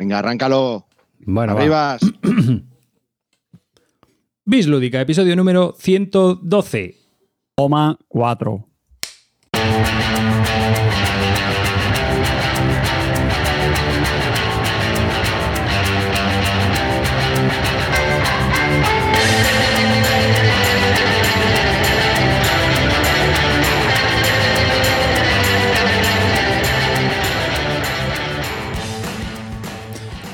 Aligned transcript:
Venga, 0.00 0.18
arráncalo. 0.18 0.86
Bueno, 1.26 1.52
Arriba. 1.52 1.98
Bislúdica, 4.46 4.98
episodio 4.98 5.36
número 5.36 5.74
112. 5.78 6.96
Toma 7.54 7.98
4. 8.08 8.69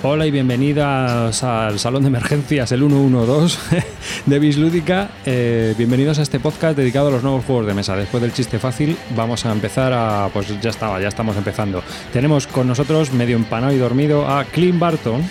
Hola 0.09 0.25
y 0.25 0.31
bienvenidas 0.31 1.43
al 1.43 1.81
Salón 1.81 2.03
de 2.03 2.07
Emergencias, 2.07 2.71
el 2.71 2.79
112 2.79 3.85
de 4.27 4.39
Bislúdica. 4.39 5.11
Eh, 5.27 5.75
bienvenidos 5.77 6.21
a 6.21 6.23
este 6.23 6.39
podcast 6.39 6.77
dedicado 6.77 7.09
a 7.09 7.11
los 7.11 7.25
nuevos 7.25 7.45
juegos 7.45 7.67
de 7.67 7.75
mesa. 7.75 7.97
Después 7.97 8.23
del 8.23 8.33
chiste 8.33 8.61
fácil, 8.61 8.97
vamos 9.17 9.45
a 9.47 9.51
empezar 9.51 9.93
a. 9.93 10.31
Pues 10.33 10.61
ya 10.61 10.71
estaba, 10.71 11.01
ya 11.01 11.09
estamos 11.09 11.37
empezando. 11.37 11.83
Tenemos 12.13 12.47
con 12.47 12.69
nosotros, 12.69 13.13
medio 13.13 13.35
empanado 13.35 13.73
y 13.73 13.79
dormido, 13.79 14.29
a 14.29 14.45
Clint 14.45 14.79
Barton. 14.79 15.29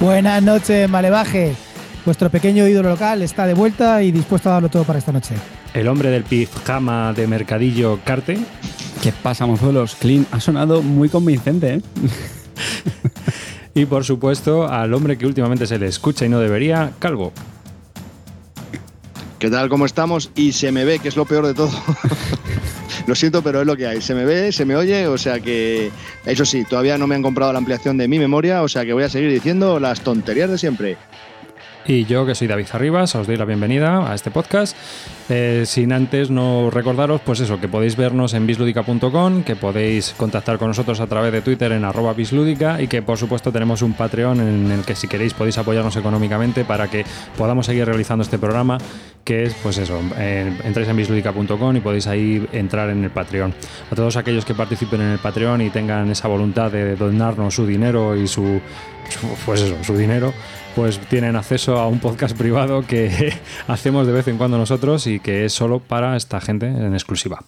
Buenas 0.00 0.42
noches, 0.42 0.88
Malevaje. 0.88 1.54
Vuestro 2.06 2.30
pequeño 2.30 2.66
ídolo 2.66 2.88
local 2.88 3.20
está 3.20 3.46
de 3.46 3.52
vuelta 3.52 4.02
y 4.02 4.10
dispuesto 4.10 4.48
a 4.48 4.54
darlo 4.54 4.70
todo 4.70 4.84
para 4.84 5.00
esta 5.00 5.12
noche. 5.12 5.34
El 5.74 5.86
hombre 5.86 6.08
del 6.08 6.24
pijama 6.24 7.12
de 7.12 7.26
mercadillo 7.26 8.00
Carte. 8.06 8.38
¿Qué 9.02 9.12
pasa, 9.12 9.44
mozuelos? 9.44 9.96
Clean 9.96 10.26
ha 10.30 10.40
sonado 10.40 10.80
muy 10.80 11.10
convincente, 11.10 11.74
¿eh? 11.74 11.82
Y 13.74 13.86
por 13.86 14.04
supuesto, 14.04 14.68
al 14.68 14.92
hombre 14.92 15.16
que 15.16 15.26
últimamente 15.26 15.66
se 15.66 15.78
le 15.78 15.86
escucha 15.86 16.26
y 16.26 16.28
no 16.28 16.40
debería, 16.40 16.92
Calvo. 16.98 17.32
¿Qué 19.38 19.50
tal? 19.50 19.68
¿Cómo 19.68 19.86
estamos? 19.86 20.30
Y 20.36 20.52
se 20.52 20.70
me 20.70 20.84
ve, 20.84 20.98
que 20.98 21.08
es 21.08 21.16
lo 21.16 21.24
peor 21.24 21.46
de 21.46 21.54
todo. 21.54 21.70
lo 23.06 23.14
siento, 23.14 23.42
pero 23.42 23.60
es 23.62 23.66
lo 23.66 23.76
que 23.76 23.86
hay. 23.86 24.00
Se 24.00 24.14
me 24.14 24.24
ve, 24.24 24.52
se 24.52 24.64
me 24.64 24.76
oye, 24.76 25.08
o 25.08 25.18
sea 25.18 25.40
que, 25.40 25.90
eso 26.26 26.44
sí, 26.44 26.64
todavía 26.64 26.96
no 26.98 27.06
me 27.06 27.14
han 27.14 27.22
comprado 27.22 27.52
la 27.52 27.58
ampliación 27.58 27.96
de 27.96 28.06
mi 28.06 28.18
memoria, 28.18 28.62
o 28.62 28.68
sea 28.68 28.84
que 28.84 28.92
voy 28.92 29.02
a 29.02 29.08
seguir 29.08 29.32
diciendo 29.32 29.80
las 29.80 30.02
tonterías 30.02 30.50
de 30.50 30.58
siempre. 30.58 30.96
Y 31.84 32.04
yo, 32.04 32.24
que 32.24 32.36
soy 32.36 32.46
David 32.46 32.66
Arribas, 32.72 33.14
os 33.16 33.26
doy 33.26 33.36
la 33.36 33.44
bienvenida 33.44 34.08
a 34.08 34.14
este 34.14 34.30
podcast. 34.30 34.76
Eh, 35.28 35.64
sin 35.66 35.92
antes 35.92 36.30
no 36.30 36.70
recordaros, 36.70 37.20
pues 37.22 37.40
eso, 37.40 37.60
que 37.60 37.66
podéis 37.66 37.96
vernos 37.96 38.34
en 38.34 38.46
bisludica.com, 38.46 39.42
que 39.42 39.56
podéis 39.56 40.14
contactar 40.16 40.58
con 40.58 40.68
nosotros 40.68 41.00
a 41.00 41.08
través 41.08 41.32
de 41.32 41.42
Twitter 41.42 41.72
en 41.72 41.84
arroba 41.84 42.12
bisludica 42.12 42.80
y 42.80 42.86
que 42.86 43.02
por 43.02 43.18
supuesto 43.18 43.50
tenemos 43.50 43.82
un 43.82 43.94
Patreon 43.94 44.40
en 44.40 44.70
el 44.70 44.84
que 44.84 44.94
si 44.94 45.08
queréis 45.08 45.34
podéis 45.34 45.58
apoyarnos 45.58 45.96
económicamente 45.96 46.64
para 46.64 46.88
que 46.88 47.04
podamos 47.36 47.66
seguir 47.66 47.84
realizando 47.84 48.22
este 48.22 48.38
programa, 48.38 48.78
que 49.24 49.44
es 49.44 49.54
pues 49.54 49.78
eso, 49.78 49.98
entráis 50.18 50.88
en 50.88 50.96
bisludica.com 50.96 51.76
y 51.76 51.80
podéis 51.80 52.06
ahí 52.06 52.46
entrar 52.52 52.90
en 52.90 53.02
el 53.02 53.10
Patreon. 53.10 53.54
A 53.90 53.94
todos 53.96 54.16
aquellos 54.16 54.44
que 54.44 54.54
participen 54.54 55.00
en 55.00 55.08
el 55.08 55.18
Patreon 55.18 55.62
y 55.62 55.70
tengan 55.70 56.10
esa 56.10 56.28
voluntad 56.28 56.70
de 56.70 56.94
donarnos 56.94 57.54
su 57.54 57.66
dinero 57.66 58.16
y 58.16 58.28
su 58.28 58.60
pues 59.44 59.60
eso, 59.60 59.76
su 59.82 59.96
dinero, 59.96 60.32
pues 60.74 60.98
tienen 61.08 61.36
acceso 61.36 61.78
a 61.78 61.86
un 61.88 61.98
podcast 61.98 62.36
privado 62.36 62.86
que 62.86 63.32
hacemos 63.68 64.06
de 64.06 64.12
vez 64.12 64.28
en 64.28 64.38
cuando 64.38 64.58
nosotros 64.58 65.06
y 65.06 65.20
que 65.20 65.44
es 65.44 65.52
solo 65.52 65.80
para 65.80 66.16
esta 66.16 66.40
gente 66.40 66.66
en 66.66 66.94
exclusiva. 66.94 67.44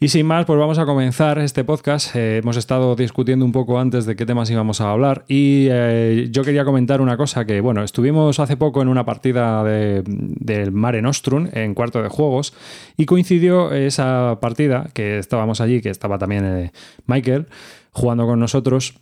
Y 0.00 0.08
sin 0.08 0.26
más, 0.26 0.44
pues 0.44 0.58
vamos 0.58 0.78
a 0.78 0.86
comenzar 0.86 1.38
este 1.38 1.64
podcast. 1.64 2.14
Eh, 2.14 2.38
hemos 2.38 2.56
estado 2.56 2.94
discutiendo 2.96 3.44
un 3.44 3.52
poco 3.52 3.80
antes 3.80 4.06
de 4.06 4.16
qué 4.16 4.26
temas 4.26 4.50
íbamos 4.50 4.80
a 4.80 4.90
hablar 4.90 5.24
y 5.28 5.68
eh, 5.70 6.28
yo 6.30 6.44
quería 6.44 6.64
comentar 6.64 7.00
una 7.00 7.16
cosa 7.16 7.44
que, 7.44 7.60
bueno, 7.60 7.82
estuvimos 7.82 8.38
hace 8.40 8.56
poco 8.56 8.82
en 8.82 8.88
una 8.88 9.04
partida 9.04 9.64
de, 9.64 10.02
del 10.06 10.72
Mare 10.72 11.02
Nostrum 11.02 11.48
en 11.52 11.74
cuarto 11.74 12.02
de 12.02 12.08
juegos 12.08 12.54
y 12.96 13.06
coincidió 13.06 13.72
esa 13.72 14.38
partida 14.40 14.88
que 14.92 15.18
estábamos 15.18 15.60
allí, 15.60 15.80
que 15.80 15.90
estaba 15.90 16.18
también 16.18 16.44
eh, 16.44 16.72
Michael 17.06 17.46
jugando 17.92 18.26
con 18.26 18.38
nosotros 18.38 18.94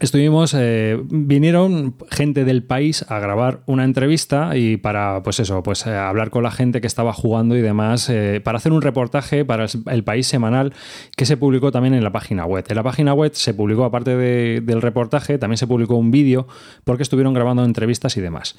Estuvimos, 0.00 0.54
eh, 0.58 0.98
vinieron 1.04 1.94
gente 2.10 2.46
del 2.46 2.64
país 2.64 3.04
a 3.08 3.18
grabar 3.18 3.60
una 3.66 3.84
entrevista 3.84 4.56
y 4.56 4.78
para, 4.78 5.22
pues 5.22 5.38
eso, 5.38 5.62
pues 5.62 5.86
eh, 5.86 5.94
hablar 5.94 6.30
con 6.30 6.42
la 6.42 6.50
gente 6.50 6.80
que 6.80 6.86
estaba 6.86 7.12
jugando 7.12 7.56
y 7.56 7.60
demás, 7.60 8.08
eh, 8.08 8.40
para 8.42 8.56
hacer 8.56 8.72
un 8.72 8.80
reportaje 8.80 9.44
para 9.44 9.66
el 9.90 10.02
país 10.02 10.26
semanal 10.26 10.72
que 11.14 11.26
se 11.26 11.36
publicó 11.36 11.70
también 11.72 11.92
en 11.94 12.02
la 12.02 12.10
página 12.10 12.46
web. 12.46 12.64
En 12.68 12.76
la 12.76 12.82
página 12.82 13.12
web 13.12 13.32
se 13.34 13.52
publicó, 13.52 13.84
aparte 13.84 14.16
de, 14.16 14.62
del 14.62 14.80
reportaje, 14.80 15.36
también 15.36 15.58
se 15.58 15.66
publicó 15.66 15.96
un 15.96 16.10
vídeo 16.10 16.48
porque 16.84 17.02
estuvieron 17.02 17.34
grabando 17.34 17.62
entrevistas 17.62 18.16
y 18.16 18.22
demás. 18.22 18.56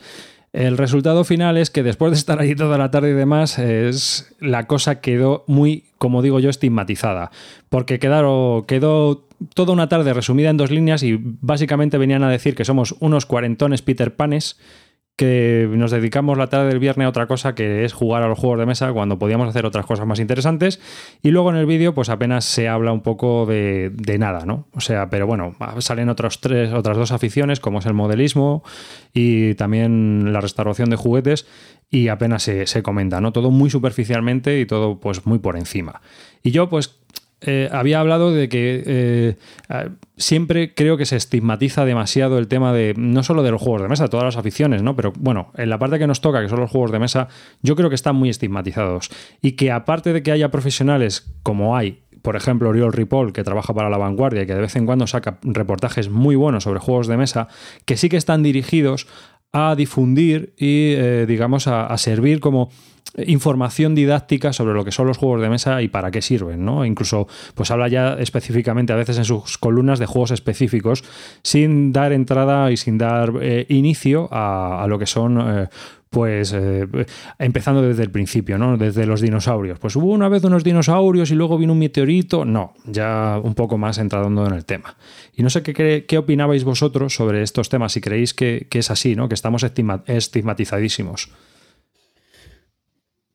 El 0.53 0.77
resultado 0.77 1.23
final 1.23 1.57
es 1.57 1.71
que 1.71 1.81
después 1.81 2.11
de 2.11 2.17
estar 2.17 2.39
allí 2.39 2.53
toda 2.55 2.77
la 2.77 2.91
tarde 2.91 3.09
y 3.09 3.13
demás, 3.13 3.57
es, 3.57 4.35
la 4.39 4.67
cosa 4.67 5.01
quedó 5.01 5.43
muy, 5.47 5.85
como 5.97 6.21
digo 6.21 6.39
yo, 6.39 6.51
estigmatizada. 6.51 7.31
Porque 7.69 7.97
quedaron, 7.97 8.63
quedó 8.65 9.27
toda 9.55 9.73
una 9.73 9.89
tarde 9.89 10.13
resumida 10.13 10.51
en 10.51 10.57
dos 10.57 10.69
líneas 10.69 11.01
y 11.01 11.19
básicamente 11.19 11.97
venían 11.97 12.23
a 12.23 12.29
decir 12.29 12.53
que 12.53 12.65
somos 12.65 12.95
unos 12.99 13.25
cuarentones 13.25 13.81
Peter 13.81 14.15
Panes 14.15 14.59
que 15.15 15.69
nos 15.71 15.91
dedicamos 15.91 16.37
la 16.37 16.47
tarde 16.47 16.69
del 16.69 16.79
viernes 16.79 17.05
a 17.05 17.09
otra 17.09 17.27
cosa 17.27 17.53
que 17.53 17.85
es 17.85 17.93
jugar 17.93 18.23
a 18.23 18.27
los 18.27 18.39
juegos 18.39 18.59
de 18.59 18.65
mesa 18.65 18.91
cuando 18.93 19.19
podíamos 19.19 19.47
hacer 19.47 19.65
otras 19.65 19.85
cosas 19.85 20.07
más 20.07 20.19
interesantes 20.19 20.79
y 21.21 21.29
luego 21.29 21.51
en 21.51 21.57
el 21.57 21.67
vídeo 21.67 21.93
pues 21.93 22.09
apenas 22.09 22.45
se 22.45 22.67
habla 22.67 22.91
un 22.91 23.01
poco 23.01 23.45
de, 23.45 23.91
de, 23.93 24.17
nada, 24.17 24.45
¿no? 24.45 24.67
O 24.73 24.81
sea, 24.81 25.09
pero 25.09 25.27
bueno, 25.27 25.55
salen 25.79 26.09
otros 26.09 26.41
tres, 26.41 26.73
otras 26.73 26.97
dos 26.97 27.11
aficiones 27.11 27.59
como 27.59 27.79
es 27.79 27.85
el 27.85 27.93
modelismo 27.93 28.63
y 29.13 29.53
también 29.53 30.33
la 30.33 30.41
restauración 30.41 30.89
de 30.89 30.95
juguetes 30.95 31.45
y 31.91 32.07
apenas 32.07 32.41
se, 32.41 32.65
se 32.65 32.81
comenta, 32.81 33.21
¿no? 33.21 33.31
Todo 33.31 33.51
muy 33.51 33.69
superficialmente 33.69 34.59
y 34.59 34.65
todo 34.65 34.99
pues 34.99 35.27
muy 35.27 35.37
por 35.37 35.57
encima. 35.57 36.01
Y 36.41 36.49
yo 36.49 36.69
pues 36.69 37.02
eh, 37.45 37.69
había 37.71 37.99
hablado 37.99 38.31
de 38.31 38.47
que 38.47 38.83
eh, 38.85 39.35
siempre 40.15 40.73
creo 40.73 40.95
que 40.95 41.05
se 41.05 41.17
estigmatiza 41.17 41.83
demasiado 41.83 42.37
el 42.37 42.47
tema 42.47 42.71
de 42.71 42.93
no 42.97 43.21
solo 43.21 43.43
de 43.43 43.51
los 43.51 43.61
juegos 43.61 43.81
de 43.81 43.89
mesa, 43.89 44.07
todas 44.07 44.23
las 44.23 44.37
aficiones, 44.37 44.81
¿no? 44.81 44.95
Pero 44.95 45.11
bueno, 45.17 45.51
en 45.57 45.69
la 45.69 45.77
parte 45.77 45.99
que 45.99 46.07
nos 46.07 46.21
toca, 46.21 46.41
que 46.41 46.47
son 46.47 46.61
los 46.61 46.71
juegos 46.71 46.91
de 46.91 46.99
mesa, 46.99 47.27
yo 47.61 47.75
creo 47.75 47.89
que 47.89 47.95
están 47.95 48.15
muy 48.15 48.29
estigmatizados. 48.29 49.09
Y 49.41 49.53
que 49.53 49.71
aparte 49.71 50.13
de 50.13 50.23
que 50.23 50.31
haya 50.31 50.51
profesionales 50.51 51.33
como 51.43 51.75
hay, 51.75 52.03
por 52.21 52.37
ejemplo, 52.37 52.69
Oriol 52.69 52.93
Ripoll, 52.93 53.33
que 53.33 53.43
trabaja 53.43 53.73
para 53.73 53.89
La 53.89 53.97
Vanguardia 53.97 54.43
y 54.43 54.45
que 54.45 54.55
de 54.55 54.61
vez 54.61 54.75
en 54.77 54.85
cuando 54.85 55.05
saca 55.05 55.39
reportajes 55.41 56.09
muy 56.09 56.37
buenos 56.37 56.63
sobre 56.63 56.79
juegos 56.79 57.07
de 57.07 57.17
mesa, 57.17 57.49
que 57.83 57.97
sí 57.97 58.07
que 58.07 58.17
están 58.17 58.43
dirigidos 58.43 59.07
a 59.51 59.75
difundir 59.75 60.53
y, 60.57 60.93
eh, 60.95 61.25
digamos, 61.27 61.67
a, 61.67 61.85
a 61.85 61.97
servir 61.97 62.39
como 62.39 62.69
información 63.17 63.93
didáctica 63.93 64.53
sobre 64.53 64.73
lo 64.73 64.83
que 64.83 64.91
son 64.91 65.07
los 65.07 65.17
juegos 65.17 65.41
de 65.41 65.49
mesa 65.49 65.81
y 65.81 65.87
para 65.87 66.09
qué 66.11 66.21
sirven, 66.21 66.65
¿no? 66.65 66.85
Incluso, 66.85 67.27
pues 67.53 67.69
habla 67.71 67.87
ya 67.87 68.15
específicamente 68.15 68.93
a 68.93 68.95
veces 68.95 69.17
en 69.17 69.25
sus 69.25 69.57
columnas 69.57 69.99
de 69.99 70.05
juegos 70.05 70.31
específicos, 70.31 71.03
sin 71.43 71.91
dar 71.93 72.11
entrada 72.11 72.71
y 72.71 72.77
sin 72.77 72.97
dar 72.97 73.33
eh, 73.41 73.65
inicio 73.69 74.29
a, 74.31 74.85
lo 74.87 74.97
que 74.97 75.05
son. 75.05 75.39
Eh, 75.41 75.67
pues 76.09 76.53
eh, 76.53 76.87
empezando 77.39 77.81
desde 77.81 78.03
el 78.03 78.11
principio, 78.11 78.59
¿no? 78.59 78.77
Desde 78.77 79.07
los 79.07 79.19
dinosaurios. 79.19 79.79
Pues 79.79 79.95
hubo 79.95 80.11
una 80.11 80.29
vez 80.29 80.43
unos 80.43 80.63
dinosaurios 80.63 81.31
y 81.31 81.33
luego 81.33 81.57
vino 81.57 81.73
un 81.73 81.79
meteorito. 81.79 82.45
No, 82.45 82.75
ya 82.85 83.41
un 83.43 83.55
poco 83.55 83.79
más 83.79 83.97
entrando 83.97 84.45
en 84.45 84.53
el 84.53 84.63
tema. 84.63 84.95
Y 85.35 85.41
no 85.41 85.49
sé 85.49 85.63
qué, 85.63 86.05
qué 86.07 86.17
opinabais 86.19 86.65
vosotros 86.65 87.15
sobre 87.15 87.41
estos 87.41 87.69
temas, 87.69 87.93
si 87.93 88.01
creéis 88.01 88.35
que, 88.35 88.67
que 88.69 88.77
es 88.77 88.91
así, 88.91 89.15
¿no? 89.15 89.27
Que 89.27 89.33
estamos 89.33 89.63
estigmatizadísimos. 89.63 91.31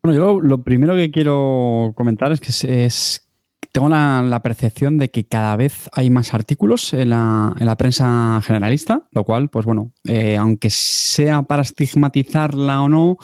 Bueno, 0.09 0.25
yo 0.25 0.41
lo, 0.41 0.63
primero 0.63 0.95
que 0.95 1.11
quiero 1.11 1.93
comentar 1.95 2.33
es 2.33 2.41
que 2.41 2.87
es, 2.87 3.29
tengo 3.73 3.91
la, 3.91 4.23
la, 4.23 4.41
percepción 4.41 4.97
de 4.97 5.11
que 5.11 5.25
cada 5.25 5.55
vez 5.55 5.91
hay 5.93 6.09
más 6.09 6.33
artículos 6.33 6.95
en 6.95 7.11
la, 7.11 7.55
en 7.61 7.67
la 7.67 7.77
prensa 7.77 8.41
generalista, 8.43 9.07
lo 9.13 9.25
cual, 9.25 9.51
pues 9.51 9.67
bueno, 9.67 9.93
eh, 10.05 10.39
aunque 10.39 10.71
sea 10.71 11.43
para 11.43 11.61
estigmatizarla 11.61 12.81
o 12.81 12.89
no, 12.89 13.19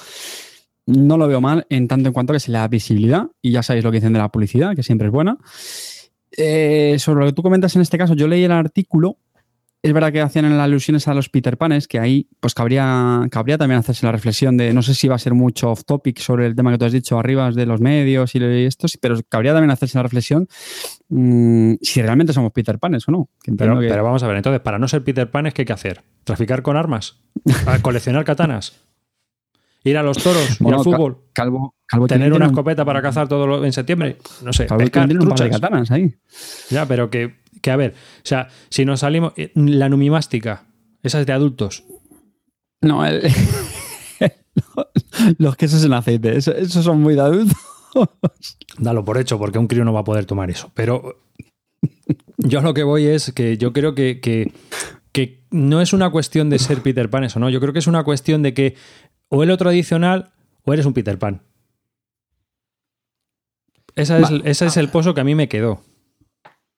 no 0.84 1.16
lo 1.16 1.26
veo 1.26 1.40
mal 1.40 1.66
en 1.70 1.88
tanto 1.88 2.08
en 2.08 2.12
cuanto 2.12 2.34
que 2.34 2.40
se 2.40 2.52
le 2.52 2.58
da 2.58 2.68
visibilidad, 2.68 3.28
y 3.40 3.52
ya 3.52 3.62
sabéis 3.62 3.82
lo 3.82 3.90
que 3.90 3.96
dicen 3.96 4.12
de 4.12 4.18
la 4.18 4.28
publicidad, 4.28 4.76
que 4.76 4.82
siempre 4.82 5.06
es 5.06 5.12
buena. 5.14 5.38
Eh, 6.36 6.96
sobre 6.98 7.20
lo 7.20 7.30
que 7.30 7.34
tú 7.34 7.42
comentas 7.42 7.74
en 7.76 7.80
este 7.80 7.96
caso, 7.96 8.12
yo 8.12 8.28
leí 8.28 8.44
el 8.44 8.52
artículo 8.52 9.16
es 9.84 9.92
verdad 9.92 10.12
que 10.12 10.22
hacían 10.22 10.46
en 10.46 10.56
las 10.56 10.64
alusiones 10.64 11.06
a 11.08 11.14
los 11.14 11.28
Peter 11.28 11.58
Panes, 11.58 11.86
que 11.86 11.98
ahí 11.98 12.26
pues 12.40 12.54
cabría, 12.54 13.20
cabría 13.30 13.58
también 13.58 13.78
hacerse 13.78 14.06
la 14.06 14.12
reflexión 14.12 14.56
de, 14.56 14.72
no 14.72 14.80
sé 14.80 14.94
si 14.94 15.08
va 15.08 15.16
a 15.16 15.18
ser 15.18 15.34
mucho 15.34 15.70
off 15.70 15.84
topic 15.84 16.20
sobre 16.20 16.46
el 16.46 16.56
tema 16.56 16.72
que 16.72 16.78
tú 16.78 16.86
has 16.86 16.92
dicho 16.92 17.18
arriba 17.18 17.50
de 17.50 17.66
los 17.66 17.82
medios 17.82 18.34
y 18.34 18.38
estos, 18.64 18.96
pero 18.96 19.18
cabría 19.28 19.52
también 19.52 19.70
hacerse 19.70 19.98
la 19.98 20.04
reflexión 20.04 20.48
mmm, 21.10 21.74
si 21.82 22.00
realmente 22.00 22.32
somos 22.32 22.50
Peter 22.52 22.78
Panes 22.78 23.06
o 23.08 23.12
no. 23.12 23.28
Pero, 23.58 23.78
que... 23.78 23.88
pero, 23.88 24.02
vamos 24.02 24.22
a 24.22 24.26
ver, 24.26 24.38
entonces, 24.38 24.62
para 24.62 24.78
no 24.78 24.88
ser 24.88 25.04
Peter 25.04 25.30
Panes, 25.30 25.52
¿qué 25.52 25.62
hay 25.62 25.66
que 25.66 25.74
hacer? 25.74 26.00
¿Traficar 26.24 26.62
con 26.62 26.78
armas? 26.78 27.20
¿A 27.66 27.78
coleccionar 27.80 28.24
katanas? 28.24 28.80
¿Ir 29.84 29.98
a 29.98 30.02
los 30.02 30.16
toros? 30.16 30.60
bueno, 30.60 30.78
¿Ir 30.78 30.78
al 30.78 30.84
fútbol? 30.84 31.18
Calvo, 31.34 31.74
calvo 31.86 32.06
¿Tener 32.06 32.32
una 32.32 32.46
escopeta 32.46 32.82
un... 32.82 32.86
para 32.86 33.02
cazar 33.02 33.28
todo 33.28 33.46
lo, 33.46 33.64
en 33.66 33.72
septiembre? 33.74 34.16
No 34.42 34.54
sé, 34.54 34.64
calvo 34.64 34.78
pescar 34.82 35.12
un 35.14 35.28
par 35.28 35.40
de 35.40 35.50
katanas 35.50 35.90
ahí. 35.90 36.14
Ya, 36.70 36.88
pero 36.88 37.10
que 37.10 37.43
Que 37.64 37.70
a 37.70 37.76
ver, 37.76 37.92
o 38.18 38.24
sea, 38.24 38.48
si 38.68 38.84
nos 38.84 39.00
salimos. 39.00 39.32
eh, 39.38 39.50
La 39.54 39.88
numimástica, 39.88 40.66
esa 41.02 41.18
es 41.18 41.24
de 41.26 41.32
adultos. 41.32 41.82
No, 42.82 43.06
el- 43.06 43.22
los 45.38 45.56
quesos 45.56 45.82
en 45.82 45.94
aceite, 45.94 46.36
eso- 46.36 46.54
esos 46.54 46.84
son 46.84 47.00
muy 47.00 47.14
de 47.14 47.22
adultos. 47.22 47.56
Dalo 48.76 49.02
por 49.02 49.16
hecho, 49.16 49.38
porque 49.38 49.58
un 49.58 49.66
crío 49.66 49.82
no 49.82 49.94
va 49.94 50.00
a 50.00 50.04
poder 50.04 50.26
tomar 50.26 50.50
eso. 50.50 50.72
Pero 50.74 51.22
yo 52.36 52.60
lo 52.60 52.74
que 52.74 52.82
voy 52.82 53.06
es 53.06 53.32
que 53.32 53.56
yo 53.56 53.72
creo 53.72 53.94
que, 53.94 54.20
que, 54.20 54.52
que 55.12 55.46
no 55.50 55.80
es 55.80 55.94
una 55.94 56.10
cuestión 56.10 56.50
de 56.50 56.58
ser 56.58 56.82
Peter 56.82 57.08
Pan 57.08 57.24
eso, 57.24 57.40
¿no? 57.40 57.48
Yo 57.48 57.60
creo 57.60 57.72
que 57.72 57.78
es 57.78 57.86
una 57.86 58.04
cuestión 58.04 58.42
de 58.42 58.52
que 58.52 58.74
o 59.30 59.42
eres 59.42 59.54
lo 59.54 59.56
tradicional 59.56 60.32
o 60.64 60.74
eres 60.74 60.84
un 60.84 60.92
Peter 60.92 61.18
Pan. 61.18 61.40
Esa 63.96 64.18
es, 64.18 64.28
ese 64.44 64.66
es 64.66 64.76
el 64.76 64.90
pozo 64.90 65.14
que 65.14 65.22
a 65.22 65.24
mí 65.24 65.34
me 65.34 65.48
quedó. 65.48 65.80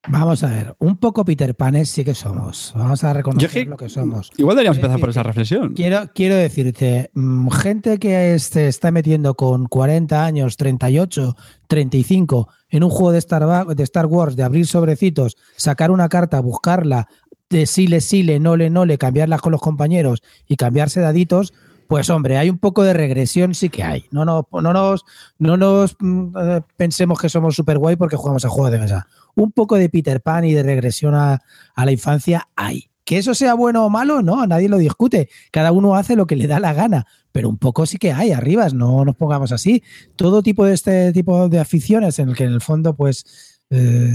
Vamos 0.08 0.42
a 0.44 0.48
ver, 0.50 0.74
un 0.78 0.96
poco 0.98 1.24
Peter 1.24 1.54
Panes 1.54 1.90
sí 1.90 2.04
que 2.04 2.14
somos. 2.14 2.72
Vamos 2.76 3.02
a 3.04 3.12
reconocer 3.12 3.50
que- 3.50 3.64
lo 3.64 3.76
que 3.76 3.88
somos. 3.88 4.30
Igual 4.36 4.56
deberíamos 4.56 4.78
empezar 4.78 5.00
por 5.00 5.10
esa 5.10 5.22
reflexión. 5.22 5.74
Quiero, 5.74 6.10
quiero 6.14 6.36
decirte, 6.36 7.10
mm, 7.14 7.48
gente 7.50 7.98
que 7.98 8.38
se 8.38 8.68
está 8.68 8.90
metiendo 8.90 9.34
con 9.34 9.66
40 9.66 10.24
años, 10.24 10.56
38, 10.56 11.34
35 11.66 12.48
en 12.70 12.84
un 12.84 12.90
juego 12.90 13.12
de 13.12 13.18
Star, 13.18 13.44
Wa- 13.46 13.64
de 13.74 13.82
Star 13.82 14.06
Wars, 14.06 14.36
de 14.36 14.42
abrir 14.44 14.66
sobrecitos, 14.66 15.36
sacar 15.56 15.90
una 15.90 16.08
carta, 16.08 16.40
buscarla, 16.40 17.08
de 17.48 17.66
sí 17.66 17.86
le 17.86 18.00
sí 18.00 18.22
le, 18.22 18.40
no 18.40 18.56
le 18.56 18.70
no 18.70 18.84
le, 18.84 18.98
cambiarlas 18.98 19.40
con 19.40 19.52
los 19.52 19.60
compañeros 19.60 20.20
y 20.48 20.56
cambiarse 20.56 21.00
daditos, 21.00 21.52
pues 21.88 22.10
hombre, 22.10 22.38
hay 22.38 22.50
un 22.50 22.58
poco 22.58 22.82
de 22.82 22.92
regresión, 22.92 23.54
sí 23.54 23.68
que 23.68 23.82
hay. 23.82 24.04
No 24.10 24.24
nos, 24.24 24.44
no 24.52 24.72
nos, 24.72 25.04
no 25.38 25.56
nos 25.56 25.96
mm, 25.98 26.36
eh, 26.38 26.62
pensemos 26.76 27.20
que 27.20 27.28
somos 27.28 27.54
super 27.54 27.78
guay 27.78 27.96
porque 27.96 28.16
jugamos 28.16 28.44
a 28.44 28.48
juegos 28.48 28.72
de 28.72 28.78
mesa. 28.78 29.06
Un 29.34 29.52
poco 29.52 29.76
de 29.76 29.88
Peter 29.88 30.20
Pan 30.20 30.44
y 30.44 30.52
de 30.52 30.62
regresión 30.62 31.14
a, 31.14 31.42
a 31.74 31.84
la 31.84 31.92
infancia 31.92 32.48
hay. 32.56 32.90
Que 33.04 33.18
eso 33.18 33.34
sea 33.34 33.54
bueno 33.54 33.86
o 33.86 33.90
malo, 33.90 34.20
no, 34.20 34.44
nadie 34.48 34.68
lo 34.68 34.78
discute. 34.78 35.28
Cada 35.52 35.70
uno 35.70 35.94
hace 35.94 36.16
lo 36.16 36.26
que 36.26 36.34
le 36.34 36.48
da 36.48 36.58
la 36.58 36.72
gana, 36.72 37.06
pero 37.30 37.48
un 37.48 37.56
poco 37.56 37.86
sí 37.86 37.98
que 37.98 38.12
hay, 38.12 38.32
arribas, 38.32 38.74
no 38.74 39.04
nos 39.04 39.14
pongamos 39.14 39.52
así. 39.52 39.84
Todo 40.16 40.42
tipo 40.42 40.64
de 40.64 40.74
este 40.74 41.12
tipo 41.12 41.48
de 41.48 41.60
aficiones 41.60 42.18
en 42.18 42.30
el 42.30 42.34
que 42.36 42.44
en 42.44 42.52
el 42.52 42.60
fondo, 42.60 42.96
pues, 42.96 43.55
eh, 43.70 44.12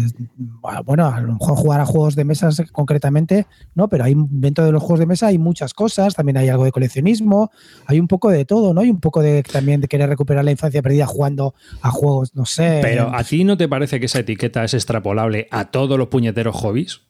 bueno, 0.86 1.07
a 1.07 1.19
lo 1.19 1.33
mejor 1.33 1.57
jugar 1.57 1.81
a 1.81 1.86
juegos 1.86 2.15
de 2.15 2.24
mesa 2.24 2.50
concretamente, 2.71 3.48
no, 3.75 3.89
pero 3.89 4.03
hay 4.06 4.13
dentro 4.15 4.63
de 4.65 4.71
los 4.71 4.81
juegos 4.81 5.00
de 5.00 5.06
mesa 5.06 5.27
hay 5.27 5.38
muchas 5.38 5.74
cosas, 5.74 6.15
también 6.15 6.38
hay 6.38 6.48
algo 6.50 6.63
de 6.63 6.71
coleccionismo, 6.71 7.51
hay 7.86 8.00
un 8.00 8.07
poco 8.07 8.30
de 8.30 8.45
todo, 8.45 8.74
¿no? 8.74 8.81
Hay 8.81 8.89
un 8.89 9.00
poco 9.01 9.21
de 9.21 9.44
también 9.44 9.81
de 9.81 9.88
querer 9.88 10.07
recuperar 10.09 10.45
la 10.45 10.51
infancia 10.51 10.81
perdida 10.81 11.06
jugando 11.06 11.53
a 11.81 11.92
juegos, 11.92 12.33
no 12.36 12.45
sé. 12.45 12.80
Pero 12.81 13.13
¿a 13.13 13.24
ti 13.24 13.44
no 13.44 13.57
te 13.57 13.68
parece 13.68 14.00
que 14.00 14.06
esa 14.06 14.19
etiqueta 14.19 14.63
es 14.63 14.74
extrapolable 14.74 15.48
a 15.51 15.69
todos 15.71 15.98
los 15.98 16.07
puñeteros 16.07 16.56
hobbies? 16.56 17.01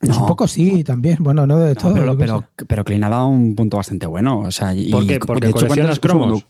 Pues 0.00 0.10
un 0.14 0.22
No. 0.22 0.26
poco 0.26 0.46
sí, 0.48 0.84
también, 0.84 1.16
bueno, 1.20 1.46
no 1.46 1.58
de 1.58 1.74
No, 1.74 1.80
todo. 1.80 1.94
pero, 1.94 2.16
pero, 2.18 2.44
pero 2.68 2.84
Clean 2.84 3.04
ha 3.04 3.08
dado 3.08 3.28
un 3.28 3.54
punto 3.54 3.78
bastante 3.78 4.06
bueno. 4.06 4.40
O 4.40 4.50
sea, 4.50 4.74
y- 4.74 4.90
¿Por 4.90 5.06
qué? 5.06 5.14
y- 5.14 5.18
¿Porque 5.18 5.46
de 5.46 5.50
hecho, 5.50 5.60
coleccionas 5.66 5.98
¿cuántas- 5.98 5.98
cromos? 6.00 6.46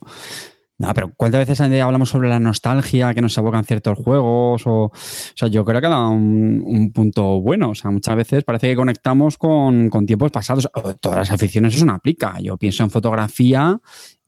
No, 0.83 0.93
pero 0.95 1.13
¿cuántas 1.17 1.47
veces 1.47 1.61
hablamos 1.61 2.09
sobre 2.09 2.29
la 2.29 2.41
nostalgia 2.41 3.15
que 3.15 3.23
nos 3.23 3.39
evocan 3.39 3.65
ciertos 3.65 3.97
juegos? 3.97 4.67
O, 4.67 4.87
o 4.87 4.93
sea, 4.93 5.47
yo 5.47 5.65
creo 5.65 5.81
que 5.81 5.87
dado 5.87 6.11
un, 6.11 6.61
un 6.67 6.91
punto 6.91 7.41
bueno. 7.41 7.71
O 7.71 7.75
sea, 7.77 7.93
muchas 7.93 8.17
veces 8.17 8.43
parece 8.43 8.71
que 8.71 8.75
conectamos 8.75 9.39
con, 9.39 9.89
con 9.91 10.07
tiempos 10.07 10.33
pasados. 10.33 10.69
Todas 10.99 11.19
las 11.19 11.31
aficiones 11.31 11.77
eso 11.77 11.87
no 11.87 11.93
aplica. 11.93 12.37
Yo 12.41 12.57
pienso 12.57 12.83
en 12.83 12.91
fotografía 12.91 13.79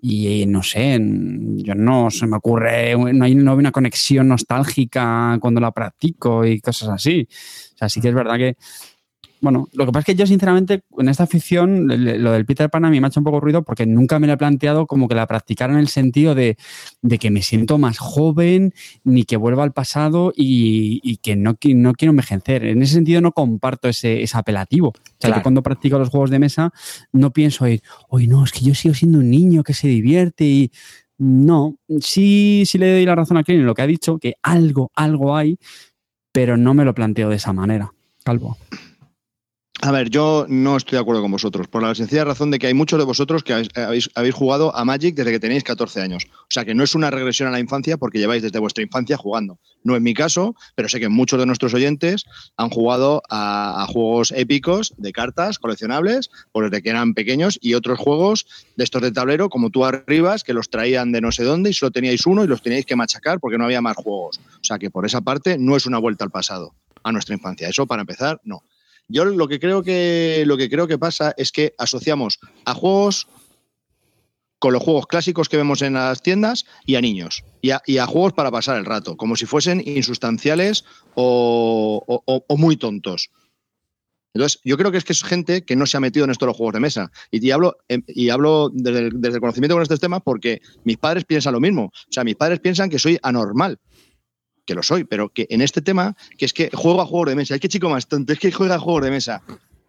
y 0.01 0.47
no 0.47 0.63
sé, 0.63 0.97
yo 1.01 1.75
no 1.75 2.09
se 2.13 2.29
me 2.29 2.37
ocurre, 2.37 2.95
no 2.97 3.25
hay, 3.25 3.35
no 3.35 3.51
hay 3.51 3.59
una 3.59 3.73
conexión 3.73 4.29
nostálgica 4.29 5.37
cuando 5.41 5.61
la 5.61 5.73
practico 5.73 6.45
y 6.45 6.61
cosas 6.61 6.91
así. 6.91 7.27
O 7.75 7.79
sea, 7.79 7.89
sí 7.89 8.01
que 8.01 8.11
es 8.11 8.15
verdad 8.15 8.37
que 8.37 8.57
bueno, 9.45 9.69
lo 9.75 9.85
que 9.87 9.93
pasa 9.93 10.01
es 10.01 10.07
que 10.07 10.15
yo, 10.17 10.27
sinceramente, 10.27 10.83
en 10.99 11.09
esta 11.09 11.25
afición, 11.25 11.87
lo 11.87 12.33
del 12.33 12.47
Peter 12.47 12.71
Pan 12.71 12.85
a 12.87 12.91
mí 12.91 12.99
me 13.01 13.07
ha 13.07 13.09
hecho 13.09 13.21
un 13.21 13.25
poco 13.25 13.41
ruido 13.41 13.63
porque 13.63 13.85
nunca 13.87 14.19
me 14.19 14.27
lo 14.27 14.33
he 14.33 14.37
planteado 14.37 14.87
como 14.87 15.07
que 15.07 15.15
la 15.15 15.27
practicara 15.27 15.73
en 15.75 15.79
el 15.79 15.89
sentido 15.89 16.35
de, 16.35 16.57
de 17.03 17.19
que 17.19 17.31
me 17.31 17.43
siento 17.43 17.77
más 17.79 17.99
joven, 17.99 18.73
ni 19.05 19.25
que 19.25 19.37
vuelva 19.37 19.63
al 19.63 19.73
pasado 19.73 20.33
y, 20.35 21.01
y 21.03 21.19
que 21.19 21.37
no, 21.37 21.57
no 21.75 21.93
quiero 21.93 22.11
envejecer. 22.11 22.65
En 22.65 22.83
ese 22.83 22.95
sentido, 22.95 23.21
no 23.21 23.33
comparto 23.33 23.89
ese, 23.89 24.23
ese 24.23 24.37
apelativo. 24.39 24.89
O 24.89 24.93
sea, 24.95 25.29
Claro. 25.29 25.37
yo 25.37 25.43
cuando 25.43 25.63
practico 25.63 25.99
los 25.99 26.09
juegos 26.09 26.31
de 26.31 26.39
mesa, 26.39 26.73
no 27.13 27.31
pienso 27.33 27.69
ir, 27.69 27.83
oye, 28.09 28.27
no, 28.27 28.43
es 28.45 28.51
que 28.53 28.65
yo 28.65 28.75
sigo 28.75 28.95
siendo 28.95 29.19
un 29.19 29.31
niño 29.31 29.63
que 29.63 29.75
se 29.75 29.89
divierte 29.89 30.45
y. 30.45 30.73
No, 31.17 31.77
sí, 32.01 32.65
sí 32.67 32.77
le 32.77 32.93
doy 32.93 33.05
la 33.07 33.15
razón 33.15 33.37
a 33.37 33.45
Clint 33.45 33.61
en 33.61 33.67
lo 33.67 33.75
que 33.75 33.83
ha 33.83 33.87
dicho, 33.87 34.19
que 34.19 34.35
algo, 34.43 34.91
algo 34.97 35.37
hay, 35.37 35.59
pero 36.33 36.57
no 36.57 36.75
me 36.75 36.85
lo 36.85 36.93
planteo 36.93 37.29
de 37.29 37.37
esa 37.37 37.53
manera. 37.53 37.93
Calvo. 38.25 38.57
A 39.83 39.91
ver, 39.91 40.09
yo 40.09 40.47
no 40.49 40.77
estoy 40.77 40.97
de 40.97 41.01
acuerdo 41.03 41.21
con 41.21 41.33
vosotros, 41.33 41.67
por 41.67 41.83
la 41.83 41.95
sencilla 41.95 42.25
razón 42.25 42.51
de 42.51 42.59
que 42.59 42.69
hay 42.69 42.75
muchos 42.75 42.99
de 42.99 43.05
vosotros 43.05 43.43
que 43.43 43.53
habéis, 43.53 44.09
habéis- 44.15 44.35
jugado 44.35 44.75
a 44.75 44.85
Magic 44.85 45.15
desde 45.17 45.33
que 45.33 45.41
tenéis 45.41 45.65
14 45.65 46.01
años. 46.01 46.25
O 46.31 46.47
sea, 46.49 46.65
que 46.65 46.75
no 46.75 46.85
es 46.85 46.95
una 46.95 47.11
regresión 47.11 47.49
a 47.49 47.51
la 47.51 47.59
infancia 47.61 47.97
porque 47.99 48.19
lleváis 48.19 48.43
desde 48.43 48.59
vuestra 48.61 48.83
infancia 48.85 49.17
jugando. 49.19 49.59
No 49.83 49.95
es 49.97 50.01
mi 50.01 50.15
caso, 50.15 50.55
pero 50.75 50.89
sé 50.89 51.01
que 51.01 51.09
muchos 51.11 51.39
de 51.41 51.45
nuestros 51.47 51.75
oyentes 51.75 52.25
han 52.57 52.71
jugado 52.71 53.21
a, 53.29 53.83
a 53.83 53.87
juegos 53.87 54.33
épicos 54.33 54.95
de 54.97 55.13
cartas 55.13 55.59
coleccionables, 55.59 56.31
pues 56.53 56.71
desde 56.71 56.83
que 56.83 56.91
eran 56.91 57.13
pequeños, 57.13 57.59
y 57.61 57.75
otros 57.75 57.99
juegos 57.99 58.47
de 58.77 58.85
estos 58.85 59.03
de 59.03 59.11
tablero, 59.13 59.51
como 59.51 59.69
tú 59.71 59.85
arribas, 59.85 60.45
que 60.45 60.55
los 60.55 60.71
traían 60.71 61.11
de 61.13 61.21
no 61.21 61.33
sé 61.33 61.43
dónde 61.43 61.71
y 61.71 61.75
solo 61.75 61.91
teníais 61.91 62.25
uno 62.27 62.45
y 62.45 62.47
los 62.47 62.63
teníais 62.63 62.87
que 62.87 62.97
machacar 62.97 63.39
porque 63.41 63.59
no 63.59 63.65
había 63.65 63.83
más 63.83 63.97
juegos. 63.97 64.39
O 64.39 64.65
sea, 64.65 64.79
que 64.79 64.89
por 64.91 65.05
esa 65.05 65.21
parte 65.21 65.59
no 65.59 65.77
es 65.77 65.85
una 65.85 65.99
vuelta 65.99 66.25
al 66.25 66.31
pasado, 66.31 66.75
a 67.03 67.11
nuestra 67.13 67.35
infancia. 67.35 67.69
Eso, 67.69 67.87
para 67.87 68.03
empezar, 68.03 68.41
no. 68.45 68.63
Yo 69.09 69.25
lo 69.25 69.49
que 69.49 69.61
creo 69.61 69.83
que 69.83 70.45
lo 70.47 70.57
que 70.57 70.71
creo 70.71 70.87
que 70.87 70.99
pasa 70.99 71.35
es 71.37 71.53
que 71.53 71.75
asociamos 71.79 72.41
a 72.65 72.75
juegos 72.75 73.29
con 74.59 74.73
los 74.73 74.83
juegos 74.83 75.07
clásicos 75.07 75.51
que 75.51 75.59
vemos 75.59 75.83
en 75.83 75.93
las 75.93 76.23
tiendas 76.23 76.65
y 76.87 76.95
a 76.95 77.03
niños. 77.03 77.45
Y 77.61 77.71
a, 77.71 78.07
juegos 78.07 78.33
para 78.33 78.51
pasar 78.51 78.79
el 78.79 78.87
rato, 78.87 79.17
como 79.17 79.37
si 79.37 79.45
fuesen 79.45 79.83
insustanciales 79.85 80.85
o 81.15 82.57
muy 82.57 82.77
tontos. 82.77 83.31
Entonces, 84.35 84.61
yo 84.65 84.77
creo 84.77 84.91
que 84.91 84.99
es 84.99 85.05
que 85.05 85.13
es 85.13 85.23
gente 85.23 85.65
que 85.65 85.77
no 85.77 85.87
se 85.87 85.97
ha 85.97 86.01
metido 86.01 86.25
en 86.25 86.33
esto 86.33 86.45
de 86.45 86.51
los 86.51 86.57
juegos 86.57 86.75
de 86.75 86.81
mesa. 86.81 87.13
Y, 87.31 87.47
y 87.47 87.53
hablo, 87.53 87.77
em, 87.89 88.03
y 88.09 88.31
hablo 88.31 88.69
desde 88.73 88.99
el, 88.99 89.21
desde 89.21 89.37
el 89.37 89.41
conocimiento 89.41 89.77
con 89.77 89.83
estos 89.83 90.01
temas 90.01 90.23
porque 90.25 90.61
mis 90.83 90.99
padres 90.99 91.25
piensan 91.25 91.53
lo 91.53 91.61
mismo. 91.61 91.85
O 91.85 91.93
sea, 92.13 92.25
mis 92.25 92.35
padres 92.35 92.59
piensan 92.59 92.91
que 92.91 92.99
soy 92.99 93.17
anormal 93.23 93.79
que 94.65 94.75
lo 94.75 94.83
soy, 94.83 95.05
pero 95.05 95.29
que 95.29 95.47
en 95.51 95.61
este 95.61 95.83
tema, 95.83 96.17
que 96.39 96.45
es 96.45 96.53
que 96.53 96.71
juego 96.73 97.01
a 97.01 97.07
juegos 97.07 97.29
de 97.31 97.37
mesa, 97.37 97.55
es 97.55 97.61
que 97.61 97.69
chico 97.69 97.89
más 97.91 98.07
tonto, 98.07 98.33
es 98.33 98.39
que 98.39 98.51
juega 98.53 98.77
a 98.77 98.79
juegos 98.79 99.05
de 99.05 99.11
mesa. 99.11 99.43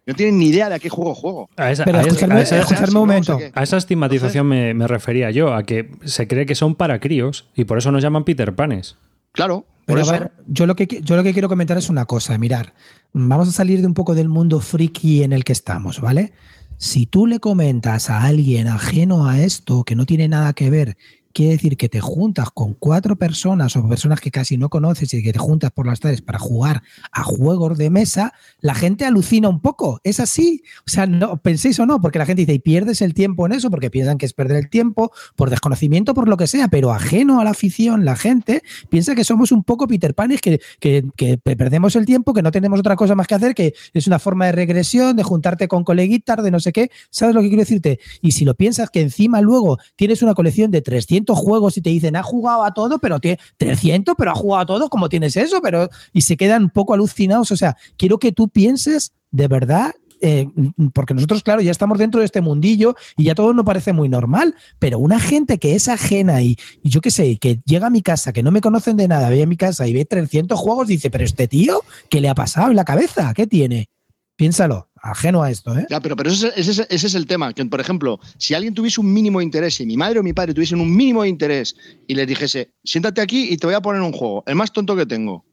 No 0.06 0.14
tienen 0.14 0.38
ni 0.38 0.46
idea 0.48 0.68
de 0.68 0.76
a 0.76 0.78
qué 0.78 0.88
juego 0.88 1.14
juego. 1.16 1.50
A 1.56 1.72
esa, 1.72 1.84
Pero 1.84 1.98
a 1.98 2.02
esa- 2.02 2.58
escuchadme 2.60 2.86
un 2.88 2.94
no, 2.94 3.00
momento. 3.00 3.34
o 3.36 3.38
sea 3.40 3.50
que- 3.52 3.58
a 3.58 3.62
esa 3.62 3.76
estigmatización 3.76 4.46
me, 4.46 4.72
me 4.74 4.86
refería 4.86 5.30
yo, 5.32 5.52
a 5.52 5.64
que 5.64 5.90
se 6.04 6.28
cree 6.28 6.46
que 6.46 6.54
son 6.54 6.76
para 6.76 7.00
críos 7.00 7.48
y 7.56 7.64
por 7.64 7.78
eso 7.78 7.90
nos 7.90 8.02
llaman 8.02 8.22
Peter 8.24 8.54
Panes. 8.54 8.96
Claro, 9.32 9.66
por 9.84 9.96
Pero 9.96 9.98
a 9.98 10.02
eso. 10.02 10.12
ver, 10.12 10.32
yo 10.46 10.66
lo, 10.66 10.76
que, 10.76 10.86
yo 11.02 11.16
lo 11.16 11.22
que 11.24 11.32
quiero 11.32 11.48
comentar 11.48 11.76
es 11.76 11.88
una 11.90 12.04
cosa, 12.06 12.38
mirar, 12.38 12.74
vamos 13.12 13.48
a 13.48 13.52
salir 13.52 13.80
de 13.80 13.86
un 13.86 13.94
poco 13.94 14.14
del 14.14 14.28
mundo 14.28 14.60
friki 14.60 15.22
en 15.24 15.32
el 15.32 15.42
que 15.44 15.52
estamos, 15.52 16.00
¿vale? 16.00 16.32
Si 16.78 17.06
tú 17.06 17.26
le 17.26 17.40
comentas 17.40 18.08
a 18.10 18.22
alguien 18.22 18.68
ajeno 18.68 19.26
a 19.28 19.40
esto, 19.40 19.82
que 19.84 19.96
no 19.96 20.06
tiene 20.06 20.28
nada 20.28 20.52
que 20.52 20.70
ver, 20.70 20.96
quiere 21.36 21.52
decir 21.52 21.76
que 21.76 21.90
te 21.90 22.00
juntas 22.00 22.48
con 22.50 22.72
cuatro 22.72 23.16
personas 23.16 23.76
o 23.76 23.86
personas 23.86 24.22
que 24.22 24.30
casi 24.30 24.56
no 24.56 24.70
conoces 24.70 25.12
y 25.12 25.22
que 25.22 25.34
te 25.34 25.38
juntas 25.38 25.70
por 25.70 25.86
las 25.86 26.00
tardes 26.00 26.22
para 26.22 26.38
jugar 26.38 26.82
a 27.12 27.24
juegos 27.24 27.76
de 27.76 27.90
mesa, 27.90 28.32
la 28.60 28.74
gente 28.74 29.04
alucina 29.04 29.50
un 29.50 29.60
poco. 29.60 30.00
Es 30.02 30.18
así. 30.18 30.62
O 30.86 30.90
sea, 30.90 31.06
no 31.06 31.36
penséis 31.36 31.78
o 31.78 31.84
no, 31.84 32.00
porque 32.00 32.18
la 32.18 32.24
gente 32.24 32.40
dice, 32.40 32.54
y 32.54 32.58
pierdes 32.58 33.02
el 33.02 33.12
tiempo 33.12 33.44
en 33.44 33.52
eso, 33.52 33.68
porque 33.68 33.90
piensan 33.90 34.16
que 34.16 34.24
es 34.24 34.32
perder 34.32 34.56
el 34.56 34.70
tiempo, 34.70 35.12
por 35.34 35.50
desconocimiento, 35.50 36.14
por 36.14 36.26
lo 36.26 36.38
que 36.38 36.46
sea, 36.46 36.68
pero 36.68 36.90
ajeno 36.90 37.38
a 37.38 37.44
la 37.44 37.50
afición, 37.50 38.06
la 38.06 38.16
gente 38.16 38.62
piensa 38.88 39.14
que 39.14 39.22
somos 39.22 39.52
un 39.52 39.62
poco 39.62 39.86
Peter 39.86 40.14
Panes, 40.14 40.40
que, 40.40 40.62
que, 40.80 41.04
que 41.16 41.36
perdemos 41.36 41.96
el 41.96 42.06
tiempo, 42.06 42.32
que 42.32 42.40
no 42.40 42.50
tenemos 42.50 42.80
otra 42.80 42.96
cosa 42.96 43.14
más 43.14 43.26
que 43.26 43.34
hacer, 43.34 43.54
que 43.54 43.74
es 43.92 44.06
una 44.06 44.18
forma 44.18 44.46
de 44.46 44.52
regresión, 44.52 45.14
de 45.14 45.22
juntarte 45.22 45.68
con 45.68 45.84
coleguitas, 45.84 46.42
de 46.42 46.50
no 46.50 46.60
sé 46.60 46.72
qué. 46.72 46.90
¿Sabes 47.10 47.34
lo 47.34 47.42
que 47.42 47.48
quiero 47.48 47.60
decirte? 47.60 48.00
Y 48.22 48.32
si 48.32 48.46
lo 48.46 48.54
piensas 48.54 48.88
que 48.88 49.02
encima 49.02 49.42
luego 49.42 49.76
tienes 49.96 50.22
una 50.22 50.32
colección 50.32 50.70
de 50.70 50.80
300 50.80 51.25
juegos 51.34 51.76
y 51.76 51.80
te 51.80 51.90
dicen, 51.90 52.16
ha 52.16 52.22
jugado 52.22 52.64
a 52.64 52.72
todo, 52.74 52.98
pero 52.98 53.18
tiene 53.20 53.38
300, 53.56 54.14
pero 54.16 54.30
ha 54.30 54.34
jugado 54.34 54.62
a 54.62 54.66
todo, 54.66 54.88
¿cómo 54.88 55.08
tienes 55.08 55.36
eso? 55.36 55.60
Pero, 55.62 55.88
y 56.12 56.22
se 56.22 56.36
quedan 56.36 56.64
un 56.64 56.70
poco 56.70 56.94
alucinados. 56.94 57.50
O 57.50 57.56
sea, 57.56 57.76
quiero 57.96 58.18
que 58.18 58.32
tú 58.32 58.48
pienses 58.48 59.12
de 59.30 59.48
verdad 59.48 59.92
eh, 60.20 60.48
porque 60.94 61.14
nosotros, 61.14 61.42
claro, 61.42 61.60
ya 61.60 61.70
estamos 61.70 61.98
dentro 61.98 62.20
de 62.20 62.26
este 62.26 62.40
mundillo 62.40 62.96
y 63.16 63.24
ya 63.24 63.34
todo 63.34 63.52
nos 63.52 63.64
parece 63.64 63.92
muy 63.92 64.08
normal, 64.08 64.54
pero 64.78 64.98
una 64.98 65.20
gente 65.20 65.58
que 65.58 65.74
es 65.74 65.88
ajena 65.88 66.40
y, 66.42 66.56
y 66.82 66.88
yo 66.88 67.00
qué 67.00 67.10
sé, 67.10 67.36
que 67.36 67.60
llega 67.66 67.88
a 67.88 67.90
mi 67.90 68.02
casa, 68.02 68.32
que 68.32 68.42
no 68.42 68.50
me 68.50 68.60
conocen 68.60 68.96
de 68.96 69.08
nada, 69.08 69.28
ve 69.28 69.42
a 69.42 69.46
mi 69.46 69.56
casa 69.56 69.86
y 69.86 69.92
ve 69.92 70.04
300 70.04 70.58
juegos, 70.58 70.88
dice, 70.88 71.10
pero 71.10 71.24
este 71.24 71.48
tío, 71.48 71.82
¿qué 72.08 72.20
le 72.20 72.28
ha 72.28 72.34
pasado 72.34 72.70
en 72.70 72.76
la 72.76 72.84
cabeza? 72.84 73.32
¿Qué 73.34 73.46
tiene? 73.46 73.88
Piénsalo, 74.36 74.90
ajeno 74.96 75.42
a 75.42 75.50
esto, 75.50 75.76
¿eh? 75.78 75.86
Ya, 75.88 75.98
pero, 76.00 76.14
pero 76.14 76.30
ese, 76.30 76.52
es 76.56 77.14
el 77.14 77.26
tema, 77.26 77.54
que 77.54 77.64
por 77.64 77.80
ejemplo, 77.80 78.20
si 78.38 78.52
alguien 78.54 78.74
tuviese 78.74 79.00
un 79.00 79.10
mínimo 79.12 79.38
de 79.38 79.46
interés, 79.46 79.74
si 79.76 79.86
mi 79.86 79.96
madre 79.96 80.18
o 80.20 80.22
mi 80.22 80.34
padre 80.34 80.52
tuviesen 80.52 80.78
un 80.80 80.94
mínimo 80.94 81.22
de 81.22 81.28
interés 81.30 81.74
y 82.06 82.14
les 82.14 82.26
dijese, 82.26 82.74
siéntate 82.84 83.22
aquí 83.22 83.48
y 83.50 83.56
te 83.56 83.66
voy 83.66 83.74
a 83.74 83.80
poner 83.80 84.02
un 84.02 84.12
juego, 84.12 84.44
el 84.46 84.54
más 84.54 84.72
tonto 84.72 84.94
que 84.94 85.06
tengo. 85.06 85.44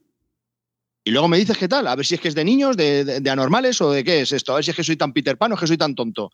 Y 1.05 1.11
luego 1.11 1.27
me 1.29 1.37
dices 1.37 1.57
qué 1.57 1.67
tal, 1.67 1.87
a 1.87 1.95
ver 1.95 2.05
si 2.05 2.15
es 2.15 2.21
que 2.21 2.27
es 2.27 2.35
de 2.35 2.43
niños, 2.43 2.75
de, 2.75 3.03
de- 3.21 3.29
anormales 3.29 3.79
o 3.81 3.91
de 3.91 4.03
qué 4.03 4.21
es 4.21 4.31
esto, 4.33 4.51
a 4.51 4.55
ver 4.55 4.65
si 4.65 4.71
es 4.71 4.75
que 4.77 4.83
soy 4.83 4.97
tan 4.97 5.13
Peter 5.13 5.37
Pan 5.37 5.51
o 5.53 5.57
que 5.57 5.67
soy 5.67 5.77
tan 5.77 5.95
tonto. 5.95 6.29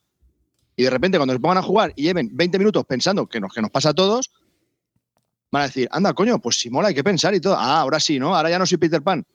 Y 0.75 0.83
de 0.83 0.89
repente 0.89 1.17
cuando 1.17 1.33
se 1.33 1.39
pongan 1.39 1.57
a 1.57 1.61
jugar 1.61 1.93
y 1.95 2.03
lleven 2.03 2.29
20 2.33 2.57
minutos 2.57 2.83
pensando 2.85 3.27
que 3.27 3.39
nos, 3.39 3.53
que 3.53 3.61
nos 3.61 3.69
pasa 3.69 3.89
a 3.89 3.93
todos, 3.93 4.31
van 5.51 5.63
a 5.63 5.65
decir, 5.67 5.87
anda, 5.91 6.13
coño, 6.13 6.39
pues 6.39 6.59
si 6.59 6.69
mola, 6.69 6.87
hay 6.87 6.93
que 6.95 7.03
pensar 7.03 7.33
y 7.35 7.41
todo. 7.41 7.55
Ah, 7.57 7.81
ahora 7.81 7.99
sí, 7.99 8.17
¿no? 8.17 8.35
Ahora 8.35 8.49
ya 8.49 8.57
no 8.59 8.65
soy 8.65 8.77
Peter 8.77 9.01
Pan. 9.03 9.25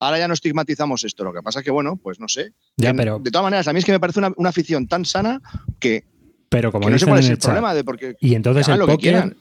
Ahora 0.00 0.18
ya 0.18 0.26
no 0.28 0.34
estigmatizamos 0.34 1.04
esto. 1.04 1.22
Lo 1.24 1.32
que 1.32 1.42
pasa 1.42 1.60
es 1.60 1.64
que, 1.64 1.70
bueno, 1.70 1.96
pues 1.96 2.18
no 2.20 2.26
sé. 2.26 2.54
Ya, 2.76 2.90
En- 2.90 2.96
pero, 2.96 3.18
De 3.18 3.30
todas 3.30 3.44
maneras, 3.44 3.68
a 3.68 3.72
mí 3.72 3.78
es 3.78 3.84
que 3.84 3.92
me 3.92 4.00
parece 4.00 4.18
una, 4.18 4.32
una 4.36 4.48
afición 4.48 4.88
tan 4.88 5.04
sana 5.04 5.40
que, 5.78 6.04
pero 6.48 6.72
como 6.72 6.86
que 6.86 6.92
no 6.92 6.98
sé 6.98 7.04
cuál 7.06 7.18
en 7.18 7.24
es 7.24 7.26
el 7.26 7.32
el 7.32 7.38
chat, 7.38 7.44
problema 7.50 7.74
de 7.74 7.84
porque 7.84 8.16
y 8.20 8.34
entonces 8.34 8.66
el 8.68 8.80
póker, 8.80 9.36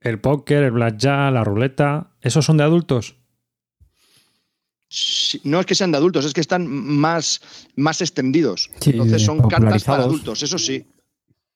el 0.00 0.20
póker, 0.20 0.62
el 0.62 0.70
blackjack, 0.70 1.32
la 1.32 1.44
ruleta, 1.44 2.12
¿esos 2.22 2.44
son 2.44 2.56
de 2.56 2.64
adultos? 2.64 3.16
No 5.42 5.58
es 5.58 5.66
que 5.66 5.74
sean 5.74 5.90
de 5.90 5.98
adultos, 5.98 6.24
es 6.24 6.32
que 6.32 6.40
están 6.40 6.68
más, 6.68 7.40
más 7.74 8.00
extendidos. 8.00 8.70
Sí, 8.80 8.90
Entonces 8.90 9.22
son 9.24 9.40
cartas 9.48 9.82
para 9.82 10.04
adultos, 10.04 10.42
eso 10.42 10.56
sí. 10.58 10.86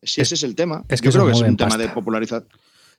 Sí, 0.03 0.21
ese 0.21 0.35
es 0.35 0.43
el 0.45 0.55
tema. 0.55 0.85
es 0.89 1.01
que 1.01 1.07
Yo 1.11 1.13
creo 1.13 1.27
que 1.27 1.33
es 1.33 1.41
un 1.41 1.57
tema 1.57 1.71
pasta. 1.71 1.83
de 1.83 1.89
popularizar. 1.91 2.45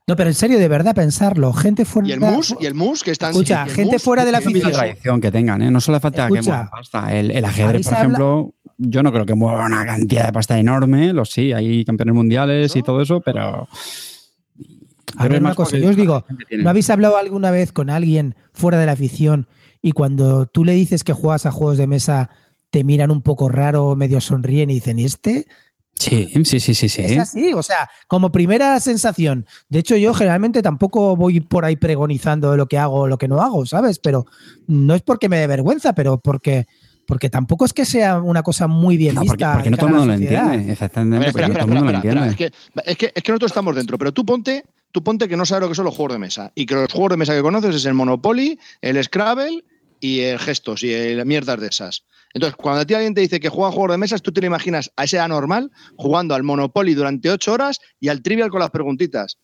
No, 0.09 0.15
pero 0.15 0.29
en 0.29 0.33
serio, 0.33 0.57
de 0.59 0.67
verdad, 0.67 0.95
pensarlo. 0.95 1.53
Gente 1.53 1.85
fuera. 1.85 2.09
Y 2.09 2.11
el 2.13 2.19
mus, 2.19 2.55
y 2.59 2.65
el 2.65 2.73
mus 2.73 3.03
que 3.03 3.11
están. 3.11 3.29
Escucha, 3.31 3.63
el 3.63 3.69
gente 3.69 3.93
mus, 3.93 4.03
fuera 4.03 4.25
de 4.25 4.31
la 4.31 4.39
que 4.41 4.47
afición. 4.49 4.71
tradición 4.71 5.21
que 5.21 5.31
tengan, 5.31 5.61
¿eh? 5.61 5.69
No 5.69 5.79
solo 5.79 5.99
falta 5.99 6.27
que 6.27 6.33
Escucha, 6.39 6.51
muevan 6.51 6.69
pasta. 6.69 7.15
El, 7.15 7.31
el 7.31 7.45
ajedrez, 7.45 7.85
por 7.85 7.93
habla- 7.93 7.99
ejemplo, 8.05 8.53
yo 8.79 9.03
no 9.03 9.11
creo 9.11 9.25
que 9.25 9.35
mueva 9.35 9.65
una 9.67 9.85
cantidad 9.85 10.25
de 10.25 10.33
pasta 10.33 10.57
enorme. 10.59 11.13
Lo 11.13 11.25
sí, 11.25 11.53
hay 11.53 11.85
campeones 11.85 12.15
mundiales 12.15 12.75
y 12.75 12.81
todo 12.81 13.01
eso, 13.01 13.21
pero. 13.21 13.67
A 15.17 15.27
ver, 15.27 15.41
una 15.41 15.55
cosa, 15.55 15.77
yo 15.77 15.89
os 15.89 15.95
digo, 15.95 16.25
¿no 16.51 16.69
habéis 16.69 16.89
hablado 16.89 17.17
alguna 17.17 17.51
vez 17.51 17.71
con 17.71 17.89
alguien 17.89 18.35
fuera 18.53 18.79
de 18.79 18.85
la 18.85 18.91
afición 18.93 19.47
y 19.81 19.91
cuando 19.91 20.45
tú 20.45 20.63
le 20.65 20.73
dices 20.73 21.03
que 21.03 21.13
juegas 21.13 21.45
a 21.45 21.51
juegos 21.51 21.77
de 21.77 21.87
mesa 21.87 22.29
te 22.69 22.83
miran 22.83 23.09
un 23.09 23.21
poco 23.23 23.49
raro, 23.49 23.95
medio 23.95 24.21
sonríen 24.21 24.69
y 24.69 24.75
dicen, 24.75 24.99
¿y 24.99 25.05
este? 25.05 25.47
Sí, 25.99 26.31
sí, 26.45 26.59
sí, 26.61 26.73
sí, 26.73 26.87
sí. 26.87 27.01
Es 27.01 27.17
así, 27.19 27.53
o 27.53 27.61
sea, 27.61 27.89
como 28.07 28.31
primera 28.31 28.79
sensación. 28.79 29.45
De 29.67 29.79
hecho, 29.79 29.97
yo 29.97 30.13
generalmente 30.13 30.61
tampoco 30.61 31.17
voy 31.17 31.41
por 31.41 31.65
ahí 31.65 31.75
pregonizando 31.75 32.55
lo 32.55 32.67
que 32.67 32.77
hago 32.77 33.01
o 33.01 33.07
lo 33.07 33.17
que 33.17 33.27
no 33.27 33.41
hago, 33.41 33.65
¿sabes? 33.65 33.99
Pero 33.99 34.25
no 34.67 34.95
es 34.95 35.01
porque 35.01 35.27
me 35.27 35.37
dé 35.37 35.45
vergüenza, 35.47 35.93
pero 35.93 36.17
porque, 36.17 36.67
porque 37.05 37.29
tampoco 37.29 37.65
es 37.65 37.73
que 37.73 37.83
sea 37.83 38.21
una 38.21 38.43
cosa 38.43 38.67
muy 38.67 38.95
bien 38.95 39.15
No, 39.15 39.21
vista. 39.21 39.55
porque 39.55 39.69
no 39.69 39.77
todo 39.77 39.87
el 39.87 39.95
mundo 39.95 40.07
la 40.07 40.17
lo 40.17 40.23
entiende. 40.23 40.71
Exactamente. 40.71 41.19
ver, 41.19 41.27
espera, 41.27 41.47
espera, 41.47 41.65
espera, 41.65 41.97
espera. 41.97 42.27
Es, 42.27 42.35
que, 42.37 42.51
es, 42.85 42.97
que, 42.97 43.11
es 43.13 43.23
que 43.23 43.31
nosotros 43.33 43.51
estamos 43.51 43.75
dentro, 43.75 43.97
pero 43.97 44.13
tú 44.13 44.25
ponte, 44.25 44.63
tú 44.93 45.03
ponte 45.03 45.27
que 45.27 45.35
no 45.35 45.45
sabes 45.45 45.63
lo 45.63 45.69
que 45.69 45.75
son 45.75 45.83
los 45.83 45.95
juegos 45.95 46.13
de 46.13 46.19
mesa. 46.19 46.53
Y 46.55 46.65
que 46.65 46.75
los 46.75 46.93
juegos 46.93 47.11
de 47.11 47.17
mesa 47.17 47.35
que 47.35 47.41
conoces 47.41 47.75
es 47.75 47.83
el 47.85 47.93
Monopoly, 47.93 48.57
el 48.81 49.03
Scrabble 49.03 49.65
y 49.99 50.21
el 50.21 50.39
Gestos 50.39 50.81
y 50.83 50.93
el 50.93 51.25
mierdas 51.25 51.59
de 51.59 51.67
esas. 51.67 52.03
Entonces, 52.33 52.55
cuando 52.57 52.81
a 52.81 52.85
ti 52.85 52.93
alguien 52.93 53.13
te 53.15 53.21
dice 53.21 53.39
que 53.39 53.49
juega 53.49 53.71
juegos 53.71 53.91
de 53.91 53.97
mesas, 53.97 54.21
tú 54.21 54.31
te 54.31 54.41
lo 54.41 54.47
imaginas 54.47 54.91
a 54.95 55.05
ese 55.05 55.19
anormal 55.19 55.71
jugando 55.97 56.35
al 56.35 56.43
Monopoly 56.43 56.93
durante 56.93 57.29
ocho 57.29 57.53
horas 57.53 57.79
y 57.99 58.09
al 58.09 58.21
Trivial 58.21 58.49
con 58.49 58.59
las 58.59 58.69
preguntitas. 58.69 59.37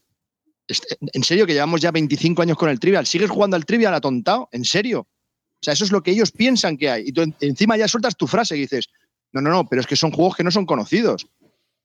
Este, 0.68 0.96
En 1.14 1.24
serio, 1.24 1.46
que 1.46 1.54
llevamos 1.54 1.82
ya 1.82 1.92
25 1.92 2.42
años 2.42 2.58
con 2.58 2.70
el 2.70 2.80
Trivial. 2.80 3.06
¿Sigues 3.06 3.30
jugando 3.30 3.56
al 3.56 3.66
Trivial 3.66 3.94
atontado? 3.94 4.50
¿En 4.52 4.64
serio? 4.66 5.02
O 5.02 5.64
sea, 5.66 5.74
eso 5.74 5.84
es 5.84 5.92
lo 5.92 6.04
que 6.04 6.12
ellos 6.12 6.32
piensan 6.32 6.78
que 6.78 6.90
hay. 6.90 7.04
Y 7.08 7.12
tú 7.12 7.22
en- 7.22 7.36
encima 7.40 7.76
ya 7.78 7.88
sueltas 7.88 8.16
tu 8.16 8.28
frase 8.28 8.56
y 8.56 8.62
dices, 8.62 8.88
no, 9.32 9.42
no, 9.42 9.50
no, 9.50 9.66
pero 9.68 9.82
es 9.82 9.88
que 9.88 9.96
son 9.96 10.12
juegos 10.12 10.36
que 10.36 10.44
no 10.44 10.52
son 10.52 10.66
conocidos. 10.66 11.28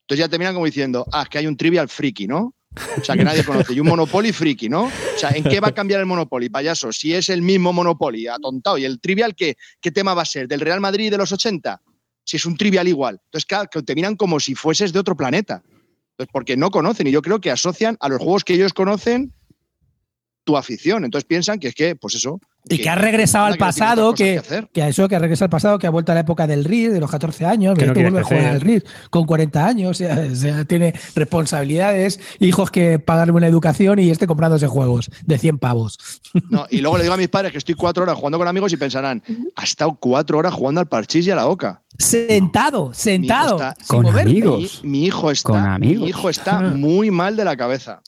Entonces 0.02 0.18
ya 0.24 0.28
terminan 0.28 0.54
como 0.54 0.66
diciendo, 0.66 1.06
ah, 1.12 1.22
es 1.22 1.28
que 1.30 1.38
hay 1.38 1.46
un 1.46 1.56
Trivial 1.56 1.88
friki, 1.88 2.26
¿no? 2.26 2.54
O 3.00 3.04
sea, 3.04 3.16
que 3.16 3.24
nadie 3.24 3.44
conoce. 3.44 3.72
Y 3.74 3.80
un 3.80 3.88
Monopoly 3.88 4.32
friki, 4.32 4.68
¿no? 4.68 4.84
O 4.84 5.18
sea, 5.18 5.30
¿en 5.30 5.42
qué 5.42 5.58
va 5.58 5.68
a 5.68 5.74
cambiar 5.74 6.00
el 6.00 6.06
Monopoly, 6.06 6.48
payaso? 6.48 6.92
Si 6.92 7.12
es 7.12 7.28
el 7.28 7.42
mismo 7.42 7.72
Monopoly, 7.72 8.28
atontado. 8.28 8.78
¿Y 8.78 8.84
el 8.84 9.00
Trivial 9.00 9.34
qué, 9.34 9.56
qué 9.80 9.90
tema 9.90 10.14
va 10.14 10.22
a 10.22 10.26
ser? 10.26 10.46
¿Del 10.46 10.60
Real 10.60 10.80
Madrid 10.80 11.10
de 11.10 11.18
los 11.18 11.32
80? 11.32 11.80
Si 12.24 12.36
es 12.36 12.46
un 12.46 12.56
Trivial 12.56 12.86
igual. 12.86 13.20
Entonces, 13.24 13.46
claro, 13.46 13.68
que 13.70 13.82
te 13.82 13.94
miran 13.94 14.14
como 14.14 14.38
si 14.38 14.54
fueses 14.54 14.92
de 14.92 15.00
otro 15.00 15.16
planeta. 15.16 15.62
Entonces, 15.64 16.30
porque 16.32 16.56
no 16.56 16.70
conocen. 16.70 17.08
Y 17.08 17.10
yo 17.10 17.22
creo 17.22 17.40
que 17.40 17.50
asocian 17.50 17.96
a 18.00 18.08
los 18.08 18.18
juegos 18.18 18.44
que 18.44 18.54
ellos 18.54 18.72
conocen 18.72 19.32
tu 20.44 20.56
afición. 20.56 21.04
Entonces 21.04 21.26
piensan 21.26 21.58
que 21.58 21.68
es 21.68 21.74
que, 21.74 21.96
pues 21.96 22.14
eso. 22.14 22.40
Y 22.68 22.78
que 22.78 22.88
has 22.90 23.00
regresado 23.00 23.46
al 23.46 23.56
pasado, 23.56 24.14
que, 24.14 24.40
que 24.72 24.82
a 24.82 24.88
eso, 24.88 25.08
que 25.08 25.18
regresa 25.18 25.46
al 25.46 25.50
pasado, 25.50 25.78
que 25.78 25.86
ha 25.86 25.90
vuelto 25.90 26.12
a 26.12 26.14
la 26.14 26.20
época 26.20 26.46
del 26.46 26.64
RIR, 26.64 26.92
de 26.92 27.00
los 27.00 27.10
14 27.10 27.46
años, 27.46 27.76
Que 27.76 27.86
no 27.86 27.94
vuelves 27.94 28.20
a 28.20 28.24
jugar 28.24 28.44
al 28.46 28.60
RIR 28.60 28.84
con 29.08 29.24
40 29.24 29.66
años, 29.66 29.90
o 29.90 29.94
sea, 29.94 30.26
o 30.30 30.34
sea, 30.34 30.64
tiene 30.66 30.94
responsabilidades, 31.14 32.20
hijos 32.38 32.70
que 32.70 32.98
pagarle 32.98 33.32
una 33.32 33.46
educación 33.46 33.98
y 33.98 34.10
este 34.10 34.26
comprándose 34.26 34.66
juegos 34.66 35.10
de 35.24 35.38
100 35.38 35.58
pavos. 35.58 35.98
No, 36.50 36.66
y 36.70 36.80
luego 36.80 36.96
le 36.98 37.04
digo 37.04 37.14
a 37.14 37.18
mis 37.18 37.28
padres 37.28 37.52
que 37.52 37.58
estoy 37.58 37.74
cuatro 37.74 38.02
horas 38.02 38.16
jugando 38.16 38.38
con 38.38 38.46
amigos 38.46 38.72
y 38.72 38.76
pensarán, 38.76 39.22
ha 39.56 39.64
estado 39.64 39.96
cuatro 39.98 40.38
horas 40.38 40.52
jugando 40.54 40.80
al 40.80 40.86
parchís 40.86 41.26
y 41.26 41.30
a 41.30 41.36
la 41.36 41.46
oca. 41.46 41.82
Sentado, 41.98 42.92
sentado, 42.94 43.56
está- 43.56 43.76
Con 43.86 44.02
moverte. 44.02 44.30
amigos. 44.30 44.80
Mi, 44.84 44.90
mi 44.90 45.06
hijo 45.06 45.22
Con 45.22 45.32
está, 45.32 45.74
amigos. 45.74 46.02
mi 46.04 46.08
hijo 46.10 46.28
está 46.30 46.60
muy 46.60 47.10
mal 47.10 47.36
de 47.36 47.44
la 47.44 47.56
cabeza. 47.56 48.00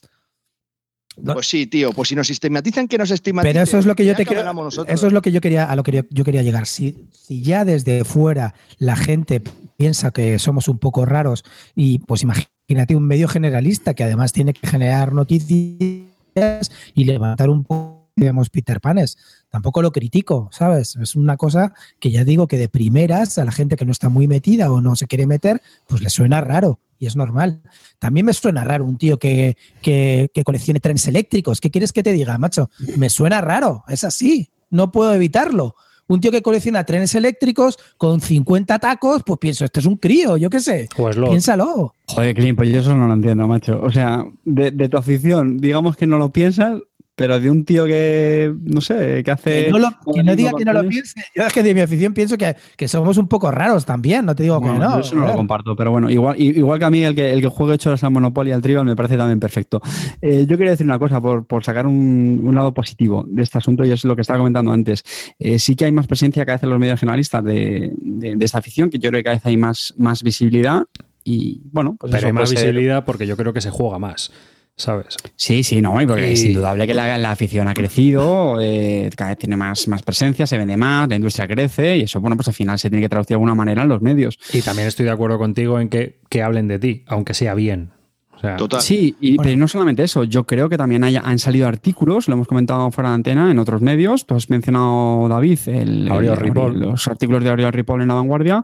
No. 1.21 1.33
Pues 1.33 1.47
sí, 1.47 1.67
tío, 1.67 1.91
pues 1.91 2.09
si 2.09 2.15
nos 2.15 2.29
estigmatizan, 2.29 2.87
que 2.87 2.97
nos 2.97 3.11
estigmaticen. 3.11 3.53
Pero 3.53 3.63
eso 3.63 3.77
es 3.77 3.85
lo 3.85 3.95
que 3.95 4.05
yo 4.05 4.15
te 4.15 4.25
quiero. 4.25 4.69
Eso 4.87 5.07
es 5.07 5.13
lo 5.13 5.21
que 5.21 5.31
yo 5.31 5.41
quería, 5.41 5.65
a 5.65 5.75
lo 5.75 5.83
que 5.83 5.91
yo, 5.91 6.01
yo 6.09 6.23
quería 6.23 6.41
llegar. 6.41 6.65
Si, 6.65 7.07
si 7.11 7.41
ya 7.41 7.65
desde 7.65 8.03
fuera 8.03 8.55
la 8.77 8.95
gente 8.95 9.41
piensa 9.77 10.11
que 10.11 10.39
somos 10.39 10.67
un 10.67 10.79
poco 10.79 11.05
raros, 11.05 11.43
y 11.75 11.99
pues 11.99 12.23
imagínate 12.23 12.95
un 12.95 13.05
medio 13.05 13.27
generalista 13.27 13.93
que 13.93 14.03
además 14.03 14.33
tiene 14.33 14.53
que 14.53 14.67
generar 14.67 15.13
noticias 15.13 16.71
y 16.93 17.03
levantar 17.05 17.49
un 17.49 17.63
poco, 17.63 18.09
digamos, 18.15 18.49
Peter 18.49 18.81
Panes. 18.81 19.17
Tampoco 19.53 19.83
lo 19.83 19.91
critico, 19.91 20.49
¿sabes? 20.51 20.95
Es 20.95 21.15
una 21.15 21.37
cosa 21.37 21.75
que 21.99 22.09
ya 22.09 22.23
digo 22.23 22.47
que 22.47 22.57
de 22.57 22.69
primeras 22.69 23.37
a 23.37 23.45
la 23.45 23.51
gente 23.51 23.75
que 23.75 23.85
no 23.85 23.91
está 23.91 24.09
muy 24.09 24.27
metida 24.27 24.71
o 24.71 24.81
no 24.81 24.95
se 24.95 25.05
quiere 25.05 25.27
meter, 25.27 25.61
pues 25.85 26.01
le 26.01 26.09
suena 26.09 26.41
raro. 26.41 26.79
Y 26.97 27.05
es 27.05 27.15
normal. 27.15 27.61
También 27.99 28.25
me 28.25 28.33
suena 28.33 28.63
raro 28.63 28.83
un 28.83 28.97
tío 28.97 29.19
que, 29.19 29.55
que, 29.83 30.31
que 30.33 30.43
coleccione 30.43 30.79
trenes 30.79 31.07
eléctricos. 31.07 31.61
¿Qué 31.61 31.69
quieres 31.69 31.93
que 31.93 32.01
te 32.01 32.13
diga, 32.13 32.35
macho? 32.39 32.71
Me 32.97 33.11
suena 33.11 33.41
raro. 33.41 33.83
Es 33.87 34.03
así. 34.03 34.49
No 34.71 34.91
puedo 34.91 35.13
evitarlo. 35.13 35.75
Un 36.07 36.19
tío 36.19 36.31
que 36.31 36.41
colecciona 36.41 36.83
trenes 36.83 37.13
eléctricos 37.13 37.77
con 37.97 38.21
50 38.21 38.79
tacos, 38.79 39.21
pues 39.23 39.37
pienso, 39.37 39.65
este 39.65 39.81
es 39.81 39.85
un 39.85 39.97
crío, 39.97 40.35
yo 40.35 40.49
qué 40.49 40.61
sé. 40.61 40.89
O 40.97 41.09
es 41.09 41.15
lo. 41.15 41.29
Piénsalo. 41.29 41.93
Joder, 42.07 42.35
Clint, 42.35 42.57
pues 42.57 42.69
yo 42.69 42.79
eso 42.79 42.95
no 42.95 43.07
lo 43.07 43.13
entiendo, 43.13 43.47
macho. 43.47 43.79
O 43.83 43.91
sea, 43.91 44.25
de, 44.45 44.71
de 44.71 44.89
tu 44.89 44.97
afición, 44.97 45.59
digamos 45.59 45.95
que 45.95 46.07
no 46.07 46.17
lo 46.17 46.31
piensas, 46.31 46.81
pero 47.15 47.39
de 47.39 47.49
un 47.51 47.63
tío 47.63 47.85
que, 47.85 48.51
no 48.63 48.81
sé, 48.81 49.21
que 49.23 49.29
hace... 49.31 49.65
Que 49.65 49.71
no, 49.71 49.77
lo- 49.77 49.89
que 50.13 50.23
no 50.23 50.35
diga 50.35 50.51
que 50.57 50.65
no 50.65 50.73
lo 50.73 50.87
piense. 50.89 51.21
Yo 51.35 51.43
es 51.43 51.53
que 51.53 51.61
de 51.61 51.73
mi 51.75 51.81
afición 51.81 52.13
pienso 52.13 52.37
que, 52.37 52.55
que 52.75 52.87
somos 52.87 53.17
un 53.17 53.27
poco 53.27 53.51
raros 53.51 53.85
también, 53.85 54.25
no 54.25 54.35
te 54.35 54.43
digo 54.43 54.59
Bueno, 54.59 54.75
que 54.75 54.79
no. 54.79 54.93
yo 54.95 54.99
eso 55.01 55.15
no 55.15 55.27
lo 55.27 55.33
comparto, 55.33 55.75
pero 55.75 55.91
bueno, 55.91 56.09
igual, 56.09 56.35
i- 56.41 56.57
igual 56.57 56.79
que 56.79 56.85
a 56.85 56.89
mí 56.89 57.03
el 57.03 57.13
que, 57.13 57.31
el 57.31 57.41
que 57.41 57.47
juegue 57.49 57.77
horas 57.85 58.03
al 58.03 58.11
Monopoly 58.11 58.49
y 58.49 58.53
al 58.53 58.61
Trivial 58.61 58.85
me 58.85 58.95
parece 58.95 59.15
también 59.17 59.39
perfecto. 59.39 59.79
Eh, 60.21 60.45
yo 60.47 60.57
quería 60.57 60.71
decir 60.71 60.85
una 60.87 60.97
cosa 60.97 61.21
por, 61.21 61.45
por 61.45 61.63
sacar 61.63 61.85
un, 61.85 62.41
un 62.43 62.55
lado 62.55 62.73
positivo 62.73 63.23
de 63.27 63.43
este 63.43 63.59
asunto 63.59 63.85
y 63.85 63.91
es 63.91 64.03
lo 64.05 64.15
que 64.15 64.21
estaba 64.21 64.39
comentando 64.39 64.71
antes. 64.71 65.03
Eh, 65.37 65.59
sí 65.59 65.75
que 65.75 65.85
hay 65.85 65.91
más 65.91 66.07
presencia 66.07 66.45
cada 66.45 66.55
vez 66.57 66.63
en 66.63 66.69
los 66.71 66.79
medios 66.79 66.99
generalistas 66.99 67.43
de, 67.43 67.91
de- 67.95 68.35
de 68.35 68.45
esta 68.45 68.57
afición, 68.57 68.89
que 68.89 68.97
yo 68.97 69.09
creo 69.11 69.19
que 69.19 69.23
cada 69.25 69.35
vez 69.35 69.45
hay 69.45 69.57
más, 69.57 69.93
más 69.97 70.23
visibilidad 70.23 70.83
y 71.23 71.61
bueno, 71.71 71.95
pues 71.99 72.09
Pero 72.11 72.17
eso 72.17 72.27
hay 72.27 72.33
más 72.33 72.49
visibilidad 72.51 73.05
porque 73.05 73.27
yo 73.27 73.37
creo 73.37 73.53
que 73.53 73.61
se 73.61 73.69
juega 73.69 73.99
más. 73.99 74.31
¿Sabes? 74.75 75.17
Sí, 75.35 75.61
sí, 75.63 75.81
no, 75.81 76.01
y 76.01 76.07
porque 76.07 76.29
Y- 76.29 76.33
es 76.33 76.43
indudable 76.45 76.87
que 76.87 76.95
la, 76.95 77.17
la 77.19 77.31
afición 77.31 77.67
ha 77.67 77.73
crecido, 77.75 78.57
eh, 78.59 79.09
cada 79.15 79.29
vez 79.29 79.37
tiene 79.37 79.55
más, 79.55 79.87
más 79.87 80.01
presencia, 80.01 80.47
se 80.47 80.57
vende 80.57 80.77
más, 80.77 81.07
la 81.07 81.15
industria 81.15 81.47
crece 81.47 81.97
y 81.97 82.01
eso, 82.01 82.19
bueno, 82.19 82.35
pues 82.35 82.47
al 82.47 82.55
final 82.55 82.79
se 82.79 82.89
tiene 82.89 83.03
que 83.03 83.09
traducir 83.09 83.29
de 83.29 83.35
alguna 83.35 83.53
manera 83.55 83.83
en 83.83 83.89
los 83.89 84.01
medios. 84.01 84.39
Y 84.51 84.61
también 84.61 84.87
estoy 84.87 85.05
de 85.05 85.11
acuerdo 85.11 85.37
contigo 85.37 85.79
en 85.79 85.89
que, 85.89 86.19
que 86.27 86.41
hablen 86.41 86.67
de 86.67 86.79
ti, 86.79 87.03
aunque 87.07 87.35
sea 87.35 87.53
bien. 87.53 87.91
O 88.35 88.39
sea, 88.45 88.57
Total. 88.57 88.81
Sí, 88.81 89.15
y, 89.21 89.35
Bueno. 89.37 89.43
pero 89.47 89.57
no 89.59 89.67
solamente 89.69 90.03
eso, 90.03 90.23
yo 90.25 90.43
creo 90.45 90.67
que 90.67 90.75
también 90.77 91.03
haya- 91.05 91.21
han 91.23 91.37
salido 91.39 91.65
artículos, 91.67 92.27
lo 92.27 92.33
hemos 92.33 92.47
comentado 92.47 92.89
fuera 92.91 93.09
de 93.11 93.15
antena, 93.15 93.49
en 93.51 93.59
otros 93.59 93.81
medios. 93.81 94.25
Tú 94.25 94.33
has 94.35 94.49
mencionado, 94.49 95.27
David, 95.29 95.59
el, 95.67 96.11
el- 96.11 96.79
los 96.79 97.07
artículos 97.07 97.41
de 97.43 97.51
Aureo 97.51 97.71
Ripoll 97.71 98.01
en 98.01 98.07
La 98.09 98.15
Vanguardia. 98.15 98.63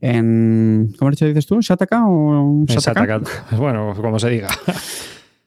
En, 0.00 0.94
¿Cómo 0.98 1.08
has 1.10 1.16
dicho, 1.16 1.26
dices 1.26 1.46
tú? 1.46 1.60
¿Shataka 1.60 2.04
o 2.06 2.64
Shataka? 2.66 3.20
Bueno, 3.58 3.92
como 4.00 4.18
se 4.20 4.30
diga. 4.30 4.48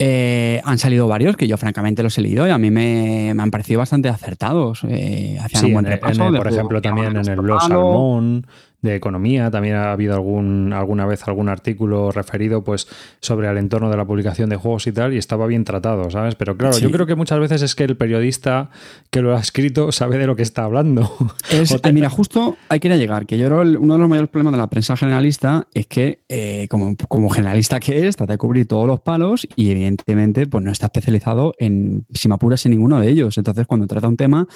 Eh, 0.03 0.61
han 0.65 0.79
salido 0.79 1.07
varios 1.07 1.37
que 1.37 1.47
yo 1.47 1.57
francamente 1.57 2.01
los 2.01 2.17
he 2.17 2.21
leído 2.21 2.47
y 2.47 2.49
a 2.49 2.57
mí 2.57 2.71
me, 2.71 3.33
me 3.35 3.43
han 3.43 3.51
parecido 3.51 3.77
bastante 3.79 4.09
acertados. 4.09 4.81
Eh, 4.89 5.37
hacían 5.39 5.61
Sí, 5.61 5.67
un 5.67 5.73
buen 5.73 5.85
repaso 5.85 6.21
en 6.21 6.27
el- 6.27 6.33
de 6.33 6.37
por 6.39 6.47
ejemplo, 6.51 6.81
también 6.81 7.15
en 7.15 7.27
el 7.27 7.35
blog. 7.39 7.61
Salmón, 7.61 8.47
de 8.81 8.95
economía. 8.95 9.51
También 9.51 9.75
ha 9.75 9.91
habido 9.91 10.13
algún, 10.13 10.73
alguna 10.73 11.05
vez 11.05 11.27
algún 11.27 11.49
artículo 11.49 12.11
referido 12.11 12.63
pues 12.63 12.87
sobre 13.19 13.49
el 13.49 13.57
entorno 13.57 13.89
de 13.89 13.97
la 13.97 14.05
publicación 14.05 14.49
de 14.49 14.55
juegos 14.55 14.87
y 14.87 14.91
tal, 14.91 15.13
y 15.13 15.17
estaba 15.17 15.47
bien 15.47 15.63
tratado, 15.63 16.09
¿sabes? 16.09 16.35
Pero 16.35 16.57
claro, 16.57 16.77
yo 16.77 16.91
creo 16.91 17.05
que 17.05 17.15
muchas 17.15 17.39
veces 17.39 17.61
es 17.61 17.75
que 17.75 17.83
el 17.83 17.97
periodista 17.97 18.69
que 19.09 19.21
lo 19.21 19.35
ha 19.35 19.39
escrito 19.39 19.91
sabe 19.91 20.17
de 20.17 20.27
lo 20.27 20.35
que 20.35 20.43
está 20.43 20.63
hablando. 20.63 21.15
Mira, 21.93 22.09
justo 22.09 22.57
hay 22.69 22.79
que 22.79 22.87
ir 22.87 22.93
a 22.93 22.97
llegar, 22.97 23.25
que 23.25 23.37
yo 23.37 23.47
creo 23.47 23.61
uno 23.61 23.93
de 23.93 23.99
los 23.99 24.09
mayores 24.09 24.29
problemas 24.29 24.53
de 24.53 24.59
la 24.59 24.67
prensa 24.67 24.97
generalista 24.97 25.67
es 25.73 25.87
que, 25.87 26.19
eh, 26.29 26.67
como, 26.69 26.95
como 27.07 27.29
generalista 27.29 27.79
que 27.79 28.07
es, 28.07 28.15
trata 28.15 28.33
de 28.33 28.37
cubrir 28.37 28.67
todos 28.67 28.87
los 28.87 28.99
palos 29.01 29.47
y 29.55 29.71
evidentemente 29.71 30.47
pues 30.47 30.63
no 30.63 30.71
está 30.71 30.87
especializado 30.87 31.53
en, 31.59 32.05
si 32.13 32.27
me 32.27 32.35
apuras, 32.35 32.65
en 32.65 32.71
ninguno 32.71 32.99
de 32.99 33.09
ellos. 33.09 33.37
Entonces, 33.37 33.67
cuando 33.67 33.87
trata 33.87 34.07
un 34.07 34.17
tema, 34.17 34.47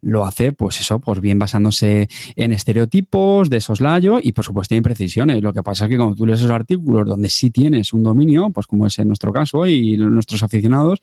lo 0.00 0.24
hace, 0.24 0.52
pues 0.52 0.80
eso, 0.80 0.98
pues 0.98 1.20
bien 1.20 1.38
basándose 1.38 2.08
en 2.36 2.52
estereotipos, 2.52 3.50
de 3.50 3.60
soslayo 3.68 4.18
y 4.22 4.32
por 4.32 4.44
supuesto 4.44 4.74
en 4.74 4.82
precisiones. 4.82 5.42
Lo 5.42 5.52
que 5.52 5.62
pasa 5.62 5.84
es 5.84 5.90
que 5.90 5.96
cuando 5.96 6.16
tú 6.16 6.26
lees 6.26 6.40
esos 6.40 6.50
artículos 6.50 7.06
donde 7.06 7.28
sí 7.28 7.50
tienes 7.50 7.92
un 7.92 8.02
dominio, 8.02 8.50
pues 8.50 8.66
como 8.66 8.86
es 8.86 8.98
en 8.98 9.08
nuestro 9.08 9.32
caso 9.32 9.66
y 9.66 9.96
nuestros 9.96 10.42
aficionados, 10.42 11.00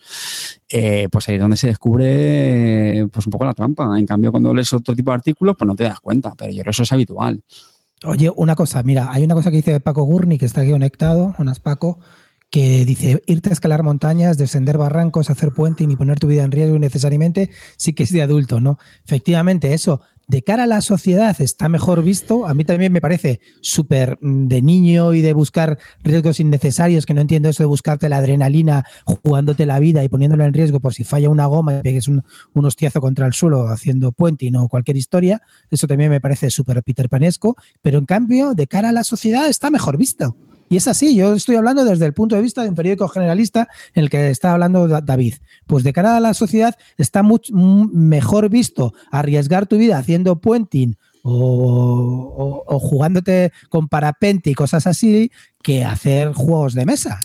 eh, 0.70 1.08
pues 1.12 1.30
ahí 1.30 1.36
es 1.36 1.42
donde 1.42 1.58
se 1.58 1.68
descubre 1.68 3.08
pues 3.12 3.26
un 3.28 3.32
poco 3.32 3.46
la 3.46 3.54
trampa. 3.54 3.98
En 3.98 4.06
cambio, 4.06 4.32
cuando 4.32 4.54
lees 4.54 4.74
otro 4.74 4.96
tipo 4.96 5.12
de 5.12 5.16
artículos, 5.16 5.56
pues 5.58 5.68
no 5.68 5.76
te 5.76 5.84
das 5.84 6.00
cuenta, 6.00 6.34
pero 6.36 6.52
yo 6.52 6.62
creo 6.62 6.66
que 6.66 6.72
eso 6.72 6.84
es 6.84 6.92
habitual. 6.92 7.44
Oye, 8.04 8.32
una 8.36 8.56
cosa, 8.56 8.84
mira, 8.84 9.10
hay 9.12 9.24
una 9.24 9.36
cosa 9.36 9.52
que 9.52 9.58
dice 9.58 9.80
Paco 9.80 10.04
Gurni, 10.04 10.38
que 10.38 10.46
está 10.46 10.62
aquí 10.62 10.72
conectado, 10.72 11.36
unas 11.38 11.60
Paco, 11.60 12.00
que 12.50 12.86
dice 12.86 13.22
irte 13.26 13.50
a 13.50 13.54
escalar 13.54 13.84
montañas, 13.84 14.38
descender 14.38 14.78
barrancos, 14.78 15.30
hacer 15.30 15.52
puente 15.52 15.84
y 15.84 15.96
poner 15.96 16.20
tu 16.20 16.28
vida 16.28 16.44
en 16.44 16.52
riesgo 16.52 16.80
necesariamente, 16.80 17.50
sí 17.78 17.94
que 17.94 18.04
es 18.04 18.12
de 18.12 18.22
adulto, 18.22 18.60
¿no? 18.60 18.80
Efectivamente, 19.06 19.74
eso, 19.74 20.02
de 20.28 20.42
cara 20.42 20.64
a 20.64 20.68
la 20.68 20.82
sociedad 20.82 21.36
está 21.40 21.70
mejor 21.70 22.04
visto. 22.04 22.48
A 22.48 22.54
mí 22.54 22.66
también 22.66 22.92
me 22.92 23.02
parece 23.02 23.40
súper 23.62 24.18
mm, 24.22 24.48
de 24.48 24.62
niño 24.62 25.14
y 25.14 25.22
de 25.22 25.34
buscar 25.34 25.78
riesgos 26.04 26.40
innecesarios, 26.40 27.06
que 27.06 27.14
no 27.14 27.22
entiendo 27.22 27.50
eso 27.50 27.64
de 27.64 27.68
buscarte 27.68 28.10
la 28.10 28.18
adrenalina, 28.18 28.86
jugándote 29.04 29.66
la 29.66 29.80
vida 29.80 30.04
y 30.04 30.10
poniéndola 30.10 30.46
en 30.46 30.54
riesgo 30.54 30.80
por 30.80 30.94
si 30.94 31.04
falla 31.04 31.30
una 31.30 31.46
goma 31.46 31.80
y 31.80 31.82
pegues 31.82 32.08
un, 32.08 32.24
un 32.54 32.66
hostiazo 32.66 33.02
contra 33.02 33.28
el 33.28 33.34
suelo 33.34 33.68
haciendo 33.68 34.12
puenting 34.12 34.56
o 34.56 34.68
cualquier 34.68 34.98
historia. 34.98 35.42
Eso 35.70 35.88
también 35.88 36.10
me 36.10 36.22
parece 36.22 36.50
súper 36.50 36.82
Peter 36.84 37.10
Panesco, 37.10 37.56
pero 37.82 38.00
en 38.00 38.06
cambio, 38.06 38.54
de 38.54 38.68
cara 38.68 38.90
a 38.90 38.92
la 38.92 39.04
sociedad 39.04 39.48
está 39.48 39.70
mejor 39.70 39.98
visto. 39.98 40.36
Y 40.70 40.78
es 40.78 40.88
así, 40.88 41.16
yo 41.16 41.34
estoy 41.34 41.56
hablando 41.56 41.86
desde 41.86 42.06
el 42.06 42.14
punto 42.14 42.36
de 42.36 42.42
vista 42.42 42.64
de 42.64 42.70
un 42.70 42.76
periódico 42.76 43.08
generalista 43.08 43.68
en 43.94 44.04
el 44.04 44.10
que 44.10 44.30
está 44.30 44.54
hablando 44.54 44.88
David. 44.88 45.36
Pues 45.68 45.84
de 45.84 45.94
cara 45.94 46.18
a 46.18 46.20
la 46.20 46.34
sociedad 46.34 46.76
está 46.98 47.24
mucho 47.24 47.54
mejor 47.54 48.50
visto 48.50 48.94
arriesgar 49.12 49.68
tu 49.68 49.78
vida 49.78 49.98
haciendo 49.98 50.40
puenting 50.40 50.98
o, 51.28 52.80
jugándote 52.80 53.52
con 53.70 53.88
parapente 53.88 54.52
y 54.52 54.54
cosas 54.54 54.86
así 54.86 55.32
que 55.64 55.84
hacer 55.84 56.32
juegos 56.34 56.76
de 56.76 56.86
mesa. 56.86 57.20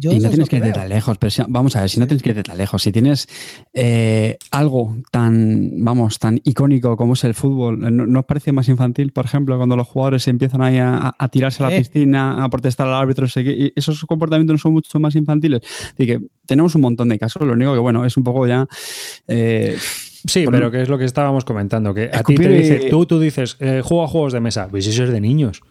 y 0.00 0.18
no 0.18 0.30
tienes 0.30 0.48
que 0.48 0.56
ir 0.56 0.72
tan 0.72 0.88
lejos, 0.88 1.18
pero 1.18 1.32
vamos 1.48 1.76
a 1.76 1.82
ver, 1.82 1.90
si 1.90 2.00
no 2.00 2.06
tienes 2.06 2.22
que 2.22 2.30
ir 2.30 2.42
tan 2.42 2.56
lejos, 2.56 2.82
si 2.82 2.90
tienes 2.90 3.28
eh, 3.74 4.38
algo 4.50 4.96
tan, 5.10 5.84
vamos, 5.84 6.18
tan 6.18 6.40
icónico 6.44 6.96
como 6.96 7.12
es 7.12 7.24
el 7.24 7.34
fútbol, 7.34 7.94
¿no, 7.94 8.20
os 8.20 8.24
parece 8.24 8.52
más 8.52 8.70
infantil, 8.70 9.12
por 9.12 9.26
ejemplo, 9.26 9.58
cuando 9.58 9.76
los 9.76 9.86
jugadores 9.86 10.26
empiezan 10.28 10.62
ahí 10.62 10.78
a, 10.78 11.14
tirarse 11.30 11.62
a 11.62 11.68
la 11.68 11.76
piscina, 11.76 12.42
a 12.42 12.48
protestar 12.48 12.86
al 12.86 12.94
árbitro, 12.94 13.26
y 13.36 13.72
esos 13.76 14.02
comportamientos 14.06 14.54
no 14.54 14.58
son 14.58 14.72
mucho 14.72 14.98
más 14.98 15.14
infantiles? 15.16 15.60
Así 15.92 16.06
que 16.06 16.20
tenemos 16.46 16.74
un 16.74 16.80
montón 16.80 17.10
de 17.10 17.18
casos, 17.18 17.42
lo 17.42 17.52
único 17.52 17.74
que, 17.74 17.80
bueno, 17.80 18.06
es 18.06 18.16
un 18.16 18.24
poco 18.24 18.46
ya... 18.46 18.66
Eh, 19.28 19.76
Sí, 20.26 20.46
pero 20.50 20.70
que 20.70 20.82
es 20.82 20.88
lo 20.88 20.98
que 20.98 21.04
estábamos 21.04 21.44
comentando, 21.44 21.92
que 21.92 22.10
a 22.12 22.22
ti 22.22 22.34
te 22.34 22.48
dice, 22.48 22.88
tú, 22.90 23.04
tú 23.04 23.20
dices, 23.20 23.56
eh, 23.60 23.82
juego 23.84 24.04
a 24.04 24.08
juegos 24.08 24.32
de 24.32 24.40
mesa, 24.40 24.68
pues 24.70 24.86
eso 24.86 25.04
es 25.04 25.10
de 25.10 25.20
niños. 25.20 25.62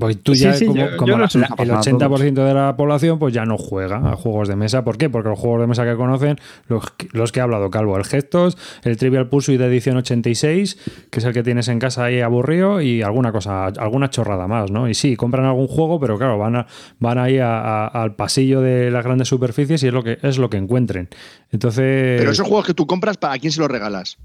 Pues 0.00 0.20
tú 0.20 0.34
ya, 0.34 0.54
como, 0.96 1.14
el 1.14 1.20
80% 1.22 2.32
de 2.44 2.52
la 2.52 2.76
población, 2.76 3.20
pues 3.20 3.32
ya 3.32 3.44
no 3.44 3.56
juega 3.56 3.98
a 4.10 4.16
juegos 4.16 4.48
de 4.48 4.56
mesa. 4.56 4.82
¿Por 4.82 4.98
qué? 4.98 5.08
Porque 5.08 5.28
los 5.28 5.38
juegos 5.38 5.60
de 5.60 5.68
mesa 5.68 5.84
que 5.84 5.94
conocen, 5.94 6.36
los, 6.66 7.30
que 7.30 7.38
ha 7.38 7.44
hablado 7.44 7.70
Calvo, 7.70 7.96
el 7.96 8.04
Gestos, 8.04 8.58
el 8.82 8.96
Trivial 8.96 9.28
Pursuit 9.28 9.56
de 9.56 9.66
edición 9.66 9.96
86, 9.98 10.78
que 11.10 11.20
es 11.20 11.24
el 11.24 11.32
que 11.32 11.44
tienes 11.44 11.68
en 11.68 11.78
casa 11.78 12.06
ahí 12.06 12.20
aburrido, 12.20 12.80
y 12.80 13.02
alguna 13.02 13.30
cosa, 13.30 13.66
alguna 13.66 14.10
chorrada 14.10 14.48
más, 14.48 14.72
¿no? 14.72 14.88
Y 14.88 14.94
sí, 14.94 15.14
compran 15.14 15.44
algún 15.44 15.68
juego, 15.68 16.00
pero 16.00 16.18
claro, 16.18 16.38
van, 16.38 16.56
a, 16.56 16.66
van 16.98 17.18
ahí 17.18 17.38
al 17.38 18.16
pasillo 18.16 18.60
de 18.60 18.90
las 18.90 19.04
grandes 19.04 19.28
superficies 19.28 19.80
y 19.84 19.86
es 19.86 19.92
lo 19.92 20.02
que, 20.02 20.18
es 20.20 20.38
lo 20.38 20.50
que 20.50 20.56
encuentren. 20.56 21.08
Entonces. 21.52 22.18
Pero 22.18 22.32
esos 22.32 22.48
juegos 22.48 22.66
que 22.66 22.74
tú 22.74 22.88
compras, 22.88 23.16
¿para 23.16 23.38
quién 23.38 23.52
se 23.52 23.60
los 23.60 23.70
regalas? 23.70 24.18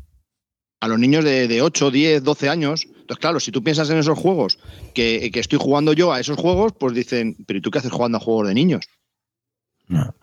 a 0.84 0.88
los 0.90 1.00
niños 1.00 1.24
de, 1.24 1.48
de, 1.48 1.62
8, 1.62 1.92
10, 1.92 2.24
12 2.26 2.50
años. 2.50 2.88
Entonces, 3.04 3.20
claro, 3.20 3.40
si 3.42 3.52
tú 3.52 3.62
piensas 3.62 3.90
en 3.90 3.98
esos 3.98 4.18
juegos, 4.18 4.60
que, 4.94 5.30
estoy 5.34 5.60
jugando 5.60 5.92
yo 5.92 6.14
a 6.14 6.22
esos 6.22 6.38
juegos, 6.38 6.72
pues 6.80 6.94
dicen, 6.94 7.36
pero 7.46 7.60
¿y 7.60 7.62
tú 7.62 7.70
qué 7.70 7.80
haces 7.80 7.92
jugando 7.92 8.18
a 8.18 8.22
juegos 8.22 8.48
de 8.48 8.54
niños? 8.54 8.86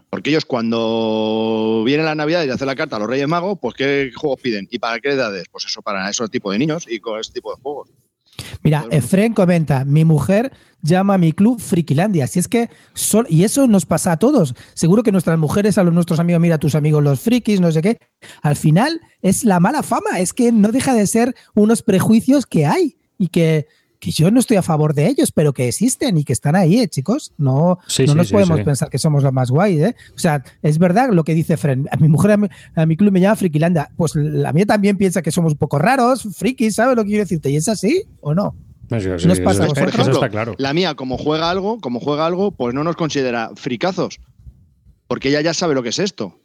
Porque 0.09 0.31
ellos 0.31 0.47
cuando 0.47 1.83
viene 1.85 2.03
la 2.05 2.15
Navidad 2.15 2.43
y 2.45 2.49
hacen 2.49 2.67
la 2.67 2.75
carta 2.75 2.97
a 2.97 2.99
los 2.99 3.09
Reyes 3.09 3.29
Magos, 3.29 3.59
pues 3.61 3.75
¿qué 3.75 4.11
juegos 4.17 4.41
piden? 4.41 4.67
¿Y 4.71 4.79
para 4.79 4.99
qué 4.99 5.11
edades? 5.11 5.45
Pues 5.51 5.67
eso, 5.67 5.83
para 5.83 6.09
ese 6.09 6.27
tipo 6.29 6.51
de 6.51 6.59
niños 6.59 6.87
y 6.89 7.01
con 7.01 7.21
ese 7.21 7.33
tipo 7.33 7.55
de 7.55 7.61
juegos. 7.61 7.91
Mira, 8.63 8.87
Efren 8.91 9.35
comenta, 9.35 9.85
mi 9.85 10.05
mujer 10.05 10.53
llama 10.83 11.15
a 11.15 11.19
mi 11.19 11.33
club 11.33 11.61
Frikilandia. 11.61 12.27
Si 12.27 12.39
es 12.39 12.49
que, 12.49 12.71
y 13.29 13.45
eso 13.45 13.67
nos 13.67 13.87
pasa 13.87 14.13
a 14.13 14.17
todos. 14.19 14.55
Seguro 14.75 15.03
que 15.03 15.13
nuestras 15.13 15.39
mujeres, 15.39 15.79
a 15.79 15.85
los 15.85 15.95
nuestros 15.95 16.21
amigos, 16.21 16.41
mira 16.41 16.57
a 16.57 16.59
tus 16.59 16.75
amigos 16.75 17.03
los 17.03 17.21
frikis, 17.21 17.61
no 17.61 17.71
sé 17.73 17.83
qué. 17.83 17.99
Al 18.43 18.57
final 18.57 19.01
es 19.23 19.45
la 19.45 19.61
mala 19.61 19.83
fama, 19.83 20.19
es 20.19 20.33
que 20.33 20.53
no 20.53 20.73
deja 20.73 20.95
de 20.95 21.07
ser 21.07 21.35
unos 21.55 21.83
prejuicios 21.83 22.47
que 22.47 22.67
hay 22.67 22.97
y 23.19 23.29
que 23.29 23.67
que 24.01 24.11
yo 24.11 24.31
no 24.31 24.41
estoy 24.41 24.57
a 24.57 24.63
favor 24.63 24.95
de 24.95 25.07
ellos, 25.07 25.31
pero 25.31 25.53
que 25.53 25.69
existen 25.69 26.17
y 26.17 26.25
que 26.25 26.33
están 26.33 26.57
ahí, 26.57 26.81
¿eh, 26.81 26.89
chicos. 26.89 27.33
No, 27.37 27.79
no 28.07 28.15
nos 28.15 28.33
podemos 28.33 28.61
pensar 28.63 28.89
que 28.89 28.99
somos 28.99 29.23
los 29.23 29.33
más 29.33 29.51
guay, 29.51 29.83
¿eh? 29.83 29.97
O 30.17 30.19
sea, 30.19 30.43
es 30.63 30.79
verdad 30.79 31.11
lo 31.13 31.23
que 31.23 31.35
dice 31.35 31.59
Fren. 31.59 31.87
A 31.93 31.97
mi 31.99 32.09
mujer, 32.09 32.39
a 32.75 32.87
mi, 32.87 32.97
club 32.97 33.13
me 33.13 33.21
llama 33.21 33.37
Frikilanda. 33.37 33.91
Pues 33.97 34.17
la 34.17 34.55
mía 34.55 34.65
también 34.65 34.97
piensa 34.97 35.21
que 35.21 35.31
somos 35.31 35.53
un 35.53 35.59
poco 35.59 35.79
raros, 35.79 36.27
frikis, 36.35 36.77
¿sabes 36.77 36.97
lo 36.97 37.03
que 37.03 37.11
quiero 37.11 37.25
decirte? 37.25 37.51
¿Y 37.51 37.57
es 37.57 37.69
así 37.69 38.05
o 38.21 38.35
no? 38.35 38.57
nos 38.91 39.41
pasa 39.41 39.69
por 39.69 39.89
ejemplo, 39.89 40.15
está 40.15 40.31
claro. 40.31 40.55
La 40.59 40.73
mía, 40.73 40.95
como 40.97 41.17
juega 41.17 41.49
algo, 41.49 41.79
como 41.79 42.01
juega 42.01 42.27
algo, 42.27 42.51
pues 42.51 42.75
no 42.75 42.83
nos 42.83 42.97
considera 42.97 43.53
fricazos. 43.55 44.19
Porque 45.07 45.29
ella 45.29 45.43
ya 45.43 45.55
sabe 45.55 45.75
lo 45.75 45.83
que 45.83 45.91
es 45.91 45.99
esto. 45.99 46.41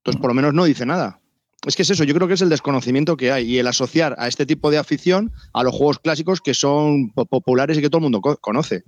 Entonces, 0.00 0.20
por 0.20 0.30
lo 0.30 0.34
menos 0.34 0.52
no 0.52 0.64
dice 0.64 0.84
nada 0.84 1.20
es 1.66 1.76
que 1.76 1.82
es 1.82 1.90
eso, 1.90 2.04
yo 2.04 2.14
creo 2.14 2.26
que 2.26 2.34
es 2.34 2.42
el 2.42 2.48
desconocimiento 2.48 3.16
que 3.16 3.32
hay 3.32 3.46
y 3.46 3.58
el 3.58 3.66
asociar 3.66 4.14
a 4.18 4.28
este 4.28 4.46
tipo 4.46 4.70
de 4.70 4.78
afición 4.78 5.32
a 5.52 5.62
los 5.62 5.74
juegos 5.74 5.98
clásicos 5.98 6.40
que 6.40 6.54
son 6.54 7.10
populares 7.10 7.76
y 7.76 7.82
que 7.82 7.90
todo 7.90 7.98
el 7.98 8.10
mundo 8.10 8.20
conoce. 8.20 8.84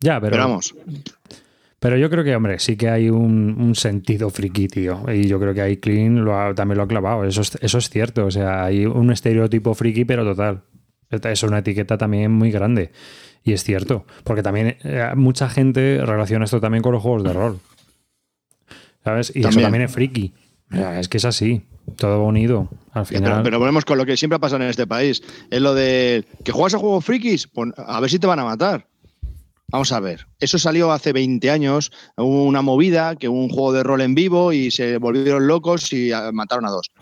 Ya, 0.00 0.20
pero, 0.20 0.36
vamos. 0.36 0.74
Pero 1.78 1.96
yo 1.96 2.10
creo 2.10 2.24
que, 2.24 2.34
hombre, 2.34 2.58
sí 2.58 2.76
que 2.76 2.90
hay 2.90 3.08
un, 3.08 3.74
sentido 3.76 4.30
friki, 4.30 4.66
tío. 4.66 5.04
Y 5.12 5.28
yo 5.28 5.38
creo 5.38 5.54
que 5.54 5.62
ahí 5.62 5.76
Clean 5.76 6.24
lo 6.24 6.54
también 6.54 6.78
lo 6.78 6.84
ha 6.84 6.88
clavado. 6.88 7.24
Eso 7.24 7.40
es, 7.40 7.56
eso 7.60 7.78
es 7.78 7.88
cierto. 7.88 8.26
O 8.26 8.30
sea, 8.30 8.64
hay 8.64 8.84
un 8.84 9.10
estereotipo 9.10 9.74
friki, 9.74 10.04
pero 10.04 10.24
total. 10.24 10.64
Es 11.08 11.42
una 11.44 11.58
etiqueta 11.58 11.96
también 11.96 12.32
muy 12.32 12.50
grande. 12.50 12.90
Y 13.44 13.52
es 13.52 13.62
cierto. 13.62 14.06
Porque 14.24 14.42
también 14.42 14.76
eh, 14.82 15.12
mucha 15.14 15.48
gente 15.48 16.04
relaciona 16.04 16.46
esto 16.46 16.60
también 16.60 16.82
con 16.82 16.92
los 16.92 17.02
juegos 17.02 17.22
de 17.22 17.32
rol. 17.32 17.60
¿Sabes? 19.04 19.32
Y 19.34 19.46
eso 19.46 19.60
también 19.60 19.82
es 19.82 19.92
friki 19.92 20.34
es 20.70 21.08
que 21.08 21.18
es 21.18 21.24
así, 21.24 21.62
todo 21.96 22.24
unido. 22.24 22.68
Al 22.92 23.06
final. 23.06 23.42
Pero, 23.42 23.58
volvemos 23.58 23.84
con 23.84 23.98
lo 23.98 24.06
que 24.06 24.16
siempre 24.16 24.36
ha 24.36 24.40
pasado 24.40 24.62
en 24.62 24.70
este 24.70 24.86
país. 24.86 25.22
Es 25.50 25.60
lo 25.60 25.74
de 25.74 26.24
que 26.44 26.52
juegas 26.52 26.74
a 26.74 26.78
juegos 26.78 27.04
frikis, 27.04 27.46
pues 27.46 27.72
a 27.76 28.00
ver 28.00 28.10
si 28.10 28.18
te 28.18 28.26
van 28.26 28.38
a 28.38 28.44
matar. 28.44 28.86
Vamos 29.68 29.90
a 29.90 29.98
ver, 29.98 30.28
eso 30.38 30.58
salió 30.58 30.92
hace 30.92 31.12
20 31.12 31.50
años, 31.50 31.90
hubo 32.16 32.44
una 32.44 32.62
movida, 32.62 33.16
que 33.16 33.28
hubo 33.28 33.42
un 33.42 33.48
juego 33.48 33.72
de 33.72 33.82
rol 33.82 34.00
en 34.00 34.14
vivo 34.14 34.52
y 34.52 34.70
se 34.70 34.98
volvieron 34.98 35.48
locos 35.48 35.92
y 35.92 36.12
mataron 36.32 36.66
a 36.66 36.70
dos. 36.70 36.92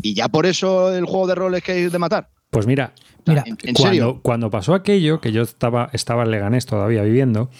Y 0.00 0.14
ya 0.14 0.28
por 0.28 0.46
eso 0.46 0.94
el 0.94 1.04
juego 1.04 1.26
de 1.26 1.34
rol 1.34 1.54
es 1.54 1.62
que 1.62 1.72
hay 1.72 1.88
de 1.88 1.98
matar. 1.98 2.30
Pues 2.50 2.66
mira, 2.66 2.94
mira 3.26 3.44
cuando, 3.76 4.22
cuando, 4.22 4.50
pasó 4.50 4.72
aquello, 4.72 5.20
que 5.20 5.32
yo 5.32 5.42
estaba, 5.42 5.90
estaba 5.92 6.22
en 6.22 6.30
Leganés 6.30 6.64
todavía 6.64 7.02
viviendo, 7.02 7.50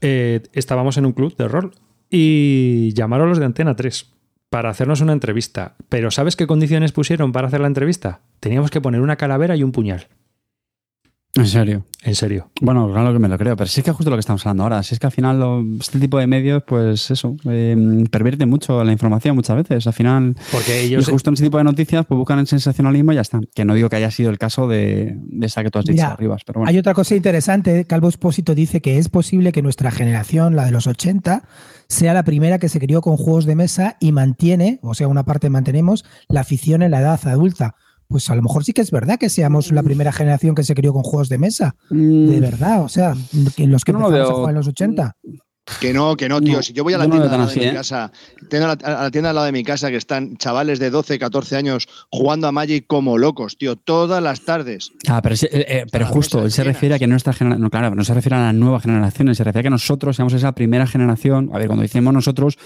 eh, 0.00 0.42
estábamos 0.52 0.96
en 0.96 1.06
un 1.06 1.12
club 1.12 1.36
de 1.36 1.48
rol 1.48 1.74
y 2.08 2.94
llamaron 2.94 3.28
los 3.28 3.40
de 3.40 3.44
Antena 3.44 3.74
3 3.74 4.17
para 4.50 4.70
hacernos 4.70 5.00
una 5.00 5.12
entrevista. 5.12 5.74
Pero 5.88 6.10
¿sabes 6.10 6.36
qué 6.36 6.46
condiciones 6.46 6.92
pusieron 6.92 7.32
para 7.32 7.48
hacer 7.48 7.60
la 7.60 7.66
entrevista? 7.66 8.20
Teníamos 8.40 8.70
que 8.70 8.80
poner 8.80 9.00
una 9.00 9.16
calavera 9.16 9.56
y 9.56 9.62
un 9.62 9.72
puñal. 9.72 10.08
¿En 11.34 11.46
serio? 11.46 11.84
En 12.02 12.14
serio. 12.14 12.50
Bueno, 12.60 12.90
claro 12.90 13.12
que 13.12 13.18
me 13.18 13.28
lo 13.28 13.36
creo, 13.36 13.56
pero 13.56 13.68
sí 13.68 13.80
es 13.80 13.84
que 13.84 13.90
es 13.90 13.96
justo 13.96 14.08
lo 14.08 14.16
que 14.16 14.20
estamos 14.20 14.44
hablando 14.46 14.62
ahora. 14.62 14.82
Si 14.82 14.94
es 14.94 15.00
que 15.00 15.06
al 15.06 15.12
final 15.12 15.76
este 15.78 15.98
tipo 15.98 16.18
de 16.18 16.26
medios, 16.26 16.62
pues 16.66 17.10
eso, 17.10 17.36
eh, 17.44 17.76
pervierte 18.10 18.46
mucho 18.46 18.82
la 18.82 18.92
información 18.92 19.36
muchas 19.36 19.56
veces. 19.56 19.86
Al 19.86 19.92
final, 19.92 20.36
porque 20.50 20.80
ellos 20.80 21.08
justo 21.08 21.30
en 21.30 21.34
ese 21.34 21.44
tipo 21.44 21.58
de 21.58 21.64
noticias, 21.64 22.06
pues 22.06 22.16
buscan 22.16 22.38
el 22.38 22.46
sensacionalismo 22.46 23.12
y 23.12 23.16
ya 23.16 23.20
está. 23.20 23.40
Que 23.54 23.64
no 23.64 23.74
digo 23.74 23.88
que 23.88 23.96
haya 23.96 24.10
sido 24.10 24.30
el 24.30 24.38
caso 24.38 24.68
de, 24.68 25.16
de 25.16 25.46
esa 25.46 25.62
que 25.62 25.70
tú 25.70 25.78
has 25.78 25.84
dicho 25.84 26.04
arriba. 26.04 26.36
Pero 26.46 26.66
Hay 26.66 26.78
otra 26.78 26.94
cosa 26.94 27.14
interesante. 27.14 27.84
Calvo 27.84 28.08
Espósito 28.08 28.54
dice 28.54 28.80
que 28.80 28.98
es 28.98 29.08
posible 29.08 29.52
que 29.52 29.60
nuestra 29.60 29.90
generación, 29.90 30.56
la 30.56 30.64
de 30.64 30.70
los 30.70 30.86
80, 30.86 31.42
sea 31.88 32.14
la 32.14 32.22
primera 32.22 32.58
que 32.58 32.68
se 32.68 32.80
crió 32.80 33.00
con 33.00 33.16
juegos 33.16 33.44
de 33.44 33.54
mesa 33.54 33.96
y 34.00 34.12
mantiene, 34.12 34.78
o 34.82 34.94
sea, 34.94 35.08
una 35.08 35.24
parte 35.24 35.50
mantenemos, 35.50 36.04
la 36.28 36.40
afición 36.40 36.82
en 36.82 36.92
la 36.92 37.00
edad 37.00 37.20
adulta 37.26 37.74
pues 38.08 38.28
a 38.30 38.34
lo 38.34 38.42
mejor 38.42 38.64
sí 38.64 38.72
que 38.72 38.80
es 38.80 38.90
verdad 38.90 39.18
que 39.18 39.28
seamos 39.28 39.70
la 39.70 39.82
primera 39.82 40.12
generación 40.12 40.54
que 40.54 40.64
se 40.64 40.74
crió 40.74 40.92
con 40.92 41.02
juegos 41.02 41.28
de 41.28 41.38
mesa. 41.38 41.74
Mm, 41.90 42.28
De 42.28 42.40
verdad, 42.40 42.82
o 42.82 42.88
sea, 42.88 43.14
los 43.58 43.84
que 43.84 43.92
no 43.92 43.98
lo 44.00 44.06
empezamos 44.06 44.10
a 44.10 44.10
veo- 44.32 44.34
jugar 44.36 44.50
en 44.50 44.56
los 44.56 44.68
80. 44.68 45.12
Que 45.80 45.92
no, 45.92 46.16
que 46.16 46.28
no, 46.28 46.40
tío. 46.40 46.56
No, 46.56 46.62
si 46.62 46.72
yo 46.72 46.84
voy 46.84 46.94
a 46.94 46.98
la 46.98 47.04
no 47.04 47.10
tienda 47.10 47.28
lado 47.28 47.46
de 47.46 47.50
así, 47.50 47.60
mi 47.60 47.66
¿eh? 47.66 47.74
casa, 47.74 48.10
tengo 48.48 48.64
a 48.64 48.68
la, 48.68 48.98
a 48.98 49.02
la 49.04 49.10
tienda 49.10 49.30
al 49.30 49.36
lado 49.36 49.46
de 49.46 49.52
mi 49.52 49.64
casa 49.64 49.90
que 49.90 49.96
están 49.96 50.36
chavales 50.36 50.78
de 50.78 50.90
12, 50.90 51.18
14 51.18 51.56
años 51.56 51.88
jugando 52.10 52.46
a 52.46 52.52
Magic 52.52 52.86
como 52.86 53.18
locos, 53.18 53.58
tío, 53.58 53.76
todas 53.76 54.22
las 54.22 54.40
tardes. 54.42 54.92
Ah, 55.08 55.20
pero, 55.22 55.34
eh, 55.34 55.48
eh, 55.50 55.86
pero 55.90 56.06
justo, 56.06 56.44
él 56.44 56.50
se 56.50 56.64
refiere 56.64 56.94
a 56.94 56.98
que 56.98 57.06
nuestra 57.06 57.32
generación, 57.32 57.62
no, 57.62 57.70
claro, 57.70 57.94
no 57.94 58.04
se 58.04 58.14
refiere 58.14 58.36
a 58.36 58.40
las 58.40 58.54
nuevas 58.54 58.82
generaciones, 58.82 59.36
se 59.36 59.44
refiere 59.44 59.60
a 59.60 59.62
que 59.64 59.70
nosotros 59.70 60.16
seamos 60.16 60.32
esa 60.32 60.52
primera 60.52 60.86
generación. 60.86 61.50
A 61.52 61.58
ver, 61.58 61.66
cuando 61.66 61.82
decimos 61.82 62.12
nosotros, 62.12 62.58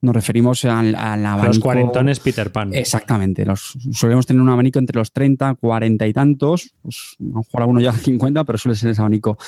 nos 0.00 0.14
referimos 0.14 0.64
al, 0.64 0.94
al 0.94 1.24
abanico. 1.24 1.48
Los 1.48 1.58
cuarentones 1.58 2.20
Peter 2.20 2.50
Pan. 2.52 2.74
Exactamente, 2.74 3.44
los, 3.44 3.76
solemos 3.92 4.26
tener 4.26 4.42
un 4.42 4.48
abanico 4.48 4.78
entre 4.78 4.98
los 4.98 5.12
30, 5.12 5.54
40 5.54 6.06
y 6.06 6.12
tantos, 6.12 6.74
pues, 6.82 7.16
a 7.18 7.22
lo 7.24 7.34
mejor 7.36 7.60
alguno 7.60 7.80
ya 7.80 7.92
50, 8.10 8.44
pero 8.44 8.58
suele 8.58 8.76
ser 8.76 8.90
ese 8.90 9.00
abanico. 9.00 9.38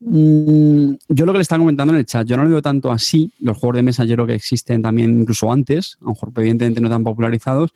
Mm, 0.00 0.94
yo 1.08 1.26
lo 1.26 1.32
que 1.32 1.38
le 1.38 1.42
estaba 1.42 1.60
comentando 1.60 1.92
en 1.92 2.00
el 2.00 2.06
chat, 2.06 2.26
yo 2.26 2.36
no 2.36 2.42
tanto 2.60 2.92
así, 2.92 3.32
los 3.38 3.56
juegos 3.56 3.76
de 3.76 3.82
mesa 3.82 4.04
yo 4.04 4.16
creo 4.16 4.26
que 4.26 4.34
existen 4.34 4.82
también 4.82 5.20
incluso 5.20 5.50
antes, 5.50 5.96
a 6.00 6.04
lo 6.04 6.10
mejor 6.10 6.32
evidentemente 6.36 6.80
no 6.80 6.90
tan 6.90 7.04
popularizados, 7.04 7.72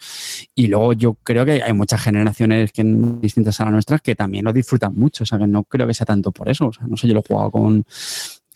y 0.55 0.67
luego 0.67 0.93
yo 0.93 1.15
creo 1.23 1.47
que 1.47 1.63
hay 1.63 1.73
muchas 1.73 2.03
generaciones 2.03 2.73
que 2.73 2.83
distintas 2.85 3.61
a 3.61 3.65
las 3.65 3.73
nuestras 3.73 4.03
que 4.03 4.15
también 4.15 4.45
lo 4.45 4.53
disfrutan 4.53 4.95
mucho, 4.95 5.25
o 5.25 5.27
sea 5.27 5.39
que 5.39 5.47
no 5.47 5.65
creo 5.65 5.87
que 5.87 5.95
sea 5.95 6.05
tanto 6.05 6.33
por 6.33 6.49
eso, 6.49 6.67
o 6.67 6.73
sea, 6.73 6.87
no 6.87 6.97
sé, 6.97 7.09
yo 7.09 7.15
lo 7.15 7.21
he 7.21 7.25
jugado 7.27 7.51
con... 7.51 7.85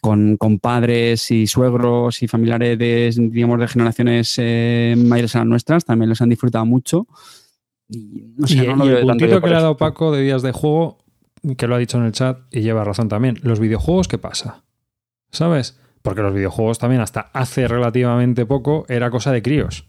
Con, 0.03 0.39
con 0.39 0.59
padres 0.59 1.31
y 1.31 1.47
suegros 1.47 2.23
y 2.23 2.27
familiares 2.27 2.79
de, 2.79 3.15
digamos, 3.31 3.61
de 3.61 3.69
generaciones 3.69 4.35
eh, 4.39 4.95
mayores 4.97 5.37
a 5.37 5.41
las 5.41 5.47
nuestras, 5.47 5.85
también 5.85 6.09
los 6.09 6.23
han 6.23 6.31
disfrutado 6.31 6.65
mucho. 6.65 7.07
Y, 7.87 8.33
no 8.35 8.47
sé, 8.47 8.65
y, 8.65 8.67
no 8.67 8.77
lo 8.77 8.87
y 8.87 8.89
el 8.89 9.03
puntito 9.03 9.43
que 9.43 9.51
le 9.51 9.57
ha 9.57 9.61
dado 9.61 9.77
Paco 9.77 10.11
de 10.11 10.23
días 10.23 10.41
de 10.41 10.53
juego, 10.53 11.05
que 11.57 11.67
lo 11.67 11.75
ha 11.75 11.79
dicho 11.79 11.99
en 11.99 12.05
el 12.05 12.13
chat 12.13 12.39
y 12.51 12.63
lleva 12.63 12.85
razón 12.85 13.09
también, 13.09 13.39
los 13.43 13.61
videojuegos, 13.61 14.09
¿qué 14.09 14.19
pasa? 14.19 14.63
¿Sabes? 15.31 15.79
Porque 16.03 16.23
los 16.23 16.35
videojuegos 16.35 16.79
también 16.79 17.03
hasta 17.03 17.31
hace 17.33 17.69
relativamente 17.69 18.47
poco 18.47 18.85
era 18.89 19.11
cosa 19.11 19.33
de 19.33 19.43
críos. 19.43 19.87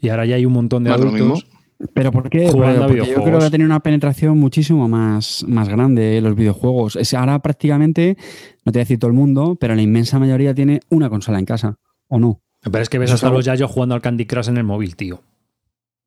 Y 0.00 0.08
ahora 0.10 0.24
ya 0.26 0.36
hay 0.36 0.44
un 0.46 0.52
montón 0.52 0.84
de 0.84 0.90
Más 0.90 1.00
lo 1.00 1.08
adultos. 1.08 1.46
Pero 1.94 2.12
¿por 2.12 2.30
qué? 2.30 2.48
Jugando 2.48 2.84
a 2.84 2.86
Porque 2.86 2.98
yo 2.98 3.02
videojuegos. 3.04 3.24
creo 3.28 3.38
que 3.40 3.44
ha 3.46 3.50
tenido 3.50 3.66
una 3.66 3.80
penetración 3.80 4.38
muchísimo 4.38 4.88
más, 4.88 5.44
más 5.48 5.68
grande 5.68 6.20
los 6.20 6.36
videojuegos. 6.36 6.94
Es, 6.94 7.12
ahora 7.12 7.40
prácticamente, 7.40 8.16
no 8.64 8.70
te 8.70 8.78
voy 8.78 8.80
a 8.82 8.84
decir 8.84 9.00
todo 9.00 9.08
el 9.10 9.16
mundo, 9.16 9.56
pero 9.60 9.74
la 9.74 9.82
inmensa 9.82 10.20
mayoría 10.20 10.54
tiene 10.54 10.80
una 10.90 11.10
consola 11.10 11.40
en 11.40 11.44
casa, 11.44 11.78
¿o 12.06 12.20
no? 12.20 12.40
Pero 12.60 12.78
es 12.78 12.88
que 12.88 12.98
ves 13.00 13.10
hasta 13.10 13.30
los 13.30 13.44
yayos 13.44 13.68
jugando 13.68 13.96
al 13.96 14.00
Candy 14.00 14.26
Crush 14.26 14.48
en 14.48 14.58
el 14.58 14.64
móvil, 14.64 14.94
tío. 14.94 15.22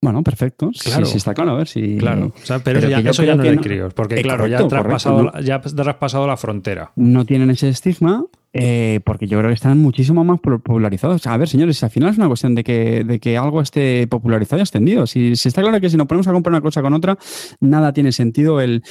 Bueno, 0.01 0.23
perfecto. 0.23 0.71
Sí, 0.73 0.89
Claro. 0.89 1.05
Sí, 1.07 1.17
está 1.17 1.33
claro. 1.33 1.51
A 1.51 1.55
ver 1.55 1.67
si. 1.67 1.97
Claro. 1.97 2.27
O 2.27 2.45
sea, 2.45 2.59
pero, 2.59 2.79
Pero 2.79 2.87
eso 2.87 2.89
ya, 2.89 2.99
yo 3.01 3.11
eso 3.11 3.23
ya 3.23 3.35
no 3.35 3.43
es 3.43 3.49
de 3.49 3.55
no- 3.57 3.61
críos. 3.61 3.93
Porque, 3.93 4.19
Eh, 4.19 4.21
claro, 4.21 4.45
ya, 4.47 4.57
correcto, 4.59 4.75
has 4.75 4.81
traspasado, 4.83 5.15
correcto, 5.17 5.39
la- 5.39 5.45
ya 5.45 5.55
has 5.55 5.75
traspasado 5.75 6.27
la 6.27 6.37
frontera. 6.37 6.91
no 6.95 7.25
tienen 7.25 7.49
ese 7.49 7.67
estigma 7.69 8.23
eh, 8.57 9.01
porque 9.03 9.27
yo 9.27 9.37
creo 9.37 9.49
que 9.49 9.55
están 9.55 9.79
muchísimo 9.79 10.23
más 10.23 10.39
po- 10.39 10.59
popularizados. 10.59 11.27
A 11.27 11.35
ver, 11.35 11.49
señores, 11.49 11.83
al 11.83 11.89
final 11.89 12.11
es 12.11 12.17
una 12.17 12.27
cuestión 12.27 12.55
de 12.55 12.63
que, 12.63 13.03
de 13.03 13.19
que 13.19 13.37
algo 13.37 13.59
esté 13.61 14.07
popularizado 14.07 14.61
y 14.61 14.63
extendido. 14.63 15.05
Si, 15.07 15.35
si 15.35 15.49
está 15.49 15.61
claro 15.61 15.81
que 15.81 15.89
si 15.89 15.97
nos 15.97 16.07
ponemos 16.07 16.25
a 16.27 16.31
comprar 16.31 16.53
una 16.53 16.61
cosa 16.61 16.81
con 16.81 16.93
otra, 16.93 17.17
nada 17.59 17.91
tiene 17.91 18.13
sentido 18.13 18.61
el, 18.61 18.81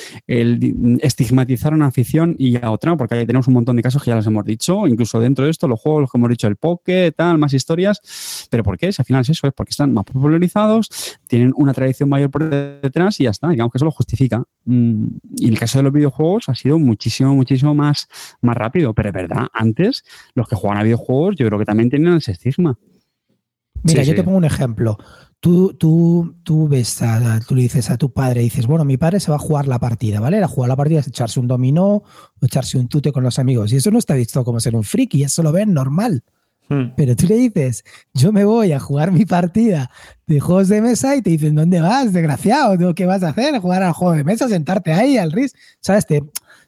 estigmatizar 1.01 1.73
una 1.73 1.87
afición 1.87 2.37
y 2.39 2.63
a 2.63 2.71
otra, 2.71 2.95
porque 2.97 3.15
ahí 3.15 3.27
tenemos 3.27 3.49
un 3.49 3.55
montón 3.55 3.77
de 3.77 3.83
casos 3.83 4.03
que 4.03 4.11
ya 4.11 4.17
los 4.17 4.27
hemos 4.27 4.45
dicho, 4.45 4.87
incluso 4.87 5.19
dentro 5.19 5.47
de 5.47 5.51
esto, 5.51 5.67
los 5.67 5.81
juegos, 5.81 6.03
los 6.03 6.11
que 6.13 6.19
hemos 6.19 6.29
dicho, 6.29 6.47
el 6.47 6.57
poke, 6.57 7.13
tal, 7.17 7.39
más 7.39 7.55
historias. 7.55 8.47
Pero 8.51 8.65
¿por 8.65 8.77
qué? 8.77 8.89
Al 8.97 9.05
final 9.05 9.23
es 9.23 9.31
eso, 9.31 9.47
es 9.47 9.55
porque 9.55 9.71
están 9.71 9.95
más 9.95 10.05
popularizados, 10.05 10.91
tienen 11.27 11.55
una 11.57 11.73
tradición 11.73 12.11
mayor 12.11 12.31
por 12.31 12.51
detrás 12.51 13.19
y 13.19 13.25
ya 13.25 13.31
está. 13.31 13.49
Digamos 13.49 13.73
que 13.73 13.79
eso 13.79 13.87
lo 13.87 13.93
justifica. 13.93 14.45
Mm, 14.67 15.07
Y 15.37 15.47
en 15.47 15.53
el 15.53 15.59
caso 15.59 15.79
de 15.79 15.83
los 15.85 15.93
videojuegos 15.93 16.49
ha 16.49 16.55
sido 16.55 16.79
muchísimo, 16.79 17.35
muchísimo 17.35 17.75
más, 17.75 18.09
más 18.41 18.57
rápido. 18.57 18.95
Pero 18.95 19.09
es 19.11 19.15
verdad, 19.15 19.47
antes 19.53 20.05
los 20.35 20.49
que 20.49 20.57
jugaban 20.57 20.81
a 20.81 20.85
videojuegos 20.85 21.37
yo 21.37 21.47
creo 21.47 21.59
que 21.59 21.65
también 21.65 21.91
tenían 21.91 22.17
ese 22.17 22.33
estigma. 22.33 22.79
Mira, 23.83 24.03
Sí, 24.03 24.09
yo 24.09 24.13
sí. 24.13 24.17
te 24.17 24.23
pongo 24.25 24.39
un 24.39 24.45
ejemplo. 24.45 24.97
Tú, 25.41 25.75
tú, 25.75 26.37
tú 26.43 26.69
ves 26.69 27.03
a, 27.03 27.39
tú 27.47 27.55
le 27.55 27.61
dices 27.63 27.91
a 27.91 27.99
tu 27.99 28.11
padre, 28.15 28.41
dices, 28.41 28.67
bueno, 28.67 28.87
mi 28.87 28.97
padre 28.97 29.21
se 29.21 29.31
va 29.31 29.37
a 29.37 29.41
jugar 29.41 29.69
la 29.69 29.79
partida, 29.79 30.19
¿vale? 30.19 30.41
La 30.41 30.49
jugar 30.49 30.69
la 30.71 30.77
partida 30.77 31.01
es 31.01 31.09
echarse 31.09 31.39
un 31.39 31.47
dominó 31.47 31.87
o 31.97 32.03
echarse 32.47 32.79
un 32.79 32.89
tute 32.89 33.13
con 33.13 33.23
los 33.25 33.39
amigos. 33.39 33.71
Y 33.73 33.77
eso 33.77 33.91
no 33.91 33.99
está 33.99 34.15
visto 34.15 34.43
como 34.43 34.59
ser 34.61 34.75
un 34.75 34.85
friki, 34.85 35.23
eso 35.23 35.43
lo 35.43 35.53
ven 35.53 35.75
normal. 35.75 36.23
Hmm. 36.69 36.95
Pero 36.97 37.15
tú 37.15 37.27
le 37.27 37.37
dices, 37.37 37.85
yo 38.15 38.33
me 38.33 38.45
voy 38.45 38.73
a 38.73 38.81
jugar 38.81 39.13
mi 39.13 39.27
partida 39.27 39.91
de 40.27 40.41
juegos 40.41 40.69
de 40.69 40.81
mesa 40.81 41.15
y 41.15 41.23
te 41.23 41.31
dicen, 41.31 41.55
¿dónde 41.55 41.81
vas, 41.81 42.13
desgraciado? 42.13 42.79
¿Tú 42.79 42.95
¿Qué 42.95 43.05
vas 43.05 43.23
a 43.23 43.29
hacer? 43.29 43.59
¿Jugar 43.59 43.83
al 43.83 43.93
juego 43.93 44.15
de 44.15 44.25
mesa? 44.25 44.49
¿Sentarte 44.49 44.93
ahí 44.93 45.19
al 45.19 45.33
RIS? 45.33 45.55
¿Sabes? 45.81 46.07
Te- 46.07 46.23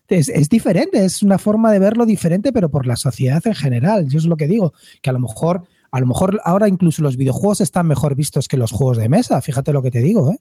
te- 0.07 0.19
es, 0.19 0.29
es 0.29 0.49
diferente, 0.49 1.05
es 1.05 1.23
una 1.23 1.39
forma 1.39 1.73
de 1.73 1.79
verlo 1.79 2.05
diferente, 2.05 2.53
pero 2.53 2.71
por 2.71 2.87
la 2.87 2.97
sociedad 2.97 3.43
en 3.47 3.55
general. 3.55 4.07
Yo 4.09 4.19
es 4.19 4.27
lo 4.27 4.37
que 4.37 4.47
digo, 4.47 4.75
que 5.01 5.09
a 5.11 5.13
lo 5.15 5.19
mejor, 5.21 5.63
a 5.91 6.01
lo 6.01 6.07
mejor 6.07 6.41
ahora 6.45 6.69
incluso 6.69 7.03
los 7.03 7.17
videojuegos 7.17 7.63
están 7.63 7.87
mejor 7.87 8.15
vistos 8.15 8.49
que 8.49 8.59
los 8.59 8.73
juegos 8.73 8.99
de 8.99 9.09
mesa. 9.09 9.41
Fíjate 9.41 9.73
lo 9.73 9.83
que 9.83 9.91
te 9.91 10.01
digo, 10.01 10.33
¿eh? 10.33 10.39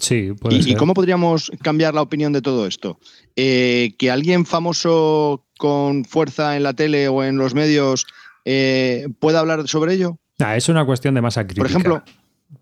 Sí, 0.00 0.32
puede 0.40 0.56
¿Y, 0.58 0.74
cómo 0.76 0.94
podríamos 0.94 1.50
cambiar 1.60 1.92
la 1.92 2.02
opinión 2.02 2.32
de 2.32 2.40
todo 2.40 2.66
esto? 2.66 2.98
Eh, 3.34 3.94
que 3.98 4.10
alguien 4.10 4.46
famoso 4.46 5.44
con 5.58 6.04
fuerza 6.06 6.56
en 6.56 6.62
la 6.62 6.72
tele 6.72 7.08
o 7.08 7.22
en 7.22 7.36
los 7.36 7.54
medios 7.54 8.06
eh, 8.46 9.08
pueda 9.20 9.40
hablar 9.40 9.68
sobre 9.68 9.92
ello. 9.94 10.16
Ah, 10.38 10.56
es 10.56 10.68
una 10.70 10.86
cuestión 10.86 11.14
de 11.14 11.20
masa 11.20 11.44
crítica. 11.44 11.62
Por 11.62 11.70
ejemplo, 11.70 12.02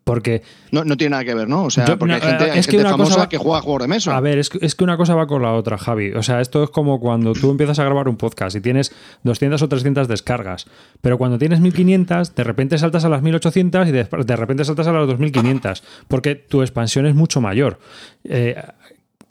Porque 0.03 0.43
no, 0.73 0.85
no 0.85 0.97
tiene 0.97 1.11
nada 1.13 1.25
que 1.25 1.35
ver, 1.35 1.49
¿no? 1.49 1.65
O 1.65 1.71
sea, 1.71 1.85
Yo- 1.85 1.97
porque 1.97 2.17
no, 2.17 2.21
hay 2.21 2.29
gente, 2.29 2.51
hay 2.51 2.59
es 2.59 2.67
que 2.67 2.77
una 2.79 2.91
cosa 2.93 2.97
famosa 3.05 3.19
va- 3.19 3.29
que 3.29 3.39
juega 3.39 3.59
a 3.59 3.61
juegos 3.63 3.83
de 3.83 3.89
mesa. 3.89 4.17
A 4.17 4.21
ver, 4.21 4.39
es, 4.39 4.49
que- 4.51 4.59
es 4.61 4.75
que 4.75 4.83
una 4.83 4.97
cosa 4.97 5.15
va 5.15 5.29
con 5.29 5.43
la 5.43 5.53
otra, 5.53 5.79
Javi. 5.79 6.11
O 6.13 6.25
sea, 6.25 6.41
esto 6.41 6.65
es 6.65 6.71
como 6.71 6.99
cuando 6.99 7.35
tú 7.35 7.51
empiezas 7.53 7.79
a 7.79 7.85
grabar 7.85 8.09
un 8.09 8.17
podcast 8.17 8.57
y 8.57 8.61
tienes 8.61 8.93
200 9.23 9.63
o 9.63 9.69
300 9.69 10.09
descargas, 10.09 10.67
pero 11.03 11.19
cuando 11.19 11.39
tienes 11.39 11.61
1500, 11.61 12.35
de 12.35 12.43
repente 12.45 12.79
saltas 12.79 13.05
a 13.05 13.09
las 13.09 13.23
1800 13.23 13.87
y 13.87 13.93
de, 13.93 14.05
de 14.05 14.37
repente 14.37 14.65
saltas 14.65 14.89
a 14.89 14.93
las 14.93 15.07
2500, 15.07 15.85
porque 16.09 16.35
tu 16.35 16.63
expansión 16.63 17.07
es 17.07 17.15
mucho 17.15 17.41
mayor. 17.41 17.79
Eh, 18.25 18.57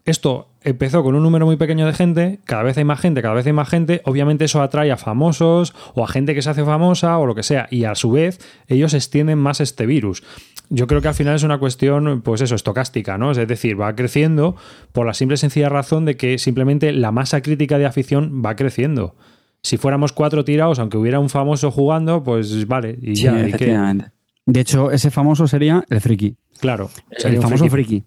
esto 0.06 0.50
empezó 0.64 1.04
con 1.04 1.16
un 1.16 1.24
número 1.24 1.46
muy 1.46 1.58
pequeño 1.58 1.86
de 1.86 1.94
gente, 1.94 2.40
cada 2.46 2.64
vez 2.64 2.78
hay 2.78 2.84
más 2.84 3.00
gente, 3.00 3.22
cada 3.22 3.34
vez 3.34 3.46
hay 3.46 3.54
más 3.54 3.70
gente, 3.70 4.02
obviamente 4.06 4.46
eso 4.46 4.62
atrae 4.62 4.92
a 4.92 4.98
famosos 4.98 5.74
o 5.94 6.04
a 6.04 6.08
gente 6.08 6.34
que 6.36 6.42
se 6.42 6.50
hace 6.50 6.64
famosa 6.64 7.18
o 7.18 7.26
lo 7.26 7.36
que 7.36 7.44
sea, 7.44 7.68
y 7.72 7.86
a 7.86 7.96
su 7.96 8.12
vez 8.12 8.40
ellos 8.68 8.94
extienden 8.94 9.40
más 9.40 9.62
este 9.62 9.86
virus. 9.86 10.24
Yo 10.70 10.88
creo 10.88 11.02
que 11.02 11.08
al 11.08 11.14
final 11.14 11.36
es 11.36 11.44
una 11.44 11.60
cuestión, 11.60 12.22
pues 12.24 12.42
eso, 12.42 12.56
estocástica, 12.56 13.18
¿no? 13.20 13.32
Es 13.32 13.48
decir, 13.48 13.80
va 13.80 13.96
creciendo 13.96 14.56
por 14.92 15.06
la 15.06 15.14
simple 15.14 15.36
y 15.36 15.38
sencilla 15.38 15.70
razón 15.70 16.06
de 16.06 16.18
que 16.18 16.38
simplemente 16.40 16.92
la 16.92 17.12
masa 17.12 17.42
crítica 17.42 17.78
de 17.78 17.86
afición 17.86 18.42
va 18.44 18.56
creciendo. 18.56 19.16
Si 19.62 19.78
fuéramos 19.78 20.12
cuatro 20.12 20.44
tirados, 20.44 20.80
aunque 20.80 20.98
hubiera 20.98 21.20
un 21.20 21.30
famoso 21.30 21.70
jugando, 21.72 22.24
pues 22.24 22.68
vale, 22.68 22.98
y 23.02 23.16
Sí, 23.16 23.24
ya, 23.24 23.32
¿y 23.34 23.44
qué? 23.44 23.50
efectivamente. 23.50 24.12
De 24.48 24.60
hecho, 24.60 24.92
ese 24.92 25.10
famoso 25.12 25.48
sería 25.48 25.84
el 25.90 26.02
friki. 26.02 26.36
Claro, 26.60 26.90
sería 27.18 27.38
El 27.38 27.44
famoso 27.44 27.68
friki. 27.68 27.88
friki. 28.00 28.04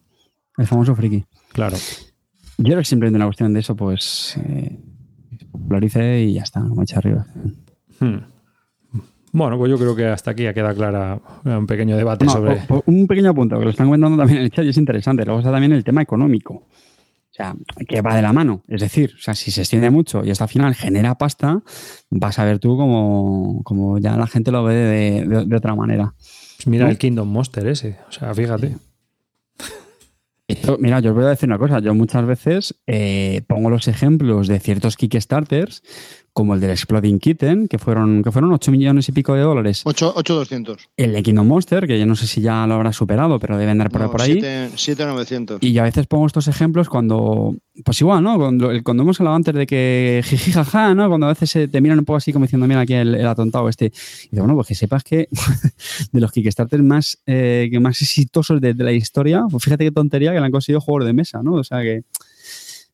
El 0.56 0.66
famoso 0.66 0.94
friki. 0.96 1.24
Claro. 1.52 1.76
Yo 2.58 2.64
creo 2.64 2.78
que 2.78 2.84
simplemente 2.84 3.16
una 3.16 3.26
cuestión 3.26 3.52
de 3.54 3.60
eso, 3.60 3.76
pues 3.76 4.36
eh, 4.44 4.78
popularice 5.50 6.22
y 6.22 6.34
ya 6.34 6.42
está, 6.42 6.60
como 6.60 6.82
echa 6.82 6.98
arriba. 6.98 7.26
Hmm. 8.00 8.18
Bueno, 9.32 9.58
pues 9.58 9.70
yo 9.70 9.76
creo 9.78 9.94
que 9.94 10.06
hasta 10.06 10.30
aquí 10.30 10.44
ya 10.44 10.54
queda 10.54 10.74
clara 10.74 11.20
un 11.44 11.66
pequeño 11.66 11.96
debate 11.96 12.24
No, 12.24 12.32
sobre. 12.32 12.62
un 12.86 13.06
pequeño 13.06 13.34
punto 13.34 13.58
que 13.58 13.64
lo 13.64 13.70
están 13.70 13.86
comentando 13.86 14.16
también 14.16 14.38
en 14.38 14.44
el 14.44 14.50
chat 14.50 14.64
y 14.64 14.70
es 14.70 14.76
interesante. 14.78 15.24
Luego 15.24 15.40
está 15.40 15.52
también 15.52 15.72
el 15.72 15.84
tema 15.84 16.00
económico. 16.02 16.54
O 16.54 17.32
sea, 17.38 17.54
que 17.86 18.00
va 18.00 18.16
de 18.16 18.22
la 18.22 18.32
mano. 18.32 18.64
Es 18.66 18.80
decir, 18.80 19.12
o 19.16 19.20
sea, 19.20 19.34
si 19.34 19.50
se 19.50 19.60
extiende 19.60 19.90
mucho 19.90 20.24
y 20.24 20.30
hasta 20.30 20.44
al 20.44 20.50
final 20.50 20.74
genera 20.74 21.16
pasta, 21.16 21.62
vas 22.10 22.38
a 22.38 22.44
ver 22.44 22.58
tú 22.58 22.76
como, 22.76 23.62
como 23.64 23.98
ya 23.98 24.16
la 24.16 24.26
gente 24.26 24.50
lo 24.50 24.64
ve 24.64 24.74
de, 24.74 25.24
de- 25.28 25.44
de 25.44 25.56
otra 25.56 25.74
manera. 25.76 26.14
Pues 26.56 26.66
mira 26.66 26.86
¿no? 26.86 26.90
el 26.90 26.98
Kingdom 26.98 27.28
Monster 27.30 27.66
ese. 27.68 27.98
O 28.08 28.12
sea, 28.12 28.34
fíjate. 28.34 28.76
Mira, 30.78 31.00
yo 31.00 31.10
os 31.10 31.16
voy 31.16 31.26
a 31.26 31.28
decir 31.28 31.46
una 31.48 31.58
cosa. 31.58 31.78
Yo 31.80 31.94
muchas 31.94 32.24
veces 32.24 32.74
eh, 32.86 33.42
pongo 33.46 33.68
los 33.68 33.86
ejemplos 33.86 34.48
de 34.48 34.58
ciertos 34.60 34.96
Kickstarters, 34.96 35.82
como 36.38 36.54
el 36.54 36.60
del 36.60 36.70
Exploding 36.70 37.18
Kitten, 37.18 37.66
que 37.66 37.80
fueron, 37.80 38.22
que 38.22 38.30
fueron 38.30 38.52
8 38.52 38.70
millones 38.70 39.08
y 39.08 39.12
pico 39.12 39.34
de 39.34 39.40
dólares. 39.40 39.82
8, 39.84 40.12
8200. 40.14 40.88
El 40.96 41.12
de 41.12 41.22
Kingdom 41.24 41.48
Monster, 41.48 41.84
que 41.88 41.98
yo 41.98 42.06
no 42.06 42.14
sé 42.14 42.28
si 42.28 42.40
ya 42.40 42.64
lo 42.68 42.74
habrá 42.74 42.92
superado, 42.92 43.40
pero 43.40 43.58
debe 43.58 43.72
andar 43.72 43.90
por, 43.90 44.02
No, 44.02 44.12
por 44.12 44.22
ahí. 44.22 44.34
7, 44.34 44.70
7900. 44.76 45.58
Y 45.60 45.76
a 45.78 45.82
veces 45.82 46.06
pongo 46.06 46.28
estos 46.28 46.46
ejemplos 46.46 46.88
cuando, 46.88 47.56
pues 47.84 48.00
igual, 48.02 48.22
¿no? 48.22 48.38
Cuando, 48.38 48.70
cuando 48.84 49.02
hemos 49.02 49.18
hablado 49.18 49.34
antes 49.34 49.52
de 49.52 49.66
que 49.66 50.22
jiji 50.24 50.52
jaja, 50.52 50.94
¿no? 50.94 51.08
Cuando 51.08 51.26
a 51.26 51.30
veces 51.30 51.50
se 51.50 51.66
te 51.66 51.80
miran 51.80 51.98
un 51.98 52.04
poco 52.04 52.18
así 52.18 52.32
como 52.32 52.44
diciendo, 52.44 52.68
mira 52.68 52.82
aquí 52.82 52.94
el, 52.94 53.16
el 53.16 53.26
atontado 53.26 53.68
este. 53.68 53.86
Y 53.86 54.28
digo, 54.30 54.44
bueno, 54.44 54.54
pues 54.54 54.68
que 54.68 54.76
sepas 54.76 55.02
que 55.02 55.28
de 56.12 56.20
los 56.20 56.30
Kickstarters 56.30 56.84
más, 56.84 57.18
eh, 57.26 57.68
más 57.80 58.00
exitosos 58.00 58.60
de, 58.60 58.74
de 58.74 58.84
la 58.84 58.92
historia, 58.92 59.42
pues 59.50 59.64
fíjate 59.64 59.82
qué 59.82 59.90
tontería 59.90 60.32
que 60.32 60.38
le 60.38 60.46
han 60.46 60.52
conseguido 60.52 60.80
juegos 60.80 61.04
de 61.04 61.14
mesa, 61.14 61.42
¿no? 61.42 61.54
O 61.54 61.64
sea 61.64 61.82
que 61.82 62.04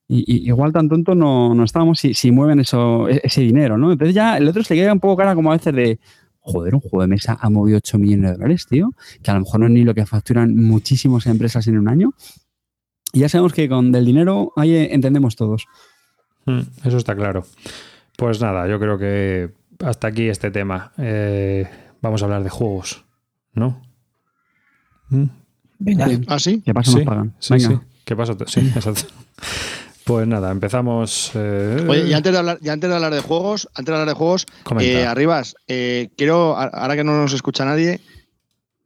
y- 0.09 0.25
y- 0.27 0.47
igual 0.49 0.73
tan 0.73 0.89
tonto 0.89 1.15
no, 1.15 1.55
no 1.55 1.65
estábamos 1.65 1.99
si, 1.99 2.15
si 2.15 2.31
mueven 2.31 2.61
eso, 2.61 3.09
e- 3.09 3.21
ese 3.25 3.41
dinero, 3.41 3.79
¿no? 3.79 3.93
Entonces 3.93 4.15
ya 4.15 4.37
el 4.37 4.47
otro 4.49 4.63
se 4.63 4.75
le 4.75 4.81
queda 4.83 4.93
un 4.93 5.01
poco 5.01 5.17
cara 5.17 5.35
como 5.35 5.51
a 5.51 5.57
veces 5.57 5.75
de, 5.75 5.99
joder, 6.41 6.75
un 6.75 6.81
juego 6.81 7.01
de 7.03 7.09
mesa 7.09 7.39
ha 7.41 7.49
movido 7.51 7.79
8 7.79 7.99
millones 7.99 8.31
de 8.31 8.37
dólares, 8.37 8.67
tío, 8.69 8.91
que 9.23 9.31
a 9.31 9.35
lo 9.35 9.41
mejor 9.41 9.61
no 9.61 9.67
es 9.67 9.73
ni 9.73 9.83
lo 9.85 9.95
que 9.95 10.05
facturan 10.07 10.55
muchísimas 10.57 11.27
empresas 11.27 11.67
en 11.69 11.79
un 11.79 11.89
año. 11.89 12.13
Y 13.13 13.21
ya 13.21 13.29
sabemos 13.29 13.53
que 13.53 13.69
con 13.69 13.93
del 13.93 14.05
dinero 14.05 14.53
ahí 14.57 14.77
entendemos 14.77 15.37
todos. 15.37 15.67
Mm, 16.47 16.61
Eso 16.85 16.97
está 16.99 17.15
claro. 17.15 17.47
Pues 18.19 18.41
nada, 18.41 18.69
yo 18.69 18.79
creo 18.79 18.99
que 18.99 19.51
hasta 19.85 20.09
aquí 20.09 20.29
este 20.29 20.51
tema. 20.51 20.93
Eh, 20.99 21.67
vamos 22.03 22.21
a 22.23 22.27
hablar 22.27 22.43
de 22.45 22.51
juegos, 22.51 23.05
¿no? 23.55 23.81
Mm, 25.09 25.25
Venga, 25.79 26.09
¿Ah, 26.29 26.39
sí? 26.39 26.63
¿Qué 26.65 26.73
pasa? 26.75 26.91
Sí, 26.93 26.97
Nos 26.99 27.07
pagan. 27.07 27.35
sí, 27.39 27.55
Venga. 27.55 27.69
sí. 27.69 27.77
¿Qué 28.05 28.17
pasa? 28.17 28.35
Sí, 28.47 28.61
exacto. 28.75 29.03
Pues 30.05 30.27
nada, 30.27 30.51
empezamos. 30.51 31.31
eh, 31.35 31.87
Oye, 31.89 32.09
y 32.09 32.13
antes 32.13 32.33
de 32.33 32.39
hablar, 32.39 32.59
y 32.61 32.69
antes 32.69 32.91
de 32.91 32.95
hablar 32.97 33.15
de 33.15 33.21
juegos, 33.21 33.69
antes 33.75 33.87
de 33.87 33.93
hablar 33.93 34.09
de 34.09 34.15
juegos, 34.15 34.47
eh, 34.81 35.07
Arribas, 35.07 35.55
eh, 35.67 36.09
quiero, 36.17 36.57
a- 36.59 36.65
ahora 36.65 36.95
que 36.97 37.05
no 37.05 37.17
nos 37.17 37.33
escucha 37.33 37.65
nadie, 37.65 38.01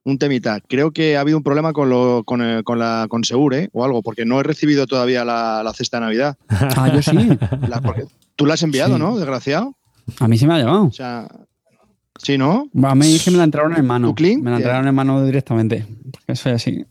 un 0.05 0.19
temita. 0.19 0.61
Creo 0.67 0.93
que 0.93 1.17
ha 1.17 1.21
habido 1.21 1.37
un 1.37 1.43
problema 1.43 1.73
con, 1.73 1.91
lo, 1.91 2.23
con, 2.25 2.41
el- 2.41 2.63
con 2.65 2.79
la 2.79 3.07
con 3.11 3.25
Segur, 3.25 3.55
¿eh? 3.55 3.69
O 3.73 3.85
algo, 3.85 4.01
porque 4.03 4.25
no 4.25 4.39
he 4.41 4.43
recibido 4.45 4.87
todavía 4.87 5.25
la, 5.25 5.63
la 5.65 5.73
cesta 5.75 5.99
de 5.99 6.03
Navidad. 6.07 6.37
Ah, 6.49 6.91
yo 6.95 7.03
sí. 7.03 7.17
La- 7.69 7.81
porque 7.83 8.05
tú 8.37 8.47
la 8.47 8.55
has 8.55 8.63
enviado, 8.63 8.95
Sí. 8.95 9.01
¿no? 9.01 9.17
Desgraciado. 9.17 9.75
A 10.21 10.29
mí 10.29 10.39
sí 10.39 10.47
me 10.47 10.55
ha 10.55 10.59
llegado. 10.59 10.85
O 10.87 10.93
sea, 10.93 11.27
sí, 12.23 12.39
¿no? 12.39 12.69
A 12.85 12.95
mí 12.95 13.17
es 13.17 13.25
que 13.25 13.31
me 13.33 13.37
la 13.39 13.45
entraron 13.45 13.77
en 13.77 13.87
mano. 13.87 14.09
¿Tu 14.09 14.15
clean? 14.15 14.41
Me 14.41 14.51
la 14.53 14.57
entraron 14.59 14.87
en 14.89 14.95
mano 14.95 15.25
directamente. 15.25 15.85
Porque 16.13 16.37
soy 16.37 16.53
así. 16.53 16.85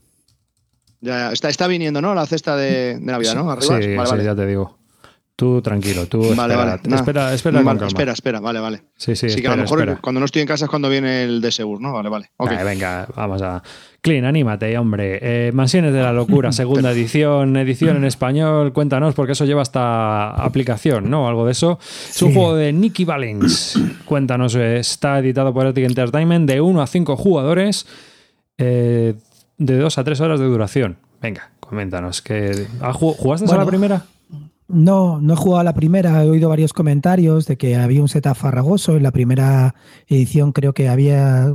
Ya, 1.08 1.18
ya. 1.28 1.32
Está, 1.32 1.50
está 1.50 1.68
viniendo, 1.68 2.02
¿no? 2.02 2.14
La 2.14 2.26
cesta 2.26 2.56
de, 2.56 2.96
de 3.00 3.00
Navidad, 3.02 3.36
¿no? 3.36 3.44
Sí, 3.62 3.68
Arribas. 3.74 3.86
sí, 3.86 3.96
vale, 3.96 4.10
vale. 4.12 4.24
ya 4.24 4.36
te 4.36 4.46
digo. 4.46 4.78
Tú 5.40 5.62
tranquilo, 5.62 6.08
tú 6.08 6.34
Vale, 6.36 6.56
espera, 6.56 6.56
vale. 6.58 6.82
Nah. 6.88 6.96
espera, 6.96 7.34
espera, 7.36 7.62
Vale, 7.62 7.78
calma. 7.78 7.88
espera, 7.88 8.12
espera, 8.14 8.40
vale, 8.40 8.60
vale. 8.60 8.78
Sí, 8.96 9.16
sí, 9.16 9.30
Sí, 9.30 9.36
que 9.36 9.42
espera, 9.42 9.54
a 9.54 9.56
lo 9.58 9.62
mejor 9.62 9.80
espera. 9.82 10.00
cuando 10.02 10.20
no 10.20 10.26
estoy 10.26 10.42
en 10.42 10.48
casa 10.48 10.66
es 10.66 10.70
cuando 10.72 10.90
viene 10.90 11.26
el 11.26 11.42
de 11.42 11.52
Segur, 11.52 11.80
¿no? 11.80 11.94
Vale, 11.94 12.10
vale. 12.10 12.32
Ok. 12.38 12.50
Vale, 12.50 12.64
venga, 12.64 13.08
vamos 13.16 13.44
a. 13.44 13.62
Clean, 14.02 14.26
anímate, 14.26 14.76
hombre. 14.80 15.20
Eh, 15.22 15.52
Mansiones 15.54 15.94
de 15.94 16.02
la 16.02 16.12
Locura, 16.12 16.52
segunda 16.54 16.92
edición, 16.92 17.56
edición 17.56 17.98
en 17.98 18.06
español. 18.06 18.74
Cuéntanos, 18.74 19.14
porque 19.14 19.34
eso 19.34 19.46
lleva 19.46 19.62
hasta 19.62 20.30
aplicación, 20.32 21.08
¿no? 21.08 21.28
Algo 21.28 21.46
de 21.46 21.52
eso. 21.52 21.78
Es 22.10 22.20
un 22.24 22.30
Sí. 22.30 22.34
juego 22.36 22.56
de 22.56 22.74
Nicky 22.74 23.06
Valens. 23.06 23.80
Cuéntanos, 24.06 24.56
eh, 24.56 24.80
está 24.80 25.20
editado 25.20 25.54
por 25.54 25.68
Epic 25.68 25.86
Entertainment 25.86 26.50
de 26.50 26.62
1 26.62 26.82
a 26.82 26.88
5 26.88 27.16
jugadores, 27.16 27.86
eh, 28.58 29.14
de 29.58 29.78
2 29.78 29.98
a 29.98 30.04
3 30.04 30.20
horas 30.22 30.40
de 30.40 30.46
duración. 30.46 30.98
Venga, 31.22 31.52
coméntanos. 31.60 32.22
Que, 32.22 32.68
¿ah, 32.82 32.94
ju- 32.94 33.16
¿Jugaste 33.18 33.52
a 33.52 33.58
la 33.58 33.66
primera? 33.66 34.06
No, 34.70 35.22
no 35.22 35.34
he 35.34 35.38
jugado 35.38 35.62
a 35.62 35.64
la 35.64 35.74
primera, 35.74 36.22
he 36.26 36.30
oído 36.30 36.50
varios 36.50 36.74
comentarios 36.74 37.46
de 37.48 37.58
que 37.58 37.78
había 37.78 38.02
un 38.02 38.10
setup 38.10 38.36
farragoso. 38.36 38.98
En 38.98 39.04
la 39.04 39.12
primera 39.12 39.76
edición 40.08 40.52
creo 40.52 40.74
que 40.74 40.90
había 40.90 41.54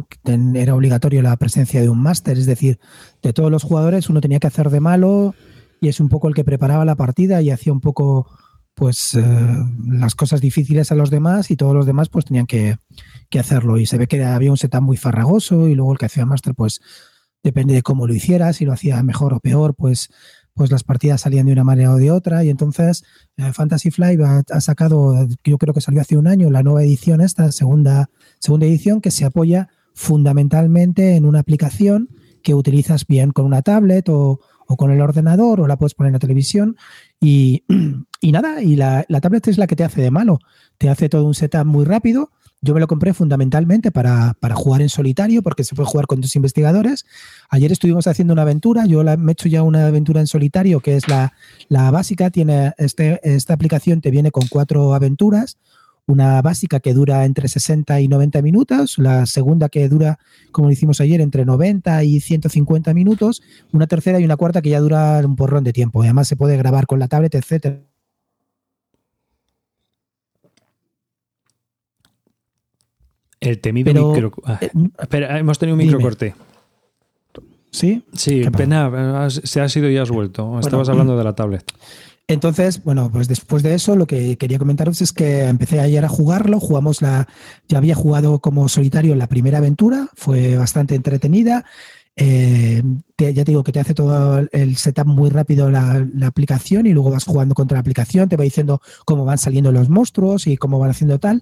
era 0.55 0.75
obligatorio 0.75 1.21
la 1.21 1.37
presencia 1.37 1.83
de 1.83 1.91
un 1.91 2.01
máster, 2.03 2.39
es 2.39 2.47
decir, 2.47 2.79
de 3.23 3.35
todos 3.35 3.51
los 3.51 3.65
jugadores 3.65 4.09
uno 4.09 4.23
tenía 4.23 4.39
que 4.41 4.47
hacer 4.47 4.71
de 4.71 4.81
malo 4.81 5.35
y 5.79 5.89
es 5.89 6.01
un 6.01 6.09
poco 6.09 6.27
el 6.29 6.35
que 6.35 6.43
preparaba 6.45 6.87
la 6.87 6.97
partida 6.97 7.43
y 7.43 7.51
hacía 7.51 7.73
un 7.75 7.81
poco 7.83 8.27
pues 8.75 9.13
eh, 9.15 9.23
las 9.87 10.15
cosas 10.15 10.41
difíciles 10.41 10.91
a 10.91 10.95
los 10.95 11.11
demás 11.11 11.51
y 11.51 11.57
todos 11.57 11.75
los 11.75 11.85
demás 11.85 12.09
pues 12.09 12.25
tenían 12.25 12.47
que, 12.47 12.77
que 13.29 13.39
hacerlo. 13.39 13.77
Y 13.77 13.85
se 13.85 13.99
ve 13.99 14.07
que 14.07 14.25
había 14.25 14.51
un 14.51 14.57
setup 14.57 14.81
muy 14.81 14.97
farragoso 14.97 15.69
y 15.69 15.75
luego 15.75 15.93
el 15.93 15.99
que 15.99 16.07
hacía 16.07 16.25
máster 16.25 16.55
pues 16.55 16.81
depende 17.43 17.75
de 17.75 17.83
cómo 17.83 18.07
lo 18.07 18.15
hiciera, 18.15 18.53
si 18.53 18.65
lo 18.65 18.73
hacía 18.73 19.03
mejor 19.03 19.35
o 19.35 19.41
peor, 19.41 19.75
pues 19.75 20.11
pues 20.55 20.71
las 20.71 20.85
partidas 20.85 21.23
salían 21.23 21.47
de 21.47 21.53
una 21.53 21.65
manera 21.65 21.93
o 21.93 21.97
de 21.97 22.11
otra. 22.11 22.45
Y 22.45 22.51
entonces 22.51 23.05
eh, 23.37 23.53
Fantasy 23.53 23.91
Flight 23.91 24.21
ha, 24.21 24.43
ha 24.51 24.61
sacado, 24.61 25.27
yo 25.45 25.59
creo 25.59 25.75
que 25.75 25.81
salió 25.81 26.01
hace 26.01 26.17
un 26.17 26.27
año, 26.27 26.51
la 26.51 26.63
nueva 26.63 26.83
edición 26.83 27.21
esta, 27.21 27.53
segunda, 27.53 28.11
segunda 28.39 28.67
edición, 28.67 29.01
que 29.01 29.11
se 29.11 29.25
apoya 29.25 29.69
fundamentalmente 29.95 31.17
en 31.17 31.25
una 31.25 31.41
aplicación 31.41 32.09
que 32.43 32.55
utilizas 32.55 33.07
bien 33.07 33.31
con 33.31 33.47
una 33.47 33.63
tablet 33.63 34.09
o, 34.09 34.41
o 34.67 34.77
con 34.77 34.91
el 34.91 35.01
ordenador 35.01 35.61
o 35.61 35.67
la 35.67 35.77
puedes 35.77 35.95
poner 35.95 36.09
en 36.09 36.15
la 36.15 36.19
televisión. 36.19 36.77
Y, 37.21 37.65
y 38.21 38.33
nada, 38.33 38.63
y 38.63 38.77
la, 38.77 39.05
la 39.09 39.21
tablet 39.21 39.49
es 39.49 39.59
la 39.59 39.67
que 39.67 39.77
te 39.77 39.85
hace 39.85 40.03
de 40.03 40.11
malo, 40.11 40.39
te 40.83 40.89
hace 40.89 41.09
todo 41.09 41.25
un 41.27 41.35
setup 41.35 41.65
muy 41.65 41.85
rápido. 41.85 42.33
Yo 42.61 42.75
me 42.75 42.81
lo 42.81 42.89
compré 42.89 43.15
fundamentalmente 43.15 43.93
para, 43.93 44.35
para 44.41 44.57
jugar 44.57 44.83
en 44.83 44.89
solitario 44.89 45.41
porque 45.41 45.63
se 45.63 45.77
puede 45.77 45.89
jugar 45.89 46.09
con 46.09 46.21
dos 46.21 46.35
investigadores. 46.35 47.05
Ayer 47.51 47.71
estuvimos 47.71 48.09
haciendo 48.09 48.33
una 48.33 48.43
aventura, 48.43 48.85
yo 48.87 49.05
la, 49.05 49.17
me 49.17 49.31
he 49.31 49.35
hecho 49.35 49.49
ya 49.49 49.63
una 49.63 49.87
aventura 49.87 50.19
en 50.19 50.27
solitario 50.27 50.81
que 50.81 50.97
es 50.97 51.07
la, 51.07 51.35
la 51.69 51.93
básica, 51.93 52.31
tiene 52.31 52.73
este, 52.79 53.21
esta 53.23 53.55
aplicación 53.55 54.01
te 54.01 54.11
viene 54.11 54.33
con 54.33 54.49
cuatro 54.49 54.93
aventuras, 54.93 55.57
una 56.09 56.43
básica 56.43 56.81
que 56.81 56.95
dura 56.95 57.27
entre 57.27 57.47
60 57.47 58.01
y 58.01 58.09
90 58.09 58.43
minutos, 58.43 58.99
la 58.99 59.25
segunda 59.27 59.69
que 59.69 59.89
dura, 59.89 60.19
como 60.51 60.69
hicimos 60.73 61.01
ayer, 61.01 61.21
entre 61.21 61.45
90 61.45 62.03
y 62.03 62.19
150 62.19 62.93
minutos, 62.93 63.41
una 63.73 63.87
tercera 63.87 64.19
y 64.19 64.25
una 64.25 64.37
cuarta 64.37 64.63
que 64.63 64.71
ya 64.71 64.81
dura 64.81 65.21
un 65.25 65.37
porrón 65.37 65.63
de 65.63 65.73
tiempo. 65.73 66.03
Además 66.03 66.27
se 66.27 66.35
puede 66.35 66.57
grabar 66.57 66.89
con 66.89 66.99
la 66.99 67.07
tablet, 67.07 67.37
etcétera. 67.37 67.92
El 73.43 73.59
temido 73.61 73.93
Pero- 73.93 74.13
micro. 74.13 74.33
ah, 74.45 74.59
Eh, 74.61 74.71
espera, 75.01 75.39
hemos 75.39 75.59
tenido 75.59 75.75
un 75.75 75.81
dime. 75.81 75.93
microcorte. 75.93 76.35
¿Sí? 77.71 78.05
Sí, 78.13 78.43
pena, 78.57 79.25
has- 79.25 79.41
se 79.45 79.61
has 79.61 79.75
ido 79.77 79.89
y 79.91 79.97
has 79.97 80.11
vuelto. 80.11 80.59
Estabas 80.61 80.89
hablando 80.91 81.17
de 81.17 81.25
la 81.25 81.35
tablet. 81.35 81.65
Entonces, 82.29 82.85
bueno, 82.85 83.11
pues 83.13 83.29
después 83.29 83.63
de 83.63 83.75
eso, 83.75 83.97
lo 83.97 84.07
que 84.07 84.37
quería 84.37 84.59
comentaros 84.59 85.01
es 85.03 85.13
que 85.13 85.45
empecé 85.45 85.81
ayer 85.81 86.05
a 86.05 86.09
jugarlo. 86.09 86.61
Jugamos 86.61 87.03
la. 87.03 87.27
Ya 87.69 87.79
había 87.79 87.95
jugado 87.95 88.39
como 88.41 88.69
solitario 88.69 89.13
en 89.13 89.19
la 89.19 89.27
primera 89.27 89.59
aventura, 89.59 90.09
fue 90.15 90.57
bastante 90.57 90.95
entretenida. 90.95 91.65
Eh, 92.17 92.83
ya 93.19 93.33
te 93.33 93.45
digo 93.53 93.63
que 93.65 93.73
te 93.73 93.81
hace 93.81 93.95
todo 93.95 94.47
el 94.53 94.77
setup 94.77 95.07
muy 95.07 95.31
rápido 95.31 95.71
la, 95.71 96.07
la 96.15 96.27
aplicación 96.27 96.87
y 96.87 96.93
luego 96.93 97.11
vas 97.11 97.25
jugando 97.25 97.55
contra 97.55 97.77
la 97.77 97.81
aplicación, 97.81 98.29
te 98.29 98.37
va 98.37 98.45
diciendo 98.45 98.81
cómo 99.07 99.25
van 99.25 99.39
saliendo 99.39 99.73
los 99.73 99.89
monstruos 99.89 100.47
y 100.47 100.57
cómo 100.57 100.79
van 100.79 100.91
haciendo 100.91 101.19
tal. 101.19 101.41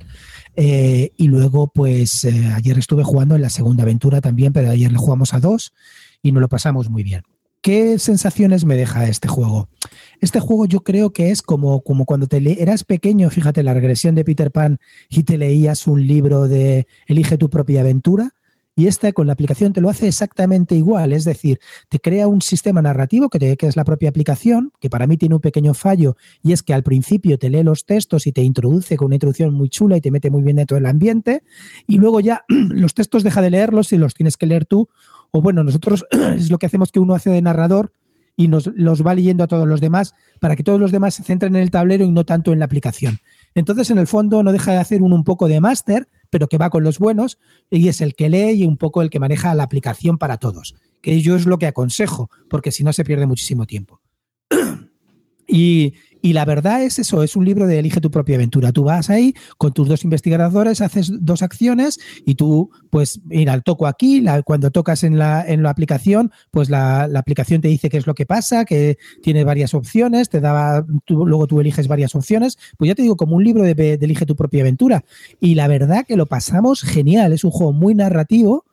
Eh, 0.56 1.12
y 1.16 1.28
luego, 1.28 1.68
pues 1.72 2.24
eh, 2.24 2.52
ayer 2.54 2.78
estuve 2.78 3.02
jugando 3.02 3.34
en 3.34 3.42
la 3.42 3.50
segunda 3.50 3.82
aventura 3.82 4.20
también, 4.20 4.52
pero 4.52 4.70
ayer 4.70 4.92
le 4.92 4.98
jugamos 4.98 5.34
a 5.34 5.40
dos 5.40 5.72
y 6.22 6.32
nos 6.32 6.40
lo 6.42 6.48
pasamos 6.48 6.88
muy 6.90 7.02
bien. 7.02 7.22
¿Qué 7.62 7.98
sensaciones 7.98 8.64
me 8.64 8.76
deja 8.76 9.06
este 9.06 9.28
juego? 9.28 9.68
Este 10.20 10.40
juego 10.40 10.64
yo 10.66 10.80
creo 10.80 11.12
que 11.12 11.30
es 11.30 11.42
como, 11.42 11.82
como 11.82 12.06
cuando 12.06 12.26
te 12.26 12.40
le- 12.40 12.62
eras 12.62 12.84
pequeño, 12.84 13.28
fíjate, 13.28 13.62
la 13.62 13.74
regresión 13.74 14.14
de 14.14 14.24
Peter 14.24 14.50
Pan 14.50 14.78
y 15.10 15.24
te 15.24 15.36
leías 15.36 15.86
un 15.86 16.06
libro 16.06 16.48
de 16.48 16.86
Elige 17.06 17.36
tu 17.36 17.50
propia 17.50 17.80
aventura. 17.80 18.30
Y 18.80 18.86
esta 18.86 19.12
con 19.12 19.26
la 19.26 19.34
aplicación 19.34 19.74
te 19.74 19.82
lo 19.82 19.90
hace 19.90 20.08
exactamente 20.08 20.74
igual, 20.74 21.12
es 21.12 21.26
decir, 21.26 21.60
te 21.90 21.98
crea 22.00 22.26
un 22.28 22.40
sistema 22.40 22.80
narrativo 22.80 23.28
que, 23.28 23.38
te- 23.38 23.58
que 23.58 23.66
es 23.66 23.76
la 23.76 23.84
propia 23.84 24.08
aplicación, 24.08 24.72
que 24.80 24.88
para 24.88 25.06
mí 25.06 25.18
tiene 25.18 25.34
un 25.34 25.42
pequeño 25.42 25.74
fallo, 25.74 26.16
y 26.42 26.52
es 26.52 26.62
que 26.62 26.72
al 26.72 26.82
principio 26.82 27.38
te 27.38 27.50
lee 27.50 27.62
los 27.62 27.84
textos 27.84 28.26
y 28.26 28.32
te 28.32 28.42
introduce 28.42 28.96
con 28.96 29.08
una 29.08 29.16
introducción 29.16 29.52
muy 29.52 29.68
chula 29.68 29.98
y 29.98 30.00
te 30.00 30.10
mete 30.10 30.30
muy 30.30 30.40
bien 30.40 30.56
dentro 30.56 30.76
del 30.76 30.86
ambiente, 30.86 31.42
y 31.86 31.98
luego 31.98 32.20
ya 32.20 32.46
los 32.48 32.94
textos 32.94 33.22
deja 33.22 33.42
de 33.42 33.50
leerlos 33.50 33.92
y 33.92 33.98
los 33.98 34.14
tienes 34.14 34.38
que 34.38 34.46
leer 34.46 34.64
tú, 34.64 34.88
o 35.30 35.42
bueno, 35.42 35.62
nosotros 35.62 36.06
es 36.36 36.50
lo 36.50 36.56
que 36.56 36.64
hacemos 36.64 36.90
que 36.90 37.00
uno 37.00 37.14
hace 37.14 37.28
de 37.28 37.42
narrador 37.42 37.92
y 38.34 38.48
nos 38.48 38.68
los 38.74 39.06
va 39.06 39.14
leyendo 39.14 39.44
a 39.44 39.46
todos 39.46 39.68
los 39.68 39.82
demás 39.82 40.14
para 40.40 40.56
que 40.56 40.62
todos 40.62 40.80
los 40.80 40.90
demás 40.90 41.12
se 41.16 41.22
centren 41.22 41.54
en 41.54 41.60
el 41.60 41.70
tablero 41.70 42.06
y 42.06 42.10
no 42.10 42.24
tanto 42.24 42.54
en 42.54 42.60
la 42.60 42.64
aplicación. 42.64 43.18
Entonces, 43.54 43.90
en 43.90 43.98
el 43.98 44.06
fondo, 44.06 44.42
no 44.42 44.52
deja 44.52 44.72
de 44.72 44.78
hacer 44.78 45.02
uno 45.02 45.16
un 45.16 45.24
poco 45.24 45.48
de 45.48 45.60
máster, 45.60 46.08
pero 46.30 46.48
que 46.48 46.58
va 46.58 46.70
con 46.70 46.84
los 46.84 46.98
buenos 46.98 47.38
y 47.70 47.88
es 47.88 48.00
el 48.00 48.14
que 48.14 48.30
lee 48.30 48.62
y 48.62 48.64
un 48.64 48.76
poco 48.76 49.02
el 49.02 49.10
que 49.10 49.20
maneja 49.20 49.54
la 49.54 49.64
aplicación 49.64 50.16
para 50.16 50.38
todos. 50.38 50.76
Que 51.02 51.20
yo 51.20 51.36
es 51.36 51.46
lo 51.46 51.58
que 51.58 51.66
aconsejo, 51.66 52.30
porque 52.48 52.72
si 52.72 52.84
no 52.84 52.92
se 52.92 53.04
pierde 53.04 53.26
muchísimo 53.26 53.66
tiempo. 53.66 54.00
Y, 55.52 55.94
y 56.22 56.32
la 56.32 56.44
verdad 56.44 56.82
es 56.82 56.98
eso, 56.98 57.22
es 57.22 57.36
un 57.36 57.44
libro 57.44 57.66
de 57.66 57.78
elige 57.78 58.00
tu 58.00 58.10
propia 58.10 58.36
aventura. 58.36 58.72
Tú 58.72 58.84
vas 58.84 59.10
ahí 59.10 59.34
con 59.58 59.72
tus 59.72 59.88
dos 59.88 60.04
investigadores, 60.04 60.80
haces 60.80 61.10
dos 61.20 61.42
acciones 61.42 61.98
y 62.26 62.34
tú, 62.34 62.70
pues, 62.90 63.20
mira, 63.24 63.60
toco 63.60 63.86
aquí, 63.86 64.20
la- 64.20 64.42
cuando 64.42 64.70
tocas 64.70 65.02
en 65.04 65.18
la, 65.18 65.44
en 65.46 65.62
la 65.62 65.70
aplicación, 65.70 66.30
pues 66.50 66.70
la, 66.70 67.06
la 67.08 67.20
aplicación 67.20 67.60
te 67.60 67.68
dice 67.68 67.88
qué 67.88 67.96
es 67.96 68.06
lo 68.06 68.14
que 68.14 68.26
pasa, 68.26 68.64
que 68.64 68.98
tiene 69.22 69.44
varias 69.44 69.74
opciones, 69.74 70.28
te 70.28 70.40
da, 70.40 70.84
tú- 71.04 71.26
luego 71.26 71.46
tú 71.46 71.60
eliges 71.60 71.88
varias 71.88 72.14
opciones. 72.14 72.58
Pues 72.78 72.88
ya 72.88 72.94
te 72.94 73.02
digo, 73.02 73.16
como 73.16 73.36
un 73.36 73.44
libro 73.44 73.62
de, 73.62 73.74
de 73.74 73.94
elige 74.00 74.26
tu 74.26 74.36
propia 74.36 74.62
aventura. 74.62 75.04
Y 75.40 75.54
la 75.54 75.68
verdad 75.68 76.04
que 76.06 76.16
lo 76.16 76.26
pasamos 76.26 76.82
genial, 76.82 77.32
es 77.32 77.44
un 77.44 77.50
juego 77.50 77.72
muy 77.72 77.94
narrativo. 77.94 78.64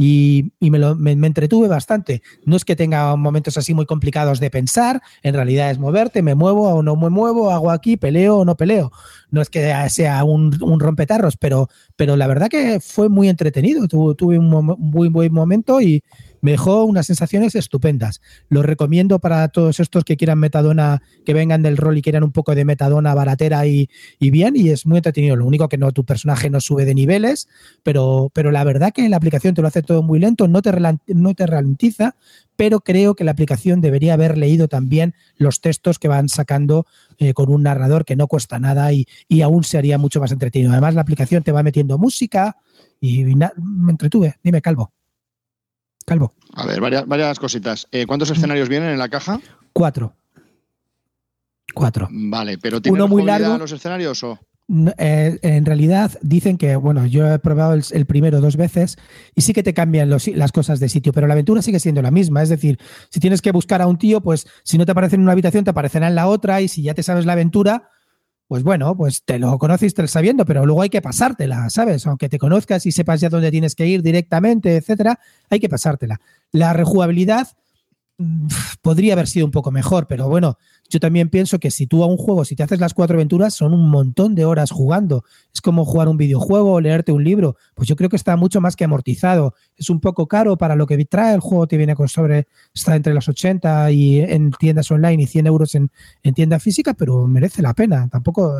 Y, 0.00 0.52
me, 0.60 0.78
lo- 0.78 0.94
me- 0.94 1.16
entretuve 1.26 1.66
bastante. 1.66 2.22
No 2.44 2.54
es 2.56 2.64
que 2.64 2.76
tenga 2.76 3.16
momentos 3.16 3.56
así 3.58 3.74
muy 3.74 3.84
complicados 3.84 4.38
de 4.38 4.48
pensar, 4.48 5.02
en 5.24 5.34
realidad 5.34 5.72
es 5.72 5.78
moverte, 5.80 6.22
me 6.22 6.36
muevo 6.36 6.68
o 6.72 6.82
no 6.84 6.94
me 6.94 7.10
muevo, 7.10 7.50
hago 7.50 7.70
aquí, 7.72 7.96
peleo 7.96 8.36
o 8.38 8.44
no 8.44 8.56
peleo. 8.56 8.92
No 9.30 9.42
es 9.42 9.50
que 9.50 9.74
sea 9.90 10.22
un, 10.22 10.56
un 10.62 10.78
rompetarros, 10.80 11.36
pero, 11.36 11.68
pero 11.96 12.16
la 12.16 12.28
verdad 12.28 12.48
que 12.48 12.78
fue 12.80 13.08
muy 13.08 13.28
entretenido. 13.28 13.88
Tu- 13.88 14.14
tuve 14.14 14.38
un 14.38 14.48
muy 14.78 15.08
buen 15.08 15.32
momento 15.32 15.80
y, 15.80 16.02
Me 16.40 16.52
dejó 16.52 16.84
unas 16.84 17.06
sensaciones 17.06 17.54
estupendas. 17.54 18.20
Lo 18.48 18.62
recomiendo 18.62 19.18
para 19.18 19.48
todos 19.48 19.80
estos 19.80 20.04
que 20.04 20.16
quieran 20.16 20.38
metadona, 20.38 21.02
que 21.24 21.34
vengan 21.34 21.62
del 21.62 21.76
rol 21.76 21.98
y 21.98 22.02
quieran 22.02 22.24
un 22.24 22.32
poco 22.32 22.54
de 22.54 22.64
metadona 22.64 23.14
baratera 23.14 23.66
y, 23.66 23.88
y 24.18 24.30
bien, 24.30 24.54
y 24.56 24.70
es 24.70 24.86
muy 24.86 24.98
entretenido. 24.98 25.36
Lo 25.36 25.46
único 25.46 25.68
que 25.68 25.78
no, 25.78 25.92
tu 25.92 26.04
personaje 26.04 26.50
no 26.50 26.60
sube 26.60 26.84
de 26.84 26.94
niveles, 26.94 27.48
pero, 27.82 28.30
pero 28.32 28.50
la 28.50 28.64
verdad 28.64 28.92
que 28.92 29.08
la 29.08 29.16
aplicación 29.16 29.54
te 29.54 29.62
lo 29.62 29.68
hace 29.68 29.82
todo 29.82 30.02
muy 30.02 30.18
lento, 30.18 30.48
no 30.48 30.62
te, 30.62 30.72
no 31.08 31.34
te 31.34 31.46
ralentiza, 31.46 32.16
pero 32.56 32.80
creo 32.80 33.14
que 33.14 33.24
la 33.24 33.30
aplicación 33.30 33.80
debería 33.80 34.14
haber 34.14 34.36
leído 34.36 34.68
también 34.68 35.14
los 35.36 35.60
textos 35.60 35.98
que 35.98 36.08
van 36.08 36.28
sacando 36.28 36.86
eh, 37.18 37.32
con 37.32 37.50
un 37.50 37.62
narrador 37.62 38.04
que 38.04 38.16
no 38.16 38.26
cuesta 38.26 38.58
nada 38.58 38.92
y, 38.92 39.06
y, 39.28 39.42
aún 39.42 39.64
sería 39.64 39.98
mucho 39.98 40.20
más 40.20 40.32
entretenido. 40.32 40.72
Además, 40.72 40.94
la 40.94 41.02
aplicación 41.02 41.42
te 41.42 41.52
va 41.52 41.62
metiendo 41.62 41.98
música 41.98 42.56
y 43.00 43.24
me 43.24 43.90
entretuve. 43.90 44.36
Dime, 44.42 44.60
Calvo. 44.60 44.92
Calvo. 46.08 46.32
A 46.54 46.64
ver, 46.66 46.80
varias, 46.80 47.06
varias 47.06 47.38
cositas. 47.38 47.86
Eh, 47.92 48.06
¿Cuántos 48.06 48.30
escenarios 48.30 48.68
vienen 48.68 48.88
en 48.90 48.98
la 48.98 49.08
caja? 49.10 49.40
Cuatro. 49.74 50.14
Cuatro. 51.74 52.08
Vale, 52.10 52.56
pero 52.58 52.80
¿tiene 52.80 52.96
Uno 52.96 53.08
muy 53.08 53.22
largo. 53.22 53.58
los 53.58 53.72
escenarios 53.72 54.24
o...? 54.24 54.38
Eh, 54.98 55.38
en 55.42 55.64
realidad 55.64 56.12
dicen 56.20 56.58
que, 56.58 56.76
bueno, 56.76 57.06
yo 57.06 57.30
he 57.32 57.38
probado 57.38 57.72
el, 57.72 57.82
el 57.92 58.04
primero 58.04 58.40
dos 58.42 58.56
veces 58.56 58.98
y 59.34 59.40
sí 59.40 59.52
que 59.54 59.62
te 59.62 59.72
cambian 59.72 60.10
los, 60.10 60.28
las 60.28 60.52
cosas 60.52 60.78
de 60.78 60.90
sitio, 60.90 61.12
pero 61.14 61.26
la 61.26 61.32
aventura 61.32 61.62
sigue 61.62 61.80
siendo 61.80 62.02
la 62.02 62.10
misma. 62.10 62.42
Es 62.42 62.48
decir, 62.50 62.78
si 63.10 63.18
tienes 63.20 63.40
que 63.40 63.50
buscar 63.52 63.80
a 63.80 63.86
un 63.86 63.96
tío, 63.98 64.20
pues 64.22 64.46
si 64.64 64.76
no 64.76 64.84
te 64.84 64.92
aparece 64.92 65.16
en 65.16 65.22
una 65.22 65.32
habitación, 65.32 65.64
te 65.64 65.70
aparecerá 65.70 66.08
en 66.08 66.14
la 66.14 66.26
otra 66.26 66.60
y 66.60 66.68
si 66.68 66.82
ya 66.82 66.92
te 66.94 67.02
sabes 67.02 67.24
la 67.24 67.32
aventura, 67.32 67.90
pues 68.48 68.62
bueno, 68.62 68.96
pues 68.96 69.22
te 69.24 69.38
lo 69.38 69.58
conoces 69.58 69.92
te 69.92 70.02
lo 70.02 70.08
sabiendo, 70.08 70.46
pero 70.46 70.64
luego 70.64 70.80
hay 70.80 70.88
que 70.88 71.02
pasártela, 71.02 71.68
¿sabes? 71.68 72.06
Aunque 72.06 72.30
te 72.30 72.38
conozcas 72.38 72.86
y 72.86 72.92
sepas 72.92 73.20
ya 73.20 73.28
dónde 73.28 73.50
tienes 73.50 73.74
que 73.74 73.86
ir 73.86 74.02
directamente, 74.02 74.76
etcétera, 74.76 75.20
hay 75.50 75.60
que 75.60 75.68
pasártela. 75.68 76.18
La 76.50 76.72
rejugabilidad 76.72 77.48
podría 78.82 79.12
haber 79.12 79.28
sido 79.28 79.44
un 79.46 79.52
poco 79.52 79.70
mejor, 79.70 80.06
pero 80.08 80.28
bueno, 80.28 80.58
yo 80.88 81.00
también 81.00 81.28
pienso 81.28 81.58
que 81.58 81.70
si 81.70 81.86
tú 81.86 82.02
a 82.02 82.06
un 82.06 82.16
juego, 82.16 82.44
si 82.44 82.56
te 82.56 82.62
haces 82.62 82.80
las 82.80 82.94
cuatro 82.94 83.16
aventuras, 83.16 83.54
son 83.54 83.74
un 83.74 83.90
montón 83.90 84.34
de 84.34 84.46
horas 84.46 84.70
jugando. 84.70 85.24
Es 85.52 85.60
como 85.60 85.84
jugar 85.84 86.08
un 86.08 86.16
videojuego 86.16 86.72
o 86.72 86.80
leerte 86.80 87.12
un 87.12 87.24
libro. 87.24 87.56
Pues 87.74 87.88
yo 87.88 87.96
creo 87.96 88.08
que 88.08 88.16
está 88.16 88.36
mucho 88.36 88.60
más 88.60 88.74
que 88.74 88.84
amortizado. 88.84 89.54
Es 89.76 89.90
un 89.90 90.00
poco 90.00 90.26
caro 90.26 90.56
para 90.56 90.76
lo 90.76 90.86
que 90.86 91.04
trae 91.04 91.34
el 91.34 91.40
juego, 91.40 91.66
te 91.66 91.76
viene 91.76 91.94
con 91.94 92.08
sobre, 92.08 92.48
está 92.74 92.96
entre 92.96 93.12
los 93.12 93.28
80 93.28 93.90
y 93.92 94.20
en 94.20 94.50
tiendas 94.52 94.90
online 94.90 95.22
y 95.22 95.26
100 95.26 95.46
euros 95.46 95.74
en, 95.74 95.90
en 96.22 96.34
tienda 96.34 96.58
física, 96.58 96.94
pero 96.94 97.26
merece 97.26 97.60
la 97.60 97.74
pena. 97.74 98.08
Tampoco, 98.08 98.58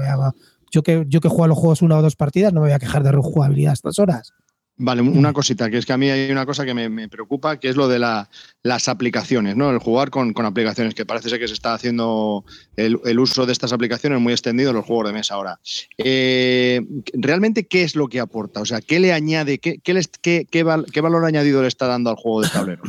yo 0.71 0.83
que, 0.83 1.07
yo 1.09 1.21
que 1.21 1.29
juego 1.29 1.45
a 1.45 1.49
los 1.49 1.59
juegos 1.59 1.81
una 1.81 1.97
o 1.97 2.03
dos 2.03 2.17
partidas, 2.17 2.53
no 2.53 2.61
me 2.61 2.67
voy 2.67 2.75
a 2.75 2.79
quejar 2.79 3.03
de 3.03 3.12
rejugabilidad 3.12 3.71
a 3.71 3.75
estas 3.75 3.99
horas. 3.99 4.35
Vale, 4.81 5.03
una 5.03 5.33
cosita, 5.33 5.69
que 5.71 5.79
es 5.79 5.87
que 5.87 5.93
a 5.93 5.99
mí 5.99 6.09
hay 6.09 6.31
una 6.31 6.47
cosa 6.47 6.64
que 6.64 6.73
me, 6.73 6.88
me 6.88 7.09
preocupa, 7.09 7.59
que 7.59 7.69
es 7.69 7.75
lo 7.75 7.88
de 7.88 7.99
la, 7.99 8.31
las 8.62 8.88
aplicaciones, 8.88 9.57
¿no? 9.57 9.71
El 9.71 9.79
jugar 9.79 10.11
con, 10.11 10.33
con, 10.33 10.47
aplicaciones, 10.47 10.95
que 10.95 11.05
parece 11.05 11.29
ser 11.31 11.41
que 11.41 11.49
se 11.49 11.55
está 11.55 11.75
haciendo 11.75 12.45
el, 12.77 13.01
el, 13.05 13.19
uso 13.19 13.45
de 13.45 13.51
estas 13.51 13.73
aplicaciones 13.73 14.21
muy 14.21 14.33
extendido 14.33 14.71
en 14.71 14.77
los 14.77 14.85
juegos 14.85 15.09
de 15.09 15.14
mesa 15.14 15.35
ahora. 15.35 15.59
Eh, 15.99 16.81
¿Realmente 17.12 17.67
qué 17.67 17.83
es 17.83 17.97
lo 17.97 18.07
que 18.07 18.21
aporta? 18.21 18.61
O 18.61 18.64
sea, 18.64 18.81
¿qué 18.81 19.01
le 19.01 19.12
añade, 19.12 19.59
qué, 19.59 19.81
qué, 19.81 19.95
les, 19.95 20.07
qué, 20.07 20.47
qué, 20.49 20.62
val, 20.62 20.87
valor 21.03 21.25
añadido 21.25 21.61
le 21.61 21.69
está 21.69 21.88
dando 21.88 22.11
al 22.11 22.17
juego 22.17 22.43
de 22.43 22.49
tablero? 22.49 22.83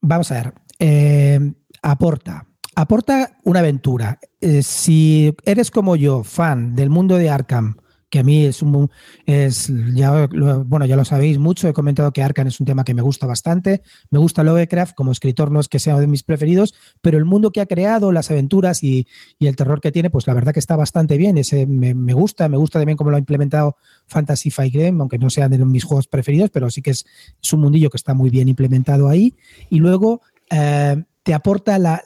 Vamos 0.00 0.32
a 0.32 0.34
ver. 0.34 0.54
Eh, 0.78 1.52
aporta. 1.82 2.46
Aporta 2.74 3.38
una 3.44 3.60
aventura. 3.60 4.18
Eh, 4.40 4.62
si 4.62 5.34
eres 5.44 5.70
como 5.70 5.94
yo, 5.94 6.24
fan 6.24 6.74
del 6.74 6.88
mundo 6.88 7.18
de 7.18 7.28
Arkham, 7.28 7.76
que 8.12 8.18
a 8.18 8.22
mí 8.22 8.44
es 8.44 8.60
un 8.60 8.90
es 9.24 9.72
ya 9.94 10.28
lo, 10.30 10.64
bueno 10.64 10.84
ya 10.84 10.96
lo 10.96 11.04
sabéis 11.06 11.38
mucho 11.38 11.66
he 11.66 11.72
comentado 11.72 12.12
que 12.12 12.22
Arkham 12.22 12.46
es 12.46 12.60
un 12.60 12.66
tema 12.66 12.84
que 12.84 12.92
me 12.92 13.00
gusta 13.00 13.26
bastante. 13.26 13.80
Me 14.10 14.18
gusta 14.18 14.44
Lovecraft 14.44 14.94
como 14.94 15.12
escritor 15.12 15.50
no 15.50 15.60
es 15.60 15.68
que 15.68 15.78
sea 15.78 15.98
de 15.98 16.06
mis 16.06 16.22
preferidos 16.22 16.74
pero 17.00 17.16
el 17.16 17.24
mundo 17.24 17.52
que 17.52 17.62
ha 17.62 17.66
creado 17.66 18.12
las 18.12 18.30
aventuras 18.30 18.84
y, 18.84 19.06
y 19.38 19.46
el 19.46 19.56
terror 19.56 19.80
que 19.80 19.92
tiene 19.92 20.10
pues 20.10 20.26
la 20.26 20.34
verdad 20.34 20.52
que 20.52 20.60
está 20.60 20.76
bastante 20.76 21.16
bien. 21.16 21.38
Ese 21.38 21.66
me, 21.66 21.94
me 21.94 22.12
gusta 22.12 22.50
me 22.50 22.58
gusta 22.58 22.78
también 22.78 22.98
cómo 22.98 23.08
lo 23.08 23.16
ha 23.16 23.18
implementado 23.18 23.76
Fantasy 24.08 24.50
Fight 24.50 24.74
Game 24.74 25.00
aunque 25.00 25.16
no 25.16 25.30
sea 25.30 25.48
de 25.48 25.56
mis 25.64 25.84
juegos 25.84 26.06
preferidos 26.06 26.50
pero 26.50 26.68
sí 26.68 26.82
que 26.82 26.90
es, 26.90 27.06
un 27.50 27.60
mundillo 27.60 27.88
que 27.88 27.96
está 27.96 28.12
muy 28.12 28.28
bien 28.28 28.48
implementado 28.48 29.08
ahí. 29.08 29.34
Y 29.70 29.78
luego 29.78 30.20
eh, 30.50 31.02
te 31.22 31.32
aporta 31.32 31.78
la, 31.78 32.02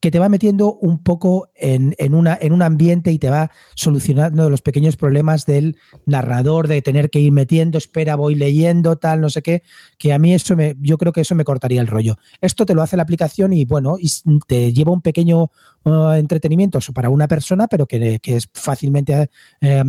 que 0.00 0.10
te 0.10 0.18
va 0.18 0.28
metiendo 0.28 0.74
un 0.74 1.02
poco 1.02 1.48
en, 1.54 1.94
en, 1.98 2.14
una, 2.14 2.38
en 2.40 2.52
un 2.52 2.62
ambiente 2.62 3.10
y 3.12 3.18
te 3.18 3.30
va 3.30 3.50
solucionando 3.74 4.48
los 4.48 4.62
pequeños 4.62 4.96
problemas 4.96 5.44
del 5.44 5.76
narrador, 6.06 6.68
de 6.68 6.82
tener 6.82 7.10
que 7.10 7.20
ir 7.20 7.32
metiendo, 7.32 7.78
espera, 7.78 8.16
voy 8.16 8.34
leyendo, 8.34 8.96
tal, 8.96 9.20
no 9.20 9.30
sé 9.30 9.42
qué, 9.42 9.62
que 9.98 10.12
a 10.12 10.18
mí 10.18 10.34
eso 10.34 10.56
me, 10.56 10.76
yo 10.80 10.98
creo 10.98 11.12
que 11.12 11.22
eso 11.22 11.34
me 11.34 11.44
cortaría 11.44 11.80
el 11.80 11.86
rollo. 11.86 12.16
Esto 12.40 12.64
te 12.64 12.74
lo 12.74 12.82
hace 12.82 12.96
la 12.96 13.02
aplicación 13.02 13.52
y 13.52 13.64
bueno, 13.64 13.96
y 13.98 14.08
te 14.46 14.72
lleva 14.72 14.92
un 14.92 15.02
pequeño 15.02 15.50
uh, 15.84 16.10
entretenimiento 16.12 16.78
para 16.94 17.10
una 17.10 17.28
persona, 17.28 17.66
pero 17.66 17.86
que, 17.86 18.18
que 18.20 18.36
es 18.36 18.48
fácilmente 18.52 19.30
eh, 19.60 19.84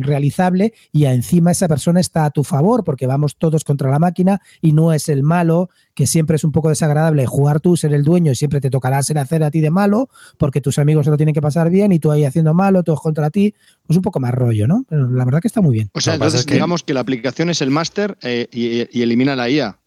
realizable 0.00 0.72
y 0.92 1.04
encima 1.04 1.50
esa 1.50 1.68
persona 1.68 2.00
está 2.00 2.24
a 2.24 2.30
tu 2.30 2.44
favor 2.44 2.84
porque 2.84 3.06
vamos 3.06 3.36
todos 3.36 3.64
contra 3.64 3.90
la 3.90 3.98
máquina 3.98 4.40
y 4.60 4.72
no 4.72 4.92
es 4.92 5.08
el 5.08 5.22
malo, 5.22 5.70
que 5.94 6.06
siempre 6.06 6.36
es 6.36 6.44
un 6.44 6.52
poco 6.52 6.68
desagradable 6.68 7.26
jugar 7.26 7.60
tú, 7.60 7.76
ser 7.76 7.92
el 7.94 8.04
dueño 8.04 8.32
y 8.32 8.34
siempre 8.34 8.60
te 8.60 8.70
tocará 8.70 9.02
ser 9.02 9.18
hacer 9.18 9.33
a 9.42 9.50
ti 9.50 9.60
de 9.60 9.70
malo 9.70 10.08
porque 10.38 10.60
tus 10.60 10.78
amigos 10.78 11.04
se 11.04 11.10
lo 11.10 11.16
tienen 11.16 11.34
que 11.34 11.42
pasar 11.42 11.70
bien 11.70 11.92
y 11.92 11.98
tú 11.98 12.10
ahí 12.10 12.24
haciendo 12.24 12.54
malo, 12.54 12.82
todos 12.82 13.00
contra 13.00 13.30
ti, 13.30 13.54
pues 13.86 13.96
un 13.96 14.02
poco 14.02 14.20
más 14.20 14.32
rollo, 14.32 14.66
¿no? 14.66 14.84
Pero 14.88 15.10
la 15.10 15.24
verdad 15.24 15.40
que 15.40 15.48
está 15.48 15.60
muy 15.60 15.74
bien. 15.74 15.90
O 15.92 16.00
sea, 16.00 16.14
entonces 16.14 16.44
que... 16.44 16.54
digamos 16.54 16.82
que 16.82 16.94
la 16.94 17.00
aplicación 17.00 17.50
es 17.50 17.60
el 17.62 17.70
máster 17.70 18.16
eh, 18.22 18.48
y, 18.52 18.98
y, 18.98 19.02
elimina 19.02 19.36
la 19.36 19.50
IA. 19.50 19.78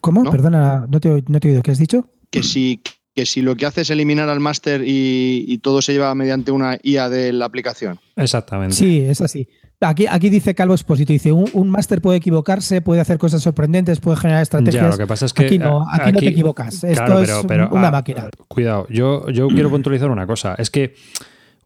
¿Cómo? 0.00 0.24
¿No? 0.24 0.30
Perdona, 0.30 0.86
no 0.88 1.00
te, 1.00 1.22
no 1.28 1.40
te 1.40 1.48
he 1.48 1.50
oído. 1.52 1.62
¿Qué 1.62 1.70
has 1.70 1.78
dicho? 1.78 2.08
Que 2.30 2.42
si, 2.42 2.82
que 3.14 3.26
si 3.26 3.42
lo 3.42 3.56
que 3.56 3.66
hace 3.66 3.82
es 3.82 3.90
eliminar 3.90 4.28
al 4.28 4.40
máster 4.40 4.82
y, 4.84 5.44
y, 5.46 5.58
todo 5.58 5.82
se 5.82 5.92
lleva 5.92 6.14
mediante 6.14 6.50
una 6.50 6.78
IA 6.82 7.08
de 7.08 7.32
la 7.32 7.44
aplicación. 7.44 8.00
Exactamente. 8.16 8.74
Sí, 8.74 9.00
es 9.00 9.20
así. 9.20 9.48
Aquí, 9.82 10.06
aquí 10.08 10.30
dice 10.30 10.54
Calvo 10.54 10.74
Exposito, 10.74 11.12
dice, 11.12 11.32
un, 11.32 11.48
un 11.52 11.68
máster 11.70 12.00
puede 12.00 12.18
equivocarse, 12.18 12.80
puede 12.80 13.00
hacer 13.00 13.18
cosas 13.18 13.42
sorprendentes, 13.42 14.00
puede 14.00 14.16
generar 14.16 14.42
estrategias. 14.42 14.82
Ya, 14.82 14.88
lo 14.90 14.96
que 14.96 15.06
pasa 15.06 15.26
es 15.26 15.32
que 15.32 15.46
aquí 15.46 15.58
no, 15.58 15.86
aquí, 15.88 16.02
aquí 16.02 16.12
no 16.12 16.18
te 16.20 16.28
equivocas. 16.28 16.84
Esto 16.84 17.04
claro, 17.04 17.20
pero, 17.20 17.42
pero, 17.46 17.64
es 17.66 17.72
una 17.72 17.88
ah, 17.88 17.92
máquina. 17.92 18.28
Cuidado, 18.48 18.86
yo, 18.88 19.28
yo 19.30 19.48
quiero 19.48 19.70
puntualizar 19.70 20.10
una 20.10 20.26
cosa. 20.26 20.54
Es 20.56 20.70
que 20.70 20.94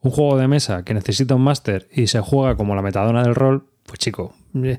un 0.01 0.11
juego 0.11 0.39
de 0.39 0.49
mesa 0.49 0.83
que 0.85 0.95
necesita 0.95 1.35
un 1.35 1.43
máster 1.43 1.89
y 1.93 2.07
se 2.07 2.21
juega 2.21 2.57
como 2.57 2.75
la 2.75 2.83
metadona 2.83 3.23
del 3.23 3.35
rol, 3.35 3.67
pues 3.85 3.99
chico, 3.99 4.35
eh, 4.55 4.79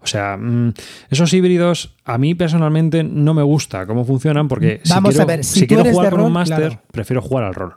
o 0.00 0.06
sea, 0.06 0.36
mmm, 0.36 0.72
esos 1.10 1.32
híbridos 1.32 1.96
a 2.04 2.18
mí 2.18 2.34
personalmente 2.34 3.02
no 3.02 3.34
me 3.34 3.42
gusta 3.42 3.86
cómo 3.86 4.04
funcionan 4.04 4.48
porque 4.48 4.80
Vamos 4.88 5.14
si 5.14 5.16
quiero, 5.16 5.22
a 5.22 5.26
ver, 5.26 5.44
si, 5.44 5.60
si 5.60 5.66
quiero 5.66 5.84
jugar 5.84 6.10
con 6.10 6.18
rol, 6.20 6.26
un 6.28 6.32
máster, 6.32 6.58
claro. 6.58 6.82
prefiero 6.92 7.22
jugar 7.22 7.44
al 7.44 7.54
rol. 7.54 7.74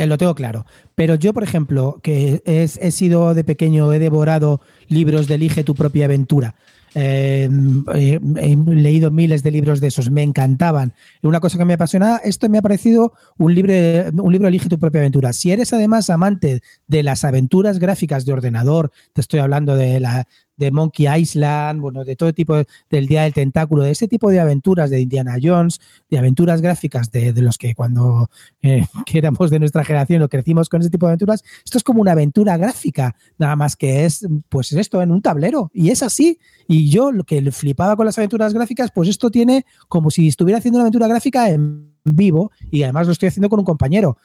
Eh, 0.00 0.06
lo 0.06 0.16
tengo 0.16 0.34
claro. 0.34 0.64
Pero 0.94 1.14
yo, 1.14 1.34
por 1.34 1.42
ejemplo, 1.42 2.00
que 2.02 2.42
he 2.46 2.90
sido 2.90 3.34
de 3.34 3.44
pequeño, 3.44 3.92
he 3.92 3.98
devorado 3.98 4.62
libros 4.88 5.28
de 5.28 5.34
Elige 5.34 5.62
tu 5.62 5.74
propia 5.74 6.06
aventura. 6.06 6.54
Eh, 6.94 7.48
he 7.94 8.56
leído 8.56 9.10
miles 9.10 9.42
de 9.42 9.50
libros 9.50 9.80
de 9.80 9.88
esos, 9.88 10.10
me 10.10 10.22
encantaban. 10.22 10.94
Una 11.22 11.38
cosa 11.38 11.58
que 11.58 11.66
me 11.66 11.74
apasiona, 11.74 12.16
esto 12.24 12.48
me 12.48 12.56
ha 12.56 12.62
parecido 12.62 13.12
un 13.36 13.54
libro, 13.54 13.74
un 14.22 14.32
libro 14.32 14.48
Elige 14.48 14.70
tu 14.70 14.78
propia 14.78 15.02
aventura. 15.02 15.34
Si 15.34 15.52
eres 15.52 15.72
además 15.74 16.08
amante 16.08 16.62
de 16.86 17.02
las 17.02 17.24
aventuras 17.24 17.78
gráficas 17.78 18.24
de 18.24 18.32
ordenador, 18.32 18.92
te 19.12 19.20
estoy 19.20 19.40
hablando 19.40 19.76
de 19.76 20.00
la 20.00 20.26
de 20.60 20.70
Monkey 20.70 21.08
Island, 21.08 21.80
bueno, 21.80 22.04
de 22.04 22.14
todo 22.14 22.32
tipo 22.32 22.54
de, 22.54 22.66
del 22.90 23.06
Día 23.06 23.22
del 23.22 23.32
Tentáculo, 23.32 23.82
de 23.82 23.90
ese 23.90 24.06
tipo 24.06 24.30
de 24.30 24.38
aventuras 24.38 24.90
de 24.90 25.00
Indiana 25.00 25.38
Jones, 25.42 25.80
de 26.08 26.18
aventuras 26.18 26.60
gráficas 26.60 27.10
de, 27.10 27.32
los 27.40 27.56
que 27.58 27.74
cuando 27.74 28.30
eh, 28.62 28.84
éramos 29.12 29.50
de 29.50 29.58
nuestra 29.58 29.84
generación 29.84 30.22
o 30.22 30.28
crecimos 30.28 30.68
con 30.68 30.82
ese 30.82 30.90
tipo 30.90 31.06
de 31.06 31.12
aventuras, 31.12 31.42
esto 31.64 31.78
es 31.78 31.82
como 31.82 32.02
una 32.02 32.12
aventura 32.12 32.56
gráfica, 32.58 33.16
nada 33.38 33.56
más 33.56 33.74
que 33.74 34.04
es, 34.04 34.26
pues 34.50 34.72
esto 34.72 35.00
en 35.02 35.10
un 35.10 35.22
tablero, 35.22 35.70
y 35.72 35.90
es 35.90 36.02
así. 36.02 36.38
Y 36.68 36.90
yo 36.90 37.10
lo 37.10 37.24
que 37.24 37.50
flipaba 37.50 37.96
con 37.96 38.06
las 38.06 38.18
aventuras 38.18 38.52
gráficas, 38.52 38.90
pues 38.94 39.08
esto 39.08 39.30
tiene 39.30 39.64
como 39.88 40.10
si 40.10 40.28
estuviera 40.28 40.58
haciendo 40.58 40.78
una 40.78 40.84
aventura 40.84 41.08
gráfica 41.08 41.48
en 41.50 41.90
vivo 42.04 42.50
y 42.70 42.82
además 42.82 43.06
lo 43.06 43.12
estoy 43.12 43.28
haciendo 43.28 43.48
con 43.48 43.58
un 43.58 43.64
compañero. 43.64 44.18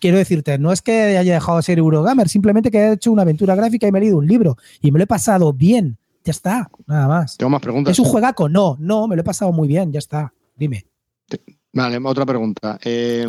Quiero 0.00 0.18
decirte, 0.18 0.58
no 0.58 0.72
es 0.72 0.82
que 0.82 1.16
haya 1.16 1.34
dejado 1.34 1.56
de 1.56 1.62
ser 1.62 1.78
Eurogamer, 1.78 2.28
simplemente 2.28 2.70
que 2.70 2.78
he 2.78 2.92
hecho 2.92 3.12
una 3.12 3.22
aventura 3.22 3.54
gráfica 3.54 3.86
y 3.86 3.92
me 3.92 3.98
he 3.98 4.02
leído 4.02 4.18
un 4.18 4.26
libro 4.26 4.56
y 4.80 4.92
me 4.92 4.98
lo 4.98 5.04
he 5.04 5.06
pasado 5.06 5.52
bien. 5.52 5.96
Ya 6.22 6.32
está, 6.32 6.70
nada 6.86 7.08
más. 7.08 7.38
Tengo 7.38 7.48
más 7.48 7.62
preguntas. 7.62 7.92
¿Es 7.92 7.98
un 7.98 8.04
juegaco? 8.04 8.48
No, 8.48 8.76
no, 8.78 9.08
me 9.08 9.16
lo 9.16 9.22
he 9.22 9.24
pasado 9.24 9.52
muy 9.52 9.68
bien, 9.68 9.90
ya 9.90 9.98
está. 9.98 10.34
Dime. 10.54 10.84
Vale, 11.72 11.98
otra 12.04 12.26
pregunta. 12.26 12.78
Eh, 12.84 13.26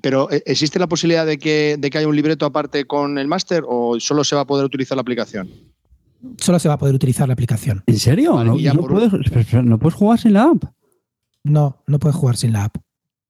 pero 0.00 0.28
¿existe 0.30 0.78
la 0.78 0.86
posibilidad 0.86 1.24
de 1.24 1.38
que, 1.38 1.76
de 1.78 1.90
que 1.90 1.98
haya 1.98 2.08
un 2.08 2.16
libreto 2.16 2.44
aparte 2.44 2.84
con 2.84 3.18
el 3.18 3.28
máster 3.28 3.64
o 3.66 3.98
solo 3.98 4.24
se 4.24 4.36
va 4.36 4.42
a 4.42 4.46
poder 4.46 4.64
utilizar 4.64 4.96
la 4.96 5.02
aplicación? 5.02 5.48
Solo 6.38 6.58
se 6.58 6.68
va 6.68 6.74
a 6.74 6.78
poder 6.78 6.94
utilizar 6.94 7.28
la 7.28 7.34
aplicación. 7.34 7.82
¿En 7.86 7.98
serio? 7.98 8.34
Vale, 8.34 8.50
¿No, 8.50 8.74
no, 8.74 8.80
por... 8.80 8.92
puedes, 8.92 9.54
¿No 9.64 9.78
puedes 9.78 9.94
jugar 9.94 10.18
sin 10.18 10.34
la 10.34 10.44
app? 10.44 10.64
No, 11.44 11.82
no 11.86 11.98
puedes 11.98 12.16
jugar 12.16 12.36
sin 12.36 12.52
la 12.52 12.64
app. 12.64 12.76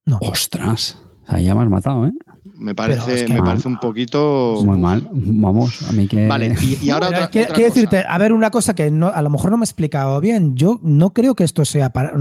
No. 0.07 0.19
Ostras. 0.23 0.99
Sea, 1.29 1.41
ya 1.41 1.55
me 1.55 1.63
has 1.63 1.69
matado, 1.69 2.07
¿eh? 2.07 2.13
Me 2.59 2.75
parece, 2.75 3.25
que- 3.27 3.33
me 3.33 3.41
parece 3.43 3.69
un 3.69 3.79
poquito. 3.79 4.61
Muy 4.65 4.79
mal. 4.79 5.09
Vamos, 5.13 5.83
a 5.89 5.93
mí 5.93 6.09
que. 6.09 6.27
Vale, 6.27 6.55
y, 6.61 6.87
y 6.87 6.91
ahora 6.91 7.07
otra, 7.09 7.29
quiero, 7.29 7.47
otra 7.47 7.55
quiero 7.57 7.71
cosa. 7.71 7.81
decirte, 7.81 8.05
a 8.09 8.19
ver, 8.19 8.33
una 8.33 8.51
cosa 8.51 8.75
que 8.75 8.91
no, 8.91 9.09
a 9.09 9.23
lo 9.23 9.31
mejor 9.31 9.51
no 9.53 9.57
me 9.59 9.63
he 9.63 9.67
explicado 9.67 10.21
bien. 10.21 10.57
Yo 10.57 10.81
no 10.83 11.13
creo 11.13 11.35
que 11.35 11.45
esto 11.45 11.65
sea 11.65 11.91
para. 11.91 12.13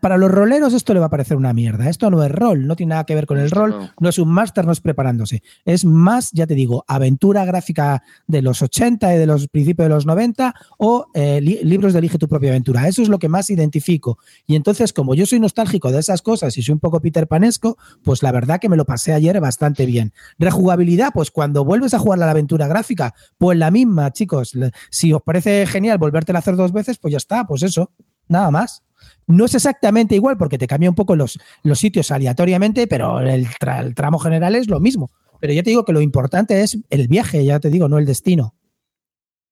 Para 0.00 0.16
los 0.18 0.30
roleros, 0.30 0.74
esto 0.74 0.94
le 0.94 1.00
va 1.00 1.06
a 1.06 1.10
parecer 1.10 1.36
una 1.36 1.52
mierda. 1.52 1.88
Esto 1.88 2.10
no 2.10 2.22
es 2.22 2.30
rol, 2.30 2.66
no 2.66 2.76
tiene 2.76 2.90
nada 2.90 3.04
que 3.04 3.14
ver 3.14 3.26
con 3.26 3.38
el 3.38 3.50
rol, 3.50 3.70
claro. 3.70 3.90
no 4.00 4.08
es 4.08 4.18
un 4.18 4.28
máster, 4.28 4.66
no 4.66 4.72
es 4.72 4.80
preparándose. 4.80 5.42
Es 5.64 5.84
más, 5.84 6.30
ya 6.32 6.46
te 6.46 6.54
digo, 6.54 6.84
aventura 6.86 7.44
gráfica 7.44 8.02
de 8.26 8.42
los 8.42 8.62
80 8.62 9.14
y 9.14 9.18
de 9.18 9.26
los 9.26 9.48
principios 9.48 9.86
de 9.88 9.94
los 9.94 10.06
90 10.06 10.54
o 10.78 11.06
eh, 11.14 11.40
li- 11.40 11.60
libros 11.62 11.92
de 11.92 11.98
Elige 12.00 12.18
tu 12.18 12.28
propia 12.28 12.50
aventura. 12.50 12.86
Eso 12.86 13.02
es 13.02 13.08
lo 13.08 13.18
que 13.18 13.28
más 13.28 13.50
identifico. 13.50 14.18
Y 14.46 14.56
entonces, 14.56 14.92
como 14.92 15.14
yo 15.14 15.26
soy 15.26 15.40
nostálgico 15.40 15.90
de 15.90 16.00
esas 16.00 16.22
cosas 16.22 16.56
y 16.58 16.62
soy 16.62 16.72
un 16.74 16.80
poco 16.80 17.00
Peter 17.00 17.26
Panesco, 17.26 17.78
pues 18.02 18.22
la 18.22 18.30
verdad 18.32 18.60
que 18.60 18.68
me 18.68 18.76
lo 18.76 18.84
pasé 18.84 19.12
ayer 19.12 19.37
bastante 19.40 19.86
bien. 19.86 20.12
Rejugabilidad, 20.38 21.10
pues 21.12 21.30
cuando 21.30 21.64
vuelves 21.64 21.94
a 21.94 21.98
jugar 21.98 22.18
la 22.18 22.30
aventura 22.30 22.66
gráfica, 22.66 23.14
pues 23.38 23.58
la 23.58 23.70
misma, 23.70 24.12
chicos. 24.12 24.52
Si 24.90 25.12
os 25.12 25.22
parece 25.22 25.66
genial 25.66 25.98
volvértela 25.98 26.38
a 26.38 26.40
hacer 26.40 26.56
dos 26.56 26.72
veces, 26.72 26.98
pues 26.98 27.12
ya 27.12 27.18
está, 27.18 27.44
pues 27.44 27.62
eso, 27.62 27.92
nada 28.28 28.50
más. 28.50 28.82
No 29.26 29.44
es 29.44 29.54
exactamente 29.54 30.14
igual 30.14 30.36
porque 30.38 30.58
te 30.58 30.66
cambia 30.66 30.88
un 30.88 30.96
poco 30.96 31.14
los, 31.14 31.38
los 31.62 31.78
sitios 31.78 32.10
aleatoriamente, 32.10 32.86
pero 32.86 33.20
el 33.20 33.46
tramo 33.94 34.18
general 34.18 34.54
es 34.54 34.68
lo 34.68 34.80
mismo. 34.80 35.10
Pero 35.40 35.52
ya 35.52 35.62
te 35.62 35.70
digo 35.70 35.84
que 35.84 35.92
lo 35.92 36.00
importante 36.00 36.62
es 36.62 36.78
el 36.90 37.08
viaje, 37.08 37.44
ya 37.44 37.60
te 37.60 37.70
digo, 37.70 37.88
no 37.88 37.98
el 37.98 38.06
destino. 38.06 38.54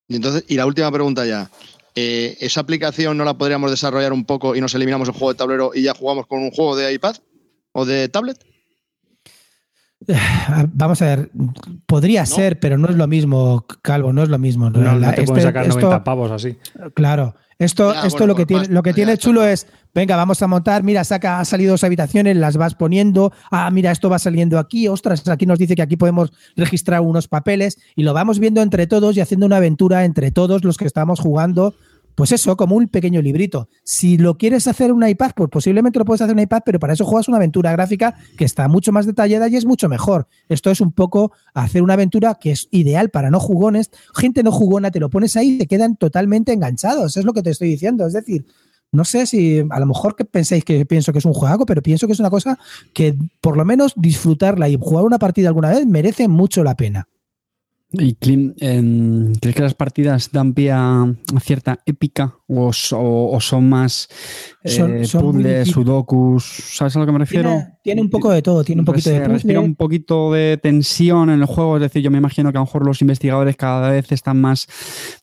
Y 0.09 0.17
entonces, 0.17 0.45
y 0.49 0.57
la 0.57 0.67
última 0.67 0.91
pregunta 0.91 1.27
ya. 1.27 1.51
Eh, 1.95 2.37
¿Esa 2.41 2.61
aplicación 2.61 3.17
no 3.17 3.25
la 3.25 3.39
podríamos 3.39 3.71
desarrollar 3.71 4.13
un 4.13 4.25
poco 4.25 4.55
y 4.55 4.61
nos 4.61 4.75
eliminamos 4.75 5.09
el 5.09 5.15
juego 5.15 5.33
de 5.33 5.39
tablero 5.39 5.71
y 5.75 5.83
ya 5.83 5.95
jugamos 5.95 6.27
con 6.27 6.41
un 6.41 6.51
juego 6.51 6.77
de 6.77 6.93
iPad 6.93 7.17
o 7.73 7.85
de 7.87 8.09
tablet? 8.09 8.39
Ah, 10.09 10.67
Vamos 10.73 11.01
a 11.03 11.07
ver, 11.07 11.31
podría 11.87 12.27
ser, 12.27 12.61
pero 12.61 12.79
no 12.79 12.89
es 12.89 12.97
lo 12.97 13.07
mismo, 13.07 13.67
Calvo, 13.83 14.13
no 14.13 14.23
es 14.23 14.29
lo 14.29 14.39
mismo. 14.39 14.71
No, 14.71 14.81
no 14.93 15.01
te 15.01 15.09
Este- 15.23 15.25
pueden 15.27 15.43
sacar 15.45 15.65
esto- 15.67 15.81
90 15.81 16.05
pavos 16.05 16.31
así. 16.31 16.57
Claro. 16.95 17.35
Esto, 17.59 17.95
Ya, 17.95 18.01
esto 18.07 18.19
bueno, 18.19 18.27
lo 18.27 18.35
que 18.37 18.47
pues 18.47 18.61
tiene, 18.65 18.75
lo 18.75 18.83
que 18.83 18.93
tiene 18.93 19.17
chulo 19.17 19.43
es, 19.47 19.67
venga, 19.95 20.15
vamos 20.15 20.43
a 20.43 20.47
montar, 20.47 20.83
mira, 20.83 21.05
saca, 21.05 21.41
ha 21.41 21.45
salido 21.47 21.73
dos 21.73 21.85
habitaciones, 21.85 22.37
las 22.37 22.59
vas 22.59 22.75
poniendo, 22.75 23.33
ah, 23.51 23.71
mira, 23.71 23.91
esto 23.93 24.11
va 24.11 24.19
saliendo 24.19 24.59
aquí, 24.59 24.89
ostras, 24.89 25.27
aquí 25.27 25.47
nos 25.47 25.59
dice 25.59 25.75
que 25.75 25.81
aquí 25.81 25.97
podemos 25.97 26.35
registrar 26.55 27.01
unos 27.01 27.29
papeles 27.29 27.79
y 27.95 28.03
lo 28.03 28.13
vamos 28.13 28.39
viendo 28.41 28.61
entre 28.61 28.87
todos 28.87 29.17
y 29.17 29.23
haciendo 29.23 29.47
una 29.47 29.57
aventura 29.57 30.05
entre 30.05 30.31
todos 30.33 30.65
los 30.65 30.77
que 30.77 30.85
estamos 30.85 31.19
jugando. 31.19 31.75
Pues 32.17 32.33
eso, 32.33 32.57
como 32.57 32.77
un 32.77 32.89
pequeño 32.89 33.21
librito. 33.21 33.69
Si 33.85 34.17
lo 34.17 34.39
quieres 34.39 34.67
hacer 34.67 34.87
en 34.89 34.97
un 34.97 35.07
iPad, 35.07 35.33
pues 35.37 35.51
posiblemente 35.51 35.99
lo 35.99 36.07
puedes 36.07 36.23
hacer 36.23 36.33
en 36.33 36.39
un 36.39 36.45
iPad, 36.45 36.63
pero 36.65 36.81
para 36.81 36.95
eso 36.95 37.05
juegas 37.05 37.29
una 37.29 37.37
aventura 37.37 37.71
gráfica 37.73 38.15
que 38.39 38.47
está 38.47 38.69
mucho 38.69 38.91
más 38.91 39.05
detallada 39.05 39.49
y 39.49 39.57
es 39.57 39.67
mucho 39.67 39.91
mejor. 39.91 40.27
Esto 40.49 40.71
es 40.71 40.81
un 40.81 40.93
poco 40.93 41.33
hacer 41.53 41.83
una 41.83 41.93
aventura 41.93 42.39
que 42.41 42.53
es 42.53 42.69
ideal 42.71 43.11
para 43.11 43.31
no 43.31 43.39
jugones. 43.39 43.91
Gente 44.15 44.43
no 44.43 44.51
jugona, 44.51 44.91
te 44.91 44.99
lo 44.99 45.11
pones 45.11 45.37
ahí 45.37 45.57
y 45.57 45.59
te 45.59 45.67
quedan 45.67 45.97
totalmente 45.97 46.55
enganchados. 46.55 47.19
Es 47.19 47.27
lo 47.27 47.35
que 47.35 47.43
te 47.43 47.51
estoy 47.51 47.69
diciendo. 47.69 48.07
Es 48.07 48.15
decir, 48.15 48.47
no 48.93 49.05
sé 49.05 49.27
si 49.27 49.63
a 49.69 49.79
lo 49.79 49.85
mejor 49.85 50.17
que 50.17 50.25
penséis 50.25 50.65
que 50.65 50.87
pienso 50.87 51.13
que 51.13 51.19
es 51.19 51.25
un 51.27 51.35
juego, 51.35 51.67
pero 51.67 51.83
pienso 51.83 52.07
que 52.07 52.15
es 52.15 52.21
una 52.21 52.31
cosa 52.31 52.59
que 52.95 53.15
por 53.43 53.59
lo 53.59 53.67
menos 53.67 53.93
disfrutarla 53.95 54.71
y 54.71 54.79
jugar 54.81 55.05
una 55.05 55.19
partida 55.19 55.49
alguna 55.49 55.69
vez 55.69 55.85
merece 55.85 56.29
mucho 56.29 56.65
la 56.65 56.77
pena. 56.77 57.09
¿Y 57.99 58.15
Clim, 58.15 58.55
em, 58.61 59.33
crees 59.35 59.57
que 59.57 59.63
las 59.63 59.75
partidas 59.75 60.31
dan 60.33 60.55
pie 60.55 60.73
a 60.73 61.03
a 61.03 61.41
cierta 61.41 61.81
épica 61.87 62.37
o, 62.49 62.73
so- 62.73 63.01
o 63.01 63.41
son 63.41 63.69
más 63.69 64.09
eh, 64.63 65.05
Son- 65.05 65.33
puzzles, 65.33 65.69
sudokus? 65.69 66.45
¿Sabes 66.45 66.95
a 66.97 67.01
lo 67.01 67.07
que 67.07 67.13
me 67.13 67.19
refiero? 67.19 67.49
Tiene, 67.51 67.73
tiene 67.83 68.01
un 68.01 68.11
poco 68.11 68.31
de 68.31 68.43
todo, 68.43 68.65
tiene 68.65 68.81
un 68.83 68.87
poquito 68.87 69.11
de 69.11 69.27
respira 69.29 69.61
un 69.61 69.75
poquito 69.75 70.33
de 70.33 70.59
tensión 70.61 71.31
en 71.31 71.41
el 71.41 71.47
juego, 71.47 71.77
es 71.77 71.83
decir, 71.83 72.03
yo 72.03 72.11
me 72.11 72.19
imagino 72.19 72.51
que 72.53 72.59
a 72.59 72.61
lo 72.61 72.67
mejor 72.67 72.85
los 72.87 73.01
investigadores 73.01 73.57
cada 73.57 73.91
vez 73.91 74.11
están 74.13 74.41
más, 74.41 74.67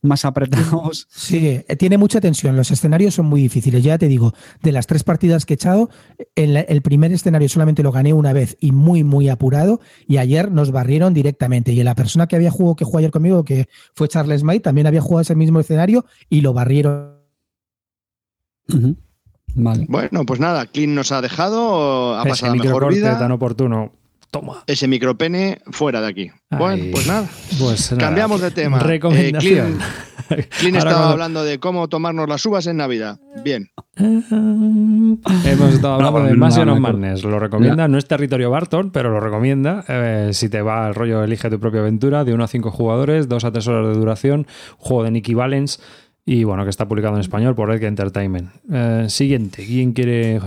más 0.01 0.25
apretados. 0.25 1.07
Sí, 1.09 1.61
eh, 1.67 1.75
tiene 1.77 1.97
mucha 1.97 2.19
tensión. 2.21 2.55
Los 2.55 2.71
escenarios 2.71 3.13
son 3.15 3.25
muy 3.25 3.41
difíciles. 3.41 3.83
Ya 3.83 3.97
te 3.97 4.07
digo, 4.07 4.33
de 4.61 4.71
las 4.71 4.87
tres 4.87 5.03
partidas 5.03 5.45
que 5.45 5.53
he 5.53 5.55
echado, 5.55 5.89
en 6.35 6.53
la- 6.53 6.61
el 6.61 6.81
primer 6.81 7.11
escenario 7.11 7.47
solamente 7.49 7.83
lo 7.83 7.91
gané 7.91 8.13
una 8.13 8.33
vez 8.33 8.57
y 8.59 8.71
muy, 8.71 9.03
muy 9.03 9.29
apurado. 9.29 9.79
Y 10.07 10.17
ayer 10.17 10.51
nos 10.51 10.71
barrieron 10.71 11.13
directamente. 11.13 11.71
Y 11.73 11.83
la 11.83 11.95
persona 11.95 12.27
que 12.27 12.35
había 12.35 12.51
jugado, 12.51 12.75
que 12.75 12.85
jugó 12.85 12.99
ayer 12.99 13.11
conmigo, 13.11 13.43
que 13.43 13.67
fue 13.93 14.07
Charles 14.07 14.43
May, 14.43 14.59
también 14.59 14.87
había 14.87 15.01
jugado 15.01 15.21
ese 15.21 15.35
mismo 15.35 15.59
escenario 15.59 16.05
y 16.29 16.41
lo 16.41 16.53
barrieron. 16.53 17.12
Vale. 19.55 19.85
Bueno, 19.87 20.25
pues 20.25 20.39
nada, 20.39 20.65
Clint 20.65 20.93
nos 20.93 21.11
ha 21.11 21.21
dejado, 21.21 22.15
ha 22.15 22.21
Ese 22.21 22.29
pasado 22.29 22.55
la 22.55 22.63
mejor 22.63 22.93
vida. 22.93 23.19
tan 23.19 23.31
oportuno. 23.31 23.91
Toma. 24.31 24.63
Ese 24.65 24.87
micropene 24.87 25.61
fuera 25.69 26.01
de 26.01 26.07
aquí. 26.07 26.31
Bueno, 26.49 26.85
pues 26.91 27.05
nada. 27.05 27.29
Pues 27.59 27.91
nada. 27.91 28.03
Cambiamos 28.03 28.41
de 28.41 28.49
tema. 28.49 28.79
Recomendación. 28.79 29.77
Eh, 30.31 30.47
Clint 30.59 30.77
Ahora 30.77 30.89
estaba 30.89 30.93
cuando- 30.95 31.09
hablando 31.11 31.43
de 31.43 31.59
cómo 31.59 31.87
tomarnos 31.87 32.27
las 32.27 32.43
uvas 32.47 32.65
en 32.65 32.77
Navidad. 32.77 33.19
Bien. 33.43 33.69
Hemos 33.95 35.73
estado 35.73 35.93
hablando 35.93 36.17
Ah, 36.17 36.21
de 36.23 36.27
bueno, 36.29 36.37
Mansion 36.37 36.65
no, 36.65 36.73
of. 36.73 36.79
Madness. 36.79 37.23
Lo 37.23 37.39
recomienda. 37.39 37.87
No 37.87 37.97
es 37.99 38.07
territorio 38.07 38.49
Barton, 38.49 38.89
pero 38.91 39.11
lo 39.11 39.19
recomienda. 39.19 39.83
Eh, 39.87 40.29
si 40.33 40.49
te 40.49 40.61
va 40.63 40.87
el 40.87 40.95
rollo, 40.95 41.23
elige 41.23 41.49
tu 41.51 41.59
propia 41.59 41.81
aventura. 41.81 42.23
De 42.23 42.33
1 42.33 42.43
a 42.43 42.47
5 42.47 42.71
jugadores, 42.71 43.27
2 43.29 43.43
a 43.45 43.51
3 43.51 43.67
horas 43.67 43.87
de 43.89 43.93
duración. 43.99 44.47
Juego 44.77 45.03
de 45.03 45.11
Nicky 45.11 45.33
Valens. 45.35 45.79
Y 46.25 46.45
bueno, 46.45 46.63
que 46.63 46.69
está 46.69 46.87
publicado 46.87 47.15
en 47.15 47.19
español 47.19 47.53
por 47.53 47.67
Red 47.67 47.83
Entertainment. 47.83 48.49
Eh, 48.71 49.05
siguiente. 49.09 49.65
¿Quién 49.65 49.91
quiere 49.91 50.37
eh, 50.37 50.41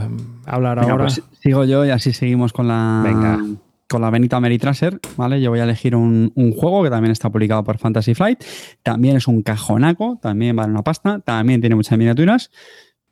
hablar 0.47 0.79
Venga, 0.81 0.93
ahora? 0.93 1.05
pues 1.05 1.22
sigo 1.43 1.64
yo 1.64 1.85
y 1.85 1.91
así 1.91 2.12
seguimos 2.14 2.55
con 2.55 2.66
la, 2.66 3.03
Venga. 3.05 3.39
con 3.87 4.01
la 4.01 4.09
Benita 4.09 4.41
Meritraser, 4.41 4.99
¿vale? 5.18 5.41
Yo 5.43 5.51
voy 5.51 5.61
a 5.61 5.64
elegir 5.64 5.95
un, 5.95 6.33
un 6.35 6.53
juego 6.53 6.83
que 6.83 6.89
también 6.89 7.12
está 7.12 7.29
publicado 7.29 7.62
por 7.62 7.77
Fantasy 7.77 8.14
Flight. 8.14 8.43
También 8.83 9.16
es 9.18 9.29
un 9.29 9.43
cajonaco, 9.43 10.18
también 10.22 10.57
vale 10.57 10.70
una 10.70 10.83
pasta, 10.83 11.18
también 11.20 11.61
tiene 11.61 11.77
muchas 11.77 11.99
miniaturas, 11.99 12.51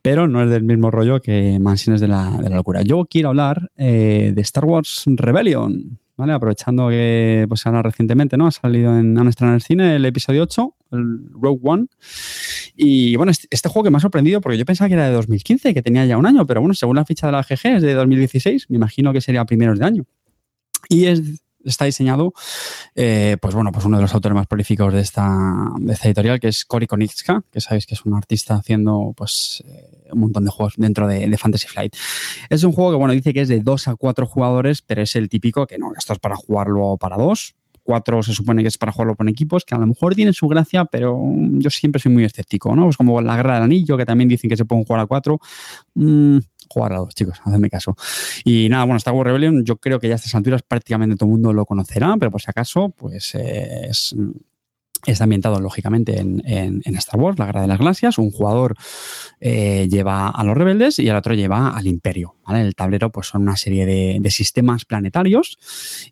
pero 0.00 0.26
no 0.26 0.42
es 0.42 0.48
del 0.48 0.62
mismo 0.62 0.90
rollo 0.90 1.20
que 1.20 1.58
Mansiones 1.60 2.00
de 2.00 2.08
la, 2.08 2.30
de 2.38 2.48
la 2.48 2.56
Locura. 2.56 2.80
Yo 2.80 3.04
quiero 3.04 3.28
hablar 3.28 3.70
eh, 3.76 4.32
de 4.34 4.40
Star 4.40 4.64
Wars 4.64 5.02
Rebellion, 5.06 5.98
¿vale? 6.16 6.32
Aprovechando 6.32 6.88
que 6.88 7.44
pues 7.48 7.66
ahora 7.66 7.82
recientemente, 7.82 8.36
¿no? 8.38 8.46
Ha 8.46 8.50
salido 8.52 8.98
en, 8.98 9.18
han 9.18 9.28
estrenado 9.28 9.52
en 9.52 9.56
el 9.56 9.62
cine 9.62 9.96
el 9.96 10.04
episodio 10.06 10.42
8, 10.44 10.74
el 10.95 11.30
Rogue 11.32 11.61
One. 11.62 11.86
Y 12.76 13.16
bueno, 13.16 13.30
este, 13.30 13.47
este 13.51 13.68
juego 13.68 13.84
que 13.84 13.90
me 13.90 13.99
ha 13.99 14.01
sorprendido 14.01 14.40
porque 14.40 14.59
yo 14.59 14.64
pensaba 14.64 14.88
que 14.88 14.95
era 14.95 15.07
de 15.09 15.14
2015, 15.14 15.74
que 15.74 15.82
tenía 15.82 16.05
ya 16.07 16.18
un 16.18 16.26
año, 16.26 16.47
pero 16.47 16.61
bueno, 16.61 16.74
según 16.74 16.97
la 16.97 17.05
ficha 17.05 17.26
de 17.26 17.32
la 17.32 17.42
GG 17.42 17.76
es 17.76 17.82
de 17.82 17.95
2016, 17.95 18.70
me 18.70 18.76
imagino 18.76 19.12
que 19.12 19.20
sería 19.20 19.45
primeros 19.45 19.78
de 19.78 19.84
año. 19.84 20.05
Y 20.88 21.07
es, 21.07 21.22
está 21.64 21.84
diseñado, 21.84 22.32
eh, 22.95 23.36
pues 23.40 23.55
bueno, 23.55 23.72
pues 23.72 23.84
uno 23.84 23.97
de 23.97 24.03
los 24.03 24.14
autores 24.14 24.34
más 24.34 24.47
prolíficos 24.47 24.92
de 24.92 25.01
esta, 25.01 25.36
de 25.78 25.92
esta 25.92 26.09
editorial, 26.09 26.40
que 26.40 26.49
es 26.49 26.64
Cory 26.64 26.86
Konitska, 26.86 27.42
que 27.51 27.61
sabéis 27.61 27.86
que 27.86 27.95
es 27.95 28.05
un 28.05 28.14
artista 28.14 28.55
haciendo 28.55 29.12
pues 29.16 29.62
eh, 29.66 30.11
un 30.12 30.20
montón 30.20 30.45
de 30.45 30.51
juegos 30.51 30.74
dentro 30.76 31.07
de, 31.07 31.28
de 31.28 31.38
Fantasy 31.38 31.66
Flight. 31.66 31.97
Es 32.51 32.64
un 32.64 32.72
juego 32.72 32.92
que, 32.92 32.97
bueno, 32.97 33.14
dice 33.14 33.32
que 33.32 33.40
es 33.40 33.49
de 33.49 33.61
2 33.61 33.88
a 33.88 33.97
4 33.97 34.26
jugadores, 34.26 34.82
pero 34.82 35.03
es 35.03 35.16
el 35.16 35.28
típico 35.28 35.66
que 35.66 35.78
no, 35.78 35.92
esto 35.97 36.12
es 36.12 36.18
para 36.18 36.36
jugarlo 36.36 36.97
para 36.99 37.16
dos. 37.16 37.55
Cuatro 37.85 38.22
se 38.22 38.32
supone 38.32 38.62
que 38.62 38.68
es 38.68 38.78
para 38.78 38.91
jugarlo 38.91 39.14
con 39.14 39.28
equipos, 39.28 39.64
que 39.64 39.74
a 39.74 39.78
lo 39.78 39.87
mejor 39.87 40.14
tienen 40.14 40.35
su 40.35 40.49
gracia, 40.49 40.85
pero 40.87 41.16
mm, 41.16 41.61
yo 41.61 41.70
siempre 41.70 42.01
soy 42.01 42.12
muy 42.12 42.24
escéptico, 42.24 42.74
¿no? 42.74 42.85
Pues 42.85 42.97
como 42.97 43.20
la 43.20 43.37
guerra 43.37 43.55
del 43.55 43.64
anillo, 43.64 43.97
que 43.97 44.07
también 44.07 44.28
dicen 44.28 44.51
que 44.51 44.57
se 44.57 44.64
pueden 44.64 44.85
jugar 44.85 45.03
a 45.03 45.07
cuatro. 45.07 45.39
Mm, 45.95 46.39
jugar 46.68 46.95
a 46.95 46.97
dos, 46.97 47.14
chicos, 47.14 47.41
hacedme 47.45 47.70
caso. 47.70 47.95
Y 48.45 48.68
nada, 48.68 48.85
bueno, 48.85 48.97
Star 48.97 49.14
Wars 49.14 49.26
Rebellion, 49.26 49.64
yo 49.64 49.76
creo 49.76 50.01
que 50.01 50.09
ya 50.09 50.14
a 50.14 50.16
estas 50.16 50.35
alturas 50.35 50.62
prácticamente 50.62 51.14
todo 51.14 51.26
el 51.28 51.32
mundo 51.32 51.53
lo 51.53 51.66
conocerá, 51.66 52.16
pero 52.18 52.30
por 52.30 52.41
si 52.41 52.51
acaso, 52.51 52.89
pues 52.89 53.35
eh, 53.35 53.89
es, 53.91 54.16
Está 55.07 55.24
ambientado, 55.24 55.61
lógicamente, 55.61 56.18
en, 56.18 56.42
en, 56.46 56.96
Star 56.96 57.20
Wars, 57.20 57.38
la 57.38 57.46
Guerra 57.46 57.62
de 57.62 57.68
las 57.68 57.78
Galaxias. 57.78 58.18
Un 58.18 58.30
jugador 58.30 58.74
eh, 59.40 59.88
lleva 59.90 60.28
a 60.28 60.44
los 60.44 60.57
rebeldes 60.57 60.98
y 60.98 61.09
el 61.09 61.16
otro 61.16 61.34
lleva 61.34 61.70
al 61.70 61.86
Imperio. 61.86 62.36
El 62.48 62.74
tablero 62.74 63.11
pues, 63.11 63.28
son 63.28 63.42
una 63.42 63.57
serie 63.57 63.86
de, 63.86 64.18
de, 64.20 64.30
sistemas 64.30 64.84
planetarios 64.84 65.59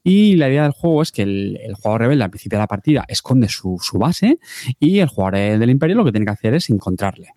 y 0.03 0.36
la 0.36 0.49
idea 0.49 0.62
del 0.62 0.72
juego 0.72 1.03
es 1.03 1.12
que 1.12 1.22
el, 1.22 1.59
jugador 1.74 2.03
rebelde 2.03 2.24
al 2.24 2.30
principio 2.30 2.57
de 2.57 2.62
la 2.62 2.66
partida 2.66 3.05
esconde 3.07 3.49
su, 3.49 3.78
su, 3.82 3.99
base 3.99 4.38
y 4.80 5.01
el 5.01 5.09
jugador 5.09 5.59
del 5.59 5.70
Imperio 5.70 5.97
lo 5.97 6.05
que 6.05 6.12
tiene 6.12 6.24
que 6.24 6.32
hacer 6.32 6.55
es 6.55 6.70
encontrarle. 6.70 7.28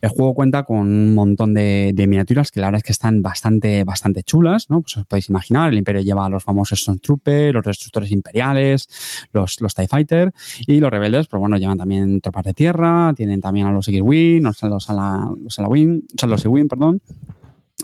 El 0.00 0.08
juego 0.10 0.34
cuenta 0.34 0.64
con 0.64 0.78
un 0.78 1.14
montón 1.14 1.54
de, 1.54 1.92
de 1.94 2.06
miniaturas 2.06 2.50
que 2.50 2.60
la 2.60 2.68
verdad 2.68 2.78
es 2.78 2.84
que 2.84 2.92
están 2.92 3.22
bastante, 3.22 3.84
bastante 3.84 4.22
chulas. 4.22 4.68
¿no? 4.68 4.82
Pues 4.82 4.96
os 4.96 5.06
podéis 5.06 5.28
imaginar, 5.28 5.72
el 5.72 5.78
Imperio 5.78 6.02
lleva 6.02 6.26
a 6.26 6.28
los 6.28 6.42
famosos 6.42 6.80
Stormtroopers, 6.80 7.54
los 7.54 7.64
destructores 7.64 8.10
imperiales, 8.10 8.88
los, 9.32 9.60
los 9.60 9.74
TIE 9.74 9.88
Fighter 9.88 10.32
y 10.66 10.80
los 10.80 10.90
rebeldes, 10.90 10.99
pues 11.00 11.40
bueno, 11.40 11.56
llevan 11.56 11.78
también 11.78 12.20
tropas 12.20 12.44
de 12.44 12.54
tierra, 12.54 13.12
tienen 13.16 13.40
también 13.40 13.66
a 13.66 13.72
los 13.72 13.88
X-Wing, 13.88 14.42
los, 14.42 14.62
a 14.62 14.68
la, 14.94 15.30
los 15.42 15.58
a 15.58 15.62
la 15.62 15.68
Wing, 15.68 16.02
o 16.14 16.18
sea, 16.18 16.28
los 16.28 16.40
X-Wing, 16.40 16.68
perdón. 16.68 17.00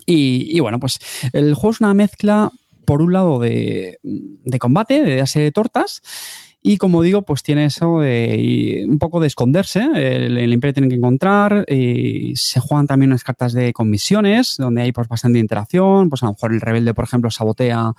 Y, 0.04 0.56
y, 0.56 0.60
bueno, 0.60 0.78
pues 0.78 0.98
el 1.32 1.54
juego 1.54 1.70
es 1.72 1.80
una 1.80 1.94
mezcla, 1.94 2.52
por 2.84 3.02
un 3.02 3.12
lado, 3.12 3.40
de, 3.40 3.98
de 4.02 4.58
combate, 4.58 5.02
de 5.02 5.16
darse 5.16 5.50
tortas, 5.50 6.02
Y 6.68 6.78
como 6.78 7.00
digo, 7.00 7.22
pues 7.22 7.44
tiene 7.44 7.66
eso 7.66 8.00
de 8.00 8.84
un 8.88 8.98
poco 8.98 9.20
de 9.20 9.28
esconderse. 9.28 9.88
El, 9.94 10.52
imperio 10.52 10.74
tiene 10.74 10.88
que 10.88 10.96
encontrar. 10.96 11.64
Y 11.68 12.34
se 12.34 12.58
juegan 12.58 12.88
también 12.88 13.12
unas 13.12 13.22
cartas 13.22 13.52
de 13.52 13.72
comisiones, 13.72 14.56
donde 14.58 14.82
hay 14.82 14.90
pues 14.90 15.06
bastante 15.06 15.38
interacción. 15.38 16.10
Pues 16.10 16.24
a 16.24 16.26
lo 16.26 16.32
mejor 16.32 16.52
el 16.52 16.60
rebelde, 16.60 16.92
por 16.92 17.04
ejemplo, 17.04 17.30
sabotea, 17.30 17.92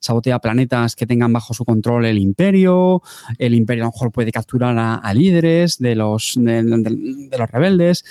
sabotea 0.00 0.38
planetas 0.38 0.96
que 0.96 1.06
tengan 1.06 1.34
bajo 1.34 1.52
su 1.52 1.66
control 1.66 2.06
el 2.06 2.16
imperio. 2.16 3.02
El 3.36 3.54
imperio 3.54 3.84
a 3.84 3.88
lo 3.88 3.92
mejor 3.92 4.10
puede 4.10 4.32
capturar 4.32 4.74
a, 4.78 5.12
líderes 5.12 5.76
de 5.76 5.94
los, 5.94 6.32
de, 6.38 6.62
los 6.62 7.50
rebeldes. 7.50 8.06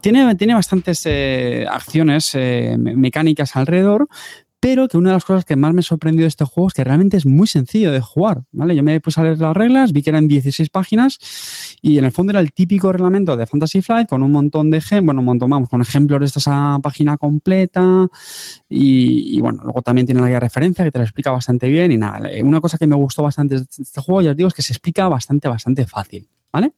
Tiene, 0.00 0.36
tiene 0.36 0.54
bastantes 0.54 1.02
eh, 1.06 1.66
acciones 1.68 2.30
eh, 2.36 2.76
mecánicas 2.78 3.56
alrededor, 3.56 4.06
pero 4.62 4.86
que 4.86 4.96
una 4.96 5.10
de 5.10 5.16
las 5.16 5.24
cosas 5.24 5.44
que 5.44 5.56
más 5.56 5.74
me 5.74 5.82
sorprendió 5.82 6.22
de 6.22 6.28
este 6.28 6.44
juego 6.44 6.68
es 6.68 6.74
que 6.74 6.84
realmente 6.84 7.16
es 7.16 7.26
muy 7.26 7.48
sencillo 7.48 7.90
de 7.90 8.00
jugar, 8.00 8.44
¿vale? 8.52 8.76
Yo 8.76 8.84
me 8.84 9.00
puse 9.00 9.20
a 9.20 9.24
leer 9.24 9.40
las 9.40 9.56
reglas, 9.56 9.92
vi 9.92 10.02
que 10.02 10.10
eran 10.10 10.28
16 10.28 10.70
páginas 10.70 11.18
y 11.82 11.98
en 11.98 12.04
el 12.04 12.12
fondo 12.12 12.30
era 12.30 12.38
el 12.38 12.52
típico 12.52 12.92
reglamento 12.92 13.36
de 13.36 13.44
Fantasy 13.44 13.82
Flight 13.82 14.08
con 14.08 14.22
un 14.22 14.30
montón 14.30 14.70
de 14.70 14.80
bueno, 15.02 15.18
un 15.18 15.24
montón, 15.24 15.50
vamos, 15.50 15.68
con 15.68 15.82
ejemplos 15.82 16.20
de 16.20 16.26
esta 16.26 16.78
página 16.80 17.16
completa 17.16 18.06
y, 18.68 19.40
bueno, 19.40 19.62
luego 19.64 19.82
también 19.82 20.06
tiene 20.06 20.20
la 20.20 20.28
guía 20.28 20.38
referencia 20.38 20.84
que 20.84 20.92
te 20.92 20.98
lo 21.00 21.04
explica 21.06 21.32
bastante 21.32 21.66
bien 21.68 21.90
y 21.90 21.98
nada, 21.98 22.30
una 22.44 22.60
cosa 22.60 22.78
que 22.78 22.86
me 22.86 22.94
gustó 22.94 23.24
bastante 23.24 23.56
de 23.56 23.62
este 23.62 24.00
juego, 24.00 24.22
ya 24.22 24.30
os 24.30 24.36
digo, 24.36 24.46
es 24.46 24.54
que 24.54 24.62
se 24.62 24.74
explica 24.74 25.08
bastante, 25.08 25.48
bastante 25.48 25.86
fácil, 25.86 26.28
¿vale? 26.52 26.72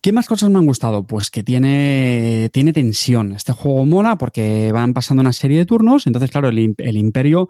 ¿Qué 0.00 0.12
más 0.12 0.26
cosas 0.26 0.50
me 0.50 0.58
han 0.58 0.66
gustado? 0.66 1.06
Pues 1.06 1.30
que 1.30 1.42
tiene, 1.42 2.50
tiene 2.52 2.72
tensión. 2.72 3.32
Este 3.32 3.52
juego 3.52 3.84
mola 3.84 4.16
porque 4.16 4.70
van 4.72 4.94
pasando 4.94 5.20
una 5.20 5.32
serie 5.32 5.58
de 5.58 5.66
turnos. 5.66 6.06
Entonces, 6.06 6.30
claro, 6.30 6.48
el, 6.48 6.58
imperio, 6.58 7.48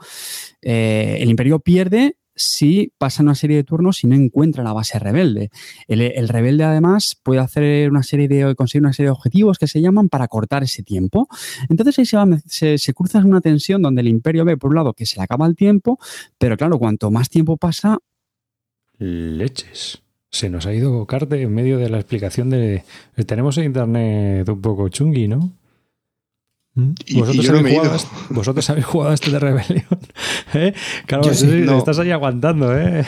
eh, 0.62 1.18
el 1.20 1.28
imperio 1.28 1.60
pierde 1.60 2.16
si 2.38 2.92
pasa 2.98 3.22
una 3.22 3.34
serie 3.34 3.56
de 3.56 3.64
turnos 3.64 4.02
y 4.04 4.06
no 4.06 4.14
encuentra 4.14 4.62
la 4.62 4.72
base 4.72 4.98
rebelde. 4.98 5.50
El, 5.88 6.28
rebelde, 6.28 6.64
además, 6.64 7.18
puede 7.22 7.40
hacer 7.40 7.90
una 7.90 8.02
serie 8.02 8.28
de, 8.28 8.54
conseguir 8.54 8.84
una 8.84 8.92
serie 8.92 9.08
de 9.08 9.12
objetivos 9.12 9.58
que 9.58 9.66
se 9.66 9.80
llaman 9.80 10.08
para 10.08 10.28
cortar 10.28 10.62
ese 10.62 10.82
tiempo. 10.82 11.28
Entonces 11.68 11.98
ahí 11.98 12.06
se, 12.06 12.16
va, 12.16 12.26
se, 12.46 12.78
se 12.78 12.94
cruza 12.94 13.18
una 13.18 13.40
tensión 13.40 13.82
donde 13.82 14.00
el 14.00 14.08
imperio 14.08 14.44
ve, 14.44 14.56
por 14.56 14.70
un 14.70 14.76
lado, 14.76 14.94
que 14.94 15.04
se 15.04 15.16
le 15.16 15.24
acaba 15.24 15.46
el 15.46 15.56
tiempo, 15.56 15.98
pero 16.38 16.56
claro, 16.56 16.78
cuanto 16.78 17.10
más 17.10 17.28
tiempo 17.28 17.56
pasa. 17.56 17.98
Leches. 18.98 20.02
Se 20.30 20.50
nos 20.50 20.66
ha 20.66 20.74
ido 20.74 21.06
Carte 21.06 21.40
en 21.40 21.54
medio 21.54 21.78
de 21.78 21.88
la 21.88 21.98
explicación 21.98 22.50
de. 22.50 22.84
Tenemos 23.26 23.56
el 23.58 23.64
internet 23.64 24.48
un 24.48 24.60
poco 24.60 24.88
chungui, 24.88 25.28
¿no? 25.28 25.52
¿Mm? 26.74 26.92
¿Vosotros, 27.18 27.48
habéis 27.48 27.76
jugado, 27.76 27.96
este, 27.96 28.16
¿Vosotros 28.30 28.70
habéis 28.70 28.86
jugado 28.86 29.14
este 29.14 29.30
de 29.30 29.38
Rebelión? 29.38 29.86
¿Eh? 30.54 30.74
Claro, 31.06 31.30
estás 31.30 31.98
ahí 31.98 32.10
aguantando, 32.10 32.76
¿eh? 32.76 33.04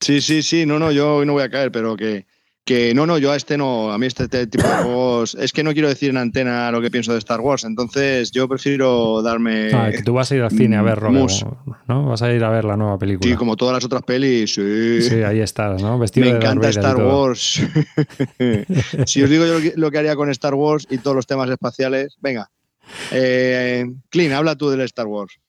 Sí, 0.00 0.20
sí, 0.20 0.42
sí, 0.42 0.64
no, 0.64 0.78
no, 0.78 0.92
yo 0.92 1.16
hoy 1.16 1.26
no 1.26 1.32
voy 1.32 1.42
a 1.42 1.50
caer, 1.50 1.72
pero 1.72 1.96
que, 1.96 2.26
que 2.68 2.92
no, 2.92 3.06
no, 3.06 3.16
yo 3.16 3.32
a 3.32 3.36
este 3.36 3.56
no, 3.56 3.90
a 3.90 3.96
mí 3.96 4.04
este, 4.04 4.28
tipo 4.46 4.68
de 4.68 4.74
juegos, 4.82 5.34
es 5.40 5.52
que 5.52 5.64
no 5.64 5.72
quiero 5.72 5.88
decir 5.88 6.10
en 6.10 6.18
antena 6.18 6.70
lo 6.70 6.82
que 6.82 6.90
pienso 6.90 7.14
de 7.14 7.18
Star 7.18 7.40
Wars, 7.40 7.64
entonces 7.64 8.30
yo 8.30 8.46
prefiero 8.46 9.22
darme... 9.22 9.72
Ah, 9.72 9.90
que 9.90 10.02
tú 10.02 10.12
vas 10.12 10.30
a 10.30 10.36
ir 10.36 10.42
al 10.42 10.50
cine 10.50 10.76
a 10.76 10.82
ver, 10.82 11.00
¿no? 11.00 12.04
Vas 12.04 12.20
a 12.20 12.30
ir 12.30 12.44
a 12.44 12.50
ver 12.50 12.66
la 12.66 12.76
nueva 12.76 12.98
película. 12.98 13.26
Sí, 13.26 13.36
como 13.36 13.56
todas 13.56 13.72
las 13.72 13.86
otras 13.86 14.02
pelis, 14.02 14.52
sí. 14.52 15.00
Sí, 15.00 15.22
ahí 15.22 15.40
estás, 15.40 15.80
¿no? 15.80 15.98
Vestido 15.98 16.26
Me 16.26 16.36
encanta 16.36 16.68
Star 16.68 16.96
Wars. 16.96 17.62
si 19.06 19.22
os 19.22 19.30
digo 19.30 19.46
yo 19.46 19.70
lo 19.76 19.90
que 19.90 19.98
haría 19.98 20.14
con 20.14 20.28
Star 20.28 20.52
Wars 20.52 20.86
y 20.90 20.98
todos 20.98 21.16
los 21.16 21.26
temas 21.26 21.48
espaciales, 21.48 22.18
venga. 22.20 22.50
Eh, 23.12 23.86
Clean, 24.10 24.32
habla 24.34 24.56
tú 24.56 24.68
del 24.68 24.82
Star 24.82 25.06
Wars. 25.06 25.40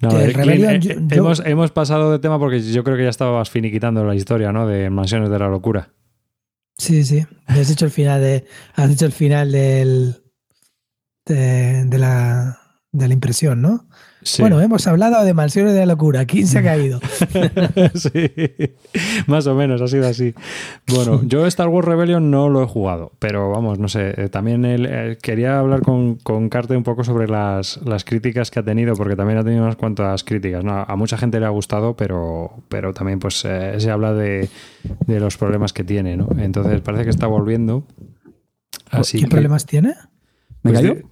No, 0.00 0.16
eh, 0.16 0.32
eh, 0.36 0.98
hemos, 1.10 1.42
hemos 1.44 1.72
pasado 1.72 2.12
de 2.12 2.20
tema 2.20 2.38
porque 2.38 2.60
yo 2.60 2.84
creo 2.84 2.96
que 2.96 3.02
ya 3.02 3.10
estabas 3.10 3.50
finiquitando 3.50 4.04
la 4.04 4.14
historia, 4.14 4.52
¿no? 4.52 4.68
De 4.68 4.88
Mansiones 4.88 5.30
de 5.30 5.38
la 5.40 5.48
Locura. 5.48 5.88
Sí, 6.78 7.04
sí. 7.04 7.26
Has 7.46 7.68
dicho 7.68 7.84
el 7.84 7.90
final 7.90 8.20
de. 8.20 8.46
Has 8.74 8.88
dicho 8.88 9.06
el 9.06 9.12
final 9.12 9.52
del. 9.52 10.22
De, 11.26 11.98
la, 11.98 12.58
de 12.90 13.08
la 13.08 13.12
impresión, 13.14 13.60
¿no? 13.60 13.86
Bueno, 14.38 14.60
hemos 14.60 14.86
hablado 14.86 15.24
de 15.24 15.34
mansiones 15.34 15.72
de 15.74 15.80
la 15.80 15.86
locura. 15.86 16.24
¿Quién 16.26 16.46
se 16.46 16.58
ha 16.58 16.62
caído? 16.62 17.00
sí, 17.94 18.30
más 19.26 19.46
o 19.46 19.54
menos, 19.54 19.80
ha 19.80 19.88
sido 19.88 20.06
así. 20.06 20.34
Bueno, 20.86 21.22
yo 21.24 21.46
Star 21.46 21.68
Wars 21.68 21.86
Rebellion 21.86 22.30
no 22.30 22.48
lo 22.48 22.62
he 22.62 22.66
jugado, 22.66 23.12
pero 23.18 23.50
vamos, 23.50 23.78
no 23.78 23.88
sé. 23.88 24.14
Eh, 24.16 24.28
también 24.28 24.64
él, 24.64 25.18
quería 25.22 25.58
hablar 25.58 25.82
con, 25.82 26.16
con 26.16 26.48
Carte 26.48 26.76
un 26.76 26.82
poco 26.82 27.04
sobre 27.04 27.28
las, 27.28 27.78
críticas 28.04 28.50
que 28.50 28.60
ha 28.60 28.64
tenido, 28.64 28.94
porque 28.94 29.16
también 29.16 29.38
ha 29.38 29.44
tenido 29.44 29.62
unas 29.62 29.76
cuantas 29.76 30.24
críticas. 30.24 30.64
¿no? 30.64 30.72
A 30.72 30.96
mucha 30.96 31.16
gente 31.16 31.40
le 31.40 31.46
ha 31.46 31.50
gustado, 31.50 31.96
pero, 31.96 32.62
pero 32.68 32.92
también 32.92 33.18
pues 33.18 33.44
eh, 33.44 33.74
se 33.78 33.90
habla 33.90 34.12
de, 34.12 34.48
los 35.06 35.36
problemas 35.36 35.72
que 35.72 35.84
tiene, 35.84 36.16
¿no? 36.16 36.28
Entonces 36.38 36.80
parece 36.80 37.04
que 37.04 37.10
está 37.10 37.26
volviendo. 37.26 37.86
Así 38.90 39.20
¿Qué 39.20 39.26
problemas 39.26 39.66
tiene? 39.66 39.94
¿Me 40.62 40.72
pues, 40.72 41.04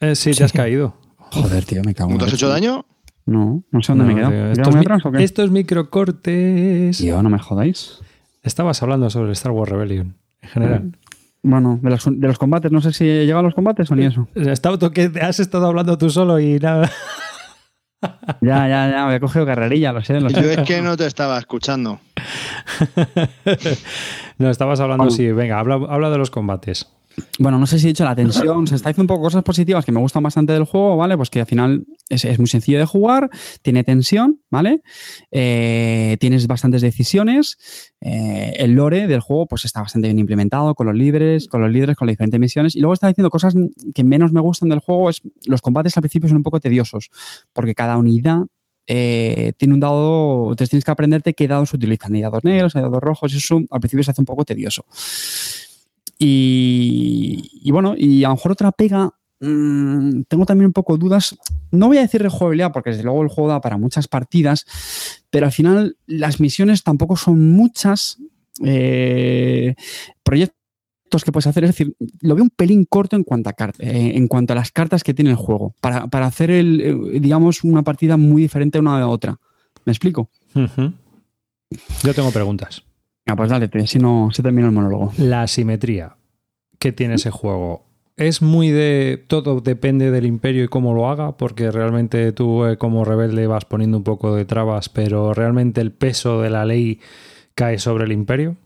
eh, 0.00 0.14
sí, 0.14 0.30
te 0.32 0.44
has 0.44 0.52
caído. 0.52 0.94
Joder, 1.32 1.64
tío, 1.64 1.82
me 1.84 1.94
cago 1.94 2.10
en 2.12 2.18
¿Te 2.18 2.24
has 2.24 2.32
hecho 2.34 2.48
daño? 2.48 2.84
No, 3.26 3.62
no 3.70 3.82
sé 3.82 3.92
dónde 3.92 4.04
me 4.06 4.12
he 4.12 4.16
quedado. 4.16 4.52
Estos, 4.52 4.74
mi, 4.74 5.22
estos 5.22 5.50
microcortes. 5.50 6.98
Yo, 6.98 7.22
no 7.22 7.28
me 7.28 7.38
jodáis. 7.38 8.00
Estabas 8.42 8.82
hablando 8.82 9.10
sobre 9.10 9.32
Star 9.32 9.52
Wars 9.52 9.70
Rebellion, 9.70 10.16
en 10.40 10.48
general. 10.48 10.98
Bueno, 11.42 11.78
de 11.82 11.90
los, 11.90 12.04
de 12.04 12.26
los 12.26 12.38
combates, 12.38 12.72
no 12.72 12.80
sé 12.80 12.92
si 12.92 13.04
he 13.04 13.26
llegado 13.26 13.40
a 13.40 13.42
los 13.42 13.54
combates 13.54 13.90
o 13.90 13.96
ni 13.96 14.06
eso. 14.06 14.28
que 14.32 15.12
has 15.20 15.40
estado 15.40 15.66
hablando 15.66 15.98
tú 15.98 16.08
solo 16.08 16.40
y 16.40 16.58
nada. 16.58 16.90
ya, 18.40 18.68
ya, 18.68 18.90
ya, 18.90 19.06
me 19.06 19.16
he 19.16 19.20
cogido 19.20 19.44
carrerilla, 19.44 19.92
lo 19.92 20.02
sé. 20.02 20.20
Lo 20.20 20.30
sé. 20.30 20.42
Yo 20.42 20.50
es 20.50 20.66
que 20.66 20.80
no 20.80 20.96
te 20.96 21.06
estaba 21.06 21.38
escuchando. 21.38 22.00
no, 24.38 24.50
estabas 24.50 24.80
hablando, 24.80 25.10
sí, 25.10 25.30
venga, 25.32 25.58
habla, 25.58 25.74
habla 25.74 26.10
de 26.10 26.18
los 26.18 26.30
combates 26.30 26.90
bueno, 27.38 27.58
no 27.58 27.66
sé 27.66 27.78
si 27.78 27.86
he 27.86 27.88
dicho 27.88 28.04
la 28.04 28.14
tensión, 28.14 28.66
se 28.66 28.74
está 28.74 28.88
diciendo 28.90 29.12
un 29.12 29.16
poco 29.16 29.26
cosas 29.26 29.42
positivas 29.42 29.84
que 29.84 29.92
me 29.92 30.00
gustan 30.00 30.22
bastante 30.22 30.52
del 30.52 30.64
juego, 30.64 30.96
¿vale? 30.96 31.16
Pues 31.16 31.30
que 31.30 31.40
al 31.40 31.46
final 31.46 31.84
es, 32.08 32.38
muy 32.38 32.48
sencillo 32.48 32.78
de 32.78 32.84
jugar, 32.84 33.30
tiene 33.62 33.84
tensión, 33.84 34.40
¿vale? 34.50 34.82
Eh, 35.30 36.16
tienes 36.20 36.46
bastantes 36.46 36.82
decisiones, 36.82 37.58
eh, 38.00 38.54
el 38.58 38.72
lore 38.72 39.06
del 39.06 39.20
juego 39.20 39.46
pues 39.46 39.64
está 39.64 39.80
bastante 39.80 40.08
bien 40.08 40.18
implementado 40.18 40.74
con 40.74 40.86
los 40.86 40.96
líderes, 40.96 41.48
con 41.48 41.60
los 41.60 41.70
líderes, 41.70 41.96
con 41.96 42.06
las 42.06 42.12
diferentes 42.12 42.40
misiones. 42.40 42.76
Y 42.76 42.80
luego 42.80 42.94
está 42.94 43.08
diciendo 43.08 43.30
cosas 43.30 43.54
que 43.94 44.04
menos 44.04 44.32
me 44.32 44.40
gustan 44.40 44.68
del 44.68 44.80
juego, 44.80 45.10
es 45.10 45.22
los 45.46 45.62
combates 45.62 45.96
al 45.96 46.02
principio 46.02 46.28
son 46.28 46.38
un 46.38 46.42
poco 46.42 46.60
tediosos, 46.60 47.10
porque 47.52 47.74
cada 47.74 47.96
unidad 47.96 48.46
eh, 48.90 49.52
tiene 49.58 49.74
un 49.74 49.80
dado, 49.80 50.56
te 50.56 50.66
tienes 50.66 50.82
que 50.82 50.90
aprenderte 50.90 51.34
qué 51.34 51.46
dados 51.46 51.74
utilizan. 51.74 52.14
Hay 52.14 52.22
dados 52.22 52.42
negros, 52.42 52.74
hay 52.74 52.82
dados 52.82 53.02
rojos, 53.02 53.34
eso 53.34 53.60
al 53.70 53.80
principio 53.80 54.02
se 54.02 54.12
hace 54.12 54.22
un 54.22 54.26
poco 54.26 54.44
tedioso. 54.44 54.86
Y, 56.18 57.70
bueno, 57.70 57.94
y 57.96 58.24
a 58.24 58.28
lo 58.28 58.34
mejor 58.34 58.52
otra 58.52 58.72
pega, 58.72 59.14
mm, 59.40 60.22
tengo 60.28 60.46
también 60.46 60.66
un 60.66 60.72
poco 60.72 60.96
dudas, 60.96 61.36
no 61.70 61.86
voy 61.86 61.98
a 61.98 62.02
decir 62.02 62.22
rejugabilidad 62.22 62.72
porque 62.72 62.90
desde 62.90 63.04
luego 63.04 63.22
el 63.22 63.28
juego 63.28 63.50
da 63.50 63.60
para 63.60 63.78
muchas 63.78 64.08
partidas, 64.08 64.66
pero 65.30 65.46
al 65.46 65.52
final 65.52 65.96
las 66.06 66.40
misiones 66.40 66.82
tampoco 66.82 67.16
son 67.16 67.52
muchas. 67.52 68.18
Eh, 68.64 69.76
proyectos 70.24 70.58
que 71.24 71.30
puedes 71.30 71.46
hacer, 71.46 71.62
es 71.62 71.70
decir, 71.70 71.94
lo 72.20 72.34
veo 72.34 72.42
un 72.42 72.50
pelín 72.50 72.84
corto 72.84 73.14
en 73.14 73.22
cuanto 73.22 73.50
a, 73.50 73.54
eh, 73.78 74.12
en 74.14 74.26
cuanto 74.26 74.52
a 74.52 74.56
las 74.56 74.72
cartas 74.72 75.04
que 75.04 75.14
tiene 75.14 75.30
el 75.30 75.36
juego, 75.36 75.74
para, 75.80 76.26
hacer, 76.26 76.50
el, 76.50 76.80
eh, 76.80 77.20
digamos, 77.20 77.62
una 77.62 77.82
partida 77.82 78.16
muy 78.16 78.42
diferente 78.42 78.80
una 78.80 78.98
de 78.98 79.04
otra. 79.04 79.38
¿Me 79.84 79.92
explico? 79.92 80.30
Yo 82.02 82.14
tengo 82.14 82.32
preguntas. 82.32 82.82
Ah, 83.28 83.36
pues 83.36 83.50
dale, 83.50 83.68
si 83.86 83.98
no 83.98 84.30
se 84.32 84.42
termina 84.42 84.68
el 84.68 84.72
monólogo. 84.72 85.12
La 85.18 85.46
simetría 85.46 86.16
que 86.78 86.92
tiene 86.92 87.14
ese 87.14 87.30
juego. 87.30 87.84
Es 88.16 88.40
muy 88.40 88.70
de. 88.70 89.22
Todo 89.28 89.60
depende 89.60 90.10
del 90.10 90.24
imperio 90.24 90.64
y 90.64 90.68
cómo 90.68 90.94
lo 90.94 91.10
haga, 91.10 91.36
porque 91.36 91.70
realmente 91.70 92.32
tú, 92.32 92.64
eh, 92.64 92.78
como 92.78 93.04
rebelde, 93.04 93.46
vas 93.46 93.66
poniendo 93.66 93.98
un 93.98 94.02
poco 94.02 94.34
de 94.34 94.46
trabas, 94.46 94.88
pero 94.88 95.34
realmente 95.34 95.82
el 95.82 95.92
peso 95.92 96.40
de 96.40 96.48
la 96.48 96.64
ley 96.64 97.00
cae 97.54 97.78
sobre 97.78 98.06
el 98.06 98.12
imperio. 98.12 98.56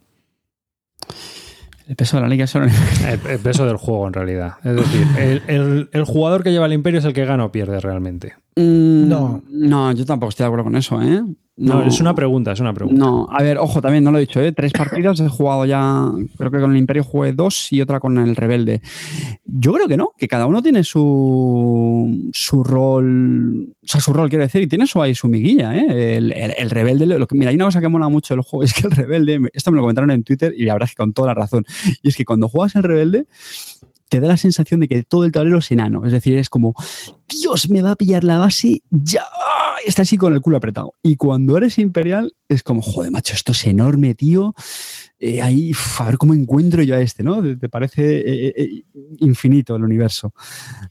El 1.88 1.96
peso 1.96 2.16
de 2.16 2.22
la 2.22 2.28
ley 2.28 2.38
cae 2.38 2.46
sobre 2.46 2.66
el, 2.66 3.20
el, 3.30 3.38
peso 3.40 3.66
del 3.66 3.76
juego, 3.76 4.06
en 4.06 4.12
realidad. 4.12 4.54
Es 4.62 4.76
decir, 4.76 5.42
el, 5.48 6.04
jugador 6.04 6.44
que 6.44 6.52
lleva 6.52 6.66
el 6.66 6.72
imperio 6.72 7.00
es 7.00 7.04
el 7.04 7.12
que 7.12 7.24
gana 7.24 7.44
o 7.44 7.52
pierde 7.52 7.80
realmente. 7.80 8.34
Mm, 8.54 9.08
no. 9.08 9.42
No, 9.50 9.92
yo 9.92 10.06
tampoco 10.06 10.30
estoy 10.30 10.44
de 10.44 10.48
acuerdo 10.48 10.64
con 10.64 10.76
eso, 10.76 11.02
¿eh? 11.02 11.22
No, 11.62 11.82
es 11.84 12.00
una 12.00 12.14
pregunta, 12.14 12.52
es 12.52 12.60
una 12.60 12.74
pregunta. 12.74 12.98
No, 12.98 13.28
a 13.30 13.42
ver, 13.42 13.58
ojo, 13.58 13.80
también 13.80 14.02
no 14.02 14.10
lo 14.10 14.18
he 14.18 14.22
dicho, 14.22 14.40
¿eh? 14.40 14.52
Tres 14.52 14.72
partidas 14.72 15.20
he 15.20 15.28
jugado 15.28 15.64
ya, 15.64 16.10
creo 16.36 16.50
que 16.50 16.60
con 16.60 16.72
el 16.72 16.76
Imperio 16.76 17.04
jugué 17.04 17.32
dos 17.32 17.72
y 17.72 17.80
otra 17.80 18.00
con 18.00 18.18
el 18.18 18.34
Rebelde. 18.34 18.82
Yo 19.44 19.72
creo 19.72 19.86
que 19.86 19.96
no, 19.96 20.10
que 20.18 20.26
cada 20.26 20.46
uno 20.46 20.60
tiene 20.60 20.82
su, 20.82 22.30
su 22.32 22.64
rol, 22.64 23.68
o 23.80 23.86
sea, 23.86 24.00
su 24.00 24.12
rol 24.12 24.28
quiero 24.28 24.42
decir, 24.44 24.62
y 24.62 24.66
tiene 24.66 24.88
su 24.88 25.00
ahí 25.00 25.14
su 25.14 25.28
miguilla, 25.28 25.76
¿eh? 25.76 26.16
El, 26.16 26.70
Rebelde, 26.70 27.06
lo 27.06 27.26
que, 27.28 27.36
mira, 27.36 27.50
hay 27.50 27.56
una 27.56 27.66
cosa 27.66 27.80
que 27.80 27.88
mola 27.88 28.08
mucho 28.08 28.34
del 28.34 28.42
juego, 28.42 28.64
es 28.64 28.74
que 28.74 28.88
el 28.88 28.90
Rebelde, 28.90 29.48
esto 29.52 29.70
me 29.70 29.76
lo 29.76 29.82
comentaron 29.82 30.10
en 30.10 30.24
Twitter 30.24 30.52
y 30.56 30.64
la 30.64 30.72
verdad 30.72 30.88
es 30.88 30.96
que 30.96 31.02
con 31.02 31.12
toda 31.12 31.28
la 31.28 31.34
razón, 31.34 31.64
y 32.02 32.08
es 32.08 32.16
que 32.16 32.24
cuando 32.24 32.48
juegas 32.48 32.74
el 32.74 32.82
Rebelde, 32.82 33.26
te 34.12 34.20
da 34.20 34.28
la 34.28 34.36
sensación 34.36 34.80
de 34.80 34.88
que 34.88 35.04
todo 35.04 35.24
el 35.24 35.32
tablero 35.32 35.56
es 35.56 35.70
enano. 35.70 36.04
Es 36.04 36.12
decir, 36.12 36.36
es 36.36 36.50
como, 36.50 36.74
Dios, 37.26 37.70
me 37.70 37.80
va 37.80 37.92
a 37.92 37.96
pillar 37.96 38.24
la 38.24 38.36
base 38.36 38.82
ya. 38.90 39.24
Está 39.84 40.02
así 40.02 40.16
con 40.16 40.34
el 40.34 40.40
culo 40.40 40.56
apretado. 40.56 40.94
Y 41.02 41.16
cuando 41.16 41.56
eres 41.56 41.78
imperial, 41.78 42.34
es 42.48 42.62
como, 42.62 42.82
joder, 42.82 43.10
macho, 43.10 43.34
esto 43.34 43.52
es 43.52 43.66
enorme, 43.66 44.14
tío. 44.14 44.54
Eh, 45.18 45.40
ahí, 45.40 45.72
a 45.98 46.04
ver 46.04 46.18
cómo 46.18 46.34
encuentro 46.34 46.82
yo 46.82 46.96
a 46.96 47.00
este, 47.00 47.22
¿no? 47.22 47.42
Te, 47.56 47.68
parece 47.68 48.18
eh, 48.18 48.54
eh, 48.56 48.84
infinito 49.20 49.76
el 49.76 49.84
universo, 49.84 50.34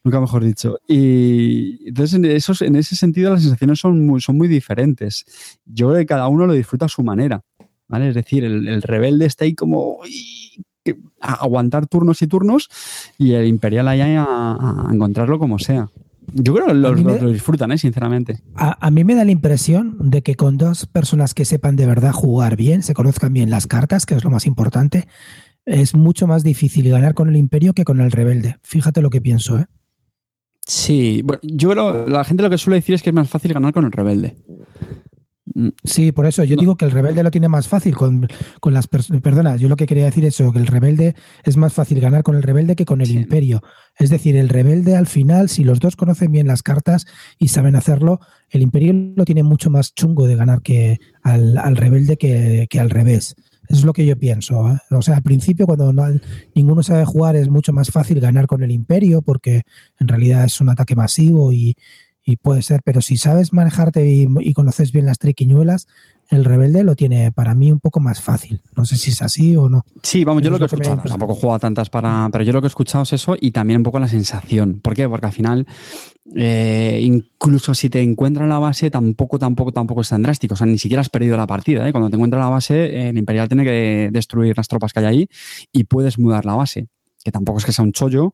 nunca 0.03 0.21
mejor 0.21 0.43
dicho. 0.43 0.77
Y 0.87 1.87
entonces, 1.87 2.15
en, 2.15 2.25
esos, 2.25 2.61
en 2.61 2.75
ese 2.75 2.95
sentido, 2.95 3.31
las 3.31 3.41
sensaciones 3.41 3.79
son 3.79 4.05
muy, 4.05 4.21
son 4.21 4.37
muy 4.37 4.47
diferentes. 4.47 5.25
Yo 5.65 5.89
creo 5.89 5.99
que 5.99 6.05
cada 6.05 6.27
uno 6.27 6.47
lo 6.47 6.53
disfruta 6.53 6.85
a 6.85 6.89
su 6.89 7.03
manera, 7.03 7.41
¿vale? 7.87 8.09
Es 8.09 8.15
decir, 8.15 8.43
el, 8.45 8.81
rebelde 8.81 9.25
está 9.25 9.45
ahí 9.45 9.53
como 9.53 9.99
a 11.19 11.33
aguantar 11.33 11.87
turnos 11.87 12.21
y 12.21 12.27
turnos 12.27 12.69
y 13.17 13.33
el 13.33 13.45
imperial 13.45 13.87
ahí 13.87 14.01
a 14.01 14.87
encontrarlo 14.91 15.39
como 15.39 15.59
sea. 15.59 15.89
Yo 16.33 16.53
creo 16.53 16.67
que 16.67 16.73
lo, 16.73 17.31
disfrutan, 17.31 17.71
¿eh? 17.71 17.77
sinceramente. 17.77 18.41
A, 18.55 18.91
mí 18.91 19.03
me 19.03 19.15
da 19.15 19.25
la 19.25 19.31
impresión 19.31 19.97
de 20.09 20.21
que 20.21 20.35
con 20.35 20.57
dos 20.57 20.85
personas 20.85 21.33
que 21.33 21.45
sepan 21.45 21.75
de 21.75 21.85
verdad 21.85 22.11
jugar 22.11 22.55
bien, 22.55 22.83
se 22.83 22.93
conozcan 22.93 23.33
bien 23.33 23.49
las 23.49 23.67
cartas, 23.67 24.05
que 24.05 24.15
es 24.15 24.23
lo 24.23 24.29
más 24.29 24.45
importante, 24.45 25.07
es 25.65 25.95
mucho 25.95 26.27
más 26.27 26.43
difícil 26.43 26.89
ganar 26.89 27.13
con 27.13 27.27
el 27.27 27.35
imperio 27.35 27.73
que 27.73 27.83
con 27.83 27.99
el 27.99 28.11
rebelde. 28.11 28.57
Fíjate 28.61 29.01
lo 29.01 29.09
que 29.09 29.21
pienso, 29.21 29.59
¿eh? 29.59 29.65
Sí, 30.65 31.21
bueno, 31.23 31.41
yo 31.43 31.71
creo, 31.71 32.07
la 32.07 32.23
gente 32.23 32.43
lo 32.43 32.49
que 32.49 32.57
suele 32.57 32.77
decir 32.77 32.95
es 32.95 33.01
que 33.01 33.09
es 33.09 33.15
más 33.15 33.29
fácil 33.29 33.53
ganar 33.53 33.73
con 33.73 33.85
el 33.85 33.91
rebelde. 33.91 34.37
Mm, 35.53 35.69
sí, 35.83 36.11
por 36.11 36.25
eso 36.25 36.43
yo 36.43 36.55
digo 36.55 36.75
que 36.75 36.85
el 36.85 36.91
rebelde 36.91 37.23
lo 37.23 37.31
tiene 37.31 37.49
más 37.49 37.67
fácil 37.67 37.95
con, 37.95 38.27
las 38.65 38.87
personas. 38.87 39.21
Perdona, 39.21 39.55
yo 39.55 39.69
lo 39.69 39.75
que 39.75 39.85
quería 39.85 40.05
decir 40.05 40.25
es 40.25 40.39
eso, 40.39 40.51
que 40.51 40.59
el 40.59 40.67
rebelde 40.67 41.15
es 41.43 41.57
más 41.57 41.73
fácil 41.73 41.99
ganar 41.99 42.23
con 42.23 42.35
el 42.35 42.43
rebelde 42.43 42.75
que 42.75 42.85
con 42.85 43.01
el 43.01 43.11
imperio. 43.11 43.61
Es 43.97 44.09
decir, 44.09 44.35
el 44.35 44.49
rebelde 44.49 44.95
al 44.95 45.07
final, 45.07 45.49
si 45.49 45.63
los 45.63 45.79
dos 45.79 45.95
conocen 45.95 46.31
bien 46.31 46.47
las 46.47 46.63
cartas 46.63 47.05
y 47.37 47.49
saben 47.49 47.75
hacerlo, 47.75 48.19
el 48.49 48.61
imperio 48.61 48.93
lo 49.15 49.25
tiene 49.25 49.43
mucho 49.43 49.69
más 49.69 49.93
chungo 49.93 50.27
de 50.27 50.35
ganar 50.35 50.61
que 50.61 50.99
al, 51.23 51.75
rebelde 51.75 52.17
que, 52.17 52.79
al 52.79 52.89
revés. 52.89 53.35
Eso 53.67 53.79
es 53.79 53.85
lo 53.85 53.93
que 53.93 54.05
yo 54.05 54.17
pienso. 54.17 54.69
¿eh? 54.69 54.77
O 54.91 55.01
sea, 55.01 55.15
al 55.15 55.23
principio, 55.23 55.65
cuando 55.65 55.93
ninguno 56.55 56.83
sabe 56.83 57.05
jugar, 57.05 57.35
es 57.35 57.49
mucho 57.49 57.71
más 57.71 57.89
fácil 57.89 58.19
ganar 58.19 58.47
con 58.47 58.63
el 58.63 58.71
imperio, 58.71 59.21
porque 59.21 59.61
en 59.99 60.07
realidad 60.07 60.43
es 60.45 60.59
un 60.59 60.69
ataque 60.69 60.95
masivo 60.95 61.53
y, 61.53 61.75
y 62.31 62.37
puede 62.37 62.61
ser, 62.61 62.81
pero 62.83 63.01
si 63.01 63.17
sabes 63.17 63.51
manejarte 63.51 64.09
y, 64.09 64.53
conoces 64.53 64.91
bien 64.91 65.05
las 65.05 65.19
triquiñuelas, 65.19 65.87
el 66.29 66.45
rebelde 66.45 66.83
lo 66.83 66.95
tiene 66.95 67.31
para 67.33 67.53
mí 67.55 67.71
un 67.71 67.79
poco 67.79 67.99
más 67.99 68.21
fácil. 68.21 68.61
No 68.75 68.85
sé 68.85 68.95
si 68.95 69.11
es 69.11 69.21
así 69.21 69.57
o 69.57 69.69
no. 69.69 69.83
Sí, 70.01 70.23
vamos, 70.23 70.41
yo 70.41 70.49
lo 70.49 70.57
que 70.57 70.63
he 70.63 70.67
escuchado, 70.67 71.01
tampoco 71.03 71.35
juego 71.35 71.55
a 71.55 71.59
tantas 71.59 71.89
para, 71.89 72.29
pero 72.31 72.45
yo 72.45 72.53
lo 72.53 72.61
que 72.61 72.67
he 72.67 72.69
escuchado 72.69 73.03
es 73.03 73.13
eso 73.13 73.35
y 73.39 73.51
también 73.51 73.79
un 73.79 73.83
poco 73.83 73.99
la 73.99 74.07
sensación. 74.07 74.79
¿Por 74.79 74.95
qué? 74.95 75.09
Porque 75.09 75.25
al 75.25 75.33
final, 75.33 75.67
eh, 76.35 77.01
incluso 77.03 77.73
si 77.75 77.89
te 77.89 78.01
encuentran 78.01 78.47
la 78.47 78.59
base, 78.59 78.89
tampoco, 78.89 79.37
tampoco, 79.37 79.73
tampoco 79.73 80.01
es 80.01 80.09
tan 80.09 80.21
drástico. 80.21 80.53
O 80.53 80.57
sea, 80.57 80.67
ni 80.67 80.77
siquiera 80.77 81.01
has 81.01 81.09
perdido 81.09 81.35
la 81.35 81.47
partida. 81.47 81.87
¿eh? 81.87 81.91
Cuando 81.91 82.09
te 82.09 82.15
encuentra 82.15 82.39
la 82.39 82.49
base, 82.49 83.09
el 83.09 83.17
Imperial 83.17 83.49
tiene 83.49 83.65
que 83.65 84.09
destruir 84.11 84.55
las 84.55 84.69
tropas 84.69 84.93
que 84.93 84.99
hay 84.99 85.05
ahí 85.05 85.29
y 85.73 85.83
puedes 85.83 86.17
mudar 86.17 86.45
la 86.45 86.55
base 86.55 86.87
que 87.23 87.31
tampoco 87.31 87.59
es 87.59 87.65
que 87.65 87.71
sea 87.71 87.83
un 87.83 87.91
chollo, 87.91 88.33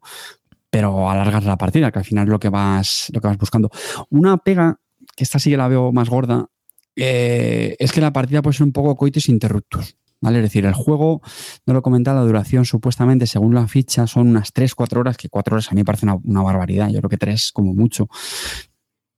pero 0.70 1.10
alargar 1.10 1.44
la 1.44 1.58
partida, 1.58 1.92
que 1.92 2.00
al 2.00 2.06
final 2.06 2.26
es 2.26 2.30
lo 2.30 2.40
que 2.40 2.50
vas, 2.50 3.10
lo 3.14 3.22
que 3.22 3.28
vas 3.28 3.38
buscando. 3.38 3.70
Una 4.10 4.38
pega, 4.38 4.80
que 5.16 5.24
esta 5.24 5.40
sí 5.40 5.50
que 5.50 5.58
la 5.58 5.68
veo 5.68 5.92
más 5.92 6.10
gorda, 6.10 6.48
eh, 6.96 7.76
es 7.80 7.92
que 7.92 8.02
la 8.02 8.12
partida 8.12 8.42
puede 8.42 8.58
ser 8.58 8.66
un 8.66 8.74
poco 8.74 8.96
coitus 8.96 9.30
interruptus. 9.30 9.96
¿Vale? 10.20 10.40
Es 10.40 10.46
decir, 10.46 10.66
el 10.66 10.74
juego, 10.74 11.22
no 11.68 11.74
lo 11.74 11.80
he 11.80 11.82
comentado, 11.84 12.18
la 12.18 12.26
duración 12.26 12.66
supuestamente, 12.66 13.28
según 13.28 13.54
la 13.54 13.68
ficha, 13.68 14.08
son 14.08 14.30
unas 14.30 14.52
3-4 14.52 14.98
horas, 14.98 15.16
que 15.16 15.30
4 15.30 15.54
horas 15.54 15.72
a 15.72 15.76
mí 15.76 15.82
me 15.82 15.86
parece 15.86 16.08
una, 16.08 16.42
barbaridad, 16.42 16.90
yo 16.90 16.98
creo 16.98 17.10
que 17.10 17.18
3 17.18 17.52
como 17.54 17.76
mucho. 17.76 18.10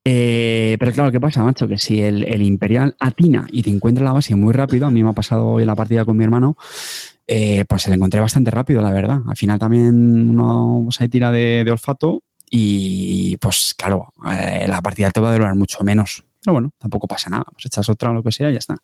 Eh, 0.03 0.75
pero 0.77 0.91
claro, 0.91 1.11
¿qué 1.11 1.21
pasa, 1.21 1.41
macho? 1.41 1.69
Que 1.69 1.77
si 1.77 2.01
el, 2.01 2.25
el, 2.25 2.41
Imperial 2.41 2.97
atina 2.99 3.47
y 3.49 3.63
te 3.63 3.69
encuentra 3.69 4.03
la 4.03 4.11
base 4.11 4.35
muy 4.35 4.51
rápido, 4.51 4.87
a 4.87 4.91
mí 4.91 5.01
me 5.01 5.09
ha 5.11 5.13
pasado 5.13 5.47
hoy 5.47 5.63
la 5.63 5.75
partida 5.75 6.03
con 6.03 6.17
mi 6.17 6.25
hermano, 6.25 6.57
eh, 7.31 7.63
pues 7.69 7.83
se 7.83 7.89
la 7.89 7.95
encontré 7.95 8.19
bastante 8.19 8.49
rápido, 8.49 8.81
la 8.81 8.91
verdad. 8.91 9.21
Al 9.27 9.37
final 9.37 9.59
también 9.59 10.31
uno 10.31 10.87
se 10.89 11.07
tira 11.09 11.31
de, 11.31 11.63
olfato 11.69 12.23
y 12.49 13.37
pues 13.37 13.75
claro, 13.77 14.11
eh, 14.31 14.65
la 14.67 14.81
partida 14.81 15.11
te 15.11 15.19
va 15.19 15.29
a 15.29 15.33
durar 15.33 15.55
mucho 15.55 15.83
menos. 15.83 16.23
Pero 16.43 16.53
bueno, 16.53 16.71
tampoco 16.79 17.07
pasa 17.07 17.29
nada. 17.29 17.45
Pues 17.51 17.67
echas 17.67 17.87
otra 17.87 18.09
o 18.09 18.15
lo 18.15 18.23
que 18.23 18.31
sea 18.31 18.49
y 18.49 18.53
ya 18.53 18.57
está. 18.57 18.77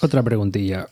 Otra 0.00 0.22
preguntilla. 0.22 0.86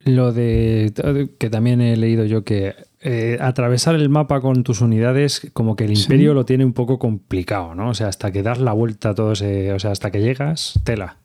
Lo 0.00 0.32
de 0.32 0.92
que 1.38 1.48
también 1.48 1.80
he 1.80 1.96
leído 1.96 2.26
yo 2.26 2.44
que 2.44 2.74
eh, 3.00 3.38
atravesar 3.40 3.94
el 3.94 4.10
mapa 4.10 4.42
con 4.42 4.62
tus 4.62 4.82
unidades, 4.82 5.50
como 5.54 5.74
que 5.74 5.84
el 5.84 5.98
imperio 5.98 6.34
lo 6.34 6.44
tiene 6.44 6.66
un 6.66 6.74
poco 6.74 6.98
complicado, 6.98 7.74
¿no? 7.74 7.88
O 7.88 7.94
sea, 7.94 8.08
hasta 8.08 8.30
que 8.30 8.42
das 8.42 8.58
la 8.58 8.74
vuelta 8.74 9.10
a 9.10 9.14
todo 9.14 9.32
ese. 9.32 9.72
O 9.72 9.78
sea, 9.78 9.92
hasta 9.92 10.10
que 10.10 10.20
llegas, 10.20 10.78
tela. 10.84 11.16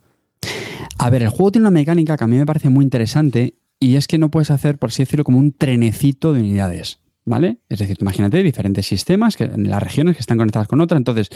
A 0.98 1.10
ver, 1.10 1.24
el 1.24 1.30
juego 1.30 1.52
tiene 1.52 1.68
una 1.68 1.78
mecánica 1.78 2.16
que 2.16 2.24
a 2.24 2.28
mí 2.28 2.38
me 2.38 2.46
parece 2.46 2.70
muy 2.70 2.86
interesante 2.86 3.56
y 3.86 3.98
es 3.98 4.08
que 4.08 4.18
no 4.18 4.32
puedes 4.32 4.52
hacer, 4.52 4.78
por 4.78 4.90
así 4.90 5.04
decirlo, 5.04 5.24
como 5.24 5.38
un 5.38 5.52
trenecito 5.52 6.34
de 6.34 6.42
unidades. 6.42 7.00
¿Vale? 7.28 7.58
Es 7.70 7.80
decir, 7.80 7.98
imagínate 8.00 8.44
diferentes 8.44 8.86
sistemas 8.86 9.36
que, 9.36 9.46
en 9.46 9.68
las 9.68 9.82
regiones 9.82 10.16
que 10.16 10.20
están 10.20 10.38
conectadas 10.38 10.68
con 10.68 10.80
otra. 10.80 10.98
Entonces, 10.98 11.30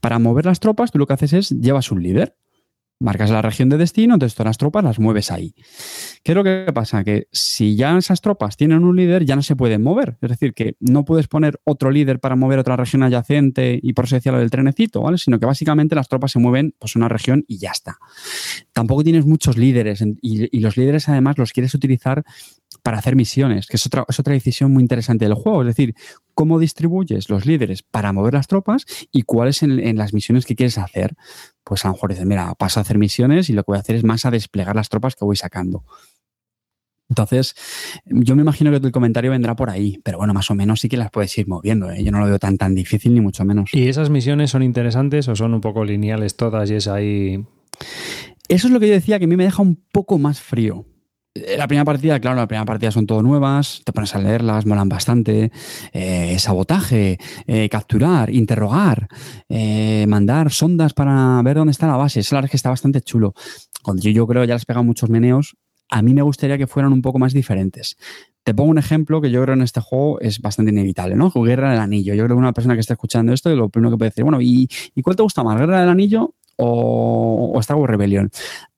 para 0.00 0.20
mover 0.20 0.46
las 0.46 0.60
tropas, 0.60 0.92
tú 0.92 0.98
lo 0.98 1.06
que 1.08 1.14
haces 1.14 1.32
es 1.32 1.50
llevas 1.50 1.90
un 1.90 2.02
líder 2.02 2.36
marcas 3.00 3.30
la 3.30 3.42
región 3.42 3.68
de 3.68 3.76
destino, 3.76 4.18
todas 4.18 4.38
las 4.38 4.58
tropas 4.58 4.82
las 4.82 4.98
mueves 4.98 5.30
ahí. 5.30 5.54
¿Qué 6.24 6.32
es 6.32 6.36
lo 6.36 6.42
que 6.42 6.66
pasa? 6.74 7.04
Que 7.04 7.28
si 7.32 7.76
ya 7.76 7.96
esas 7.96 8.20
tropas 8.20 8.56
tienen 8.56 8.84
un 8.84 8.96
líder, 8.96 9.24
ya 9.24 9.36
no 9.36 9.42
se 9.42 9.56
pueden 9.56 9.82
mover. 9.82 10.18
Es 10.20 10.30
decir, 10.30 10.52
que 10.52 10.76
no 10.80 11.04
puedes 11.04 11.28
poner 11.28 11.60
otro 11.64 11.90
líder 11.90 12.20
para 12.20 12.36
mover 12.36 12.58
otra 12.58 12.76
región 12.76 13.02
adyacente 13.02 13.78
y 13.80 13.92
por 13.92 14.06
eso 14.06 14.16
decía 14.16 14.32
lo 14.32 14.38
del 14.38 14.50
trenecito, 14.50 15.02
¿vale? 15.02 15.18
Sino 15.18 15.38
que 15.38 15.46
básicamente 15.46 15.94
las 15.94 16.08
tropas 16.08 16.32
se 16.32 16.38
mueven 16.38 16.74
pues 16.78 16.96
una 16.96 17.08
región 17.08 17.44
y 17.46 17.58
ya 17.58 17.70
está. 17.70 17.98
Tampoco 18.72 19.04
tienes 19.04 19.26
muchos 19.26 19.56
líderes 19.56 20.02
y, 20.20 20.58
los 20.58 20.76
líderes 20.76 21.08
además 21.08 21.38
los 21.38 21.52
quieres 21.52 21.74
utilizar 21.74 22.24
para 22.82 22.98
hacer 22.98 23.16
misiones, 23.16 23.66
que 23.66 23.76
es 23.76 23.86
otra, 23.86 24.04
es 24.08 24.18
otra 24.18 24.34
decisión 24.34 24.72
muy 24.72 24.82
interesante 24.82 25.24
del 25.24 25.34
juego. 25.34 25.62
Es 25.62 25.68
decir, 25.68 25.94
cómo 26.34 26.58
distribuyes 26.58 27.30
los 27.30 27.46
líderes 27.46 27.82
para 27.82 28.12
mover 28.12 28.34
las 28.34 28.46
tropas 28.46 28.84
y 29.12 29.22
cuáles 29.22 29.62
en 29.62 29.96
las 29.96 30.12
misiones 30.12 30.46
que 30.46 30.54
quieres 30.54 30.78
hacer. 30.78 31.16
Pues 31.68 31.84
a 31.84 31.88
lo 31.88 31.94
mejor 31.94 32.10
dices, 32.10 32.24
mira, 32.24 32.54
paso 32.54 32.80
a 32.80 32.82
hacer 32.82 32.96
misiones 32.96 33.50
y 33.50 33.52
lo 33.52 33.62
que 33.62 33.72
voy 33.72 33.76
a 33.76 33.80
hacer 33.80 33.94
es 33.94 34.02
más 34.02 34.24
a 34.24 34.30
desplegar 34.30 34.74
las 34.74 34.88
tropas 34.88 35.14
que 35.14 35.26
voy 35.26 35.36
sacando. 35.36 35.84
Entonces, 37.10 37.54
yo 38.06 38.34
me 38.36 38.42
imagino 38.42 38.70
que 38.70 38.78
el 38.78 38.92
comentario 38.92 39.30
vendrá 39.30 39.54
por 39.54 39.68
ahí, 39.68 40.00
pero 40.02 40.16
bueno, 40.16 40.32
más 40.32 40.50
o 40.50 40.54
menos 40.54 40.80
sí 40.80 40.88
que 40.88 40.96
las 40.96 41.10
puedes 41.10 41.36
ir 41.36 41.46
moviendo. 41.46 41.90
¿eh? 41.90 42.02
Yo 42.02 42.10
no 42.10 42.20
lo 42.20 42.26
veo 42.26 42.38
tan 42.38 42.56
tan 42.56 42.74
difícil 42.74 43.12
ni 43.12 43.20
mucho 43.20 43.44
menos. 43.44 43.68
¿Y 43.74 43.88
esas 43.88 44.08
misiones 44.08 44.50
son 44.50 44.62
interesantes 44.62 45.28
o 45.28 45.36
son 45.36 45.52
un 45.52 45.60
poco 45.60 45.84
lineales 45.84 46.36
todas 46.36 46.70
y 46.70 46.76
es 46.76 46.88
ahí? 46.88 47.44
Eso 48.48 48.66
es 48.68 48.72
lo 48.72 48.80
que 48.80 48.88
yo 48.88 48.94
decía 48.94 49.18
que 49.18 49.26
a 49.26 49.28
mí 49.28 49.36
me 49.36 49.44
deja 49.44 49.60
un 49.60 49.76
poco 49.92 50.18
más 50.18 50.40
frío. 50.40 50.86
Eh, 51.34 51.56
la 51.56 51.66
primera 51.66 51.84
partida, 51.84 52.18
claro, 52.20 52.36
la 52.36 52.46
primera 52.46 52.64
partida 52.64 52.90
son 52.90 53.06
todo 53.06 53.22
nuevas, 53.22 53.82
te 53.84 53.92
pones 53.92 54.14
a 54.14 54.18
leerlas, 54.18 54.66
molan 54.66 54.88
bastante. 54.88 55.50
Eh, 55.92 56.38
sabotaje, 56.38 57.18
eh, 57.46 57.68
capturar, 57.68 58.30
interrogar, 58.30 59.08
mandar 60.06 60.50
sondas 60.50 60.94
para 60.94 61.40
ver 61.42 61.56
dónde 61.56 61.72
está 61.72 61.86
la 61.86 61.96
base. 61.96 62.20
Eso 62.20 62.34
la 62.34 62.38
verdad 62.38 62.48
es 62.48 62.50
que 62.52 62.56
está 62.56 62.70
bastante 62.70 63.00
chulo. 63.00 63.34
Yo, 63.96 64.10
yo 64.10 64.26
creo 64.26 64.44
ya 64.44 64.54
les 64.54 64.64
pegado 64.64 64.84
muchos 64.84 65.08
meneos, 65.08 65.56
a 65.90 66.02
mí 66.02 66.12
me 66.12 66.22
gustaría 66.22 66.58
que 66.58 66.66
fueran 66.66 66.92
un 66.92 67.00
poco 67.00 67.18
más 67.18 67.32
diferentes. 67.32 67.96
Te 68.44 68.54
pongo 68.54 68.70
un 68.70 68.78
ejemplo 68.78 69.20
que 69.20 69.30
yo 69.30 69.42
creo 69.42 69.54
en 69.54 69.62
este 69.62 69.80
juego 69.80 70.20
es 70.20 70.40
bastante 70.40 70.72
inevitable, 70.72 71.16
¿no? 71.16 71.30
Guerra 71.30 71.70
del 71.70 71.80
Anillo. 71.80 72.14
Yo 72.14 72.24
creo 72.24 72.36
que 72.36 72.40
una 72.40 72.52
persona 72.52 72.74
que 72.74 72.80
está 72.80 72.94
escuchando 72.94 73.32
esto, 73.32 73.54
lo 73.54 73.68
primero 73.68 73.90
que 73.90 73.98
puede 73.98 74.10
decir, 74.10 74.24
bueno, 74.24 74.40
¿y, 74.40 74.68
¿y 74.94 75.02
cuál 75.02 75.16
te 75.16 75.22
gusta 75.22 75.42
más, 75.42 75.58
Guerra 75.58 75.80
del 75.80 75.88
Anillo 75.88 76.34
o, 76.58 77.52
o 77.54 77.60
Star 77.60 77.76
Wars 77.76 77.90
Rebellion. 77.90 78.30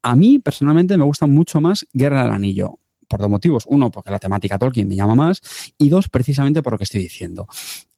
A 0.03 0.15
mí, 0.15 0.39
personalmente, 0.39 0.97
me 0.97 1.05
gusta 1.05 1.27
mucho 1.27 1.61
más 1.61 1.87
Guerra 1.93 2.23
del 2.23 2.33
Anillo 2.33 2.79
por 3.11 3.21
dos 3.21 3.29
motivos. 3.29 3.65
Uno, 3.67 3.91
porque 3.91 4.11
la 4.11 4.21
temática 4.21 4.57
Tolkien 4.57 4.87
me 4.87 4.95
llama 4.95 5.17
más. 5.17 5.43
Y 5.77 5.89
dos, 5.89 6.09
precisamente 6.09 6.63
por 6.63 6.75
lo 6.75 6.79
que 6.79 6.85
estoy 6.85 7.03
diciendo. 7.03 7.49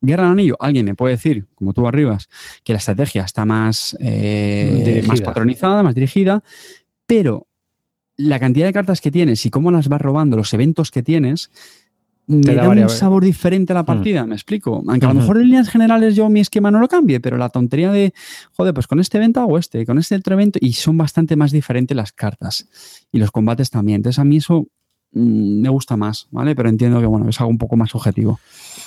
Guerra 0.01 0.25
del 0.25 0.33
Anillo, 0.33 0.57
alguien 0.59 0.87
me 0.87 0.95
puede 0.95 1.15
decir, 1.15 1.47
como 1.55 1.75
tú 1.75 1.87
arribas, 1.87 2.29
que 2.65 2.73
la 2.73 2.79
estrategia 2.79 3.23
está 3.25 3.45
más, 3.45 3.97
eh, 4.01 5.05
más 5.07 5.21
patronizada, 5.21 5.83
más 5.83 5.95
dirigida, 5.95 6.43
pero 7.07 7.47
la 8.17 8.41
cantidad 8.41 8.67
de 8.67 8.73
cartas 8.73 9.01
que 9.01 9.11
tienes 9.11 9.45
y 9.45 9.51
cómo 9.51 9.71
las 9.71 9.89
vas 9.89 10.01
robando, 10.01 10.37
los 10.37 10.53
eventos 10.55 10.91
que 10.91 11.03
tienes, 11.03 11.51
me 12.33 12.55
da, 12.55 12.69
un 12.69 12.89
sabor 12.89 13.25
diferente 13.25 13.73
a 13.73 13.75
la 13.75 13.83
mm. 13.83 13.87
partida, 13.87 14.27
me 14.27 14.35
explico. 14.35 14.83
Aunque 14.87 15.07
a 15.07 15.13
lo 15.13 15.21
mejor 15.21 15.37
en 15.37 15.45
líneas 15.45 15.69
generales 15.69 16.17
yo 16.17 16.29
mi 16.29 16.41
esquema 16.41 16.71
no 16.71 16.81
lo 16.81 16.89
cambie, 16.89 17.21
pero 17.21 17.37
la 17.37 17.49
tontería 17.49 17.93
de, 17.93 18.13
joder, 18.57 18.75
pues 18.75 18.87
con 18.87 19.01
este 19.01 19.19
evento 19.19 19.41
hago 19.41 19.59
este, 19.59 19.85
con 19.87 19.99
este 19.99 20.17
otro 20.17 20.35
evento, 20.35 20.59
y 20.61 20.73
son 20.73 20.97
bastante 20.97 21.37
más 21.37 21.53
diferentes 21.53 21.97
las 21.97 22.13
cartas 22.13 22.69
y 23.11 23.19
los 23.19 23.31
combates 23.31 23.71
también. 23.71 23.97
Entonces 23.97 24.19
a 24.19 24.25
mí 24.25 24.39
eso 24.39 24.67
mm, 25.13 25.61
me 25.61 25.69
gusta 25.69 25.97
más, 25.97 26.29
¿vale? 26.31 26.55
Pero 26.55 26.69
entiendo 26.69 27.01
que, 27.01 27.07
bueno, 27.07 27.29
es 27.29 27.41
algo 27.41 27.51
un 27.51 27.59
poco 27.59 27.77
más 27.77 27.95
objetivo. 27.95 28.41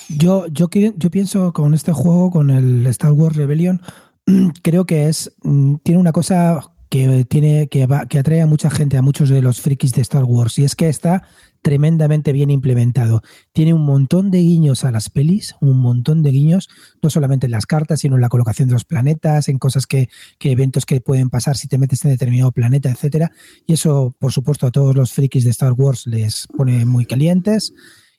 Yo, 0.09 0.47
yo, 0.47 0.69
yo 0.69 1.11
pienso 1.11 1.53
con 1.53 1.73
este 1.73 1.91
juego, 1.93 2.31
con 2.31 2.49
el 2.49 2.85
Star 2.87 3.11
Wars 3.11 3.35
Rebellion, 3.35 3.81
creo 4.61 4.85
que 4.85 5.09
es, 5.09 5.33
mm, 5.43 5.75
tiene 5.83 5.99
una 5.99 6.11
cosa 6.11 6.71
que 6.89 7.25
tiene 7.25 7.67
que, 7.67 7.87
que 8.09 8.19
atrae 8.19 8.41
a 8.41 8.47
mucha 8.47 8.69
gente, 8.69 8.97
a 8.97 9.01
muchos 9.01 9.29
de 9.29 9.41
los 9.41 9.61
frikis 9.61 9.93
de 9.93 10.01
Star 10.01 10.23
Wars, 10.23 10.59
y 10.59 10.63
es 10.63 10.75
que 10.75 10.89
está 10.89 11.23
tremendamente 11.65 12.31
bien 12.31 12.51
implementado. 12.51 13.23
Tiene 13.51 13.73
un 13.73 13.83
montón 13.85 14.29
de 14.29 14.37
guiños 14.37 14.83
a 14.83 14.91
las 14.91 15.09
pelis, 15.09 15.55
un 15.61 15.79
montón 15.79 16.21
de 16.21 16.29
guiños, 16.29 16.69
no 17.01 17.09
solamente 17.09 17.47
en 17.47 17.51
las 17.51 17.65
cartas, 17.65 18.01
sino 18.01 18.13
en 18.13 18.21
la 18.21 18.29
colocación 18.29 18.67
de 18.67 18.73
los 18.73 18.85
planetas, 18.85 19.49
en 19.49 19.57
cosas 19.57 19.87
que, 19.87 20.09
que 20.37 20.51
eventos 20.51 20.85
que 20.85 21.01
pueden 21.01 21.31
pasar 21.31 21.57
si 21.57 21.67
te 21.67 21.79
metes 21.79 22.05
en 22.05 22.11
determinado 22.11 22.51
planeta, 22.51 22.91
etcétera. 22.91 23.31
Y 23.65 23.73
eso, 23.73 24.15
por 24.19 24.31
supuesto, 24.31 24.67
a 24.67 24.71
todos 24.71 24.95
los 24.95 25.11
frikis 25.11 25.43
de 25.43 25.49
Star 25.49 25.73
Wars 25.73 26.05
les 26.05 26.45
pone 26.55 26.85
muy 26.85 27.07
calientes. 27.07 27.73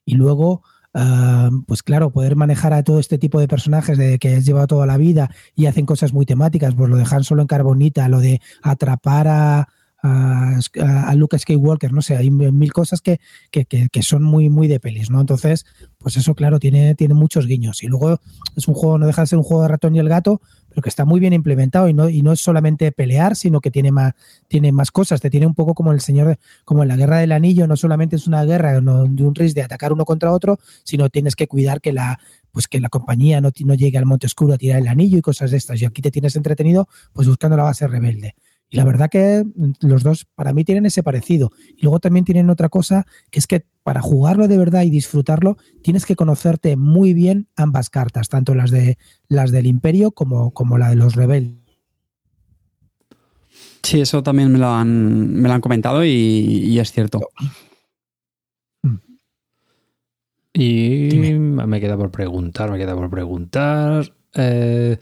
Y 0.05 0.17
luego, 0.17 0.63
Uh, 0.99 1.63
pues 1.67 1.83
claro, 1.83 2.09
poder 2.09 2.37
manejar 2.37 2.73
a 2.73 2.83
todo 2.83 3.01
este 3.01 3.19
tipo 3.19 3.39
de 3.39 3.49
personajes 3.49 3.99
de 3.99 4.19
que 4.19 4.37
has 4.37 4.47
llevado 4.47 4.67
toda 4.67 4.87
la 4.87 4.97
vida 4.97 5.31
y 5.55 5.67
hacen 5.67 5.85
cosas 5.85 6.15
muy 6.15 6.25
temáticas, 6.25 6.75
pues 6.75 6.89
lo 6.89 6.97
dejan 6.97 7.23
solo 7.23 7.43
en 7.43 7.49
carbonita, 7.49 8.09
lo 8.09 8.19
de 8.19 8.41
atrapar 8.63 9.29
a, 9.29 9.69
a, 10.03 11.15
Luke 11.15 11.39
Skywalker, 11.39 11.93
no 11.93 12.01
sé, 12.01 12.17
hay 12.17 12.31
mil 12.31 12.73
cosas 12.73 13.03
que, 13.03 13.21
que, 13.51 14.03
son 14.03 14.23
muy, 14.23 14.49
muy 14.49 14.69
de 14.69 14.81
pelis, 14.81 15.11
¿no? 15.11 15.21
Entonces, 15.21 15.67
pues 15.99 16.17
eso, 16.17 16.35
claro, 16.35 16.59
tiene, 16.59 16.95
tiene 16.95 17.13
muchos 17.13 17.47
guiños. 17.47 17.83
Y 17.83 17.89
luego 17.89 18.21
es 18.57 18.67
un 18.67 18.75
juego, 18.75 18.99
no 18.99 19.07
deja 19.07 19.23
de 19.23 19.27
ser 19.27 19.39
un 19.39 19.45
juego 19.45 19.63
de 19.63 19.69
ratón 19.69 19.97
y 19.97 19.99
el 19.99 20.09
gato, 20.09 20.41
pero 20.77 20.83
que 20.83 20.91
está 20.91 21.07
muy 21.07 21.21
bien 21.21 21.33
implementado 21.33 21.89
y 21.89 21.95
no, 21.95 22.11
y 22.11 22.21
no 22.21 22.33
es 22.33 22.41
solamente 22.43 22.93
pelear, 22.93 23.35
sino 23.35 23.63
que 23.63 23.71
tiene 23.71 23.93
más, 23.93 24.13
tiene 24.47 24.73
más 24.73 24.91
cosas. 24.91 25.23
Te 25.23 25.31
tiene 25.31 25.47
un 25.47 25.55
poco 25.55 25.73
como 25.73 25.91
el 25.91 26.03
señor, 26.03 26.39
como 26.67 26.83
en 26.83 26.89
la 26.89 26.97
guerra 26.97 27.17
del 27.17 27.33
anillo, 27.33 27.67
no 27.67 27.77
solamente 27.77 28.17
es 28.17 28.27
una 28.27 28.45
guerra 28.45 28.79
de 28.79 28.81
un 28.81 29.35
risk 29.35 29.55
de 29.55 29.63
atacar 29.63 29.95
uno 29.95 30.05
contra 30.05 30.31
otro, 30.33 30.59
sino 30.85 31.09
tienes 31.09 31.35
que 31.35 31.49
cuidar 31.49 31.81
que 31.81 31.95
la, 31.95 32.21
pues 32.53 32.69
que 32.69 32.79
la 32.79 32.91
compañía 32.91 33.41
no, 33.41 33.53
no 33.65 33.73
llegue 33.73 33.97
al 33.97 34.05
Monte 34.05 34.27
Oscuro 34.27 34.53
a 34.53 34.59
tirar 34.59 34.83
el 34.83 34.89
anillo 34.89 35.17
y 35.17 35.23
cosas 35.23 35.51
de 35.51 35.57
estas. 35.57 35.81
Y 35.81 35.87
aquí 35.87 36.03
te 36.03 36.11
tienes 36.11 36.37
entretenido 36.37 36.91
pues 37.15 37.27
buscando 37.27 37.57
la 37.57 37.63
base 37.63 37.87
rebelde. 37.87 38.35
Y 38.69 38.77
la 38.77 38.85
verdad 38.85 39.09
que 39.09 39.45
los 39.81 40.03
dos 40.03 40.27
para 40.35 40.53
mí 40.53 40.65
tienen 40.65 40.87
ese 40.87 41.03
parecido. 41.03 41.53
Y 41.77 41.83
luego 41.83 42.01
también 42.01 42.25
tienen 42.25 42.51
otra 42.51 42.69
cosa, 42.69 43.07
que 43.31 43.39
es 43.39 43.47
que 43.47 43.65
para 43.85 44.03
jugarlo 44.03 44.49
de 44.49 44.59
verdad 44.59 44.83
y 44.83 44.91
disfrutarlo, 44.91 45.57
tienes 45.83 46.05
que 46.05 46.17
conocerte 46.17 46.77
muy 46.77 47.15
bien 47.15 47.49
ambas 47.55 47.91
cartas, 47.91 48.29
tanto 48.29 48.55
las 48.55 48.73
de 48.73 48.99
las 49.29 49.53
del 49.53 49.67
Imperio 49.67 50.11
como, 50.11 50.53
como 50.53 50.79
la 50.79 50.89
de 50.89 50.97
los 50.97 51.15
rebeldes. 51.15 51.67
Sí, 53.85 54.01
eso 54.01 54.21
también 54.25 54.51
me 54.51 54.59
lo 54.59 54.69
han, 54.69 55.35
me 55.35 55.49
lo 55.49 55.55
han 55.55 55.61
comentado 55.61 56.05
y, 56.05 56.77
es 56.77 56.91
cierto. 56.91 57.21
Y 60.53 61.11
me 61.15 61.81
queda 61.81 61.97
por 61.97 62.11
preguntar, 62.11 62.71
me 62.73 62.79
queda 62.79 62.97
por 62.97 63.09
preguntar. 63.11 64.13
Eh, 64.35 64.97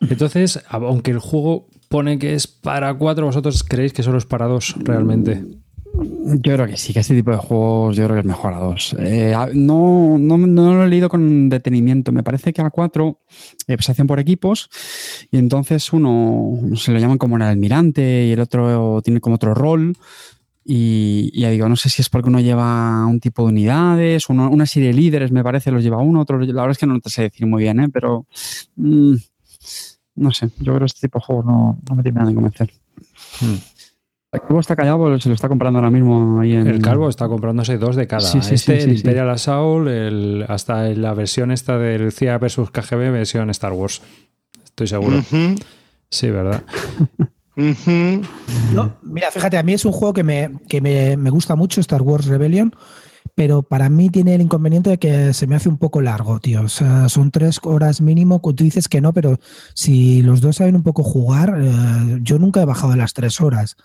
entonces, 0.00 0.62
aunque 0.68 1.10
el 1.10 1.18
juego 1.18 1.68
pone 1.88 2.18
que 2.18 2.34
es 2.34 2.46
para 2.46 2.94
cuatro, 2.94 3.26
¿vosotros 3.26 3.64
creéis 3.64 3.92
que 3.92 4.02
solo 4.02 4.18
es 4.18 4.26
para 4.26 4.46
dos 4.46 4.74
realmente? 4.78 5.44
Yo 6.00 6.54
creo 6.54 6.66
que 6.66 6.76
sí, 6.76 6.92
que 6.92 7.00
este 7.00 7.14
tipo 7.14 7.32
de 7.32 7.38
juegos 7.38 7.96
yo 7.96 8.04
creo 8.04 8.16
que 8.16 8.20
es 8.20 8.26
mejor 8.26 8.54
a 8.54 8.58
dos. 8.58 8.94
Eh, 8.98 9.34
no, 9.54 10.16
no, 10.18 10.36
lo 10.36 10.84
he 10.84 10.88
leído 10.88 11.08
con 11.08 11.48
detenimiento. 11.48 12.12
Me 12.12 12.22
parece 12.22 12.52
que 12.52 12.62
a 12.62 12.70
cuatro 12.70 13.20
eh, 13.66 13.76
pues 13.76 13.86
se 13.86 13.92
hacen 13.92 14.06
por 14.06 14.20
equipos 14.20 14.70
y 15.32 15.38
entonces 15.38 15.92
uno 15.92 16.76
se 16.76 16.92
lo 16.92 16.98
llaman 16.98 17.18
como 17.18 17.36
el 17.36 17.42
almirante 17.42 18.26
y 18.26 18.32
el 18.32 18.40
otro 18.40 19.00
tiene 19.02 19.20
como 19.20 19.36
otro 19.36 19.54
rol. 19.54 19.96
Y, 20.70 21.30
digo, 21.32 21.66
no 21.66 21.76
sé 21.76 21.88
si 21.88 22.02
es 22.02 22.10
porque 22.10 22.28
uno 22.28 22.40
lleva 22.40 23.06
un 23.06 23.20
tipo 23.20 23.42
de 23.42 23.48
unidades, 23.48 24.28
una 24.28 24.66
serie 24.66 24.88
de 24.88 24.94
líderes, 24.94 25.32
me 25.32 25.42
parece, 25.42 25.70
los 25.70 25.82
lleva 25.82 25.96
uno, 25.96 26.20
otro. 26.20 26.38
La 26.38 26.46
verdad 26.46 26.72
es 26.72 26.78
que 26.78 26.86
no 26.86 27.00
te 27.00 27.08
sé 27.08 27.22
decir 27.22 27.46
muy 27.46 27.62
bien, 27.62 27.80
¿eh? 27.80 27.88
pero 27.90 28.26
mm, 28.76 29.14
no 30.18 30.32
sé, 30.32 30.50
yo 30.58 30.72
creo 30.74 30.80
que 30.80 30.86
este 30.86 31.06
tipo 31.06 31.18
de 31.18 31.24
juegos 31.24 31.46
no, 31.46 31.78
me 31.94 32.02
tiene 32.02 32.16
nada 32.16 32.28
de 32.28 32.34
convencer. 32.34 32.72
Hmm. 33.40 33.54
El 34.30 34.40
Calvo 34.42 34.60
está 34.60 34.76
callado, 34.76 35.18
se 35.18 35.28
lo 35.30 35.34
está 35.34 35.48
comprando 35.48 35.78
ahora 35.78 35.90
mismo 35.90 36.40
ahí 36.40 36.52
en... 36.52 36.66
El 36.66 36.82
Calvo 36.82 37.08
está 37.08 37.28
comprándose 37.28 37.78
dos 37.78 37.96
de 37.96 38.06
cada. 38.06 38.20
Sí, 38.20 38.42
sí, 38.42 38.56
este, 38.56 38.82
el 38.82 38.96
Imperial 38.96 39.30
Assault, 39.30 39.88
el, 39.88 40.44
hasta 40.48 40.82
la 40.90 41.14
versión 41.14 41.50
esta 41.50 41.78
del 41.78 42.12
CIA 42.12 42.36
versus 42.36 42.70
KGB, 42.70 43.10
versión 43.10 43.48
Star 43.48 43.72
Wars. 43.72 44.02
Estoy 44.64 44.86
seguro. 44.86 45.22
Sí, 46.10 46.30
¿verdad? 46.30 46.62
mira, 49.02 49.30
fíjate, 49.30 49.56
a 49.56 49.62
mí 49.62 49.72
es 49.72 49.86
un 49.86 49.92
juego 49.92 50.12
que 50.12 50.24
me, 50.24 50.50
que 50.68 50.82
me, 50.82 51.16
me 51.16 51.30
gusta 51.30 51.56
mucho, 51.56 51.80
Star 51.80 52.02
Wars 52.02 52.26
Rebellion 52.26 52.74
pero 53.34 53.62
para 53.62 53.88
mí 53.88 54.10
tiene 54.10 54.34
el 54.34 54.42
inconveniente 54.42 54.90
de 54.90 54.98
que 54.98 55.32
se 55.32 55.46
me 55.46 55.56
hace 55.56 55.68
un 55.68 55.78
poco 55.78 56.00
largo, 56.00 56.40
tío. 56.40 56.62
O 56.62 56.68
sea, 56.68 57.08
son 57.08 57.30
tres 57.30 57.60
horas 57.62 58.00
mínimo. 58.00 58.40
Tú 58.40 58.64
dices 58.64 58.88
que 58.88 59.00
no, 59.00 59.12
pero 59.12 59.38
si 59.74 60.22
los 60.22 60.40
dos 60.40 60.56
saben 60.56 60.76
un 60.76 60.82
poco 60.82 61.02
jugar, 61.02 61.56
eh, 61.60 62.18
yo 62.22 62.38
nunca 62.38 62.62
he 62.62 62.64
bajado 62.64 62.92
de 62.92 62.98
las 62.98 63.14
tres 63.14 63.40
horas. 63.40 63.76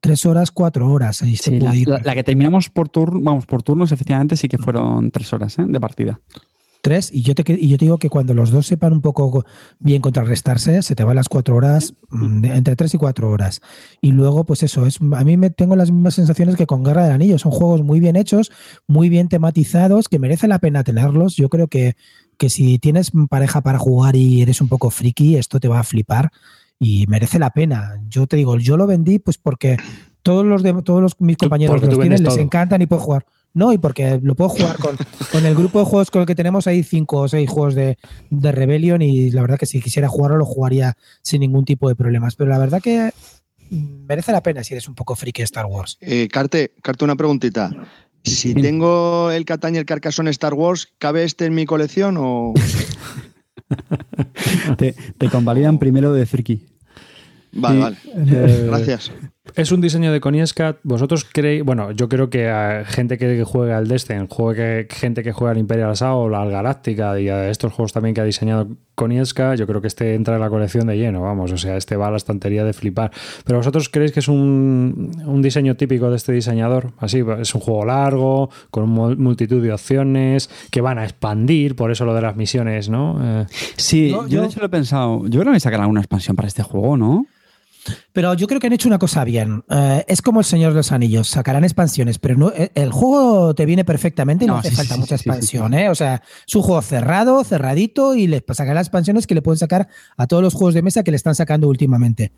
Tres 0.00 0.26
horas, 0.26 0.50
cuatro 0.50 0.90
horas. 0.90 1.22
la, 1.22 2.14
que 2.14 2.24
terminamos 2.24 2.70
por, 2.70 2.90
vamos, 3.22 3.46
por 3.46 3.62
turnos, 3.62 3.92
efectivamente, 3.92 4.36
sí 4.36 4.48
que 4.48 4.58
fueron 4.58 5.10
tres 5.10 5.32
horas 5.32 5.58
¿eh? 5.58 5.64
de 5.66 5.78
partida 5.78 6.20
tres, 6.82 7.10
y 7.12 7.22
yo, 7.22 7.34
te, 7.34 7.44
y 7.52 7.68
yo 7.68 7.78
te 7.78 7.86
digo 7.86 7.98
que 7.98 8.10
cuando 8.10 8.34
los 8.34 8.50
dos 8.50 8.66
sepan 8.66 8.92
un 8.92 9.00
poco 9.00 9.46
bien 9.78 10.02
contrarrestarse, 10.02 10.82
se 10.82 10.94
te 10.94 11.04
van 11.04 11.16
las 11.16 11.28
cuatro 11.28 11.56
horas, 11.56 11.94
mm, 12.10 12.44
entre 12.44 12.76
tres 12.76 12.92
y 12.92 12.98
cuatro 12.98 13.30
horas. 13.30 13.62
Y 14.00 14.10
luego, 14.10 14.44
pues 14.44 14.62
eso, 14.62 14.84
es 14.84 15.00
a 15.00 15.24
mí 15.24 15.36
me 15.36 15.50
tengo 15.50 15.76
las 15.76 15.90
mismas 15.90 16.14
sensaciones 16.14 16.56
que 16.56 16.66
con 16.66 16.82
Guerra 16.82 17.04
del 17.04 17.12
Anillo. 17.12 17.38
Son 17.38 17.52
juegos 17.52 17.82
muy 17.82 18.00
bien 18.00 18.16
hechos, 18.16 18.50
muy 18.86 19.08
bien 19.08 19.28
tematizados, 19.28 20.08
que 20.08 20.18
merece 20.18 20.48
la 20.48 20.58
pena 20.58 20.84
tenerlos. 20.84 21.36
Yo 21.36 21.48
creo 21.48 21.68
que, 21.68 21.94
que 22.36 22.50
si 22.50 22.78
tienes 22.78 23.12
pareja 23.30 23.62
para 23.62 23.78
jugar 23.78 24.16
y 24.16 24.42
eres 24.42 24.60
un 24.60 24.68
poco 24.68 24.90
friki, 24.90 25.36
esto 25.36 25.60
te 25.60 25.68
va 25.68 25.80
a 25.80 25.84
flipar 25.84 26.32
y 26.80 27.06
merece 27.06 27.38
la 27.38 27.50
pena. 27.50 28.02
Yo 28.08 28.26
te 28.26 28.36
digo, 28.36 28.58
yo 28.58 28.76
lo 28.76 28.88
vendí 28.88 29.20
pues 29.20 29.38
porque 29.38 29.76
todos 30.22 30.44
los 30.44 30.64
de, 30.64 30.74
todos 30.82 31.00
los, 31.00 31.20
mis 31.20 31.36
compañeros 31.36 31.80
los 31.80 31.98
tienen, 31.98 32.24
les 32.24 32.36
encantan 32.38 32.82
y 32.82 32.86
puedo 32.86 33.02
jugar. 33.02 33.24
No, 33.54 33.72
y 33.72 33.78
porque 33.78 34.18
lo 34.22 34.34
puedo 34.34 34.50
jugar 34.50 34.78
con, 34.78 34.96
con 35.30 35.44
el 35.44 35.54
grupo 35.54 35.80
de 35.80 35.84
juegos 35.84 36.10
con 36.10 36.22
el 36.22 36.26
que 36.26 36.34
tenemos, 36.34 36.66
hay 36.66 36.82
cinco 36.82 37.18
o 37.18 37.28
seis 37.28 37.50
juegos 37.50 37.74
de, 37.74 37.98
de 38.30 38.52
Rebellion 38.52 39.02
y 39.02 39.30
la 39.30 39.42
verdad 39.42 39.58
que 39.58 39.66
si 39.66 39.80
quisiera 39.80 40.08
jugarlo 40.08 40.38
lo 40.38 40.46
jugaría 40.46 40.96
sin 41.22 41.40
ningún 41.40 41.64
tipo 41.64 41.88
de 41.88 41.94
problemas. 41.94 42.34
Pero 42.34 42.50
la 42.50 42.58
verdad 42.58 42.80
que 42.80 43.12
merece 43.70 44.32
la 44.32 44.42
pena 44.42 44.64
si 44.64 44.74
eres 44.74 44.88
un 44.88 44.94
poco 44.94 45.16
friki 45.16 45.42
de 45.42 45.44
Star 45.44 45.66
Wars. 45.66 45.98
Eh, 46.00 46.28
Carte, 46.28 46.72
Carte, 46.82 47.04
una 47.04 47.16
preguntita. 47.16 47.70
Si 48.24 48.54
tengo 48.54 49.32
el 49.32 49.44
Catán 49.44 49.74
y 49.74 49.78
el 49.78 49.84
Carcassonne 49.84 50.30
Star 50.30 50.54
Wars, 50.54 50.88
¿cabe 50.98 51.24
este 51.24 51.46
en 51.46 51.54
mi 51.54 51.66
colección 51.66 52.16
o...? 52.18 52.54
te, 54.78 54.94
te 55.18 55.28
convalidan 55.28 55.78
primero 55.78 56.12
de 56.12 56.24
friki. 56.24 56.66
Vale, 57.52 57.80
vale. 57.80 57.96
Eh, 58.06 58.64
Gracias. 58.66 59.12
Es 59.56 59.70
un 59.72 59.80
diseño 59.80 60.12
de 60.12 60.20
Coniescat. 60.20 60.78
¿Vosotros 60.82 61.26
creéis.? 61.30 61.64
Bueno, 61.64 61.90
yo 61.90 62.08
creo 62.08 62.30
que 62.30 62.48
a 62.48 62.84
gente 62.86 63.18
que 63.18 63.42
juega 63.44 63.76
al 63.76 63.88
Destin, 63.88 64.28
juegue, 64.28 64.86
gente 64.88 65.22
que 65.22 65.32
juega 65.32 65.50
al 65.50 65.58
Imperial 65.58 65.90
Assault, 65.90 66.34
al 66.34 66.50
Galáctica 66.50 67.18
y 67.20 67.28
a 67.28 67.50
estos 67.50 67.72
juegos 67.72 67.92
también 67.92 68.14
que 68.14 68.20
ha 68.20 68.24
diseñado 68.24 68.68
Konieska, 68.94 69.54
yo 69.56 69.66
creo 69.66 69.80
que 69.80 69.88
este 69.88 70.14
entra 70.14 70.36
en 70.36 70.40
la 70.40 70.48
colección 70.48 70.86
de 70.86 70.96
lleno, 70.96 71.22
vamos. 71.22 71.52
O 71.52 71.58
sea, 71.58 71.76
este 71.76 71.96
va 71.96 72.06
a 72.06 72.10
la 72.12 72.18
estantería 72.18 72.64
de 72.64 72.72
flipar. 72.72 73.10
Pero 73.44 73.58
¿vosotros 73.58 73.88
creéis 73.88 74.12
que 74.12 74.20
es 74.20 74.28
un, 74.28 75.10
un 75.26 75.42
diseño 75.42 75.76
típico 75.76 76.08
de 76.08 76.16
este 76.16 76.32
diseñador? 76.32 76.92
Así, 76.98 77.22
es 77.40 77.54
un 77.54 77.60
juego 77.60 77.84
largo, 77.84 78.48
con 78.70 78.88
multitud 78.88 79.60
de 79.60 79.72
opciones, 79.72 80.48
que 80.70 80.80
van 80.80 80.98
a 80.98 81.04
expandir, 81.04 81.74
por 81.74 81.90
eso 81.90 82.04
lo 82.04 82.14
de 82.14 82.22
las 82.22 82.36
misiones, 82.36 82.88
¿no? 82.88 83.18
Eh, 83.20 83.46
sí, 83.76 84.14
yo, 84.28 84.40
de 84.40 84.46
hecho 84.46 84.60
lo 84.60 84.66
he 84.66 84.70
pensado. 84.70 85.26
Yo 85.26 85.40
creo 85.40 85.52
que 85.52 85.60
sacarán 85.60 85.84
alguna 85.84 86.00
expansión 86.00 86.36
para 86.36 86.48
este 86.48 86.62
juego, 86.62 86.96
¿no? 86.96 87.26
Pero 88.12 88.34
yo 88.34 88.46
creo 88.46 88.60
que 88.60 88.66
han 88.66 88.72
hecho 88.72 88.88
una 88.88 88.98
cosa 88.98 89.24
bien. 89.24 89.64
Eh, 89.68 90.04
es 90.06 90.22
como 90.22 90.40
el 90.40 90.46
Señor 90.46 90.72
de 90.72 90.76
los 90.76 90.92
Anillos, 90.92 91.28
sacarán 91.28 91.64
expansiones, 91.64 92.18
pero 92.18 92.36
no, 92.36 92.52
eh, 92.54 92.70
el 92.74 92.90
juego 92.92 93.54
te 93.54 93.66
viene 93.66 93.84
perfectamente 93.84 94.44
y 94.44 94.48
no, 94.48 94.58
hace 94.58 94.70
falta 94.70 94.96
mucha 94.96 95.16
expansión. 95.16 95.74
¿eh? 95.74 95.88
O 95.88 95.94
sea, 95.94 96.22
es 96.46 96.54
un 96.54 96.62
juego 96.62 96.82
cerrado, 96.82 97.42
cerradito 97.44 98.14
y 98.14 98.26
les 98.26 98.42
sacarán 98.48 98.76
las 98.76 98.86
expansiones 98.86 99.26
que 99.26 99.34
le 99.34 99.42
pueden 99.42 99.58
sacar 99.58 99.88
a 100.16 100.26
todos 100.26 100.42
los 100.42 100.54
juegos 100.54 100.74
de 100.74 100.82
mesa 100.82 101.02
que 101.02 101.10
le 101.10 101.16
están 101.16 101.34
sacando 101.34 101.68
últimamente 101.68 102.32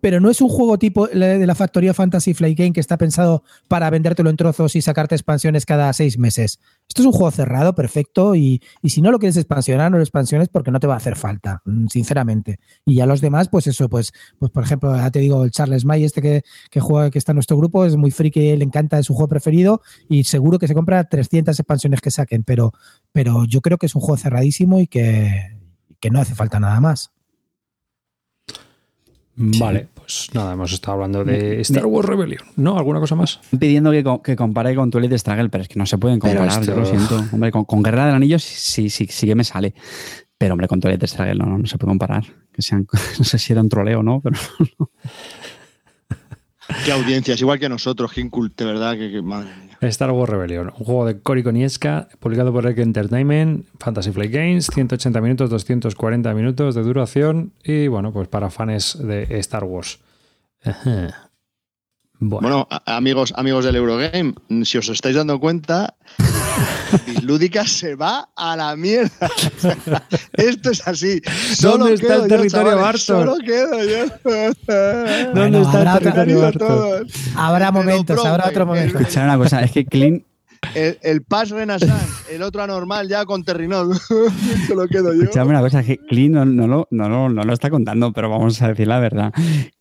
pero 0.00 0.20
no 0.20 0.30
es 0.30 0.40
un 0.40 0.48
juego 0.48 0.78
tipo 0.78 1.06
de 1.06 1.46
la 1.46 1.54
factoría 1.54 1.94
Fantasy 1.94 2.34
Flight 2.34 2.58
Game 2.58 2.72
que 2.72 2.80
está 2.80 2.98
pensado 2.98 3.42
para 3.68 3.90
vendértelo 3.90 4.30
en 4.30 4.36
trozos 4.36 4.76
y 4.76 4.82
sacarte 4.82 5.14
expansiones 5.14 5.66
cada 5.66 5.92
seis 5.92 6.18
meses. 6.18 6.60
Esto 6.88 7.02
es 7.02 7.06
un 7.06 7.12
juego 7.12 7.30
cerrado, 7.30 7.74
perfecto, 7.74 8.36
y, 8.36 8.62
si 8.84 9.02
no 9.02 9.10
lo 9.10 9.18
quieres 9.18 9.36
expansionar, 9.36 9.90
no 9.90 9.96
lo 9.96 10.02
expansiones 10.02 10.48
porque 10.48 10.70
no 10.70 10.80
te 10.80 10.86
va 10.86 10.94
a 10.94 10.98
hacer 10.98 11.16
falta, 11.16 11.62
mm, 11.64 11.88
sinceramente. 11.88 12.60
Y 12.84 12.96
ya 12.96 13.06
los 13.06 13.20
demás, 13.20 13.48
pues 13.48 13.66
eso, 13.66 13.88
pues, 13.88 14.12
pues 14.38 14.52
por 14.52 14.62
ejemplo, 14.62 14.94
ya 14.96 15.10
te 15.10 15.18
digo, 15.18 15.44
el 15.44 15.50
Charles 15.50 15.84
May, 15.84 16.04
este 16.04 16.22
que, 16.22 16.42
que 16.70 16.80
juega, 16.80 17.10
que 17.10 17.18
está 17.18 17.32
en 17.32 17.36
nuestro 17.36 17.56
grupo, 17.56 17.84
es 17.84 17.96
muy 17.96 18.10
friki, 18.10 18.56
le 18.56 18.64
encanta, 18.64 18.98
es 18.98 19.06
su 19.06 19.14
juego 19.14 19.28
preferido 19.28 19.82
y 20.08 20.24
seguro 20.24 20.58
que 20.58 20.68
se 20.68 20.74
compra 20.74 21.04
300 21.04 21.58
expansiones 21.58 22.00
que 22.00 22.10
saquen, 22.10 22.44
pero, 22.44 22.72
pero 23.12 23.44
yo 23.46 23.60
creo 23.60 23.78
que 23.78 23.86
es 23.86 23.94
un 23.94 24.00
juego 24.00 24.16
cerradísimo 24.16 24.80
y 24.80 24.86
que, 24.86 25.56
que 26.00 26.10
no 26.10 26.20
hace 26.20 26.34
falta 26.34 26.60
nada 26.60 26.80
más. 26.80 27.15
Vale, 29.36 29.88
pues 29.94 30.28
nada, 30.32 30.54
hemos 30.54 30.72
estado 30.72 30.94
hablando 30.94 31.22
de 31.22 31.60
Star 31.60 31.84
Wars 31.84 32.08
Rebellion. 32.08 32.42
¿No? 32.56 32.78
¿Alguna 32.78 33.00
cosa 33.00 33.14
más? 33.14 33.40
Pidiendo 33.58 33.90
que, 33.90 34.02
que 34.24 34.34
compare 34.34 34.74
con 34.74 34.90
Twilight 34.90 35.12
Struggle, 35.18 35.50
pero 35.50 35.62
es 35.62 35.68
que 35.68 35.78
no 35.78 35.84
se 35.84 35.98
pueden 35.98 36.18
comparar, 36.18 36.64
yo 36.64 36.74
lo 36.74 36.86
siento. 36.86 37.22
Hombre, 37.32 37.52
con, 37.52 37.82
Guerra 37.82 38.06
del 38.06 38.14
Anillo 38.14 38.38
sí, 38.38 38.88
sí, 38.88 39.06
sí 39.06 39.26
que 39.26 39.34
me 39.34 39.44
sale. 39.44 39.74
Pero, 40.38 40.54
hombre, 40.54 40.68
con 40.68 40.80
Twilight 40.80 41.04
Struggle 41.04 41.34
no, 41.34 41.58
no, 41.58 41.66
se 41.66 41.76
puede 41.76 41.90
comparar. 41.90 42.24
Que 42.50 42.62
sean, 42.62 42.86
no 43.18 43.24
sé 43.24 43.38
si 43.38 43.52
era 43.52 43.60
un 43.60 43.68
troleo 43.68 44.00
o 44.00 44.02
no, 44.02 44.20
pero 44.22 44.38
Qué 46.84 46.92
audiencias, 46.92 47.40
igual 47.40 47.58
que 47.58 47.68
nosotros, 47.68 48.12
qué 48.12 48.20
inculte, 48.20 48.64
¿verdad? 48.64 48.96
Que, 48.96 49.22
madre. 49.22 49.50
Star 49.82 50.10
Wars 50.10 50.30
Rebellion, 50.30 50.68
un 50.68 50.84
juego 50.84 51.06
de 51.06 51.20
Cory 51.20 51.42
Konieska, 51.42 52.08
publicado 52.18 52.52
por 52.52 52.66
Egg 52.66 52.80
Entertainment, 52.80 53.66
Fantasy 53.78 54.10
Flight 54.10 54.32
Games, 54.32 54.68
180 54.72 55.20
minutos, 55.20 55.50
240 55.50 56.32
minutos 56.34 56.74
de 56.74 56.82
duración 56.82 57.52
y 57.62 57.88
bueno, 57.88 58.12
pues 58.12 58.28
para 58.28 58.50
fans 58.50 58.98
de 59.00 59.26
Star 59.38 59.64
Wars. 59.64 60.00
Ajá. 60.64 61.25
Bueno, 62.18 62.66
amigos, 62.86 63.34
amigos 63.36 63.64
del 63.64 63.76
Eurogame, 63.76 64.34
si 64.64 64.78
os 64.78 64.88
estáis 64.88 65.16
dando 65.16 65.38
cuenta, 65.38 65.94
Bislúdica 67.06 67.66
se 67.66 67.94
va 67.94 68.30
a 68.34 68.56
la 68.56 68.74
mierda. 68.76 69.30
Esto 70.32 70.70
es 70.70 70.86
así. 70.88 71.20
Solo 71.54 71.78
¿Dónde 71.78 71.94
está 71.94 72.06
quedo 72.06 72.24
el 72.24 72.30
yo, 72.30 72.36
territorio 72.36 72.70
chavales, 72.70 73.06
Barton? 73.08 73.26
Solo 73.26 73.38
quedo 73.44 73.84
yo. 73.84 74.06
¿Dónde 74.24 75.30
Bueno, 75.34 75.62
está 75.62 75.82
el 75.82 75.98
territorio 75.98 76.40
Barton? 76.40 77.06
Habrá 77.36 77.70
momentos, 77.70 78.24
habrá 78.24 78.48
otro 78.48 78.66
momento. 78.66 78.98
Escuchad 78.98 79.24
una 79.24 79.36
cosa, 79.36 79.62
es 79.62 79.72
que 79.72 79.84
Clean 79.84 80.24
El, 80.74 80.98
el 81.02 81.22
Pass 81.22 81.50
Renaissance, 81.50 82.34
el 82.34 82.42
otro 82.42 82.62
anormal 82.62 83.08
ya 83.08 83.24
con 83.24 83.44
Terrinol. 83.44 83.96
Solo 84.68 84.86
quedo 84.88 85.14
yo. 85.14 85.22
Escuchadme 85.22 85.50
una 85.50 85.60
cosa, 85.60 85.82
que 85.82 85.96
Clean 85.98 86.32
no, 86.32 86.44
no 86.44 86.66
lo, 86.66 86.88
no, 86.90 87.08
lo- 87.08 87.28
no 87.28 87.42
lo 87.42 87.52
está 87.52 87.70
contando, 87.70 88.12
pero 88.12 88.28
vamos 88.28 88.60
a 88.62 88.68
decir 88.68 88.86
la 88.86 88.98
verdad. 88.98 89.32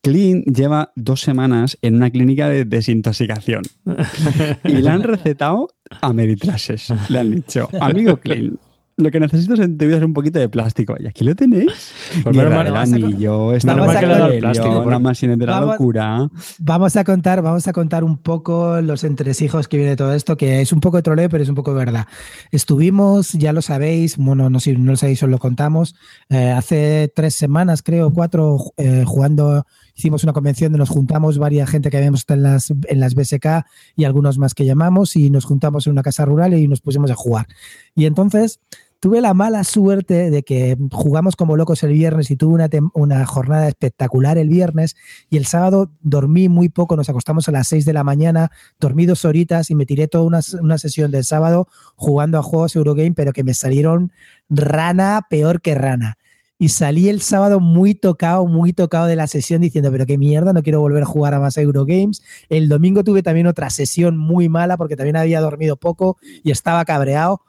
Clean 0.02 0.44
lleva 0.44 0.92
dos 0.96 1.22
semanas 1.22 1.78
en 1.82 1.96
una 1.96 2.10
clínica 2.12 2.48
de 2.50 2.66
desintoxicación 2.66 3.64
y 4.64 4.70
le 4.74 4.90
han 4.90 5.04
recetado 5.04 5.68
Ameritrases. 6.02 6.94
Le 7.10 7.20
han 7.20 7.32
dicho, 7.32 7.70
amigo 7.82 8.18
Clean, 8.18 8.58
lo 8.98 9.12
que 9.12 9.20
necesitas 9.20 9.60
en 9.60 9.78
tu 9.78 9.86
vida 9.86 9.98
es 9.98 10.04
un 10.04 10.14
poquito 10.14 10.40
de 10.40 10.48
plástico. 10.48 10.96
Y 10.98 11.06
aquí 11.08 11.26
lo 11.26 11.36
tenéis. 11.36 11.92
Pues 12.24 12.36
Lleva 12.36 12.50
menos 12.50 12.54
mal- 12.56 12.68
el 12.68 12.74
vamos 12.74 12.92
a- 12.92 12.96
anillo, 12.96 13.48
plástico, 13.50 14.90
la 14.90 15.00
máquina 15.00 15.36
de 15.36 15.46
la 15.46 15.52
Vamos- 15.60 15.72
locura. 15.74 16.30
Vamos 16.60 16.96
a 16.96 17.04
contar, 17.04 17.42
vamos 17.42 17.68
a 17.68 17.74
contar 17.74 18.04
un 18.06 18.18
poco 18.18 18.80
los 18.82 19.04
entresijos 19.04 19.68
que 19.68 19.78
viene 19.78 19.92
de 19.92 19.96
todo 19.98 20.14
esto, 20.14 20.38
que 20.38 20.62
es 20.62 20.72
un 20.72 20.80
poco 20.80 20.96
de 20.98 21.04
troleo, 21.04 21.28
pero 21.30 21.44
es 21.44 21.50
un 21.50 21.56
poco 21.56 21.72
de 21.74 21.78
verdad. 21.80 22.08
Estuvimos, 22.52 23.34
ya 23.34 23.52
lo 23.52 23.62
sabéis, 23.62 24.16
bueno, 24.18 24.50
no, 24.50 24.60
si 24.62 24.72
no 24.78 24.92
lo 24.92 24.98
sabéis, 24.98 25.22
os 25.24 25.30
lo 25.30 25.40
contamos, 25.40 25.96
eh, 26.30 26.52
hace 26.52 27.12
tres 27.14 27.36
semanas, 27.36 27.84
creo, 27.84 28.14
cuatro, 28.14 28.58
eh, 28.78 29.04
jugando, 29.06 29.66
hicimos 29.94 30.24
una 30.24 30.32
convención 30.32 30.72
donde 30.72 30.80
nos 30.80 30.90
juntamos 30.90 31.38
varias 31.38 31.70
gente 31.70 31.90
que 31.90 31.98
habíamos 31.98 32.22
estado 32.22 32.38
en 32.40 32.44
las, 32.44 32.72
en 32.72 33.00
las 33.02 33.14
BSK 33.16 33.66
y 33.98 34.06
algunos 34.06 34.38
más 34.38 34.54
que 34.54 34.66
llamamos, 34.66 35.18
y 35.18 35.30
nos 35.30 35.44
juntamos 35.44 35.86
en 35.88 35.92
una 35.92 36.02
casa 36.04 36.24
rural 36.24 36.54
y 36.54 36.68
nos 36.70 36.80
pusimos 36.80 37.12
a 37.12 37.16
jugar. 37.16 37.48
Y 37.94 38.06
entonces 38.06 38.60
tuve 39.06 39.22
la 39.22 39.36
mala 39.36 39.64
suerte 39.64 40.32
de 40.32 40.42
que 40.42 40.76
jugamos 40.92 41.36
como 41.36 41.56
locos 41.56 41.84
el 41.84 41.94
viernes 41.94 42.32
y 42.32 42.36
tuve 42.36 42.56
una, 42.56 42.68
una 42.96 43.24
jornada 43.28 43.68
espectacular 43.68 44.40
el 44.40 44.50
viernes 44.50 44.96
y 45.30 45.38
el 45.38 45.46
sábado 45.46 45.92
dormí 46.02 46.50
muy 46.50 46.70
poco, 46.70 46.96
nos 46.96 47.08
acostamos 47.08 47.48
a 47.48 47.52
las 47.52 47.68
6 47.68 47.86
de 47.86 47.94
la 47.94 48.04
mañana, 48.04 48.50
dormí 48.80 49.06
dos 49.06 49.24
horitas 49.24 49.70
y 49.70 49.76
me 49.76 49.86
tiré 49.86 50.08
toda 50.08 50.24
una, 50.24 50.40
una 50.60 50.80
sesión 50.80 51.12
del 51.12 51.24
sábado 51.24 51.68
jugando 51.96 52.40
a 52.40 52.42
juegos 52.42 52.76
Eurogame, 52.76 53.14
pero 53.14 53.32
que 53.32 53.44
me 53.44 53.54
salieron 53.54 54.12
rana 54.50 55.28
peor 55.30 55.62
que 55.62 55.76
rana. 55.76 56.18
Y 56.58 56.70
salí 56.70 57.08
el 57.08 57.22
sábado 57.22 57.60
muy 57.60 57.94
tocado, 57.94 58.48
muy 58.48 58.74
tocado 58.74 59.06
de 59.06 59.16
la 59.16 59.28
sesión 59.28 59.62
diciendo, 59.62 59.92
pero 59.92 60.08
qué 60.08 60.18
mierda, 60.18 60.52
no 60.52 60.64
quiero 60.64 60.80
volver 60.80 61.04
a 61.04 61.06
jugar 61.06 61.36
a 61.36 61.40
más 61.40 61.58
Eurogames. 61.58 62.24
El 62.50 62.70
domingo 62.70 63.04
tuve 63.04 63.22
también 63.22 63.46
otra 63.46 63.70
sesión 63.70 64.18
muy 64.18 64.50
mala 64.50 64.78
porque 64.78 64.96
también 64.96 65.18
había 65.18 65.42
dormido 65.42 65.78
poco 65.78 66.18
y 66.44 66.50
estaba 66.50 66.84
cabreado. 66.86 67.42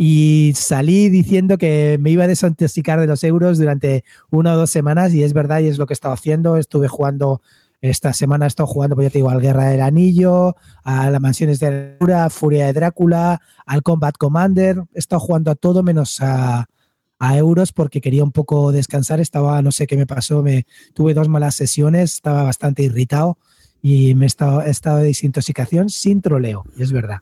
Y 0.00 0.52
salí 0.54 1.08
diciendo 1.08 1.58
que 1.58 1.98
me 2.00 2.10
iba 2.10 2.22
a 2.22 2.28
desintoxicar 2.28 3.00
de 3.00 3.08
los 3.08 3.24
euros 3.24 3.58
durante 3.58 4.04
una 4.30 4.54
o 4.54 4.56
dos 4.56 4.70
semanas 4.70 5.12
y 5.12 5.24
es 5.24 5.32
verdad 5.32 5.58
y 5.58 5.66
es 5.66 5.76
lo 5.76 5.86
que 5.86 5.92
he 5.92 5.94
estado 5.96 6.14
haciendo. 6.14 6.56
Estuve 6.56 6.86
jugando, 6.86 7.42
esta 7.80 8.12
semana 8.12 8.44
he 8.44 8.48
estado 8.48 8.68
jugando, 8.68 8.94
pues 8.94 9.06
ya 9.06 9.10
te 9.10 9.18
digo, 9.18 9.28
al 9.28 9.40
Guerra 9.40 9.64
del 9.64 9.80
Anillo, 9.80 10.54
a 10.84 11.10
las 11.10 11.20
Mansiones 11.20 11.58
de 11.58 11.94
Locura, 11.94 12.30
Furia 12.30 12.66
de 12.66 12.74
Drácula, 12.74 13.40
al 13.66 13.82
Combat 13.82 14.16
Commander. 14.16 14.84
He 14.94 15.00
estado 15.00 15.18
jugando 15.18 15.50
a 15.50 15.56
todo 15.56 15.82
menos 15.82 16.20
a, 16.20 16.66
a 17.18 17.36
euros 17.36 17.72
porque 17.72 18.00
quería 18.00 18.22
un 18.22 18.30
poco 18.30 18.70
descansar. 18.70 19.18
Estaba, 19.18 19.60
no 19.62 19.72
sé 19.72 19.88
qué 19.88 19.96
me 19.96 20.06
pasó, 20.06 20.44
me 20.44 20.64
tuve 20.94 21.12
dos 21.12 21.28
malas 21.28 21.56
sesiones, 21.56 22.14
estaba 22.14 22.44
bastante 22.44 22.84
irritado 22.84 23.36
y 23.82 24.14
me 24.14 24.26
he 24.26 24.28
estado, 24.28 24.62
he 24.62 24.70
estado 24.70 24.98
de 24.98 25.06
desintoxicación 25.06 25.90
sin 25.90 26.22
troleo, 26.22 26.64
y 26.76 26.84
es 26.84 26.92
verdad. 26.92 27.18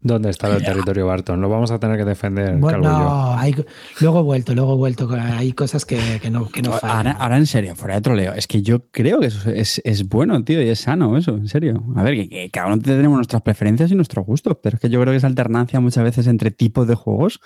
¿Dónde 0.00 0.30
está 0.30 0.54
el 0.56 0.62
territorio 0.64 1.06
Barton? 1.06 1.40
Lo 1.40 1.48
vamos 1.48 1.70
a 1.72 1.78
tener 1.80 1.96
que 1.98 2.04
defender, 2.04 2.56
Bueno, 2.56 2.82
Calvo 2.82 2.86
y 2.86 3.00
yo. 3.00 3.04
no, 3.04 3.34
hay- 3.36 3.54
luego 4.00 4.20
he 4.20 4.22
vuelto, 4.22 4.54
luego 4.54 4.74
he 4.74 4.76
vuelto. 4.76 5.08
Hay 5.12 5.52
cosas 5.52 5.84
que, 5.84 5.98
que 6.22 6.30
no, 6.30 6.48
que 6.48 6.62
no 6.62 6.72
fallan. 6.72 6.96
Ahora, 6.96 7.10
ahora 7.20 7.36
en 7.36 7.46
serio, 7.46 7.74
fuera 7.74 7.96
de 7.96 8.00
troleo, 8.00 8.32
es 8.34 8.46
que 8.46 8.62
yo 8.62 8.86
creo 8.92 9.18
que 9.20 9.26
eso 9.26 9.50
es, 9.50 9.80
es 9.84 10.08
bueno, 10.08 10.44
tío, 10.44 10.62
y 10.62 10.68
es 10.68 10.80
sano 10.80 11.16
eso, 11.16 11.32
en 11.34 11.48
serio. 11.48 11.82
A 11.96 12.02
ver, 12.04 12.14
que, 12.14 12.28
que 12.28 12.50
cada 12.50 12.68
uno 12.68 12.78
tenemos 12.80 13.16
nuestras 13.16 13.42
preferencias 13.42 13.90
y 13.90 13.96
nuestros 13.96 14.24
gustos, 14.24 14.56
pero 14.62 14.76
es 14.76 14.80
que 14.80 14.88
yo 14.88 15.00
creo 15.00 15.12
que 15.12 15.16
esa 15.18 15.26
alternancia 15.26 15.80
muchas 15.80 16.04
veces 16.04 16.26
entre 16.28 16.50
tipos 16.52 16.86
de 16.86 16.94
juegos, 16.94 17.40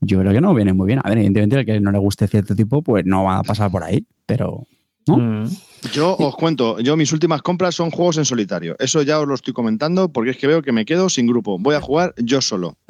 yo 0.00 0.18
creo 0.20 0.32
que 0.32 0.40
no 0.40 0.52
viene 0.54 0.72
muy 0.72 0.86
bien. 0.88 1.00
A 1.04 1.08
ver, 1.08 1.18
evidentemente 1.18 1.60
el 1.60 1.66
que 1.66 1.80
no 1.80 1.92
le 1.92 1.98
guste 1.98 2.26
cierto 2.26 2.56
tipo, 2.56 2.82
pues 2.82 3.04
no 3.06 3.22
va 3.24 3.38
a 3.38 3.42
pasar 3.42 3.70
por 3.70 3.84
ahí, 3.84 4.06
pero... 4.26 4.66
¿no? 5.06 5.16
Mm. 5.16 5.50
Yo 5.92 6.16
os 6.16 6.34
cuento, 6.36 6.80
yo 6.80 6.96
mis 6.96 7.12
últimas 7.12 7.42
compras 7.42 7.74
son 7.74 7.90
juegos 7.90 8.16
en 8.18 8.24
solitario. 8.24 8.74
Eso 8.78 9.02
ya 9.02 9.20
os 9.20 9.28
lo 9.28 9.34
estoy 9.34 9.52
comentando 9.54 10.08
porque 10.12 10.30
es 10.30 10.36
que 10.36 10.46
veo 10.46 10.62
que 10.62 10.72
me 10.72 10.84
quedo 10.84 11.08
sin 11.08 11.26
grupo. 11.26 11.58
Voy 11.58 11.74
a 11.76 11.80
jugar 11.80 12.12
yo 12.16 12.40
solo. 12.40 12.76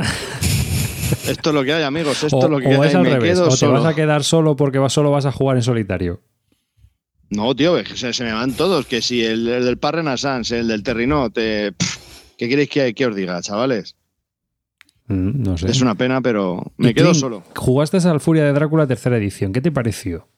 Esto 1.29 1.51
es 1.51 1.55
lo 1.55 1.63
que 1.65 1.73
hay, 1.75 1.83
amigos. 1.83 2.23
Esto 2.25 2.37
O, 2.39 2.45
es 2.45 2.51
lo 2.51 2.59
que 2.59 2.75
o 2.77 2.83
hay. 2.83 2.89
es 2.89 2.95
al 2.95 3.03
me 3.03 3.11
revés, 3.11 3.35
quedo 3.35 3.47
o 3.47 3.51
te 3.51 3.57
solo. 3.57 3.73
vas 3.75 3.85
a 3.85 3.95
quedar 3.95 4.25
solo 4.25 4.57
porque 4.57 4.79
vas, 4.79 4.93
solo 4.93 5.11
vas 5.11 5.27
a 5.27 5.33
jugar 5.33 5.57
en 5.57 5.63
solitario. 5.63 6.23
No, 7.29 7.55
tío, 7.55 7.77
es 7.77 7.89
que 7.89 7.97
se, 7.97 8.13
se 8.13 8.25
me 8.25 8.33
van 8.33 8.53
todos. 8.55 8.87
Que 8.87 9.03
si 9.03 9.23
el, 9.25 9.47
el 9.49 9.65
del 9.65 9.79
Par 9.79 9.97
Renaissance, 9.97 10.59
el 10.59 10.69
del 10.69 10.83
Terrinot, 10.83 11.33
eh, 11.37 11.73
pff, 11.77 11.99
¿qué 12.39 12.49
queréis 12.49 12.69
que, 12.71 12.95
que 12.95 13.07
os 13.07 13.15
diga, 13.15 13.41
chavales? 13.43 13.97
Mm, 15.09 15.43
no 15.43 15.59
sé. 15.59 15.71
Es 15.71 15.81
una 15.81 15.95
pena, 15.97 16.21
pero 16.21 16.73
me 16.77 16.95
quedo 16.95 17.13
solo. 17.15 17.43
Jugaste 17.55 17.99
al 17.99 18.21
Furia 18.21 18.45
de 18.45 18.53
Drácula 18.53 18.87
tercera 18.87 19.17
edición. 19.17 19.53
¿Qué 19.53 19.61
te 19.61 19.71
pareció? 19.73 20.29